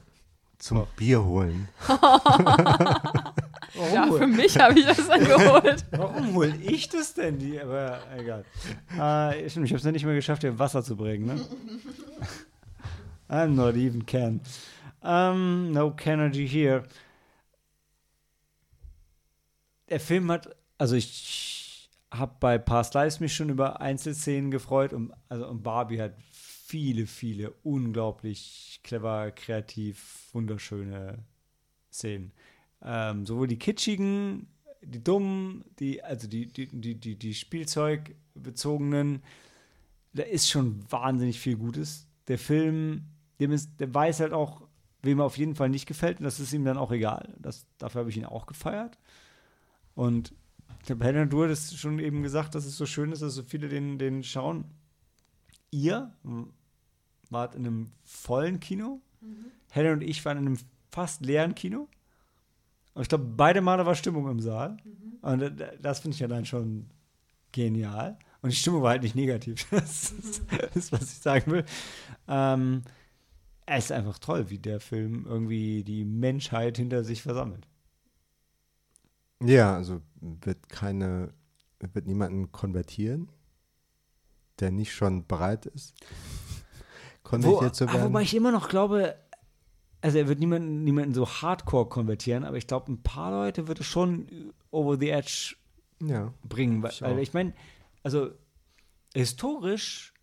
Zum 0.59 0.87
Bier 0.97 1.23
holen. 1.25 1.69
Warum, 1.87 3.95
Ja, 3.95 4.11
für 4.11 4.27
mich 4.27 4.59
habe 4.59 4.79
ich 4.79 4.87
das 4.87 5.07
dann 5.07 5.21
geholt. 5.25 5.85
warum 5.91 6.35
hol 6.35 6.55
ich 6.63 6.89
das 6.89 7.13
denn? 7.15 7.39
Die, 7.39 7.61
aber 7.61 8.01
egal. 8.17 8.45
Äh, 8.99 9.49
stimmt, 9.51 9.67
ich 9.67 9.73
habe 9.73 9.79
es 9.79 9.85
nicht 9.85 10.05
mehr 10.05 10.15
geschafft, 10.15 10.43
hier 10.43 10.59
Wasser 10.59 10.83
zu 10.83 10.97
bringen. 10.97 11.27
Ne? 11.27 11.41
I'm 13.29 13.49
not 13.49 13.75
even 13.75 14.05
can. 14.07 14.41
Um, 15.03 15.73
no 15.73 15.91
Kennedy 15.91 16.49
here. 16.49 16.85
Der 19.89 20.01
Film 20.01 20.31
hat, 20.31 20.55
also 20.79 20.97
ich 20.97 21.89
habe 22.11 22.37
bei 22.41 22.59
Past 22.59 22.95
Lives 22.95 23.21
mich 23.21 23.35
schon 23.35 23.51
über 23.51 23.81
Einzelszenen 23.81 24.51
gefreut 24.51 24.93
und, 24.93 25.13
also, 25.29 25.47
und 25.49 25.63
Barbie 25.63 26.01
hat 26.01 26.15
viele, 26.33 27.07
viele 27.07 27.53
unglaublich 27.63 28.81
clever, 28.83 29.31
kreativ, 29.31 30.29
wunderschöne 30.33 31.25
Szenen. 31.93 32.33
Ähm, 32.83 33.27
sowohl 33.27 33.47
die 33.47 33.59
kitschigen, 33.59 34.49
die 34.83 35.03
dummen, 35.03 35.65
die, 35.79 36.03
also 36.03 36.29
die, 36.29 36.47
die, 36.47 36.69
die, 36.69 36.95
die, 36.95 37.17
die 37.17 37.35
Spielzeugbezogenen, 37.35 39.23
da 40.13 40.23
ist 40.23 40.49
schon 40.51 40.81
wahnsinnig 40.91 41.39
viel 41.39 41.57
Gutes. 41.57 42.07
Der 42.29 42.39
Film, 42.39 43.05
dem 43.41 43.53
ist, 43.53 43.79
der 43.79 43.93
weiß 43.93 44.21
halt 44.21 44.33
auch, 44.33 44.63
wem 45.03 45.21
er 45.21 45.27
auf 45.27 45.39
jeden 45.39 45.55
Fall 45.55 45.69
nicht 45.69 45.87
gefällt, 45.87 46.19
und 46.19 46.25
das 46.25 46.41
ist 46.41 46.53
ihm 46.53 46.65
dann 46.65 46.79
auch 46.79 46.91
egal. 46.91 47.35
Das, 47.39 47.67
dafür 47.79 48.01
habe 48.01 48.11
ich 48.11 48.17
ihn 48.17 48.25
auch 48.25 48.47
gefeiert. 48.47 48.99
Und 49.97 50.33
ich 50.85 50.91
habe 50.91 51.05
Helen 51.05 51.29
du 51.29 51.45
das 51.49 51.75
schon 51.75 51.99
eben 51.99 52.23
gesagt, 52.23 52.55
dass 52.55 52.65
es 52.65 52.77
so 52.77 52.87
schön 52.87 53.11
ist, 53.11 53.23
dass 53.23 53.35
so 53.35 53.43
viele 53.43 53.69
den, 53.69 53.99
den 53.99 54.23
schauen. 54.23 54.67
Ihr 55.73 56.15
wart 57.31 57.57
in 57.57 57.67
einem 57.67 57.91
vollen 58.05 58.61
Kino. 58.61 59.01
Helen 59.71 59.95
und 59.95 60.03
ich 60.03 60.25
waren 60.25 60.39
in 60.39 60.47
einem 60.47 60.59
fast 60.91 61.27
leeren 61.27 61.57
Kino. 61.57 61.89
Und 62.95 63.03
ich 63.03 63.09
glaube, 63.09 63.25
beide 63.25 63.61
Male 63.61 63.85
war 63.85 63.95
Stimmung 63.95 64.29
im 64.31 64.41
Saal. 64.41 64.77
Und 65.23 65.43
äh, 65.43 65.77
das 65.81 66.01
finde 66.01 66.15
ich 66.15 66.23
allein 66.23 66.45
schon 66.45 66.87
genial. 67.53 68.19
Und 68.43 68.53
die 68.53 68.57
Stimmung 68.57 68.83
war 68.83 68.91
halt 68.91 69.03
nicht 69.03 69.17
negativ. 69.17 69.67
Das 69.71 70.13
ist, 70.13 70.43
das 70.51 70.77
ist 70.77 70.93
was 70.93 71.03
ich 71.03 71.19
sagen 71.19 71.51
will. 71.51 71.65
Ähm, 72.29 72.83
es 73.67 73.87
ist 73.87 73.93
einfach 73.93 74.19
toll, 74.19 74.51
wie 74.51 74.59
der 74.59 74.79
Film 74.79 75.27
irgendwie 75.27 75.83
die 75.83 76.05
Menschheit 76.05 76.77
hinter 76.77 77.03
sich 77.03 77.23
versammelt. 77.23 77.67
Ja, 79.43 79.75
also 79.75 80.01
wird 80.21 80.69
keine, 80.69 81.33
wird 81.81 82.07
niemanden 82.07 82.53
konvertieren, 82.53 83.31
der 84.61 84.71
nicht 84.71 84.93
schon 84.93 85.27
bereit 85.27 85.67
ist, 85.67 85.95
konvertiert 87.23 87.75
zu 87.75 87.85
ah, 87.89 87.93
werden. 87.93 88.05
wobei 88.07 88.23
ich 88.23 88.35
immer 88.35 88.53
noch 88.53 88.69
glaube, 88.69 89.17
also 90.01 90.19
er 90.19 90.29
wird 90.29 90.39
niemanden, 90.39 90.85
niemanden 90.85 91.15
so 91.15 91.29
hardcore 91.29 91.89
konvertieren, 91.89 92.45
aber 92.45 92.57
ich 92.57 92.67
glaube, 92.67 92.93
ein 92.93 93.03
paar 93.03 93.31
Leute 93.31 93.69
wird 93.69 93.81
es 93.81 93.87
schon 93.87 94.53
over 94.71 94.97
the 94.99 95.11
edge 95.11 95.57
ja. 96.03 96.33
bringen. 96.45 96.83
Weil 96.83 96.91
Ich 96.91 97.03
weil 97.03 97.19
ich 97.19 97.35
meine, 97.35 97.55
also 98.03 98.31
historisch, 99.15 100.15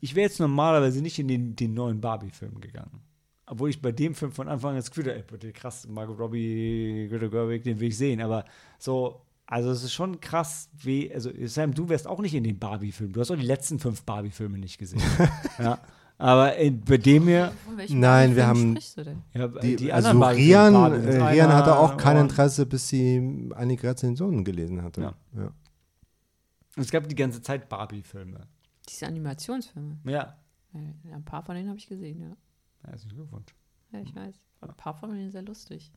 ich 0.00 0.14
wäre 0.14 0.28
jetzt 0.28 0.40
normalerweise 0.40 1.02
nicht 1.02 1.18
in 1.18 1.28
den, 1.28 1.56
den 1.56 1.74
neuen 1.74 2.00
Barbie-Film 2.00 2.60
gegangen. 2.60 3.07
Obwohl 3.50 3.70
ich 3.70 3.80
bei 3.80 3.92
dem 3.92 4.14
Film 4.14 4.32
von 4.32 4.48
Anfang 4.48 4.70
an 4.70 4.76
das 4.76 4.90
Gefühl 4.90 5.04
hatte, 5.06 5.16
ey, 5.16 5.22
bitte 5.26 5.52
krass, 5.52 5.86
Margot 5.88 6.18
Robbie, 6.18 7.08
Greta 7.10 7.28
Gerwig, 7.28 7.62
den 7.64 7.80
will 7.80 7.88
ich 7.88 7.96
sehen. 7.96 8.20
Aber 8.20 8.44
so, 8.78 9.22
also 9.46 9.70
es 9.70 9.82
ist 9.82 9.94
schon 9.94 10.20
krass, 10.20 10.68
wie, 10.82 11.12
also 11.12 11.30
Sam, 11.44 11.72
du 11.72 11.88
wärst 11.88 12.06
auch 12.06 12.20
nicht 12.20 12.34
in 12.34 12.44
den 12.44 12.58
Barbie-Film. 12.58 13.12
Du 13.12 13.20
hast 13.20 13.30
auch 13.30 13.36
die 13.36 13.46
letzten 13.46 13.78
fünf 13.78 14.02
Barbie-Filme 14.02 14.58
nicht 14.58 14.76
gesehen. 14.78 15.00
ja. 15.58 15.78
Aber 16.20 16.56
in, 16.56 16.80
bei 16.80 16.96
dem 16.98 17.22
hier, 17.24 17.52
Nein, 17.90 18.34
wir 18.34 18.46
haben- 18.46 18.72
sprichst 18.72 18.98
du 18.98 19.04
denn? 19.04 19.22
ja, 19.34 19.46
Die, 19.48 19.92
anderen 19.92 19.92
also 19.92 20.18
Barbie-Filme, 20.18 20.92
Rian, 20.92 21.04
äh, 21.06 21.24
Rian 21.28 21.52
hatte 21.52 21.78
auch 21.78 21.96
kein 21.96 22.16
Interesse, 22.18 22.66
bis 22.66 22.88
sie 22.88 23.50
einige 23.54 23.88
Rezensionen 23.88 24.44
gelesen 24.44 24.82
hatte. 24.82 25.00
Ja. 25.02 25.14
Ja. 25.36 25.52
Es 26.76 26.90
gab 26.90 27.08
die 27.08 27.14
ganze 27.14 27.40
Zeit 27.40 27.68
Barbie-Filme. 27.68 28.40
Diese 28.88 29.06
Animationsfilme. 29.06 29.98
Ja. 30.04 30.36
Ja, 30.74 31.14
ein 31.16 31.24
paar 31.24 31.42
von 31.42 31.54
denen 31.54 31.68
habe 31.68 31.78
ich 31.78 31.86
gesehen, 31.88 32.20
ja. 32.20 32.36
Herzlichen 32.88 33.16
Glückwunsch. 33.16 33.54
Ja, 33.92 34.00
ich 34.00 34.14
weiß. 34.14 34.34
Ein 34.60 34.74
paar 34.76 34.94
von 34.94 35.10
denen 35.10 35.30
sehr 35.30 35.42
lustig. 35.42 35.92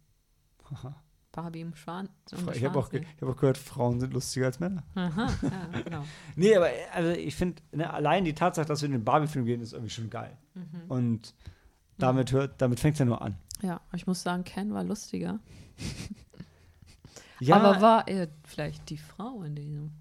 Barbie 1.32 1.62
im 1.62 1.76
Schwan. 1.76 2.10
Ich 2.54 2.64
habe 2.66 2.78
auch, 2.78 2.90
ge- 2.90 3.02
ich 3.16 3.22
hab 3.22 3.30
auch 3.30 3.36
gehört, 3.38 3.58
Frauen 3.58 4.00
sind 4.00 4.14
lustiger 4.14 4.48
als 4.48 4.60
Männer. 4.60 4.84
Aha, 4.96 5.28
ja, 5.74 5.82
genau. 5.82 6.04
Nee, 6.36 6.56
aber 6.56 6.68
also 6.94 7.10
ich 7.12 7.36
finde, 7.36 7.62
ne, 7.72 7.92
allein 7.92 8.26
die 8.26 8.34
Tatsache, 8.34 8.66
dass 8.68 8.82
wir 8.82 8.88
in 8.88 8.92
den 8.94 9.04
Barbie-Film 9.06 9.46
gehen, 9.46 9.62
ist 9.62 9.74
irgendwie 9.74 9.90
schon 9.92 10.10
geil. 10.10 10.38
Mhm. 10.54 10.82
Und 10.90 11.34
damit, 11.98 12.32
hört, 12.32 12.62
damit 12.62 12.80
fängt 12.80 12.96
es 12.96 13.00
ja 13.00 13.06
nur 13.06 13.22
an. 13.22 13.38
Ja, 13.62 13.80
ich 13.94 14.08
muss 14.08 14.22
sagen, 14.24 14.44
Ken 14.44 14.74
war 14.74 14.84
lustiger. 14.84 15.40
Ja, 17.40 17.56
Aber 17.56 17.82
war 17.82 18.08
er 18.08 18.28
vielleicht 18.44 18.92
die 18.92 19.00
Frau 19.00 19.42
in 19.42 19.56
diesem 19.56 19.92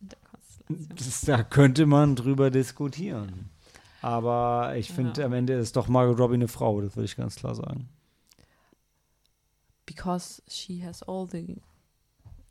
in 0.00 0.08
der 0.08 0.18
Konstellation? 0.18 0.96
das, 0.96 1.20
da 1.20 1.44
könnte 1.44 1.86
man 1.86 2.16
drüber 2.16 2.50
diskutieren. 2.50 3.50
Aber 4.02 4.74
ich 4.76 4.90
finde, 4.92 5.20
Ja. 5.20 5.26
am 5.26 5.32
Ende 5.34 5.54
ist 5.54 5.76
doch 5.76 5.88
Margot 5.88 6.18
Robbie 6.18 6.34
eine 6.34 6.48
Frau, 6.48 6.80
das 6.80 6.96
würde 6.96 7.04
ich 7.04 7.16
ganz 7.16 7.36
klar 7.36 7.54
sagen. 7.54 7.88
Because 9.86 10.42
she 10.48 10.82
has 10.84 11.02
all 11.02 11.26
the. 11.30 11.60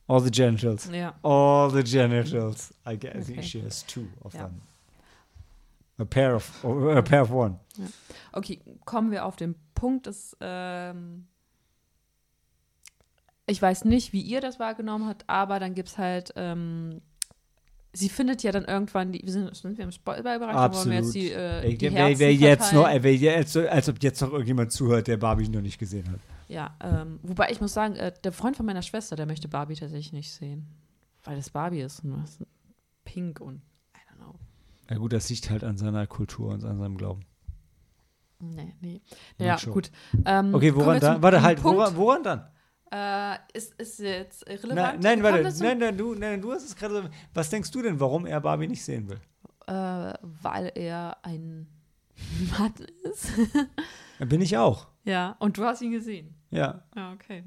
All 0.08 0.20
the 0.22 0.32
genitals. 0.32 0.90
Ja. 0.92 1.14
All 1.24 1.70
the 1.72 1.84
genitals. 1.84 2.74
I 2.88 2.98
guess 2.98 3.30
Okay. 3.30 3.42
she 3.44 3.62
has 3.64 3.86
two 3.86 4.08
of 4.24 4.34
Ja. 4.34 4.48
them. 4.48 4.62
A 6.00 6.06
pair 6.06 6.36
of, 6.36 6.64
a 6.66 7.02
pair 7.02 7.24
of 7.24 7.32
one. 7.32 7.60
Okay, 8.32 8.60
kommen 8.86 9.12
wir 9.12 9.26
auf 9.26 9.36
den 9.36 9.56
Punkt 9.76 10.06
des. 10.08 10.36
Ähm, 10.40 11.28
ich 13.46 13.62
weiß 13.62 13.86
nicht, 13.86 14.14
wie 14.14 14.22
ihr 14.22 14.42
das 14.42 14.60
wahrgenommen 14.60 15.08
habt, 15.08 15.24
aber 15.28 15.60
dann 15.60 15.74
gibt 15.76 15.90
es 15.90 15.98
halt. 15.98 16.34
Ähm, 16.36 17.02
sie 17.94 18.10
findet 18.10 18.44
ja 18.44 18.52
dann 18.52 18.66
irgendwann 18.66 19.12
die. 19.12 19.22
Wir 19.24 19.32
sind, 19.32 19.56
sind 19.56 19.78
wir 19.78 19.86
im 19.86 19.92
Spoilerbereich? 19.92 20.56
wir 20.86 20.98
jetzt 20.98 21.14
die, 21.16 21.32
äh, 21.32 21.62
Ey, 21.66 21.78
die 21.78 21.94
wer, 21.94 22.20
wer 22.20 22.34
jetzt 22.34 22.74
noch, 22.74 22.88
wer 22.88 23.16
jetzt, 23.16 23.54
so- 23.54 23.68
als 23.68 23.90
ob 23.90 24.02
jetzt 24.04 24.22
noch 24.22 24.32
irgendjemand 24.32 24.72
zuhört, 24.72 25.08
der 25.08 25.18
Barbie 25.18 25.48
noch 25.50 25.62
nicht 25.62 25.78
gesehen 25.80 26.10
hat. 26.12 26.20
Ja, 26.48 26.76
ähm, 26.82 27.20
wobei 27.24 27.50
ich 27.52 27.62
muss 27.62 27.74
sagen, 27.74 27.96
äh, 27.96 28.12
der 28.24 28.32
Freund 28.32 28.58
von 28.58 28.66
meiner 28.66 28.82
Schwester, 28.82 29.16
der 29.16 29.26
möchte 29.26 29.48
Barbie 29.48 29.76
tatsächlich 29.76 30.14
nicht 30.14 30.32
sehen. 30.32 30.68
Weil 31.24 31.36
das 31.36 31.50
Barbie 31.50 31.82
ist 31.82 32.04
und 32.04 32.24
was 32.24 32.40
pink 33.04 33.40
und 33.42 33.58
I 33.58 34.00
don't 34.12 34.18
know. 34.18 34.36
Ja 34.90 34.98
gut, 34.98 35.14
das 35.14 35.30
liegt 35.30 35.50
halt 35.50 35.64
an 35.64 35.78
seiner 35.78 36.08
Kultur 36.08 36.54
und 36.54 36.64
an 36.64 36.80
seinem 36.80 36.98
Glauben. 36.98 37.22
Nee, 38.40 38.74
nee. 38.80 39.02
Ja, 39.38 39.58
sure. 39.58 39.74
gut. 39.74 39.92
Ähm, 40.26 40.54
Okay, 40.56 40.74
woran 40.76 41.00
dann? 41.00 41.22
Warte, 41.22 41.42
halt, 41.42 41.64
woran, 41.64 41.96
woran 41.98 42.24
dann? 42.24 42.48
Äh, 42.92 43.38
ist, 43.54 43.74
ist 43.80 44.00
jetzt 44.00 44.48
irrelevant? 44.50 45.04
Nein, 45.04 45.22
warte, 45.22 45.44
nein, 45.64 45.78
nein, 45.78 45.98
du, 45.98 46.16
nein, 46.16 46.42
du 46.42 46.52
hast 46.52 46.64
es 46.66 46.76
gerade 46.76 47.04
so. 47.04 47.10
Was 47.34 47.50
denkst 47.50 47.70
du 47.72 47.82
denn, 47.84 48.00
warum 48.00 48.26
er 48.26 48.42
Barbie 48.42 48.68
nicht 48.68 48.84
sehen 48.84 49.08
will? 49.08 49.20
Äh, 49.68 50.14
weil 50.22 50.72
er 50.74 51.18
ein 51.24 51.68
Mann 52.58 52.74
ist. 53.04 53.28
Bin 54.20 54.42
ich 54.42 54.58
auch. 54.58 54.88
ja, 55.04 55.36
und 55.40 55.58
du 55.58 55.64
hast 55.66 55.82
ihn 55.82 55.92
gesehen. 55.92 56.34
Ja. 56.50 56.84
Ja, 56.96 57.14
okay. 57.14 57.44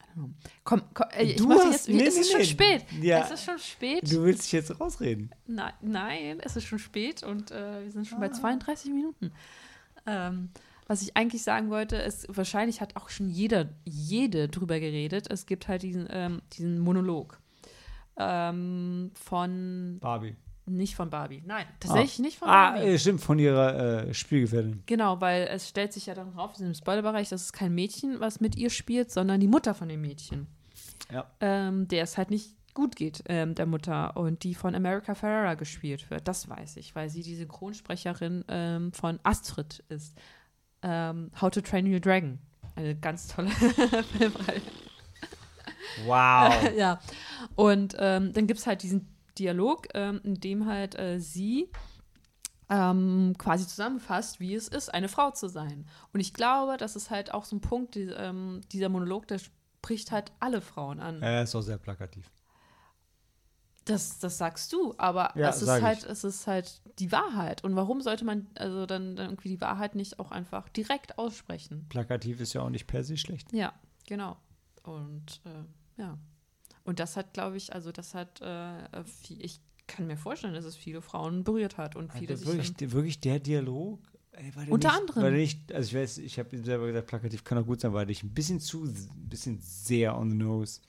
Don't 0.00 0.12
Ahnung. 0.12 0.34
Komm, 0.64 0.82
komm 0.94 1.06
ich 1.18 1.36
Du 1.36 1.46
mach 1.48 1.56
hast- 1.64 1.72
jetzt, 1.72 1.88
nee, 1.88 2.04
es 2.06 2.14
nee, 2.14 2.20
ist 2.20 2.30
schon 2.30 2.40
nee. 2.40 2.46
spät. 2.46 2.84
Ja. 3.00 3.20
Es 3.24 3.30
ist 3.30 3.44
schon 3.44 3.58
spät. 3.58 4.10
Du 4.12 4.22
willst 4.24 4.44
dich 4.44 4.52
jetzt 4.52 4.78
rausreden. 4.80 5.30
Nein, 5.46 5.72
nein, 5.80 6.40
es 6.40 6.56
ist 6.56 6.64
schon 6.64 6.78
spät 6.78 7.22
und 7.22 7.50
äh, 7.50 7.84
wir 7.84 7.90
sind 7.90 8.06
schon 8.06 8.18
Ah. 8.18 8.22
bei 8.22 8.28
32 8.30 8.92
Minuten. 8.92 9.32
Ähm, 10.06 10.50
was 10.88 11.02
ich 11.02 11.16
eigentlich 11.16 11.42
sagen 11.44 11.70
wollte, 11.70 11.96
ist, 11.96 12.26
wahrscheinlich 12.36 12.80
hat 12.80 12.96
auch 12.96 13.08
schon 13.10 13.28
jeder, 13.28 13.68
jede 13.84 14.48
drüber 14.48 14.80
geredet. 14.80 15.26
Es 15.30 15.46
gibt 15.46 15.68
halt 15.68 15.82
diesen, 15.82 16.08
ähm, 16.10 16.42
diesen 16.54 16.80
Monolog 16.80 17.38
ähm, 18.16 19.10
von, 19.14 19.98
Barbie. 20.00 20.34
nicht 20.66 20.96
von 20.96 21.08
Barbie, 21.10 21.42
nein, 21.46 21.66
tatsächlich 21.78 22.18
nicht 22.18 22.38
von 22.38 22.48
Ah, 22.48 22.72
Barbie. 22.72 22.86
äh, 22.88 22.98
stimmt, 22.98 23.20
von 23.20 23.38
ihrer 23.38 24.06
äh, 24.08 24.14
Spielgefährtin. 24.14 24.82
Genau, 24.86 25.20
weil 25.20 25.42
es 25.52 25.68
stellt 25.68 25.92
sich 25.92 26.06
ja 26.06 26.14
dann 26.14 26.30
raus, 26.30 26.58
in 26.58 26.64
dem 26.66 26.74
Spoilerbereich, 26.74 27.28
dass 27.28 27.42
es 27.42 27.52
kein 27.52 27.74
Mädchen, 27.74 28.18
was 28.20 28.40
mit 28.40 28.56
ihr 28.56 28.70
spielt, 28.70 29.10
sondern 29.10 29.40
die 29.40 29.48
Mutter 29.48 29.74
von 29.74 29.88
dem 29.88 30.00
Mädchen. 30.00 30.46
Ja. 31.12 31.26
Ähm, 31.40 31.86
der 31.88 32.02
es 32.02 32.18
halt 32.18 32.30
nicht 32.30 32.54
gut 32.74 32.96
geht, 32.96 33.22
ähm, 33.28 33.54
der 33.54 33.66
Mutter, 33.66 34.16
und 34.16 34.42
die 34.44 34.54
von 34.54 34.74
America 34.74 35.14
Ferrera 35.14 35.54
gespielt 35.54 36.10
wird. 36.10 36.28
Das 36.28 36.48
weiß 36.48 36.76
ich, 36.76 36.94
weil 36.94 37.08
sie 37.08 37.22
die 37.22 37.34
Synchronsprecherin 37.34 38.44
ähm, 38.48 38.92
von 38.92 39.18
Astrid 39.22 39.82
ist. 39.88 40.16
Ähm, 40.82 41.30
How 41.40 41.50
to 41.50 41.60
Train 41.60 41.92
Your 41.92 42.00
Dragon. 42.00 42.38
Eine 42.76 42.94
ganz 42.96 43.28
tolle 43.28 43.50
Filmreihe. 44.18 44.62
Wow. 46.06 46.70
ja. 46.76 47.00
Und 47.56 47.96
ähm, 47.98 48.32
dann 48.32 48.46
gibt 48.46 48.60
es 48.60 48.66
halt 48.66 48.82
diesen 48.82 49.08
Dialog, 49.38 49.88
ähm, 49.94 50.20
in 50.24 50.34
dem 50.34 50.66
halt 50.66 50.98
äh, 50.98 51.18
sie 51.18 51.70
ähm, 52.70 53.34
quasi 53.38 53.66
zusammenfasst, 53.66 54.40
wie 54.40 54.54
es 54.54 54.68
ist, 54.68 54.92
eine 54.92 55.08
Frau 55.08 55.30
zu 55.30 55.48
sein. 55.48 55.86
Und 56.12 56.20
ich 56.20 56.34
glaube, 56.34 56.76
das 56.76 56.96
ist 56.96 57.10
halt 57.10 57.32
auch 57.32 57.44
so 57.44 57.56
ein 57.56 57.60
Punkt, 57.60 57.94
die, 57.94 58.02
ähm, 58.02 58.60
dieser 58.72 58.88
Monolog, 58.88 59.26
der 59.26 59.38
spricht 59.38 60.12
halt 60.12 60.32
alle 60.40 60.60
Frauen 60.60 61.00
an. 61.00 61.22
er 61.22 61.42
ist 61.42 61.54
auch 61.54 61.62
sehr 61.62 61.78
plakativ. 61.78 62.30
Das, 63.88 64.18
das 64.18 64.38
sagst 64.38 64.72
du, 64.72 64.94
aber 64.98 65.32
Ja, 65.36 65.48
es, 65.50 65.62
ist 65.62 65.68
ich. 65.68 65.82
halt, 65.82 66.04
es 66.04 66.24
ist 66.24 66.46
halt 66.46 66.80
die 66.98 67.10
Wahrheit. 67.12 67.64
Und 67.64 67.76
warum 67.76 68.00
sollte 68.00 68.24
man 68.24 68.46
also 68.56 68.86
dann, 68.86 69.16
dann 69.16 69.30
irgendwie 69.30 69.48
die 69.48 69.60
Wahrheit 69.60 69.94
nicht 69.94 70.18
auch 70.18 70.30
einfach 70.30 70.68
direkt 70.68 71.18
aussprechen? 71.18 71.86
Plakativ 71.88 72.40
ist 72.40 72.52
ja 72.52 72.62
auch 72.62 72.70
nicht 72.70 72.86
per 72.86 73.04
se 73.04 73.16
schlecht. 73.16 73.52
Ja, 73.52 73.72
genau. 74.06 74.36
Und 74.82 75.40
äh, 75.44 76.00
ja. 76.02 76.18
Und 76.84 77.00
das 77.00 77.16
hat, 77.16 77.34
glaube 77.34 77.56
ich, 77.56 77.72
also 77.74 77.92
das 77.92 78.14
hat, 78.14 78.40
äh, 78.40 79.04
viel, 79.04 79.44
ich 79.44 79.60
kann 79.86 80.06
mir 80.06 80.16
vorstellen, 80.16 80.54
dass 80.54 80.64
es 80.64 80.76
viele 80.76 81.02
Frauen 81.02 81.44
berührt 81.44 81.76
hat 81.78 81.96
und 81.96 82.12
viele 82.12 82.32
Also 82.34 82.50
sich 82.52 82.68
wirklich, 82.68 82.92
wirklich 82.92 83.20
der 83.20 83.40
Dialog. 83.40 84.00
Ey, 84.32 84.50
der 84.52 84.72
Unter 84.72 84.88
nicht, 84.88 85.00
anderem. 85.00 85.22
War 85.22 85.30
nicht, 85.30 85.72
also 85.72 85.88
ich 85.88 85.94
weiß, 85.94 86.18
ich 86.18 86.38
habe 86.38 86.56
selber 86.58 86.86
gesagt, 86.86 87.08
plakativ 87.08 87.42
kann 87.44 87.58
auch 87.58 87.66
gut 87.66 87.80
sein, 87.80 87.92
der 87.92 88.06
nicht 88.06 88.22
ein 88.22 88.32
bisschen 88.32 88.60
zu, 88.60 88.84
ein 88.84 89.28
bisschen 89.28 89.58
sehr 89.60 90.16
on 90.16 90.30
the 90.30 90.36
nose. 90.36 90.80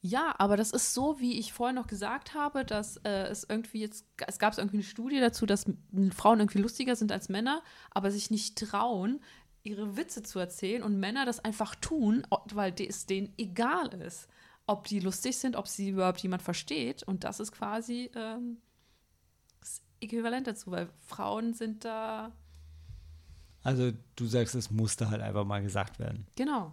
Ja, 0.00 0.34
aber 0.38 0.56
das 0.56 0.70
ist 0.70 0.94
so, 0.94 1.18
wie 1.18 1.38
ich 1.40 1.52
vorhin 1.52 1.74
noch 1.74 1.88
gesagt 1.88 2.34
habe, 2.34 2.64
dass 2.64 2.98
äh, 2.98 3.26
es 3.26 3.44
irgendwie 3.44 3.80
jetzt, 3.80 4.06
es 4.26 4.38
gab 4.38 4.56
irgendwie 4.56 4.76
eine 4.76 4.84
Studie 4.84 5.18
dazu, 5.18 5.44
dass 5.44 5.66
Frauen 6.12 6.38
irgendwie 6.38 6.60
lustiger 6.60 6.94
sind 6.94 7.10
als 7.10 7.28
Männer, 7.28 7.62
aber 7.90 8.10
sich 8.12 8.30
nicht 8.30 8.56
trauen, 8.58 9.20
ihre 9.64 9.96
Witze 9.96 10.22
zu 10.22 10.38
erzählen 10.38 10.82
und 10.84 11.00
Männer 11.00 11.26
das 11.26 11.44
einfach 11.44 11.74
tun, 11.74 12.24
weil 12.54 12.72
es 12.80 13.06
denen 13.06 13.32
egal 13.38 13.92
ist, 13.94 14.28
ob 14.66 14.86
die 14.86 15.00
lustig 15.00 15.36
sind, 15.36 15.56
ob 15.56 15.66
sie 15.66 15.90
überhaupt 15.90 16.20
jemand 16.20 16.42
versteht. 16.42 17.02
Und 17.02 17.24
das 17.24 17.40
ist 17.40 17.50
quasi 17.52 18.10
ähm, 18.14 18.58
das 19.60 19.82
Äquivalent 20.00 20.46
dazu, 20.46 20.70
weil 20.70 20.88
Frauen 21.06 21.54
sind 21.54 21.84
da, 21.84 22.32
Also 23.64 23.90
du 24.14 24.26
sagst, 24.26 24.54
es 24.54 24.70
musste 24.70 25.10
halt 25.10 25.22
einfach 25.22 25.44
mal 25.44 25.60
gesagt 25.62 25.98
werden. 25.98 26.26
genau. 26.36 26.72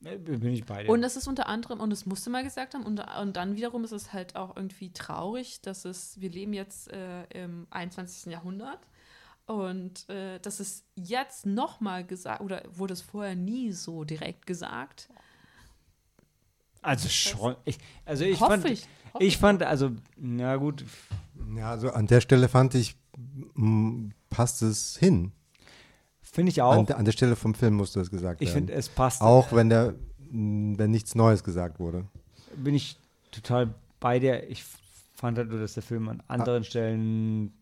Bin 0.00 0.44
ich 0.46 0.64
bei 0.64 0.84
dir. 0.84 0.90
Und 0.90 1.02
das 1.02 1.16
ist 1.16 1.26
unter 1.28 1.46
anderem, 1.46 1.78
und 1.80 1.90
das 1.90 2.06
musste 2.06 2.30
mal 2.30 2.42
gesagt 2.42 2.74
haben, 2.74 2.84
und, 2.84 3.00
und 3.20 3.36
dann 3.36 3.56
wiederum 3.56 3.84
ist 3.84 3.92
es 3.92 4.12
halt 4.12 4.34
auch 4.34 4.56
irgendwie 4.56 4.92
traurig, 4.92 5.60
dass 5.60 5.84
es, 5.84 6.18
wir 6.20 6.30
leben 6.30 6.54
jetzt 6.54 6.90
äh, 6.90 7.24
im 7.24 7.66
21. 7.70 8.32
Jahrhundert 8.32 8.80
und 9.46 10.08
äh, 10.08 10.38
dass 10.40 10.60
es 10.60 10.84
jetzt 10.94 11.44
nochmal 11.44 12.06
gesagt, 12.06 12.40
oder 12.40 12.62
wurde 12.70 12.94
es 12.94 13.02
vorher 13.02 13.34
nie 13.34 13.72
so 13.72 14.04
direkt 14.04 14.46
gesagt? 14.46 15.10
also 16.82 17.08
schon. 17.08 17.56
Ich, 17.64 17.78
also 18.04 18.24
ich 18.24 18.40
Hoffe 18.40 18.52
fand, 18.52 18.64
ich. 18.66 18.88
Hoffe 19.12 19.24
ich 19.24 19.38
fand, 19.38 19.62
also, 19.62 19.90
na 20.16 20.56
gut, 20.56 20.84
Ja, 21.56 21.70
also 21.70 21.90
an 21.90 22.06
der 22.06 22.20
Stelle 22.20 22.48
fand 22.48 22.74
ich, 22.74 22.96
passt 24.30 24.62
es 24.62 24.96
hin. 24.96 25.32
Finde 26.30 26.50
ich 26.50 26.62
auch. 26.62 26.72
An, 26.72 26.86
der- 26.86 26.98
an 26.98 27.04
der 27.04 27.12
Stelle 27.12 27.36
vom 27.36 27.54
Film 27.54 27.74
musste 27.74 28.00
es 28.00 28.10
gesagt 28.10 28.40
ich 28.42 28.48
werden. 28.48 28.66
finde, 28.66 28.72
es 28.74 28.88
passt. 28.88 29.20
Auch 29.22 29.52
wenn 29.52 29.68
der, 29.68 29.94
wenn 30.30 30.90
nichts 30.90 31.14
Neues 31.14 31.42
gesagt 31.44 31.80
wurde. 31.80 32.04
bin 32.56 32.74
ich 32.74 32.96
total 33.32 33.74
bei 34.00 34.18
dir. 34.18 34.48
Ich 34.48 34.64
fand 35.14 35.36
halt 35.38 35.50
nur, 35.50 35.60
dass 35.60 35.74
der 35.74 35.82
Film 35.82 36.08
an 36.08 36.22
anderen 36.28 36.64
Stellen 36.64 37.52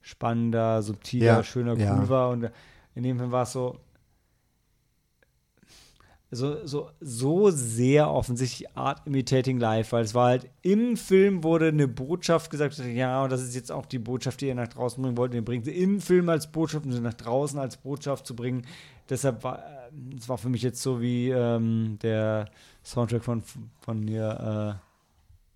spannender, 0.00 0.82
subtiler, 0.82 1.24
Ja, 1.26 1.44
schöner, 1.44 1.72
cool 1.74 1.80
ja. 1.80 2.08
war. 2.08 2.30
Und 2.30 2.50
in 2.94 3.02
dem 3.04 3.18
Film 3.18 3.30
war 3.30 3.44
es 3.44 3.52
so, 3.52 3.78
so, 6.34 6.66
so, 6.66 6.90
so 7.00 7.50
sehr 7.50 8.10
offensichtlich 8.10 8.74
Art 8.74 9.06
Imitating 9.06 9.60
Life, 9.60 9.92
weil 9.92 10.02
es 10.02 10.14
war 10.14 10.28
halt 10.28 10.48
im 10.62 10.96
Film 10.96 11.44
wurde 11.44 11.68
eine 11.68 11.86
Botschaft 11.86 12.50
gesagt, 12.50 12.78
ja, 12.78 13.22
und 13.22 13.30
das 13.30 13.42
ist 13.42 13.54
jetzt 13.54 13.70
auch 13.70 13.84
die 13.84 13.98
Botschaft, 13.98 14.40
die 14.40 14.46
ihr 14.46 14.54
nach 14.54 14.68
draußen 14.68 15.02
bringen 15.02 15.18
wollt. 15.18 15.32
Und 15.32 15.36
ihr 15.36 15.44
bringt 15.44 15.66
sie 15.66 15.72
im 15.76 16.00
Film 16.00 16.30
als 16.30 16.50
Botschaft 16.50 16.86
und 16.86 16.92
sie 16.92 17.00
nach 17.00 17.12
draußen 17.14 17.58
als 17.58 17.76
Botschaft 17.76 18.26
zu 18.26 18.34
bringen. 18.34 18.66
Deshalb 19.10 19.44
war 19.44 19.58
äh, 19.58 20.16
es 20.16 20.26
war 20.26 20.38
für 20.38 20.48
mich 20.48 20.62
jetzt 20.62 20.80
so 20.80 21.02
wie 21.02 21.28
ähm, 21.28 21.98
der 22.00 22.46
Soundtrack 22.82 23.22
von, 23.22 23.42
von 23.80 24.08
hier, 24.08 24.80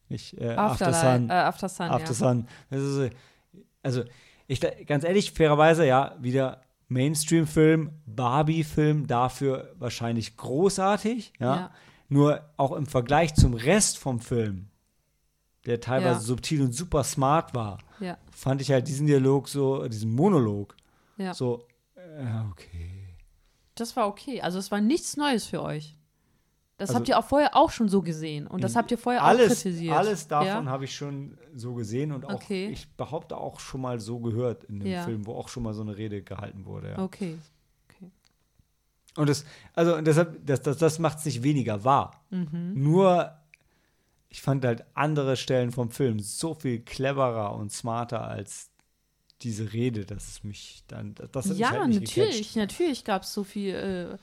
äh, 0.08 0.12
nicht 0.12 0.38
äh, 0.38 0.50
After 0.50 0.88
Afterlife, 0.88 1.18
Sun. 1.18 1.30
Äh, 1.30 1.32
After 1.32 1.68
Sun, 1.70 1.86
After 1.86 2.08
ja. 2.08 2.14
Sun. 2.14 2.48
Das 2.68 2.82
ist, 2.82 2.94
so- 2.94 3.08
also, 3.82 4.02
ich, 4.46 4.60
ganz 4.86 5.04
ehrlich, 5.04 5.32
fairerweise, 5.32 5.86
ja, 5.86 6.16
wieder 6.20 6.60
Mainstream-Film, 6.88 7.90
Barbie-Film, 8.06 9.06
dafür 9.06 9.74
wahrscheinlich 9.78 10.36
großartig, 10.36 11.32
ja? 11.38 11.56
Ja. 11.56 11.70
Nur 12.08 12.48
auch 12.56 12.72
im 12.72 12.86
Vergleich 12.86 13.34
zum 13.34 13.54
Rest 13.54 13.98
vom 13.98 14.20
Film, 14.20 14.68
der 15.66 15.80
teilweise 15.80 16.20
Ja. 16.20 16.26
subtil 16.26 16.62
und 16.62 16.72
super 16.72 17.02
smart 17.02 17.54
war, 17.54 17.78
Ja, 17.98 18.16
fand 18.30 18.60
ich 18.60 18.70
halt 18.70 18.86
diesen 18.86 19.06
Dialog 19.08 19.48
so, 19.48 19.88
diesen 19.88 20.14
Monolog, 20.14 20.76
ja. 21.16 21.34
so, 21.34 21.66
äh, 21.96 22.50
okay. 22.52 22.92
Das 23.74 23.96
war 23.96 24.06
okay. 24.06 24.40
Also 24.40 24.58
es 24.58 24.70
war 24.70 24.80
nichts 24.80 25.16
Neues 25.16 25.46
für 25.46 25.62
euch. 25.62 25.95
Das 26.78 26.90
Also- 26.90 26.98
habt 26.98 27.08
ihr 27.08 27.18
auch 27.18 27.24
vorher 27.24 27.56
auch 27.56 27.70
schon 27.70 27.88
so 27.88 28.02
gesehen. 28.02 28.46
Und 28.46 28.62
das 28.62 28.76
habt 28.76 28.90
ihr 28.90 28.98
vorher 28.98 29.22
auch 29.22 29.28
Alles, 29.28 29.62
kritisiert. 29.62 29.96
alles 29.96 30.28
davon 30.28 30.46
ja? 30.46 30.64
habe 30.66 30.84
ich 30.84 30.94
schon 30.94 31.38
so 31.54 31.72
gesehen 31.74 32.12
und 32.12 32.26
auch, 32.26 32.34
Okay. 32.34 32.68
ich 32.68 32.86
behaupte 32.96 33.36
auch 33.38 33.60
schon 33.60 33.80
mal 33.80 33.98
so 33.98 34.18
gehört 34.20 34.64
in 34.64 34.80
dem 34.80 34.92
Ja. 34.92 35.02
Film, 35.04 35.26
wo 35.26 35.34
auch 35.34 35.48
schon 35.48 35.62
mal 35.62 35.72
so 35.72 35.80
eine 35.82 35.96
Rede 35.96 36.22
gehalten 36.22 36.66
wurde. 36.66 36.90
Ja. 36.90 36.98
Okay. 36.98 37.38
Und 39.16 39.30
das, 39.30 39.46
also 39.74 39.96
und 39.96 40.06
deshalb, 40.06 40.44
das, 40.44 40.60
das, 40.60 40.76
das 40.76 40.98
macht 40.98 41.18
es 41.18 41.24
nicht 41.24 41.42
weniger 41.42 41.84
wahr. 41.84 42.22
Mhm. 42.28 42.72
Nur, 42.74 43.32
ich 44.28 44.42
fand 44.42 44.62
halt 44.66 44.84
andere 44.92 45.36
Stellen 45.38 45.72
vom 45.72 45.90
Film 45.90 46.20
so 46.20 46.52
viel 46.52 46.80
cleverer 46.80 47.54
und 47.54 47.72
smarter 47.72 48.22
als 48.28 48.70
diese 49.40 49.72
Rede, 49.72 50.04
dass 50.04 50.28
es 50.28 50.44
mich 50.44 50.82
dann, 50.88 51.14
das 51.14 51.46
hat 51.46 51.52
mich 51.52 51.58
Ja, 51.58 51.70
halt 51.70 51.88
nicht 51.88 52.00
natürlich, 52.16 52.56
natürlich 52.56 53.04
gab 53.04 53.22
es 53.22 53.32
so 53.32 53.42
viel, 53.44 53.74
äh, 53.74 54.18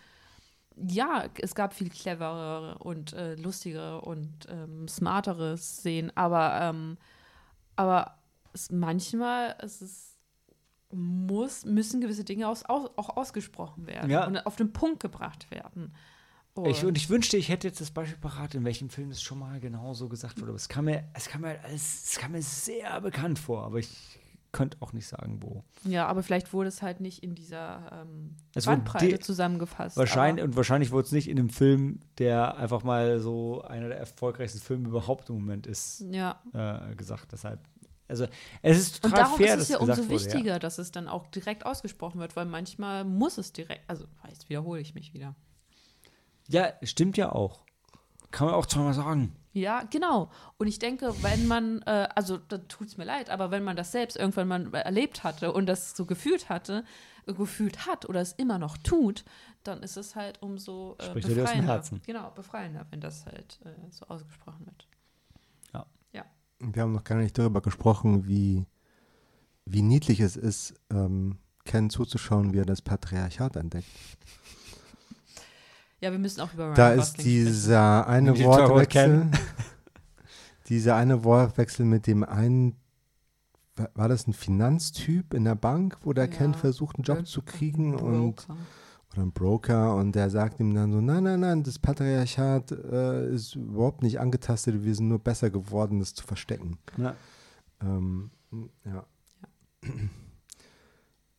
ja, 0.75 1.25
es 1.41 1.55
gab 1.55 1.73
viel 1.73 1.89
cleverere 1.89 2.77
und 2.79 3.13
äh, 3.13 3.35
lustigere 3.35 4.01
und 4.01 4.47
ähm, 4.49 4.87
smartere 4.87 5.57
Szenen, 5.57 6.11
aber, 6.15 6.59
ähm, 6.61 6.97
aber 7.75 8.17
es, 8.53 8.71
manchmal 8.71 9.55
es 9.59 9.81
ist, 9.81 10.17
muss, 10.91 11.65
müssen 11.65 12.01
gewisse 12.01 12.23
Dinge 12.23 12.47
aus, 12.47 12.63
aus, 12.65 12.89
auch 12.97 13.17
ausgesprochen 13.17 13.87
werden 13.87 14.09
Ja. 14.11 14.27
und 14.27 14.45
auf 14.45 14.55
den 14.55 14.73
Punkt 14.73 14.99
gebracht 14.99 15.49
werden. 15.51 15.93
Ich, 16.67 16.85
und 16.85 16.95
ich 16.97 17.09
wünschte, 17.09 17.35
ich 17.35 17.49
hätte 17.49 17.67
jetzt 17.67 17.81
das 17.81 17.89
Beispiel 17.89 18.19
parat, 18.19 18.53
in 18.53 18.63
welchem 18.63 18.89
Film 18.91 19.09
es 19.09 19.23
schon 19.23 19.39
mal 19.39 19.59
genau 19.59 19.95
so 19.95 20.07
gesagt 20.07 20.39
wurde. 20.39 20.49
Aber 20.49 20.57
es 20.57 20.69
kam 20.69 20.85
mir, 20.85 21.03
es 21.13 21.27
kam 21.27 21.41
mir, 21.41 21.59
alles, 21.63 22.11
es 22.11 22.19
kam 22.19 22.33
mir 22.33 22.43
sehr 22.43 23.01
bekannt 23.01 23.39
vor, 23.39 23.63
aber 23.63 23.79
ich 23.79 24.19
könnte 24.53 24.77
auch 24.79 24.93
nicht 24.93 25.07
sagen, 25.07 25.39
wo. 25.41 25.63
ja, 25.83 26.05
aber 26.07 26.23
vielleicht 26.23 26.53
wurde 26.53 26.69
es 26.69 26.81
halt 26.81 27.01
nicht 27.01 27.23
in 27.23 27.35
dieser 27.35 28.05
ähm, 28.05 28.35
Bandbreite 28.63 29.19
zusammengefasst. 29.19 29.97
Wahrscheinlich, 29.97 30.45
und 30.45 30.55
wahrscheinlich 30.55 30.91
wurde 30.91 31.07
es 31.07 31.11
nicht 31.11 31.27
in 31.27 31.37
einem 31.37 31.49
Film, 31.49 31.99
der 32.19 32.55
einfach 32.55 32.83
mal 32.83 33.19
so 33.19 33.63
einer 33.63 33.89
der 33.89 33.97
erfolgreichsten 33.97 34.61
Filme 34.61 34.87
überhaupt 34.87 35.29
im 35.29 35.35
Moment 35.35 35.67
ist, 35.67 36.05
ja. 36.11 36.39
äh, 36.53 36.95
gesagt. 36.95 37.31
Deshalb, 37.31 37.59
also 38.07 38.27
es 38.61 38.77
ist 38.77 39.03
Und 39.03 39.09
total 39.11 39.23
darum 39.25 39.37
fair, 39.37 39.55
ist 39.55 39.63
es 39.63 39.69
ja 39.69 39.79
umso 39.79 39.97
wurde, 39.97 40.09
wichtiger, 40.09 40.59
dass 40.59 40.77
es 40.77 40.91
dann 40.91 41.07
auch 41.07 41.25
direkt 41.27 41.65
ausgesprochen 41.65 42.21
wird, 42.21 42.35
weil 42.35 42.45
manchmal 42.45 43.05
muss 43.05 43.39
es 43.39 43.53
direkt, 43.53 43.81
also 43.89 44.05
jetzt 44.29 44.49
wiederhole 44.49 44.79
ich 44.79 44.93
mich 44.93 45.15
wieder. 45.15 45.35
Ja. 46.47 46.67
ja, 46.67 46.73
stimmt 46.83 47.17
ja 47.17 47.31
auch. 47.31 47.61
Kann 48.29 48.47
man 48.47 48.55
auch 48.55 48.67
zweimal 48.67 48.93
sagen. 48.93 49.35
Ja, 49.53 49.83
genau. 49.83 50.31
Und 50.57 50.67
ich 50.67 50.79
denke, 50.79 51.13
wenn 51.21 51.47
man, 51.47 51.81
äh, 51.83 52.07
also 52.15 52.37
da 52.37 52.57
tut 52.57 52.87
es 52.87 52.97
mir 52.97 53.05
leid, 53.05 53.29
aber 53.29 53.51
wenn 53.51 53.63
man 53.63 53.75
das 53.75 53.91
selbst 53.91 54.17
irgendwann 54.17 54.47
mal 54.47 54.73
erlebt 54.73 55.23
hatte 55.23 55.53
und 55.53 55.67
das 55.67 55.95
so 55.95 56.05
gefühlt 56.05 56.49
hatte, 56.49 56.83
äh, 57.27 57.33
gefühlt 57.33 57.85
hat 57.85 58.09
oder 58.09 58.19
es 58.19 58.33
immer 58.33 58.57
noch 58.57 58.77
tut, 58.77 59.23
dann 59.63 59.83
ist 59.83 59.95
es 59.95 60.15
halt 60.15 60.41
umso 60.41 60.95
äh, 60.99 61.05
Spricht 61.05 61.27
dir 61.27 61.31
aus 61.31 61.35
dem 61.35 61.43
befreiender. 61.43 61.73
Herzen. 61.73 62.01
Genau, 62.05 62.31
befreiender, 62.31 62.85
wenn 62.89 62.99
das 62.99 63.25
halt 63.25 63.59
äh, 63.63 63.91
so 63.91 64.07
ausgesprochen 64.07 64.65
wird. 64.65 64.87
Wir 66.71 66.83
haben 66.83 66.93
noch 66.93 67.03
gar 67.03 67.17
nicht 67.17 67.37
darüber 67.37 67.61
gesprochen, 67.61 68.27
wie, 68.27 68.65
wie 69.65 69.81
niedlich 69.81 70.21
es 70.21 70.37
ist, 70.37 70.73
ähm, 70.89 71.37
Ken 71.65 71.89
zuzuschauen, 71.89 72.53
wie 72.53 72.59
er 72.59 72.65
das 72.65 72.81
Patriarchat 72.81 73.55
entdeckt. 73.55 73.87
Ja, 76.03 76.11
wir 76.11 76.19
müssen 76.19 76.41
auch 76.41 76.53
über 76.53 76.65
Ryan 76.65 76.75
Da 76.75 76.89
Gosling 76.95 77.01
ist 77.01 77.09
sprechen. 77.13 77.29
dieser 77.29 78.07
eine 78.07 78.33
Die 78.33 78.43
Wortwechsel, 78.43 79.31
dieser 80.67 80.95
eine 80.97 81.23
Wortwechsel 81.23 81.85
mit 81.85 82.07
dem 82.07 82.23
einen, 82.25 82.75
wa- 83.77 83.89
war 83.95 84.09
das 84.09 84.27
ein 84.27 84.33
Finanztyp 84.33 85.33
in 85.33 85.45
der 85.45 85.55
Bank, 85.55 85.97
wo 86.03 86.11
der 86.11 86.25
Ja. 86.25 86.31
Ken 86.31 86.53
versucht, 86.55 86.97
einen 86.97 87.03
Job 87.05 87.25
zu 87.25 87.41
kriegen 87.41 87.95
und 87.95 88.35
Broker. 88.35 88.57
oder 89.13 89.21
ein 89.21 89.31
Broker 89.31 89.95
und 89.95 90.13
der 90.13 90.29
sagt 90.29 90.59
ihm 90.59 90.73
dann 90.73 90.91
so, 90.91 90.99
nein, 90.99 91.23
nein, 91.23 91.39
nein, 91.39 91.63
das 91.63 91.79
Patriarchat 91.79 92.71
äh, 92.73 93.33
ist 93.33 93.55
überhaupt 93.55 94.03
nicht 94.03 94.19
angetastet, 94.19 94.83
wir 94.83 94.95
sind 94.95 95.07
nur 95.07 95.19
besser 95.19 95.49
geworden, 95.51 95.99
das 95.99 96.13
zu 96.13 96.25
verstecken. 96.25 96.79
Ja. 96.97 97.15
Ähm, 97.81 98.29
ja. 98.83 99.05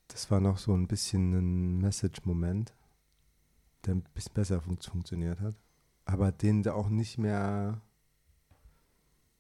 Das 0.09 0.31
war 0.31 0.41
noch 0.41 0.59
so 0.59 0.73
ein 0.75 0.87
bisschen 0.87 1.33
ein 1.35 1.79
Message-Moment, 1.81 2.73
der 3.85 3.95
ein 3.95 4.05
bisschen 4.15 4.35
besser 4.35 4.61
fun 4.61 4.79
funktioniert 4.79 5.41
hat. 5.41 5.55
Aber 6.05 6.33
den 6.33 6.63
der 6.63 6.75
auch 6.77 6.89
nicht 6.89 7.19
mehr, 7.19 7.81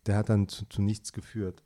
der 0.06 0.16
hat 0.16 0.28
dann 0.28 0.48
zu, 0.48 0.66
zu 0.66 0.82
nichts 0.82 1.12
geführt. 1.12 1.62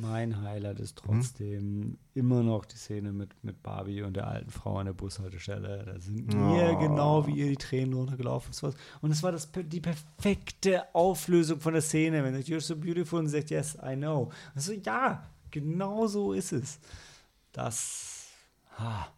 Mein 0.00 0.42
Highlight 0.42 0.78
ist 0.78 0.96
trotzdem 0.96 1.98
immer 2.14 2.44
noch 2.44 2.64
die 2.64 2.76
Szene 2.76 3.12
mit, 3.12 3.30
mit 3.42 3.64
Barbie 3.64 4.02
und 4.02 4.14
der 4.14 4.28
alten 4.28 4.48
Frau 4.50 4.78
an 4.78 4.86
der 4.86 4.92
Bushaltestelle. 4.92 5.84
Da 5.84 5.98
sind 5.98 6.32
mir 6.32 6.76
Oh. 6.76 6.78
genau 6.78 7.26
wie 7.26 7.32
ihr 7.32 7.48
die 7.48 7.56
Tränen 7.56 7.94
runtergelaufen. 7.94 8.54
Und 9.00 9.10
es 9.10 9.24
war 9.24 9.32
das, 9.32 9.50
die 9.52 9.80
perfekte 9.80 10.94
Auflösung 10.94 11.58
von 11.58 11.72
der 11.72 11.82
Szene. 11.82 12.22
Wenn 12.22 12.32
sagt, 12.32 12.46
you're 12.46 12.60
so 12.60 12.76
beautiful 12.76 13.18
und 13.18 13.26
sagt, 13.26 13.50
yes, 13.50 13.76
I 13.84 13.96
know. 13.96 14.30
Und 14.54 14.60
so, 14.60 14.72
ja, 14.72 15.28
genau 15.50 16.06
so 16.06 16.32
ist 16.32 16.52
es. 16.52 16.78
Das. 17.50 18.28
Ha. 18.78 19.12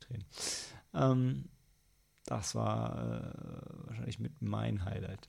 Tränen. 0.00 0.24
Ähm, 0.94 1.48
das 2.26 2.54
war 2.54 2.98
äh, 2.98 3.86
wahrscheinlich 3.88 4.18
mit 4.18 4.40
mein 4.42 4.84
Highlight. 4.84 5.28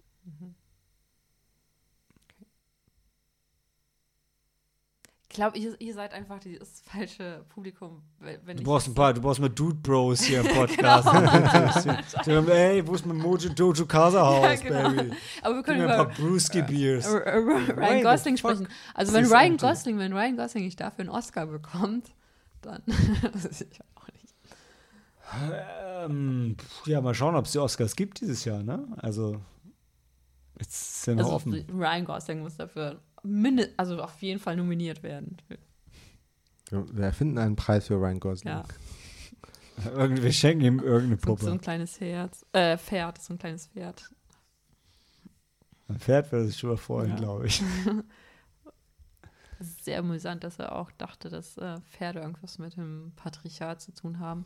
Ich 5.29 5.35
glaube, 5.35 5.57
ihr, 5.57 5.75
ihr 5.81 5.95
seid 5.95 6.13
einfach 6.13 6.39
das 6.59 6.81
falsche 6.81 7.43
Publikum, 7.49 8.03
wenn 8.19 8.39
Du 8.55 8.61
ich 8.61 8.63
brauchst 8.63 8.87
ein 8.87 8.93
paar, 8.93 9.15
du 9.15 9.21
brauchst 9.21 9.39
mal 9.39 9.49
Dude 9.49 9.77
Bros 9.77 10.21
hier 10.21 10.41
im 10.41 10.47
Podcast. 10.55 11.07
Haben, 11.07 12.47
Ey, 12.49 12.85
wo 12.85 12.93
ist 12.93 13.03
mein 13.07 13.17
Mojo 13.17 13.49
Dojo 13.49 13.87
Casa 13.87 14.23
Haus, 14.23 14.43
Ja, 14.43 14.55
genau. 14.69 14.89
Baby? 15.01 15.11
Aber 15.41 15.55
wir 15.55 15.63
können 15.63 15.79
mir 15.79 15.87
ein 15.89 15.95
über 15.95 16.05
paar 16.05 16.13
Brewski 16.15 16.61
Beers. 16.61 17.07
R- 17.07 17.25
Why 17.47 17.71
Ryan 17.71 18.03
Gosling 18.03 18.37
sprechen. 18.37 18.67
Also 18.93 19.11
wenn 19.13 19.25
Ryan? 19.25 19.57
Gosling, 19.57 19.97
wenn 19.97 20.13
Ryan 20.13 20.37
Gosling 20.37 20.65
nicht 20.65 20.79
dafür 20.79 20.99
einen 20.99 21.09
Oscar 21.09 21.47
bekommt, 21.47 22.11
dann 22.63 22.81
ich 22.87 23.79
auch 23.95 24.07
nicht. 24.13 24.35
Ähm, 26.05 26.57
ja, 26.85 27.01
mal 27.01 27.13
schauen, 27.13 27.35
ob 27.35 27.45
es 27.45 27.51
die 27.53 27.59
Oscars 27.59 27.95
gibt 27.95 28.21
dieses 28.21 28.45
Jahr, 28.45 28.61
ne? 28.63 28.85
Also, 28.97 29.39
jetzt 30.59 30.97
ist 30.97 31.07
ja 31.07 31.15
noch 31.15 31.23
Also 31.25 31.35
offen. 31.35 31.53
Ryan 31.71 32.05
Gosling 32.05 32.39
muss 32.41 32.57
dafür 32.57 33.01
minde 33.23 33.69
also 33.77 34.01
auf 34.01 34.21
jeden 34.21 34.39
Fall 34.39 34.55
nominiert 34.57 35.01
werden. 35.03 35.37
Wir 36.69 37.05
erfinden 37.05 37.37
einen 37.37 37.55
Preis 37.55 37.87
für 37.87 37.95
Ryan 37.95 38.19
Gosling. 38.19 38.53
Ja, 38.53 38.63
Wir 40.09 40.31
schenken 40.31 40.63
ihm 40.65 40.79
irgendeine 40.79 41.15
so, 41.15 41.29
so 41.29 41.35
Puppe. 41.35 41.51
ein 41.51 41.61
kleines 41.61 41.99
Herz, 41.99 42.45
äh, 42.53 42.77
Pferd, 42.77 43.19
so 43.21 43.33
ein 43.33 43.39
kleines 43.39 43.67
Pferd. 43.67 44.09
Ein 45.87 45.99
Pferd 45.99 46.31
würde 46.31 46.45
sich 46.47 46.57
schon 46.57 46.69
mal 46.71 46.77
freuen, 46.77 47.09
Ja. 47.11 47.15
glaube 47.15 47.47
ich. 47.47 47.61
Sehr 49.63 49.99
amüsant, 49.99 50.43
dass 50.43 50.59
er 50.59 50.75
auch 50.75 50.91
dachte, 50.91 51.29
dass 51.29 51.57
äh, 51.57 51.79
Pferde 51.91 52.19
irgendwas 52.19 52.57
mit 52.59 52.75
dem 52.77 53.11
Patriarchat 53.15 53.81
zu 53.81 53.93
tun 53.93 54.19
haben. 54.19 54.45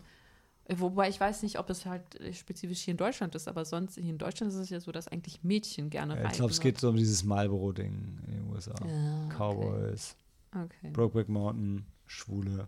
Äh, 0.65 0.75
Wobei 0.79 1.09
ich 1.09 1.19
weiß 1.19 1.43
nicht, 1.43 1.59
ob 1.59 1.69
es 1.69 1.85
halt 1.85 2.19
äh, 2.21 2.33
spezifisch 2.33 2.81
hier 2.81 2.93
in 2.93 2.97
Deutschland 2.97 3.35
ist, 3.35 3.47
aber 3.47 3.65
sonst 3.65 3.95
hier 3.95 4.09
in 4.09 4.17
Deutschland 4.17 4.51
ist 4.53 4.59
es 4.59 4.69
ja 4.69 4.79
so, 4.79 4.91
dass 4.91 5.07
eigentlich 5.07 5.43
Mädchen 5.43 5.89
gerne 5.89 6.15
reiten. 6.15 6.27
ich 6.31 6.37
glaube, 6.37 6.51
es 6.51 6.59
geht 6.59 6.79
so 6.79 6.89
um 6.89 6.95
dieses 6.95 7.23
Marlboro-Ding 7.23 8.19
in 8.27 8.31
den 8.33 8.49
USA. 8.53 8.75
Ja, 8.85 9.25
okay. 9.25 9.35
Cowboys, 9.35 10.15
Okay. 10.55 10.91
Brokeback 10.91 11.27
Mountain, 11.29 11.85
Schwule. 12.05 12.67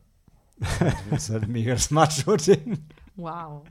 das 1.09 1.23
ist 1.23 1.29
halt 1.29 1.47
mega 1.47 1.73
das 1.73 1.89
Macho-Ding. 1.89 2.77
Wow. 3.15 3.63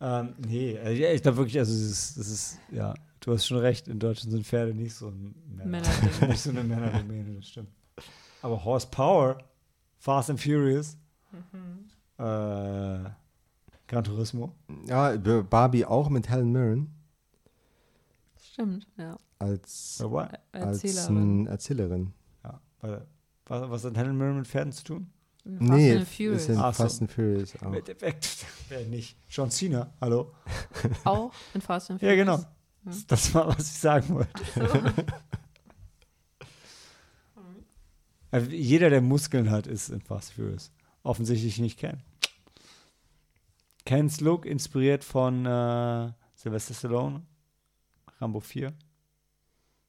Ähm, 0.00 0.34
nee, 0.38 0.72
äh, 0.72 0.92
ja, 0.92 1.12
ich 1.12 1.22
glaube 1.22 1.38
wirklich, 1.38 1.58
also 1.58 1.72
das 1.72 1.82
ist, 1.82 2.18
das 2.18 2.28
ist, 2.28 2.58
ja, 2.70 2.94
du 3.22 3.32
hast 3.32 3.46
schon 3.46 3.58
recht, 3.58 3.88
in 3.88 3.98
Deutschland 3.98 4.30
sind 4.32 4.46
Pferde 4.46 4.74
nicht 4.74 4.94
so 4.94 5.08
ein 5.08 5.34
Männer, 5.64 5.88
nicht 6.28 6.40
so 6.42 6.50
eine 6.50 6.62
Männerdomäne, 6.62 7.36
das 7.36 7.48
stimmt. 7.48 7.70
Aber 8.42 8.62
Horsepower, 8.64 9.38
Fast 9.98 10.30
and 10.30 10.40
Furious, 10.40 10.96
Mhm. 11.32 11.88
äh, 12.18 13.10
Gran 13.88 14.04
Turismo, 14.04 14.54
Ja, 14.86 15.16
Barbie 15.16 15.84
auch 15.86 16.08
mit 16.10 16.28
Helen 16.28 16.52
Mirren 16.52 16.94
Stimmt, 18.36 18.86
ja. 18.98 19.16
als, 19.38 20.00
äh, 20.00 20.10
what? 20.10 20.28
als 20.52 20.84
Erzählerin. 20.84 21.46
Erzählerin. 21.46 22.12
Ja, 22.44 22.60
weil, 22.80 23.06
was, 23.46 23.70
was 23.70 23.84
hat 23.84 23.96
Helen 23.96 24.16
Mirren 24.18 24.36
mit 24.38 24.46
Pferden 24.46 24.72
zu 24.72 24.84
tun? 24.84 25.10
Fast 25.44 25.60
nee, 25.60 25.96
and 25.96 26.06
Furious. 26.06 26.42
ist 26.42 26.48
in 26.50 26.58
Ach 26.58 26.72
so. 26.74 26.82
Fast 26.84 27.00
and 27.00 27.10
Furious 27.10 27.54
auch. 27.62 27.70
Mit- 27.70 27.96
Wer 28.68 28.84
nicht? 28.86 29.16
John 29.28 29.50
Cena, 29.50 29.92
hallo? 30.00 30.32
Auch 31.04 31.32
in 31.54 31.60
Fast 31.60 31.90
and 31.90 32.00
Ja, 32.02 32.08
Furious. 32.10 32.26
genau. 32.26 32.44
Das, 32.84 33.06
das 33.06 33.34
war, 33.34 33.48
was 33.48 33.66
ich 33.70 33.78
sagen 33.78 34.14
wollte. 34.14 34.94
Also 38.32 38.50
jeder, 38.50 38.88
der 38.88 39.02
Muskeln 39.02 39.50
hat, 39.50 39.66
ist 39.66 39.90
in 39.90 40.00
Fast 40.00 40.32
Furious. 40.32 40.72
Offensichtlich 41.02 41.58
nicht 41.58 41.78
Ken. 41.78 42.02
Kens 43.84 44.20
Look 44.22 44.46
inspiriert 44.46 45.04
von 45.04 45.44
äh, 45.44 46.10
Sylvester 46.34 46.72
Stallone, 46.72 47.26
Rambo 48.20 48.40
4. 48.40 48.72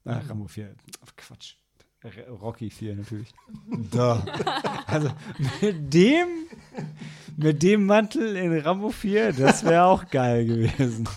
Ah, 0.03 0.17
Rambo 0.27 0.47
4. 0.47 0.75
Quatsch. 1.15 1.55
Rocky 2.41 2.69
4 2.69 2.97
natürlich. 2.97 3.33
da. 3.91 4.25
Also 4.87 5.09
mit 5.61 5.93
dem, 5.93 6.27
mit 7.37 7.63
dem 7.63 7.85
Mantel 7.85 8.35
in 8.35 8.55
Rambo 8.59 8.89
4, 8.89 9.31
das 9.31 9.63
wäre 9.63 9.85
auch 9.85 10.07
geil 10.09 10.45
gewesen. 10.45 11.07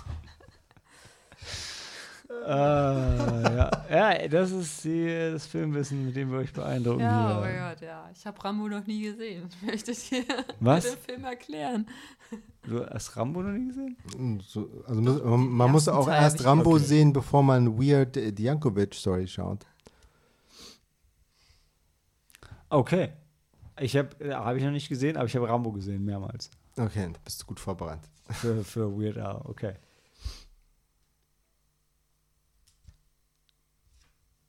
Äh, 2.46 3.56
ja. 3.56 3.70
ja, 3.90 4.28
das 4.28 4.50
ist 4.52 4.84
die, 4.84 5.06
das 5.32 5.46
Filmwissen, 5.46 6.06
mit 6.06 6.14
dem 6.16 6.30
wir 6.30 6.38
euch 6.38 6.52
beeindrucken. 6.52 7.00
Ja, 7.00 7.38
oh 7.40 7.44
hier. 7.44 7.52
mein 7.52 7.70
Gott, 7.74 7.80
ja. 7.82 8.10
Ich 8.14 8.26
habe 8.26 8.44
Rambo 8.44 8.68
noch 8.68 8.86
nie 8.86 9.02
gesehen. 9.02 9.48
Ich 9.60 9.66
möchte 9.66 9.90
es 9.92 10.08
dir 10.08 10.22
dem 10.24 10.98
Film 11.04 11.24
erklären. 11.24 11.86
Du 12.62 12.84
hast 12.86 13.16
Rambo 13.16 13.42
noch 13.42 13.52
nie 13.52 13.68
gesehen? 13.68 13.96
Mm, 14.16 14.38
So, 14.40 14.68
also 14.86 15.00
muss, 15.00 15.22
man 15.22 15.48
man 15.48 15.70
muss 15.72 15.88
auch 15.88 16.06
Teil 16.06 16.22
erst 16.22 16.40
ich- 16.40 16.46
Rambo 16.46 16.74
Okay. 16.74 16.84
sehen, 16.84 17.12
bevor 17.12 17.42
man 17.42 17.78
Weird 17.78 18.16
äh, 18.16 18.32
Jankovic-Story 18.36 19.26
schaut. 19.26 19.64
Okay. 22.68 23.12
Ich 23.78 23.96
habe 23.96 24.08
habe 24.34 24.58
ich 24.58 24.64
noch 24.64 24.70
nicht 24.70 24.88
gesehen, 24.88 25.16
aber 25.16 25.26
ich 25.26 25.36
habe 25.36 25.48
Rambo 25.48 25.70
gesehen 25.72 26.04
mehrmals. 26.04 26.50
Okay, 26.78 27.10
bist 27.24 27.42
du 27.42 27.46
gut 27.46 27.60
vorbereitet. 27.60 28.10
Für, 28.30 28.64
für 28.64 28.90
Weird 28.98 29.18
Al, 29.18 29.40
okay. 29.44 29.74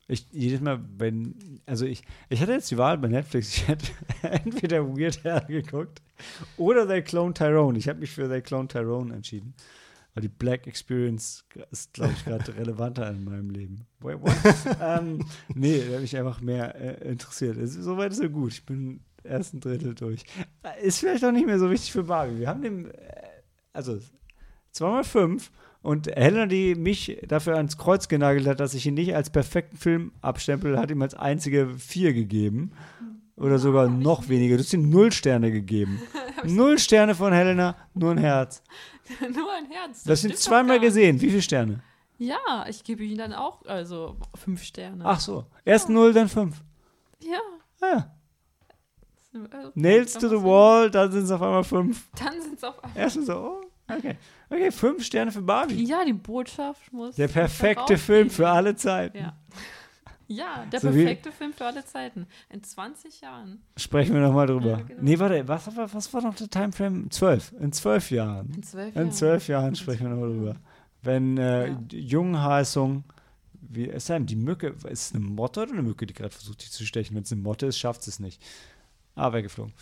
Ich, 0.10 0.26
jedes 0.32 0.61
Mal, 0.61 0.80
wenn, 0.98 1.36
also 1.66 1.86
ich, 1.86 2.02
ich 2.30 2.42
hatte 2.42 2.53
jetzt 2.53 2.72
die 2.72 2.77
Wahl 2.77 2.98
bei 2.98 3.10
Netflix, 3.10 3.58
ich 3.58 3.68
hätte 3.68 3.88
entweder 4.22 4.88
Weird 4.88 5.26
Al 5.26 5.45
geguckt 5.48 6.02
oder 6.56 6.88
The 6.88 7.02
Clone 7.02 7.34
Tyrone. 7.34 7.77
Ich 7.77 7.90
habe 7.90 8.00
mich 8.00 8.11
für 8.11 8.30
The 8.34 8.42
Clone 8.42 8.69
Tyrone 8.69 9.14
entschieden, 9.14 9.53
weil 10.14 10.22
die 10.22 10.30
Black 10.30 10.66
Experience 10.66 11.44
ist, 11.72 11.94
glaube 11.94 12.14
ich, 12.14 12.24
gerade 12.24 12.56
relevanter 12.56 13.10
in 13.10 13.26
meinem 13.26 13.50
Leben. 13.50 13.86
Wait, 14.00 14.22
what? 14.22 14.34
ähm, 14.82 15.26
nee, 15.53 15.84
da 15.86 15.95
habe 15.95 16.03
ich 16.06 16.16
einfach 16.16 16.40
mehr 16.40 16.74
äh, 16.76 17.10
interessiert. 17.10 17.58
Es, 17.58 17.74
soweit 17.74 18.14
ist 18.14 18.19
so 18.19 18.30
gut. 18.30 18.53
Ich 18.53 18.66
bin 18.66 19.02
ersten 19.24 19.60
Drittel 19.60 19.94
durch. 19.94 20.24
Ist 20.82 21.00
vielleicht 21.00 21.26
auch 21.26 21.34
nicht 21.34 21.45
mehr 21.45 21.60
so 21.60 21.69
wichtig 21.69 21.92
für 21.92 22.03
Barbie. 22.03 22.40
Wir 22.40 22.48
haben 22.48 22.61
dem, 22.61 22.86
äh, 22.86 22.92
also 23.74 24.00
zweimal 24.72 25.03
fünf 25.03 25.52
und 25.88 26.07
Helena, 26.07 26.48
die 26.48 26.75
mich 26.75 27.17
dafür 27.30 27.56
ans 27.56 27.77
Kreuz 27.77 28.09
genagelt 28.09 28.45
hat, 28.45 28.59
dass 28.59 28.74
ich 28.74 28.85
ihn 28.85 28.95
nicht 28.95 29.16
als 29.16 29.30
perfekten 29.30 29.77
Film 29.77 30.11
abstempel, 30.22 30.77
hat 30.77 30.91
ihm 30.91 31.01
als 31.01 31.14
einzige 31.14 31.69
vier 31.77 32.11
gegeben. 32.11 32.74
Oder 33.38 33.57
sogar 33.57 33.88
noch 33.88 34.27
weniger. 34.27 34.57
Du 34.57 34.64
hast 34.64 34.74
ihm 34.74 34.90
null 34.90 35.14
Sterne 35.14 35.49
gegeben. 35.49 36.01
Null 36.43 36.77
Sterne 36.77 37.16
von 37.16 37.32
Helena, 37.32 37.77
nur 37.93 38.11
ein 38.11 38.17
Herz. 38.17 38.61
Nur 39.33 39.49
ein 39.53 39.72
Herz. 39.72 40.03
Das 40.03 40.22
sind 40.22 40.32
stimmt 40.32 40.33
doch 40.33 40.49
zweimal 40.49 40.80
gesehen. 40.82 41.22
Wie 41.22 41.30
viele 41.30 41.41
Sterne? 41.41 41.82
Ja, 42.17 42.66
ich 42.67 42.83
gebe 42.83 43.03
ihnen 43.03 43.17
dann 43.17 43.33
auch 43.33 43.66
also 43.66 44.17
fünf 44.35 44.64
Sterne. 44.64 45.06
Ach 45.06 45.22
so. 45.22 45.45
Erst 45.64 45.88
null, 45.88 46.11
dann 46.11 46.27
fünf. 46.27 46.61
Ja. 47.24 47.40
Ja. 47.82 48.11
Also, 49.51 49.72
Nails 49.75 50.14
to 50.14 50.27
the 50.27 50.43
wall, 50.43 50.91
dann 50.91 51.11
sind 51.14 51.24
es 51.24 51.32
auf 51.32 51.41
einmal 51.41 51.64
fünf. 51.64 52.09
Dann 52.19 52.41
sind 52.41 52.57
es 52.57 52.64
auf 52.66 52.83
einmal. 52.83 53.01
Erst 53.01 53.25
so, 53.25 53.33
oh, 53.33 53.61
okay. 53.90 54.17
Okay, 54.50 54.72
fünf 54.72 55.03
Sterne 55.03 55.32
für 55.32 55.42
Barbie. 55.42 55.84
Ja, 55.84 56.06
die 56.06 56.14
Botschaft 56.14 56.92
muss. 56.93 57.16
Der 57.16 57.27
perfekte. 57.27 57.98
Film 57.98 58.30
für 58.30 58.48
alle 58.48 58.76
Zeiten. 58.76 59.17
Ja. 59.17 59.35
Ja, 60.30 60.66
der 60.72 60.82
So 60.82 60.90
perfekte 60.90 61.32
Film 61.32 61.53
für 61.53 61.66
alle 61.66 61.85
Zeiten. 61.85 62.27
In 62.50 62.61
20 62.61 63.22
Jahren. 63.22 63.61
Sprechen 63.77 64.14
wir 64.14 64.22
nochmal 64.22 64.45
drüber. 64.48 64.72
Ja, 64.72 64.82
genau. 64.82 65.01
Nee, 65.01 65.19
warte, 65.19 65.48
was, 65.48 65.76
war- 65.76 65.93
was 65.93 66.14
war 66.14 66.22
noch 66.22 66.35
der 66.35 66.50
Timeframe? 66.50 67.09
Zwölf. 67.11 67.53
In 67.59 67.72
zwölf 67.72 68.11
Jahren. 68.11 68.51
In 68.53 68.64
zwölf 68.64 68.93
In 68.95 69.01
Jahren. 69.03 69.11
zwölf 69.14 69.48
Jahren 69.48 69.76
sprechen 69.76 70.03
wir 70.03 70.09
nochmal 70.09 70.30
drüber. 70.30 70.56
Wenn 71.01 71.38
äh, 71.38 71.69
Ja. 71.69 71.77
Jungheißung, 71.92 73.06
wie 73.53 73.85
ist 73.85 74.09
denn 74.09 74.26
die 74.26 74.35
Mücke, 74.35 74.67
ist 74.67 74.85
es 74.85 75.16
eine 75.16 75.24
Motte 75.24 75.61
oder 75.64 75.72
eine 75.74 75.82
Mücke, 75.84 76.06
die 76.06 76.14
gerade 76.14 76.30
versucht, 76.32 76.61
dich 76.61 76.72
zu 76.72 76.85
stechen? 76.85 77.16
Wenn 77.16 77.24
es 77.24 77.32
eine 77.32 77.42
Motte 77.42 77.67
ist, 77.67 77.77
schafft 77.80 78.06
es 78.08 78.19
nicht. 78.19 78.42
Ah, 79.16 79.32
weggeflogen. 79.32 79.74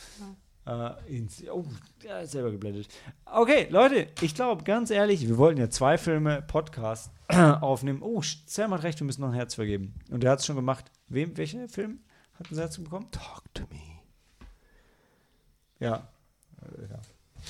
Äh, 0.66 1.18
ins, 1.18 1.44
oh, 1.48 1.64
ja, 2.04 2.22
ist 2.22 2.32
selber 2.32 2.52
geblendet. 2.52 2.88
Okay, 3.26 3.68
Leute, 3.70 4.08
ich 4.22 4.34
glaube, 4.34 4.64
ganz 4.64 4.90
ehrlich, 4.90 5.28
wir 5.28 5.38
wollten 5.38 5.60
ja 5.60 5.70
zwei 5.70 5.98
Filme, 5.98 6.42
Podcast 6.42 7.12
aufnehmen. 7.28 8.02
Oh, 8.02 8.22
Sam 8.48 8.74
hat 8.74 8.84
recht, 8.84 9.00
wir 9.00 9.06
müssen 9.06 9.22
noch 9.22 9.30
ein 9.30 9.36
Herz 9.36 9.54
vergeben. 9.56 9.94
Und 10.10 10.24
er 10.24 10.32
hat 10.32 10.40
es 10.40 10.46
schon 10.46 10.56
gemacht. 10.56 10.86
Wem, 11.08 11.38
welcher 11.38 11.70
Film 11.70 12.00
hat 12.40 12.52
ein 12.52 12.58
Herz 12.58 12.80
bekommen? 12.80 13.12
Talk 13.12 13.44
to 13.54 13.64
me. 13.72 13.80
Ja. 15.80 16.10
Ja. 16.90 17.00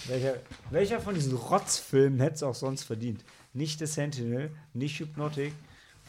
Welcher, 0.08 0.36
welcher 0.72 1.00
von 1.00 1.16
diesen 1.16 1.38
Rotzfilmen 1.38 2.20
hätte 2.20 2.36
es 2.36 2.44
auch 2.44 2.56
sonst 2.56 2.84
verdient? 2.84 3.24
Nicht 3.54 3.80
The 3.80 3.86
Sentinel, 3.86 4.52
nicht 4.74 5.00
Hypnotic 5.00 5.54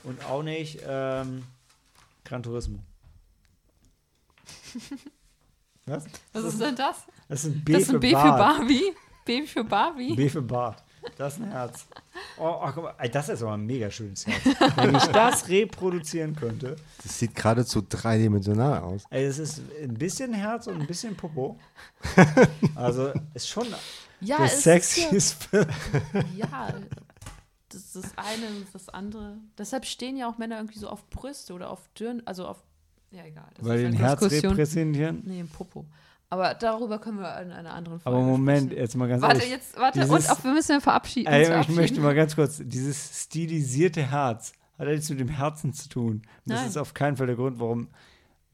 und 0.03 0.25
auch 0.25 0.43
nicht 0.43 0.81
ähm, 0.85 1.45
Gran 2.25 2.43
Turismo. 2.43 2.81
Was? 5.87 6.05
Was 6.33 6.45
ist 6.45 6.61
denn 6.61 6.77
das? 6.77 6.97
Das 7.29 7.45
ist 7.45 7.51
ein 7.53 7.65
B 7.65 7.73
Das 7.73 7.83
ist 7.83 7.91
für 7.91 7.97
ein 7.97 8.01
B 8.01 8.09
für 8.09 8.15
Bart. 8.15 8.39
Barbie. 8.59 8.93
B 9.25 9.47
für 9.47 9.65
Barbie. 9.65 10.15
B 10.17 10.29
für 10.29 10.43
Bart. 10.43 10.83
Das 11.17 11.35
ist 11.35 11.43
ein 11.43 11.51
Herz. 11.51 11.87
Oh, 12.37 12.59
ach, 12.63 12.75
guck 12.75 12.85
mal, 12.85 12.95
ey, 12.99 13.09
das 13.09 13.29
ist 13.29 13.41
aber 13.43 13.53
ein 13.55 13.65
mega 13.65 13.91
schönes 13.91 14.27
Herz. 14.27 14.43
Wenn 14.77 14.95
ich 14.97 15.07
das 15.07 15.49
reproduzieren 15.49 16.35
könnte. 16.35 16.77
Das 17.03 17.19
sieht 17.19 17.35
geradezu 17.35 17.83
dreidimensional 17.89 18.83
aus. 18.83 19.05
Ey, 19.11 19.27
das 19.27 19.39
ist 19.39 19.63
ein 19.81 19.95
bisschen 19.95 20.33
Herz 20.35 20.67
und 20.67 20.81
ein 20.81 20.87
bisschen 20.87 21.17
Popo. 21.17 21.59
Also 22.75 23.13
ist 23.35 23.49
schon 23.49 23.67
ja, 24.21 24.39
der 24.39 24.49
sexieste 24.49 25.67
Ja, 26.37 26.49
ja, 26.49 26.75
das 27.69 27.83
ist 27.83 27.97
das 27.97 28.05
eine 28.17 28.47
und 28.49 28.67
das 28.73 28.89
andere. 28.89 29.37
Deshalb 29.59 29.85
stehen 29.85 30.17
ja 30.17 30.29
auch 30.29 30.39
Männer 30.39 30.57
irgendwie 30.57 30.79
so 30.79 30.89
auf 30.89 31.09
Brüste 31.11 31.55
oder 31.55 31.71
auf 31.71 31.89
Dürren, 31.99 32.23
also 32.27 32.47
auf. 32.47 32.63
Ja, 33.11 33.25
egal. 33.25 33.47
Das 33.55 33.67
Weil 33.67 33.81
ist 33.81 33.93
den 33.93 33.99
Herz 33.99 34.21
Diskussion. 34.21 34.51
repräsentieren. 34.53 35.23
Nee, 35.25 35.41
im 35.41 35.49
Popo. 35.49 35.87
Aber 36.29 36.55
darüber 36.55 36.99
können 36.99 37.19
wir 37.21 37.41
in 37.41 37.53
einer 37.53 37.73
anderen 37.73 38.01
Folge 38.01 38.17
Aber 38.19 38.27
Moment, 38.27 38.67
sprechen. 38.67 38.81
jetzt 38.83 38.97
mal 38.97 39.09
ganz 39.09 39.23
Warte, 39.23 39.37
ehrlich. 39.37 39.51
jetzt, 39.51 39.79
warte, 39.79 40.01
Dieses- 40.01 40.11
und 40.11 40.31
auch, 40.31 40.43
wir 40.45 40.53
müssen 40.53 40.73
ja 40.73 40.81
verabschieden. 40.81 41.33
Ey, 41.33 41.43
ich 41.43 41.49
verabschieden. 41.49 41.77
möchte 41.77 42.01
mal 42.01 42.15
ganz 42.17 42.35
kurz, 42.35 42.61
dieses 42.65 43.23
stilisierte 43.23 44.03
Herz 44.11 44.53
hat 44.79 44.87
ja 44.89 44.93
nichts 44.93 45.09
mit 45.09 45.21
dem 45.21 45.29
Herzen 45.29 45.73
zu 45.73 45.89
tun. 45.89 46.23
Das 46.45 46.59
Nein. 46.61 46.69
ist 46.69 46.77
auf 46.77 46.95
keinen 46.95 47.17
Fall 47.17 47.29
der 47.29 47.37
Grund, 47.37 47.61
warum 47.61 47.89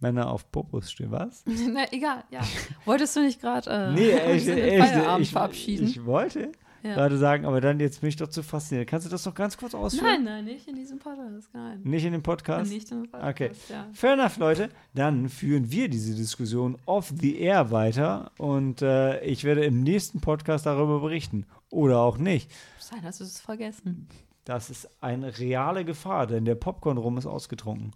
Männer 0.01 0.29
auf 0.31 0.51
Popos 0.53 0.91
stehen. 0.93 1.11
Was? 1.13 1.45
Na, 1.73 1.85
egal, 1.93 2.25
ja. 2.31 2.41
Wolltest 2.85 3.17
du 3.17 3.21
nicht 3.21 3.41
gerade 3.41 3.71
äh, 3.71 3.93
Nee, 3.93 4.39
Feierabend 4.81 5.27
ich, 5.27 5.33
verabschieden? 5.33 5.87
ich 5.87 6.05
wollte 6.05 6.53
Ja. 6.83 6.95
gerade 6.95 7.17
sagen, 7.19 7.45
aber 7.45 7.61
dann 7.61 7.79
jetzt 7.81 8.01
bin 8.01 8.09
ich 8.09 8.17
doch 8.17 8.29
zu 8.29 8.43
fasziniert. 8.43 8.89
Kannst 8.89 9.07
du 9.07 9.11
das 9.11 9.25
noch 9.25 9.35
ganz 9.35 9.57
kurz 9.57 9.75
ausführen? 9.75 10.07
nein, 10.07 10.25
nein, 10.25 10.45
nicht 10.45 10.67
in 10.69 10.75
diesem 10.75 10.99
Podcast, 10.99 11.49
nein. 11.53 11.81
Nicht 11.85 12.05
in 12.05 12.13
dem 12.13 12.23
Podcast? 12.23 12.73
Nicht 12.73 12.91
in 12.91 13.03
dem 13.03 13.11
Podcast, 13.11 13.31
Okay. 13.31 13.51
ja. 13.69 13.87
Fair 13.93 14.15
enough, 14.15 14.37
Leute. 14.39 14.69
Dann 14.95 15.29
führen 15.29 15.71
wir 15.71 15.89
diese 15.89 16.15
Diskussion 16.15 16.77
off 16.87 17.13
the 17.17 17.37
air 17.39 17.71
weiter 17.71 18.33
und 18.39 18.83
äh, 18.83 19.23
ich 19.25 19.45
werde 19.45 19.65
im 19.65 19.83
nächsten 19.83 20.21
Podcast 20.21 20.67
darüber 20.67 21.01
berichten. 21.01 21.47
Oder 21.71 22.01
auch 22.01 22.19
nicht. 22.19 22.51
Sein, 22.79 23.03
hast 23.05 23.21
du 23.21 23.25
es 23.25 23.41
vergessen. 23.41 24.09
Das 24.45 24.69
ist 24.69 24.89
eine 25.01 25.39
reale 25.39 25.85
Gefahr, 25.85 26.27
denn 26.27 26.45
der 26.45 26.57
Popcorn-Rum 26.57 27.17
ist 27.17 27.27
ausgetrunken. 27.27 27.93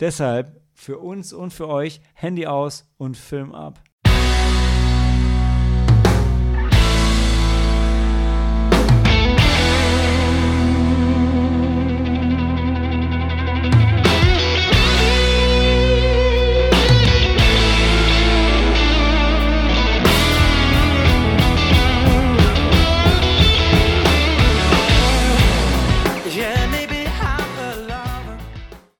Deshalb 0.00 0.60
für 0.74 0.98
uns 0.98 1.32
und 1.32 1.52
für 1.52 1.66
euch 1.68 2.00
Handy 2.14 2.46
aus 2.46 2.86
und 2.98 3.16
Film 3.16 3.52
ab. 3.52 3.80